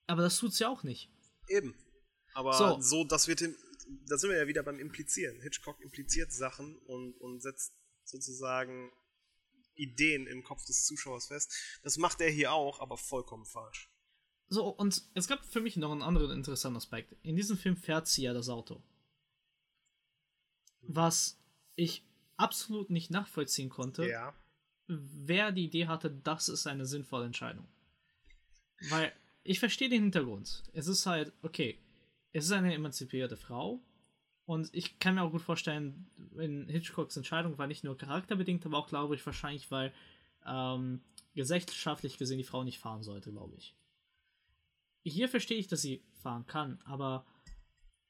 Aber 0.06 0.22
das 0.22 0.38
tut's 0.38 0.58
ja 0.58 0.68
auch 0.68 0.82
nicht. 0.82 1.10
Eben. 1.48 1.74
Aber 2.34 2.52
so, 2.54 2.80
so 2.80 3.04
das 3.04 3.28
wird 3.28 3.42
im, 3.42 3.56
da 4.08 4.16
sind 4.18 4.30
wir 4.30 4.36
ja 4.36 4.46
wieder 4.46 4.62
beim 4.62 4.78
Implizieren. 4.78 5.40
Hitchcock 5.40 5.80
impliziert 5.80 6.32
Sachen 6.32 6.76
und, 6.86 7.14
und 7.20 7.40
setzt 7.40 7.74
sozusagen 8.04 8.92
Ideen 9.74 10.26
im 10.26 10.42
Kopf 10.42 10.64
des 10.66 10.84
Zuschauers 10.84 11.28
fest. 11.28 11.80
Das 11.82 11.96
macht 11.96 12.20
er 12.20 12.30
hier 12.30 12.52
auch, 12.52 12.80
aber 12.80 12.96
vollkommen 12.96 13.46
falsch. 13.46 13.90
So, 14.48 14.68
und 14.68 15.02
es 15.14 15.26
gab 15.26 15.44
für 15.46 15.60
mich 15.60 15.76
noch 15.76 15.90
einen 15.90 16.02
anderen 16.02 16.30
interessanten 16.30 16.76
Aspekt. 16.76 17.14
In 17.22 17.36
diesem 17.36 17.56
Film 17.56 17.76
fährt 17.76 18.06
sie 18.06 18.22
ja 18.22 18.34
das 18.34 18.48
Auto 18.48 18.82
was 20.86 21.40
ich 21.76 22.04
absolut 22.36 22.90
nicht 22.90 23.10
nachvollziehen 23.10 23.68
konnte, 23.68 24.08
ja. 24.08 24.34
wer 24.86 25.52
die 25.52 25.64
Idee 25.64 25.86
hatte, 25.86 26.10
das 26.10 26.48
ist 26.48 26.66
eine 26.66 26.86
sinnvolle 26.86 27.26
Entscheidung. 27.26 27.66
Weil 28.90 29.12
ich 29.44 29.60
verstehe 29.60 29.88
den 29.88 30.02
Hintergrund. 30.02 30.62
Es 30.72 30.88
ist 30.88 31.06
halt, 31.06 31.32
okay, 31.42 31.78
es 32.32 32.46
ist 32.46 32.52
eine 32.52 32.74
emanzipierte 32.74 33.36
Frau 33.36 33.80
und 34.46 34.74
ich 34.74 34.98
kann 34.98 35.14
mir 35.14 35.22
auch 35.22 35.30
gut 35.30 35.42
vorstellen, 35.42 36.10
in 36.36 36.68
Hitchcocks 36.68 37.16
Entscheidung 37.16 37.56
war 37.58 37.66
nicht 37.66 37.84
nur 37.84 37.96
charakterbedingt, 37.96 38.66
aber 38.66 38.78
auch, 38.78 38.88
glaube 38.88 39.14
ich, 39.14 39.24
wahrscheinlich, 39.24 39.70
weil 39.70 39.92
ähm, 40.46 41.00
gesellschaftlich 41.34 42.18
gesehen 42.18 42.38
die 42.38 42.44
Frau 42.44 42.64
nicht 42.64 42.78
fahren 42.78 43.02
sollte, 43.02 43.30
glaube 43.30 43.54
ich. 43.56 43.74
Hier 45.04 45.28
verstehe 45.28 45.58
ich, 45.58 45.68
dass 45.68 45.82
sie 45.82 46.02
fahren 46.22 46.46
kann, 46.46 46.80
aber 46.84 47.26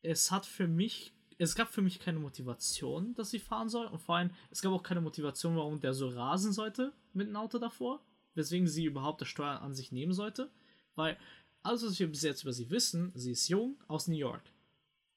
es 0.02 0.30
hat 0.30 0.46
für 0.46 0.68
mich 0.68 1.12
es 1.38 1.54
gab 1.54 1.68
für 1.68 1.82
mich 1.82 1.98
keine 1.98 2.18
Motivation, 2.18 3.14
dass 3.14 3.30
sie 3.30 3.38
fahren 3.38 3.68
soll. 3.68 3.86
Und 3.86 4.00
vor 4.00 4.16
allem, 4.16 4.30
es 4.50 4.62
gab 4.62 4.72
auch 4.72 4.82
keine 4.82 5.00
Motivation, 5.00 5.56
warum 5.56 5.80
der 5.80 5.92
so 5.92 6.08
rasen 6.08 6.52
sollte 6.52 6.92
mit 7.12 7.28
dem 7.28 7.36
Auto 7.36 7.58
davor. 7.58 8.00
Weswegen 8.34 8.66
sie 8.66 8.84
überhaupt 8.84 9.20
das 9.20 9.28
Steuern 9.28 9.58
an 9.58 9.74
sich 9.74 9.92
nehmen 9.92 10.12
sollte. 10.12 10.50
Weil 10.94 11.18
alles, 11.62 11.84
was 11.84 11.98
wir 11.98 12.08
bis 12.08 12.22
jetzt 12.22 12.42
über 12.42 12.52
sie 12.52 12.70
wissen, 12.70 13.12
sie 13.14 13.32
ist 13.32 13.48
jung 13.48 13.82
aus 13.88 14.06
New 14.08 14.16
York. 14.16 14.42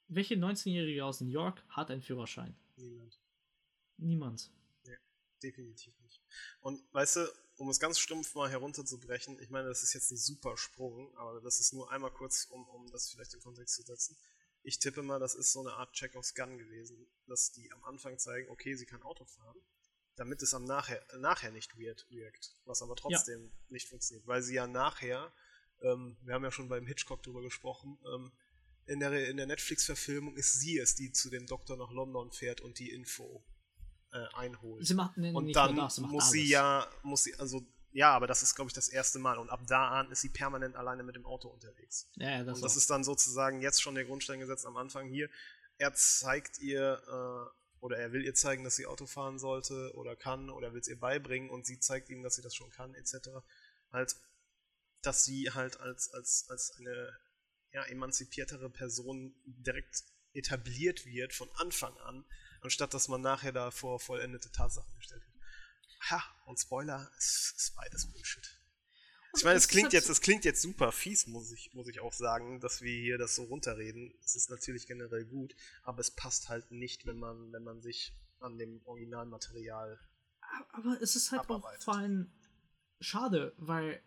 Welche 0.08 0.36
19-Jährige 0.36 1.04
aus 1.04 1.22
New 1.22 1.30
York 1.30 1.62
hat 1.70 1.92
einen 1.92 2.02
Führerschein? 2.02 2.56
Niemand. 2.78 3.20
Niemand. 3.98 4.52
Nee, 4.86 4.98
definitiv 5.44 5.94
nicht. 6.02 6.22
Und 6.62 6.82
weißt 6.94 7.18
du, 7.18 7.28
um 7.58 7.70
es 7.70 7.80
ganz 7.80 8.00
stumpf 8.00 8.34
mal 8.36 8.50
herunterzubrechen, 8.50 9.40
ich 9.40 9.50
meine, 9.50 9.68
das 9.68 9.84
ist 9.84 9.94
jetzt 9.94 10.12
ein 10.12 10.18
super 10.18 10.56
Sprung, 10.56 11.16
aber 11.18 11.42
das 11.42 11.60
ist 11.60 11.74
nur 11.74 11.92
einmal 11.92 12.12
kurz, 12.12 12.46
um, 12.46 12.68
um 12.70 12.90
das 12.92 13.10
vielleicht 13.10 13.34
in 13.34 13.42
Kontext 13.42 13.76
zu 13.76 13.82
setzen 13.82 14.16
ich 14.68 14.80
tippe 14.80 15.02
mal, 15.02 15.18
das 15.18 15.34
ist 15.34 15.54
so 15.54 15.62
eine 15.62 15.74
Art 15.74 15.94
Chekhovs 15.94 16.36
Gun 16.36 16.58
gewesen, 16.58 17.08
dass 17.26 17.54
die 17.54 17.72
am 17.72 17.84
Anfang 17.86 18.20
zeigen, 18.20 18.50
okay, 18.50 18.76
sie 18.76 18.86
kann 18.86 19.02
Auto 19.02 19.24
fahren, 19.24 19.58
damit 20.18 20.42
es 20.42 20.54
am 20.54 20.66
nachher, 20.66 21.02
nachher 21.20 21.52
nicht 21.52 21.80
weird 21.80 22.06
wirkt, 22.10 22.54
was 22.66 22.82
aber 22.82 22.98
trotzdem 22.98 23.46
ja. 23.46 23.52
nicht 23.70 23.88
funktioniert, 23.88 24.28
weil 24.28 24.42
sie 24.42 24.56
ja 24.56 24.68
nachher, 24.68 25.32
ähm, 25.82 26.18
wir 26.22 26.34
haben 26.34 26.44
ja 26.44 26.52
schon 26.52 26.70
beim 26.70 26.86
Hitchcock 26.86 27.24
drüber 27.24 27.42
gesprochen, 27.42 27.98
ähm, 28.14 28.32
in 28.86 29.00
der, 29.02 29.30
in 29.30 29.38
der 29.38 29.48
Netflix-Verfilmung 29.48 30.36
ist 30.38 30.60
sie 30.60 30.78
es, 30.78 30.96
die 30.96 31.12
zu 31.12 31.30
dem 31.30 31.46
Doktor 31.46 31.76
nach 31.76 31.92
London 31.92 32.32
fährt 32.32 32.62
und 32.62 32.80
die 32.80 32.92
Info 32.92 33.44
äh, 34.14 34.26
einholt. 34.34 34.88
Sie 34.88 34.94
macht 34.94 35.18
nee, 35.18 35.34
und 35.34 35.54
dann 35.54 35.76
das, 35.76 36.00
muss 36.00 36.24
alles. 36.24 36.32
sie 36.32 36.48
ja, 36.48 36.88
muss 37.04 37.24
sie, 37.24 37.36
also 37.36 37.66
ja, 37.92 38.12
aber 38.12 38.28
das 38.28 38.44
ist, 38.44 38.56
glaube 38.56 38.70
ich, 38.70 38.74
das 38.74 38.90
erste 38.90 39.20
Mal. 39.20 39.38
Und 39.38 39.50
ab 39.50 39.62
da 39.68 39.90
an 39.90 40.12
ist 40.12 40.22
sie 40.22 40.30
permanent 40.30 40.76
alleine 40.76 41.04
mit 41.04 41.16
dem 41.16 41.26
Auto 41.26 41.48
unterwegs. 41.50 42.10
Ja, 42.16 42.44
das 42.44 42.58
und 42.58 42.64
das 42.64 42.74
auch. 42.74 42.78
ist 42.78 42.90
dann 42.90 43.04
sozusagen 43.04 43.62
jetzt 43.62 43.82
schon 43.82 43.96
der 43.96 44.06
Grundstein 44.06 44.40
gesetzt 44.40 44.66
am 44.66 44.78
Anfang 44.78 45.10
hier. 45.10 45.30
Er 45.78 45.94
zeigt 45.94 46.60
ihr, 46.60 47.02
äh, 47.08 47.84
oder 47.84 47.98
er 47.98 48.12
will 48.12 48.24
ihr 48.24 48.34
zeigen, 48.34 48.64
dass 48.64 48.76
sie 48.76 48.86
Auto 48.86 49.06
fahren 49.06 49.40
sollte 49.40 49.92
oder 49.96 50.16
kann, 50.16 50.50
oder 50.50 50.74
will 50.74 50.82
es 50.82 50.88
ihr 50.88 51.00
beibringen 51.00 51.50
und 51.50 51.66
sie 51.66 51.80
zeigt 51.80 52.10
ihm, 52.10 52.24
dass 52.24 52.36
sie 52.36 52.42
das 52.42 52.56
schon 52.56 52.70
kann, 52.70 52.94
etc. 52.94 53.30
Halt, 53.92 54.16
dass 55.08 55.24
sie 55.24 55.52
halt 55.52 55.80
als, 55.80 56.14
als, 56.14 56.46
als 56.50 56.76
eine 56.78 57.18
ja, 57.72 57.84
emanzipiertere 57.86 58.70
Person 58.70 59.34
direkt 59.46 60.04
etabliert 60.34 61.06
wird 61.06 61.34
von 61.34 61.50
Anfang 61.56 61.96
an, 62.00 62.26
anstatt 62.62 62.94
dass 62.94 63.08
man 63.08 63.22
nachher 63.22 63.54
da 63.54 63.72
vor 63.72 64.00
vollendete 64.02 64.52
Tatsachen 64.52 64.94
gestellt 64.98 65.24
wird. 65.26 65.42
Ha, 66.12 66.24
und 66.46 66.60
Spoiler, 66.60 67.10
es 67.18 67.54
ist 67.58 67.76
beides 67.76 68.12
Bullshit. 68.12 68.62
Ich 69.36 69.44
meine, 69.44 69.58
es 69.58 69.68
klingt 69.68 69.94
jetzt, 69.94 70.10
es 70.10 70.22
klingt 70.22 70.46
jetzt 70.46 70.62
super 70.62 70.92
fies, 70.92 71.28
muss 71.28 71.52
ich, 71.52 71.74
muss 71.74 71.88
ich 71.88 72.02
auch 72.02 72.14
sagen, 72.14 72.60
dass 72.60 72.82
wir 72.82 72.94
hier 72.94 73.18
das 73.18 73.36
so 73.36 73.44
runterreden. 73.44 74.14
Es 74.24 74.36
ist 74.36 74.50
natürlich 74.50 74.88
generell 74.88 75.26
gut, 75.26 75.56
aber 75.84 76.00
es 76.00 76.12
passt 76.12 76.50
halt 76.50 76.72
nicht, 76.72 77.06
wenn 77.06 77.18
man, 77.18 77.52
wenn 77.54 77.64
man 77.64 77.82
sich 77.82 78.14
an 78.40 78.58
dem 78.58 78.82
Originalmaterial. 78.86 80.00
Aber 80.72 81.02
es 81.02 81.16
ist 81.16 81.32
halt 81.32 81.42
abarbeitet. 81.42 81.80
auch 81.80 81.84
vor 81.86 81.96
allem 81.96 82.32
schade, 83.00 83.54
weil 83.58 84.02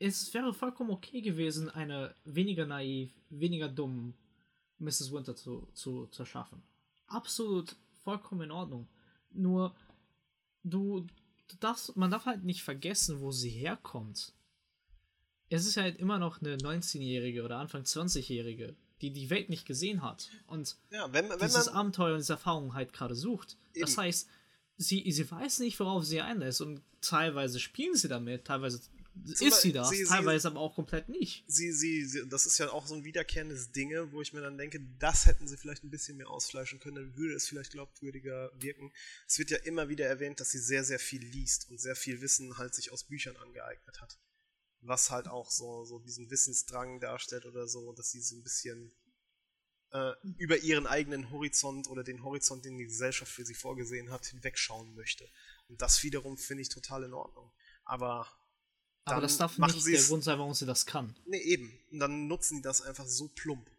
es 0.00 0.32
wäre 0.32 0.52
vollkommen 0.54 0.90
okay 0.90 1.20
gewesen, 1.20 1.68
eine 1.68 2.14
weniger 2.24 2.66
naiv, 2.66 3.12
weniger 3.28 3.68
dumm 3.68 4.14
Mrs. 4.78 5.12
Winter 5.12 5.36
zu, 5.36 5.68
zu, 5.74 6.06
zu 6.06 6.24
schaffen. 6.24 6.62
Absolut 7.06 7.76
vollkommen 8.02 8.42
in 8.42 8.50
Ordnung. 8.50 8.88
Nur 9.30 9.76
du, 10.64 11.06
du 11.48 11.56
darfst, 11.60 11.96
man 11.96 12.10
darf 12.10 12.24
halt 12.24 12.44
nicht 12.44 12.62
vergessen, 12.62 13.20
wo 13.20 13.30
sie 13.30 13.50
herkommt. 13.50 14.32
Es 15.50 15.66
ist 15.66 15.76
halt 15.76 15.98
immer 15.98 16.18
noch 16.18 16.40
eine 16.40 16.56
19-Jährige 16.56 17.44
oder 17.44 17.58
Anfang 17.58 17.82
20-Jährige, 17.82 18.74
die 19.02 19.12
die 19.12 19.28
Welt 19.28 19.50
nicht 19.50 19.66
gesehen 19.66 20.02
hat 20.02 20.30
und 20.46 20.76
ja, 20.90 21.12
wenn, 21.12 21.28
wenn 21.28 21.38
dieses 21.40 21.68
Abenteuer 21.68 22.12
und 22.12 22.20
diese 22.20 22.34
Erfahrung 22.34 22.74
halt 22.74 22.92
gerade 22.92 23.14
sucht. 23.14 23.58
Eben. 23.74 23.84
Das 23.84 23.98
heißt, 23.98 24.28
sie, 24.76 25.10
sie 25.10 25.30
weiß 25.30 25.58
nicht, 25.58 25.78
worauf 25.80 26.04
sie 26.04 26.20
einlässt 26.20 26.60
und 26.60 26.80
teilweise 27.00 27.58
spielen 27.60 27.96
sie 27.96 28.08
damit, 28.08 28.44
teilweise 28.44 28.80
ist 29.26 29.62
sie 29.62 29.72
das, 29.72 29.88
sie, 29.88 30.04
teilweise 30.04 30.42
sie, 30.42 30.48
aber 30.48 30.60
auch 30.60 30.74
komplett 30.74 31.08
nicht. 31.08 31.44
Sie, 31.46 31.72
sie, 31.72 32.04
sie, 32.04 32.28
das 32.28 32.46
ist 32.46 32.58
ja 32.58 32.70
auch 32.70 32.86
so 32.86 32.94
ein 32.94 33.04
wiederkehrendes 33.04 33.72
Dinge, 33.72 34.12
wo 34.12 34.22
ich 34.22 34.32
mir 34.32 34.40
dann 34.40 34.58
denke, 34.58 34.80
das 34.98 35.26
hätten 35.26 35.48
sie 35.48 35.56
vielleicht 35.56 35.84
ein 35.84 35.90
bisschen 35.90 36.16
mehr 36.16 36.28
ausfleischen 36.28 36.80
können, 36.80 36.96
dann 36.96 37.16
würde 37.16 37.34
es 37.34 37.48
vielleicht 37.48 37.72
glaubwürdiger 37.72 38.50
wirken. 38.54 38.92
Es 39.26 39.38
wird 39.38 39.50
ja 39.50 39.58
immer 39.58 39.88
wieder 39.88 40.06
erwähnt, 40.06 40.40
dass 40.40 40.50
sie 40.50 40.58
sehr, 40.58 40.84
sehr 40.84 40.98
viel 40.98 41.22
liest 41.24 41.70
und 41.70 41.80
sehr 41.80 41.96
viel 41.96 42.20
Wissen 42.20 42.58
halt 42.58 42.74
sich 42.74 42.92
aus 42.92 43.04
Büchern 43.04 43.36
angeeignet 43.36 44.00
hat. 44.00 44.18
Was 44.82 45.10
halt 45.10 45.28
auch 45.28 45.50
so, 45.50 45.84
so 45.84 45.98
diesen 45.98 46.30
Wissensdrang 46.30 47.00
darstellt 47.00 47.44
oder 47.46 47.68
so, 47.68 47.92
dass 47.92 48.10
sie 48.10 48.20
so 48.20 48.36
ein 48.36 48.42
bisschen 48.42 48.92
äh, 49.92 50.12
über 50.38 50.58
ihren 50.58 50.86
eigenen 50.86 51.30
Horizont 51.30 51.88
oder 51.88 52.04
den 52.04 52.22
Horizont, 52.22 52.64
den 52.64 52.78
die 52.78 52.84
Gesellschaft 52.84 53.32
für 53.32 53.44
sie 53.44 53.54
vorgesehen 53.54 54.10
hat, 54.10 54.26
hinwegschauen 54.26 54.94
möchte. 54.94 55.28
Und 55.68 55.82
das 55.82 56.02
wiederum 56.02 56.38
finde 56.38 56.62
ich 56.62 56.68
total 56.68 57.04
in 57.04 57.12
Ordnung. 57.12 57.52
Aber 57.84 58.28
aber 59.04 59.20
das 59.20 59.38
darf 59.38 59.58
nicht 59.58 59.86
der 59.86 60.02
Grund 60.02 60.24
sein, 60.24 60.38
warum 60.38 60.54
sie 60.54 60.66
das 60.66 60.86
kann. 60.86 61.16
Nee, 61.26 61.40
eben. 61.40 61.72
Und 61.90 62.00
dann 62.00 62.28
nutzen 62.28 62.58
die 62.58 62.62
das 62.62 62.82
einfach 62.82 63.06
so 63.06 63.28
plump. 63.28 63.70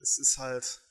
Es 0.00 0.18
ist 0.18 0.38
halt 0.38 0.82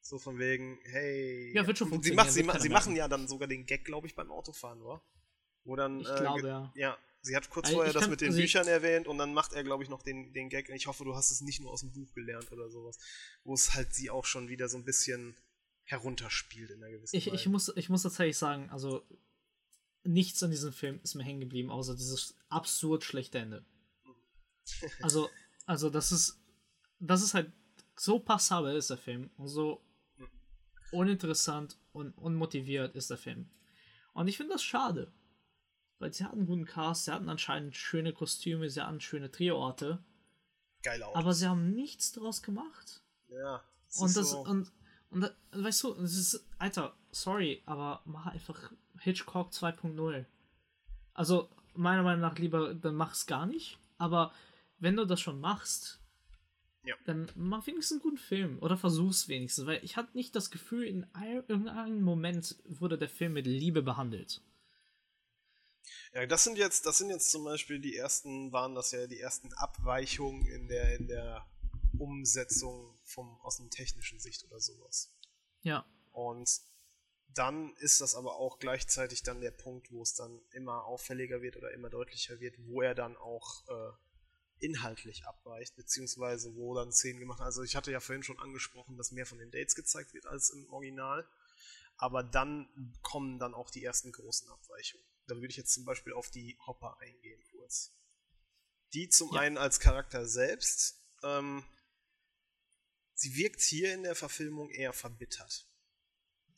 so 0.00 0.18
von 0.18 0.38
wegen, 0.38 0.78
hey. 0.84 1.52
Ja, 1.54 1.66
wird 1.66 1.78
schon 1.78 1.88
funktionieren. 1.88 2.30
Sie, 2.30 2.42
macht, 2.42 2.60
sie, 2.60 2.68
sie 2.68 2.72
machen 2.72 2.96
ja 2.96 3.08
dann 3.08 3.28
sogar 3.28 3.48
den 3.48 3.66
Gag, 3.66 3.84
glaube 3.84 4.06
ich, 4.06 4.14
beim 4.14 4.30
Autofahren, 4.30 4.82
oder? 4.82 5.02
Wo 5.64 5.76
dann. 5.76 6.00
Ich 6.00 6.08
äh, 6.08 6.16
glaube, 6.16 6.46
ja. 6.46 6.72
Ja, 6.74 6.98
sie 7.22 7.36
hat 7.36 7.48
kurz 7.50 7.66
also 7.66 7.78
vorher 7.78 7.92
das 7.92 8.08
mit 8.08 8.20
den 8.20 8.34
Büchern 8.34 8.66
erwähnt 8.66 9.06
und 9.06 9.18
dann 9.18 9.32
macht 9.32 9.52
er, 9.52 9.64
glaube 9.64 9.84
ich, 9.84 9.88
noch 9.88 10.02
den, 10.02 10.32
den 10.32 10.48
Gag. 10.48 10.68
Ich 10.70 10.86
hoffe, 10.86 11.04
du 11.04 11.14
hast 11.14 11.30
es 11.30 11.40
nicht 11.40 11.60
nur 11.60 11.70
aus 11.70 11.80
dem 11.80 11.92
Buch 11.92 12.12
gelernt 12.14 12.50
oder 12.52 12.68
sowas. 12.68 12.98
Wo 13.44 13.54
es 13.54 13.74
halt 13.74 13.94
sie 13.94 14.10
auch 14.10 14.24
schon 14.24 14.48
wieder 14.48 14.68
so 14.68 14.76
ein 14.76 14.84
bisschen 14.84 15.36
herunterspielt 15.84 16.70
in 16.70 16.82
einer 16.82 16.92
gewissen 16.92 17.16
ich, 17.16 17.26
Weise. 17.26 17.36
Ich 17.36 17.46
muss, 17.46 17.72
ich 17.76 17.88
muss 17.88 18.02
tatsächlich 18.02 18.38
sagen, 18.38 18.70
also 18.70 19.04
nichts 20.04 20.42
an 20.42 20.50
diesem 20.50 20.72
Film 20.72 21.00
ist 21.02 21.14
mir 21.14 21.24
hängen 21.24 21.40
geblieben, 21.40 21.70
außer 21.70 21.94
dieses 21.94 22.36
absurd 22.48 23.04
schlechte 23.04 23.38
Ende. 23.38 23.64
Also, 25.02 25.28
also 25.66 25.90
das 25.90 26.12
ist, 26.12 26.40
das 26.98 27.22
ist 27.22 27.34
halt 27.34 27.52
so 27.96 28.18
passabel 28.18 28.76
ist 28.76 28.90
der 28.90 28.96
Film 28.96 29.30
und 29.36 29.48
so 29.48 29.84
uninteressant 30.92 31.78
und 31.92 32.16
unmotiviert 32.16 32.94
ist 32.94 33.10
der 33.10 33.18
Film. 33.18 33.50
Und 34.12 34.28
ich 34.28 34.36
finde 34.36 34.52
das 34.54 34.62
schade, 34.62 35.12
weil 35.98 36.12
sie 36.12 36.24
hatten 36.24 36.38
einen 36.38 36.46
guten 36.46 36.64
Cast, 36.64 37.04
sie 37.04 37.12
hatten 37.12 37.28
anscheinend 37.28 37.76
schöne 37.76 38.12
Kostüme, 38.12 38.68
sie 38.68 38.80
hatten 38.80 39.00
schöne 39.00 39.28
Drehorte. 39.28 40.02
Geil 40.82 41.02
auch. 41.02 41.14
Aber 41.14 41.32
sie 41.32 41.46
haben 41.46 41.74
nichts 41.74 42.12
daraus 42.12 42.42
gemacht. 42.42 43.02
Ja. 43.28 43.62
Das 43.86 43.98
und 43.98 44.16
das 44.16 44.30
so. 44.30 44.40
und 44.40 44.72
und 45.10 45.30
weißt 45.52 45.84
du, 45.84 45.94
das 45.94 46.14
ist 46.14 46.46
Alter, 46.58 46.96
sorry, 47.10 47.62
aber 47.66 48.00
mach 48.06 48.26
einfach 48.26 48.72
Hitchcock 49.02 49.50
2.0. 49.50 50.24
Also, 51.14 51.48
meiner 51.74 52.02
Meinung 52.02 52.20
nach 52.20 52.38
lieber, 52.38 52.74
dann 52.74 52.94
mach 52.94 53.12
es 53.12 53.26
gar 53.26 53.46
nicht. 53.46 53.78
Aber 53.98 54.32
wenn 54.78 54.96
du 54.96 55.04
das 55.04 55.20
schon 55.20 55.40
machst, 55.40 56.00
ja. 56.84 56.94
dann 57.04 57.30
mach 57.34 57.66
wenigstens 57.66 57.96
einen 57.96 58.02
guten 58.02 58.22
Film. 58.22 58.58
Oder 58.60 58.76
versuch's 58.76 59.28
wenigstens. 59.28 59.66
Weil 59.66 59.84
ich 59.84 59.96
hatte 59.96 60.16
nicht 60.16 60.34
das 60.34 60.50
Gefühl, 60.50 60.84
in 60.84 61.06
irgendeinem 61.22 62.02
Moment 62.02 62.56
wurde 62.64 62.98
der 62.98 63.08
Film 63.08 63.34
mit 63.34 63.46
Liebe 63.46 63.82
behandelt. 63.82 64.42
Ja, 66.14 66.26
das 66.26 66.44
sind 66.44 66.58
jetzt, 66.58 66.86
das 66.86 66.98
sind 66.98 67.10
jetzt 67.10 67.30
zum 67.30 67.44
Beispiel 67.44 67.80
die 67.80 67.96
ersten, 67.96 68.52
waren 68.52 68.74
das 68.74 68.92
ja 68.92 69.06
die 69.06 69.20
ersten 69.20 69.52
Abweichungen 69.54 70.46
in 70.46 70.68
der, 70.68 70.96
in 70.98 71.08
der 71.08 71.46
Umsetzung 71.98 72.98
vom, 73.04 73.38
aus 73.40 73.60
einer 73.60 73.70
technischen 73.70 74.20
Sicht 74.20 74.44
oder 74.44 74.60
sowas. 74.60 75.14
Ja. 75.62 75.86
Und 76.12 76.60
dann 77.34 77.74
ist 77.76 78.00
das 78.00 78.14
aber 78.14 78.36
auch 78.36 78.58
gleichzeitig 78.58 79.22
dann 79.22 79.40
der 79.40 79.50
Punkt, 79.50 79.90
wo 79.90 80.02
es 80.02 80.14
dann 80.14 80.40
immer 80.50 80.84
auffälliger 80.84 81.42
wird 81.42 81.56
oder 81.56 81.72
immer 81.72 81.90
deutlicher 81.90 82.40
wird, 82.40 82.56
wo 82.66 82.82
er 82.82 82.94
dann 82.94 83.16
auch 83.16 83.66
äh, 83.68 83.92
inhaltlich 84.58 85.26
abweicht, 85.26 85.74
beziehungsweise 85.76 86.54
wo 86.54 86.74
dann 86.74 86.92
Szenen 86.92 87.20
gemacht 87.20 87.38
werden. 87.38 87.46
Also 87.46 87.62
ich 87.62 87.76
hatte 87.76 87.90
ja 87.90 88.00
vorhin 88.00 88.22
schon 88.22 88.38
angesprochen, 88.38 88.96
dass 88.96 89.12
mehr 89.12 89.26
von 89.26 89.38
den 89.38 89.50
Dates 89.50 89.74
gezeigt 89.74 90.14
wird 90.14 90.26
als 90.26 90.50
im 90.50 90.70
Original, 90.72 91.28
aber 91.96 92.22
dann 92.22 92.68
kommen 93.02 93.38
dann 93.38 93.54
auch 93.54 93.70
die 93.70 93.84
ersten 93.84 94.12
großen 94.12 94.48
Abweichungen. 94.48 95.06
Da 95.26 95.36
würde 95.36 95.48
ich 95.48 95.56
jetzt 95.56 95.72
zum 95.72 95.84
Beispiel 95.84 96.12
auf 96.12 96.30
die 96.30 96.58
Hopper 96.66 96.98
eingehen 97.00 97.42
kurz. 97.50 97.92
Die 98.92 99.08
zum 99.08 99.32
ja. 99.34 99.40
einen 99.40 99.58
als 99.58 99.80
Charakter 99.80 100.26
selbst, 100.26 101.00
ähm, 101.22 101.64
sie 103.14 103.36
wirkt 103.36 103.60
hier 103.60 103.94
in 103.94 104.02
der 104.02 104.14
Verfilmung 104.14 104.70
eher 104.70 104.92
verbittert. 104.92 105.66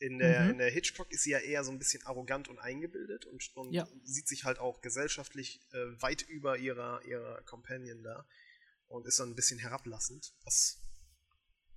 In 0.00 0.18
der, 0.18 0.44
mhm. 0.44 0.50
in 0.50 0.58
der 0.58 0.70
Hitchcock 0.70 1.10
ist 1.12 1.22
sie 1.22 1.30
ja 1.30 1.38
eher 1.38 1.62
so 1.64 1.70
ein 1.70 1.78
bisschen 1.78 2.04
arrogant 2.04 2.48
und 2.48 2.58
eingebildet 2.58 3.26
und, 3.26 3.56
und 3.56 3.72
ja. 3.72 3.86
sieht 4.02 4.26
sich 4.26 4.44
halt 4.44 4.58
auch 4.58 4.80
gesellschaftlich 4.80 5.60
äh, 5.72 6.02
weit 6.02 6.22
über 6.22 6.58
ihrer, 6.58 7.04
ihrer 7.04 7.42
Companion 7.42 8.02
da 8.02 8.26
und 8.88 9.06
ist 9.06 9.20
dann 9.20 9.30
ein 9.30 9.36
bisschen 9.36 9.58
herablassend, 9.58 10.34
was 10.44 10.80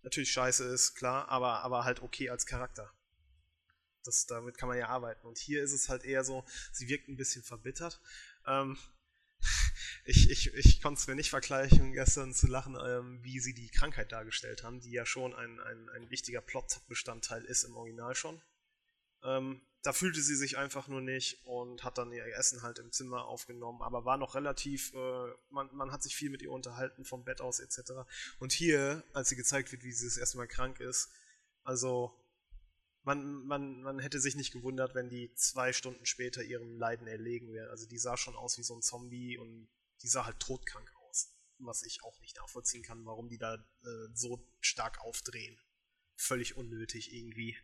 natürlich 0.04 0.32
scheiße 0.32 0.64
ist, 0.66 0.96
klar, 0.96 1.30
aber, 1.30 1.62
aber 1.62 1.84
halt 1.84 2.02
okay 2.02 2.30
als 2.30 2.46
Charakter. 2.46 2.92
Das, 4.04 4.26
damit 4.26 4.58
kann 4.58 4.70
man 4.70 4.78
ja 4.78 4.88
arbeiten. 4.88 5.28
Und 5.28 5.38
hier 5.38 5.62
ist 5.62 5.74
es 5.74 5.90
halt 5.90 6.06
eher 6.06 6.24
so, 6.24 6.46
sie 6.72 6.88
wirkt 6.88 7.10
ein 7.10 7.18
bisschen 7.18 7.44
verbittert. 7.44 8.00
Ähm, 8.46 8.78
ich, 10.06 10.30
ich, 10.30 10.54
ich 10.54 10.82
konnte 10.82 11.00
es 11.00 11.08
mir 11.08 11.16
nicht 11.16 11.30
vergleichen, 11.30 11.92
gestern 11.92 12.34
zu 12.34 12.48
lachen, 12.48 12.78
ähm, 12.82 13.20
wie 13.24 13.40
sie 13.40 13.54
die 13.54 13.70
Krankheit 13.70 14.12
dargestellt 14.12 14.64
haben, 14.64 14.80
die 14.80 14.92
ja 14.92 15.06
schon 15.06 15.34
ein, 15.34 15.60
ein, 15.60 15.90
ein 15.90 16.10
wichtiger 16.10 16.42
Plotbestandteil 16.42 17.44
ist 17.44 17.64
im 17.64 17.76
Original 17.76 18.16
schon. 18.16 18.42
Ähm, 19.24 19.62
da 19.84 19.94
fühlte 19.94 20.22
sie 20.22 20.36
sich 20.36 20.58
einfach 20.58 20.88
nur 20.88 21.02
nicht 21.02 21.46
und 21.46 21.84
hat 21.84 21.98
dann 21.98 22.12
ihr 22.12 22.26
Essen 22.36 22.62
halt 22.62 22.80
im 22.80 22.92
Zimmer 22.92 23.26
aufgenommen, 23.26 23.82
aber 23.82 24.06
war 24.06 24.18
noch 24.18 24.36
relativ, 24.36 24.94
äh, 24.94 25.28
man, 25.50 25.74
man 25.74 25.92
hat 25.92 26.04
sich 26.04 26.16
viel 26.16 26.30
mit 26.30 26.42
ihr 26.42 26.52
unterhalten, 26.52 27.06
vom 27.06 27.24
Bett 27.24 27.42
aus 27.42 27.60
etc. 27.60 27.92
Und 28.40 28.52
hier, 28.52 29.04
als 29.14 29.30
sie 29.30 29.36
gezeigt 29.36 29.72
wird, 29.72 29.84
wie 29.84 29.92
sie 29.92 30.06
das 30.06 30.18
erste 30.18 30.38
Mal 30.38 30.48
krank 30.48 30.80
ist, 30.80 31.10
also 31.64 32.14
man, 33.08 33.46
man, 33.46 33.82
man 33.84 34.00
hätte 34.00 34.20
sich 34.20 34.36
nicht 34.36 34.52
gewundert, 34.52 34.94
wenn 34.94 35.08
die 35.08 35.34
zwei 35.34 35.72
Stunden 35.72 36.06
später 36.06 36.44
ihrem 36.44 36.78
Leiden 36.78 37.08
erlegen 37.08 37.54
wäre. 37.54 37.70
Also 37.70 37.88
die 37.88 37.98
sah 37.98 38.18
schon 38.18 38.36
aus 38.36 38.58
wie 38.58 38.64
so 38.64 38.76
ein 38.76 38.82
Zombie 38.82 39.38
und 39.38 39.70
die 40.04 40.10
sah 40.10 40.26
halt 40.26 40.42
todkrank 40.42 40.92
aus. 41.08 41.34
Was 41.60 41.84
ich 41.84 42.04
auch 42.04 42.20
nicht 42.20 42.36
nachvollziehen 42.36 42.84
kann, 42.84 43.06
warum 43.06 43.30
die 43.30 43.38
da 43.38 43.56
äh, 43.56 44.10
so 44.14 44.46
stark 44.60 45.00
aufdrehen. 45.00 45.58
Völlig 46.18 46.58
unnötig 46.58 47.14
irgendwie. 47.14 47.56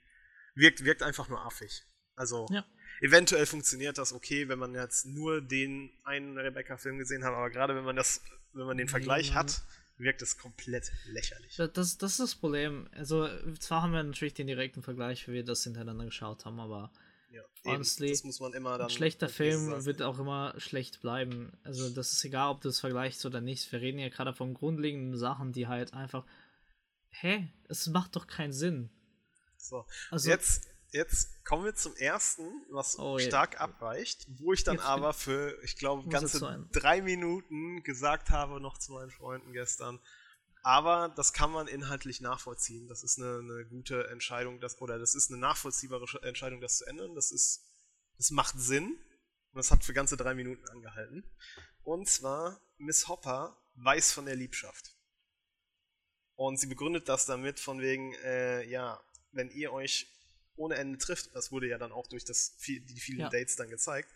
Wirkt, 0.55 0.85
wirkt 0.85 1.03
einfach 1.03 1.27
nur 1.27 1.45
affig. 1.45 1.83
Also, 2.15 2.47
ja. 2.49 2.65
eventuell 3.01 3.45
funktioniert 3.45 3.97
das 3.97 4.13
okay, 4.13 4.47
wenn 4.47 4.59
man 4.59 4.73
jetzt 4.73 5.05
nur 5.05 5.41
den 5.41 5.91
einen 6.05 6.37
Rebecca-Film 6.37 6.99
gesehen 6.99 7.25
hat, 7.25 7.33
aber 7.33 7.49
gerade 7.49 7.75
wenn 7.75 7.83
man 7.83 7.97
das, 7.97 8.21
wenn 8.53 8.65
man 8.65 8.77
den 8.77 8.87
Vergleich 8.87 9.29
ja. 9.29 9.35
hat, 9.35 9.61
wirkt 10.03 10.21
es 10.21 10.37
komplett 10.37 10.91
lächerlich. 11.07 11.55
Das, 11.55 11.97
das, 11.97 12.11
ist 12.11 12.19
das 12.19 12.35
Problem. 12.35 12.87
Also, 12.91 13.27
zwar 13.59 13.81
haben 13.81 13.93
wir 13.93 14.03
natürlich 14.03 14.33
den 14.33 14.47
direkten 14.47 14.81
Vergleich, 14.81 15.27
wie 15.27 15.33
wir 15.33 15.43
das 15.43 15.63
hintereinander 15.63 16.05
geschaut 16.05 16.45
haben, 16.45 16.59
aber 16.59 16.91
ja, 17.31 17.41
honestly, 17.65 18.09
das 18.09 18.23
muss 18.23 18.39
man 18.39 18.53
immer 18.53 18.77
dann 18.77 18.87
ein 18.87 18.89
schlechter 18.89 19.29
Film 19.29 19.65
sagen. 19.65 19.85
wird 19.85 20.01
auch 20.01 20.19
immer 20.19 20.53
schlecht 20.57 21.01
bleiben. 21.01 21.51
Also, 21.63 21.89
das 21.89 22.13
ist 22.13 22.23
egal, 22.25 22.51
ob 22.51 22.61
du 22.61 22.69
es 22.69 22.79
vergleichst 22.79 23.25
oder 23.25 23.41
nicht. 23.41 23.71
Wir 23.71 23.81
reden 23.81 23.99
ja 23.99 24.09
gerade 24.09 24.33
von 24.33 24.53
grundlegenden 24.53 25.17
Sachen, 25.17 25.51
die 25.51 25.67
halt 25.67 25.93
einfach. 25.93 26.25
Hä? 27.09 27.47
Es 27.69 27.87
macht 27.87 28.15
doch 28.15 28.27
keinen 28.27 28.53
Sinn. 28.53 28.89
So, 29.57 29.85
also, 30.11 30.29
jetzt 30.29 30.72
jetzt 30.93 31.43
kommen 31.43 31.65
wir 31.65 31.75
zum 31.75 31.95
ersten, 31.95 32.43
was 32.69 32.97
oh, 32.97 33.19
stark 33.19 33.59
abweicht, 33.59 34.25
wo 34.39 34.53
ich 34.53 34.63
dann 34.63 34.75
jetzt 34.75 34.85
aber 34.85 35.13
für, 35.13 35.61
ich 35.63 35.75
glaube, 35.75 36.07
ganze 36.07 36.67
drei 36.71 37.01
Minuten 37.01 37.83
gesagt 37.83 38.29
habe, 38.29 38.61
noch 38.61 38.77
zu 38.77 38.93
meinen 38.93 39.11
Freunden 39.11 39.51
gestern. 39.53 39.99
Aber 40.61 41.09
das 41.09 41.33
kann 41.33 41.51
man 41.51 41.67
inhaltlich 41.67 42.21
nachvollziehen. 42.21 42.87
Das 42.87 43.03
ist 43.03 43.19
eine, 43.19 43.39
eine 43.39 43.65
gute 43.65 44.07
Entscheidung, 44.07 44.61
das, 44.61 44.79
oder 44.81 44.97
das 44.97 45.13
ist 45.13 45.29
eine 45.29 45.39
nachvollziehbare 45.39 46.05
Entscheidung, 46.21 46.61
das 46.61 46.77
zu 46.77 46.85
ändern. 46.85 47.15
Das 47.15 47.31
ist, 47.31 47.65
das 48.17 48.31
macht 48.31 48.57
Sinn. 48.57 48.85
Und 49.51 49.57
das 49.57 49.71
hat 49.71 49.83
für 49.83 49.93
ganze 49.93 50.15
drei 50.15 50.33
Minuten 50.33 50.65
angehalten. 50.69 51.23
Und 51.83 52.07
zwar, 52.07 52.61
Miss 52.77 53.07
Hopper 53.07 53.57
weiß 53.75 54.13
von 54.13 54.25
der 54.25 54.35
Liebschaft. 54.35 54.95
Und 56.35 56.57
sie 56.57 56.67
begründet 56.67 57.09
das 57.09 57.25
damit 57.25 57.59
von 57.59 57.81
wegen, 57.81 58.13
äh, 58.23 58.63
ja, 58.63 59.03
wenn 59.31 59.49
ihr 59.49 59.73
euch 59.73 60.07
ohne 60.55 60.75
Ende 60.75 60.97
trifft, 60.97 61.35
das 61.35 61.51
wurde 61.51 61.67
ja 61.67 61.77
dann 61.77 61.91
auch 61.91 62.07
durch 62.07 62.25
das, 62.25 62.57
die 62.57 62.99
vielen 62.99 63.21
ja. 63.21 63.29
Dates 63.29 63.55
dann 63.55 63.69
gezeigt, 63.69 64.09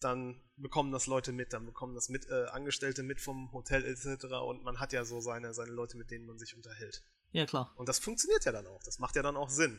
dann 0.00 0.40
bekommen 0.56 0.92
das 0.92 1.06
Leute 1.06 1.32
mit, 1.32 1.52
dann 1.52 1.66
bekommen 1.66 1.94
das 1.94 2.08
mit, 2.08 2.28
äh, 2.28 2.46
Angestellte 2.46 3.02
mit 3.02 3.20
vom 3.20 3.52
Hotel 3.52 3.84
etc. 3.84 4.24
Und 4.46 4.64
man 4.64 4.80
hat 4.80 4.92
ja 4.92 5.04
so 5.04 5.20
seine, 5.20 5.52
seine 5.52 5.72
Leute, 5.72 5.96
mit 5.96 6.10
denen 6.10 6.26
man 6.26 6.38
sich 6.38 6.56
unterhält. 6.56 7.02
Ja, 7.32 7.46
klar. 7.46 7.72
Und 7.76 7.88
das 7.88 7.98
funktioniert 7.98 8.44
ja 8.44 8.52
dann 8.52 8.66
auch. 8.66 8.82
Das 8.82 8.98
macht 8.98 9.16
ja 9.16 9.22
dann 9.22 9.36
auch 9.36 9.50
Sinn. 9.50 9.78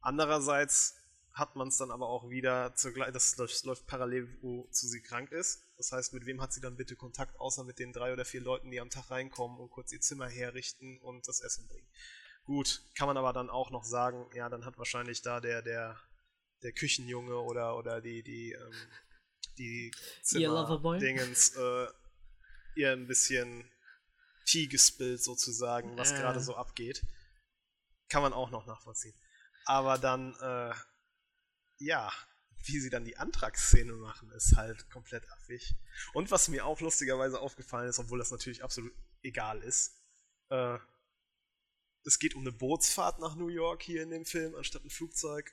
Andererseits 0.00 0.96
hat 1.32 1.56
man 1.56 1.68
es 1.68 1.76
dann 1.76 1.90
aber 1.90 2.08
auch 2.08 2.28
wieder 2.28 2.74
zugleich, 2.74 3.12
das 3.12 3.36
läuft, 3.36 3.64
läuft 3.64 3.86
parallel, 3.86 4.28
wozu 4.42 4.86
sie 4.86 5.00
krank 5.00 5.30
ist. 5.30 5.62
Das 5.76 5.92
heißt, 5.92 6.12
mit 6.12 6.26
wem 6.26 6.40
hat 6.40 6.52
sie 6.52 6.60
dann 6.60 6.76
bitte 6.76 6.96
Kontakt, 6.96 7.38
außer 7.38 7.64
mit 7.64 7.78
den 7.78 7.92
drei 7.92 8.12
oder 8.12 8.24
vier 8.24 8.40
Leuten, 8.40 8.70
die 8.70 8.80
am 8.80 8.90
Tag 8.90 9.10
reinkommen 9.10 9.58
und 9.58 9.70
kurz 9.70 9.92
ihr 9.92 10.00
Zimmer 10.00 10.28
herrichten 10.28 10.98
und 10.98 11.28
das 11.28 11.40
Essen 11.40 11.66
bringen. 11.68 11.86
Gut, 12.44 12.82
kann 12.96 13.06
man 13.06 13.16
aber 13.16 13.32
dann 13.32 13.50
auch 13.50 13.70
noch 13.70 13.84
sagen, 13.84 14.28
ja, 14.34 14.48
dann 14.48 14.64
hat 14.64 14.78
wahrscheinlich 14.78 15.22
da 15.22 15.40
der, 15.40 15.62
der, 15.62 16.00
der 16.62 16.72
Küchenjunge 16.72 17.36
oder, 17.36 17.76
oder 17.76 18.00
die, 18.00 18.22
die, 18.22 18.52
ähm, 18.52 18.90
die? 19.58 19.92
Zimmer-Dingens 20.22 21.56
äh, 21.56 21.86
ihr 22.74 22.92
ein 22.92 23.06
bisschen 23.06 23.70
Tee 24.46 24.66
gespillt 24.66 25.22
sozusagen, 25.22 25.96
was 25.96 26.12
Äh. 26.12 26.16
gerade 26.16 26.40
so 26.40 26.56
abgeht. 26.56 27.06
Kann 28.08 28.22
man 28.22 28.32
auch 28.32 28.50
noch 28.50 28.66
nachvollziehen. 28.66 29.14
Aber 29.66 29.98
dann, 29.98 30.34
äh, 30.40 30.74
ja, 31.78 32.10
wie 32.64 32.80
sie 32.80 32.90
dann 32.90 33.04
die 33.04 33.16
Antragsszene 33.16 33.92
machen, 33.92 34.30
ist 34.32 34.56
halt 34.56 34.90
komplett 34.90 35.30
affig. 35.30 35.76
Und 36.12 36.30
was 36.30 36.48
mir 36.48 36.66
auch 36.66 36.80
lustigerweise 36.80 37.40
aufgefallen 37.40 37.88
ist, 37.88 37.98
obwohl 37.98 38.18
das 38.18 38.30
natürlich 38.32 38.64
absolut 38.64 38.92
egal 39.22 39.62
ist, 39.62 39.96
äh, 40.48 40.78
es 42.04 42.18
geht 42.18 42.34
um 42.34 42.42
eine 42.42 42.52
Bootsfahrt 42.52 43.18
nach 43.20 43.36
New 43.36 43.48
York 43.48 43.82
hier 43.82 44.02
in 44.02 44.10
dem 44.10 44.24
Film, 44.24 44.54
anstatt 44.54 44.84
ein 44.84 44.90
Flugzeug. 44.90 45.52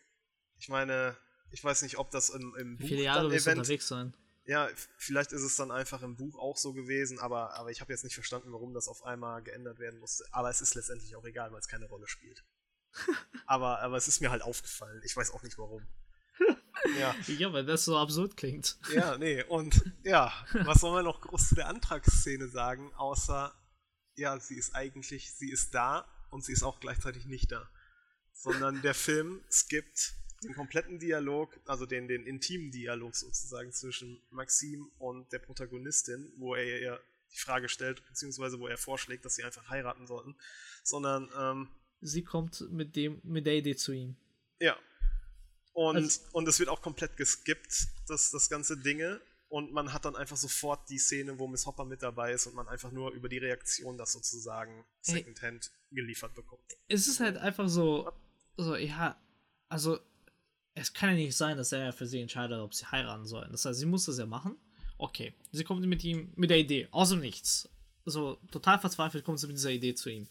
Ich 0.60 0.70
meine, 0.70 1.18
ich 1.52 1.64
weiß 1.64 1.82
nicht, 1.82 1.98
ob 1.98 2.12
das 2.12 2.30
im, 2.30 2.56
im 2.58 2.74
Wie 2.80 2.84
Buch 2.84 2.88
viele 2.88 3.04
Jahre 3.04 3.24
dann 3.30 3.38
event 3.38 3.58
unterwegs 3.60 3.88
sein? 3.88 4.14
ja, 4.46 4.70
vielleicht 4.98 5.34
ist 5.34 5.42
es 5.44 5.58
dann 5.58 5.72
einfach 5.72 6.02
im 6.02 6.16
Buch 6.16 6.38
auch 6.40 6.56
so 6.56 6.72
gewesen, 6.74 7.20
aber, 7.20 7.54
aber 7.56 7.70
ich 7.70 7.82
habe 7.82 7.92
jetzt 7.92 8.06
nicht 8.06 8.14
verstanden, 8.14 8.54
warum 8.54 8.74
das 8.74 8.88
auf 8.88 9.04
einmal 9.04 9.44
geändert 9.44 9.78
werden 9.80 10.00
musste. 10.00 10.24
Aber 10.32 10.50
es 10.50 10.62
ist 10.62 10.74
letztendlich 10.74 11.16
auch 11.18 11.26
egal, 11.26 11.52
weil 11.52 11.60
es 11.60 11.68
keine 11.68 11.86
Rolle 11.86 12.08
spielt. 12.08 12.46
aber, 13.46 13.82
aber 13.82 13.98
es 13.98 14.08
ist 14.08 14.22
mir 14.22 14.32
halt 14.32 14.42
aufgefallen. 14.42 15.02
Ich 15.04 15.16
weiß 15.16 15.32
auch 15.32 15.44
nicht 15.44 15.58
warum. 15.58 15.86
Ja, 17.00 17.14
Ja, 17.28 17.52
weil 17.52 17.66
das 17.66 17.84
so 17.84 17.98
absurd 17.98 18.38
klingt. 18.38 18.78
ja, 18.94 19.18
nee. 19.18 19.44
Und 19.44 19.84
ja, 20.04 20.32
was 20.64 20.80
soll 20.80 20.94
man 20.94 21.04
noch 21.04 21.20
groß 21.20 21.50
zu 21.50 21.56
der 21.56 21.68
Antragsszene 21.68 22.48
sagen, 22.48 22.94
außer, 22.94 23.54
ja, 24.16 24.40
sie 24.40 24.56
ist 24.56 24.74
eigentlich, 24.74 25.34
sie 25.34 25.50
ist 25.52 25.74
da 25.74 26.08
und 26.30 26.44
sie 26.44 26.54
ist 26.54 26.64
auch 26.64 26.80
gleichzeitig 26.80 27.26
nicht 27.26 27.52
da. 27.52 27.70
Sondern 28.34 28.82
der 28.82 28.94
Film 28.94 29.42
skippt 29.52 30.14
den 30.44 30.54
kompletten 30.54 31.00
Dialog, 31.00 31.60
also 31.66 31.86
den, 31.88 32.08
den 32.08 32.26
intimen 32.28 32.70
Dialog 32.72 33.16
sozusagen 33.16 33.72
zwischen 33.72 34.22
Maxim 34.30 34.92
und 35.00 35.32
der 35.34 35.40
Protagonistin, 35.40 36.32
wo 36.38 36.54
er 36.54 36.80
ihr 36.82 37.00
die 37.34 37.40
Frage 37.40 37.68
stellt, 37.70 38.06
beziehungsweise 38.08 38.60
wo 38.60 38.68
er 38.68 38.78
vorschlägt, 38.78 39.26
dass 39.26 39.36
sie 39.36 39.44
einfach 39.44 39.68
heiraten 39.70 40.06
sollten, 40.08 40.36
sondern, 40.84 41.30
ähm, 41.38 41.70
Sie 42.00 42.24
kommt 42.24 42.62
mit 42.72 42.96
dem, 42.96 43.20
mit 43.24 43.48
der 43.48 43.56
Idee 43.56 43.76
zu 43.76 43.92
ihm. 43.92 44.16
ja. 44.60 44.78
Und, 45.74 45.96
Also- 45.98 46.22
und 46.32 46.48
es 46.48 46.58
wird 46.60 46.70
auch 46.70 46.82
komplett 46.82 47.18
geskippt, 47.18 47.88
das, 48.08 48.32
das 48.32 48.50
ganze 48.50 48.78
Dinge. 48.78 49.22
Und 49.50 49.72
man 49.72 49.94
hat 49.94 50.04
dann 50.04 50.16
einfach 50.16 50.36
sofort 50.36 50.90
die 50.90 50.98
Szene, 50.98 51.40
wo 51.40 51.48
Miss 51.48 51.66
Hopper 51.66 51.86
mit 51.86 52.04
dabei 52.04 52.34
ist 52.34 52.48
und 52.48 52.56
man 52.56 52.68
einfach 52.68 52.92
nur 52.92 53.12
über 53.12 53.30
die 53.30 53.38
Reaktion 53.38 53.98
das 53.98 54.12
sozusagen 54.12 54.86
secondhand 55.02 55.72
geliefert 55.90 56.34
bekommt. 56.34 56.62
Es 56.90 57.08
ist 57.08 57.22
halt 57.22 57.38
einfach 57.38 57.70
so, 57.70 58.12
so, 58.58 58.76
ja, 58.76 59.18
also, 59.70 60.00
es 60.74 60.94
kann 60.94 61.12
ja 61.12 61.16
nicht 61.16 61.36
sein, 61.38 61.58
dass 61.58 61.72
er 61.72 61.94
für 61.94 62.06
sie 62.06 62.20
entscheidet, 62.20 62.60
ob 62.60 62.74
sie 62.74 62.86
heiraten 62.86 63.26
sollen. 63.26 63.52
Das 63.52 63.64
heißt, 63.66 63.80
sie 63.80 63.86
muss 63.86 64.06
das 64.06 64.18
ja 64.18 64.26
machen. 64.26 64.58
Okay, 64.98 65.34
sie 65.52 65.64
kommt 65.64 65.86
mit 65.86 66.04
ihm, 66.04 66.34
mit 66.36 66.50
der 66.50 66.58
Idee, 66.60 66.88
aus 66.92 67.10
dem 67.10 67.20
Nichts. 67.22 67.70
So, 68.06 68.36
total 68.52 68.80
verzweifelt 68.80 69.24
kommt 69.24 69.40
sie 69.40 69.48
mit 69.48 69.56
dieser 69.58 69.72
Idee 69.72 69.96
zu 69.96 70.10
ihm. 70.10 70.28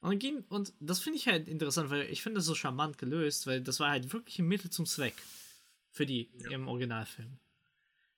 Und 0.00 0.10
dann 0.10 0.18
ging, 0.18 0.44
und 0.48 0.72
das 0.80 1.00
finde 1.00 1.18
ich 1.18 1.26
halt 1.28 1.48
interessant, 1.48 1.90
weil 1.90 2.02
ich 2.10 2.22
finde 2.22 2.38
das 2.38 2.46
so 2.46 2.54
charmant 2.54 2.98
gelöst, 2.98 3.46
weil 3.46 3.62
das 3.62 3.80
war 3.80 3.90
halt 3.90 4.12
wirklich 4.12 4.38
ein 4.38 4.46
Mittel 4.46 4.70
zum 4.70 4.84
Zweck 4.86 5.14
für 5.90 6.06
die 6.06 6.30
Ja. 6.38 6.50
im 6.50 6.68
Originalfilm. 6.68 7.38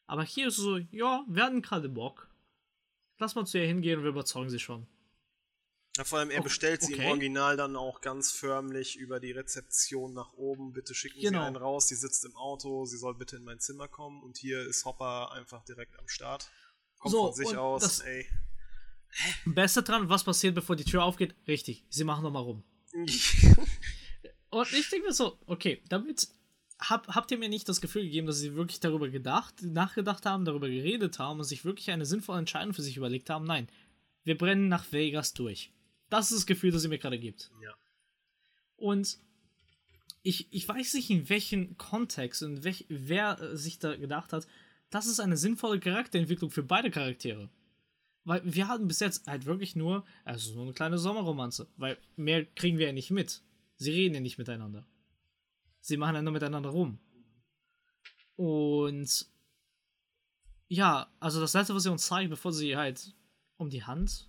Aber 0.06 0.22
hier 0.24 0.48
ist 0.48 0.56
so, 0.56 0.78
ja, 0.78 1.24
wir 1.28 1.42
hatten 1.44 1.62
gerade 1.62 1.88
Bock. 1.88 2.28
Lass 3.18 3.34
mal 3.34 3.46
zu 3.46 3.58
ihr 3.58 3.66
hingehen 3.66 3.98
und 3.98 4.04
wir 4.04 4.10
überzeugen 4.10 4.50
sie 4.50 4.58
schon. 4.60 4.86
Ja, 5.96 6.04
vor 6.04 6.18
allem, 6.18 6.30
er 6.30 6.42
bestellt 6.42 6.82
sie 6.82 6.92
im 6.92 6.98
okay. 7.00 7.08
Original 7.10 7.56
dann 7.56 7.74
auch 7.74 8.02
ganz 8.02 8.30
förmlich 8.30 8.96
über 8.96 9.18
die 9.18 9.32
Rezeption 9.32 10.12
nach 10.12 10.34
oben. 10.34 10.74
Bitte 10.74 10.94
schicken 10.94 11.20
Genau. 11.20 11.40
Sie 11.40 11.46
einen 11.46 11.56
raus, 11.56 11.86
die 11.86 11.94
sitzt 11.94 12.24
im 12.26 12.36
Auto, 12.36 12.84
sie 12.84 12.98
soll 12.98 13.14
bitte 13.14 13.36
in 13.36 13.44
mein 13.44 13.60
Zimmer 13.60 13.88
kommen. 13.88 14.22
Und 14.22 14.36
hier 14.36 14.60
ist 14.66 14.84
Hopper 14.84 15.32
einfach 15.32 15.64
direkt 15.64 15.98
am 15.98 16.06
Start. 16.06 16.50
Kommt 16.98 17.12
So, 17.12 17.24
von 17.26 17.34
sich 17.34 17.56
aus, 17.56 17.82
das- 17.82 18.00
ey. 18.00 18.26
Beste 19.46 19.82
dran, 19.82 20.10
was 20.10 20.24
passiert, 20.24 20.54
bevor 20.54 20.76
die 20.76 20.84
Tür 20.84 21.02
aufgeht? 21.02 21.34
Richtig, 21.48 21.86
sie 21.88 22.04
machen 22.04 22.22
nochmal 22.22 22.42
rum. 22.42 22.62
Und 24.50 24.72
ich 24.72 24.90
denke 24.90 25.06
mir 25.06 25.12
so, 25.14 25.38
okay, 25.46 25.82
damit 25.88 26.28
hab, 26.78 27.08
habt 27.08 27.30
ihr 27.30 27.38
mir 27.38 27.48
nicht 27.48 27.68
das 27.68 27.80
Gefühl 27.80 28.02
gegeben, 28.02 28.26
dass 28.26 28.38
sie 28.38 28.54
wirklich 28.54 28.80
darüber 28.80 29.08
gedacht, 29.08 29.62
nachgedacht 29.62 30.26
haben, 30.26 30.44
darüber 30.44 30.68
geredet 30.68 31.18
haben 31.18 31.38
und 31.38 31.44
sich 31.44 31.64
wirklich 31.64 31.90
eine 31.90 32.04
sinnvolle 32.06 32.40
Entscheidung 32.40 32.74
für 32.74 32.82
sich 32.82 32.96
überlegt 32.96 33.30
haben. 33.30 33.46
Nein, 33.46 33.68
wir 34.24 34.36
brennen 34.36 34.68
nach 34.68 34.92
Vegas 34.92 35.32
durch. 35.32 35.72
Das 36.10 36.30
ist 36.30 36.38
das 36.38 36.46
Gefühl, 36.46 36.70
das 36.70 36.84
ihr 36.84 36.90
mir 36.90 36.98
gerade 36.98 37.18
gibt. 37.18 37.50
ja. 37.62 37.74
Und 38.76 39.18
ich, 40.22 40.48
ich 40.50 40.68
weiß 40.68 40.94
nicht, 40.94 41.08
in 41.08 41.28
welchem 41.28 41.78
Kontext 41.78 42.42
und 42.42 42.64
welch, 42.64 42.84
wer 42.88 43.40
äh, 43.40 43.56
sich 43.56 43.78
da 43.78 43.94
gedacht 43.94 44.32
hat, 44.32 44.46
das 44.90 45.06
ist 45.06 45.20
eine 45.20 45.36
sinnvolle 45.36 45.80
Charakterentwicklung 45.80 46.50
für 46.50 46.62
beide 46.62 46.90
Charaktere. 46.90 47.48
Weil 48.24 48.42
wir 48.44 48.66
hatten 48.66 48.88
bis 48.88 48.98
jetzt 48.98 49.26
halt 49.28 49.46
wirklich 49.46 49.76
nur, 49.76 50.04
also 50.24 50.52
nur 50.54 50.64
eine 50.64 50.72
kleine 50.72 50.98
Sommerromanze, 50.98 51.68
weil 51.76 51.96
mehr 52.16 52.44
kriegen 52.44 52.76
wir 52.78 52.86
ja 52.86 52.92
nicht 52.92 53.12
mit. 53.12 53.40
Sie 53.76 53.92
reden 53.92 54.14
ja 54.14 54.20
nicht 54.20 54.36
miteinander. 54.36 54.84
Sie 55.86 55.96
machen 55.96 56.16
ja 56.16 56.22
nur 56.22 56.32
miteinander 56.32 56.70
rum. 56.70 56.98
Und 58.34 59.26
ja, 60.66 61.08
also 61.20 61.40
das 61.40 61.54
letzte, 61.54 61.76
was 61.76 61.84
sie 61.84 61.92
uns 61.92 62.06
zeigen, 62.06 62.28
bevor 62.28 62.52
sie 62.52 62.76
halt 62.76 63.14
um 63.56 63.70
die 63.70 63.84
Hand 63.84 64.28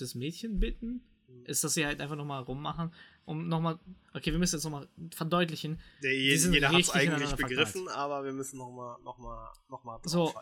des 0.00 0.14
Mädchen 0.14 0.58
bitten, 0.58 1.02
ist, 1.44 1.62
dass 1.62 1.74
sie 1.74 1.84
halt 1.84 2.00
einfach 2.00 2.16
nochmal 2.16 2.42
rummachen, 2.42 2.90
um 3.26 3.48
nochmal, 3.48 3.78
okay, 4.14 4.32
wir 4.32 4.38
müssen 4.38 4.56
jetzt 4.56 4.64
nochmal 4.64 4.88
verdeutlichen, 5.14 5.78
Der, 6.02 6.12
Die 6.12 6.38
sind 6.38 6.54
jeder 6.54 6.70
hat 6.70 6.80
es 6.80 6.90
eigentlich 6.90 7.34
begriffen, 7.34 7.86
aber 7.88 8.24
wir 8.24 8.32
müssen 8.32 8.56
nochmal 8.56 8.98
noch 9.02 9.18
mal, 9.18 9.52
noch 9.68 9.84
mal 9.84 10.00
So. 10.04 10.34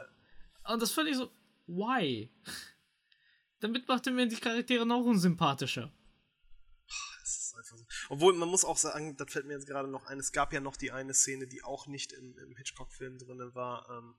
und 0.69 0.81
das 0.81 0.93
fand 0.93 1.09
ich 1.09 1.17
so, 1.17 1.29
why? 1.67 2.31
Damit 3.59 3.89
macht 3.89 4.07
er 4.07 4.13
mir 4.13 4.29
die 4.29 4.37
Charaktere 4.37 4.87
noch 4.87 5.05
unsympathischer. 5.05 5.93
Obwohl, 8.09 8.35
man 8.35 8.49
muss 8.49 8.65
auch 8.65 8.77
sagen, 8.77 9.17
das 9.17 9.33
fällt 9.33 9.47
mir 9.47 9.55
jetzt 9.55 9.67
gerade 9.67 9.89
noch 9.89 10.07
ein, 10.07 10.19
es 10.19 10.33
gab 10.33 10.53
ja 10.53 10.61
noch 10.61 10.77
die 10.77 10.93
eine 10.93 11.15
Szene, 11.15 11.47
die 11.47 11.63
auch 11.63 11.87
nicht 11.87 12.13
im, 12.13 12.37
im 12.39 12.57
Hitchcock-Film 12.57 13.19
drin 13.19 13.55
war, 13.55 13.89
ähm, 13.91 14.15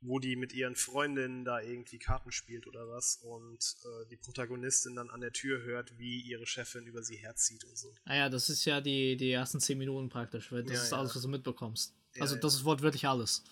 wo 0.00 0.18
die 0.18 0.36
mit 0.36 0.52
ihren 0.52 0.76
Freundinnen 0.76 1.44
da 1.44 1.60
irgendwie 1.60 1.98
Karten 1.98 2.30
spielt 2.30 2.66
oder 2.66 2.86
was 2.88 3.16
und 3.16 3.76
äh, 3.84 4.06
die 4.10 4.16
Protagonistin 4.16 4.94
dann 4.96 5.10
an 5.10 5.20
der 5.20 5.32
Tür 5.32 5.62
hört, 5.62 5.98
wie 5.98 6.20
ihre 6.20 6.46
Chefin 6.46 6.86
über 6.86 7.02
sie 7.02 7.16
herzieht 7.16 7.64
und 7.64 7.76
so. 7.78 7.94
Naja, 8.04 8.28
das 8.28 8.48
ist 8.50 8.64
ja 8.66 8.80
die, 8.80 9.16
die 9.16 9.30
ersten 9.30 9.60
10 9.60 9.78
Minuten 9.78 10.08
praktisch, 10.08 10.52
weil 10.52 10.62
das 10.64 10.72
Ja, 10.76 10.82
ist 10.82 10.90
ja. 10.92 10.98
alles, 10.98 11.14
was 11.16 11.22
du 11.22 11.28
mitbekommst. 11.28 11.94
Ja, 12.14 12.22
also 12.22 12.36
das 12.36 12.54
ist 12.54 12.64
wortwörtlich 12.64 13.06
alles. 13.06 13.42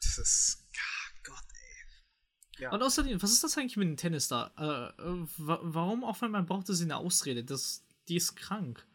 Das 0.00 0.18
ist. 0.18 0.64
Ah, 0.76 1.10
Gott, 1.24 1.44
ey. 1.52 2.62
Ja. 2.62 2.72
Und 2.72 2.82
außerdem, 2.82 3.20
was 3.20 3.32
ist 3.32 3.42
das 3.42 3.58
eigentlich 3.58 3.76
mit 3.76 3.88
dem 3.88 3.96
Tennis 3.96 4.28
da? 4.28 4.52
Äh, 4.56 5.02
äh, 5.02 5.26
wa 5.38 5.58
warum 5.62 6.04
auch 6.04 6.20
wenn 6.22 6.30
man 6.30 6.46
brauchte 6.46 6.74
sie 6.74 6.84
eine 6.84 6.96
Ausrede? 6.96 7.44
Das, 7.44 7.84
die 8.08 8.16
ist 8.16 8.36
krank. 8.36 8.86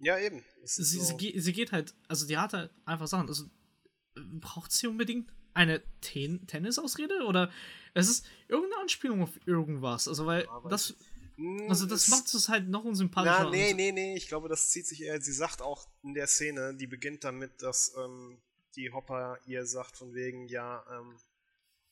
Ja, 0.00 0.18
eben. 0.18 0.42
Sie, 0.64 0.82
sie, 0.84 0.98
so, 1.00 1.16
ge- 1.16 1.38
sie 1.38 1.52
geht 1.52 1.72
halt, 1.72 1.94
also 2.08 2.26
die 2.26 2.36
hat 2.38 2.52
halt 2.52 2.70
einfach 2.84 3.06
Sachen. 3.06 3.28
Also, 3.28 3.44
äh, 4.16 4.20
braucht 4.40 4.72
sie 4.72 4.86
unbedingt 4.86 5.32
eine 5.54 5.82
Ten 6.00 6.46
Tennisausrede? 6.46 7.24
Oder 7.26 7.50
es 7.94 8.08
ist 8.08 8.26
irgendeine 8.48 8.82
Anspielung 8.82 9.22
auf 9.22 9.30
irgendwas? 9.46 10.08
Also, 10.08 10.26
weil 10.26 10.46
Aber 10.48 10.68
das, 10.68 10.94
also 11.68 11.86
das 11.86 12.02
es- 12.04 12.08
macht 12.08 12.32
es 12.34 12.48
halt 12.48 12.68
noch 12.68 12.84
unsympathischer. 12.84 13.44
Na, 13.44 13.50
nee, 13.50 13.72
nee, 13.74 13.92
nee, 13.92 14.16
ich 14.16 14.28
glaube, 14.28 14.48
das 14.48 14.70
zieht 14.70 14.86
sich 14.86 15.02
eher. 15.02 15.20
Sie 15.20 15.32
sagt 15.32 15.62
auch 15.62 15.88
in 16.02 16.14
der 16.14 16.26
Szene, 16.26 16.74
die 16.74 16.86
beginnt 16.86 17.24
damit, 17.24 17.62
dass 17.62 17.94
ähm, 17.96 18.36
die 18.76 18.92
Hopper 18.92 19.38
ihr 19.46 19.66
sagt, 19.66 19.96
von 19.96 20.14
wegen, 20.14 20.46
ja, 20.48 20.84
ähm, 20.90 21.16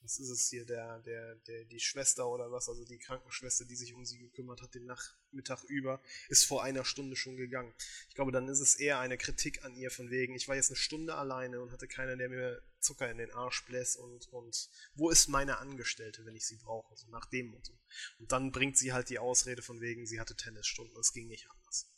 was 0.00 0.18
ist 0.18 0.30
es 0.30 0.48
hier, 0.48 0.64
der, 0.64 1.00
der, 1.00 1.34
der, 1.34 1.64
die 1.64 1.80
Schwester 1.80 2.28
oder 2.28 2.50
was, 2.50 2.68
also 2.68 2.84
die 2.84 2.98
Krankenschwester, 2.98 3.64
die 3.64 3.76
sich 3.76 3.94
um 3.94 4.04
sie 4.04 4.18
gekümmert 4.18 4.62
hat, 4.62 4.74
den 4.74 4.86
Nachmittag 4.86 5.64
über, 5.64 6.00
ist 6.28 6.44
vor 6.44 6.62
einer 6.62 6.84
Stunde 6.84 7.16
schon 7.16 7.36
gegangen. 7.36 7.74
Ich 8.08 8.14
glaube, 8.14 8.32
dann 8.32 8.48
ist 8.48 8.60
es 8.60 8.76
eher 8.76 9.00
eine 9.00 9.18
Kritik 9.18 9.64
an 9.64 9.74
ihr, 9.74 9.90
von 9.90 10.10
wegen, 10.10 10.34
ich 10.34 10.48
war 10.48 10.56
jetzt 10.56 10.70
eine 10.70 10.76
Stunde 10.76 11.14
alleine 11.14 11.60
und 11.60 11.72
hatte 11.72 11.88
keiner, 11.88 12.16
der 12.16 12.28
mir 12.28 12.62
Zucker 12.80 13.10
in 13.10 13.18
den 13.18 13.32
Arsch 13.32 13.64
bläst 13.66 13.96
und, 13.96 14.32
und 14.32 14.70
wo 14.94 15.10
ist 15.10 15.28
meine 15.28 15.58
Angestellte, 15.58 16.24
wenn 16.24 16.36
ich 16.36 16.46
sie 16.46 16.56
brauche, 16.56 16.96
so 16.96 17.08
nach 17.08 17.26
dem 17.26 17.48
Motto. 17.48 17.72
Und 18.18 18.32
dann 18.32 18.52
bringt 18.52 18.78
sie 18.78 18.92
halt 18.92 19.10
die 19.10 19.18
Ausrede 19.18 19.62
von 19.62 19.80
wegen, 19.80 20.06
sie 20.06 20.20
hatte 20.20 20.36
Tennisstunden, 20.36 20.96
es 20.98 21.12
ging 21.12 21.28
nicht 21.28 21.50
anders. 21.50 21.90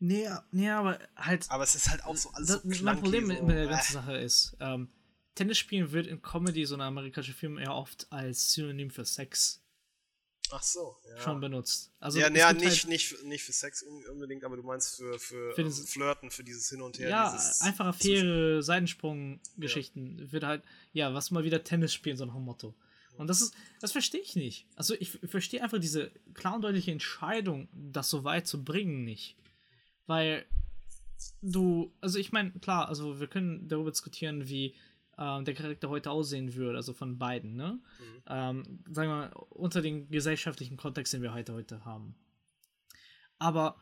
Nee, 0.00 0.28
nee, 0.50 0.68
aber 0.68 0.98
halt. 1.16 1.50
Aber 1.50 1.64
es 1.64 1.74
ist 1.74 1.88
halt 1.88 2.04
auch 2.04 2.16
so 2.16 2.30
alles 2.32 2.48
das, 2.48 2.62
so 2.62 2.84
mein 2.84 3.00
Problem 3.00 3.26
so, 3.26 3.42
mit 3.44 3.56
der 3.56 3.64
äh. 3.64 3.68
ganzen 3.68 3.92
Sache 3.94 4.16
ist, 4.18 4.56
ähm, 4.60 4.92
Tennisspielen 5.34 5.90
wird 5.92 6.06
in 6.06 6.22
Comedy, 6.22 6.64
so 6.64 6.74
einer 6.74 6.84
amerikanischen 6.84 7.34
Film, 7.34 7.58
eher 7.58 7.74
oft 7.74 8.06
als 8.10 8.52
Synonym 8.52 8.90
für 8.90 9.04
Sex 9.04 9.60
Ach 10.50 10.62
so, 10.62 10.94
ja. 11.08 11.20
schon 11.22 11.40
benutzt. 11.40 11.90
Also 11.98 12.18
ja, 12.20 12.26
gibt 12.28 12.34
nicht, 12.36 12.44
halt, 12.44 12.88
nicht, 12.88 13.08
für- 13.08 13.26
nicht 13.26 13.42
für 13.42 13.52
Sex 13.52 13.82
un- 13.82 14.04
unbedingt, 14.12 14.44
aber 14.44 14.56
du 14.56 14.62
meinst 14.62 14.96
für, 14.96 15.18
für, 15.18 15.52
Für 15.54 15.60
ähm, 15.62 15.66
dieses- 15.68 15.90
Flirten, 15.90 16.30
für 16.30 16.44
dieses 16.44 16.68
Hin 16.68 16.82
und 16.82 16.98
Her. 16.98 17.08
ja, 17.08 17.32
dieses 17.32 17.62
einfach 17.62 17.86
Affäre, 17.86 18.62
Seitensprung-Geschichten 18.62 20.30
wird 20.32 20.44
halt, 20.44 20.62
ja, 20.92 21.12
was 21.14 21.30
mal 21.30 21.44
wieder 21.44 21.64
Tennis 21.64 21.92
spielen, 21.94 22.16
so 22.16 22.24
nach 22.26 22.34
dem 22.34 22.44
Motto. 22.44 22.74
Und 23.16 23.28
das 23.28 23.40
ist, 23.40 23.54
das 23.80 23.92
verstehe 23.92 24.20
ich 24.20 24.34
nicht. 24.36 24.66
Also 24.76 24.94
ich 24.98 25.10
verstehe 25.24 25.62
einfach 25.62 25.78
diese 25.78 26.10
klar 26.34 26.56
und 26.56 26.62
deutliche 26.62 26.90
Entscheidung, 26.90 27.68
das 27.72 28.10
so 28.10 28.24
weit 28.24 28.46
zu 28.46 28.62
bringen, 28.64 29.04
nicht. 29.04 29.36
Weil 30.06 30.44
du, 31.40 31.92
also 32.00 32.18
ich 32.18 32.32
meine, 32.32 32.50
klar, 32.52 32.88
also 32.88 33.20
wir 33.20 33.28
können 33.28 33.68
darüber 33.68 33.90
diskutieren, 33.92 34.48
wie 34.48 34.74
ähm, 35.18 35.44
der 35.44 35.54
Charakter 35.54 35.88
heute 35.88 36.10
aussehen 36.10 36.54
würde, 36.54 36.76
also 36.76 36.92
von 36.92 37.18
beiden, 37.18 37.56
ne? 37.56 37.80
Mhm. 37.98 38.22
Ähm, 38.26 38.62
sagen 38.90 39.08
wir 39.10 39.16
mal, 39.16 39.32
unter 39.50 39.82
den 39.82 40.08
gesellschaftlichen 40.08 40.76
Kontext, 40.76 41.12
den 41.12 41.22
wir 41.22 41.34
heute, 41.34 41.54
heute 41.54 41.84
haben. 41.84 42.14
Aber 43.38 43.76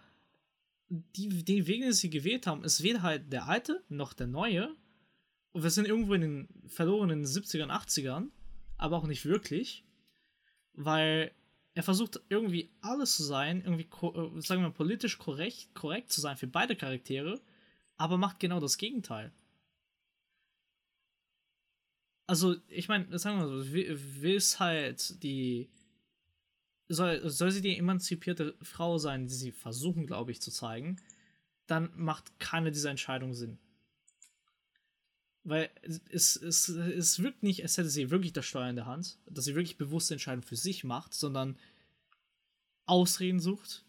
die, 0.89 1.29
die 1.45 1.67
Wege, 1.67 1.87
die 1.87 1.93
sie 1.93 2.11
gewählt 2.11 2.47
haben, 2.47 2.65
ist 2.65 2.83
weder 2.83 3.03
halt 3.03 3.33
der 3.33 3.49
alte 3.49 3.83
noch 3.89 4.13
der 4.13 4.27
neue. 4.27 4.75
Und 5.53 5.63
wir 5.63 5.71
sind 5.71 5.87
irgendwo 5.87 6.15
in 6.15 6.21
den 6.21 6.49
verlorenen 6.67 7.25
70ern, 7.25 7.71
80ern, 7.71 8.29
aber 8.77 8.97
auch 8.97 9.07
nicht 9.07 9.25
wirklich. 9.25 9.85
Weil 10.75 11.33
er 11.75 11.83
versucht 11.83 12.21
irgendwie 12.29 12.71
alles 12.81 13.17
zu 13.17 13.23
sein, 13.23 13.63
irgendwie, 13.63 13.85
äh, 13.85 14.41
sagen 14.41 14.63
wir 14.63 14.69
mal, 14.69 14.73
politisch 14.73 15.19
korrekt, 15.19 15.75
korrekt 15.75 16.13
zu 16.13 16.21
sein 16.21 16.37
für 16.37 16.47
beide 16.47 16.77
Charaktere, 16.77 17.41
aber 17.97 18.19
macht 18.19 18.41
genau 18.41 18.61
das 18.61 18.79
Gegenteil. 18.79 19.33
Also, 22.27 22.57
ich 22.69 22.89
meine, 22.89 23.19
sagen 23.19 23.39
wir 23.39 23.47
mal 23.47 23.63
so, 23.63 23.73
will 23.73 24.37
es 24.37 24.61
halt 24.61 25.23
die. 25.23 25.71
Soll, 26.89 27.29
soll 27.31 27.51
sie 27.51 27.63
die 27.63 27.79
emanzipierte 27.79 28.55
Frau 28.61 28.99
sein, 28.99 29.27
die 29.27 29.35
sie 29.35 29.53
versuchen, 29.53 30.07
glaube 30.07 30.31
ich, 30.31 30.43
zu 30.43 30.51
zeigen, 30.51 31.01
dann 31.67 31.91
macht 31.97 32.39
keine 32.39 32.71
dieser 32.71 32.91
Entscheidungen 32.91 33.35
Sinn. 33.35 33.59
Weil 35.45 35.71
es, 36.11 36.37
es, 36.37 36.69
es 36.69 37.23
wirkt 37.23 37.43
nicht, 37.43 37.63
als 37.63 37.77
hätte 37.79 37.89
sie 37.89 38.11
wirklich 38.11 38.33
das 38.33 38.47
Steuer 38.47 38.69
in 38.69 38.77
der 38.77 38.87
Hand, 38.87 39.19
dass 39.27 39.45
sie 39.45 39.55
wirklich 39.55 39.79
bewusste 39.79 40.15
Entscheidungen 40.15 40.47
für 40.47 40.57
sich 40.57 40.85
macht, 40.85 41.15
sondern 41.15 41.59
Ausreden 42.87 43.41
sucht. 43.41 43.85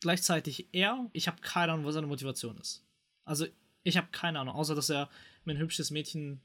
Gleichzeitig 0.00 0.68
er, 0.72 1.08
ich 1.12 1.26
habe 1.26 1.40
keine 1.40 1.72
Ahnung, 1.72 1.86
was 1.86 1.94
seine 1.94 2.06
Motivation 2.06 2.58
ist. 2.58 2.84
Also, 3.24 3.46
ich 3.86 3.96
habe 3.96 4.08
keine 4.10 4.40
Ahnung, 4.40 4.54
außer 4.54 4.74
dass 4.74 4.90
er 4.90 5.08
mit 5.44 5.56
ein 5.56 5.60
hübsches 5.60 5.90
Mädchen 5.90 6.40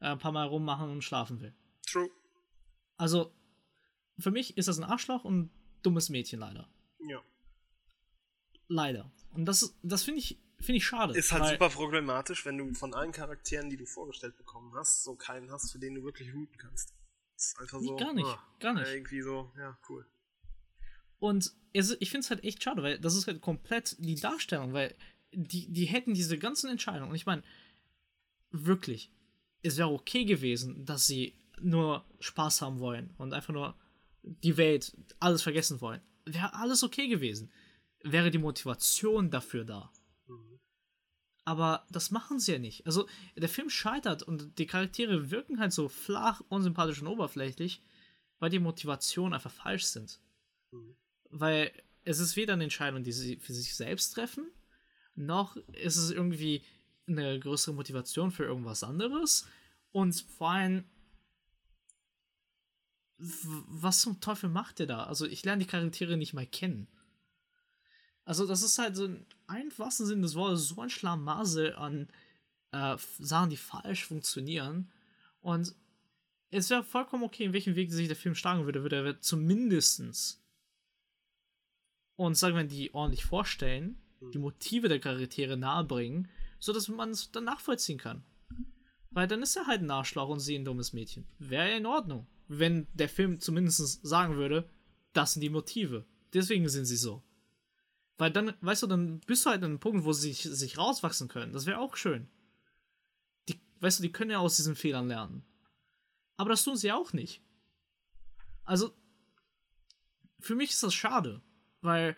äh, 0.00 0.06
ein 0.06 0.18
paar 0.18 0.32
Mal 0.32 0.46
rummachen 0.46 0.90
und 0.90 1.02
schlafen 1.02 1.40
will. 1.40 1.54
True. 1.86 2.10
Also, 2.96 3.32
für 4.18 4.30
mich 4.30 4.56
ist 4.58 4.68
das 4.68 4.78
ein 4.78 4.84
Arschloch 4.84 5.24
und 5.24 5.38
ein 5.38 5.50
dummes 5.82 6.08
Mädchen 6.08 6.40
leider. 6.40 6.68
Ja. 7.08 7.22
Leider. 8.68 9.10
Und 9.32 9.46
das, 9.46 9.78
das 9.82 10.02
finde 10.02 10.20
ich 10.20 10.38
Finde 10.60 10.76
ich 10.76 10.84
schade. 10.84 11.16
Ist 11.16 11.32
halt 11.32 11.46
super 11.46 11.70
problematisch, 11.70 12.44
wenn 12.44 12.58
du 12.58 12.74
von 12.74 12.92
allen 12.92 13.12
Charakteren, 13.12 13.70
die 13.70 13.78
du 13.78 13.86
vorgestellt 13.86 14.36
bekommen 14.36 14.74
hast, 14.74 15.04
so 15.04 15.14
keinen 15.14 15.50
hast, 15.50 15.72
für 15.72 15.78
den 15.78 15.94
du 15.94 16.04
wirklich 16.04 16.34
routen 16.34 16.58
kannst. 16.58 16.92
ist 17.34 17.58
einfach 17.58 17.80
so. 17.80 17.96
Gar 17.96 18.12
nicht, 18.12 18.26
oh, 18.26 18.36
gar 18.58 18.74
nicht. 18.74 18.86
Irgendwie 18.86 19.22
so, 19.22 19.50
ja, 19.56 19.78
cool. 19.88 20.06
Und 21.18 21.54
es, 21.72 21.96
ich 21.98 22.10
finde 22.10 22.24
es 22.24 22.30
halt 22.30 22.44
echt 22.44 22.62
schade, 22.62 22.82
weil 22.82 22.98
das 22.98 23.14
ist 23.14 23.26
halt 23.26 23.40
komplett 23.40 23.96
die 24.00 24.16
Darstellung, 24.16 24.74
weil 24.74 24.94
die, 25.32 25.72
die 25.72 25.86
hätten 25.86 26.14
diese 26.14 26.38
ganzen 26.38 26.70
Entscheidungen. 26.70 27.10
Und 27.10 27.16
ich 27.16 27.26
meine, 27.26 27.42
wirklich, 28.50 29.12
es 29.62 29.76
wäre 29.76 29.90
okay 29.90 30.24
gewesen, 30.24 30.84
dass 30.84 31.06
sie 31.06 31.34
nur 31.60 32.04
Spaß 32.20 32.62
haben 32.62 32.78
wollen 32.80 33.14
und 33.18 33.34
einfach 33.34 33.52
nur 33.52 33.76
die 34.22 34.56
Welt, 34.56 34.96
alles 35.18 35.42
vergessen 35.42 35.80
wollen. 35.80 36.00
Wäre 36.24 36.54
alles 36.54 36.82
okay 36.82 37.08
gewesen. 37.08 37.50
Wäre 38.02 38.30
die 38.30 38.38
Motivation 38.38 39.30
dafür 39.30 39.64
da. 39.64 39.92
Aber 41.44 41.86
das 41.90 42.10
machen 42.10 42.38
sie 42.38 42.52
ja 42.52 42.58
nicht. 42.58 42.86
Also, 42.86 43.08
der 43.36 43.48
Film 43.48 43.70
scheitert 43.70 44.22
und 44.22 44.58
die 44.58 44.66
Charaktere 44.66 45.30
wirken 45.30 45.58
halt 45.58 45.72
so 45.72 45.88
flach, 45.88 46.40
unsympathisch 46.48 47.00
und 47.00 47.08
oberflächlich, 47.08 47.82
weil 48.38 48.50
die 48.50 48.58
Motivationen 48.58 49.34
einfach 49.34 49.50
falsch 49.50 49.84
sind. 49.84 50.20
Mhm. 50.70 50.96
Weil 51.30 51.72
es 52.04 52.20
ist 52.20 52.36
weder 52.36 52.52
eine 52.52 52.64
Entscheidung, 52.64 53.02
die 53.02 53.12
sie 53.12 53.36
für 53.36 53.52
sich 53.52 53.74
selbst 53.74 54.14
treffen, 54.14 54.46
noch 55.20 55.56
ist 55.56 55.96
es 55.96 56.10
irgendwie 56.10 56.62
eine 57.06 57.38
größere 57.38 57.74
Motivation 57.74 58.30
für 58.30 58.44
irgendwas 58.44 58.82
anderes. 58.82 59.46
Und 59.92 60.14
vor 60.36 60.50
allem, 60.50 60.84
was 63.18 64.00
zum 64.00 64.20
Teufel 64.20 64.48
macht 64.48 64.78
der 64.78 64.86
da? 64.86 65.04
Also, 65.04 65.26
ich 65.26 65.44
lerne 65.44 65.64
die 65.64 65.70
Charaktere 65.70 66.16
nicht 66.16 66.32
mal 66.32 66.46
kennen. 66.46 66.86
Also, 68.24 68.46
das 68.46 68.62
ist 68.62 68.78
halt 68.78 68.96
so 68.96 69.06
ein 69.06 69.26
einfachsten 69.46 70.06
Sinn 70.06 70.22
des 70.22 70.34
Wortes 70.34 70.68
so 70.68 70.80
ein 70.80 70.90
Schlamassel 70.90 71.74
an 71.74 72.08
äh, 72.72 72.96
Sachen, 73.18 73.50
die 73.50 73.56
falsch 73.56 74.04
funktionieren. 74.04 74.90
Und 75.40 75.74
es 76.50 76.70
wäre 76.70 76.84
vollkommen 76.84 77.24
okay, 77.24 77.44
in 77.44 77.52
welchem 77.52 77.76
Weg 77.76 77.92
sich 77.92 78.08
der 78.08 78.16
Film 78.16 78.34
schlagen 78.34 78.64
würde, 78.64 78.82
würde 78.82 79.04
er 79.04 79.20
zumindestens 79.20 80.40
und 82.20 82.34
sagen 82.34 82.54
wir, 82.54 82.64
die 82.64 82.92
ordentlich 82.92 83.24
vorstellen, 83.24 83.98
die 84.20 84.38
Motive 84.38 84.88
der 84.88 85.00
Charaktere 85.00 85.56
nahebringen, 85.56 86.28
sodass 86.58 86.88
man 86.88 87.10
es 87.10 87.30
dann 87.32 87.44
nachvollziehen 87.44 87.98
kann. 87.98 88.22
Weil 89.10 89.26
dann 89.26 89.42
ist 89.42 89.56
er 89.56 89.66
halt 89.66 89.82
ein 89.82 89.90
Arschloch 89.90 90.28
und 90.28 90.40
sie 90.40 90.56
ein 90.56 90.64
dummes 90.64 90.92
Mädchen. 90.92 91.26
Wäre 91.38 91.70
ja 91.70 91.76
in 91.76 91.86
Ordnung, 91.86 92.26
wenn 92.48 92.86
der 92.94 93.08
Film 93.08 93.40
zumindest 93.40 94.06
sagen 94.06 94.36
würde, 94.36 94.68
das 95.12 95.32
sind 95.32 95.40
die 95.40 95.50
Motive. 95.50 96.04
Deswegen 96.32 96.68
sind 96.68 96.84
sie 96.84 96.96
so. 96.96 97.22
Weil 98.18 98.30
dann, 98.30 98.54
weißt 98.60 98.82
du, 98.82 98.86
dann 98.86 99.20
bist 99.20 99.44
du 99.44 99.50
halt 99.50 99.62
an 99.62 99.70
einem 99.70 99.80
Punkt, 99.80 100.04
wo 100.04 100.12
sie 100.12 100.32
sich, 100.32 100.42
sich 100.42 100.78
rauswachsen 100.78 101.28
können. 101.28 101.52
Das 101.52 101.66
wäre 101.66 101.78
auch 101.78 101.96
schön. 101.96 102.28
Die, 103.48 103.58
weißt 103.80 103.98
du, 103.98 104.02
die 104.02 104.12
können 104.12 104.30
ja 104.30 104.38
aus 104.38 104.56
diesen 104.56 104.76
Fehlern 104.76 105.08
lernen. 105.08 105.42
Aber 106.36 106.50
das 106.50 106.62
tun 106.62 106.76
sie 106.76 106.92
auch 106.92 107.12
nicht. 107.12 107.42
Also, 108.64 108.94
für 110.38 110.54
mich 110.54 110.70
ist 110.70 110.82
das 110.82 110.94
schade, 110.94 111.40
weil. 111.80 112.16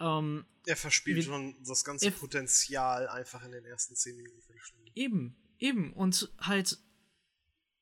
Ähm, 0.00 0.46
er 0.68 0.76
verspielt 0.76 1.24
schon 1.24 1.56
das 1.64 1.82
ganze 1.82 2.10
Potenzial 2.10 3.08
einfach 3.08 3.42
in 3.42 3.52
den 3.52 3.64
ersten 3.64 3.96
10 3.96 4.16
Minuten. 4.16 4.42
Eben, 4.94 5.36
eben. 5.58 5.92
Und 5.94 6.30
halt, 6.38 6.78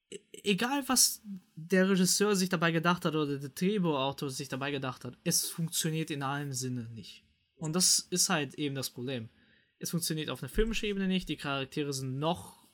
e-, 0.09 0.21
egal 0.45 0.89
was 0.89 1.21
der 1.57 1.89
Regisseur 1.89 2.37
sich 2.37 2.49
dabei 2.49 2.71
gedacht 2.71 3.05
hat 3.05 3.15
oder 3.17 3.39
der 3.39 3.49
Drehbuchautor 3.49 4.31
sich 4.31 4.49
dabei 4.49 4.71
gedacht 4.71 5.05
hat, 5.05 5.19
es 5.25 5.47
funktioniert 5.47 6.13
in 6.13 6.23
allem 6.23 6.53
Sinne 6.53 6.89
nicht. 6.91 7.25
Und 7.57 7.75
das 7.75 7.99
ist 8.11 8.29
halt 8.29 8.55
eben 8.55 8.77
das 8.77 8.91
Problem. 8.91 9.31
Es 9.79 9.91
funktioniert 9.91 10.31
auf 10.31 10.43
einer 10.43 10.49
filmischen 10.49 10.89
Ebene 10.89 11.09
nicht, 11.09 11.29
die 11.29 11.37
Charaktere 11.37 11.93
sind 11.93 12.21
noch 12.21 12.69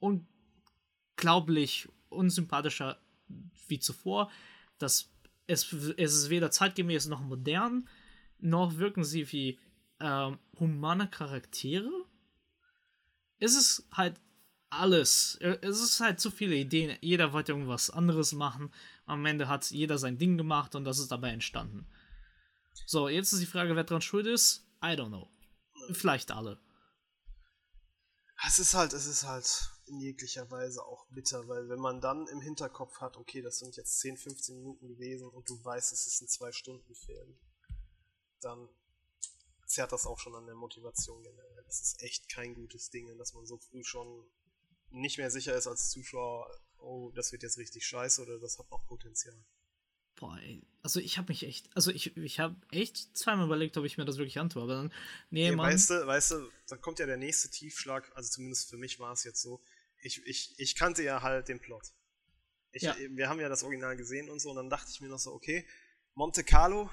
unglaublich 0.00 1.88
unsympathischer 2.08 3.00
wie 3.68 3.78
zuvor. 3.78 4.32
Das, 4.78 5.12
es, 5.46 5.72
es 5.72 6.14
ist 6.14 6.30
weder 6.30 6.50
zeitgemäß 6.50 7.06
noch 7.06 7.20
modern, 7.20 7.88
noch 8.38 8.76
wirken 8.76 9.04
sie 9.04 9.30
wie 9.32 9.58
ähm, 10.00 10.38
humane 10.58 11.08
Charaktere. 11.08 11.90
Es 13.38 13.54
ist 13.54 13.86
halt 13.92 14.20
alles. 14.70 15.38
Es 15.40 15.80
ist 15.80 16.00
halt 16.00 16.20
zu 16.20 16.30
viele 16.30 16.56
Ideen. 16.56 16.96
Jeder 17.00 17.32
wollte 17.32 17.52
irgendwas 17.52 17.90
anderes 17.90 18.32
machen. 18.32 18.72
Am 19.06 19.24
Ende 19.24 19.48
hat 19.48 19.70
jeder 19.70 19.98
sein 19.98 20.18
Ding 20.18 20.36
gemacht 20.36 20.74
und 20.74 20.84
das 20.84 20.98
ist 20.98 21.10
dabei 21.10 21.30
entstanden. 21.30 21.86
So, 22.86 23.08
jetzt 23.08 23.32
ist 23.32 23.40
die 23.40 23.46
Frage, 23.46 23.76
wer 23.76 23.84
dran 23.84 24.02
schuld 24.02 24.26
ist. 24.26 24.66
I 24.82 24.88
don't 24.88 25.08
know. 25.08 25.28
Vielleicht 25.92 26.30
alle. 26.30 26.60
Es 28.46 28.58
ist 28.58 28.74
halt, 28.74 28.92
es 28.92 29.06
ist 29.06 29.24
halt 29.24 29.70
in 29.86 29.98
jeglicher 29.98 30.48
Weise 30.50 30.84
auch 30.84 31.06
bitter, 31.10 31.48
weil 31.48 31.68
wenn 31.68 31.80
man 31.80 32.00
dann 32.00 32.26
im 32.28 32.40
Hinterkopf 32.40 33.00
hat, 33.00 33.16
okay, 33.16 33.42
das 33.42 33.58
sind 33.58 33.76
jetzt 33.76 33.98
10, 34.00 34.16
15 34.16 34.56
Minuten 34.56 34.86
gewesen 34.86 35.28
und 35.28 35.48
du 35.48 35.62
weißt, 35.64 35.92
es 35.92 36.06
ist 36.06 36.22
ein 36.22 36.28
2-Stunden-Film, 36.28 37.36
dann 38.40 38.68
zerrt 39.66 39.92
das 39.92 40.06
auch 40.06 40.18
schon 40.18 40.34
an 40.34 40.46
der 40.46 40.54
Motivation 40.54 41.22
generell. 41.22 41.62
Das 41.66 41.80
ist 41.80 42.02
echt 42.02 42.28
kein 42.28 42.54
gutes 42.54 42.90
Ding, 42.90 43.16
dass 43.18 43.34
man 43.34 43.46
so 43.46 43.58
früh 43.58 43.84
schon 43.84 44.24
nicht 44.90 45.18
mehr 45.18 45.30
sicher 45.30 45.54
ist 45.54 45.66
als 45.66 45.90
Zuschauer, 45.90 46.50
oh, 46.78 47.10
das 47.14 47.32
wird 47.32 47.42
jetzt 47.42 47.58
richtig 47.58 47.86
scheiße 47.86 48.22
oder 48.22 48.38
das 48.38 48.58
hat 48.58 48.70
noch 48.70 48.86
Potenzial. 48.86 49.36
Boah, 50.16 50.38
ey. 50.40 50.62
Also 50.82 51.00
ich 51.00 51.18
habe 51.18 51.28
mich 51.28 51.44
echt, 51.44 51.68
also 51.76 51.90
ich, 51.90 52.16
ich 52.16 52.40
habe 52.40 52.56
echt 52.70 53.16
zweimal 53.16 53.46
überlegt, 53.46 53.76
ob 53.76 53.84
ich 53.84 53.98
mir 53.98 54.04
das 54.04 54.16
wirklich 54.16 54.38
antue, 54.38 54.62
aber 54.62 54.74
dann, 54.74 54.94
nee, 55.30 55.46
ja, 55.46 55.54
Mann. 55.54 55.66
Weißt 55.66 55.90
du, 55.90 56.06
weißt 56.06 56.30
du, 56.32 56.50
dann 56.68 56.80
kommt 56.80 56.98
ja 56.98 57.06
der 57.06 57.18
nächste 57.18 57.50
Tiefschlag, 57.50 58.10
also 58.16 58.30
zumindest 58.30 58.70
für 58.70 58.78
mich 58.78 58.98
war 58.98 59.12
es 59.12 59.24
jetzt 59.24 59.42
so. 59.42 59.60
Ich, 60.00 60.24
ich, 60.26 60.54
ich 60.58 60.74
kannte 60.74 61.02
ja 61.02 61.22
halt 61.22 61.48
den 61.48 61.60
Plot. 61.60 61.92
Ich, 62.72 62.82
ja. 62.82 62.96
Wir 62.96 63.28
haben 63.28 63.40
ja 63.40 63.48
das 63.48 63.62
Original 63.62 63.96
gesehen 63.96 64.30
und 64.30 64.40
so, 64.40 64.50
und 64.50 64.56
dann 64.56 64.70
dachte 64.70 64.90
ich 64.90 65.00
mir 65.00 65.08
noch 65.08 65.18
so, 65.18 65.32
okay, 65.32 65.66
Monte 66.14 66.42
Carlo 66.42 66.90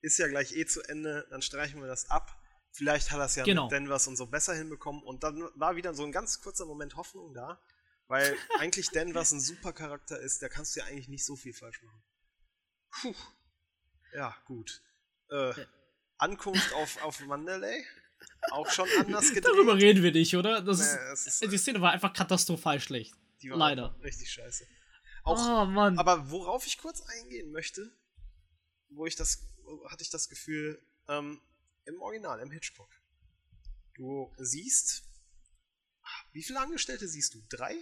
ist 0.00 0.18
ja 0.18 0.28
gleich 0.28 0.54
eh 0.56 0.66
zu 0.66 0.82
Ende, 0.82 1.26
dann 1.30 1.42
streichen 1.42 1.80
wir 1.80 1.88
das 1.88 2.10
ab. 2.10 2.34
Vielleicht 2.70 3.10
hat 3.10 3.24
es 3.24 3.34
ja 3.34 3.44
genau. 3.44 3.64
mit 3.64 3.72
Denvers 3.72 4.06
und 4.06 4.16
so 4.16 4.26
besser 4.26 4.54
hinbekommen. 4.54 5.02
Und 5.02 5.22
dann 5.24 5.48
war 5.54 5.76
wieder 5.76 5.94
so 5.94 6.04
ein 6.04 6.12
ganz 6.12 6.40
kurzer 6.40 6.66
Moment 6.66 6.96
Hoffnung 6.96 7.34
da, 7.34 7.60
weil 8.06 8.36
eigentlich 8.58 8.90
Denvers 8.90 9.32
ein 9.32 9.40
super 9.40 9.72
Charakter 9.72 10.18
ist, 10.20 10.42
da 10.42 10.48
kannst 10.48 10.76
du 10.76 10.80
ja 10.80 10.86
eigentlich 10.86 11.08
nicht 11.08 11.24
so 11.24 11.36
viel 11.36 11.54
falsch 11.54 11.82
machen. 11.82 12.02
Puh. 12.90 13.14
Ja, 14.14 14.36
gut. 14.46 14.82
Äh, 15.30 15.52
Ankunft 16.18 16.72
auf, 16.74 17.02
auf 17.02 17.20
Mandalay? 17.20 17.84
Auch 18.50 18.70
schon 18.70 18.88
anders 18.98 19.28
gedreht. 19.28 19.46
Darüber 19.46 19.76
reden 19.76 20.02
wir 20.02 20.12
nicht, 20.12 20.34
oder? 20.36 20.60
Das 20.62 20.78
nee, 20.78 21.12
ist, 21.12 21.26
ist, 21.42 21.52
die 21.52 21.58
Szene 21.58 21.80
war 21.80 21.92
einfach 21.92 22.12
katastrophal 22.12 22.80
schlecht. 22.80 23.14
Leider. 23.42 23.96
Richtig 24.02 24.30
scheiße. 24.30 24.66
Auch, 25.22 25.38
oh, 25.38 25.64
Mann. 25.66 25.98
Aber 25.98 26.30
worauf 26.30 26.66
ich 26.66 26.78
kurz 26.78 27.02
eingehen 27.02 27.52
möchte, 27.52 27.92
wo 28.88 29.06
ich 29.06 29.14
das, 29.14 29.44
hatte 29.88 30.02
ich 30.02 30.10
das 30.10 30.28
Gefühl, 30.28 30.80
ähm, 31.08 31.40
im 31.84 32.00
Original, 32.02 32.40
im 32.40 32.50
Hitchcock. 32.50 32.90
Du 33.94 34.32
siehst 34.38 35.04
Wie 36.32 36.42
viele 36.42 36.60
Angestellte 36.60 37.08
siehst 37.08 37.34
du? 37.34 37.42
Drei? 37.48 37.74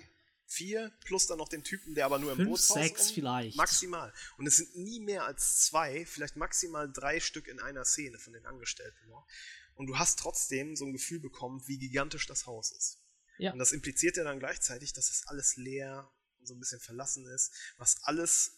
Vier? 0.46 0.92
Plus 1.04 1.26
dann 1.26 1.38
noch 1.38 1.48
den 1.48 1.64
Typen, 1.64 1.94
der 1.94 2.06
aber 2.06 2.18
nur 2.18 2.30
im 2.32 2.36
Fünf, 2.38 2.50
Bootshaus 2.50 2.74
sechs 2.74 3.08
um- 3.08 3.14
vielleicht. 3.14 3.56
Maximal. 3.56 4.12
Und 4.38 4.46
es 4.46 4.56
sind 4.56 4.76
nie 4.76 5.00
mehr 5.00 5.24
als 5.24 5.64
zwei, 5.66 6.06
vielleicht 6.06 6.36
maximal 6.36 6.90
drei 6.90 7.18
Stück 7.20 7.48
in 7.48 7.60
einer 7.60 7.84
Szene 7.84 8.18
von 8.18 8.32
den 8.32 8.46
Angestellten 8.46 9.08
noch. 9.08 9.26
Und 9.74 9.88
du 9.88 9.98
hast 9.98 10.18
trotzdem 10.18 10.76
so 10.76 10.86
ein 10.86 10.92
Gefühl 10.92 11.20
bekommen, 11.20 11.66
wie 11.66 11.78
gigantisch 11.78 12.26
das 12.26 12.46
Haus 12.46 12.70
ist. 12.72 12.98
Ja. 13.38 13.52
Und 13.52 13.58
das 13.58 13.72
impliziert 13.72 14.16
ja 14.16 14.24
dann 14.24 14.38
gleichzeitig, 14.38 14.92
dass 14.92 15.10
es 15.10 15.26
alles 15.26 15.56
leer 15.56 16.10
und 16.38 16.46
so 16.46 16.54
ein 16.54 16.60
bisschen 16.60 16.80
verlassen 16.80 17.26
ist, 17.26 17.52
was 17.76 18.02
alles 18.04 18.52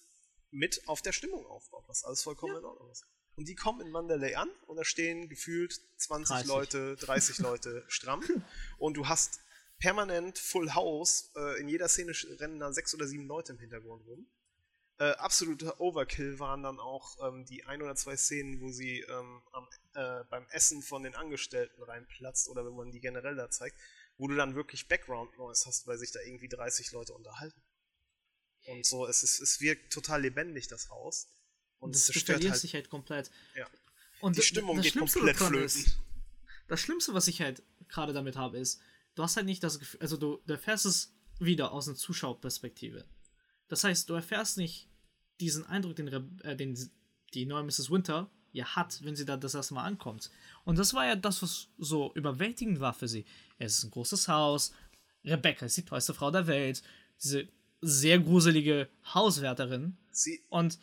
mit 0.50 0.86
auf 0.86 1.02
der 1.02 1.12
Stimmung 1.12 1.44
aufbaut, 1.46 1.84
was 1.88 2.04
alles 2.04 2.22
vollkommen 2.22 2.56
in 2.56 2.64
Ordnung 2.64 2.90
ist. 2.90 3.04
Und 3.38 3.46
die 3.46 3.54
kommen 3.54 3.80
in 3.80 3.92
Mandalay 3.92 4.34
an 4.34 4.50
und 4.66 4.78
da 4.78 4.84
stehen 4.84 5.28
gefühlt 5.28 5.80
20 5.96 6.28
30. 6.28 6.48
Leute, 6.48 6.96
30 6.96 7.38
Leute 7.38 7.84
stramm. 7.88 8.24
Und 8.78 8.96
du 8.96 9.06
hast 9.06 9.38
permanent 9.78 10.40
Full 10.40 10.74
House. 10.74 11.30
Äh, 11.36 11.60
in 11.60 11.68
jeder 11.68 11.86
Szene 11.86 12.10
rennen 12.40 12.58
dann 12.58 12.74
sechs 12.74 12.92
oder 12.96 13.06
sieben 13.06 13.28
Leute 13.28 13.52
im 13.52 13.60
Hintergrund 13.60 14.04
rum. 14.08 14.26
Äh, 14.98 15.10
absoluter 15.10 15.80
Overkill 15.80 16.40
waren 16.40 16.64
dann 16.64 16.80
auch 16.80 17.16
ähm, 17.28 17.46
die 17.46 17.64
ein 17.64 17.80
oder 17.80 17.94
zwei 17.94 18.16
Szenen, 18.16 18.60
wo 18.60 18.72
sie 18.72 19.02
ähm, 19.02 19.40
am, 19.52 19.68
äh, 19.94 20.24
beim 20.24 20.44
Essen 20.50 20.82
von 20.82 21.04
den 21.04 21.14
Angestellten 21.14 21.80
reinplatzt 21.80 22.48
oder 22.48 22.66
wenn 22.66 22.74
man 22.74 22.90
die 22.90 22.98
generell 22.98 23.36
da 23.36 23.48
zeigt, 23.50 23.76
wo 24.16 24.26
du 24.26 24.34
dann 24.34 24.56
wirklich 24.56 24.88
Background 24.88 25.38
Noise 25.38 25.64
hast, 25.64 25.86
weil 25.86 25.96
sich 25.96 26.10
da 26.10 26.18
irgendwie 26.22 26.48
30 26.48 26.90
Leute 26.90 27.14
unterhalten. 27.14 27.62
Und 28.66 28.84
so, 28.84 29.06
es, 29.06 29.22
ist, 29.22 29.38
es 29.38 29.60
wirkt 29.60 29.92
total 29.92 30.22
lebendig, 30.22 30.66
das 30.66 30.90
Haus. 30.90 31.28
Und 31.80 31.94
es 31.94 32.06
das 32.06 32.22
verliert 32.22 32.52
halt. 32.52 32.60
sich 32.60 32.74
halt 32.74 32.90
komplett. 32.90 33.30
Ja. 33.56 33.66
Und 34.20 34.36
Die 34.36 34.42
Stimmung 34.42 34.76
das 34.76 34.84
geht 34.84 34.92
Schlimmste 34.92 35.18
komplett 35.18 35.36
flöten. 35.36 35.64
Ist, 35.64 35.98
das 36.66 36.80
Schlimmste, 36.80 37.14
was 37.14 37.28
ich 37.28 37.40
halt 37.40 37.62
gerade 37.88 38.12
damit 38.12 38.36
habe, 38.36 38.58
ist, 38.58 38.80
du 39.14 39.22
hast 39.22 39.36
halt 39.36 39.46
nicht 39.46 39.62
das 39.62 39.78
Gefühl, 39.78 40.00
also 40.00 40.16
du, 40.16 40.40
du 40.46 40.52
erfährst 40.52 40.86
es 40.86 41.14
wieder 41.38 41.72
aus 41.72 41.88
einer 41.88 41.96
Zuschauerperspektive. 41.96 43.04
Das 43.68 43.84
heißt, 43.84 44.08
du 44.08 44.14
erfährst 44.14 44.58
nicht 44.58 44.88
diesen 45.40 45.64
Eindruck, 45.66 45.96
den, 45.96 46.08
äh, 46.42 46.56
den 46.56 46.90
die 47.34 47.46
neue 47.46 47.62
Mrs. 47.62 47.90
Winter 47.90 48.30
ja 48.52 48.64
hat, 48.76 49.04
wenn 49.04 49.14
sie 49.14 49.24
da 49.24 49.36
das 49.36 49.54
erste 49.54 49.74
Mal 49.74 49.84
ankommt. 49.84 50.30
Und 50.64 50.78
das 50.78 50.94
war 50.94 51.06
ja 51.06 51.16
das, 51.16 51.42
was 51.42 51.68
so 51.78 52.12
überwältigend 52.14 52.80
war 52.80 52.94
für 52.94 53.06
sie. 53.08 53.24
Es 53.58 53.78
ist 53.78 53.84
ein 53.84 53.90
großes 53.90 54.28
Haus, 54.28 54.72
Rebecca 55.24 55.66
ist 55.66 55.76
die 55.76 55.84
tollste 55.84 56.14
Frau 56.14 56.30
der 56.30 56.46
Welt, 56.46 56.82
diese 57.22 57.48
sehr 57.80 58.18
gruselige 58.18 58.88
Hauswärterin. 59.14 59.96
Sie, 60.10 60.42
Und 60.48 60.78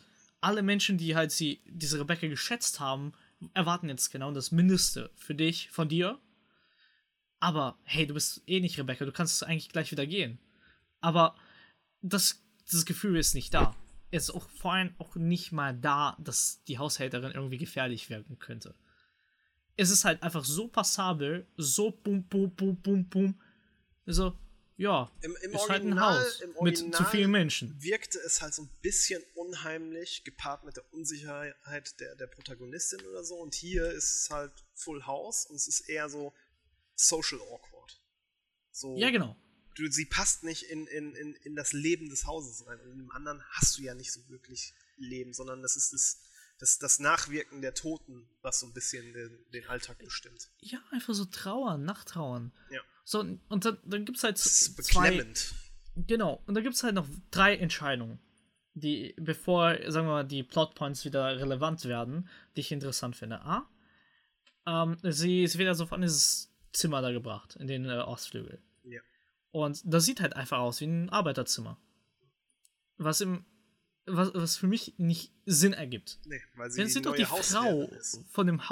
alle 0.46 0.62
Menschen, 0.62 0.96
die 0.96 1.16
halt 1.16 1.32
sie, 1.32 1.60
diese 1.66 1.98
Rebecca 1.98 2.28
geschätzt 2.28 2.78
haben, 2.78 3.12
erwarten 3.52 3.88
jetzt 3.88 4.10
genau 4.10 4.30
das 4.30 4.52
Mindeste 4.52 5.10
für 5.16 5.34
dich, 5.34 5.68
von 5.70 5.88
dir. 5.88 6.20
Aber 7.40 7.76
hey, 7.82 8.06
du 8.06 8.14
bist 8.14 8.42
eh 8.46 8.60
nicht 8.60 8.78
Rebecca, 8.78 9.04
du 9.04 9.10
kannst 9.10 9.42
eigentlich 9.42 9.70
gleich 9.70 9.90
wieder 9.90 10.06
gehen. 10.06 10.38
Aber 11.00 11.34
das, 12.00 12.44
das 12.70 12.86
Gefühl 12.86 13.16
ist 13.16 13.34
nicht 13.34 13.52
da. 13.54 13.74
Es 14.12 14.28
ist 14.28 14.36
auch 14.36 14.48
vor 14.48 14.74
allem 14.74 14.94
auch 14.98 15.16
nicht 15.16 15.50
mal 15.50 15.76
da, 15.76 16.16
dass 16.20 16.62
die 16.62 16.78
Haushälterin 16.78 17.32
irgendwie 17.32 17.58
gefährlich 17.58 18.08
wirken 18.08 18.38
könnte. 18.38 18.76
Es 19.76 19.90
ist 19.90 20.04
halt 20.04 20.22
einfach 20.22 20.44
so 20.44 20.68
passabel, 20.68 21.48
so 21.56 21.90
bum, 21.90 22.22
bum, 22.22 22.54
bum, 22.54 22.76
bum, 22.76 23.08
bum. 23.08 23.40
So, 24.06 24.38
ja, 24.76 25.10
Im, 25.22 25.34
im 25.42 25.52
ist 25.52 25.68
halt 25.68 25.82
ein 25.82 25.92
Original- 25.98 26.24
Haus 26.24 26.40
im 26.40 26.48
mit 26.62 26.76
zu 26.76 26.84
Original 26.84 27.10
vielen 27.10 27.30
Menschen. 27.30 27.82
wirkte 27.82 28.18
es 28.18 28.42
halt 28.42 28.52
so 28.54 28.62
ein 28.62 28.70
bisschen 28.82 29.22
unheimlich, 29.34 30.22
gepaart 30.24 30.64
mit 30.64 30.76
der 30.76 30.92
Unsicherheit 30.92 31.98
der, 32.00 32.14
der 32.16 32.26
Protagonistin 32.26 33.00
oder 33.06 33.24
so. 33.24 33.36
Und 33.36 33.54
hier 33.54 33.90
ist 33.90 34.22
es 34.22 34.30
halt 34.30 34.52
Full 34.74 35.06
House 35.06 35.46
und 35.46 35.56
es 35.56 35.66
ist 35.66 35.88
eher 35.88 36.08
so 36.10 36.34
social 36.94 37.40
awkward. 37.40 38.00
So, 38.70 38.96
Ja, 38.98 39.10
genau. 39.10 39.36
du, 39.76 39.90
sie 39.90 40.04
passt 40.06 40.42
nicht 40.44 40.64
in, 40.64 40.86
in, 40.88 41.14
in, 41.14 41.34
in 41.36 41.56
das 41.56 41.72
Leben 41.72 42.08
des 42.10 42.26
Hauses 42.26 42.66
rein. 42.66 42.78
Und 42.80 42.90
in 42.92 42.98
dem 42.98 43.10
anderen 43.12 43.42
hast 43.52 43.78
du 43.78 43.82
ja 43.82 43.94
nicht 43.94 44.12
so 44.12 44.20
wirklich 44.28 44.74
Leben, 44.98 45.32
sondern 45.32 45.62
das 45.62 45.76
ist 45.76 45.92
das, 45.94 46.20
das, 46.58 46.78
das 46.78 46.98
Nachwirken 46.98 47.60
der 47.62 47.74
Toten, 47.74 48.28
was 48.42 48.60
so 48.60 48.66
ein 48.66 48.72
bisschen 48.74 49.12
den, 49.14 49.44
den 49.52 49.66
Alltag 49.68 49.98
bestimmt. 49.98 50.50
Ja, 50.60 50.82
einfach 50.90 51.14
so 51.14 51.24
trauern, 51.26 51.84
nachtrauern. 51.84 52.52
Ja. 52.70 52.80
So, 53.08 53.20
und 53.20 53.64
dann, 53.64 53.78
dann 53.84 54.04
gibt 54.04 54.18
es 54.18 54.24
halt 54.24 54.34
Das 54.34 54.46
ist 54.46 54.84
zwei. 54.84 55.10
beklemmend. 55.10 55.54
Genau, 55.94 56.42
und 56.46 56.54
da 56.54 56.60
gibt 56.60 56.74
es 56.74 56.82
halt 56.82 56.96
noch 56.96 57.06
drei 57.30 57.56
Entscheidungen, 57.56 58.18
die, 58.74 59.14
bevor, 59.16 59.76
sagen 59.90 60.08
wir 60.08 60.12
mal, 60.12 60.24
die 60.24 60.42
Plotpoints 60.42 61.04
wieder 61.04 61.38
relevant 61.38 61.84
werden, 61.84 62.28
die 62.56 62.60
ich 62.60 62.72
interessant 62.72 63.14
finde. 63.14 63.40
A. 63.42 63.70
Ähm, 64.66 64.98
sie, 65.04 65.46
sie 65.46 65.58
wird 65.58 65.68
also 65.68 65.86
von 65.86 66.02
dieses 66.02 66.52
Zimmer 66.72 67.00
da 67.00 67.12
gebracht, 67.12 67.54
in 67.56 67.68
den 67.68 67.86
äh, 67.88 67.92
Ostflügel. 67.98 68.60
Ja. 68.82 69.00
Und 69.52 69.80
das 69.84 70.04
sieht 70.04 70.20
halt 70.20 70.34
einfach 70.34 70.58
aus 70.58 70.80
wie 70.80 70.86
ein 70.86 71.08
Arbeiterzimmer. 71.08 71.78
Was 72.98 73.20
im. 73.20 73.44
Was, 74.08 74.32
was 74.34 74.56
für 74.56 74.66
mich 74.68 74.94
nicht 74.98 75.32
Sinn 75.46 75.72
ergibt. 75.72 76.18
Nee, 76.26 76.40
weil 76.54 76.70
sie 76.70 76.80
Wenn 76.80 76.88
sie 76.88 77.02
doch 77.02 77.16
die 77.16 77.24
Frau 77.24 77.82
ist. 77.82 78.24
von 78.30 78.46
dem 78.46 78.68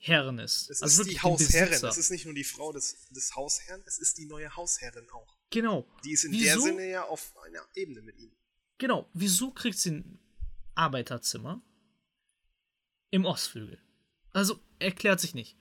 Hausherren 0.00 0.38
ist. 0.38 0.70
Es 0.70 0.82
also 0.82 1.02
ist 1.02 1.10
die 1.10 1.20
Hausherrin. 1.20 1.84
Es 1.84 1.96
ist 1.96 2.10
nicht 2.10 2.24
nur 2.24 2.34
die 2.34 2.44
Frau 2.44 2.72
des, 2.72 3.06
des 3.10 3.34
Hausherrn, 3.34 3.82
es 3.86 3.98
ist 3.98 4.18
die 4.18 4.26
neue 4.26 4.54
Hausherrin 4.56 5.08
auch. 5.10 5.36
Genau. 5.50 5.86
Die 6.04 6.12
ist 6.12 6.24
in 6.24 6.32
Wieso? 6.32 6.44
der 6.44 6.60
Sinne 6.60 6.90
ja 6.90 7.04
auf 7.04 7.34
einer 7.44 7.66
Ebene 7.74 8.02
mit 8.02 8.18
ihm. 8.18 8.32
Genau, 8.78 9.10
wieso 9.12 9.50
kriegt 9.50 9.78
sie 9.78 9.90
ein 9.90 10.18
Arbeiterzimmer 10.74 11.62
im 13.10 13.26
Ostflügel? 13.26 13.78
Also, 14.32 14.58
erklärt 14.78 15.20
sich 15.20 15.34
nicht. 15.34 15.58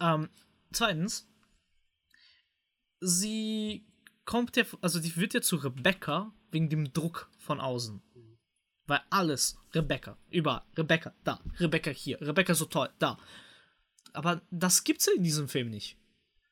Ähm, 0.00 0.28
zweitens, 0.72 1.26
sie 3.00 3.84
kommt 4.24 4.56
ja, 4.56 4.64
also 4.80 5.00
die 5.00 5.16
wird 5.16 5.34
ja 5.34 5.40
zu 5.40 5.56
Rebecca 5.56 6.32
wegen 6.52 6.68
dem 6.68 6.92
Druck 6.92 7.30
von 7.38 7.58
außen. 7.58 8.00
Weil 8.86 9.00
alles, 9.10 9.56
Rebecca, 9.72 10.18
überall, 10.30 10.62
Rebecca, 10.76 11.14
da, 11.24 11.40
Rebecca 11.58 11.90
hier, 11.90 12.20
Rebecca 12.20 12.54
so 12.54 12.66
toll, 12.66 12.90
da. 12.98 13.18
Aber 14.12 14.42
das 14.50 14.84
gibt's 14.84 15.06
in 15.06 15.22
diesem 15.22 15.48
Film 15.48 15.70
nicht. 15.70 15.98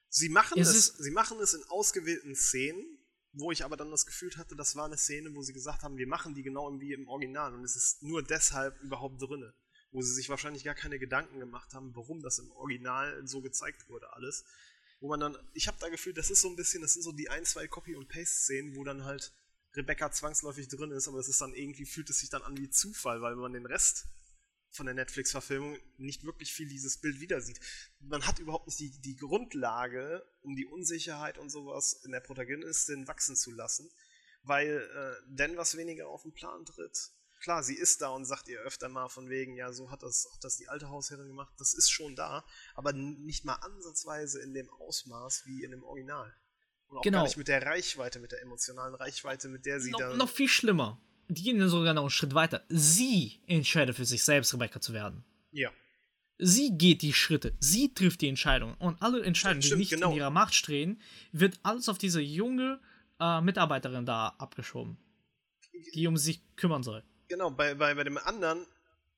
Sie 0.09 0.29
machen 0.29 0.59
Es 0.59 0.75
es, 0.75 0.87
sie 0.99 1.11
machen 1.11 1.39
es 1.41 1.55
in 1.55 1.63
ausgewählten 1.65 2.35
Szenen, 2.35 2.99
wo 3.33 3.53
ich 3.53 3.65
aber 3.65 3.77
dann 3.77 3.91
das 3.91 4.07
Gefühl 4.07 4.35
hatte, 4.37 4.57
das 4.57 4.75
war 4.75 4.87
eine 4.87 4.97
Szene, 4.97 5.35
wo 5.35 5.43
sie 5.43 5.53
gesagt 5.53 5.83
haben, 5.83 5.97
wir 5.97 6.09
machen 6.09 6.35
die 6.35 6.43
genau 6.43 6.81
wie 6.81 6.93
im 6.93 7.07
Original 7.07 7.55
und 7.55 7.63
es 7.65 7.77
ist 7.77 8.03
nur 8.03 8.23
deshalb 8.23 8.81
überhaupt 8.81 9.23
drinne. 9.23 9.55
Wo 9.93 10.03
sie 10.03 10.13
sich 10.13 10.29
wahrscheinlich 10.29 10.65
gar 10.65 10.75
keine 10.75 10.99
Gedanken 10.99 11.39
gemacht 11.39 11.75
haben, 11.75 11.95
warum 11.95 12.23
das 12.23 12.39
im 12.39 12.51
Original 12.53 13.27
so 13.27 13.41
gezeigt 13.41 13.89
wurde, 13.89 14.13
alles. 14.13 14.45
Wo 15.01 15.09
man 15.09 15.21
dann, 15.21 15.37
ich 15.55 15.69
habe 15.69 15.79
da 15.81 15.89
gefühlt, 15.89 16.17
das 16.17 16.31
ist 16.31 16.41
so 16.41 16.49
ein 16.49 16.57
bisschen, 16.57 16.83
das 16.83 16.93
sind 16.93 17.03
so 17.03 17.13
die 17.13 17.29
ein, 17.29 17.45
zwei 17.45 17.67
Copy- 17.67 17.97
und 17.97 18.09
Paste-Szenen, 18.09 18.77
wo 18.77 18.85
dann 18.85 19.05
halt 19.05 19.33
Rebecca 19.75 20.11
zwangsläufig 20.11 20.69
drin 20.69 20.91
ist, 20.91 21.09
aber 21.09 21.19
es 21.19 21.29
ist 21.29 21.41
dann 21.41 21.55
irgendwie, 21.55 21.87
fühlt 21.87 22.11
es 22.11 22.21
sich 22.21 22.31
dann 22.31 22.43
an 22.43 22.57
wie 22.57 22.71
Zufall, 22.71 23.23
weil 23.23 23.37
man 23.37 23.53
den 23.53 23.67
Rest 23.67 24.07
von 24.71 24.87
der 24.87 24.95
Netflix-Verfilmung 24.95 25.77
nicht 25.97 26.25
wirklich 26.25 26.53
viel 26.53 26.69
dieses 26.69 26.99
Bild 26.99 27.21
wieder 27.21 27.41
sieht. 27.41 27.61
Man 28.01 28.27
hat 28.27 28.39
überhaupt 28.39 28.67
nicht 28.67 28.79
die, 28.79 29.01
die 29.01 29.17
Grundlage, 29.17 30.25
um 30.43 30.55
die 30.55 30.67
Unsicherheit 30.67 31.39
und 31.39 31.51
sowas 31.51 32.01
in 32.05 32.13
der 32.13 32.21
Protagonistin 32.21 33.09
wachsen 33.09 33.37
zu 33.37 33.51
lassen, 33.51 33.91
weil 34.43 34.89
äh, 34.95 35.27
denn 35.27 35.57
was 35.57 35.77
weniger 35.77 36.09
auf 36.09 36.23
den 36.23 36.33
Plan 36.33 36.65
tritt. 36.65 37.11
Klar, 37.41 37.63
sie 37.63 37.75
ist 37.75 38.03
da 38.03 38.11
und 38.11 38.27
sagt 38.27 38.49
ihr 38.49 38.61
öfter 38.61 38.89
mal 38.89 39.09
von 39.09 39.31
wegen, 39.31 39.57
ja, 39.57 39.73
so 39.73 39.91
hat 39.91 40.03
das, 40.03 40.29
hat 40.35 40.45
das 40.45 40.59
die 40.59 40.69
alte 40.69 40.91
Hausherrin 40.91 41.27
gemacht, 41.27 41.53
das 41.59 41.73
ist 41.73 41.91
schon 41.91 42.15
da, 42.15 42.45
aber 42.75 42.93
nicht 42.93 43.45
mal 43.47 43.55
ansatzweise 43.55 44.43
in 44.43 44.53
dem 44.53 44.69
Ausmaß 44.71 45.47
wie 45.47 45.65
in 45.65 45.71
dem 45.71 45.83
Original. 45.83 46.35
Und 46.89 46.99
auch 46.99 47.03
Genau. 47.03 47.19
gar 47.19 47.25
nicht 47.25 47.39
mit 47.39 47.49
der 47.49 47.63
Reichweite, 47.63 48.21
mit 48.21 48.33
der 48.33 48.43
emotionalen 48.43 48.95
Reichweite, 48.95 49.49
mit 49.49 49.65
der 49.65 49.81
sie 49.81 49.91
noch, 49.91 50.01
da. 50.01 50.15
noch 50.15 50.29
viel 50.29 50.49
schlimmer. 50.49 51.01
Die 51.33 51.43
gehen 51.45 51.69
sogar 51.69 51.95
noch 51.95 52.03
einen 52.03 52.11
Schritt 52.11 52.35
weiter. 52.35 52.65
Sie 52.69 53.41
entscheidet 53.47 53.95
für 53.95 54.05
sich 54.05 54.25
selbst, 54.25 54.53
Rebecca 54.53 54.81
zu 54.81 54.93
werden. 54.93 55.25
ja. 55.53 55.71
Sie 56.43 56.79
geht 56.79 57.03
die 57.03 57.13
Schritte, 57.13 57.55
sie 57.61 57.93
trifft 57.93 58.23
die 58.23 58.29
Entscheidung. 58.29 58.75
Und 58.79 59.03
alle 59.03 59.23
Entscheidungen, 59.23 59.61
Stimmt, 59.61 59.75
die 59.75 59.81
nicht 59.81 59.91
genau. 59.91 60.13
in 60.13 60.17
ihrer 60.17 60.31
Macht 60.31 60.55
stehen, 60.55 60.99
wird 61.33 61.61
alles 61.63 61.91
auf 61.91 61.99
diese 61.99 62.23
junge 62.23 62.81
äh, 63.21 63.43
Mitarbeiterin 63.43 64.07
da 64.07 64.29
abgeschoben, 64.39 64.97
die 65.93 66.07
um 66.07 66.17
sich 66.17 66.41
kümmern 66.57 66.83
soll. 66.83 67.05
Genau, 67.29 67.51
bei, 67.51 67.75
bei, 67.75 67.95
bei 67.95 68.05
dem 68.05 68.17
anderen 68.17 68.65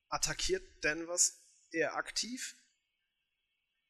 attackiert 0.09 0.63
Danvers 0.81 1.39
eher 1.71 1.95
aktiv. 1.95 2.57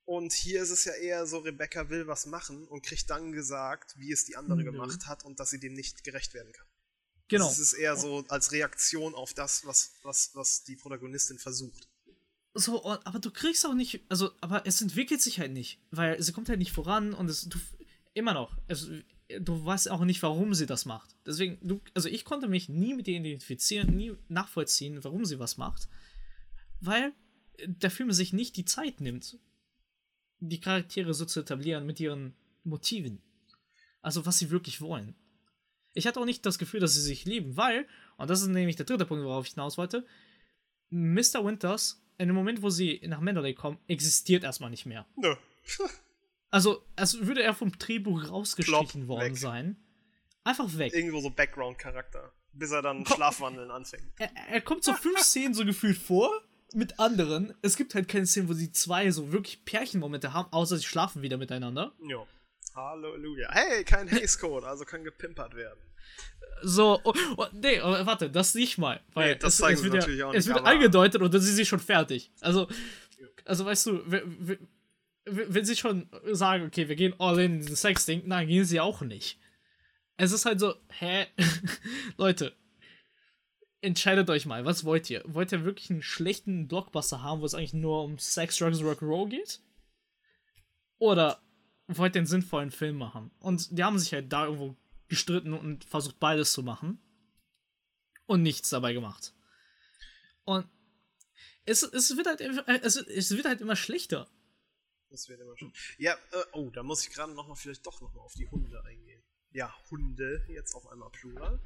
Und 0.06 0.32
hier 0.32 0.62
ist 0.62 0.70
es 0.70 0.86
ja 0.86 0.94
eher 0.94 1.26
so, 1.26 1.40
Rebecca 1.40 1.90
will 1.90 2.06
was 2.06 2.28
machen 2.28 2.68
und 2.68 2.84
kriegt 2.84 3.10
dann 3.10 3.32
gesagt, 3.32 3.96
wie 3.98 4.12
es 4.12 4.26
die 4.26 4.36
andere 4.36 4.60
Nö. 4.60 4.66
gemacht 4.72 5.08
hat 5.08 5.26
und 5.26 5.40
dass 5.40 5.50
sie 5.50 5.60
dem 5.60 5.74
nicht 5.74 6.04
gerecht 6.04 6.36
werden 6.36 6.52
kann. 6.54 6.68
Genau. 7.34 7.48
Das 7.48 7.60
ist 7.60 7.74
eher 7.74 7.96
so 7.96 8.24
als 8.30 8.52
Reaktion 8.52 9.16
auf 9.16 9.34
das, 9.34 9.66
was, 9.66 9.94
was, 10.04 10.32
was 10.34 10.64
die 10.64 10.76
Protagonistin 10.76 11.40
versucht. 11.40 11.88
So, 12.56 12.86
aber 12.86 13.20
du 13.20 13.32
kriegst 13.32 13.66
auch 13.66 13.74
nicht, 13.74 14.02
also, 14.10 14.32
aber 14.40 14.68
es 14.68 14.82
entwickelt 14.82 15.22
sich 15.22 15.40
halt 15.40 15.52
nicht, 15.52 15.80
weil 15.90 16.22
sie 16.22 16.32
kommt 16.32 16.50
halt 16.50 16.60
nicht 16.60 16.72
voran 16.72 17.14
und 17.14 17.28
es, 17.28 17.50
du, 17.50 17.58
immer 18.14 18.34
noch, 18.34 18.56
es, 18.68 18.88
du 19.40 19.66
weißt 19.66 19.90
auch 19.90 20.06
nicht, 20.06 20.22
warum 20.22 20.54
sie 20.54 20.68
das 20.68 20.86
macht. 20.86 21.16
Deswegen, 21.26 21.58
du, 21.68 21.82
also 21.96 22.10
ich 22.10 22.26
konnte 22.26 22.48
mich 22.48 22.70
nie 22.70 22.94
mit 22.94 23.08
ihr 23.08 23.18
identifizieren, 23.18 23.96
nie 23.96 24.16
nachvollziehen, 24.28 25.04
warum 25.04 25.26
sie 25.26 25.40
was 25.40 25.58
macht, 25.58 25.90
weil 26.80 27.14
der 27.66 27.90
Film 27.90 28.12
sich 28.12 28.34
nicht 28.34 28.56
die 28.56 28.66
Zeit 28.66 29.02
nimmt, 29.02 29.40
die 30.40 30.60
Charaktere 30.60 31.14
so 31.14 31.26
zu 31.26 31.40
etablieren 31.40 31.86
mit 31.86 32.00
ihren 32.00 32.36
Motiven. 32.64 33.22
Also, 34.02 34.26
was 34.26 34.38
sie 34.38 34.52
wirklich 34.52 34.82
wollen. 34.82 35.16
Ich 35.94 36.08
hatte 36.08 36.20
auch 36.20 36.26
nicht 36.26 36.46
das 36.46 36.58
Gefühl, 36.58 36.80
dass 36.80 36.94
sie 36.94 37.02
sich 37.02 37.26
lieben, 37.26 37.56
weil, 37.58 37.88
und 38.18 38.30
das 38.30 38.42
ist 38.42 38.48
nämlich 38.48 38.76
der 38.76 38.86
dritte 38.86 39.06
Punkt, 39.06 39.24
worauf 39.24 39.46
ich 39.46 39.54
hinaus 39.54 39.78
wollte, 39.78 40.06
Mr. 40.90 41.44
Winters, 41.44 42.04
in 42.18 42.28
dem 42.28 42.36
Moment, 42.36 42.62
wo 42.62 42.70
sie 42.70 43.02
nach 43.06 43.20
Mandalay 43.20 43.54
kommen, 43.54 43.80
existiert 43.88 44.44
erstmal 44.44 44.70
nicht 44.70 44.86
mehr. 44.86 45.06
Nö. 45.16 45.36
Also, 46.52 46.84
als 46.96 47.26
würde 47.26 47.42
er 47.42 47.54
vom 47.56 47.72
Drehbuch 47.72 48.30
rausgestrichen 48.30 49.08
worden 49.08 49.32
weg. 49.32 49.38
sein. 49.38 49.78
Einfach 50.44 50.78
weg. 50.78 50.94
Irgendwo 50.94 51.20
so 51.22 51.30
Background-Charakter. 51.32 52.32
Bis 52.52 52.70
er 52.72 52.84
dann 52.84 53.06
Schlafwandeln 53.06 53.72
anfängt. 53.72 54.04
Er, 54.20 54.30
er 54.52 54.62
kommt 54.62 54.84
so 54.84 54.94
fünf 54.94 55.20
Szenen 55.24 55.56
so 55.56 55.66
gefühlt 55.66 55.98
vor 55.98 56.30
mit 56.76 57.00
anderen. 57.00 57.54
Es 57.62 57.76
gibt 57.76 57.96
halt 57.96 58.08
keine 58.08 58.28
Szenen, 58.28 58.50
wo 58.50 58.54
sie 58.54 58.72
zwei 58.72 59.10
so 59.10 59.32
wirklich 59.32 59.66
Pärchenmomente 59.66 60.34
haben, 60.34 60.52
außer 60.52 60.78
sie 60.78 60.84
schlafen 60.84 61.22
wieder 61.24 61.38
miteinander. 61.38 61.94
Jo. 62.08 62.28
Halleluja. 62.76 63.50
Hey, 63.52 63.84
kein 63.84 64.10
Haze 64.10 64.38
Code, 64.40 64.68
also 64.68 64.86
kann 64.86 65.04
gepimpert 65.04 65.56
werden. 65.56 65.80
So, 66.62 67.00
oh, 67.04 67.14
oh, 67.38 67.46
nee, 67.52 67.80
oh, 67.82 68.06
warte, 68.06 68.30
das 68.30 68.56
nicht 68.56 68.78
mal. 68.78 69.02
Weil 69.14 69.34
Nee, 69.34 69.40
das 69.40 69.54
es, 69.54 69.60
zeigen 69.60 69.74
es 69.76 69.80
sie 69.82 69.86
wird, 69.86 69.96
natürlich 69.96 70.20
ja, 70.20 70.28
auch 70.28 70.34
es 70.34 70.46
nicht, 70.46 70.56
wird 70.56 70.60
aber- 70.66 70.70
angedeutet 70.70 71.22
und 71.22 71.34
dann 71.34 71.42
sind 71.42 71.56
sie 71.56 71.66
schon 71.66 71.80
fertig. 71.80 72.32
Also, 72.42 72.68
also 73.46 73.66
weißt 73.66 73.86
du, 73.88 74.02
wenn, 75.26 75.66
sie 75.66 75.76
schon 75.76 76.10
sagen, 76.32 76.66
okay, 76.66 76.88
wir 76.90 76.96
gehen 76.96 77.16
all 77.20 77.40
in 77.40 77.60
dieses 77.60 77.82
Sex-Ding, 77.82 78.24
nein, 78.26 78.48
gehen 78.48 78.66
sie 78.66 78.80
auch 78.80 79.02
nicht. 79.02 79.40
Es 80.18 80.32
ist 80.32 80.46
halt 80.46 80.60
so, 80.60 80.76
hä? 81.00 81.28
Leute, 82.18 82.56
entscheidet 83.82 84.30
euch 84.30 84.46
mal, 84.46 84.64
was 84.66 84.86
wollt 84.86 85.10
ihr? 85.10 85.24
Wollt 85.26 85.52
ihr 85.52 85.66
wirklich 85.66 85.90
einen 85.90 86.02
schlechten 86.04 86.68
Blockbuster 86.68 87.22
haben, 87.24 87.42
wo 87.42 87.46
es 87.46 87.54
eigentlich 87.56 87.74
nur 87.74 88.04
um 88.04 88.18
Sex, 88.20 88.58
Drugs, 88.58 88.80
Rock'n'Roll 88.80 89.30
geht? 89.30 89.60
Oder 91.00 91.42
wollt 91.88 92.16
ihr 92.16 92.20
einen 92.20 92.28
sinnvollen 92.28 92.72
Film 92.72 92.98
machen? 92.98 93.32
Und 93.40 93.78
die 93.78 93.84
haben 93.84 94.00
sich 94.00 94.14
halt 94.14 94.32
da 94.32 94.46
irgendwo 94.46 94.76
gestritten 95.08 95.54
und 95.54 95.86
versucht 95.86 96.20
beides 96.20 96.54
zu 96.54 96.64
machen. 96.64 97.00
Und 98.26 98.42
nichts 98.42 98.70
dabei 98.70 98.94
gemacht. 98.94 99.34
Und 100.46 100.68
es, 101.66 101.84
es, 101.84 102.16
wird, 102.16 102.28
halt, 102.28 102.42
äh, 102.42 102.80
es, 102.82 102.96
es 102.96 103.32
wird 103.32 103.46
halt 103.46 103.62
immer 103.62 103.76
schlechter. 103.76 104.30
Das 105.10 105.30
wird 105.30 105.42
immer 105.42 105.58
schon. 105.58 105.74
Ja, 105.98 106.14
äh, 106.14 106.44
oh, 106.54 106.70
da 106.70 106.84
muss 106.84 107.06
ich 107.06 107.14
gerade 107.14 107.34
nochmal 107.34 107.56
vielleicht 107.56 107.86
doch 107.86 108.02
nochmal 108.02 108.26
auf 108.26 108.34
die 108.34 108.48
Hunde 108.48 108.84
eingehen. 108.86 109.24
Ja, 109.52 109.74
Hunde, 109.92 110.46
jetzt 110.50 110.74
auf 110.74 110.88
einmal 110.88 111.12
Plural. 111.12 111.62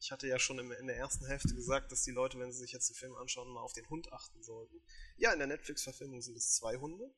Ich 0.00 0.10
hatte 0.10 0.26
ja 0.26 0.38
schon 0.38 0.58
in 0.58 0.86
der 0.86 0.96
ersten 0.96 1.26
Hälfte 1.26 1.54
gesagt, 1.54 1.92
dass 1.92 2.02
die 2.02 2.10
Leute, 2.10 2.38
wenn 2.38 2.50
sie 2.50 2.58
sich 2.58 2.72
jetzt 2.72 2.88
den 2.88 2.96
Film 2.96 3.14
anschauen, 3.16 3.52
mal 3.52 3.60
auf 3.60 3.72
den 3.72 3.88
Hund 3.88 4.12
achten 4.12 4.42
sollten. 4.42 4.82
Ja, 5.16 5.32
in 5.32 5.38
der 5.38 5.46
Netflix-Verfilmung 5.46 6.22
sind 6.22 6.36
es 6.36 6.56
zwei 6.56 6.76
Hunde. 6.76 7.14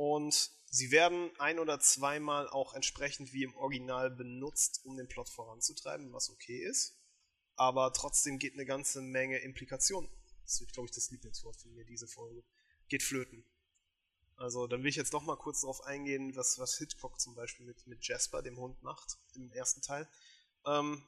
Und 0.00 0.50
sie 0.70 0.92
werden 0.92 1.30
ein 1.38 1.58
oder 1.58 1.78
zweimal 1.78 2.48
auch 2.48 2.72
entsprechend 2.72 3.34
wie 3.34 3.42
im 3.42 3.54
Original 3.54 4.10
benutzt, 4.10 4.80
um 4.84 4.96
den 4.96 5.08
Plot 5.08 5.28
voranzutreiben, 5.28 6.10
was 6.14 6.30
okay 6.30 6.56
ist. 6.56 6.98
Aber 7.54 7.92
trotzdem 7.92 8.38
geht 8.38 8.54
eine 8.54 8.64
ganze 8.64 9.02
Menge 9.02 9.36
Implikation. 9.40 10.10
Das 10.42 10.58
ist, 10.58 10.72
glaube 10.72 10.88
ich, 10.88 10.94
das 10.94 11.10
Lieblingswort 11.10 11.54
von 11.56 11.74
mir, 11.74 11.84
diese 11.84 12.08
Folge. 12.08 12.42
Geht 12.88 13.02
flöten. 13.02 13.44
Also, 14.36 14.66
dann 14.66 14.82
will 14.82 14.88
ich 14.88 14.96
jetzt 14.96 15.12
noch 15.12 15.22
mal 15.22 15.36
kurz 15.36 15.60
darauf 15.60 15.82
eingehen, 15.82 16.34
was, 16.34 16.58
was 16.58 16.78
Hitchcock 16.78 17.20
zum 17.20 17.34
Beispiel 17.34 17.66
mit, 17.66 17.86
mit 17.86 18.02
Jasper, 18.08 18.40
dem 18.40 18.56
Hund, 18.56 18.82
macht, 18.82 19.18
im 19.34 19.52
ersten 19.52 19.82
Teil. 19.82 20.08
Ähm, 20.64 21.06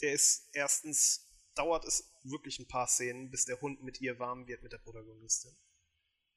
der 0.00 0.12
ist 0.12 0.48
erstens, 0.54 1.28
dauert 1.54 1.84
es 1.84 2.12
wirklich 2.24 2.58
ein 2.58 2.66
paar 2.66 2.88
Szenen, 2.88 3.30
bis 3.30 3.44
der 3.44 3.60
Hund 3.60 3.84
mit 3.84 4.00
ihr 4.00 4.18
warm 4.18 4.48
wird, 4.48 4.64
mit 4.64 4.72
der 4.72 4.78
Protagonistin. 4.78 5.56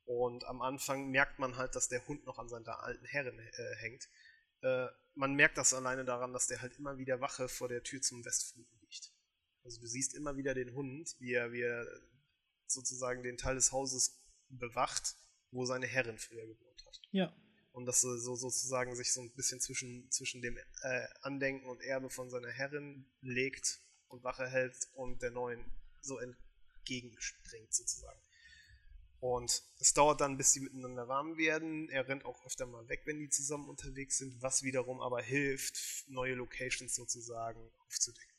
Und 0.05 0.45
am 0.45 0.61
Anfang 0.61 1.09
merkt 1.09 1.39
man 1.39 1.57
halt, 1.57 1.75
dass 1.75 1.87
der 1.87 2.07
Hund 2.07 2.25
noch 2.25 2.37
an 2.37 2.47
seiner 2.47 2.83
alten 2.83 3.05
Herrin 3.05 3.39
äh, 3.39 3.75
hängt. 3.77 4.07
Äh, 4.61 4.87
man 5.15 5.33
merkt 5.33 5.57
das 5.57 5.73
alleine 5.73 6.05
daran, 6.05 6.33
dass 6.33 6.47
der 6.47 6.61
halt 6.61 6.77
immer 6.77 6.97
wieder 6.97 7.21
Wache 7.21 7.47
vor 7.47 7.67
der 7.67 7.83
Tür 7.83 8.01
zum 8.01 8.23
Westflügel 8.23 8.77
liegt. 8.81 9.11
Also 9.63 9.81
du 9.81 9.87
siehst 9.87 10.13
immer 10.13 10.37
wieder 10.37 10.53
den 10.53 10.73
Hund, 10.75 11.15
wie 11.19 11.33
er, 11.33 11.51
wie 11.51 11.61
er 11.61 11.87
sozusagen 12.67 13.23
den 13.23 13.37
Teil 13.37 13.55
des 13.55 13.71
Hauses 13.71 14.21
bewacht, 14.49 15.15
wo 15.51 15.65
seine 15.65 15.87
Herrin 15.87 16.19
früher 16.19 16.45
gewohnt 16.45 16.85
hat. 16.85 17.01
Ja. 17.11 17.35
Und 17.71 17.85
dass 17.85 18.03
er 18.03 18.17
so 18.19 18.35
sozusagen 18.35 18.95
sich 18.95 19.11
so 19.11 19.21
ein 19.21 19.33
bisschen 19.33 19.59
zwischen, 19.59 20.09
zwischen 20.11 20.41
dem 20.41 20.57
äh, 20.57 21.07
Andenken 21.21 21.67
und 21.67 21.81
Erbe 21.81 22.09
von 22.09 22.29
seiner 22.29 22.51
Herrin 22.51 23.11
legt 23.21 23.79
und 24.07 24.23
Wache 24.23 24.47
hält 24.47 24.87
und 24.93 25.21
der 25.21 25.31
neuen 25.31 25.65
so 26.01 26.19
entgegenspringt 26.19 27.73
sozusagen. 27.73 28.21
Und 29.25 29.63
es 29.79 29.91
dauert 29.93 30.21
dann, 30.21 30.37
bis 30.37 30.53
sie 30.53 30.59
miteinander 30.59 31.07
warm 31.07 31.35
werden. 31.35 31.89
Er 31.89 32.07
rennt 32.07 32.25
auch 32.25 32.45
öfter 32.45 32.67
mal 32.67 32.87
weg, 32.89 33.01
wenn 33.05 33.17
die 33.17 33.27
zusammen 33.27 33.67
unterwegs 33.67 34.19
sind, 34.19 34.39
was 34.43 34.61
wiederum 34.61 35.01
aber 35.01 35.19
hilft, 35.19 36.07
neue 36.07 36.35
Locations 36.35 36.93
sozusagen 36.93 37.59
aufzudecken. 37.87 38.35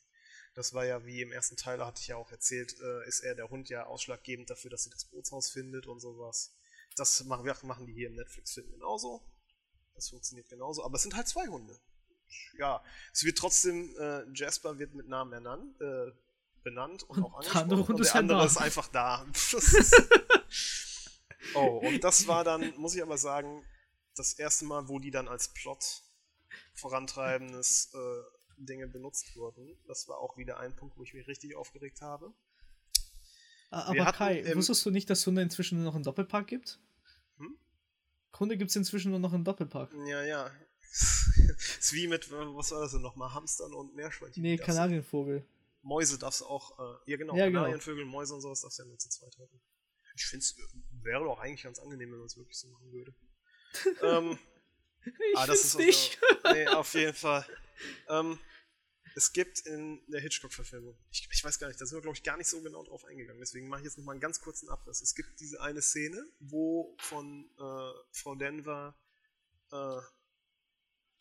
Das 0.53 0.73
war 0.73 0.85
ja, 0.85 1.05
wie 1.05 1.21
im 1.21 1.33
ersten 1.33 1.57
Teil, 1.57 1.85
hatte 1.85 1.99
ich 1.99 2.07
ja 2.07 2.15
auch 2.15 2.31
erzählt, 2.31 2.79
äh, 2.79 3.05
ist 3.05 3.19
er 3.19 3.35
der 3.35 3.49
Hund 3.49 3.67
ja 3.67 3.85
ausschlaggebend 3.85 4.49
dafür, 4.49 4.71
dass 4.71 4.85
sie 4.85 4.89
das 4.89 5.03
Bootshaus 5.03 5.49
findet 5.49 5.87
und 5.87 5.99
sowas. 5.99 6.55
Das 6.95 7.21
machen, 7.25 7.85
die 7.85 7.93
hier 7.93 8.07
im 8.07 8.15
Netflix-Film 8.15 8.71
genauso. 8.71 9.21
Das 9.93 10.07
funktioniert 10.07 10.47
genauso. 10.47 10.85
Aber 10.85 10.95
es 10.95 11.01
sind 11.01 11.17
halt 11.17 11.27
zwei 11.27 11.47
Hunde. 11.47 11.77
Ja, 12.57 12.81
es 13.11 13.25
wird 13.25 13.37
trotzdem, 13.37 13.93
äh, 13.99 14.23
Jasper 14.33 14.79
wird 14.79 14.95
mit 14.95 15.09
Namen 15.09 15.33
ernannt, 15.33 15.81
äh, 15.81 16.13
benannt 16.63 17.03
und 17.03 17.23
auch 17.23 17.33
andere 17.39 17.59
angesprochen. 17.59 17.87
Hund 17.89 17.99
und 17.99 18.05
der 18.05 18.15
andere 18.15 18.45
ist 18.45 18.57
einfach 18.57 18.87
da. 18.87 19.25
Das 19.51 19.73
ist 19.73 19.93
oh, 21.55 21.81
und 21.85 22.03
das 22.03 22.27
war 22.27 22.43
dann, 22.43 22.73
muss 22.77 22.95
ich 22.95 23.01
aber 23.01 23.17
sagen, 23.17 23.63
das 24.15 24.33
erste 24.33 24.65
Mal, 24.65 24.87
wo 24.87 24.99
die 24.99 25.11
dann 25.11 25.27
als 25.27 25.53
Plot 25.53 26.03
vorantreibendes 26.73 27.93
äh, 27.93 28.23
Dinge 28.57 28.87
benutzt 28.87 29.35
wurden. 29.35 29.77
Das 29.87 30.07
war 30.07 30.17
auch 30.19 30.37
wieder 30.37 30.59
ein 30.59 30.75
Punkt, 30.75 30.97
wo 30.97 31.03
ich 31.03 31.13
mich 31.13 31.27
richtig 31.27 31.55
aufgeregt 31.55 32.01
habe. 32.01 32.33
A- 33.69 33.93
Wir 33.93 34.01
Aber 34.01 34.05
hatten 34.09 34.17
Kai, 34.17 34.39
im- 34.39 34.57
wusstest 34.57 34.85
du 34.85 34.91
nicht, 34.91 35.09
dass 35.09 35.25
Hunde 35.25 35.41
inzwischen 35.41 35.77
nur 35.77 35.85
noch 35.85 35.95
einen 35.95 36.03
Doppelpark 36.03 36.47
gibt? 36.47 36.79
Hm? 37.37 37.57
Hunde 38.39 38.57
gibt 38.57 38.69
es 38.69 38.75
inzwischen 38.75 39.11
nur 39.11 39.19
noch 39.19 39.33
einen 39.33 39.43
Doppelpark. 39.43 39.91
Ja, 40.07 40.23
ja. 40.23 40.51
ist 40.91 41.93
wie 41.93 42.07
mit, 42.07 42.27
äh, 42.27 42.31
was 42.55 42.71
war 42.71 42.81
das 42.81 42.91
denn 42.93 43.01
nochmal? 43.01 43.33
Hamstern 43.33 43.73
und 43.73 43.93
Meerschweinchen. 43.95 44.41
Nee, 44.41 44.57
Kanarienvogel. 44.57 45.45
Mäuse 45.81 46.17
darfst 46.17 46.41
du 46.41 46.45
auch, 46.45 46.79
äh, 46.79 47.11
ja 47.11 47.17
genau, 47.17 47.35
Ja, 47.35 47.45
genau. 47.47 47.59
Kanarienvögel, 47.59 48.05
Mäuse 48.05 48.33
und 48.33 48.41
sowas 48.41 48.61
darfst 48.61 48.79
du 48.79 48.83
ja 48.83 48.87
nur 48.89 48.97
zu 48.97 49.09
zweit 49.09 49.37
halten. 49.37 49.59
Ich 50.17 50.25
finde 50.25 50.43
es 50.43 50.55
wäre 51.03 51.23
doch 51.23 51.39
eigentlich 51.39 51.63
ganz 51.63 51.79
angenehm, 51.79 52.11
wenn 52.11 52.17
man 52.19 52.25
es 52.27 52.37
wirklich 52.37 52.57
so 52.57 52.67
machen 52.67 52.91
würde. 52.91 53.13
ähm, 54.01 54.37
Ich 55.05 55.37
Ah, 55.37 55.45
das 55.45 55.75
nicht. 55.75 56.19
unser- 56.43 56.53
nee, 56.53 56.67
auf 56.67 56.93
jeden 56.95 57.13
Fall. 57.13 57.45
Ähm, 58.09 58.39
es 59.15 59.31
gibt 59.33 59.59
in 59.61 60.01
der 60.07 60.21
Hitchcock-Verfilmung, 60.21 60.97
ich, 61.11 61.27
ich 61.31 61.43
weiß 61.43 61.57
gar 61.59 61.67
nicht, 61.69 61.79
da 61.81 61.85
sind 61.85 61.97
wir, 61.97 62.01
glaube 62.01 62.17
ich, 62.17 62.23
gar 62.23 62.37
nicht 62.37 62.47
so 62.49 62.61
genau 62.61 62.83
drauf 62.83 63.03
eingegangen, 63.05 63.39
deswegen 63.39 63.67
mache 63.67 63.81
ich 63.81 63.85
jetzt 63.85 63.97
nochmal 63.97 64.13
einen 64.13 64.21
ganz 64.21 64.39
kurzen 64.41 64.69
Abriss. 64.69 65.01
Es 65.01 65.15
gibt 65.15 65.39
diese 65.39 65.61
eine 65.61 65.81
Szene, 65.81 66.23
wo 66.39 66.95
von 66.99 67.49
äh, 67.57 67.91
Frau 68.11 68.35
Denver 68.35 68.95
äh, 69.71 69.99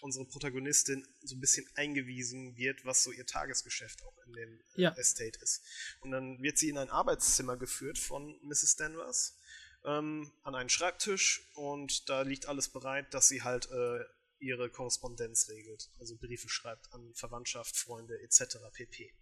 unsere 0.01 0.25
Protagonistin 0.27 1.07
so 1.23 1.37
ein 1.37 1.41
bisschen 1.41 1.67
eingewiesen 1.75 2.57
wird, 2.57 2.85
was 2.85 3.03
so 3.03 3.13
ihr 3.13 3.27
Tagesgeschäft 3.27 4.03
auch 4.05 4.19
in 4.27 4.33
dem 4.33 4.61
äh, 4.77 4.83
Ja. 4.83 4.95
Estate 4.97 5.39
ist. 5.43 5.63
Und 6.01 6.11
dann 6.11 6.43
wird 6.43 6.59
sie 6.59 6.69
in 6.69 6.79
ein 6.79 6.91
Arbeitszimmer 6.91 7.57
geführt 7.57 7.99
von 7.99 8.39
Mrs. 8.43 8.77
Danvers 8.77 9.39
ähm, 9.85 10.33
an 10.43 10.55
einen 10.55 10.69
Schreibtisch 10.69 11.49
und 11.55 12.09
da 12.09 12.23
liegt 12.23 12.47
alles 12.47 12.69
bereit, 12.69 13.15
dass 13.15 13.29
sie 13.29 13.43
halt 13.43 13.71
äh, 13.71 14.05
ihre 14.39 14.69
Korrespondenz 14.69 15.49
regelt, 15.49 15.91
also 15.99 16.17
Briefe 16.17 16.49
schreibt 16.49 16.93
an 16.93 17.15
Verwandtschaft, 17.15 17.77
Freunde 17.77 18.21
etc. 18.21 18.59
pp. 18.73 19.15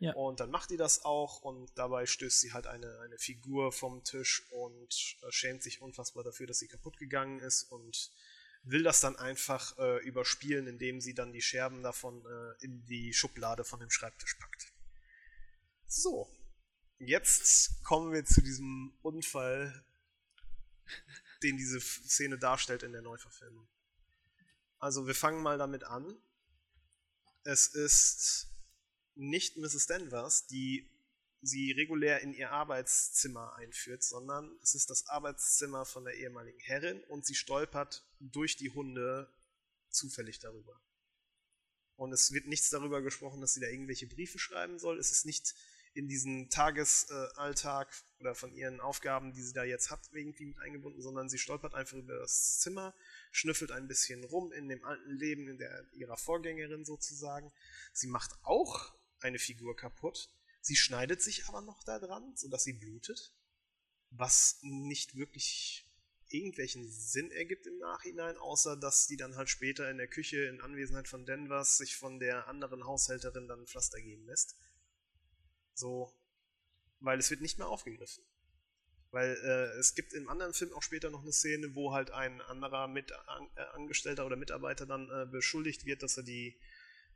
Ja. 0.00 0.14
Und 0.14 0.40
dann 0.40 0.50
macht 0.50 0.70
die 0.70 0.76
das 0.76 1.04
auch 1.04 1.42
und 1.42 1.76
dabei 1.76 2.06
stößt 2.06 2.40
sie 2.40 2.52
halt 2.52 2.66
eine, 2.66 3.00
eine 3.00 3.18
Figur 3.18 3.72
vom 3.72 4.04
Tisch 4.04 4.46
und 4.50 5.16
äh, 5.22 5.32
schämt 5.32 5.62
sich 5.62 5.82
unfassbar 5.82 6.22
dafür, 6.22 6.46
dass 6.46 6.58
sie 6.58 6.68
kaputt 6.68 6.96
gegangen 6.98 7.40
ist 7.40 7.64
und 7.64 8.12
will 8.70 8.82
das 8.82 9.00
dann 9.00 9.16
einfach 9.16 9.76
äh, 9.78 9.98
überspielen, 10.04 10.66
indem 10.66 11.00
sie 11.00 11.14
dann 11.14 11.32
die 11.32 11.40
Scherben 11.40 11.82
davon 11.82 12.24
äh, 12.24 12.64
in 12.64 12.84
die 12.84 13.14
Schublade 13.14 13.64
von 13.64 13.80
dem 13.80 13.90
Schreibtisch 13.90 14.34
packt. 14.34 14.72
So, 15.86 16.28
jetzt 16.98 17.82
kommen 17.82 18.12
wir 18.12 18.24
zu 18.24 18.42
diesem 18.42 18.92
Unfall, 19.02 19.84
den 21.42 21.56
diese 21.56 21.80
Szene 21.80 22.38
darstellt 22.38 22.82
in 22.82 22.92
der 22.92 23.02
Neuverfilmung. 23.02 23.66
Also 24.78 25.06
wir 25.06 25.14
fangen 25.14 25.42
mal 25.42 25.58
damit 25.58 25.84
an. 25.84 26.16
Es 27.44 27.68
ist 27.68 28.48
nicht 29.14 29.56
Mrs. 29.56 29.86
Danvers, 29.86 30.46
die 30.46 30.88
sie 31.40 31.72
regulär 31.72 32.20
in 32.20 32.32
ihr 32.32 32.50
Arbeitszimmer 32.50 33.54
einführt, 33.56 34.02
sondern 34.02 34.50
es 34.62 34.74
ist 34.74 34.90
das 34.90 35.06
Arbeitszimmer 35.08 35.84
von 35.84 36.04
der 36.04 36.14
ehemaligen 36.14 36.60
Herrin 36.60 37.02
und 37.04 37.24
sie 37.24 37.34
stolpert 37.34 38.04
durch 38.20 38.56
die 38.56 38.70
Hunde 38.70 39.32
zufällig 39.88 40.38
darüber. 40.40 40.80
Und 41.96 42.12
es 42.12 42.32
wird 42.32 42.46
nichts 42.46 42.70
darüber 42.70 43.02
gesprochen, 43.02 43.40
dass 43.40 43.54
sie 43.54 43.60
da 43.60 43.66
irgendwelche 43.66 44.06
Briefe 44.06 44.38
schreiben 44.38 44.78
soll. 44.78 44.98
Es 44.98 45.10
ist 45.10 45.26
nicht 45.26 45.54
in 45.94 46.06
diesen 46.06 46.48
Tagesalltag 46.48 47.88
äh, 47.88 48.20
oder 48.20 48.34
von 48.36 48.54
ihren 48.54 48.80
Aufgaben, 48.80 49.32
die 49.32 49.42
sie 49.42 49.52
da 49.52 49.64
jetzt 49.64 49.90
hat, 49.90 50.00
irgendwie 50.12 50.46
mit 50.46 50.58
eingebunden, 50.60 51.02
sondern 51.02 51.28
sie 51.28 51.38
stolpert 51.38 51.74
einfach 51.74 51.96
über 51.96 52.16
das 52.18 52.60
Zimmer, 52.60 52.94
schnüffelt 53.32 53.72
ein 53.72 53.88
bisschen 53.88 54.22
rum 54.24 54.52
in 54.52 54.68
dem 54.68 54.84
alten 54.84 55.10
Leben 55.10 55.48
in 55.48 55.58
der, 55.58 55.86
ihrer 55.92 56.16
Vorgängerin 56.16 56.84
sozusagen. 56.84 57.52
Sie 57.92 58.06
macht 58.06 58.30
auch 58.42 58.94
eine 59.20 59.40
Figur 59.40 59.74
kaputt. 59.74 60.28
Sie 60.68 60.76
schneidet 60.76 61.22
sich 61.22 61.46
aber 61.46 61.62
noch 61.62 61.82
da 61.82 61.98
dran, 61.98 62.36
sodass 62.36 62.62
sie 62.62 62.74
blutet, 62.74 63.32
was 64.10 64.58
nicht 64.60 65.16
wirklich 65.16 65.88
irgendwelchen 66.28 66.86
Sinn 66.90 67.30
ergibt 67.30 67.66
im 67.66 67.78
Nachhinein, 67.78 68.36
außer 68.36 68.76
dass 68.76 69.06
die 69.06 69.16
dann 69.16 69.36
halt 69.36 69.48
später 69.48 69.90
in 69.90 69.96
der 69.96 70.08
Küche 70.08 70.44
in 70.44 70.60
Anwesenheit 70.60 71.08
von 71.08 71.24
Denvers 71.24 71.78
sich 71.78 71.96
von 71.96 72.20
der 72.20 72.48
anderen 72.48 72.84
Haushälterin 72.84 73.48
dann 73.48 73.66
Pflaster 73.66 73.98
geben 73.98 74.26
lässt. 74.26 74.56
So, 75.72 76.12
weil 77.00 77.18
es 77.18 77.30
wird 77.30 77.40
nicht 77.40 77.56
mehr 77.56 77.68
aufgegriffen. 77.68 78.22
Weil 79.10 79.38
äh, 79.42 79.78
es 79.78 79.94
gibt 79.94 80.12
im 80.12 80.28
anderen 80.28 80.52
Film 80.52 80.74
auch 80.74 80.82
später 80.82 81.08
noch 81.08 81.22
eine 81.22 81.32
Szene, 81.32 81.74
wo 81.74 81.94
halt 81.94 82.10
ein 82.10 82.42
anderer 82.42 82.88
Mit 82.88 83.10
äh, 83.10 83.60
Angestellter 83.72 84.26
oder 84.26 84.36
Mitarbeiter 84.36 84.84
dann 84.84 85.08
äh, 85.10 85.24
beschuldigt 85.24 85.86
wird, 85.86 86.02
dass 86.02 86.18
er 86.18 86.24
die 86.24 86.60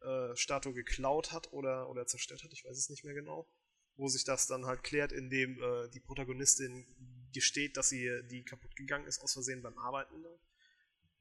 äh, 0.02 0.36
Statue 0.36 0.72
geklaut 0.72 1.32
hat 1.32 1.52
oder, 1.52 1.88
oder 1.88 2.06
zerstört 2.06 2.44
hat, 2.44 2.52
ich 2.52 2.64
weiß 2.64 2.76
es 2.76 2.90
nicht 2.90 3.04
mehr 3.04 3.14
genau. 3.14 3.48
Wo 3.96 4.08
sich 4.08 4.24
das 4.24 4.46
dann 4.46 4.64
halt 4.64 4.82
klärt, 4.82 5.12
indem 5.12 5.62
äh, 5.62 5.88
die 5.90 6.00
Protagonistin 6.00 6.86
gesteht, 7.32 7.76
dass 7.76 7.90
sie 7.90 8.10
die 8.30 8.44
kaputt 8.44 8.74
gegangen 8.76 9.06
ist, 9.06 9.20
aus 9.20 9.34
Versehen 9.34 9.62
beim 9.62 9.78
Arbeiten. 9.78 10.24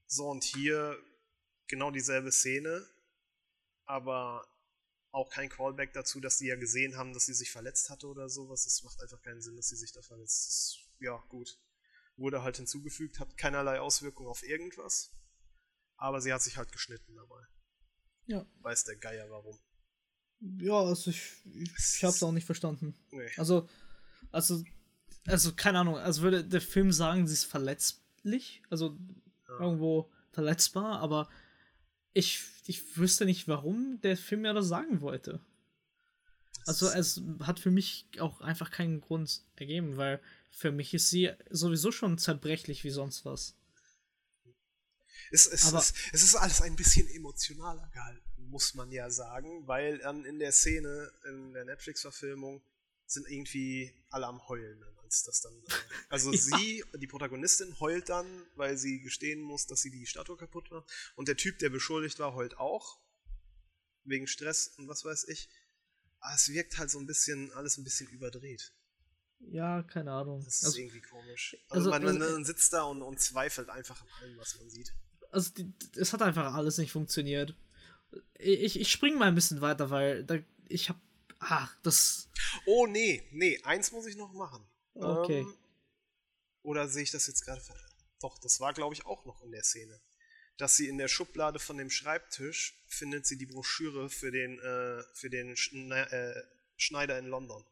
So, 0.08 0.30
und 0.30 0.44
hier 0.44 0.98
genau 1.68 1.92
dieselbe 1.92 2.32
Szene, 2.32 2.86
aber 3.86 4.48
auch 5.12 5.30
kein 5.30 5.50
Callback 5.50 5.94
dazu, 5.94 6.20
dass 6.20 6.38
die 6.38 6.48
ja 6.48 6.56
gesehen 6.56 6.96
haben, 6.96 7.14
dass 7.14 7.26
sie 7.26 7.34
sich 7.34 7.52
verletzt 7.52 7.90
hatte 7.90 8.08
oder 8.08 8.30
sowas. 8.30 8.66
Es 8.66 8.84
macht 8.84 9.02
einfach 9.02 9.22
keinen 9.22 9.42
Sinn, 9.42 9.58
dass 9.58 9.68
sie 9.68 9.76
sich 9.76 9.92
da 9.92 10.02
verletzt. 10.02 10.48
Das, 10.48 10.78
ja, 11.00 11.18
gut. 11.30 11.60
Wurde 12.16 12.44
halt 12.44 12.58
hinzugefügt, 12.58 13.20
hat 13.20 13.38
keinerlei 13.38 13.80
Auswirkung 13.80 14.28
auf 14.28 14.44
irgendwas. 14.44 15.12
Aber 15.98 16.22
sie 16.22 16.32
hat 16.34 16.42
sich 16.42 16.58
halt 16.58 16.72
geschnitten 16.72 17.16
dabei. 17.16 17.46
Ja. 18.32 18.46
Weiß 18.62 18.86
der 18.86 18.96
Geier 18.96 19.30
warum. 19.30 19.58
Ja, 20.60 20.80
also 20.80 21.12
ich, 21.12 21.22
ich, 21.54 21.72
ich 21.98 22.04
hab's 22.04 22.24
auch 22.24 22.32
nicht 22.32 22.46
verstanden. 22.46 22.96
Nee. 23.12 23.30
Also, 23.38 23.68
also, 24.32 24.64
also, 25.28 25.54
keine 25.54 25.80
Ahnung, 25.80 25.98
also 25.98 26.22
würde 26.22 26.44
der 26.44 26.62
Film 26.62 26.92
sagen, 26.92 27.28
sie 27.28 27.34
ist 27.34 27.44
verletzlich, 27.44 28.64
also 28.70 28.98
ja. 29.50 29.60
irgendwo 29.60 30.10
verletzbar, 30.32 31.00
aber 31.00 31.30
ich, 32.14 32.42
ich 32.66 32.98
wüsste 32.98 33.26
nicht, 33.26 33.48
warum 33.48 34.00
der 34.02 34.18
Film 34.18 34.42
mir 34.42 34.54
das 34.54 34.68
sagen 34.68 35.02
wollte. 35.02 35.42
Also 36.66 36.88
es 36.88 37.22
hat 37.42 37.60
für 37.60 37.72
mich 37.72 38.08
auch 38.20 38.42
einfach 38.42 38.72
keinen 38.72 39.02
Grund 39.02 39.42
ergeben, 39.56 39.98
weil 39.98 40.22
für 40.52 40.72
mich 40.72 40.94
ist 40.94 41.10
sie 41.10 41.32
sowieso 41.50 41.92
schon 41.92 42.18
zerbrechlich 42.18 42.84
wie 42.84 42.92
sonst 42.92 43.26
was. 43.26 43.56
Es, 45.32 45.48
es, 45.48 45.72
es, 45.72 45.94
es 46.12 46.24
ist 46.24 46.36
alles 46.36 46.62
ein 46.62 46.76
bisschen 46.76 47.08
emotionaler 47.10 47.90
gehalten, 47.94 48.50
muss 48.50 48.74
man 48.74 48.92
ja 48.92 49.10
sagen, 49.10 49.66
weil 49.68 50.00
dann 50.00 50.26
in 50.26 50.40
der 50.40 50.52
Szene, 50.52 51.12
in 51.28 51.54
der 51.54 51.66
Netflix-Verfilmung, 51.66 52.62
sind 53.06 53.30
irgendwie 53.30 53.94
alle 54.10 54.28
am 54.28 54.48
Heulen 54.48 54.84
als 55.12 55.24
das 55.24 55.42
dann. 55.42 55.54
Äh, 55.54 55.74
also 56.10 56.32
ja. 56.34 56.38
sie, 56.38 56.84
die 56.96 57.08
Protagonistin, 57.08 57.80
heult 57.80 58.10
dann, 58.10 58.46
weil 58.56 58.78
sie 58.78 59.02
gestehen 59.02 59.42
muss, 59.42 59.68
dass 59.68 59.82
sie 59.82 59.92
die 59.92 60.06
Statue 60.06 60.38
kaputt 60.38 60.72
macht. 60.72 60.90
Und 61.16 61.28
der 61.28 61.38
Typ, 61.38 61.60
der 61.60 61.70
beschuldigt 61.70 62.20
war, 62.20 62.34
heult 62.34 62.58
auch. 62.58 63.00
Wegen 64.04 64.28
Stress 64.28 64.68
und 64.78 64.88
was 64.88 65.06
weiß 65.06 65.26
ich. 65.28 65.50
Aber 66.20 66.36
es 66.36 66.50
wirkt 66.50 66.78
halt 66.78 66.90
so 66.90 67.00
ein 67.00 67.06
bisschen, 67.06 67.52
alles 67.54 67.78
ein 67.78 67.84
bisschen 67.84 68.08
überdreht. 68.10 68.74
Ja, 69.40 69.84
keine 69.84 70.12
Ahnung. 70.12 70.44
Das 70.44 70.58
ist 70.58 70.66
also, 70.66 70.80
irgendwie 70.80 71.02
komisch. 71.02 71.58
Also, 71.70 71.90
also 71.92 72.06
man, 72.06 72.18
man, 72.18 72.32
man, 72.32 72.46
sitzt 72.46 72.74
da 72.74 72.84
und, 72.84 73.02
und, 73.02 73.20
zweifelt 73.20 73.70
einfach 73.70 74.02
an 74.02 74.08
allem, 74.20 74.38
was 74.38 74.58
man 74.58 74.70
sieht. 74.70 74.94
Also 75.32 75.52
es 75.96 76.14
hat 76.14 76.22
einfach 76.22 76.54
alles 76.54 76.78
nicht 76.78 76.92
funktioniert. 76.92 77.56
Ich, 78.38 78.80
ich 78.80 78.92
spring 78.92 79.18
mal 79.18 79.28
ein 79.28 79.36
bisschen 79.36 79.62
weiter, 79.62 79.90
weil 79.90 80.24
da, 80.24 80.38
ich 80.68 80.90
hab. 80.90 80.98
Ach, 81.40 81.76
das. 81.82 82.30
Oh 82.66 82.86
nee, 82.86 83.28
nee, 83.32 83.60
eins 83.64 83.92
muss 83.92 84.06
ich 84.06 84.16
noch 84.16 84.34
machen. 84.34 84.64
Okay. 84.94 85.40
Ähm, 85.40 85.58
oder 86.64 86.88
sehe 86.88 87.04
ich 87.04 87.12
das 87.12 87.28
jetzt 87.28 87.46
gerade? 87.46 87.62
Doch, 88.22 88.38
das 88.40 88.60
war, 88.60 88.74
glaube 88.74 88.94
ich, 88.94 89.06
auch 89.06 89.26
noch 89.26 89.42
in 89.42 89.52
der 89.52 89.64
Szene. 89.64 90.00
Dass 90.58 90.76
sie 90.76 90.88
in 90.88 90.98
der 90.98 91.08
Schublade 91.08 91.58
von 91.58 91.78
dem 91.78 91.90
Schreibtisch 91.90 92.84
findet 92.88 93.26
sie 93.26 93.38
die 93.38 93.48
Broschüre 93.48 94.10
für 94.10 94.32
den, 94.32 94.60
äh, 94.60 95.04
für 95.14 95.30
den 95.30 95.56
Schne 95.56 96.12
äh, 96.12 96.44
Schneider 96.78 97.18
in 97.18 97.28
London. 97.28 97.64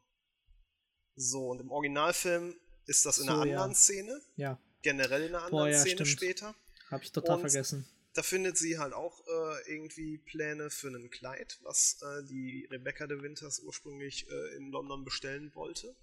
So, 1.14 1.48
und 1.50 1.60
im 1.60 1.70
Originalfilm 1.70 2.56
ist 2.86 3.06
das 3.06 3.18
in 3.18 3.26
so, 3.26 3.32
einer 3.32 3.42
anderen 3.42 3.70
ja. 3.70 3.76
Szene. 3.76 4.22
Ja. 4.36 4.58
Generell 4.82 5.22
in 5.22 5.34
einer 5.34 5.44
anderen 5.44 5.64
Boah, 5.64 5.68
ja, 5.68 5.80
Szene 5.80 6.06
stimmt. 6.06 6.08
später. 6.08 6.54
Hab 6.90 7.02
ich 7.02 7.12
total 7.12 7.36
und 7.36 7.50
vergessen. 7.50 7.86
Da 8.14 8.22
findet 8.22 8.58
sie 8.58 8.78
halt 8.78 8.92
auch 8.92 9.24
äh, 9.26 9.72
irgendwie 9.72 10.18
Pläne 10.18 10.70
für 10.70 10.88
ein 10.88 11.10
Kleid, 11.10 11.60
was 11.62 12.02
äh, 12.02 12.24
die 12.24 12.66
Rebecca 12.70 13.06
de 13.06 13.22
Winters 13.22 13.60
ursprünglich 13.60 14.28
äh, 14.28 14.56
in 14.56 14.70
London 14.70 15.04
bestellen 15.04 15.54
wollte. 15.54 15.94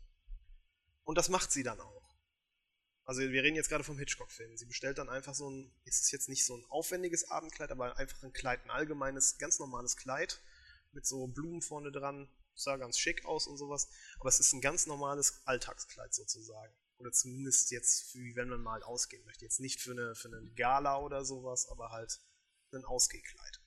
Und 1.04 1.18
das 1.18 1.28
macht 1.28 1.52
sie 1.52 1.64
dann 1.64 1.82
auch. 1.82 2.08
Also 3.04 3.22
wir 3.22 3.44
reden 3.44 3.56
jetzt 3.56 3.70
gerade 3.70 3.84
vom 3.84 3.98
Hitchcock-Film. 3.98 4.58
Sie 4.58 4.66
bestellt 4.66 4.98
dann 4.98 5.10
einfach 5.10 5.34
so 5.34 5.50
ein, 5.50 5.72
es 5.86 6.02
ist 6.02 6.12
jetzt 6.12 6.28
nicht 6.28 6.46
so 6.46 6.56
ein 6.58 6.66
aufwendiges 6.70 7.30
Abendkleid, 7.30 7.72
aber 7.72 7.98
einfach 7.98 8.24
ein 8.24 8.34
Kleid, 8.34 8.64
ein 8.66 8.70
allgemeines, 8.70 9.38
ganz 9.38 9.60
normales 9.60 9.96
Kleid 9.98 10.42
mit 10.92 11.06
so 11.06 11.28
Blumen 11.28 11.62
vorne 11.62 11.92
dran. 11.92 12.30
Sah 12.54 12.76
ganz 12.76 12.98
schick 12.98 13.24
aus 13.26 13.48
und 13.48 13.58
sowas. 13.58 13.88
Aber 14.20 14.30
es 14.30 14.40
ist 14.40 14.52
ein 14.54 14.62
ganz 14.62 14.88
normales 14.88 15.42
Alltagskleid 15.46 16.14
sozusagen. 16.14 16.74
Oder 17.00 17.12
zumindest 17.12 17.72
jetzt, 17.72 18.16
wie 18.16 18.36
wenn 18.36 18.50
man 18.50 18.62
mal 18.62 18.82
ausgehen 18.84 19.24
möchte. 19.26 19.46
Jetzt 19.46 19.60
nicht 19.60 19.80
für 19.82 19.92
eine, 19.92 20.16
für 20.16 20.30
eine 20.30 20.50
Gala 20.56 21.00
oder 21.00 21.24
sowas, 21.26 21.68
aber 21.70 21.92
halt 21.92 22.20
ein 22.72 22.86
Ausgehkleid. 22.86 23.62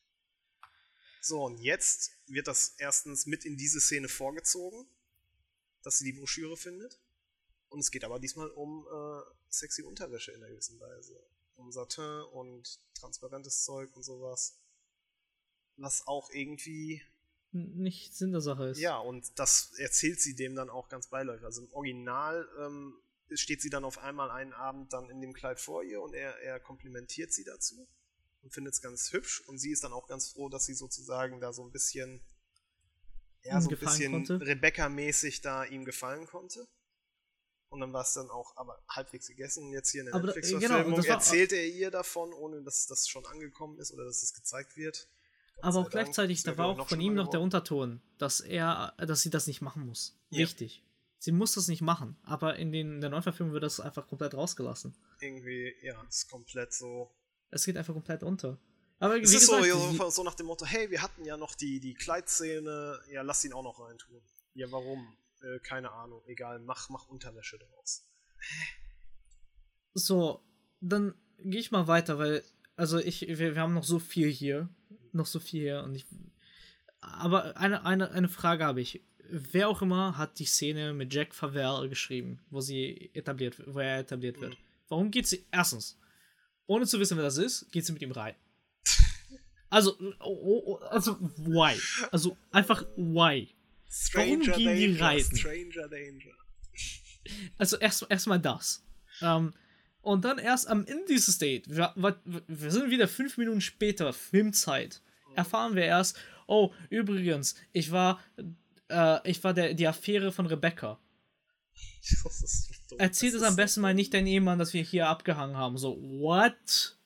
So, 1.22 1.44
und 1.44 1.58
jetzt 1.58 2.12
wird 2.26 2.48
das 2.48 2.74
erstens 2.78 3.26
mit 3.26 3.44
in 3.44 3.56
diese 3.56 3.80
Szene 3.80 4.08
vorgezogen, 4.08 4.88
dass 5.82 5.98
sie 5.98 6.12
die 6.12 6.18
Broschüre 6.18 6.56
findet. 6.56 6.98
Und 7.68 7.80
es 7.80 7.90
geht 7.90 8.04
aber 8.04 8.18
diesmal 8.18 8.48
um 8.50 8.86
äh, 8.86 9.22
sexy 9.48 9.82
Unterwäsche 9.82 10.32
in 10.32 10.42
einer 10.42 10.50
gewissen 10.50 10.80
Weise. 10.80 11.22
Um 11.56 11.70
Satin 11.70 12.22
und 12.32 12.80
transparentes 12.94 13.64
Zeug 13.64 13.94
und 13.94 14.02
sowas. 14.02 14.58
Was 15.76 16.06
auch 16.06 16.30
irgendwie. 16.30 17.02
Nicht 17.52 18.14
Sinn 18.16 18.32
der 18.32 18.40
Sache 18.40 18.68
ist. 18.68 18.78
Ja, 18.78 18.98
und 18.98 19.38
das 19.38 19.72
erzählt 19.76 20.20
sie 20.20 20.34
dem 20.34 20.54
dann 20.54 20.70
auch 20.70 20.88
ganz 20.88 21.08
beiläufig. 21.08 21.44
Also 21.44 21.62
im 21.62 21.72
Original 21.72 22.48
ähm, 22.58 23.00
steht 23.34 23.62
sie 23.62 23.70
dann 23.70 23.84
auf 23.84 23.98
einmal 23.98 24.30
einen 24.30 24.52
Abend 24.52 24.92
dann 24.92 25.10
in 25.10 25.20
dem 25.20 25.32
Kleid 25.32 25.60
vor 25.60 25.82
ihr 25.82 26.00
und 26.00 26.14
er, 26.14 26.38
er 26.40 26.60
komplimentiert 26.60 27.32
sie 27.32 27.44
dazu 27.44 27.88
und 28.42 28.52
findet 28.52 28.74
es 28.74 28.80
ganz 28.80 29.12
hübsch. 29.12 29.42
Und 29.46 29.58
sie 29.58 29.70
ist 29.70 29.84
dann 29.84 29.92
auch 29.92 30.06
ganz 30.06 30.30
froh, 30.30 30.48
dass 30.48 30.66
sie 30.66 30.74
sozusagen 30.74 31.40
da 31.40 31.52
so 31.52 31.64
ein 31.64 31.72
bisschen. 31.72 32.24
Ja, 33.42 33.58
so 33.60 33.70
ein 33.70 33.78
bisschen 33.78 34.26
Rebecca-mäßig 34.26 35.40
da 35.40 35.64
ihm 35.64 35.86
gefallen 35.86 36.26
konnte. 36.26 36.68
Und 37.70 37.80
dann 37.80 37.92
war 37.92 38.02
es 38.02 38.12
dann 38.12 38.28
auch 38.28 38.54
aber 38.56 38.82
halbwegs 38.88 39.28
gegessen. 39.28 39.72
Jetzt 39.72 39.90
hier 39.90 40.02
in 40.02 40.10
der 40.10 40.20
Netflix-Verfilmung 40.20 40.96
genau, 40.96 41.08
erzählt 41.08 41.52
er 41.52 41.66
ihr 41.66 41.90
davon, 41.90 42.32
ohne 42.32 42.62
dass 42.62 42.86
das 42.86 43.08
schon 43.08 43.24
angekommen 43.26 43.78
ist 43.78 43.92
oder 43.92 44.04
dass 44.04 44.22
es 44.22 44.34
gezeigt 44.34 44.76
wird. 44.76 45.08
Gott 45.54 45.64
aber 45.64 45.78
auch 45.78 45.90
gleichzeitig, 45.90 46.42
da 46.42 46.58
war 46.58 46.66
auch 46.66 46.88
von 46.88 47.00
ihm 47.00 47.14
noch 47.14 47.28
der 47.28 47.40
Unterton, 47.40 48.02
dass 48.18 48.40
er, 48.40 48.94
dass 48.98 49.22
sie 49.22 49.30
das 49.30 49.46
nicht 49.46 49.62
machen 49.62 49.86
muss. 49.86 50.18
Ja. 50.30 50.40
Richtig. 50.40 50.84
Sie 51.22 51.32
muss 51.32 51.52
das 51.52 51.68
nicht 51.68 51.82
machen, 51.82 52.16
aber 52.22 52.56
in, 52.56 52.72
den, 52.72 52.94
in 52.94 53.00
der 53.02 53.10
Neuverfilmung 53.10 53.52
wird 53.52 53.62
das 53.62 53.78
einfach 53.78 54.06
komplett 54.06 54.32
rausgelassen. 54.32 54.96
Irgendwie, 55.20 55.74
ja, 55.82 56.02
ist 56.08 56.30
komplett 56.30 56.72
so. 56.72 57.14
Es 57.50 57.66
geht 57.66 57.76
einfach 57.76 57.92
komplett 57.92 58.22
unter. 58.22 58.58
Aber 59.00 59.20
es 59.20 59.30
ist 59.30 59.50
gesagt, 59.50 59.66
so, 59.66 60.08
so, 60.08 60.24
nach 60.24 60.34
dem 60.34 60.46
Motto, 60.46 60.64
hey, 60.64 60.90
wir 60.90 61.02
hatten 61.02 61.26
ja 61.26 61.36
noch 61.36 61.54
die, 61.54 61.78
die 61.78 61.92
Kleidszene, 61.92 63.00
ja, 63.12 63.20
lass 63.20 63.44
ihn 63.44 63.52
auch 63.52 63.62
noch 63.62 63.80
reintun. 63.80 64.22
Ja, 64.54 64.72
warum? 64.72 65.14
Äh, 65.42 65.58
keine 65.58 65.92
Ahnung, 65.92 66.22
egal, 66.26 66.58
mach, 66.58 66.88
mach 66.88 67.06
Unterwäsche 67.06 67.58
daraus. 67.58 68.08
So, 69.92 70.42
dann 70.80 71.14
gehe 71.36 71.60
ich 71.60 71.70
mal 71.70 71.86
weiter, 71.86 72.18
weil, 72.18 72.42
also 72.76 72.98
ich, 72.98 73.20
wir, 73.28 73.54
wir 73.54 73.60
haben 73.60 73.74
noch 73.74 73.84
so 73.84 73.98
viel 73.98 74.30
hier, 74.30 74.70
noch 75.12 75.26
so 75.26 75.38
viel 75.38 75.60
hier 75.60 75.82
und 75.82 75.94
ich, 75.94 76.06
aber 77.02 77.58
eine, 77.58 77.84
eine, 77.84 78.10
eine 78.10 78.28
Frage 78.30 78.64
habe 78.64 78.80
ich. 78.80 79.04
Wer 79.30 79.68
auch 79.68 79.82
immer 79.82 80.16
hat 80.16 80.38
die 80.38 80.44
Szene 80.44 80.92
mit 80.92 81.12
Jack 81.12 81.34
Favell 81.34 81.88
geschrieben, 81.88 82.40
wo 82.50 82.60
sie 82.60 83.10
etabliert, 83.14 83.56
wo 83.66 83.78
er 83.78 84.00
etabliert 84.00 84.40
wird? 84.40 84.52
Mhm. 84.52 84.58
Warum 84.88 85.10
geht 85.10 85.26
sie, 85.26 85.44
erstens, 85.52 85.98
ohne 86.66 86.86
zu 86.86 86.98
wissen, 86.98 87.16
wer 87.16 87.24
das 87.24 87.38
ist, 87.38 87.70
geht 87.70 87.86
sie 87.86 87.92
mit 87.92 88.02
ihm 88.02 88.12
rein? 88.12 88.34
Also, 89.72 89.96
oh, 90.18 90.62
oh, 90.66 90.76
also, 90.86 91.16
why? 91.36 91.78
Also, 92.10 92.36
einfach, 92.50 92.84
why? 92.96 93.54
Stranger 93.88 94.48
Warum 94.48 94.58
gehen 94.58 94.94
die 94.94 95.00
reiten? 95.00 95.36
Stranger 95.36 95.88
Danger. 95.88 96.34
Also 97.56 97.76
erstmal 97.76 98.10
erst 98.10 98.44
das. 98.44 98.84
Ähm, 99.22 99.52
und 100.02 100.24
dann 100.24 100.38
erst 100.38 100.68
am 100.68 100.84
Ende 100.86 101.04
dieses 101.08 101.38
Date, 101.38 101.68
wir, 101.68 101.92
wir, 101.94 102.70
sind 102.70 102.90
wieder 102.90 103.06
fünf 103.06 103.36
Minuten 103.36 103.60
später, 103.60 104.12
Filmzeit, 104.12 105.02
erfahren 105.34 105.74
wir 105.74 105.84
erst, 105.84 106.18
oh, 106.46 106.72
übrigens, 106.88 107.54
ich 107.72 107.92
war 107.92 108.20
äh, 108.90 109.30
ich 109.30 109.42
war 109.42 109.54
der, 109.54 109.74
die 109.74 109.86
Affäre 109.86 110.32
von 110.32 110.46
Rebecca. 110.46 110.98
Das 112.24 112.42
ist 112.42 112.64
so 112.64 112.74
dumm. 112.90 112.98
Erzähl 112.98 113.30
Das 113.30 113.42
es 113.42 113.46
am 113.46 113.56
besten 113.56 113.82
mal 113.82 113.94
nicht 113.94 114.14
deinem 114.14 114.26
Ehemann, 114.26 114.58
dass 114.58 114.72
wir 114.72 114.82
hier 114.82 115.08
abgehangen 115.08 115.56
haben. 115.56 115.76
So, 115.76 116.00
what? 116.00 116.98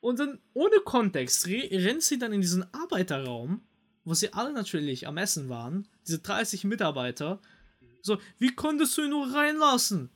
Und 0.00 0.18
dann, 0.18 0.38
ohne 0.54 0.80
Kontext, 0.84 1.46
re 1.46 1.68
rennt 1.72 2.02
sie 2.02 2.18
dann 2.18 2.32
in 2.32 2.40
diesen 2.40 2.72
Arbeiterraum, 2.72 3.62
wo 4.04 4.14
sie 4.14 4.32
alle 4.32 4.52
natürlich 4.52 5.06
am 5.06 5.16
Essen 5.16 5.48
waren, 5.48 5.88
diese 6.06 6.20
30 6.20 6.64
Mitarbeiter. 6.64 7.40
So, 8.02 8.18
wie 8.38 8.54
konntest 8.54 8.96
du 8.96 9.02
ihn 9.02 9.10
nur 9.10 9.34
reinlassen? 9.34 10.10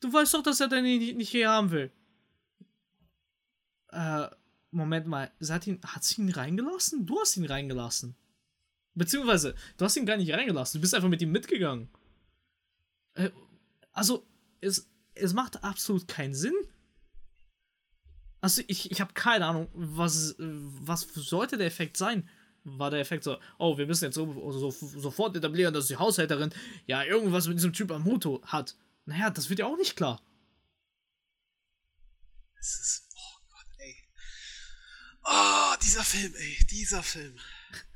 Du 0.00 0.12
weißt 0.12 0.34
doch, 0.34 0.42
dass 0.42 0.60
er 0.60 0.68
den 0.68 0.84
nicht, 0.84 1.16
nicht 1.16 1.30
hier 1.30 1.50
haben 1.50 1.70
will. 1.70 1.90
Äh, 3.88 4.28
Moment 4.70 5.06
mal, 5.06 5.30
sie 5.38 5.52
hat, 5.52 5.66
ihn, 5.66 5.80
hat 5.84 6.02
sie 6.04 6.22
ihn 6.22 6.30
reingelassen? 6.30 7.04
Du 7.04 7.20
hast 7.20 7.36
ihn 7.36 7.44
reingelassen. 7.44 8.16
Beziehungsweise, 8.94 9.54
du 9.76 9.84
hast 9.84 9.96
ihn 9.96 10.06
gar 10.06 10.16
nicht 10.16 10.32
reingelassen, 10.32 10.78
du 10.78 10.82
bist 10.82 10.94
einfach 10.94 11.08
mit 11.08 11.22
ihm 11.22 11.32
mitgegangen. 11.32 11.88
Äh, 13.14 13.30
also, 13.92 14.26
es, 14.60 14.90
es 15.14 15.32
macht 15.32 15.64
absolut 15.64 16.08
keinen 16.08 16.34
Sinn. 16.34 16.54
Also, 18.40 18.62
ich, 18.66 18.90
ich 18.90 19.00
habe 19.00 19.14
keine 19.14 19.46
Ahnung, 19.46 19.68
was, 19.72 20.34
was 20.38 21.02
sollte 21.14 21.56
der 21.56 21.66
Effekt 21.66 21.96
sein? 21.96 22.28
War 22.64 22.90
der 22.90 23.00
Effekt 23.00 23.24
so, 23.24 23.38
oh, 23.58 23.76
wir 23.78 23.86
müssen 23.86 24.04
jetzt 24.04 24.14
so, 24.14 24.52
so, 24.52 24.70
sofort 24.70 25.36
etablieren, 25.36 25.74
dass 25.74 25.88
die 25.88 25.96
Haushälterin 25.96 26.54
ja 26.86 27.02
irgendwas 27.02 27.48
mit 27.48 27.56
diesem 27.56 27.72
Typ 27.72 27.90
am 27.90 28.04
Hut 28.04 28.26
hat. 28.44 28.76
Naja, 29.04 29.30
das 29.30 29.48
wird 29.48 29.58
ja 29.58 29.66
auch 29.66 29.76
nicht 29.76 29.96
klar. 29.96 30.22
Es 32.60 32.78
ist. 32.78 33.08
Oh 33.16 33.38
Gott, 33.48 33.66
ey. 33.78 33.96
Oh, 35.24 35.74
dieser 35.82 36.04
Film, 36.04 36.32
ey. 36.36 36.66
Dieser 36.70 37.02
Film. 37.02 37.36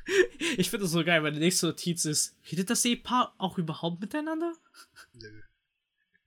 Ich 0.57 0.71
finde 0.71 0.87
es 0.87 0.93
so 0.93 1.05
geil, 1.05 1.23
weil 1.23 1.33
der 1.33 1.41
nächste 1.41 1.67
Notiz 1.67 2.05
ist, 2.05 2.37
redet 2.51 2.71
das 2.71 2.85
Ehepaar 2.85 3.35
auch 3.39 3.59
überhaupt 3.59 4.01
miteinander? 4.01 4.55
Nö. 5.13 5.43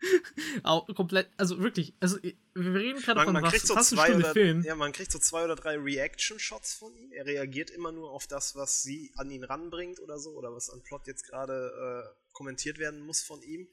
Auch 0.64 0.88
komplett, 0.96 1.30
also 1.38 1.60
wirklich, 1.60 1.94
also 2.00 2.18
wir 2.22 2.74
reden 2.74 3.02
gerade 3.02 3.22
von 3.24 3.34
man 3.34 3.44
was, 3.44 3.52
kriegt 3.52 3.68
so 3.68 3.74
fast 3.74 3.90
zwei 3.90 4.16
oder, 4.16 4.32
Film. 4.32 4.64
ja, 4.64 4.76
man 4.76 4.94
kriegt 4.94 5.12
so 5.12 5.20
zwei 5.20 5.44
oder 5.44 5.56
drei 5.56 5.78
Reaction-Shots 5.78 6.74
von 6.76 6.96
ihm. 6.96 7.12
Er 7.12 7.26
reagiert 7.26 7.70
immer 7.70 7.92
nur 7.92 8.10
auf 8.12 8.26
das, 8.26 8.56
was 8.56 8.82
sie 8.82 9.12
an 9.16 9.30
ihn 9.30 9.44
ranbringt 9.44 10.00
oder 10.00 10.18
so, 10.18 10.32
oder 10.32 10.54
was 10.54 10.70
an 10.70 10.82
Plot 10.84 11.08
jetzt 11.08 11.24
gerade 11.28 12.06
äh, 12.08 12.32
kommentiert 12.32 12.78
werden 12.78 13.02
muss 13.02 13.22
von 13.22 13.42
ihm. 13.42 13.68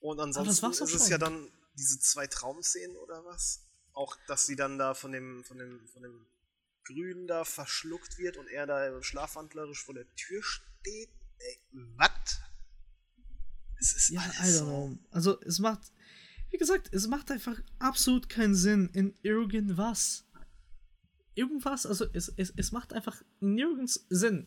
Und 0.00 0.18
ansonsten 0.18 0.70
ist 0.70 0.80
es 0.80 1.08
ja 1.08 1.18
dann 1.18 1.52
diese 1.74 2.00
zwei 2.00 2.26
Traumszenen 2.26 2.96
oder 2.96 3.24
was. 3.24 3.64
Auch, 3.92 4.16
dass 4.26 4.46
sie 4.46 4.56
dann 4.56 4.78
da 4.78 4.94
von 4.94 5.12
dem, 5.12 5.44
von 5.44 5.58
dem, 5.58 5.86
von 5.86 6.02
dem 6.02 6.26
Grünen 6.84 7.26
da 7.26 7.44
verschluckt 7.44 8.18
wird 8.18 8.36
und 8.36 8.48
er 8.48 8.66
da 8.66 9.02
schlafwandlerisch 9.02 9.82
vor 9.84 9.94
der 9.94 10.06
Tür 10.14 10.42
steht. 10.42 11.10
Ey, 11.38 11.58
was? 11.96 12.40
Es 13.78 13.94
ist 13.94 14.08
Ja, 14.10 14.20
alles 14.20 14.38
don't 14.38 14.58
so. 14.58 14.64
know. 14.64 14.98
Also 15.10 15.40
es 15.42 15.58
macht, 15.58 15.92
wie 16.50 16.58
gesagt, 16.58 16.88
es 16.92 17.06
macht 17.08 17.30
einfach 17.30 17.60
absolut 17.78 18.28
keinen 18.28 18.54
Sinn 18.54 18.90
in 18.92 19.14
irgendwas. 19.22 20.24
Irgendwas, 21.34 21.86
also 21.86 22.04
es, 22.12 22.32
es, 22.36 22.52
es 22.56 22.72
macht 22.72 22.92
einfach 22.92 23.22
nirgends 23.40 24.06
Sinn. 24.10 24.46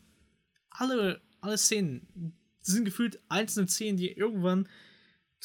Alle, 0.69 1.21
alle 1.41 1.57
Szenen 1.57 2.35
sind 2.61 2.85
gefühlt 2.85 3.21
einzelne 3.29 3.67
Szenen, 3.67 3.97
die 3.97 4.11
irgendwann 4.11 4.67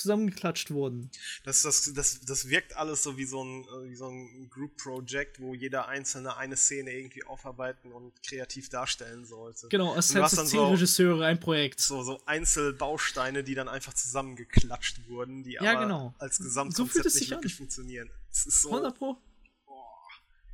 zusammengeklatscht 0.00 0.70
wurden. 0.70 1.10
Das, 1.44 1.62
das, 1.62 1.92
das, 1.94 2.20
das 2.20 2.48
wirkt 2.48 2.76
alles 2.76 3.02
so 3.02 3.16
wie 3.16 3.24
so 3.24 3.42
ein, 3.44 3.64
äh, 3.64 3.90
wie 3.90 3.94
so 3.96 4.08
ein 4.08 4.48
Group 4.50 4.76
Project, 4.76 5.40
wo 5.40 5.54
jeder 5.54 5.88
Einzelne 5.88 6.36
eine 6.36 6.56
Szene 6.56 6.92
irgendwie 6.92 7.24
aufarbeiten 7.24 7.92
und 7.92 8.12
kreativ 8.22 8.68
darstellen 8.68 9.24
sollte. 9.24 9.68
Genau, 9.68 9.94
es 9.96 10.08
sind 10.08 10.20
dann 10.20 10.28
zehn 10.30 10.46
so, 10.46 10.68
Regisseure, 10.70 11.26
ein 11.26 11.38
Projekt. 11.40 11.80
so, 11.80 12.02
so 12.02 12.20
Einzelbausteine, 12.26 13.44
die 13.44 13.54
dann 13.54 13.68
einfach 13.68 13.94
zusammengeklatscht 13.94 15.08
wurden, 15.08 15.42
die 15.44 15.52
Ja, 15.52 15.72
aber 15.72 15.82
genau. 15.82 16.14
als 16.18 16.36
So 16.36 16.44
Gesamtkonzept 16.44 17.06
es 17.06 17.14
nicht 17.14 17.30
wirklich 17.30 17.52
an. 17.52 17.58
funktionieren. 17.58 18.10
Es 18.30 18.46
ist 18.46 18.62
so. 18.62 18.70
100 18.70 18.96
Pro. 18.96 19.16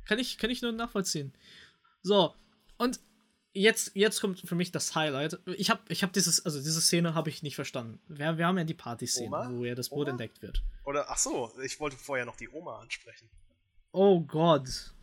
Kann 0.05 0.19
ich, 0.19 0.37
kann 0.37 0.49
ich 0.49 0.61
nur 0.61 0.71
nachvollziehen. 0.71 1.33
So, 2.01 2.33
und 2.77 2.99
jetzt, 3.57 3.91
jetzt 3.95 4.21
kommt 4.21 4.39
für 4.39 4.55
mich 4.55 4.71
das 4.71 4.95
Highlight. 4.95 5.39
Ich 5.45 5.69
habe 5.69 5.81
ich 5.89 6.03
hab 6.03 6.13
dieses, 6.13 6.45
also 6.45 6.59
diese 6.59 6.81
Szene 6.81 7.13
habe 7.13 7.29
ich 7.29 7.43
nicht 7.43 7.55
verstanden. 7.55 7.99
Wir, 8.07 8.37
wir 8.37 8.47
haben 8.47 8.57
ja 8.57 8.63
die 8.63 8.73
Party-Szene, 8.73 9.49
wo 9.51 9.65
ja 9.65 9.75
das 9.75 9.89
Boot 9.89 10.07
Oma? 10.07 10.11
entdeckt 10.11 10.41
wird. 10.41 10.63
Oder, 10.83 11.09
ach 11.09 11.17
so, 11.17 11.51
ich 11.61 11.79
wollte 11.79 11.97
vorher 11.97 12.25
noch 12.25 12.37
die 12.37 12.49
Oma 12.49 12.79
ansprechen. 12.79 13.29
Oh 13.91 14.21
Gott. 14.21 14.93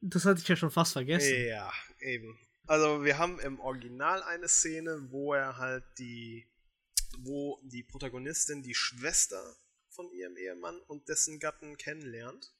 Das 0.00 0.24
hatte 0.24 0.40
ich 0.40 0.48
ja 0.48 0.56
schon 0.56 0.70
fast 0.70 0.92
vergessen. 0.92 1.46
Ja, 1.46 1.72
eben. 2.00 2.38
Also 2.66 3.04
wir 3.04 3.18
haben 3.18 3.38
im 3.40 3.60
Original 3.60 4.22
eine 4.22 4.48
Szene, 4.48 5.10
wo 5.10 5.34
er 5.34 5.56
halt 5.58 5.84
die, 5.98 6.46
wo 7.18 7.58
die 7.62 7.82
Protagonistin 7.82 8.62
die 8.62 8.74
Schwester 8.74 9.56
von 9.88 10.10
ihrem 10.12 10.36
Ehemann 10.36 10.80
und 10.88 11.08
dessen 11.08 11.38
Gatten 11.38 11.76
kennenlernt. 11.76 12.52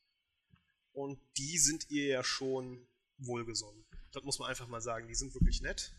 Und 0.92 1.18
die 1.36 1.58
sind 1.58 1.90
ihr 1.90 2.06
ja 2.06 2.22
schon 2.22 2.86
wohlgesonnen. 3.18 3.84
Das 4.14 4.22
muss 4.24 4.38
man 4.38 4.48
einfach 4.48 4.68
mal 4.68 4.80
sagen. 4.80 5.08
Die 5.08 5.14
sind 5.14 5.34
wirklich 5.34 5.60
nett. 5.60 5.92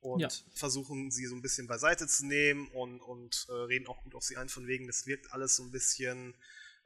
Und 0.00 0.20
Ja. 0.20 0.28
versuchen 0.54 1.10
sie 1.10 1.26
so 1.26 1.34
ein 1.34 1.40
bisschen 1.42 1.66
beiseite 1.66 2.06
zu 2.06 2.26
nehmen 2.26 2.68
und, 2.72 3.00
und 3.00 3.46
äh, 3.48 3.52
reden 3.52 3.86
auch 3.86 4.02
gut 4.02 4.14
auf 4.14 4.22
sie 4.24 4.36
ein, 4.36 4.48
von 4.50 4.66
wegen, 4.66 4.86
das 4.86 5.06
wirkt 5.06 5.32
alles 5.32 5.56
so 5.56 5.62
ein 5.62 5.70
bisschen, 5.70 6.34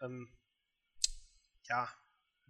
ähm, 0.01 0.29
ja, 1.69 1.93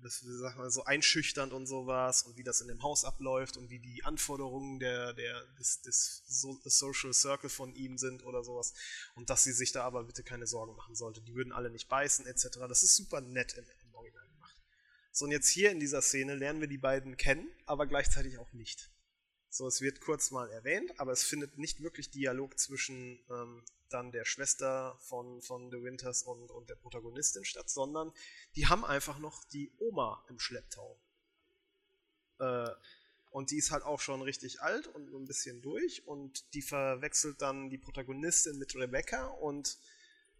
das, 0.03 0.23
wie 0.25 0.37
sagt 0.39 0.59
man, 0.59 0.70
so 0.70 0.85
einschüchternd 0.85 1.53
und 1.53 1.67
sowas 1.67 2.23
und 2.23 2.37
wie 2.37 2.45
das 2.45 2.61
in 2.61 2.69
dem 2.69 2.83
Haus 2.83 3.05
abläuft 3.05 3.57
und 3.57 3.70
wie 3.70 3.81
die 3.81 4.05
Anforderungen 4.05 4.78
der, 4.78 5.12
der, 5.15 5.45
des, 5.59 5.81
des 5.81 6.23
so 6.27 6.61
Social 6.65 7.12
Circle 7.12 7.51
von 7.51 7.75
ihm 7.75 7.99
sind 7.99 8.23
oder 8.25 8.45
sowas. 8.45 8.75
Und 9.15 9.31
dass 9.31 9.43
sie 9.45 9.53
sich 9.53 9.73
da 9.73 9.85
aber 9.85 10.05
bitte 10.05 10.23
keine 10.23 10.47
Sorgen 10.47 10.77
machen 10.77 10.95
sollte. 10.95 11.20
Die 11.23 11.35
würden 11.35 11.53
alle 11.53 11.70
nicht 11.70 11.89
beißen, 11.89 12.27
etc. 12.27 12.59
Das 12.69 12.83
ist 12.83 12.95
super 12.95 13.20
nett 13.20 13.55
im. 13.55 13.65
So, 15.19 15.25
und 15.25 15.33
jetzt 15.33 15.49
hier 15.49 15.73
in 15.73 15.81
dieser 15.81 16.01
Szene 16.01 16.37
lernen 16.37 16.61
wir 16.61 16.69
die 16.69 16.79
beiden 16.79 17.17
kennen, 17.17 17.51
aber 17.67 17.89
gleichzeitig 17.89 18.39
auch 18.39 18.53
nicht. 18.53 18.89
So, 19.51 19.67
es 19.67 19.81
wird 19.81 20.01
kurz 20.01 20.31
mal 20.31 20.49
erwähnt, 20.49 20.93
aber 21.01 21.11
es 21.11 21.25
findet 21.25 21.59
nicht 21.59 21.83
wirklich 21.83 22.13
Dialog 22.13 22.57
zwischen 22.57 23.19
ähm, 23.29 23.65
dann 23.89 24.13
der 24.13 24.25
Schwester 24.25 24.97
von, 25.01 25.43
von 25.43 25.73
The 25.73 25.83
Winters 25.83 26.23
und, 26.23 26.53
und 26.53 26.71
der 26.71 26.77
Protagonistin 26.77 27.45
statt, 27.45 27.69
sondern 27.69 28.13
die 28.55 28.69
haben 28.69 28.85
einfach 28.85 29.19
noch 29.19 29.43
die 29.43 29.73
Oma 29.79 30.25
im 30.29 30.39
Schlepptau. 30.39 30.97
Äh, 32.39 32.69
und 33.33 33.51
die 33.51 33.57
ist 33.57 33.73
halt 33.73 33.83
auch 33.83 33.99
schon 33.99 34.23
richtig 34.23 34.61
alt 34.61 34.87
und 34.87 35.13
ein 35.13 35.27
bisschen 35.27 35.61
durch 35.63 36.07
und 36.07 36.55
die 36.55 36.63
verwechselt 36.63 37.43
dann 37.43 37.71
die 37.71 37.79
Protagonistin 37.79 38.57
mit 38.57 38.77
Rebecca 38.77 39.27
und 39.27 39.79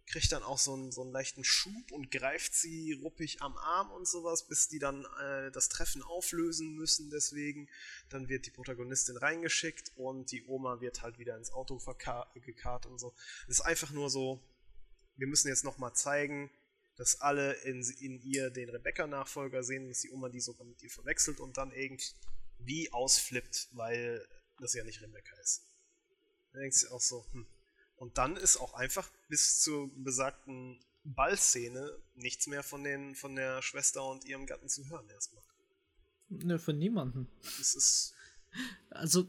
kriegt 0.09 0.31
dann 0.31 0.43
auch 0.43 0.57
so 0.57 0.73
einen, 0.73 0.91
so 0.91 1.03
einen 1.03 1.11
leichten 1.11 1.43
Schub 1.43 1.91
und 1.91 2.09
greift 2.09 2.55
sie 2.55 2.93
ruppig 2.93 3.41
am 3.41 3.55
Arm 3.57 3.91
und 3.91 4.07
sowas, 4.07 4.47
bis 4.47 4.67
die 4.67 4.79
dann 4.79 5.05
äh, 5.21 5.51
das 5.51 5.69
Treffen 5.69 6.01
auflösen 6.01 6.73
müssen. 6.73 7.11
Deswegen, 7.11 7.69
dann 8.09 8.27
wird 8.27 8.47
die 8.47 8.51
Protagonistin 8.51 9.17
reingeschickt 9.17 9.91
und 9.95 10.31
die 10.31 10.43
Oma 10.45 10.81
wird 10.81 11.03
halt 11.03 11.19
wieder 11.19 11.37
ins 11.37 11.51
Auto 11.51 11.79
gekarrt 12.35 12.87
und 12.87 12.99
so. 12.99 13.13
Es 13.47 13.59
ist 13.59 13.61
einfach 13.61 13.91
nur 13.91 14.09
so, 14.09 14.41
wir 15.15 15.27
müssen 15.27 15.47
jetzt 15.47 15.63
nochmal 15.63 15.93
zeigen, 15.93 16.49
dass 16.95 17.21
alle 17.21 17.53
in, 17.63 17.81
in 17.99 18.19
ihr 18.23 18.49
den 18.49 18.69
Rebecca-Nachfolger 18.69 19.63
sehen, 19.63 19.87
dass 19.87 20.01
die 20.01 20.09
Oma 20.09 20.29
die 20.29 20.41
sogar 20.41 20.65
mit 20.65 20.81
ihr 20.81 20.89
verwechselt 20.89 21.39
und 21.39 21.57
dann 21.57 21.71
irgendwie 21.71 22.91
ausflippt, 22.91 23.69
weil 23.73 24.27
das 24.59 24.73
ja 24.73 24.83
nicht 24.83 25.01
Rebecca 25.01 25.35
ist. 25.39 25.61
Da 26.51 26.59
denkst 26.59 26.81
du 26.81 26.95
auch 26.95 26.99
so, 26.99 27.25
hm. 27.31 27.45
Und 27.99 28.17
dann 28.17 28.37
ist 28.37 28.57
auch 28.57 28.73
einfach 28.73 29.11
bis 29.27 29.59
zur 29.59 29.91
besagten 29.93 30.79
Ballszene 31.03 31.97
nichts 32.15 32.47
mehr 32.47 32.63
von, 32.63 32.83
den, 32.83 33.13
von 33.13 33.35
der 33.35 33.61
Schwester 33.61 34.05
und 34.05 34.23
ihrem 34.25 34.45
Gatten 34.45 34.69
zu 34.69 34.89
hören 34.89 35.07
erstmal. 35.09 35.43
Nö, 36.29 36.57
von 36.57 36.77
niemandem. 36.77 37.27
Das 37.57 37.75
ist. 37.75 38.13
Also, 38.89 39.27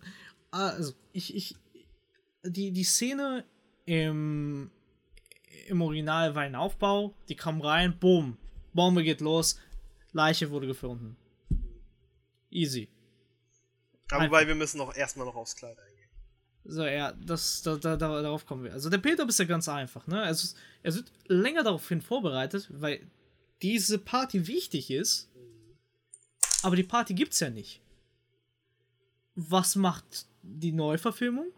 also 0.50 0.94
ich, 1.12 1.34
ich, 1.34 1.56
die, 2.44 2.70
die 2.70 2.84
Szene 2.84 3.44
im, 3.86 4.70
im 5.66 5.82
Original 5.82 6.34
war 6.34 6.42
ein 6.42 6.54
Aufbau, 6.54 7.14
die 7.28 7.36
kam 7.36 7.60
rein, 7.60 7.98
boom, 7.98 8.38
Bombe 8.72 9.02
geht 9.02 9.20
los, 9.20 9.58
Leiche 10.12 10.50
wurde 10.50 10.68
gefunden. 10.68 11.16
Easy. 12.50 12.88
Aber 14.10 14.26
wobei 14.26 14.46
wir 14.46 14.54
müssen 14.54 14.78
noch 14.78 14.94
erstmal 14.94 15.26
noch 15.26 15.36
aufs 15.36 15.56
Kleid. 15.56 15.76
So, 16.64 16.84
ja, 16.84 17.12
das, 17.12 17.62
da, 17.62 17.76
da, 17.76 17.96
da, 17.96 18.22
darauf 18.22 18.46
kommen 18.46 18.64
wir. 18.64 18.72
Also 18.72 18.90
der 18.90 18.98
Peter 18.98 19.26
ist 19.26 19.38
ja 19.38 19.44
ganz 19.46 19.68
einfach, 19.68 20.06
ne? 20.06 20.22
Also, 20.22 20.54
er 20.82 20.94
wird 20.94 21.10
länger 21.26 21.62
daraufhin 21.62 22.02
vorbereitet, 22.02 22.68
weil 22.70 23.00
diese 23.62 23.98
Party 23.98 24.46
wichtig 24.46 24.90
ist, 24.90 25.30
aber 26.62 26.76
die 26.76 26.82
Party 26.82 27.14
gibt's 27.14 27.40
ja 27.40 27.50
nicht. 27.50 27.80
Was 29.34 29.74
macht 29.76 30.26
die 30.42 30.72
Neuverfilmung? 30.72 31.50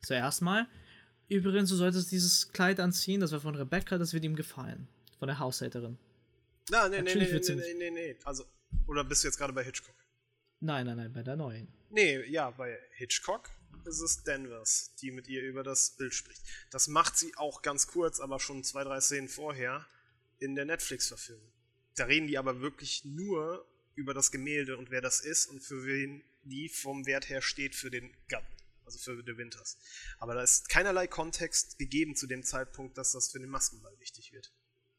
Zuerst 0.00 0.42
mal, 0.42 0.68
übrigens, 1.28 1.70
du 1.70 1.76
solltest 1.76 2.12
dieses 2.12 2.52
Kleid 2.52 2.78
anziehen, 2.78 3.20
das 3.20 3.32
war 3.32 3.40
von 3.40 3.56
Rebecca, 3.56 3.98
das 3.98 4.12
wird 4.12 4.24
ihm 4.24 4.36
gefallen. 4.36 4.86
Von 5.18 5.28
der 5.28 5.38
Haushälterin. 5.38 5.98
Na, 6.70 6.88
nee, 6.88 6.96
nee, 6.96 7.02
nee, 7.02 7.02
Natürlich 7.02 7.28
nee, 7.28 7.34
wird's 7.34 7.48
nee, 7.48 7.54
nicht. 7.56 7.78
nee, 7.78 7.90
nee, 7.90 8.12
nee. 8.12 8.16
Also, 8.24 8.44
oder 8.86 9.02
bist 9.02 9.24
du 9.24 9.28
jetzt 9.28 9.38
gerade 9.38 9.52
bei 9.52 9.64
Hitchcock? 9.64 9.94
Nein, 10.60 10.86
nein, 10.86 10.96
nein, 10.96 11.12
bei 11.12 11.22
der 11.22 11.36
neuen. 11.36 11.68
Nee, 11.90 12.24
ja, 12.28 12.50
bei 12.50 12.78
Hitchcock 12.92 13.50
ist 13.84 14.00
es 14.00 14.22
Danvers, 14.24 14.94
die 15.00 15.10
mit 15.10 15.28
ihr 15.28 15.42
über 15.42 15.62
das 15.62 15.90
Bild 15.96 16.14
spricht. 16.14 16.42
Das 16.70 16.88
macht 16.88 17.16
sie 17.16 17.36
auch 17.36 17.62
ganz 17.62 17.86
kurz, 17.86 18.20
aber 18.20 18.40
schon 18.40 18.64
zwei, 18.64 18.84
drei 18.84 19.00
Szenen 19.00 19.28
vorher 19.28 19.86
in 20.38 20.54
der 20.54 20.64
Netflix-Verfilmung. 20.64 21.52
Da 21.94 22.04
reden 22.04 22.26
die 22.26 22.38
aber 22.38 22.60
wirklich 22.60 23.04
nur 23.04 23.66
über 23.94 24.14
das 24.14 24.30
Gemälde 24.30 24.76
und 24.76 24.90
wer 24.90 25.00
das 25.00 25.20
ist 25.20 25.46
und 25.46 25.60
für 25.60 25.84
wen 25.86 26.22
die 26.42 26.68
vom 26.68 27.06
Wert 27.06 27.28
her 27.28 27.42
steht 27.42 27.74
für 27.74 27.90
den 27.90 28.14
Gatten, 28.28 28.54
also 28.84 28.98
für 28.98 29.22
The 29.24 29.36
Winters. 29.36 29.78
Aber 30.18 30.34
da 30.34 30.42
ist 30.42 30.68
keinerlei 30.68 31.06
Kontext 31.06 31.78
gegeben 31.78 32.14
zu 32.14 32.26
dem 32.26 32.44
Zeitpunkt, 32.44 32.98
dass 32.98 33.12
das 33.12 33.32
für 33.32 33.40
den 33.40 33.48
Maskenball 33.48 33.98
wichtig 33.98 34.32
wird. 34.32 34.52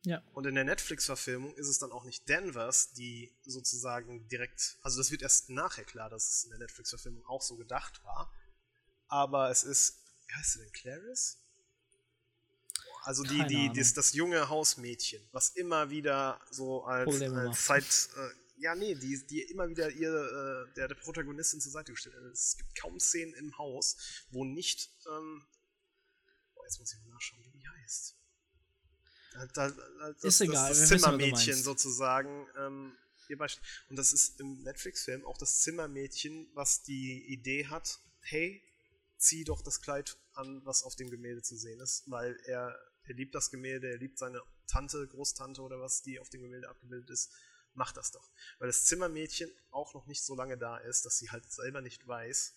Ja. 0.03 0.23
Und 0.33 0.45
in 0.45 0.55
der 0.55 0.63
Netflix-Verfilmung 0.63 1.53
ist 1.55 1.67
es 1.67 1.79
dann 1.79 1.91
auch 1.91 2.05
nicht 2.05 2.29
Danvers, 2.29 2.93
die 2.93 3.33
sozusagen 3.43 4.27
direkt, 4.29 4.77
also 4.81 4.97
das 4.97 5.11
wird 5.11 5.21
erst 5.21 5.49
nachher 5.49 5.83
klar, 5.83 6.09
dass 6.09 6.29
es 6.29 6.43
in 6.45 6.51
der 6.51 6.59
Netflix-Verfilmung 6.59 7.25
auch 7.25 7.41
so 7.41 7.57
gedacht 7.57 8.03
war. 8.03 8.33
Aber 9.07 9.49
es 9.49 9.63
ist, 9.63 9.95
wie 10.27 10.33
heißt 10.33 10.53
sie 10.53 10.59
denn, 10.59 10.71
Clarice? 10.71 11.37
Also 13.03 13.23
die, 13.23 13.37
Keine 13.37 13.47
die, 13.47 13.71
das, 13.73 13.93
das 13.93 14.13
junge 14.13 14.49
Hausmädchen, 14.49 15.25
was 15.31 15.49
immer 15.51 15.89
wieder 15.89 16.41
so 16.51 16.83
als, 16.83 17.21
als 17.21 17.65
Zeit, 17.65 18.09
äh, 18.17 18.61
ja 18.61 18.75
nee, 18.75 18.95
die, 18.95 19.25
die 19.27 19.43
immer 19.43 19.69
wieder 19.69 19.89
ihr, 19.89 20.09
äh, 20.11 20.73
der, 20.73 20.89
der 20.89 20.95
Protagonistin 20.95 21.61
zur 21.61 21.71
Seite 21.71 21.93
gestellt 21.93 22.15
wird. 22.15 22.33
Es 22.33 22.57
gibt 22.57 22.75
kaum 22.75 22.99
Szenen 22.99 23.33
im 23.35 23.57
Haus, 23.57 24.25
wo 24.31 24.43
nicht, 24.43 24.91
ähm, 25.09 25.45
oh, 26.55 26.63
jetzt 26.65 26.79
muss 26.79 26.93
ich 26.93 26.99
mal 26.99 27.13
nachschauen, 27.13 27.41
wie 27.45 27.51
die 27.51 27.65
heißt. 27.65 28.17
Da, 29.31 29.45
da, 29.45 29.69
da, 29.69 30.13
das, 30.13 30.23
Ist 30.23 30.41
egal, 30.41 30.69
das, 30.69 30.79
das 30.79 30.89
wissen, 30.89 31.03
Zimmermädchen 31.03 31.53
meinst. 31.53 31.63
sozusagen, 31.63 32.47
ähm. 32.57 32.97
Und 33.29 33.97
das 33.97 34.13
ist 34.13 34.39
im 34.39 34.63
Netflix-Film 34.63 35.25
auch 35.25 35.37
das 35.37 35.59
Zimmermädchen, 35.59 36.49
was 36.53 36.83
die 36.83 37.25
Idee 37.27 37.67
hat, 37.67 37.99
hey, 38.21 38.63
zieh 39.17 39.43
doch 39.43 39.61
das 39.61 39.81
Kleid 39.81 40.17
an, 40.33 40.61
was 40.65 40.83
auf 40.83 40.95
dem 40.95 41.09
Gemälde 41.09 41.41
zu 41.41 41.55
sehen 41.55 41.79
ist, 41.79 42.03
weil 42.09 42.39
er, 42.45 42.77
er 43.03 43.13
liebt 43.15 43.35
das 43.35 43.49
Gemälde, 43.49 43.89
er 43.89 43.97
liebt 43.97 44.17
seine 44.19 44.41
Tante, 44.67 45.07
Großtante 45.07 45.61
oder 45.61 45.79
was, 45.79 46.01
die 46.01 46.19
auf 46.19 46.29
dem 46.29 46.41
Gemälde 46.41 46.69
abgebildet 46.69 47.09
ist, 47.09 47.31
mach 47.73 47.91
das 47.91 48.11
doch. 48.11 48.29
Weil 48.59 48.67
das 48.67 48.85
Zimmermädchen 48.85 49.51
auch 49.71 49.93
noch 49.93 50.05
nicht 50.07 50.23
so 50.23 50.35
lange 50.35 50.57
da 50.57 50.77
ist, 50.77 51.05
dass 51.05 51.17
sie 51.17 51.29
halt 51.29 51.49
selber 51.51 51.81
nicht 51.81 52.07
weiß, 52.07 52.55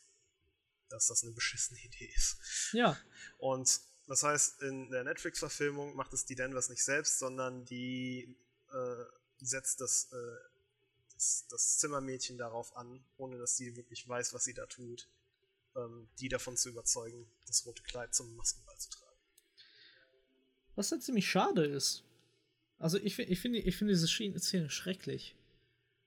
dass 0.88 1.06
das 1.06 1.22
eine 1.22 1.32
beschissene 1.32 1.80
Idee 1.80 2.12
ist. 2.14 2.36
Ja. 2.72 2.98
Und 3.38 3.80
das 4.06 4.22
heißt, 4.22 4.62
in 4.62 4.90
der 4.90 5.04
Netflix-Verfilmung 5.04 5.94
macht 5.94 6.12
es 6.12 6.24
die 6.24 6.34
Danvers 6.34 6.68
nicht 6.68 6.84
selbst, 6.84 7.18
sondern 7.18 7.64
die 7.64 8.36
äh, 8.72 9.04
setzt 9.38 9.80
das, 9.80 10.08
äh, 10.12 10.16
das, 11.14 11.46
das 11.48 11.78
Zimmermädchen 11.78 12.36
darauf 12.36 12.76
an, 12.76 13.04
ohne 13.16 13.38
dass 13.38 13.56
sie 13.56 13.76
wirklich 13.76 14.08
weiß, 14.08 14.34
was 14.34 14.44
sie 14.44 14.54
da 14.54 14.66
tut, 14.66 15.08
ähm, 15.76 16.08
die 16.18 16.28
davon 16.28 16.56
zu 16.56 16.68
überzeugen, 16.68 17.30
das 17.46 17.64
rote 17.66 17.82
Kleid 17.82 18.14
zum 18.14 18.34
Maskenball 18.36 18.76
zu 18.78 18.90
tragen. 18.90 19.18
Was 20.74 20.90
halt 20.90 21.02
ziemlich 21.02 21.28
schade 21.28 21.64
ist. 21.64 22.04
Also 22.78 22.98
ich, 22.98 23.18
ich 23.18 23.40
finde 23.40 23.58
ich 23.58 23.76
finde 23.76 23.92
diese 23.92 24.08
Szene 24.08 24.70
schrecklich. 24.70 25.36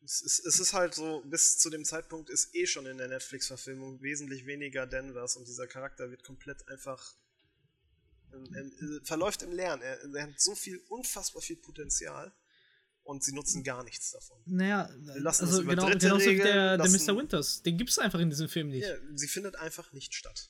Es 0.04 0.22
ist, 0.22 0.46
es 0.46 0.60
ist 0.60 0.74
halt 0.74 0.94
so, 0.96 1.22
bis 1.26 1.58
zu 1.60 1.70
dem 1.70 1.86
Zeitpunkt 1.86 2.30
ist 2.30 2.54
eh 2.56 2.66
schon 2.66 2.86
in 2.86 2.98
der 2.98 3.08
Netflix-Verfilmung 3.08 4.02
wesentlich 4.02 4.46
weniger 4.46 4.86
Danvers 4.86 5.38
und 5.38 5.48
dieser 5.48 5.68
Charakter 5.68 6.10
wird 6.10 6.24
komplett 6.24 6.68
einfach 6.68 7.16
ähm, 8.34 8.54
ähm, 8.56 9.00
äh, 9.02 9.06
verläuft 9.06 9.44
im 9.44 9.52
Lernen. 9.52 9.82
Er, 9.82 10.04
er 10.14 10.24
hat 10.24 10.42
so 10.42 10.56
viel, 10.56 10.78
unfassbar 10.90 11.42
viel 11.42 11.56
Potenzial 11.56 12.34
und 13.04 13.24
sie 13.24 13.34
nutzen 13.34 13.64
gar 13.64 13.84
nichts 13.84 14.12
davon. 14.12 14.38
Naja, 14.46 14.90
lassen 15.16 15.46
also 15.46 15.58
das 15.58 15.64
über 15.64 15.76
genau, 15.76 15.86
Dritte 15.88 16.00
genauso 16.08 16.26
wie 16.26 16.30
regeln, 16.30 16.46
der, 16.48 16.78
der 16.78 16.86
lassen- 16.86 17.06
Mr. 17.06 17.18
Winters. 17.18 17.62
Den 17.64 17.78
gibt 17.78 17.90
es 17.90 18.00
einfach 18.00 18.20
in 18.20 18.30
diesem 18.30 18.50
Film 18.50 18.70
nicht. 18.70 18.88
Ja, 18.88 18.96
sie 19.16 19.28
findet 19.28 19.56
einfach 19.58 19.92
nicht 19.94 20.14
statt. 20.14 20.50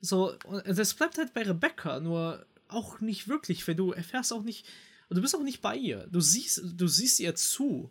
So, 0.00 0.36
und 0.46 0.66
das 0.66 0.94
bleibt 0.94 1.16
halt 1.18 1.32
bei 1.32 1.42
Rebecca, 1.42 2.00
nur 2.00 2.44
auch 2.68 3.00
nicht 3.00 3.28
wirklich, 3.28 3.66
weil 3.68 3.74
du 3.74 3.92
erfährst 3.92 4.32
auch 4.32 4.42
nicht, 4.42 4.66
und 5.08 5.16
du 5.16 5.22
bist 5.22 5.34
auch 5.36 5.42
nicht 5.42 5.60
bei 5.62 5.76
ihr. 5.76 6.06
Du 6.10 6.20
siehst, 6.20 6.60
du 6.64 6.88
siehst 6.88 7.20
ihr 7.20 7.34
zu. 7.34 7.90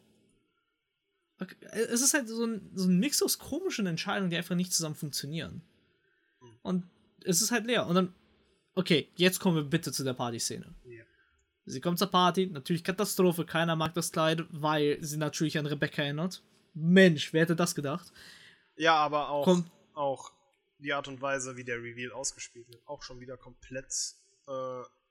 Es 1.72 2.02
ist 2.02 2.14
halt 2.14 2.28
so 2.28 2.46
ein, 2.46 2.70
so 2.76 2.88
ein 2.88 3.00
Mix 3.00 3.22
aus 3.24 3.40
komischen 3.40 3.88
Entscheidungen, 3.88 4.30
die 4.30 4.38
einfach 4.38 4.56
nicht 4.56 4.74
zusammen 4.74 4.96
funktionieren. 4.96 5.62
Und 6.62 6.88
es 7.24 7.42
ist 7.42 7.52
halt 7.52 7.66
leer. 7.66 7.88
Und 7.88 7.96
dann, 7.96 8.14
okay, 8.76 9.10
jetzt 9.16 9.40
kommen 9.40 9.56
wir 9.56 9.64
bitte 9.64 9.92
zu 9.92 10.04
der 10.04 10.14
Partyszene. 10.14 10.76
Ja. 10.86 11.04
Sie 11.66 11.80
kommt 11.82 12.00
zur 12.00 12.08
Party, 12.08 12.48
natürlich 12.48 12.84
Katastrophe, 12.84 13.46
keiner 13.46 13.76
mag 13.76 13.94
das 13.94 14.12
Kleid, 14.12 14.44
weil 14.50 14.98
sie 15.02 15.18
natürlich 15.18 15.58
an 15.58 15.66
Rebecca 15.68 16.02
erinnert. 16.02 16.44
Mensch, 16.74 17.34
wer 17.34 17.42
hätte 17.44 17.56
das 17.56 17.76
gedacht? 17.76 18.12
Ja, 18.76 18.96
aber 18.96 19.30
auch, 19.30 19.46
Kommt- 19.46 19.70
auch 19.94 20.32
die 20.80 20.94
Art 20.94 21.08
und 21.08 21.22
Weise, 21.22 21.58
wie 21.58 21.64
der 21.64 21.78
Reveal 21.78 22.12
ausgespielt 22.12 22.68
wird, 22.70 22.82
auch 22.88 23.04
schon 23.04 23.20
wieder 23.20 23.38
komplett 23.38 23.94
äh, 24.48 24.52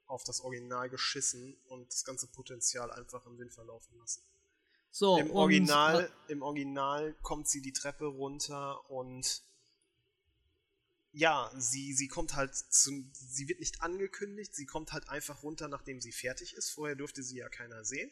auf 0.07 0.25
das 0.25 0.41
Original 0.41 0.91
geschissen 0.91 1.57
und 1.69 1.87
das 1.93 2.05
ganze 2.05 2.27
Potenzial 2.27 2.91
einfach 2.91 3.25
im 3.27 3.39
Wind 3.39 3.53
verlaufen 3.53 3.97
lassen. 3.99 4.23
So, 4.91 5.19
Im 5.19 5.31
und- 5.31 5.37
Original, 5.37 6.11
Im 6.27 6.43
Original 6.43 7.15
kommt 7.23 7.47
sie 7.49 7.63
die 7.63 7.73
Treppe 7.73 8.07
runter 8.07 8.91
und 8.91 9.43
ja, 11.13 11.51
sie, 11.57 11.93
sie 11.93 12.09
kommt 12.09 12.35
halt 12.35 12.55
zu, 12.55 13.05
sie 13.13 13.49
wird 13.49 13.61
nicht 13.61 13.83
angekündigt, 13.83 14.55
sie 14.55 14.67
kommt 14.67 14.93
halt 14.93 15.09
einfach 15.09 15.43
runter, 15.43 15.69
nachdem 15.69 16.01
sie 16.01 16.13
fertig 16.13 16.55
ist. 16.55 16.71
Vorher 16.71 16.97
durfte 16.97 17.23
sie 17.23 17.37
ja 17.39 17.49
keiner 17.49 17.85
sehen. 17.85 18.11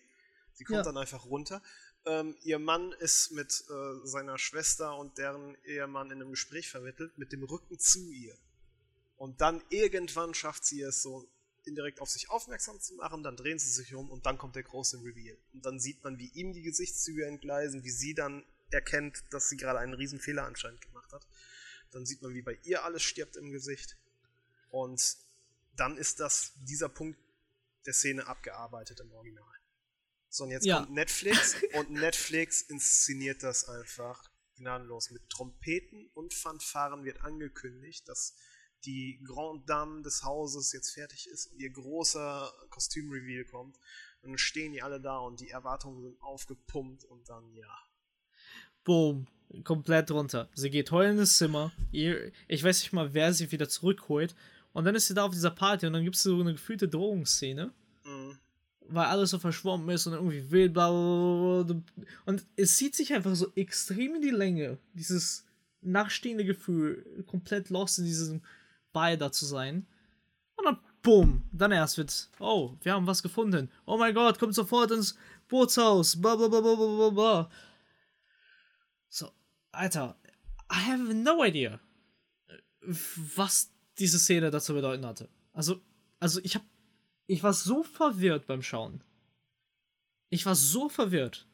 Sie 0.55 0.65
kommt 0.65 0.78
Ja. 0.78 0.83
dann 0.83 0.97
einfach 0.97 1.25
runter. 1.27 1.62
Ähm, 2.05 2.36
ihr 2.43 2.59
Mann 2.59 2.93
ist 2.93 3.31
mit 3.33 3.65
äh, 3.70 4.07
seiner 4.07 4.39
Schwester 4.39 4.97
und 4.97 5.18
deren 5.18 5.57
Ehemann 5.65 6.10
in 6.10 6.20
einem 6.20 6.31
Gespräch 6.31 6.68
vermittelt, 6.68 7.17
mit 7.18 7.33
dem 7.33 7.44
Rücken 7.44 7.78
zu 7.78 8.10
ihr. 8.10 8.36
Und 9.17 9.41
dann 9.41 9.62
irgendwann 9.68 10.35
schafft 10.35 10.65
sie 10.65 10.81
es 10.81 11.02
so 11.02 11.28
indirekt 11.65 12.01
auf 12.01 12.09
sich 12.09 12.31
aufmerksam 12.31 12.81
zu 12.81 12.94
machen, 12.94 13.23
dann 13.23 13.36
drehen 13.36 13.59
sie 13.59 13.70
sich 13.70 13.94
um 13.94 14.10
und 14.10 14.27
dann 14.27 14.39
kommt 14.39 14.57
der 14.57 14.62
große 14.62 14.99
Reveal. 15.05 15.36
Und 15.52 15.67
dann 15.67 15.78
sieht 15.78 16.02
man, 16.02 16.18
wie 16.18 16.31
ihm 16.35 16.52
die 16.52 16.62
Gesichtszüge 16.62 17.27
entgleisen, 17.27 17.85
wie 17.85 17.91
sie 17.91 18.15
dann 18.15 18.44
erkennt, 18.70 19.23
dass 19.31 19.49
sie 19.49 19.57
gerade 19.57 19.78
einen 19.78 19.94
riesen 19.94 20.18
Fehler 20.20 20.44
anscheinend 20.44 20.81
gemacht 20.81 21.12
hat. 21.12 21.27
Dann 21.92 22.07
sieht 22.07 22.23
man, 22.23 22.34
wie 22.34 22.42
bei 22.42 22.58
ihr 22.65 22.84
alles 22.84 23.02
stirbt 23.02 23.36
im 23.36 23.50
Gesicht. 23.50 23.97
Und 24.70 25.17
dann 25.76 25.97
ist 25.97 26.20
das, 26.20 26.52
dieser 26.68 26.89
Punkt 26.89 27.18
der 27.86 27.94
Szene 27.94 28.26
abgearbeitet 28.26 29.00
im 29.00 29.12
Original. 29.12 29.44
So, 30.28 30.44
und 30.44 30.50
jetzt 30.50 30.67
Ja. 30.67 30.78
kommt 30.81 30.92
Netflix 30.92 31.57
und 31.75 31.91
Netflix 31.91 32.62
inszeniert 32.62 33.42
das 33.42 33.68
einfach 33.68 34.31
gnadenlos. 34.57 35.10
Mit 35.10 35.28
Trompeten 35.31 36.10
und 36.15 36.34
Fanfaren 36.34 37.05
wird 37.05 37.23
angekündigt, 37.23 38.08
dass 38.08 38.34
die 38.84 39.20
Grande 39.25 39.65
Dame 39.67 40.02
des 40.02 40.23
Hauses 40.23 40.73
jetzt 40.73 40.91
fertig 40.91 41.28
ist 41.28 41.47
und 41.47 41.58
ihr 41.58 41.70
großer 41.70 42.52
Kostümreveal 42.70 43.44
kommt. 43.47 43.76
Und 44.23 44.31
dann 44.33 44.39
stehen 44.39 44.73
die 44.73 44.83
alle 44.83 45.00
da 45.00 45.18
und 45.18 45.41
die 45.41 45.50
Erwartungen 45.50 46.02
sind 46.02 46.20
aufgepumpt 46.20 47.05
und 47.05 47.28
dann, 47.28 47.55
ja. 47.55 47.78
Boom. 48.84 49.26
Komplett 49.65 50.10
runter. 50.10 50.49
Sie 50.55 50.70
geht 50.70 50.91
heulend 50.91 51.20
ins 51.20 51.39
Zimmer. 51.39 51.73
Ihr, 51.91 52.33
ich 52.49 52.62
weiß 52.62 52.81
nicht 52.81 52.93
mal, 52.93 53.15
wer 53.15 53.33
sie 53.33 53.51
wieder 53.51 53.68
zurückholt. 53.68 54.35
Und 54.73 54.85
dann 54.85 54.94
ist 54.94 55.07
sie 55.07 55.15
da 55.15 55.25
auf 55.25 55.33
dieser 55.33 55.51
Party 55.51 55.86
und 55.86 55.94
dann 55.94 56.05
gibt 56.05 56.17
es 56.17 56.23
so 56.23 56.41
eine 56.41 56.52
gefühlte 56.52 56.89
Drohungsszene. 56.89 57.73
Mhm. 58.05 58.39
Weil 58.91 59.07
alles 59.07 59.31
so 59.31 59.39
verschwommen 59.39 59.89
ist 59.89 60.07
und 60.07 60.15
irgendwie 60.15 60.51
wild, 60.51 60.73
bla, 60.73 60.91
bla, 60.91 61.62
bla, 61.62 61.75
bla. 61.75 62.05
Und 62.27 62.47
es 62.57 62.77
zieht 62.77 62.94
sich 62.94 63.12
einfach 63.12 63.35
so 63.35 63.51
extrem 63.55 64.17
in 64.17 64.23
die 64.23 64.31
Länge. 64.31 64.78
Dieses 64.94 65.44
nachstehende 65.81 66.44
Gefühl, 66.44 67.25
komplett 67.27 67.70
lost 67.70 67.99
in 67.99 68.05
diesem 68.05 68.43
Ball 68.93 69.17
da 69.17 69.33
zu 69.33 69.47
sein. 69.47 69.86
Und 70.57 70.65
dann, 70.65 70.78
bumm, 71.02 71.43
dann 71.52 71.73
erst 71.73 71.99
wird, 71.99 72.31
oh, 72.39 72.75
wir 72.83 72.93
haben 72.93 73.07
was 73.07 73.23
gefunden. 73.23 73.70
Oh 73.86 73.97
mein 73.97 74.15
Gott, 74.15 74.39
kommt 74.39 74.55
sofort 74.55 74.91
ins 74.91 75.17
Bootshaus. 75.49 76.20
Bla, 76.20 76.36
bla, 76.36 76.49
bla, 76.49 76.60
bla, 76.60 76.75
bla, 76.75 76.86
bla, 76.86 77.10
bla. 77.10 77.51
So, 79.09 79.31
Alter, 79.78 80.16
I 80.70 80.90
have 80.90 81.15
no 81.15 81.44
idea, 81.44 81.81
was 83.36 83.70
diese 83.98 84.18
Szene 84.18 84.50
dazu 84.50 84.74
bedeuten 84.74 85.07
hatte. 85.07 85.28
Also, 85.52 85.81
also 86.18 86.40
ich 86.42 86.57
hab, 86.57 86.65
ich 87.26 87.42
war 87.42 87.52
so 87.52 87.84
verwirrt 87.84 88.47
beim 88.47 88.62
Schauen. 88.62 89.02
Ich 90.31 90.44
war 90.47 90.57
so 90.57 90.89
verwirrt. 90.89 91.47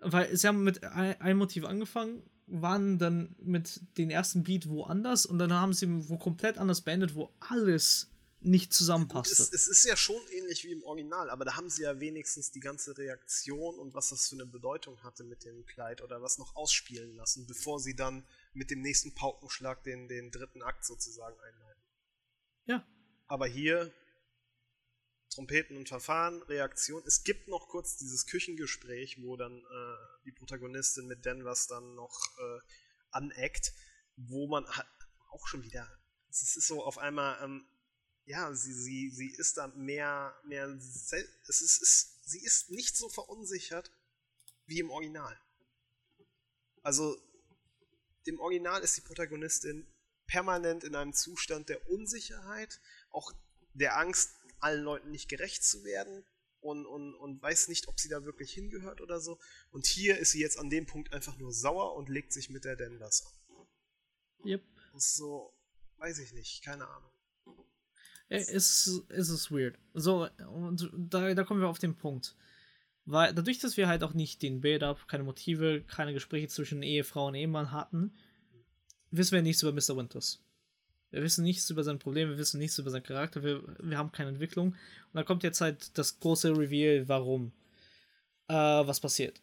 Weil 0.00 0.36
sie 0.36 0.46
haben 0.46 0.62
mit 0.62 0.84
ein, 0.84 1.20
einem 1.20 1.38
Motiv 1.38 1.64
angefangen, 1.64 2.22
waren 2.46 2.98
dann 2.98 3.34
mit 3.38 3.80
den 3.96 4.10
ersten 4.10 4.44
Beat 4.44 4.68
woanders 4.68 5.26
und 5.26 5.38
dann 5.38 5.52
haben 5.52 5.72
sie 5.72 6.08
wo 6.08 6.18
komplett 6.18 6.58
anders 6.58 6.82
beendet, 6.82 7.14
wo 7.14 7.32
alles 7.40 8.10
nicht 8.40 8.70
Es, 8.72 8.78
zusammenpasste. 8.78 9.42
es 9.42 9.68
ist 9.68 9.84
ja 9.84 9.96
schon 9.96 10.20
ähnlich 10.28 10.64
wie 10.64 10.72
im 10.72 10.82
Original, 10.84 11.30
aber 11.30 11.44
da 11.44 11.56
haben 11.56 11.68
sie 11.68 11.82
ja 11.82 11.98
wenigstens 12.00 12.50
die 12.50 12.60
ganze 12.60 12.96
Reaktion 12.96 13.78
und 13.78 13.94
was 13.94 14.10
das 14.10 14.28
für 14.28 14.36
eine 14.36 14.46
Bedeutung 14.46 15.02
hatte 15.02 15.24
mit 15.24 15.44
dem 15.44 15.66
Kleid 15.66 16.02
oder 16.02 16.22
was 16.22 16.38
noch 16.38 16.54
ausspielen 16.54 17.16
lassen, 17.16 17.46
bevor 17.46 17.80
sie 17.80 17.96
dann 17.96 18.26
mit 18.52 18.70
dem 18.70 18.80
nächsten 18.80 19.14
Paukenschlag 19.14 19.82
den, 19.82 20.08
den 20.08 20.30
dritten 20.30 20.62
Akt 20.62 20.84
sozusagen 20.84 21.38
einleiten. 21.40 21.82
Ja. 22.66 22.86
Aber 23.26 23.46
hier 23.46 23.92
Trompeten 25.30 25.76
und 25.76 25.88
Verfahren, 25.88 26.42
Reaktion. 26.42 27.02
Es 27.06 27.22
gibt 27.22 27.48
noch 27.48 27.68
kurz 27.68 27.96
dieses 27.96 28.26
Küchengespräch, 28.26 29.22
wo 29.22 29.36
dann 29.36 29.58
äh, 29.58 30.24
die 30.24 30.32
Protagonistin 30.32 31.06
mit 31.06 31.26
Danvers 31.26 31.66
dann 31.66 31.94
noch 31.94 32.18
äh, 32.38 32.60
aneckt, 33.10 33.72
wo 34.16 34.48
man 34.48 34.66
auch 35.30 35.46
schon 35.46 35.62
wieder, 35.62 35.88
es 36.30 36.56
ist 36.56 36.66
so 36.66 36.82
auf 36.82 36.98
einmal, 36.98 37.42
ähm, 37.44 37.66
ja, 38.28 38.54
sie, 38.54 38.74
sie, 38.74 39.10
sie 39.10 39.30
ist 39.30 39.56
da 39.56 39.68
mehr, 39.68 40.38
mehr, 40.44 40.68
es 40.68 41.12
ist, 41.48 41.80
ist, 41.80 42.28
sie 42.28 42.44
ist 42.44 42.70
nicht 42.70 42.94
so 42.94 43.08
verunsichert 43.08 43.90
wie 44.66 44.80
im 44.80 44.90
Original. 44.90 45.34
Also, 46.82 47.16
im 48.24 48.38
Original 48.38 48.82
ist 48.82 48.98
die 48.98 49.00
Protagonistin 49.00 49.86
permanent 50.26 50.84
in 50.84 50.94
einem 50.94 51.14
Zustand 51.14 51.70
der 51.70 51.88
Unsicherheit, 51.88 52.80
auch 53.10 53.32
der 53.72 53.96
Angst, 53.96 54.34
allen 54.60 54.82
Leuten 54.82 55.10
nicht 55.10 55.30
gerecht 55.30 55.64
zu 55.64 55.82
werden 55.84 56.26
und, 56.60 56.84
und, 56.84 57.14
und 57.14 57.40
weiß 57.40 57.68
nicht, 57.68 57.88
ob 57.88 57.98
sie 57.98 58.10
da 58.10 58.24
wirklich 58.24 58.52
hingehört 58.52 59.00
oder 59.00 59.20
so. 59.20 59.40
Und 59.70 59.86
hier 59.86 60.18
ist 60.18 60.32
sie 60.32 60.40
jetzt 60.40 60.58
an 60.58 60.68
dem 60.68 60.84
Punkt 60.84 61.14
einfach 61.14 61.38
nur 61.38 61.54
sauer 61.54 61.94
und 61.94 62.10
legt 62.10 62.34
sich 62.34 62.50
mit 62.50 62.66
der 62.66 62.76
Denvers 62.76 63.24
an. 63.24 63.66
Yep. 64.44 64.62
Ist 64.94 65.14
so, 65.14 65.54
weiß 65.96 66.18
ich 66.18 66.34
nicht, 66.34 66.62
keine 66.62 66.86
Ahnung. 66.86 67.17
Es, 68.28 68.50
es 69.08 69.28
ist 69.28 69.50
weird. 69.50 69.78
So, 69.94 70.28
und 70.52 70.90
da, 70.96 71.34
da 71.34 71.44
kommen 71.44 71.60
wir 71.60 71.68
auf 71.68 71.78
den 71.78 71.94
Punkt. 71.94 72.34
Weil 73.06 73.32
dadurch, 73.32 73.58
dass 73.58 73.78
wir 73.78 73.88
halt 73.88 74.02
auch 74.02 74.12
nicht 74.12 74.42
den 74.42 74.60
Build-up, 74.60 75.08
keine 75.08 75.24
Motive, 75.24 75.82
keine 75.86 76.12
Gespräche 76.12 76.48
zwischen 76.48 76.82
Ehefrau 76.82 77.28
und 77.28 77.34
Ehemann 77.34 77.72
hatten, 77.72 78.12
wissen 79.10 79.32
wir 79.32 79.42
nichts 79.42 79.62
über 79.62 79.72
Mr. 79.72 79.96
Winters. 79.96 80.42
Wir 81.10 81.22
wissen 81.22 81.42
nichts 81.42 81.70
über 81.70 81.84
sein 81.84 81.98
Problem, 81.98 82.28
wir 82.28 82.36
wissen 82.36 82.58
nichts 82.58 82.78
über 82.78 82.90
seinen 82.90 83.02
Charakter, 83.02 83.42
wir, 83.42 83.62
wir 83.80 83.96
haben 83.96 84.12
keine 84.12 84.28
Entwicklung. 84.28 84.68
Und 84.68 85.14
dann 85.14 85.24
kommt 85.24 85.42
jetzt 85.42 85.62
halt 85.62 85.96
das 85.96 86.20
große 86.20 86.50
Reveal, 86.50 87.08
warum. 87.08 87.52
Äh, 88.48 88.54
was 88.54 89.00
passiert. 89.00 89.40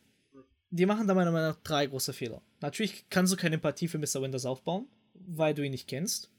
Die 0.70 0.86
machen 0.86 1.08
da 1.08 1.16
meiner 1.16 1.32
Meinung 1.32 1.50
nach 1.50 1.64
drei 1.64 1.88
große 1.88 2.14
Fehler. 2.14 2.44
Natürlich 2.62 3.10
kannst 3.10 3.34
du 3.34 3.38
keine 3.38 3.56
Empathie 3.56 3.88
für 3.88 3.98
Mr. 3.98 4.22
Winters 4.22 4.46
aufbauen, 4.46 4.88
weil 5.14 5.56
du 5.56 5.64
ihn 5.64 5.72
nicht 5.72 5.88
kennst. 5.88 6.30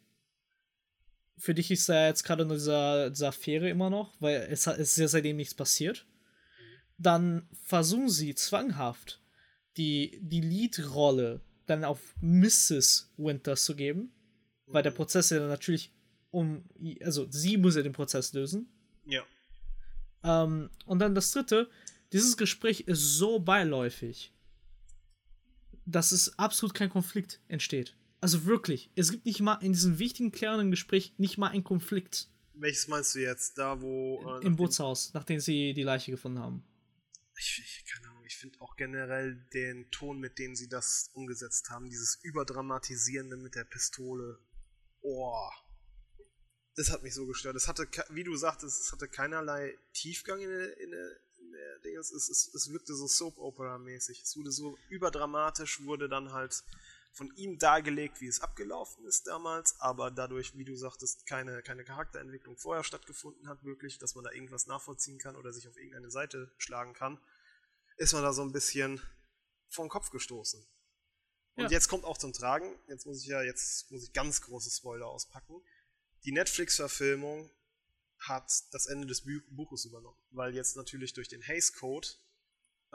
Für 1.39 1.55
dich 1.55 1.70
ist 1.70 1.89
er 1.89 2.06
jetzt 2.06 2.24
gerade 2.24 2.44
in 2.44 2.48
dieser, 2.48 3.10
dieser 3.10 3.28
Affäre 3.28 3.68
immer 3.68 3.90
noch, 3.90 4.15
weil 4.20 4.47
es, 4.50 4.66
es 4.66 4.92
ist 4.92 4.97
ja 4.97 5.08
seitdem 5.08 5.36
nichts 5.36 5.55
passiert. 5.55 6.06
Dann 6.98 7.48
versuchen 7.62 8.08
sie 8.08 8.34
zwanghaft 8.34 9.20
die, 9.76 10.18
die 10.23 10.40
Lead-Rolle 10.40 11.42
dann 11.66 11.84
auf 11.84 12.15
Mrs. 12.20 13.12
Winters 13.16 13.65
zu 13.65 13.76
geben, 13.76 14.12
weil 14.66 14.82
der 14.82 14.92
Prozess 14.92 15.31
ja 15.31 15.39
dann 15.39 15.48
natürlich 15.48 15.92
um, 16.31 16.65
also 17.02 17.26
sie 17.31 17.56
muss 17.56 17.76
ja 17.76 17.82
den 17.82 17.92
Prozess 17.92 18.32
lösen. 18.32 18.68
Ja. 19.05 19.23
Ähm, 20.23 20.70
und 20.86 20.98
dann 20.98 21.15
das 21.15 21.31
dritte, 21.32 21.68
dieses 22.12 22.36
Gespräch 22.36 22.81
ist 22.81 23.16
so 23.16 23.39
beiläufig, 23.39 24.32
dass 25.84 26.12
es 26.12 26.39
absolut 26.39 26.74
kein 26.74 26.90
Konflikt 26.90 27.40
entsteht. 27.48 27.97
Also 28.20 28.46
wirklich, 28.46 28.90
es 28.96 29.10
gibt 29.10 29.26
nicht 29.26 29.40
mal 29.40 29.56
in 29.62 29.72
diesem 29.72 29.98
wichtigen, 29.98 30.32
klärenden 30.32 30.70
Gespräch 30.70 31.14
nicht 31.18 31.38
mal 31.38 31.48
einen 31.48 31.64
Konflikt. 31.64 32.28
Welches 32.54 32.88
meinst 32.88 33.14
du 33.14 33.20
jetzt? 33.20 33.58
Da, 33.58 33.80
wo. 33.80 34.38
Äh, 34.40 34.46
Im 34.46 34.56
Bootshaus, 34.56 35.12
nachdem 35.12 35.40
sie 35.40 35.74
die 35.74 35.82
Leiche 35.82 36.10
gefunden 36.10 36.38
haben. 36.38 36.64
Ich, 37.38 37.62
ich 37.62 37.84
keine 37.92 38.08
Ahnung, 38.08 38.24
ich 38.24 38.36
finde 38.36 38.58
auch 38.62 38.76
generell 38.76 39.36
den 39.52 39.90
Ton, 39.90 40.18
mit 40.18 40.38
dem 40.38 40.56
sie 40.56 40.68
das 40.68 41.10
umgesetzt 41.12 41.68
haben, 41.68 41.90
dieses 41.90 42.18
Überdramatisierende 42.22 43.36
mit 43.36 43.54
der 43.54 43.64
Pistole. 43.64 44.38
Oh. 45.02 45.50
Das 46.76 46.90
hat 46.90 47.02
mich 47.02 47.14
so 47.14 47.26
gestört. 47.26 47.56
Es 47.56 47.68
hatte, 47.68 47.86
wie 48.10 48.24
du 48.24 48.36
sagtest, 48.36 48.80
es 48.80 48.92
hatte 48.92 49.08
keinerlei 49.08 49.78
Tiefgang 49.92 50.40
in 50.40 50.48
der, 50.48 50.80
in 50.80 50.90
der, 50.90 51.20
in 51.38 51.52
der 51.52 51.78
Ding. 51.80 51.96
Es, 51.96 52.10
es, 52.10 52.50
es 52.54 52.70
wirkte 52.70 52.94
so 52.94 53.06
Soap-Opera-mäßig. 53.06 54.22
Es 54.22 54.36
wurde 54.36 54.50
so 54.50 54.78
überdramatisch, 54.88 55.82
wurde 55.84 56.08
dann 56.08 56.32
halt 56.32 56.64
von 57.16 57.34
ihm 57.34 57.58
dargelegt, 57.58 58.20
wie 58.20 58.26
es 58.26 58.42
abgelaufen 58.42 59.06
ist 59.06 59.26
damals, 59.26 59.80
aber 59.80 60.10
dadurch, 60.10 60.54
wie 60.54 60.66
du 60.66 60.76
sagtest, 60.76 61.24
keine, 61.24 61.62
keine 61.62 61.82
Charakterentwicklung 61.82 62.58
vorher 62.58 62.84
stattgefunden 62.84 63.48
hat, 63.48 63.64
wirklich, 63.64 63.98
dass 63.98 64.14
man 64.14 64.24
da 64.24 64.32
irgendwas 64.32 64.66
nachvollziehen 64.66 65.18
kann 65.18 65.34
oder 65.34 65.50
sich 65.50 65.66
auf 65.66 65.78
irgendeine 65.78 66.10
Seite 66.10 66.52
schlagen 66.58 66.92
kann, 66.92 67.18
ist 67.96 68.12
man 68.12 68.22
da 68.22 68.34
so 68.34 68.42
ein 68.42 68.52
bisschen 68.52 69.00
vom 69.70 69.88
Kopf 69.88 70.10
gestoßen. 70.10 70.62
Und 71.54 71.64
ja. 71.64 71.70
jetzt 71.70 71.88
kommt 71.88 72.04
auch 72.04 72.18
zum 72.18 72.34
Tragen, 72.34 72.78
jetzt 72.86 73.06
muss 73.06 73.22
ich 73.22 73.28
ja, 73.28 73.42
jetzt 73.42 73.90
muss 73.90 74.04
ich 74.04 74.12
ganz 74.12 74.42
große 74.42 74.70
Spoiler 74.70 75.06
auspacken. 75.06 75.64
Die 76.24 76.32
Netflix-Verfilmung 76.32 77.50
hat 78.18 78.52
das 78.72 78.86
Ende 78.86 79.06
des 79.06 79.24
Buches 79.48 79.86
übernommen, 79.86 80.20
weil 80.32 80.54
jetzt 80.54 80.76
natürlich 80.76 81.14
durch 81.14 81.28
den 81.28 81.42
Haze 81.42 81.72
Code 81.72 82.08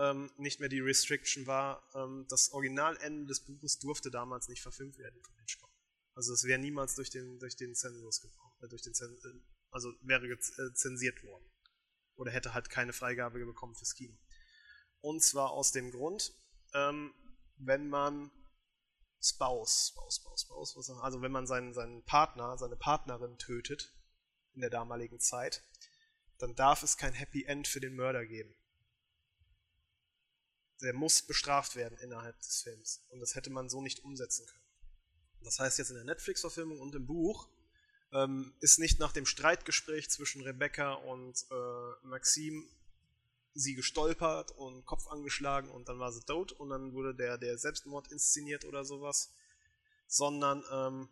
ähm, 0.01 0.31
nicht 0.37 0.59
mehr 0.59 0.69
die 0.69 0.79
Restriction 0.79 1.45
war, 1.45 1.87
ähm, 1.93 2.25
das 2.27 2.51
Originalende 2.51 3.27
des 3.27 3.41
Buches 3.45 3.77
durfte 3.77 4.09
damals 4.09 4.47
nicht 4.47 4.61
verfilmt 4.61 4.97
werden 4.97 5.21
von 5.23 5.37
Hitchcock. 5.37 5.69
Also 6.15 6.33
es 6.33 6.43
wäre 6.43 6.59
niemals 6.59 6.95
durch 6.95 7.11
den, 7.11 7.39
durch 7.39 7.55
den 7.55 7.75
Zensus 7.75 8.19
gekommen, 8.19 8.53
äh, 8.63 8.67
durch 8.67 8.81
den 8.81 8.95
Zen 8.95 9.13
äh, 9.13 9.39
also 9.69 9.93
wäre 10.01 10.25
äh, 10.25 10.73
zensiert 10.73 11.23
worden. 11.23 11.45
Oder 12.15 12.31
hätte 12.31 12.53
halt 12.53 12.69
keine 12.69 12.93
Freigabe 12.93 13.45
bekommen 13.45 13.75
fürs 13.75 13.93
Kino. 13.93 14.17
Und 15.01 15.23
zwar 15.23 15.51
aus 15.51 15.71
dem 15.71 15.91
Grund, 15.91 16.33
ähm, 16.73 17.13
wenn 17.57 17.87
man 17.87 18.31
Spouse, 19.21 19.89
Spouse, 19.91 20.15
Spouse, 20.15 20.41
Spouse, 20.41 20.89
also 21.01 21.21
wenn 21.21 21.31
man 21.31 21.45
seinen, 21.45 21.73
seinen 21.73 22.03
Partner, 22.05 22.57
seine 22.57 22.75
Partnerin 22.75 23.37
tötet, 23.37 23.93
in 24.53 24.61
der 24.61 24.69
damaligen 24.71 25.19
Zeit, 25.19 25.63
dann 26.39 26.55
darf 26.55 26.83
es 26.83 26.97
kein 26.97 27.13
Happy 27.13 27.43
End 27.45 27.67
für 27.67 27.79
den 27.79 27.95
Mörder 27.95 28.25
geben 28.25 28.55
der 30.81 30.93
muss 30.93 31.21
bestraft 31.21 31.75
werden 31.75 31.97
innerhalb 31.99 32.39
des 32.41 32.61
Films. 32.61 33.03
Und 33.09 33.19
das 33.19 33.35
hätte 33.35 33.49
man 33.49 33.69
so 33.69 33.81
nicht 33.81 34.03
umsetzen 34.03 34.45
können. 34.45 34.65
Das 35.43 35.59
heißt 35.59 35.77
jetzt 35.77 35.89
in 35.89 35.95
der 35.95 36.05
Netflix-Verfilmung 36.05 36.79
und 36.79 36.93
im 36.95 37.05
Buch 37.05 37.47
ähm, 38.11 38.53
ist 38.59 38.79
nicht 38.79 38.99
nach 38.99 39.11
dem 39.11 39.25
Streitgespräch 39.25 40.09
zwischen 40.09 40.41
Rebecca 40.41 40.93
und 40.93 41.45
äh, 41.49 42.05
Maxim 42.07 42.67
sie 43.53 43.75
gestolpert 43.75 44.51
und 44.51 44.85
Kopf 44.85 45.07
angeschlagen 45.07 45.69
und 45.69 45.89
dann 45.89 45.99
war 45.99 46.11
sie 46.11 46.21
tot 46.21 46.51
und 46.53 46.69
dann 46.69 46.93
wurde 46.93 47.13
der, 47.13 47.37
der 47.37 47.57
Selbstmord 47.57 48.11
inszeniert 48.11 48.65
oder 48.65 48.85
sowas, 48.85 49.33
sondern 50.07 50.63
ähm, 50.71 51.09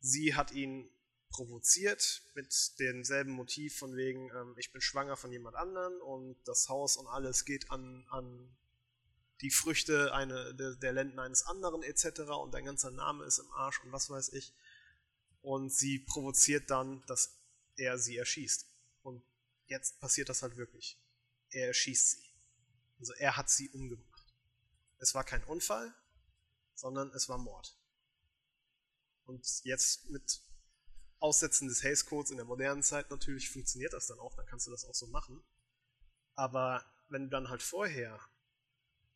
sie 0.00 0.34
hat 0.34 0.52
ihn 0.52 0.90
provoziert 1.30 2.22
mit 2.34 2.52
demselben 2.80 3.30
Motiv 3.30 3.78
von 3.78 3.96
wegen, 3.96 4.30
ähm, 4.30 4.54
ich 4.58 4.72
bin 4.72 4.80
schwanger 4.80 5.16
von 5.16 5.32
jemand 5.32 5.56
anderen 5.56 6.00
und 6.02 6.36
das 6.44 6.68
Haus 6.68 6.96
und 6.96 7.06
alles 7.06 7.44
geht 7.44 7.70
an, 7.70 8.04
an 8.10 8.56
die 9.40 9.50
Früchte 9.50 10.12
eine, 10.12 10.54
der, 10.54 10.74
der 10.74 10.92
Lenden 10.92 11.18
eines 11.18 11.44
anderen 11.44 11.82
etc. 11.82 12.20
und 12.42 12.52
dein 12.52 12.64
ganzer 12.64 12.90
Name 12.90 13.24
ist 13.24 13.38
im 13.38 13.50
Arsch 13.52 13.82
und 13.82 13.92
was 13.92 14.10
weiß 14.10 14.30
ich. 14.30 14.54
Und 15.42 15.70
sie 15.70 16.00
provoziert 16.00 16.70
dann, 16.70 17.02
dass 17.06 17.38
er 17.76 17.98
sie 17.98 18.18
erschießt. 18.18 18.66
Und 19.02 19.22
jetzt 19.66 19.98
passiert 20.00 20.28
das 20.28 20.42
halt 20.42 20.56
wirklich. 20.56 20.98
Er 21.50 21.68
erschießt 21.68 22.10
sie. 22.10 22.24
Also 22.98 23.14
er 23.14 23.36
hat 23.36 23.48
sie 23.48 23.70
umgebracht. 23.70 24.34
Es 24.98 25.14
war 25.14 25.24
kein 25.24 25.42
Unfall, 25.44 25.94
sondern 26.74 27.10
es 27.14 27.28
war 27.30 27.38
Mord. 27.38 27.74
Und 29.24 29.46
jetzt 29.64 30.10
mit 30.10 30.42
Aussetzen 31.18 31.68
des 31.68 31.82
Haze 31.82 32.04
Codes 32.04 32.30
in 32.30 32.36
der 32.36 32.46
modernen 32.46 32.82
Zeit 32.82 33.10
natürlich 33.10 33.50
funktioniert 33.50 33.92
das 33.92 34.06
dann 34.06 34.18
auch, 34.18 34.34
dann 34.34 34.46
kannst 34.46 34.66
du 34.66 34.70
das 34.70 34.84
auch 34.84 34.94
so 34.94 35.06
machen. 35.06 35.42
Aber 36.34 36.84
wenn 37.08 37.24
du 37.24 37.30
dann 37.30 37.48
halt 37.48 37.62
vorher 37.62 38.20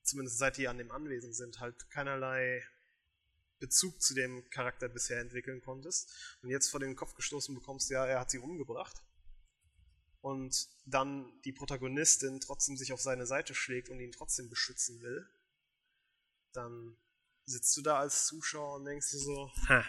zumindest 0.04 0.38
seit 0.38 0.56
die 0.56 0.68
an 0.68 0.78
dem 0.78 0.90
Anwesen 0.90 1.32
sind, 1.32 1.60
halt 1.60 1.90
keinerlei 1.90 2.62
Bezug 3.58 4.00
zu 4.02 4.14
dem 4.14 4.48
Charakter 4.50 4.88
bisher 4.88 5.20
entwickeln 5.20 5.60
konntest 5.62 6.38
und 6.42 6.50
jetzt 6.50 6.68
vor 6.68 6.80
den 6.80 6.96
Kopf 6.96 7.14
gestoßen 7.14 7.54
bekommst, 7.54 7.90
ja, 7.90 8.04
er 8.06 8.20
hat 8.20 8.30
sie 8.30 8.38
umgebracht 8.38 9.02
und 10.20 10.68
dann 10.86 11.32
die 11.44 11.52
Protagonistin 11.52 12.40
trotzdem 12.40 12.76
sich 12.76 12.92
auf 12.92 13.00
seine 13.00 13.26
Seite 13.26 13.54
schlägt 13.54 13.88
und 13.88 14.00
ihn 14.00 14.12
trotzdem 14.12 14.48
beschützen 14.48 15.00
will, 15.02 15.28
dann 16.52 16.96
sitzt 17.44 17.76
du 17.76 17.82
da 17.82 17.98
als 17.98 18.26
Zuschauer 18.26 18.76
und 18.76 18.86
denkst 18.86 19.10
dir 19.10 19.18
so, 19.18 19.50
ha. 19.68 19.84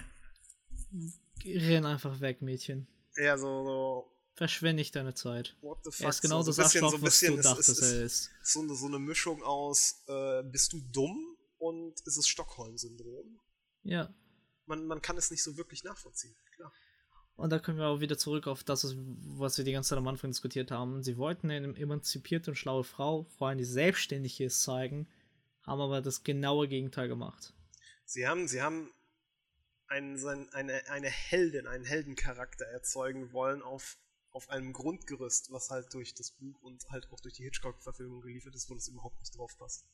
Renn 1.43 1.85
einfach 1.85 2.19
weg, 2.21 2.41
Mädchen. 2.41 2.87
Ja, 3.15 3.37
so, 3.37 3.65
so 3.65 4.14
Verschwende 4.35 4.81
ich 4.81 4.91
deine 4.91 5.13
Zeit. 5.13 5.55
What 5.61 5.79
the 5.85 5.91
fuck? 5.91 6.01
Er 6.01 6.09
ist 6.09 6.21
genau 6.21 6.41
so, 6.41 6.51
das 6.51 6.59
Arschloch, 6.59 6.91
so 6.91 7.01
was 7.01 7.19
du 7.21 7.37
dachtest, 7.37 7.81
er 7.81 8.03
ist. 8.03 8.29
So 8.43 8.61
eine, 8.61 8.75
so 8.75 8.85
eine 8.87 8.99
Mischung 8.99 9.41
aus, 9.43 10.03
äh, 10.07 10.43
bist 10.43 10.73
du 10.73 10.81
dumm 10.91 11.37
und 11.57 12.01
ist 12.01 12.17
es 12.17 12.27
Stockholm-Syndrom? 12.27 13.39
Ja. 13.83 14.13
Man, 14.65 14.85
man 14.87 15.01
kann 15.01 15.17
es 15.17 15.31
nicht 15.31 15.41
so 15.41 15.55
wirklich 15.55 15.85
nachvollziehen, 15.85 16.35
klar. 16.53 16.73
Und 17.37 17.49
da 17.49 17.59
können 17.59 17.77
wir 17.77 17.87
auch 17.87 17.99
wieder 18.01 18.17
zurück 18.17 18.47
auf 18.47 18.63
das, 18.63 18.95
was 18.95 19.57
wir 19.57 19.65
die 19.65 19.71
ganze 19.71 19.89
Zeit 19.89 19.97
am 19.97 20.07
Anfang 20.07 20.31
diskutiert 20.31 20.71
haben. 20.71 21.03
Sie 21.03 21.17
wollten 21.17 21.49
eine 21.49 21.75
emanzipierte 21.77 22.51
und 22.51 22.55
schlaue 22.55 22.83
Frau, 22.83 23.23
vor 23.37 23.47
allem 23.47 23.57
die 23.57 23.65
selbstständig 23.65 24.39
ist, 24.41 24.63
zeigen, 24.63 25.07
haben 25.63 25.81
aber 25.81 26.01
das 26.01 26.23
genaue 26.23 26.67
Gegenteil 26.67 27.07
gemacht. 27.07 27.53
Sie 28.05 28.27
haben, 28.27 28.47
sie 28.47 28.61
haben 28.61 28.91
einen, 29.87 30.49
eine, 30.49 30.87
eine 30.89 31.09
Heldin, 31.09 31.67
einen 31.67 31.85
Heldencharakter 31.85 32.65
erzeugen 32.65 33.33
wollen 33.33 33.61
auf 33.61 33.97
auf 34.35 34.49
einem 34.49 34.73
Grundgerüst, 34.73 35.49
was 35.51 35.69
halt 35.69 35.93
durch 35.93 36.13
das 36.13 36.31
Buch 36.31 36.61
und 36.61 36.89
halt 36.89 37.09
auch 37.09 37.21
durch 37.21 37.35
die 37.35 37.43
Hitchcock-Verfilmung 37.43 38.19
geliefert 38.19 38.53
ist, 38.53 38.69
wo 38.69 38.75
das 38.75 38.89
überhaupt 38.89 39.17
nicht 39.21 39.35
drauf 39.37 39.57
passt. 39.57 39.85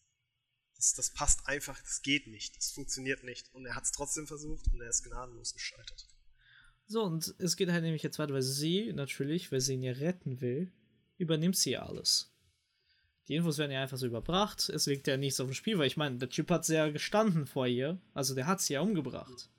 Das, 0.76 0.96
das 0.96 1.12
passt 1.12 1.48
einfach, 1.48 1.80
das 1.80 2.02
geht 2.02 2.26
nicht, 2.26 2.58
das 2.58 2.72
funktioniert 2.72 3.24
nicht. 3.24 3.54
Und 3.54 3.68
er 3.68 3.76
hat 3.76 3.84
es 3.84 3.92
trotzdem 3.92 4.26
versucht 4.26 4.68
und 4.74 4.82
er 4.82 4.90
ist 4.90 5.04
gnadenlos 5.04 5.54
gescheitert. 5.54 6.08
So, 6.88 7.04
und 7.04 7.36
es 7.38 7.56
geht 7.56 7.70
halt 7.70 7.84
nämlich 7.84 8.02
jetzt 8.02 8.18
weiter, 8.18 8.34
weil 8.34 8.42
sie 8.42 8.92
natürlich, 8.94 9.52
weil 9.52 9.62
sie 9.62 9.76
ihn 9.76 9.84
ja 9.84 9.92
retten 9.92 10.42
will, 10.42 10.72
übernimmt 11.20 11.56
sie 11.56 11.72
ja 11.72 11.86
alles. 11.86 12.34
Die 13.28 13.36
Infos 13.36 13.60
werden 13.60 13.72
ja 13.72 13.84
einfach 13.84 13.98
so 13.98 14.08
überbracht. 14.08 14.70
Es 14.70 14.88
liegt 14.88 15.06
ja 15.06 15.18
nichts 15.18 15.40
auf 15.40 15.48
dem 15.50 15.54
Spiel, 15.54 15.78
weil 15.78 15.86
ich 15.86 15.98
meine, 15.98 16.18
der 16.18 16.30
Typ 16.30 16.50
hat 16.50 16.66
sie 16.66 16.74
ja 16.74 16.90
gestanden 16.90 17.46
vor 17.46 17.68
ihr. 17.68 18.02
Also 18.16 18.34
der 18.34 18.48
hat 18.48 18.60
sie 18.60 18.74
ja 18.74 18.82
umgebracht. 18.82 19.50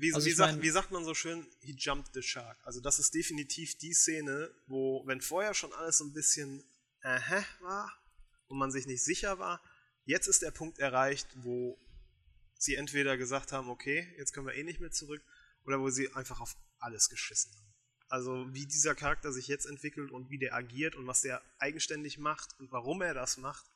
Wie, 0.00 0.14
also 0.14 0.26
wie, 0.26 0.32
sagt, 0.32 0.52
mein, 0.54 0.62
wie, 0.62 0.70
sagt, 0.70 0.90
man 0.90 1.04
so 1.04 1.14
schön, 1.14 1.46
he 1.60 1.74
jumped 1.76 2.14
the 2.14 2.22
shark. 2.22 2.58
Also 2.64 2.80
das 2.80 2.98
ist 2.98 3.14
definitiv 3.14 3.76
die 3.76 3.92
Szene, 3.92 4.50
wo, 4.66 5.06
wenn 5.06 5.20
vorher 5.20 5.54
schon 5.54 5.72
alles 5.72 5.98
so 5.98 6.04
ein 6.04 6.12
bisschen 6.12 6.64
äh, 7.02 7.20
war 7.60 7.92
und 8.46 8.58
man 8.58 8.70
sich 8.70 8.86
nicht 8.86 9.02
sicher 9.02 9.38
war, 9.38 9.60
jetzt 10.04 10.28
ist 10.28 10.42
der 10.42 10.50
Punkt 10.50 10.78
erreicht, 10.78 11.28
wo 11.36 11.78
sie 12.58 12.76
entweder 12.76 13.16
gesagt 13.16 13.52
haben, 13.52 13.68
okay, 13.68 14.14
jetzt 14.16 14.32
können 14.32 14.46
wir 14.46 14.54
eh 14.54 14.62
nicht 14.62 14.80
mehr 14.80 14.92
zurück, 14.92 15.22
oder 15.64 15.80
wo 15.80 15.90
sie 15.90 16.12
einfach 16.14 16.40
auf 16.40 16.56
alles 16.78 17.08
geschissen 17.08 17.54
haben. 17.54 17.74
Also 18.08 18.52
wie 18.52 18.66
dieser 18.66 18.94
Charakter 18.94 19.32
sich 19.32 19.48
jetzt 19.48 19.66
entwickelt 19.66 20.10
und 20.10 20.30
wie 20.30 20.38
der 20.38 20.54
agiert 20.54 20.96
und 20.96 21.06
was 21.06 21.22
der 21.22 21.42
eigenständig 21.58 22.18
macht 22.18 22.58
und 22.58 22.70
warum 22.70 23.02
er 23.02 23.14
das 23.14 23.36
macht, 23.38 23.66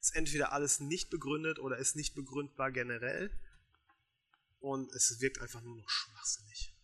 ist 0.00 0.14
entweder 0.14 0.52
alles 0.52 0.80
nicht 0.80 1.10
begründet 1.10 1.58
oder 1.58 1.76
ist 1.76 1.96
nicht 1.96 2.14
begründbar 2.14 2.70
generell 2.70 3.30
und 4.60 4.92
es 4.92 5.20
wirkt 5.20 5.40
einfach 5.40 5.62
nur 5.62 5.76
noch 5.76 5.88
schwachsinnig. 5.88 6.74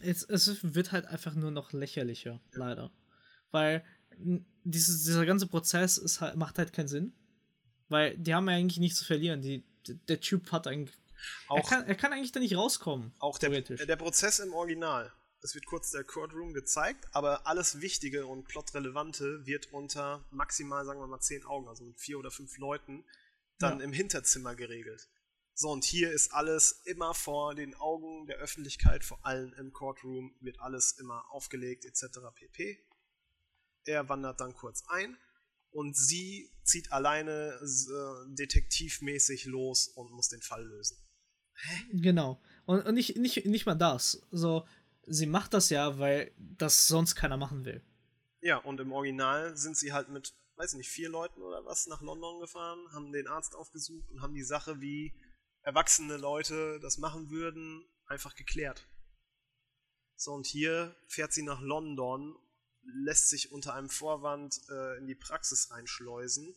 Es, 0.00 0.22
es 0.22 0.74
wird 0.74 0.92
halt 0.92 1.06
einfach 1.06 1.34
nur 1.34 1.50
noch 1.50 1.72
lächerlicher, 1.72 2.40
ja. 2.52 2.58
leider. 2.58 2.92
Weil 3.50 3.84
dieses, 4.64 5.04
dieser 5.04 5.26
ganze 5.26 5.46
Prozess 5.46 5.98
ist 5.98 6.20
halt, 6.20 6.36
macht 6.36 6.58
halt 6.58 6.72
keinen 6.72 6.88
Sinn. 6.88 7.12
Weil 7.88 8.16
die 8.16 8.34
haben 8.34 8.48
ja 8.48 8.56
eigentlich 8.56 8.78
nichts 8.78 8.98
zu 8.98 9.04
verlieren. 9.04 9.42
Die, 9.42 9.64
der 10.08 10.20
Typ 10.20 10.50
hat 10.52 10.66
eigentlich. 10.66 10.96
Auch, 11.48 11.56
er, 11.56 11.62
kann, 11.62 11.84
er 11.86 11.94
kann 11.94 12.12
eigentlich 12.12 12.32
da 12.32 12.40
nicht 12.40 12.56
rauskommen. 12.56 13.12
Auch 13.18 13.38
der, 13.38 13.50
der 13.50 13.96
Prozess 13.96 14.38
im 14.38 14.52
Original. 14.52 15.12
Es 15.42 15.54
wird 15.54 15.66
kurz 15.66 15.90
der 15.90 16.04
Courtroom 16.04 16.54
gezeigt, 16.54 17.06
aber 17.12 17.46
alles 17.46 17.82
Wichtige 17.82 18.26
und 18.26 18.48
Plotrelevante 18.48 19.44
wird 19.44 19.70
unter 19.74 20.24
maximal, 20.30 20.86
sagen 20.86 21.00
wir 21.00 21.06
mal, 21.06 21.20
zehn 21.20 21.44
Augen, 21.44 21.68
also 21.68 21.84
mit 21.84 22.00
vier 22.00 22.18
oder 22.18 22.30
fünf 22.30 22.56
Leuten, 22.56 23.04
dann 23.58 23.78
ja. 23.78 23.84
im 23.84 23.92
Hinterzimmer 23.92 24.54
geregelt. 24.54 25.10
So, 25.56 25.70
und 25.70 25.84
hier 25.84 26.10
ist 26.10 26.32
alles 26.32 26.82
immer 26.84 27.14
vor 27.14 27.54
den 27.54 27.74
Augen 27.76 28.26
der 28.26 28.38
Öffentlichkeit, 28.38 29.04
vor 29.04 29.24
allem 29.24 29.52
im 29.54 29.72
Courtroom, 29.72 30.34
wird 30.40 30.58
alles 30.60 30.92
immer 30.98 31.24
aufgelegt, 31.30 31.84
etc. 31.84 32.18
pp. 32.34 32.84
Er 33.84 34.08
wandert 34.08 34.40
dann 34.40 34.54
kurz 34.54 34.82
ein 34.88 35.16
und 35.70 35.96
sie 35.96 36.50
zieht 36.64 36.90
alleine 36.90 37.60
äh, 37.62 38.34
detektivmäßig 38.34 39.44
los 39.44 39.88
und 39.88 40.10
muss 40.10 40.28
den 40.28 40.42
Fall 40.42 40.64
lösen. 40.64 40.96
Hä? 41.54 41.84
Genau. 41.92 42.42
Und, 42.66 42.84
und 42.84 42.94
nicht, 42.94 43.16
nicht, 43.16 43.46
nicht 43.46 43.66
mal 43.66 43.76
das. 43.76 44.26
So, 44.32 44.66
sie 45.06 45.26
macht 45.26 45.54
das 45.54 45.70
ja, 45.70 45.98
weil 46.00 46.32
das 46.36 46.88
sonst 46.88 47.14
keiner 47.14 47.36
machen 47.36 47.64
will. 47.64 47.80
Ja, 48.40 48.56
und 48.58 48.80
im 48.80 48.92
Original 48.92 49.56
sind 49.56 49.76
sie 49.76 49.92
halt 49.92 50.08
mit, 50.08 50.34
weiß 50.56 50.72
ich 50.72 50.78
nicht, 50.78 50.90
vier 50.90 51.10
Leuten 51.10 51.42
oder 51.42 51.64
was 51.64 51.86
nach 51.86 52.02
London 52.02 52.40
gefahren, 52.40 52.80
haben 52.92 53.12
den 53.12 53.28
Arzt 53.28 53.54
aufgesucht 53.54 54.10
und 54.10 54.20
haben 54.20 54.34
die 54.34 54.42
Sache 54.42 54.80
wie 54.80 55.14
erwachsene 55.64 56.16
Leute 56.16 56.78
das 56.80 56.98
machen 56.98 57.30
würden, 57.30 57.84
einfach 58.06 58.34
geklärt. 58.34 58.86
So, 60.16 60.32
und 60.32 60.46
hier 60.46 60.94
fährt 61.08 61.32
sie 61.32 61.42
nach 61.42 61.60
London, 61.60 62.36
lässt 62.82 63.30
sich 63.30 63.50
unter 63.50 63.74
einem 63.74 63.88
Vorwand 63.88 64.60
äh, 64.70 64.98
in 64.98 65.06
die 65.06 65.14
Praxis 65.14 65.70
einschleusen, 65.70 66.54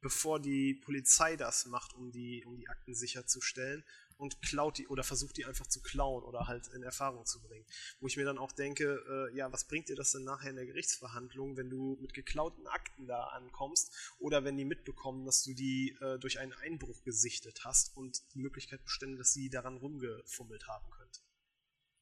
bevor 0.00 0.38
die 0.38 0.74
Polizei 0.74 1.36
das 1.36 1.66
macht, 1.66 1.94
um 1.94 2.12
die, 2.12 2.44
um 2.46 2.56
die 2.56 2.68
Akten 2.68 2.94
sicherzustellen 2.94 3.84
und 4.16 4.40
klaut 4.42 4.78
die 4.78 4.88
oder 4.88 5.04
versucht 5.04 5.36
die 5.36 5.44
einfach 5.44 5.66
zu 5.66 5.80
klauen 5.80 6.24
oder 6.24 6.46
halt 6.46 6.68
in 6.68 6.82
Erfahrung 6.82 7.26
zu 7.26 7.40
bringen. 7.40 7.66
Wo 8.00 8.06
ich 8.06 8.16
mir 8.16 8.24
dann 8.24 8.38
auch 8.38 8.52
denke, 8.52 9.02
äh, 9.08 9.36
ja, 9.36 9.52
was 9.52 9.66
bringt 9.66 9.88
dir 9.88 9.96
das 9.96 10.12
denn 10.12 10.24
nachher 10.24 10.50
in 10.50 10.56
der 10.56 10.66
Gerichtsverhandlung, 10.66 11.56
wenn 11.56 11.70
du 11.70 11.98
mit 12.00 12.14
geklauten 12.14 12.66
Akten 12.66 13.06
da 13.06 13.24
ankommst 13.28 14.14
oder 14.18 14.44
wenn 14.44 14.56
die 14.56 14.64
mitbekommen, 14.64 15.24
dass 15.24 15.42
du 15.42 15.54
die 15.54 15.96
äh, 16.00 16.18
durch 16.18 16.38
einen 16.38 16.52
Einbruch 16.52 17.02
gesichtet 17.04 17.64
hast 17.64 17.96
und 17.96 18.22
die 18.34 18.38
Möglichkeit 18.38 18.84
bestände, 18.84 19.18
dass 19.18 19.32
sie 19.32 19.50
daran 19.50 19.76
rumgefummelt 19.76 20.66
haben 20.68 20.90
könnte. 20.90 21.20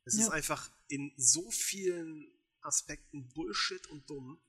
Es 0.04 0.16
ja. 0.16 0.24
ist 0.24 0.30
einfach 0.30 0.70
in 0.88 1.12
so 1.16 1.50
vielen 1.50 2.30
Aspekten 2.62 3.28
Bullshit 3.28 3.86
und 3.88 4.08
dumm. 4.08 4.40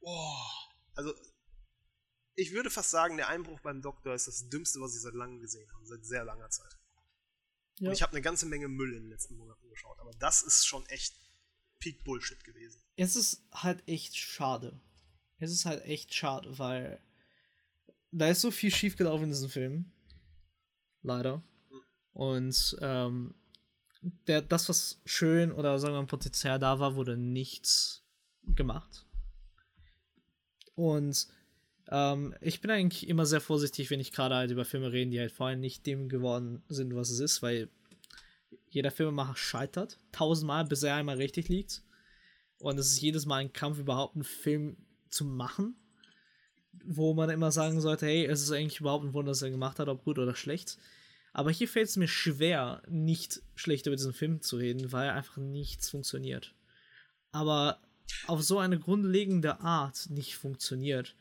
Boah. 0.00 0.50
Also 0.94 1.14
ich 2.38 2.52
würde 2.52 2.70
fast 2.70 2.90
sagen, 2.90 3.16
der 3.16 3.28
Einbruch 3.28 3.58
beim 3.60 3.82
Doktor 3.82 4.14
ist 4.14 4.28
das 4.28 4.48
Dümmste, 4.48 4.80
was 4.80 4.94
ich 4.94 5.02
seit 5.02 5.14
langem 5.14 5.40
gesehen 5.40 5.68
habe, 5.72 5.84
seit 5.84 6.04
sehr 6.04 6.24
langer 6.24 6.48
Zeit. 6.48 6.78
Ja. 7.80 7.88
Und 7.88 7.94
ich 7.94 8.02
habe 8.02 8.12
eine 8.12 8.22
ganze 8.22 8.46
Menge 8.46 8.68
Müll 8.68 8.94
in 8.94 9.02
den 9.02 9.10
letzten 9.10 9.36
Monaten 9.36 9.68
geschaut, 9.68 9.98
aber 9.98 10.12
das 10.20 10.42
ist 10.42 10.64
schon 10.64 10.86
echt 10.86 11.16
Peak 11.80 12.04
Bullshit 12.04 12.42
gewesen. 12.44 12.80
Es 12.94 13.16
ist 13.16 13.42
halt 13.52 13.82
echt 13.88 14.16
schade. 14.16 14.80
Es 15.38 15.50
ist 15.50 15.64
halt 15.64 15.84
echt 15.84 16.14
schade, 16.14 16.58
weil 16.58 17.02
da 18.12 18.28
ist 18.28 18.40
so 18.40 18.52
viel 18.52 18.72
schiefgelaufen 18.72 19.24
in 19.24 19.30
diesem 19.30 19.50
Film. 19.50 19.92
Leider. 21.02 21.38
Mhm. 21.38 21.82
Und 22.12 22.76
ähm, 22.80 23.34
der, 24.28 24.42
das, 24.42 24.68
was 24.68 25.00
schön 25.04 25.50
oder 25.50 25.78
sagen 25.80 25.94
wir 25.94 26.02
mal 26.02 26.06
Potenzial 26.06 26.60
da 26.60 26.78
war, 26.78 26.94
wurde 26.94 27.16
nichts 27.16 28.04
gemacht. 28.42 29.06
Und 30.76 31.26
ähm, 31.90 32.34
ich 32.40 32.60
bin 32.60 32.70
eigentlich 32.70 33.08
immer 33.08 33.26
sehr 33.26 33.40
vorsichtig, 33.40 33.90
wenn 33.90 34.00
ich 34.00 34.12
gerade 34.12 34.34
halt 34.34 34.50
über 34.50 34.64
Filme 34.64 34.92
rede, 34.92 35.10
die 35.10 35.20
halt 35.20 35.32
vorher 35.32 35.56
nicht 35.56 35.86
dem 35.86 36.08
geworden 36.08 36.62
sind, 36.68 36.94
was 36.94 37.10
es 37.10 37.20
ist, 37.20 37.42
weil 37.42 37.68
jeder 38.68 38.90
Filmemacher 38.90 39.36
scheitert 39.36 39.98
tausendmal, 40.12 40.64
bis 40.64 40.82
er 40.82 40.96
einmal 40.96 41.16
richtig 41.16 41.48
liegt. 41.48 41.82
Und 42.60 42.78
es 42.78 42.88
ist 42.88 43.00
jedes 43.00 43.24
Mal 43.24 43.36
ein 43.36 43.52
Kampf, 43.52 43.78
überhaupt 43.78 44.16
einen 44.16 44.24
Film 44.24 44.76
zu 45.08 45.24
machen, 45.24 45.76
wo 46.84 47.14
man 47.14 47.30
immer 47.30 47.50
sagen 47.52 47.80
sollte, 47.80 48.06
hey, 48.06 48.26
es 48.26 48.42
ist 48.42 48.52
eigentlich 48.52 48.80
überhaupt 48.80 49.04
ein 49.04 49.14
Wunder, 49.14 49.30
was 49.30 49.42
er 49.42 49.50
gemacht 49.50 49.78
hat, 49.78 49.88
ob 49.88 50.04
gut 50.04 50.18
oder 50.18 50.34
schlecht. 50.34 50.78
Aber 51.32 51.50
hier 51.50 51.68
fällt 51.68 51.88
es 51.88 51.96
mir 51.96 52.08
schwer, 52.08 52.82
nicht 52.88 53.42
schlecht 53.54 53.86
über 53.86 53.96
diesen 53.96 54.12
Film 54.12 54.42
zu 54.42 54.56
reden, 54.56 54.92
weil 54.92 55.10
einfach 55.10 55.36
nichts 55.36 55.88
funktioniert. 55.88 56.54
Aber 57.32 57.80
auf 58.26 58.42
so 58.42 58.58
eine 58.58 58.78
grundlegende 58.78 59.60
Art 59.60 60.10
nicht 60.10 60.36
funktioniert 60.36 61.14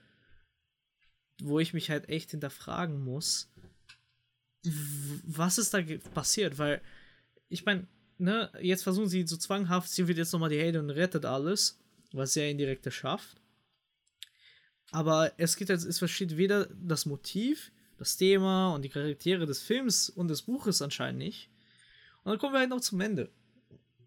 wo 1.42 1.60
ich 1.60 1.74
mich 1.74 1.90
halt 1.90 2.10
echt 2.10 2.32
hinterfragen 2.32 3.04
muss, 3.04 3.52
was 5.24 5.58
ist 5.58 5.74
da 5.74 5.82
passiert? 6.14 6.58
Weil, 6.58 6.82
ich 7.50 7.66
meine, 7.66 7.88
ne, 8.18 8.52
jetzt 8.62 8.84
versuchen 8.84 9.08
sie 9.08 9.26
so 9.28 9.38
zwanghaft, 9.38 9.90
sie 9.90 10.08
wird 10.08 10.18
jetzt 10.18 10.34
nochmal 10.34 10.50
die 10.50 10.60
Heldin 10.60 10.82
und 10.82 10.90
rettet 10.90 11.26
alles, 11.26 11.80
was 12.12 12.34
sie 12.34 12.42
ja 12.42 12.48
indirekt 12.48 12.92
schafft. 12.92 13.38
Aber 14.92 15.34
es 15.38 15.58
gibt 15.58 15.70
jetzt, 15.70 15.84
es 15.84 16.00
versteht 16.00 16.38
weder 16.38 16.68
das 16.68 17.06
Motiv, 17.06 17.72
das 17.98 18.16
Thema 18.16 18.74
und 18.74 18.84
die 18.84 18.90
Charaktere 18.90 19.46
des 19.46 19.62
Films 19.62 20.10
und 20.10 20.30
des 20.30 20.44
Buches 20.44 20.82
anscheinend 20.82 21.20
nicht. 21.20 21.50
Und 22.24 22.32
dann 22.32 22.40
kommen 22.40 22.54
wir 22.54 22.60
halt 22.60 22.70
noch 22.70 22.82
zum 22.82 23.02
Ende. 23.02 23.30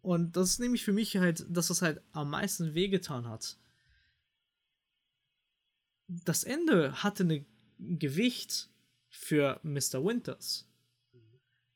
Und 0.02 0.36
das 0.36 0.50
ist 0.50 0.60
nämlich 0.60 0.84
für 0.84 0.92
mich 0.92 1.16
halt, 1.18 1.44
dass 1.48 1.68
das 1.68 1.82
halt 1.82 2.00
am 2.12 2.30
meisten 2.30 2.74
wehgetan 2.74 3.28
hat 3.28 3.56
das 6.10 6.44
Ende 6.44 7.02
hatte 7.02 7.24
ein 7.24 7.46
Gewicht 7.98 8.68
für 9.08 9.60
Mr. 9.62 10.04
Winters. 10.04 10.66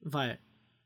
Weil 0.00 0.38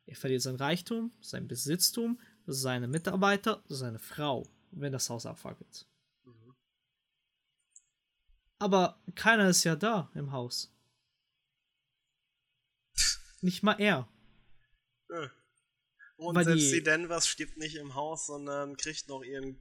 er 0.07 0.17
verliert 0.17 0.43
sein 0.43 0.57
Reichtum, 0.57 1.13
sein 1.21 1.49
Besitztum, 1.49 2.21
seine 2.47 2.89
Mitarbeiter, 2.89 3.63
seine 3.69 3.99
Frau, 3.99 4.47
wenn 4.71 4.93
das 4.93 5.11
Haus 5.11 5.27
abfackelt. 5.27 5.87
Mhm. 6.25 6.55
Aber 8.59 9.03
keiner 9.15 9.49
ist 9.49 9.65
ja 9.65 9.77
da 9.77 10.11
im 10.15 10.33
Haus. 10.33 10.73
Nicht 13.41 13.63
mal 13.63 13.81
er. 13.81 14.09
Und 16.17 16.35
Weil 16.35 16.45
selbst 16.45 16.71
die, 16.71 16.77
die 16.77 16.83
Denvers 16.83 17.29
stirbt 17.29 17.57
nicht 17.57 17.77
im 17.77 17.95
Haus, 17.95 18.27
sondern 18.27 18.77
kriegt 18.77 19.09
noch 19.09 19.23
ihren 19.23 19.59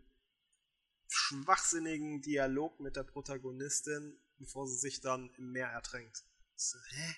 schwachsinnigen 1.07 2.21
Dialog 2.21 2.79
mit 2.79 2.95
der 2.95 3.03
Protagonistin, 3.03 4.19
bevor 4.37 4.67
sie 4.67 4.77
sich 4.77 5.01
dann 5.01 5.29
im 5.37 5.51
Meer 5.51 5.69
ertränkt. 5.69 6.25
So, 6.55 6.77
hä? 6.89 7.15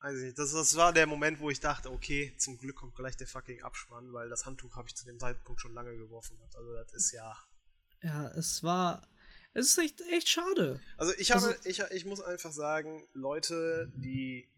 Weiß 0.00 0.18
ich 0.18 0.24
nicht. 0.24 0.38
Das, 0.38 0.52
das 0.52 0.76
war 0.76 0.92
der 0.92 1.06
Moment, 1.06 1.40
wo 1.40 1.48
ich 1.50 1.60
dachte, 1.60 1.90
okay, 1.90 2.34
zum 2.36 2.58
Glück 2.58 2.76
kommt 2.76 2.94
gleich 2.94 3.16
der 3.16 3.26
fucking 3.26 3.62
Abspann, 3.62 4.12
weil 4.12 4.28
das 4.28 4.44
Handtuch 4.44 4.76
habe 4.76 4.88
ich 4.88 4.94
zu 4.94 5.06
dem 5.06 5.18
Zeitpunkt 5.18 5.60
schon 5.60 5.72
lange 5.72 5.96
geworfen. 5.96 6.38
Also 6.54 6.72
das 6.74 6.92
ist 6.92 7.12
ja. 7.12 7.36
Ja, 8.02 8.28
es 8.32 8.62
war. 8.62 9.08
Es 9.54 9.68
ist 9.68 9.78
echt, 9.78 10.00
echt 10.12 10.28
schade. 10.28 10.80
Also 10.96 11.14
ich 11.16 11.30
habe, 11.30 11.46
also, 11.46 11.68
ich, 11.68 11.78
ich 11.78 12.04
muss 12.04 12.20
einfach 12.20 12.52
sagen, 12.52 13.06
Leute, 13.12 13.92
die 13.94 14.50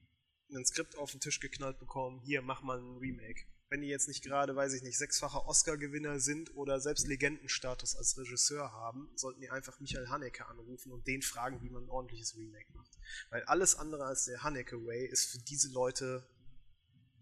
ein 0.55 0.65
Skript 0.65 0.97
auf 0.97 1.11
den 1.11 1.21
Tisch 1.21 1.39
geknallt 1.39 1.79
bekommen, 1.79 2.21
hier 2.25 2.43
mach 2.43 2.63
mal 2.63 2.79
ein 2.79 2.97
Remake. 2.97 3.45
Wenn 3.69 3.81
die 3.81 3.89
jetzt 3.89 4.07
nicht 4.09 4.23
gerade, 4.23 4.55
weiß 4.55 4.73
ich 4.75 4.83
nicht, 4.83 4.97
sechsfacher 4.97 5.47
Oscar-Gewinner 5.47 6.21
sind 6.21 6.55
oder 6.55 6.81
selbst 6.81 7.07
Legendenstatus 7.09 7.97
als 7.97 8.17
Regisseur 8.17 8.71
haben, 8.73 9.09
sollten 9.17 9.41
die 9.41 9.51
einfach 9.51 9.81
Michael 9.81 10.09
Haneke 10.09 10.47
anrufen 10.47 10.93
und 10.93 11.07
den 11.07 11.23
fragen, 11.23 11.61
wie 11.63 11.71
man 11.71 11.85
ein 11.85 11.91
ordentliches 11.91 12.37
Remake 12.37 12.73
macht. 12.75 12.97
Weil 13.31 13.43
alles 13.45 13.75
andere 13.75 14.05
als 14.05 14.25
der 14.27 14.43
Haneke 14.45 14.85
Way 14.87 15.07
ist 15.07 15.27
für 15.27 15.39
diese 15.39 15.73
Leute 15.73 16.27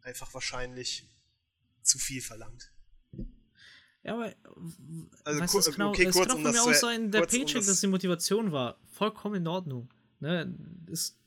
einfach 0.03 0.35
wahrscheinlich 0.35 1.11
zu 1.83 1.99
viel 1.99 2.21
verlangt. 2.21 2.71
Ja, 4.03 4.15
aber 4.15 4.35
Also 5.25 5.41
weißt 5.41 5.55
es 5.55 5.81
auch, 5.81 5.89
okay, 5.89 6.05
es 6.07 6.15
kurz, 6.15 6.29
kann 6.29 6.33
auch 6.33 6.37
um 6.37 6.43
von 6.43 6.53
mir 6.53 6.63
aus 6.63 6.81
sein, 6.81 7.11
der 7.11 7.23
um 7.23 7.27
Paycheck, 7.27 7.55
das- 7.57 7.67
dass 7.69 7.81
die 7.81 7.87
Motivation 7.87 8.53
war. 8.53 8.79
Vollkommen 8.93 9.37
in 9.37 9.47
Ordnung. 9.47 9.93
Ne? 10.21 10.55
Ist, 10.89 11.19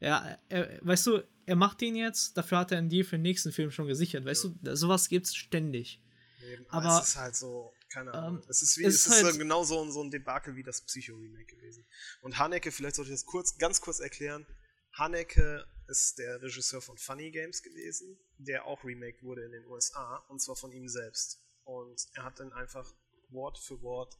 ja, 0.00 0.36
er, 0.48 0.84
weißt 0.84 1.06
du, 1.06 1.22
er 1.46 1.56
macht 1.56 1.80
den 1.80 1.96
jetzt, 1.96 2.36
dafür 2.36 2.58
hat 2.58 2.72
er 2.72 2.78
einen 2.78 2.88
Deal 2.88 3.04
für 3.04 3.16
den 3.16 3.22
nächsten 3.22 3.52
Film 3.52 3.70
schon 3.70 3.86
gesichert. 3.86 4.24
Weißt 4.24 4.44
du, 4.44 4.76
sowas 4.76 5.08
gibt's 5.08 5.34
ständig. 5.34 6.02
Eben, 6.42 6.66
Aber, 6.68 7.00
es 7.00 7.08
ist 7.08 7.16
halt 7.16 7.34
so, 7.36 7.72
keine 7.88 8.12
Ahnung. 8.12 8.42
ähm, 8.42 8.48
es 8.48 8.62
ist, 8.62 8.76
wie, 8.78 8.84
es 8.84 8.94
es 8.94 9.00
ist 9.06 9.06
ist 9.18 9.24
halt- 9.24 9.32
so 9.34 9.38
genau 9.38 9.64
so, 9.64 9.82
ein- 9.82 9.90
so 9.92 10.02
ein 10.02 10.10
Debakel 10.10 10.54
wie 10.56 10.62
das 10.62 10.80
Psycho-Remake 10.82 11.56
gewesen. 11.56 11.86
Und 12.20 12.38
Haneke, 12.38 12.70
vielleicht 12.70 12.96
sollte 12.96 13.10
ich 13.10 13.14
das 13.18 13.26
kurz, 13.26 13.56
ganz 13.58 13.80
kurz 13.80 14.00
erklären. 14.00 14.46
Haneke 14.92 15.66
ist 15.88 16.18
der 16.18 16.40
Regisseur 16.42 16.80
von 16.82 16.96
Funny 16.98 17.30
Games 17.30 17.62
gewesen, 17.62 18.18
der 18.38 18.64
auch 18.64 18.82
remake 18.84 19.22
wurde 19.22 19.44
in 19.44 19.52
den 19.52 19.66
USA, 19.66 20.16
und 20.28 20.40
zwar 20.40 20.56
von 20.56 20.72
ihm 20.72 20.88
selbst. 20.88 21.40
Und 21.64 22.06
er 22.14 22.24
hat 22.24 22.38
dann 22.40 22.52
einfach 22.52 22.92
Wort 23.30 23.58
für 23.58 23.80
Wort, 23.82 24.16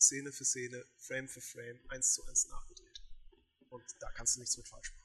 Szene 0.00 0.32
für 0.32 0.44
Szene, 0.44 0.84
Frame 0.96 1.28
für 1.28 1.40
Frame, 1.40 1.80
eins 1.88 2.12
zu 2.12 2.24
eins 2.26 2.48
nachgedreht. 2.48 3.00
Und 3.68 3.84
da 4.00 4.10
kannst 4.12 4.36
du 4.36 4.40
nichts 4.40 4.56
mit 4.56 4.66
falsch 4.68 4.92
machen. 4.92 5.01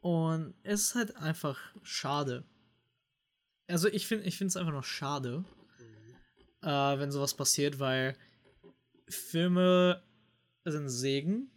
Und 0.00 0.54
es 0.62 0.82
ist 0.82 0.94
halt 0.94 1.16
einfach 1.16 1.58
schade. 1.82 2.44
Also 3.66 3.88
ich 3.88 4.06
finde 4.06 4.24
ich 4.24 4.40
es 4.40 4.56
einfach 4.56 4.72
noch 4.72 4.84
schade, 4.84 5.44
äh, 6.62 6.66
wenn 6.66 7.12
sowas 7.12 7.34
passiert, 7.34 7.78
weil 7.78 8.16
Filme 9.08 10.02
sind 10.64 10.88
Segen 10.88 11.50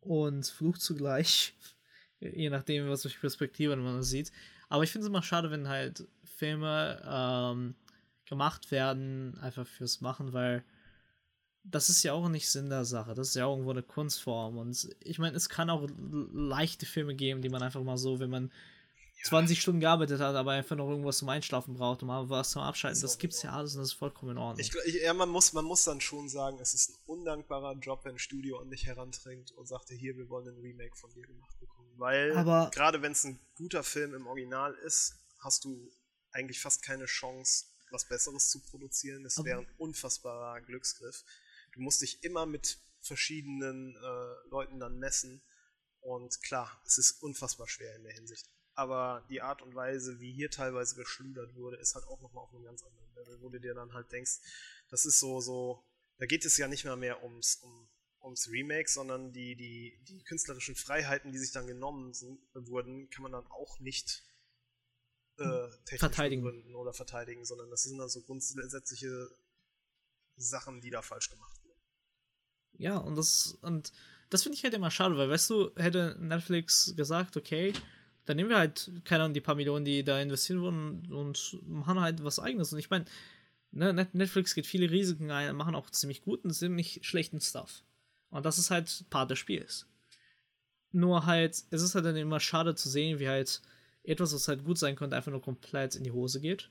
und 0.00 0.46
Fluch 0.46 0.78
zugleich, 0.78 1.54
je 2.20 2.50
nachdem, 2.50 2.88
was 2.88 3.02
für 3.02 3.20
Perspektive 3.20 3.76
man 3.76 4.02
sieht. 4.02 4.32
Aber 4.68 4.84
ich 4.84 4.90
finde 4.90 5.04
es 5.04 5.08
immer 5.08 5.22
schade, 5.22 5.50
wenn 5.50 5.68
halt 5.68 6.06
Filme 6.24 7.02
ähm, 7.04 7.74
gemacht 8.24 8.70
werden, 8.70 9.36
einfach 9.38 9.66
fürs 9.66 10.00
Machen, 10.00 10.32
weil 10.32 10.64
das 11.62 11.88
ist 11.88 12.02
ja 12.02 12.12
auch 12.12 12.28
nicht 12.28 12.50
Sinn 12.50 12.70
der 12.70 12.84
Sache. 12.84 13.14
Das 13.14 13.28
ist 13.28 13.34
ja 13.34 13.48
irgendwo 13.48 13.70
eine 13.70 13.82
Kunstform. 13.82 14.58
Und 14.58 14.88
ich 15.00 15.18
meine, 15.18 15.36
es 15.36 15.48
kann 15.48 15.70
auch 15.70 15.86
leichte 16.32 16.86
Filme 16.86 17.14
geben, 17.14 17.42
die 17.42 17.48
man 17.48 17.62
einfach 17.62 17.82
mal 17.82 17.98
so, 17.98 18.18
wenn 18.18 18.30
man 18.30 18.52
20 19.24 19.60
Stunden 19.60 19.80
gearbeitet 19.80 20.20
hat, 20.20 20.34
aber 20.34 20.52
einfach 20.52 20.76
noch 20.76 20.88
irgendwas 20.88 21.18
zum 21.18 21.28
Einschlafen 21.28 21.74
braucht 21.74 22.02
und 22.02 22.08
mal 22.08 22.30
was 22.30 22.50
zum 22.50 22.62
Abschalten. 22.62 23.00
Das 23.02 23.16
auch 23.16 23.18
gibt's 23.18 23.42
ja 23.42 23.52
alles 23.52 23.74
und 23.74 23.80
das 23.82 23.88
ist 23.88 23.98
vollkommen 23.98 24.32
in 24.32 24.38
Ordnung. 24.38 24.60
Ich, 24.66 24.72
ich, 24.86 25.02
ja, 25.02 25.12
man 25.12 25.28
muss, 25.28 25.52
man 25.52 25.64
muss 25.66 25.84
dann 25.84 26.00
schon 26.00 26.28
sagen, 26.30 26.58
es 26.60 26.72
ist 26.72 26.90
ein 26.90 26.96
undankbarer 27.06 27.74
Job, 27.78 28.04
wenn 28.04 28.14
ein 28.14 28.18
Studio 28.18 28.58
an 28.58 28.70
dich 28.70 28.86
herantrinkt 28.86 29.52
und 29.52 29.66
sagt, 29.68 29.90
hier, 29.90 30.16
wir 30.16 30.28
wollen 30.30 30.48
ein 30.48 30.58
Remake 30.60 30.96
von 30.96 31.12
dir 31.12 31.26
gemacht 31.26 31.58
bekommen. 31.60 31.90
Weil 31.98 32.34
Aber- 32.36 32.70
gerade 32.72 33.02
wenn 33.02 33.12
es 33.12 33.24
ein 33.24 33.38
guter 33.56 33.82
Film 33.82 34.14
im 34.14 34.26
Original 34.26 34.72
ist, 34.86 35.20
hast 35.40 35.64
du 35.64 35.90
eigentlich 36.32 36.60
fast 36.60 36.82
keine 36.82 37.04
Chance, 37.04 37.66
was 37.90 38.08
Besseres 38.08 38.48
zu 38.48 38.60
produzieren. 38.60 39.22
Das 39.24 39.44
wäre 39.44 39.60
ein 39.60 39.68
unfassbarer 39.76 40.60
Glücksgriff. 40.62 41.24
Du 41.72 41.80
musst 41.80 42.02
dich 42.02 42.22
immer 42.24 42.46
mit 42.46 42.78
verschiedenen 43.00 43.96
äh, 43.96 44.48
Leuten 44.48 44.78
dann 44.80 44.98
messen. 44.98 45.42
Und 46.00 46.42
klar, 46.42 46.80
es 46.86 46.98
ist 46.98 47.22
unfassbar 47.22 47.68
schwer 47.68 47.94
in 47.96 48.04
der 48.04 48.12
Hinsicht. 48.12 48.50
Aber 48.74 49.26
die 49.28 49.42
Art 49.42 49.62
und 49.62 49.74
Weise, 49.74 50.20
wie 50.20 50.32
hier 50.32 50.50
teilweise 50.50 50.94
geschludert 50.94 51.54
wurde, 51.54 51.76
ist 51.76 51.94
halt 51.94 52.06
auch 52.06 52.20
nochmal 52.20 52.44
auf 52.44 52.54
einem 52.54 52.64
ganz 52.64 52.82
anderen 52.82 53.14
Level, 53.14 53.40
wo 53.42 53.48
du 53.50 53.60
dir 53.60 53.74
dann 53.74 53.92
halt 53.92 54.10
denkst, 54.12 54.38
das 54.88 55.04
ist 55.04 55.18
so, 55.18 55.40
so, 55.40 55.84
da 56.18 56.26
geht 56.26 56.44
es 56.44 56.56
ja 56.56 56.68
nicht 56.68 56.84
mehr 56.84 56.96
mehr 56.96 57.22
ums, 57.22 57.56
um, 57.56 57.88
ums 58.22 58.48
Remake, 58.48 58.88
sondern 58.88 59.32
die, 59.32 59.56
die, 59.56 60.02
die 60.08 60.22
künstlerischen 60.24 60.76
Freiheiten, 60.76 61.32
die 61.32 61.38
sich 61.38 61.52
dann 61.52 61.66
genommen 61.66 62.14
sind, 62.14 62.40
wurden, 62.54 63.10
kann 63.10 63.22
man 63.22 63.32
dann 63.32 63.46
auch 63.48 63.78
nicht 63.80 64.22
äh, 65.38 65.68
technisch 65.84 66.00
Verteidigen. 66.00 66.42
begründen 66.42 66.74
oder 66.74 66.92
verteidigen, 66.92 67.44
sondern 67.44 67.70
das 67.70 67.82
sind 67.82 67.98
dann 67.98 68.08
so 68.08 68.22
grundsätzliche 68.22 69.30
Sachen, 70.36 70.80
die 70.80 70.90
da 70.90 71.02
falsch 71.02 71.30
gemacht. 71.30 71.59
Ja, 72.78 72.96
und 72.98 73.16
das, 73.16 73.58
und 73.62 73.92
das 74.30 74.42
finde 74.42 74.56
ich 74.56 74.64
halt 74.64 74.74
immer 74.74 74.90
schade, 74.90 75.16
weil, 75.16 75.28
weißt 75.28 75.50
du, 75.50 75.70
hätte 75.76 76.16
Netflix 76.18 76.94
gesagt, 76.96 77.36
okay, 77.36 77.72
dann 78.26 78.36
nehmen 78.36 78.50
wir 78.50 78.58
halt, 78.58 78.90
keine 79.04 79.24
Ahnung, 79.24 79.34
die 79.34 79.40
paar 79.40 79.54
Millionen, 79.54 79.84
die 79.84 80.04
da 80.04 80.20
investiert 80.20 80.60
wurden 80.60 81.12
und 81.12 81.58
machen 81.66 82.00
halt 82.00 82.22
was 82.22 82.38
eigenes. 82.38 82.72
Und 82.72 82.78
ich 82.78 82.90
meine, 82.90 83.04
ne, 83.72 83.92
Net- 83.92 84.14
Netflix 84.14 84.54
geht 84.54 84.66
viele 84.66 84.90
Risiken 84.90 85.30
ein, 85.30 85.56
machen 85.56 85.74
auch 85.74 85.90
ziemlich 85.90 86.22
guten, 86.22 86.50
ziemlich 86.50 87.00
schlechten 87.02 87.40
Stuff. 87.40 87.82
Und 88.30 88.46
das 88.46 88.58
ist 88.58 88.70
halt 88.70 89.04
Part 89.10 89.30
des 89.30 89.38
Spiels. 89.38 89.86
Nur 90.92 91.26
halt, 91.26 91.62
es 91.70 91.82
ist 91.82 91.94
halt 91.94 92.04
dann 92.04 92.16
immer 92.16 92.40
schade 92.40 92.74
zu 92.74 92.88
sehen, 92.88 93.18
wie 93.18 93.28
halt 93.28 93.60
etwas, 94.02 94.34
was 94.34 94.48
halt 94.48 94.64
gut 94.64 94.78
sein 94.78 94.96
könnte, 94.96 95.16
einfach 95.16 95.30
nur 95.32 95.42
komplett 95.42 95.94
in 95.94 96.04
die 96.04 96.10
Hose 96.12 96.40
geht. 96.40 96.70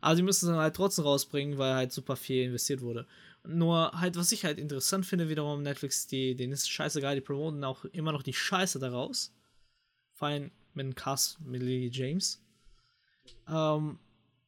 Aber 0.00 0.16
sie 0.16 0.22
müssen 0.22 0.46
es 0.46 0.50
dann 0.50 0.60
halt 0.60 0.76
trotzdem 0.76 1.04
rausbringen, 1.04 1.58
weil 1.58 1.74
halt 1.74 1.92
super 1.92 2.16
viel 2.16 2.44
investiert 2.44 2.80
wurde. 2.80 3.06
Nur 3.46 3.92
halt, 4.00 4.16
was 4.16 4.32
ich 4.32 4.44
halt 4.44 4.58
interessant 4.58 5.06
finde, 5.06 5.28
wiederum 5.28 5.62
Netflix, 5.62 6.06
die, 6.06 6.34
denen 6.34 6.52
ist 6.52 6.68
scheißegal, 6.68 7.14
die 7.14 7.20
promoten 7.20 7.62
auch 7.64 7.84
immer 7.86 8.12
noch 8.12 8.22
die 8.22 8.32
Scheiße 8.34 8.78
daraus. 8.78 9.32
Vor 10.14 10.28
allem 10.28 10.50
mit 10.74 10.84
dem 10.86 10.94
Cast 10.94 11.40
mit 11.40 11.62
Lily 11.62 11.90
James. 11.92 12.42
Ähm, 13.48 13.98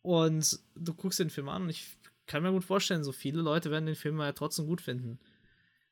und 0.03 0.61
du 0.75 0.95
guckst 0.95 1.19
den 1.19 1.31
Film 1.31 1.49
an 1.49 1.63
und 1.63 1.71
ich 1.71 1.97
kann 2.27 2.43
mir 2.43 2.53
gut 2.53 2.65
vorstellen, 2.65 3.05
so 3.05 3.13
viele 3.13 3.41
Leute 3.41 3.71
werden 3.71 3.87
den 3.87 3.95
Film 3.95 4.21
halt 4.21 4.37
trotzdem 4.37 4.67
gut 4.67 4.81
finden. 4.81 5.19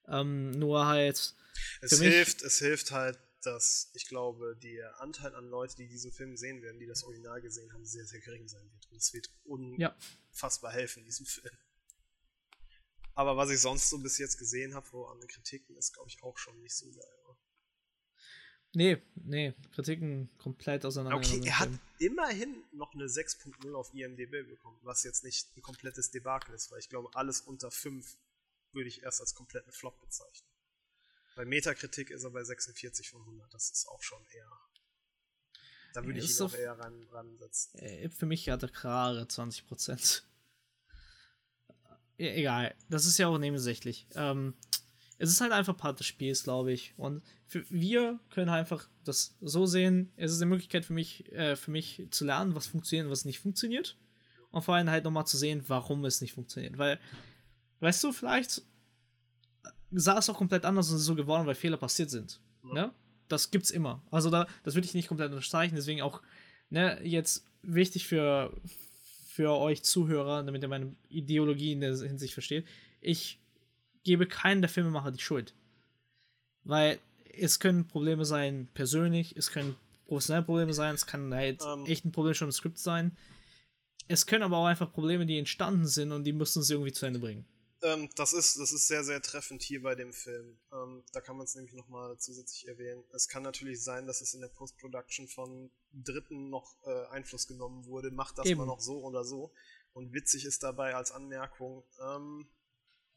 Ähm, 0.08 0.50
nur 0.52 0.86
halt, 0.86 1.34
Es 1.80 1.98
hilft, 2.00 2.42
es 2.42 2.58
hilft 2.58 2.90
halt, 2.92 3.18
dass 3.42 3.90
ich 3.94 4.06
glaube, 4.06 4.56
der 4.62 5.00
Anteil 5.00 5.34
an 5.34 5.48
Leute, 5.48 5.76
die 5.76 5.88
diesen 5.88 6.12
Film 6.12 6.36
sehen 6.36 6.62
werden, 6.62 6.78
die 6.78 6.86
das 6.86 7.04
Original 7.04 7.40
gesehen 7.40 7.72
haben, 7.72 7.84
sehr, 7.84 8.04
sehr 8.04 8.20
gering 8.20 8.48
sein 8.48 8.68
wird. 8.72 8.90
Und 8.90 8.96
es 8.98 9.12
wird 9.12 9.30
Ja. 9.78 9.94
unfassbar 10.30 10.72
helfen, 10.72 11.04
diesem 11.04 11.26
Film. 11.26 11.54
Aber 13.16 13.36
was 13.38 13.50
ich 13.50 13.60
sonst 13.60 13.88
so 13.88 13.98
bis 13.98 14.18
jetzt 14.18 14.36
gesehen 14.36 14.74
habe, 14.74 14.86
wo 14.92 15.06
an 15.06 15.18
den 15.18 15.28
Kritiken, 15.28 15.74
ist, 15.76 15.94
glaube 15.94 16.08
ich, 16.10 16.22
auch 16.22 16.36
schon 16.36 16.60
nicht 16.60 16.74
so 16.76 16.86
geil. 16.92 17.14
oder? 17.24 17.36
nee, 18.74 19.02
nee, 19.14 19.54
Kritiken 19.72 20.28
komplett 20.36 20.84
auseinander. 20.84 21.16
Okay, 21.16 21.40
er 21.46 21.60
hat 21.60 21.70
immerhin 21.98 22.62
noch 22.72 22.92
eine 22.94 23.06
6.0 23.06 23.74
auf 23.74 23.92
IMDb 23.94 24.46
bekommen, 24.46 24.78
was 24.82 25.02
jetzt 25.02 25.24
nicht 25.24 25.56
ein 25.56 25.62
komplettes 25.62 26.10
Debakel 26.10 26.54
ist, 26.54 26.70
weil 26.70 26.78
ich 26.78 26.90
glaube, 26.90 27.08
alles 27.14 27.40
unter 27.40 27.70
5 27.70 28.18
würde 28.72 28.88
ich 28.88 29.02
erst 29.02 29.22
als 29.22 29.34
kompletten 29.34 29.72
Flop 29.72 29.98
bezeichnen. 29.98 30.50
Bei 31.36 31.46
Metakritik 31.46 32.10
ist 32.10 32.24
er 32.24 32.30
bei 32.30 32.44
46 32.44 33.08
von 33.08 33.22
100, 33.22 33.52
das 33.54 33.70
ist 33.70 33.88
auch 33.88 34.02
schon 34.02 34.22
eher. 34.26 34.50
Da 35.94 36.04
würde 36.04 36.18
Ja, 36.18 36.24
ich 36.26 36.38
ihn 36.38 36.42
auch 36.42 36.54
eher 36.54 36.78
ran, 36.78 37.02
ransetzen. 37.10 37.80
Äh, 37.80 38.10
Für 38.10 38.26
mich 38.26 38.50
hat 38.50 38.62
er 38.62 38.68
klare 38.68 39.22
20%. 39.22 40.22
E 42.18 42.28
egal, 42.28 42.74
das 42.88 43.06
ist 43.06 43.18
ja 43.18 43.28
auch 43.28 43.38
nebensächlich. 43.38 44.06
Ähm, 44.14 44.54
es 45.18 45.30
ist 45.30 45.40
halt 45.40 45.52
einfach 45.52 45.76
Part 45.76 45.98
des 45.98 46.06
Spiels, 46.06 46.42
glaube 46.42 46.72
ich. 46.72 46.94
Und 46.96 47.22
für, 47.46 47.64
wir 47.70 48.18
können 48.30 48.50
halt 48.50 48.60
einfach 48.60 48.88
das 49.04 49.36
so 49.40 49.66
sehen. 49.66 50.12
Es 50.16 50.32
ist 50.32 50.42
eine 50.42 50.50
Möglichkeit 50.50 50.84
für 50.84 50.92
mich, 50.92 51.30
äh, 51.32 51.56
für 51.56 51.70
mich 51.70 52.06
zu 52.10 52.24
lernen, 52.24 52.54
was 52.54 52.66
funktioniert 52.66 53.06
und 53.06 53.12
was 53.12 53.24
nicht 53.24 53.40
funktioniert. 53.40 53.96
Und 54.50 54.62
vor 54.62 54.74
allem 54.74 54.90
halt 54.90 55.04
nochmal 55.04 55.26
zu 55.26 55.36
sehen, 55.36 55.64
warum 55.68 56.04
es 56.04 56.20
nicht 56.20 56.32
funktioniert. 56.32 56.78
Weil, 56.78 56.98
weißt 57.80 58.04
du, 58.04 58.12
vielleicht 58.12 58.62
sah 59.90 60.18
es 60.18 60.28
auch 60.28 60.36
komplett 60.36 60.64
anders 60.64 60.90
und 60.90 60.96
ist 60.96 61.04
so 61.04 61.14
geworden, 61.14 61.46
weil 61.46 61.54
Fehler 61.54 61.76
passiert 61.76 62.10
sind. 62.10 62.40
Ja. 62.64 62.74
Ne? 62.74 62.92
Das 63.28 63.50
gibt's 63.50 63.70
immer. 63.70 64.02
Also 64.10 64.30
da, 64.30 64.46
das 64.62 64.74
würde 64.74 64.86
ich 64.86 64.94
nicht 64.94 65.08
komplett 65.08 65.30
unterstreichen, 65.30 65.74
deswegen 65.74 66.02
auch, 66.02 66.22
ne, 66.70 67.00
jetzt 67.02 67.44
wichtig 67.62 68.06
für, 68.06 68.52
für 69.36 69.50
euch 69.50 69.82
Zuhörer, 69.82 70.42
damit 70.42 70.62
ihr 70.62 70.68
meine 70.68 70.96
Ideologie 71.10 71.72
in 71.72 71.82
der 71.82 71.94
Hinsicht 71.94 72.32
versteht. 72.32 72.66
Ich 73.02 73.38
gebe 74.02 74.26
keinen 74.26 74.62
der 74.62 74.70
Filmemacher 74.70 75.12
die 75.12 75.20
Schuld. 75.20 75.52
Weil 76.64 76.98
es 77.38 77.60
können 77.60 77.86
Probleme 77.86 78.24
sein 78.24 78.66
persönlich, 78.72 79.36
es 79.36 79.50
können 79.50 79.76
professionelle 80.06 80.46
Probleme 80.46 80.72
sein, 80.72 80.94
es 80.94 81.04
kann 81.04 81.34
halt 81.34 81.60
Ähm. 81.62 81.84
echt 81.84 82.06
ein 82.06 82.12
Problem 82.12 82.32
schon 82.32 82.48
im 82.48 82.52
Skript 82.52 82.78
sein. 82.78 83.14
Es 84.08 84.24
können 84.24 84.42
aber 84.42 84.56
auch 84.56 84.66
einfach 84.66 84.90
Probleme, 84.90 85.26
die 85.26 85.38
entstanden 85.38 85.86
sind 85.86 86.12
und 86.12 86.24
die 86.24 86.32
müssen 86.32 86.62
sie 86.62 86.72
irgendwie 86.72 86.92
zu 86.92 87.04
Ende 87.04 87.18
bringen. 87.18 87.44
Ähm, 87.86 88.10
das, 88.16 88.32
ist, 88.32 88.58
das 88.58 88.72
ist 88.72 88.88
sehr, 88.88 89.04
sehr 89.04 89.22
treffend 89.22 89.62
hier 89.62 89.80
bei 89.80 89.94
dem 89.94 90.12
Film. 90.12 90.58
Ähm, 90.72 91.04
da 91.12 91.20
kann 91.20 91.36
man 91.36 91.44
es 91.44 91.54
nämlich 91.54 91.72
nochmal 91.72 92.18
zusätzlich 92.18 92.66
erwähnen. 92.66 93.04
Es 93.14 93.28
kann 93.28 93.44
natürlich 93.44 93.80
sein, 93.80 94.08
dass 94.08 94.20
es 94.20 94.34
in 94.34 94.40
der 94.40 94.48
Post-Production 94.48 95.28
von 95.28 95.70
Dritten 95.92 96.50
noch 96.50 96.76
äh, 96.84 97.06
Einfluss 97.10 97.46
genommen 97.46 97.86
wurde. 97.86 98.10
Macht 98.10 98.38
das 98.38 98.46
Eben. 98.46 98.58
mal 98.58 98.66
noch 98.66 98.80
so 98.80 99.04
oder 99.04 99.24
so. 99.24 99.52
Und 99.92 100.12
witzig 100.12 100.46
ist 100.46 100.64
dabei 100.64 100.96
als 100.96 101.12
Anmerkung, 101.12 101.84
ähm, 102.00 102.48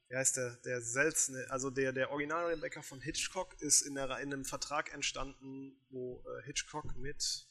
wie 0.07 0.15
heißt 0.15 0.37
der, 0.37 0.55
der 0.57 0.81
seltene, 0.81 1.47
also 1.49 1.71
der, 1.71 1.91
der 1.91 2.11
Original-Rebecca 2.11 2.83
von 2.83 3.01
Hitchcock 3.01 3.59
ist 3.61 3.81
in, 3.81 3.95
der, 3.95 4.05
in 4.19 4.31
einem 4.31 4.45
Vertrag 4.45 4.93
entstanden, 4.93 5.81
wo 5.89 6.23
äh, 6.27 6.43
Hitchcock 6.43 6.95
mit, 6.95 7.47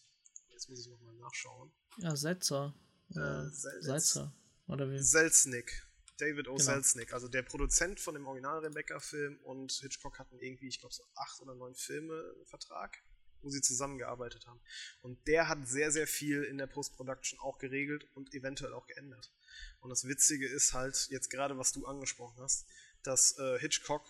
jetzt 0.51 0.69
muss 0.69 0.81
ich 0.81 0.89
nochmal 0.89 1.15
nachschauen, 1.15 1.73
Ja, 1.97 2.15
Setzer. 2.15 2.75
Äh, 3.11 3.45
Salzer. 3.51 4.33
Oder 4.69 4.89
wie? 4.89 5.03
Selznick. 5.03 5.88
David 6.19 6.49
O. 6.49 6.55
Genau. 6.55 6.65
Selznick, 6.65 7.13
also 7.13 7.29
der 7.29 7.43
Produzent 7.43 8.01
von 8.01 8.15
dem 8.15 8.27
Original 8.27 8.59
Rebecca-Film 8.59 9.39
und 9.45 9.73
Hitchcock 9.73 10.19
hatten 10.19 10.39
irgendwie, 10.39 10.69
ich 10.69 10.81
glaube, 10.81 10.95
so 10.95 11.05
acht 11.15 11.41
oder 11.41 11.55
neun 11.55 11.75
Filme 11.75 12.35
Vertrag, 12.45 13.03
wo 13.41 13.51
sie 13.51 13.61
zusammengearbeitet 13.61 14.47
haben. 14.47 14.61
Und 15.01 15.27
der 15.27 15.49
hat 15.49 15.67
sehr, 15.67 15.91
sehr 15.91 16.07
viel 16.07 16.43
in 16.43 16.59
der 16.59 16.67
Post-Production 16.67 17.39
auch 17.41 17.59
geregelt 17.59 18.07
und 18.15 18.35
eventuell 18.35 18.73
auch 18.73 18.87
geändert. 18.87 19.33
Und 19.81 19.91
das 19.91 20.07
Witzige 20.07 20.47
ist 20.47 20.75
halt, 20.75 21.09
jetzt 21.11 21.31
gerade 21.31 21.57
was 21.57 21.73
du 21.73 21.87
angesprochen 21.87 22.41
hast, 22.41 22.67
dass 23.03 23.39
äh, 23.39 23.59
Hitchcock 23.59 24.05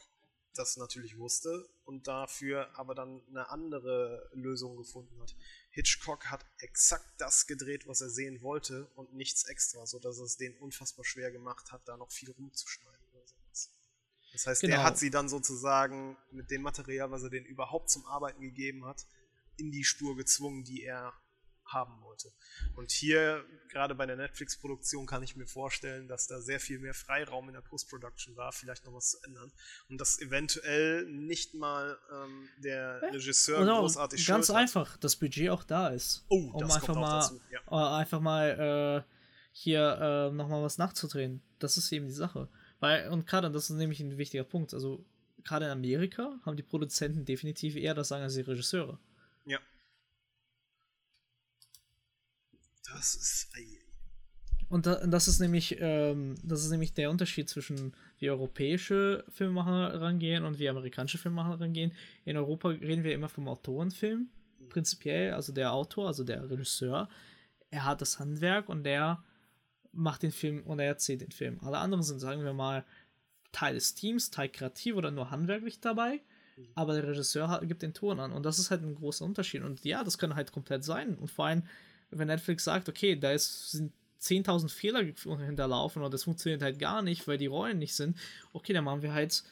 das 0.54 0.76
natürlich 0.76 1.18
wusste 1.18 1.68
und 1.84 2.08
dafür 2.08 2.68
aber 2.76 2.94
dann 2.94 3.22
eine 3.28 3.48
andere 3.50 4.28
Lösung 4.32 4.76
gefunden 4.76 5.20
hat. 5.20 5.36
Hitchcock 5.78 6.28
hat 6.28 6.44
exakt 6.58 7.08
das 7.18 7.46
gedreht, 7.46 7.86
was 7.86 8.00
er 8.00 8.10
sehen 8.10 8.42
wollte 8.42 8.90
und 8.96 9.14
nichts 9.14 9.44
extra, 9.44 9.86
sodass 9.86 10.18
es 10.18 10.36
den 10.36 10.56
unfassbar 10.56 11.04
schwer 11.04 11.30
gemacht 11.30 11.70
hat, 11.70 11.86
da 11.86 11.96
noch 11.96 12.10
viel 12.10 12.32
rumzuschneiden 12.32 13.06
oder 13.12 13.24
sowas. 13.24 13.70
Das 14.32 14.46
heißt, 14.48 14.60
genau. 14.62 14.74
er 14.74 14.82
hat 14.82 14.98
sie 14.98 15.10
dann 15.10 15.28
sozusagen 15.28 16.16
mit 16.32 16.50
dem 16.50 16.62
Material, 16.62 17.12
was 17.12 17.22
er 17.22 17.30
denen 17.30 17.46
überhaupt 17.46 17.90
zum 17.90 18.04
Arbeiten 18.06 18.40
gegeben 18.40 18.86
hat, 18.86 19.06
in 19.56 19.70
die 19.70 19.84
Spur 19.84 20.16
gezwungen, 20.16 20.64
die 20.64 20.82
er 20.82 21.12
haben 21.68 22.02
wollte. 22.02 22.32
Und 22.76 22.90
hier, 22.90 23.44
gerade 23.68 23.94
bei 23.94 24.06
der 24.06 24.16
Netflix-Produktion, 24.16 25.06
kann 25.06 25.22
ich 25.22 25.36
mir 25.36 25.46
vorstellen, 25.46 26.08
dass 26.08 26.26
da 26.26 26.40
sehr 26.40 26.60
viel 26.60 26.78
mehr 26.78 26.94
Freiraum 26.94 27.48
in 27.48 27.54
der 27.54 27.60
Post-Production 27.60 28.36
war, 28.36 28.52
vielleicht 28.52 28.84
noch 28.84 28.94
was 28.94 29.10
zu 29.10 29.18
ändern. 29.24 29.52
Und 29.88 30.00
dass 30.00 30.20
eventuell 30.20 31.06
nicht 31.06 31.54
mal 31.54 31.98
ähm, 32.12 32.48
der 32.58 33.00
ja. 33.02 33.08
Regisseur 33.08 33.60
genau, 33.60 33.80
großartig 33.80 34.26
Ganz 34.26 34.50
einfach, 34.50 34.96
das 34.96 35.16
Budget 35.16 35.50
auch 35.50 35.64
da 35.64 35.88
ist. 35.88 36.24
Oh, 36.28 36.50
um 36.52 36.70
einfach 36.70 36.94
mal, 36.94 37.30
ja. 37.50 37.60
Äh, 37.70 38.00
einfach 38.00 38.20
mal 38.20 39.04
äh, 39.06 39.12
hier 39.52 40.30
äh, 40.30 40.34
nochmal 40.34 40.62
was 40.62 40.78
nachzudrehen. 40.78 41.42
Das 41.58 41.76
ist 41.76 41.90
eben 41.92 42.06
die 42.06 42.12
Sache. 42.12 42.48
Weil, 42.80 43.08
und 43.08 43.26
gerade, 43.26 43.50
das 43.50 43.70
ist 43.70 43.76
nämlich 43.76 44.00
ein 44.00 44.18
wichtiger 44.18 44.44
Punkt, 44.44 44.72
also 44.72 45.04
gerade 45.44 45.66
in 45.66 45.72
Amerika 45.72 46.38
haben 46.44 46.56
die 46.56 46.62
Produzenten 46.62 47.24
definitiv 47.24 47.76
eher 47.76 47.94
das 47.94 48.08
Sagen 48.08 48.22
als 48.22 48.34
die 48.34 48.42
Regisseure. 48.42 48.98
Ja. 49.46 49.58
Das 52.92 53.14
ist. 53.14 53.48
Und 54.68 54.86
das 54.86 55.28
ist 55.28 55.40
nämlich, 55.40 55.76
ähm, 55.80 56.34
das 56.42 56.62
ist 56.62 56.70
nämlich 56.70 56.92
der 56.92 57.10
Unterschied 57.10 57.48
zwischen 57.48 57.94
wie 58.18 58.28
europäische 58.28 59.24
Filmemacher 59.30 59.98
rangehen 60.00 60.44
und 60.44 60.58
wie 60.58 60.68
amerikanische 60.68 61.16
Filmemacher 61.16 61.60
rangehen. 61.60 61.92
In 62.26 62.36
Europa 62.36 62.68
reden 62.68 63.02
wir 63.02 63.14
immer 63.14 63.30
vom 63.30 63.48
Autorenfilm, 63.48 64.28
mhm. 64.58 64.68
prinzipiell, 64.68 65.32
also 65.32 65.52
der 65.52 65.72
Autor, 65.72 66.08
also 66.08 66.22
der 66.22 66.50
Regisseur, 66.50 67.08
er 67.70 67.84
hat 67.84 68.02
das 68.02 68.18
Handwerk 68.18 68.68
und 68.68 68.84
der 68.84 69.24
macht 69.92 70.22
den 70.22 70.32
Film 70.32 70.62
und 70.64 70.80
er 70.80 70.86
erzählt 70.86 71.22
den 71.22 71.32
Film. 71.32 71.58
Alle 71.62 71.78
anderen 71.78 72.02
sind, 72.02 72.18
sagen 72.18 72.44
wir 72.44 72.52
mal, 72.52 72.84
Teil 73.52 73.74
des 73.74 73.94
Teams, 73.94 74.30
Teil 74.30 74.50
kreativ 74.50 74.96
oder 74.96 75.10
nur 75.10 75.30
handwerklich 75.30 75.80
dabei, 75.80 76.20
mhm. 76.56 76.68
aber 76.74 76.92
der 76.92 77.08
Regisseur 77.08 77.62
gibt 77.64 77.80
den 77.80 77.94
Ton 77.94 78.20
an 78.20 78.32
und 78.32 78.44
das 78.44 78.58
ist 78.58 78.70
halt 78.70 78.82
ein 78.82 78.94
großer 78.94 79.24
Unterschied. 79.24 79.62
Und 79.62 79.82
ja, 79.86 80.04
das 80.04 80.18
kann 80.18 80.34
halt 80.34 80.52
komplett 80.52 80.84
sein. 80.84 81.16
Und 81.16 81.30
vor 81.30 81.46
allem, 81.46 81.62
wenn 82.10 82.28
Netflix 82.28 82.64
sagt, 82.64 82.88
okay, 82.88 83.16
da 83.16 83.32
ist, 83.32 83.70
sind 83.70 83.92
10.000 84.20 84.68
Fehler 84.68 85.04
hinterlaufen 85.04 86.02
oder 86.02 86.10
das 86.10 86.24
funktioniert 86.24 86.62
halt 86.62 86.78
gar 86.78 87.02
nicht, 87.02 87.28
weil 87.28 87.38
die 87.38 87.46
Rollen 87.46 87.78
nicht 87.78 87.94
sind, 87.94 88.16
okay, 88.52 88.72
dann 88.72 88.84
machen 88.84 89.02
wir 89.02 89.12
halt 89.12 89.44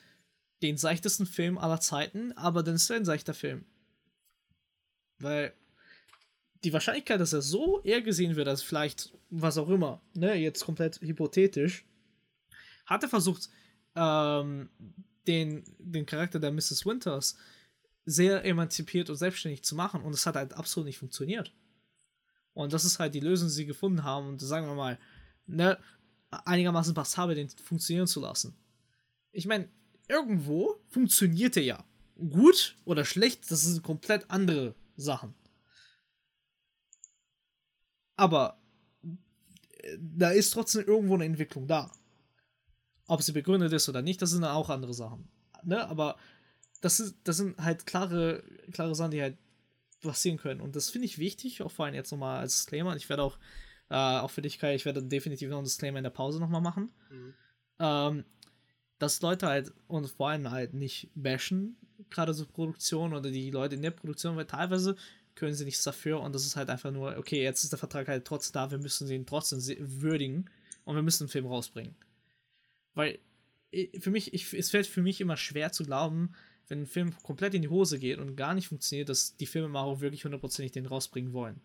den 0.63 0.77
seichtesten 0.77 1.27
Film 1.27 1.59
aller 1.59 1.81
Zeiten, 1.81 2.33
aber 2.33 2.63
dann 2.63 2.75
ist 2.75 2.85
es 2.85 2.91
ein 2.91 3.05
seichter 3.05 3.35
Film. 3.35 3.65
Weil 5.19 5.53
die 6.65 6.73
Wahrscheinlichkeit, 6.73 7.21
dass 7.21 7.33
er 7.33 7.43
so 7.43 7.83
eher 7.83 8.03
gesehen 8.03 8.37
wird, 8.37 8.49
als 8.49 8.63
vielleicht 8.63 9.13
was 9.31 9.59
auch 9.59 9.69
immer, 9.69 10.01
ne, 10.15 10.35
jetzt 10.35 10.65
komplett 10.65 11.01
hypothetisch, 11.01 11.85
hat 12.87 13.03
er 13.03 13.09
versucht, 13.09 13.49
ähm, 13.95 14.71
den, 15.27 15.65
den 15.79 16.07
Charakter 16.07 16.39
der 16.39 16.53
Mrs. 16.53 16.87
Winters 16.87 17.37
sehr 18.05 18.45
emanzipiert 18.45 19.11
und 19.11 19.17
selbstständig 19.17 19.65
zu 19.65 19.75
machen 19.75 20.03
und 20.03 20.13
es 20.13 20.27
hat 20.27 20.37
halt 20.37 20.55
absolut 20.55 20.87
nicht 20.87 20.99
funktioniert. 20.99 21.53
Und 22.57 22.73
das 22.73 22.87
ist 22.87 22.99
halt 22.99 23.15
die 23.15 23.21
Lösung, 23.21 23.49
die 23.49 23.55
sie 23.55 23.67
gefunden 23.67 24.03
haben. 24.03 24.29
Und 24.29 24.41
sagen 24.41 24.67
wir 24.67 24.75
mal, 24.75 24.99
ne, 25.47 25.79
einigermaßen 26.31 26.95
passabel 26.95 27.35
den 27.35 27.51
funktionieren 27.51 28.07
zu 28.07 28.19
lassen. 28.21 28.57
Ich 29.31 29.47
meine, 29.47 29.69
irgendwo 30.09 30.81
funktioniert 30.89 31.59
er 31.59 31.63
ja. 31.65 31.85
Gut 32.17 32.79
oder 32.87 33.05
schlecht, 33.05 33.51
das 33.51 33.61
sind 33.61 33.83
komplett 33.83 34.31
andere 34.31 34.75
Sachen. 34.97 35.35
Aber 38.17 38.59
äh, 39.03 39.99
da 40.01 40.31
ist 40.31 40.53
trotzdem 40.53 40.87
irgendwo 40.87 41.13
eine 41.13 41.27
Entwicklung 41.27 41.67
da. 41.67 41.93
Ob 43.07 43.21
sie 43.21 43.33
begründet 43.33 43.75
ist 43.75 43.91
oder 43.91 44.01
nicht, 44.01 44.23
das 44.23 44.31
sind 44.31 44.45
auch 44.45 44.71
andere 44.71 44.95
Sachen. 44.95 45.29
Ne? 45.63 45.87
Aber 45.87 46.17
das, 46.81 47.01
ist, 47.01 47.17
das 47.25 47.37
sind 47.37 47.59
halt 47.59 47.85
klare, 47.85 48.43
klare 48.73 48.95
Sachen, 48.95 49.11
die 49.11 49.21
halt 49.21 49.37
passieren 50.07 50.39
können. 50.39 50.61
Und 50.61 50.77
das 50.77 50.91
finde 50.91 51.07
ich 51.07 51.19
wichtig, 51.19 51.63
auch 51.63 51.71
vor 51.71 51.87
allem 51.87 51.95
jetzt 51.95 52.11
nochmal 52.11 52.41
als 52.41 52.57
Disclaimer. 52.57 52.97
Ich 52.97 53.09
werde 53.09 53.23
auch, 53.23 53.39
äh, 53.91 53.95
auch 53.95 54.31
für 54.31 54.43
dich, 54.43 54.59
Kai, 54.59 54.75
ich 54.75 54.85
werde 54.85 55.03
definitiv 55.03 55.51
noch 55.51 55.59
ein 55.59 55.65
Disclaimer 55.65 55.99
in 55.99 56.05
der 56.05 56.11
Pause 56.11 56.41
nochmal 56.41 56.61
machen. 56.61 56.91
Mhm. 57.11 57.35
Ähm, 57.79 58.25
dass 58.99 59.21
Leute 59.21 59.47
halt 59.47 59.73
und 59.89 60.09
vor 60.09 60.31
allem 60.31 60.51
halt 60.51 60.73
nicht 60.73 61.11
bashen, 61.15 61.77
gerade 62.11 62.33
so 62.33 62.47
Produktion 62.47 63.13
oder 63.13 63.31
die 63.31 63.51
Leute 63.51 63.75
in 63.75 63.83
der 63.83 63.91
Produktion, 63.91 64.37
weil 64.37 64.47
teilweise 64.47 64.97
können 65.35 65.55
sie 65.55 65.67
nichts 65.67 65.85
dafür 65.85 66.21
und 66.21 66.35
das 66.35 66.47
ist 66.47 66.57
halt 66.57 66.71
einfach 66.71 66.91
nur, 66.91 67.17
okay, 67.19 67.43
jetzt 67.43 67.63
ist 67.63 67.73
der 67.73 67.79
Vertrag 67.79 68.09
halt 68.09 68.25
trotzdem 68.25 68.55
da, 68.55 68.71
wir 68.71 68.79
müssen 68.79 69.09
ihn 69.11 69.27
trotzdem 69.27 69.61
würdigen 70.01 70.49
und 70.85 70.97
wir 70.97 71.03
müssen 71.03 71.25
den 71.25 71.31
Film 71.31 71.47
rausbringen. 71.47 71.95
Weil 72.95 73.19
für 73.99 74.11
mich, 74.11 74.33
ich, 74.33 74.55
es 74.55 74.71
fällt 74.71 74.87
für 74.87 75.03
mich 75.03 75.21
immer 75.21 75.37
schwer 75.37 75.73
zu 75.73 75.85
glauben, 75.85 76.33
wenn 76.69 76.83
ein 76.83 76.87
Film 76.87 77.17
komplett 77.23 77.55
in 77.55 77.63
die 77.63 77.69
Hose 77.69 77.99
geht 77.99 78.19
und 78.19 78.37
gar 78.37 78.55
nicht 78.55 78.69
funktioniert, 78.69 79.09
dass 79.09 79.37
die 79.37 79.47
Filmemacher 79.47 79.87
auch 79.87 80.01
wirklich 80.01 80.25
hundertprozentig 80.25 80.73
den 80.73 80.87
rausbringen 80.87 81.33
wollen. 81.33 81.61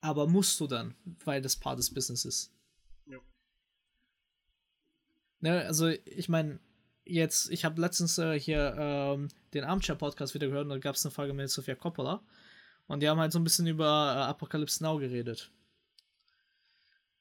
Aber 0.00 0.26
musst 0.26 0.58
du 0.60 0.66
dann, 0.66 0.94
weil 1.24 1.42
das 1.42 1.56
Part 1.56 1.78
des 1.78 1.92
Business 1.92 2.24
ist. 2.24 2.52
Ja. 3.06 3.18
Ne, 5.40 5.64
also, 5.66 5.88
ich 5.88 6.28
meine, 6.28 6.58
jetzt, 7.04 7.50
ich 7.50 7.64
habe 7.64 7.80
letztens 7.80 8.16
äh, 8.18 8.38
hier 8.38 8.74
ähm, 8.78 9.28
den 9.52 9.64
Armchair-Podcast 9.64 10.34
wieder 10.34 10.46
gehört 10.46 10.64
und 10.64 10.70
da 10.70 10.78
gab 10.78 10.94
es 10.94 11.04
eine 11.04 11.12
Frage 11.12 11.34
mit 11.34 11.50
Sofia 11.50 11.74
Coppola. 11.74 12.22
Und 12.86 13.00
die 13.00 13.08
haben 13.08 13.20
halt 13.20 13.32
so 13.32 13.38
ein 13.38 13.44
bisschen 13.44 13.66
über 13.66 13.84
äh, 13.84 14.20
Apocalypse 14.22 14.82
Now 14.82 14.98
geredet. 14.98 15.50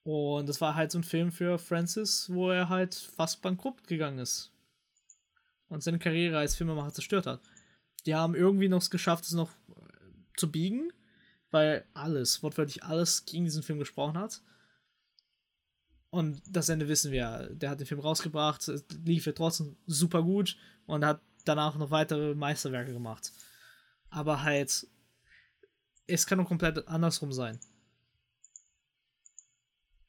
Und 0.04 0.48
das 0.48 0.62
war 0.62 0.76
halt 0.76 0.92
so 0.92 1.00
ein 1.00 1.04
Film 1.04 1.32
für 1.32 1.60
Francis, 1.60 2.30
wo 2.32 2.50
er 2.50 2.70
halt 2.70 2.96
fast 2.96 3.42
bankrott 3.42 3.86
gegangen 3.86 4.20
ist 4.20 4.52
und 5.70 5.84
seine 5.84 6.00
Karriere 6.00 6.38
als 6.38 6.56
Filmemacher 6.56 6.94
zerstört 6.94 7.26
hat. 7.26 7.42
Die 8.06 8.16
haben 8.16 8.36
irgendwie 8.36 8.70
noch 8.70 8.82
es 8.82 8.90
geschafft, 8.90 9.26
es 9.26 9.32
noch 9.32 9.52
äh, 9.70 9.74
zu 10.36 10.52
biegen, 10.52 10.92
weil 11.52 11.86
alles, 11.94 12.44
wortwörtlich 12.44 12.84
alles 12.84 13.26
gegen 13.26 13.46
diesen 13.46 13.64
Film 13.64 13.80
gesprochen 13.80 14.18
hat. 14.18 14.42
Und 16.12 16.42
das 16.48 16.70
Ende 16.70 16.88
wissen 16.88 17.12
wir. 17.12 17.50
Der 17.54 17.70
hat 17.70 17.80
den 17.80 17.88
Film 17.88 18.00
rausgebracht, 18.00 18.72
lief 19.06 19.26
ja 19.26 19.32
trotzdem 19.32 19.78
super 19.86 20.24
gut 20.24 20.58
und 20.88 21.06
hat 21.06 21.22
danach 21.46 21.78
noch 21.78 21.92
weitere 21.92 22.34
Meisterwerke 22.34 22.94
gemacht. 22.94 23.32
Aber 24.10 24.42
halt, 24.42 24.88
es 26.08 26.26
kann 26.26 26.40
auch 26.40 26.48
komplett 26.48 26.88
andersrum 26.88 27.32
sein. 27.32 27.60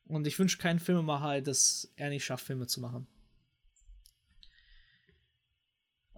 Und 0.07 0.27
ich 0.27 0.39
wünsche 0.39 0.59
keinen 0.59 0.81
Filmemacher, 0.81 1.43
dass 1.43 1.93
er 1.97 2.09
nicht 2.09 2.25
schafft, 2.25 2.47
Filme 2.47 2.67
zu 2.67 2.81
machen. 2.81 3.07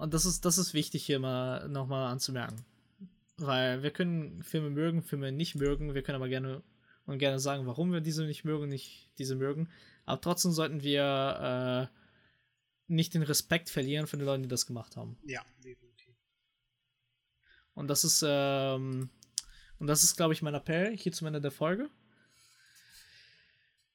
Und 0.02 0.12
das 0.12 0.24
ist, 0.24 0.44
das 0.44 0.58
ist 0.58 0.74
wichtig 0.74 1.06
hier 1.06 1.20
mal 1.20 1.68
nochmal 1.68 2.10
anzumerken. 2.10 2.64
Weil 3.36 3.84
wir 3.84 3.92
können 3.92 4.42
Filme 4.42 4.68
mögen, 4.68 5.04
Filme 5.04 5.30
nicht 5.30 5.54
mögen, 5.54 5.94
wir 5.94 6.02
können 6.02 6.16
aber 6.16 6.28
gerne 6.28 6.60
und 7.06 7.18
gerne 7.18 7.38
sagen, 7.38 7.66
warum 7.66 7.92
wir 7.92 8.00
diese 8.00 8.24
nicht 8.24 8.44
mögen, 8.44 8.68
nicht 8.68 9.12
diese 9.18 9.36
mögen. 9.36 9.68
Aber 10.04 10.20
trotzdem 10.20 10.50
sollten 10.50 10.82
wir 10.82 11.88
äh, 11.88 12.92
nicht 12.92 13.14
den 13.14 13.22
Respekt 13.22 13.70
verlieren 13.70 14.08
von 14.08 14.18
den 14.18 14.26
Leuten, 14.26 14.42
die 14.42 14.48
das 14.48 14.66
gemacht 14.66 14.96
haben. 14.96 15.16
Ja, 15.22 15.40
definitiv. 15.58 16.16
Und 17.74 17.86
das 17.86 18.02
ist, 18.02 18.24
ähm, 18.26 19.08
und 19.78 19.86
das 19.86 20.02
ist, 20.02 20.16
glaube 20.16 20.32
ich, 20.32 20.42
mein 20.42 20.54
Appell 20.54 20.96
hier 20.96 21.12
zum 21.12 21.28
Ende 21.28 21.40
der 21.40 21.52
Folge. 21.52 21.88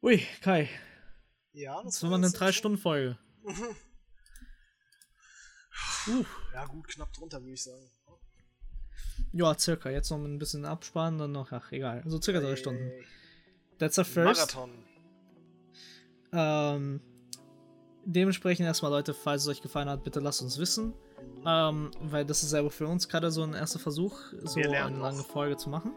Ui, 0.02 0.26
Kai. 0.40 0.70
Ja, 1.52 1.84
das, 1.84 2.00
das 2.00 2.10
war 2.10 2.16
eine 2.16 2.28
3-Stunden-Folge. 2.28 3.18
Uh. 6.08 6.26
Ja, 6.54 6.66
gut, 6.66 6.88
knapp 6.88 7.12
drunter, 7.14 7.42
würde 7.42 7.54
ich 7.54 7.64
sagen. 7.64 7.90
Ja, 9.34 9.58
circa. 9.58 9.90
Jetzt 9.90 10.10
noch 10.10 10.18
ein 10.18 10.40
bisschen 10.40 10.66
absparen, 10.66 11.18
dann 11.18 11.32
noch, 11.32 11.52
ach, 11.52 11.72
egal. 11.72 12.04
So 12.06 12.22
circa 12.22 12.40
drei 12.40 12.56
Stunden. 12.56 12.92
That's 13.78 14.00
a 14.00 14.04
first. 14.04 14.56
Marathon. 14.56 14.72
Ähm, 16.32 17.02
dementsprechend 18.06 18.66
erstmal, 18.66 18.92
Leute, 18.92 19.14
falls 19.14 19.44
es 19.44 19.48
euch 19.50 19.62
gefallen 19.62 19.90
hat, 19.90 20.04
bitte 20.04 20.20
lasst 20.20 20.42
uns 20.42 20.58
wissen. 20.58 20.94
Ähm, 21.46 21.92
weil 22.02 22.26
das 22.26 22.44
ist 22.44 22.50
selber 22.50 22.72
für 22.72 22.88
uns 22.88 23.08
gerade 23.08 23.32
so 23.32 23.44
ein 23.44 23.54
erster 23.54 23.80
Versuch, 23.80 24.20
so 24.44 24.60
eine 24.60 24.98
lange 24.98 25.24
Folge 25.24 25.58
zu 25.58 25.70
machen. 25.70 25.94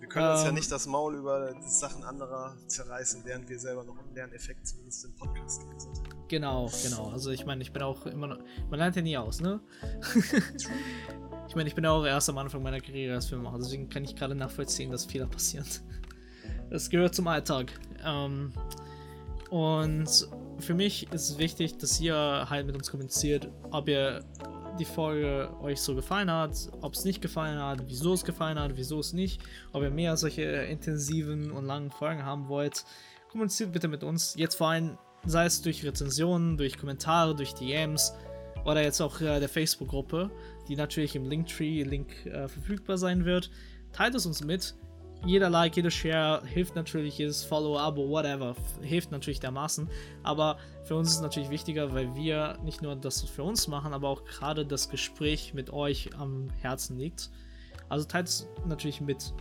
Wir 0.00 0.08
können 0.08 0.30
uns 0.30 0.42
ja 0.42 0.48
ähm. 0.48 0.54
nicht 0.54 0.70
das 0.70 0.86
Maul 0.86 1.14
über 1.16 1.54
die 1.54 1.68
Sachen 1.68 2.04
anderer 2.04 2.56
zerreißen, 2.66 3.22
während 3.24 3.48
wir 3.48 3.58
selber 3.58 3.84
noch 3.84 3.98
im 3.98 4.14
Lerneffekt 4.14 4.66
zumindest 4.66 5.04
im 5.04 5.14
Podcast 5.14 5.62
sind. 5.78 6.02
Genau, 6.28 6.70
genau. 6.82 7.10
Also 7.10 7.30
ich 7.30 7.46
meine, 7.46 7.62
ich 7.62 7.72
bin 7.72 7.82
auch 7.82 8.06
immer 8.06 8.26
noch. 8.26 8.38
Man 8.70 8.78
lernt 8.78 8.96
ja 8.96 9.02
nie 9.02 9.16
aus, 9.16 9.40
ne? 9.40 9.60
ich 11.48 11.56
meine, 11.56 11.68
ich 11.68 11.74
bin 11.74 11.84
ja 11.84 11.90
auch 11.90 12.04
erst 12.04 12.28
am 12.28 12.38
Anfang 12.38 12.62
meiner 12.62 12.80
Karriere 12.80 13.14
als 13.14 13.26
Filmemacher, 13.26 13.58
deswegen 13.58 13.88
kann 13.88 14.04
ich 14.04 14.16
gerade 14.16 14.34
nachvollziehen, 14.34 14.90
dass 14.90 15.04
Fehler 15.04 15.26
passieren. 15.26 15.66
Das 16.70 16.90
gehört 16.90 17.14
zum 17.14 17.28
Alltag. 17.28 17.72
Ähm, 18.04 18.52
und 19.50 20.28
für 20.58 20.74
mich 20.74 21.12
ist 21.12 21.30
es 21.30 21.38
wichtig, 21.38 21.78
dass 21.78 22.00
ihr 22.00 22.16
halt 22.16 22.66
mit 22.66 22.74
uns 22.74 22.90
kommuniziert, 22.90 23.48
ob 23.70 23.86
ihr 23.88 24.24
die 24.78 24.84
Folge 24.84 25.50
euch 25.60 25.80
so 25.80 25.94
gefallen 25.94 26.30
hat, 26.30 26.52
ob 26.80 26.94
es 26.94 27.04
nicht 27.04 27.20
gefallen 27.20 27.58
hat, 27.58 27.82
wieso 27.86 28.14
es 28.14 28.24
gefallen 28.24 28.58
hat, 28.58 28.76
wieso 28.76 29.00
es 29.00 29.12
nicht, 29.12 29.40
ob 29.72 29.82
ihr 29.82 29.90
mehr 29.90 30.16
solche 30.16 30.42
intensiven 30.42 31.50
und 31.50 31.64
langen 31.64 31.90
Folgen 31.90 32.24
haben 32.24 32.48
wollt. 32.48 32.84
Kommuniziert 33.30 33.72
bitte 33.72 33.88
mit 33.88 34.02
uns. 34.02 34.34
Jetzt 34.36 34.56
vor 34.56 34.68
allem, 34.68 34.98
sei 35.24 35.46
es 35.46 35.62
durch 35.62 35.84
Rezensionen, 35.84 36.56
durch 36.56 36.78
Kommentare, 36.78 37.34
durch 37.34 37.54
DMs 37.54 38.14
oder 38.64 38.82
jetzt 38.82 39.00
auch 39.00 39.20
äh, 39.20 39.40
der 39.40 39.48
Facebook-Gruppe, 39.48 40.30
die 40.68 40.76
natürlich 40.76 41.14
im 41.16 41.24
Linktree-Link 41.24 42.26
äh, 42.26 42.48
verfügbar 42.48 42.98
sein 42.98 43.24
wird. 43.24 43.50
Teilt 43.92 44.14
es 44.14 44.26
uns 44.26 44.42
mit 44.42 44.74
jeder 45.24 45.50
Like, 45.50 45.76
jeder 45.76 45.90
Share 45.90 46.42
hilft 46.46 46.74
natürlich, 46.74 47.18
jedes 47.18 47.44
Follow, 47.44 47.78
Abo, 47.78 48.08
whatever, 48.08 48.54
hilft 48.82 49.10
natürlich 49.10 49.40
dermaßen. 49.40 49.88
Aber 50.22 50.58
für 50.84 50.96
uns 50.96 51.10
ist 51.10 51.16
es 51.16 51.22
natürlich 51.22 51.50
wichtiger, 51.50 51.92
weil 51.94 52.14
wir 52.14 52.58
nicht 52.62 52.82
nur 52.82 52.94
das 52.96 53.22
für 53.22 53.42
uns 53.42 53.68
machen, 53.68 53.92
aber 53.92 54.08
auch 54.08 54.24
gerade 54.24 54.66
das 54.66 54.88
Gespräch 54.88 55.54
mit 55.54 55.72
euch 55.72 56.10
am 56.18 56.50
Herzen 56.60 56.98
liegt. 56.98 57.30
Also 57.88 58.04
teilt 58.04 58.28
es 58.28 58.48
natürlich 58.66 59.00
mit, 59.00 59.32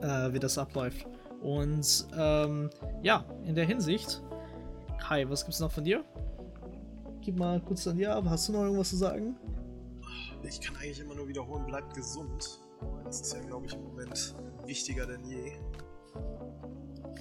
äh, 0.00 0.32
wie 0.32 0.38
das 0.38 0.58
abläuft. 0.58 1.06
Und 1.40 2.06
ähm, 2.16 2.70
ja, 3.02 3.24
in 3.44 3.54
der 3.54 3.64
Hinsicht, 3.64 4.22
Kai, 4.98 5.28
was 5.28 5.44
gibt 5.44 5.54
es 5.54 5.60
noch 5.60 5.70
von 5.70 5.84
dir? 5.84 6.04
Gib 7.22 7.38
mal 7.38 7.60
kurz 7.60 7.86
an 7.86 7.96
dir 7.96 8.14
ab. 8.14 8.24
Hast 8.28 8.48
du 8.48 8.52
noch 8.52 8.62
irgendwas 8.62 8.90
zu 8.90 8.96
sagen? 8.96 9.36
Ich 10.42 10.60
kann 10.60 10.76
eigentlich 10.76 11.00
immer 11.00 11.14
nur 11.14 11.28
wiederholen, 11.28 11.66
bleibt 11.66 11.94
gesund. 11.94 12.60
Das 13.04 13.20
ist 13.20 13.34
ja, 13.34 13.40
glaube 13.40 13.66
ich, 13.66 13.74
im 13.74 13.82
Moment 13.84 14.34
wichtiger 14.70 15.04
denn 15.04 15.24
je. 15.24 15.52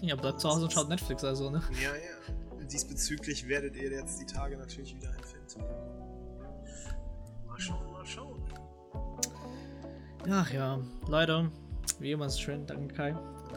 Ja, 0.01 0.15
bleibt 0.15 0.39
zu 0.39 0.47
Hause 0.47 0.65
und 0.65 0.71
schaut 0.71 0.87
Netflix 0.87 1.23
also, 1.23 1.49
ne? 1.49 1.61
Ja, 1.83 1.95
ja. 1.95 2.65
Diesbezüglich 2.65 3.47
werdet 3.47 3.75
ihr 3.75 3.89
jetzt 3.89 4.21
die 4.21 4.25
Tage 4.25 4.55
natürlich 4.55 4.95
wieder 4.95 5.09
empfinden. 5.09 5.63
Mal 7.47 7.59
schauen, 7.59 7.91
mal 7.91 8.05
schauen. 8.05 8.43
Ach 10.29 10.53
ja, 10.53 10.79
leider. 11.07 11.51
Wie 11.99 12.11
immer 12.11 12.27
ist 12.27 12.33
es 12.33 12.39
schön, 12.39 12.67
danke 12.67 12.93
Kai. 12.93 13.09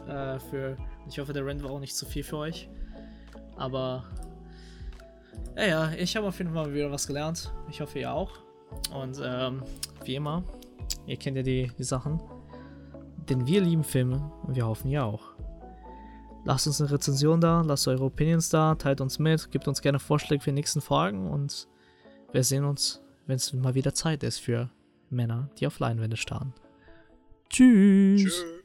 Äh, 0.07 0.39
für, 0.39 0.75
ich 1.07 1.19
hoffe, 1.19 1.31
der 1.31 1.45
Rent 1.45 1.63
war 1.63 1.69
auch 1.69 1.79
nicht 1.79 1.95
zu 1.95 2.07
viel 2.07 2.23
für 2.23 2.37
euch. 2.37 2.67
Aber, 3.55 4.05
ja, 5.55 5.65
ja, 5.65 5.91
ich 5.91 6.15
habe 6.17 6.27
auf 6.27 6.39
jeden 6.39 6.53
Fall 6.53 6.73
wieder 6.73 6.91
was 6.91 7.05
gelernt. 7.05 7.53
Ich 7.69 7.79
hoffe, 7.79 7.99
ihr 7.99 8.11
auch. 8.11 8.31
Und 8.91 9.21
ähm, 9.23 9.61
wie 10.03 10.15
immer, 10.15 10.43
ihr 11.05 11.17
kennt 11.17 11.37
ja 11.37 11.43
die, 11.43 11.71
die 11.77 11.83
Sachen. 11.83 12.19
Denn 13.29 13.47
wir 13.47 13.61
lieben 13.61 13.83
Filme 13.83 14.31
und 14.43 14.55
wir 14.55 14.65
hoffen 14.65 14.89
ihr 14.89 15.05
auch. 15.05 15.33
Lasst 16.45 16.67
uns 16.67 16.81
eine 16.81 16.91
Rezension 16.91 17.39
da, 17.39 17.61
lasst 17.61 17.87
eure 17.87 18.03
Opinions 18.03 18.49
da, 18.49 18.75
teilt 18.75 18.99
uns 18.99 19.17
mit, 19.17 19.49
gebt 19.51 19.67
uns 19.67 19.81
gerne 19.81 19.99
Vorschläge 19.99 20.43
für 20.43 20.49
die 20.49 20.55
nächsten 20.55 20.81
Folgen 20.81 21.31
und 21.31 21.69
wir 22.33 22.43
sehen 22.43 22.65
uns, 22.65 23.01
wenn 23.27 23.37
es 23.37 23.53
mal 23.53 23.75
wieder 23.75 23.93
Zeit 23.93 24.23
ist 24.23 24.39
für 24.39 24.69
Männer, 25.09 25.49
die 25.59 25.67
auf 25.67 25.79
Leinwände 25.79 26.17
starren. 26.17 26.53
Tschüss. 27.49 28.23
Tschüss. 28.23 28.62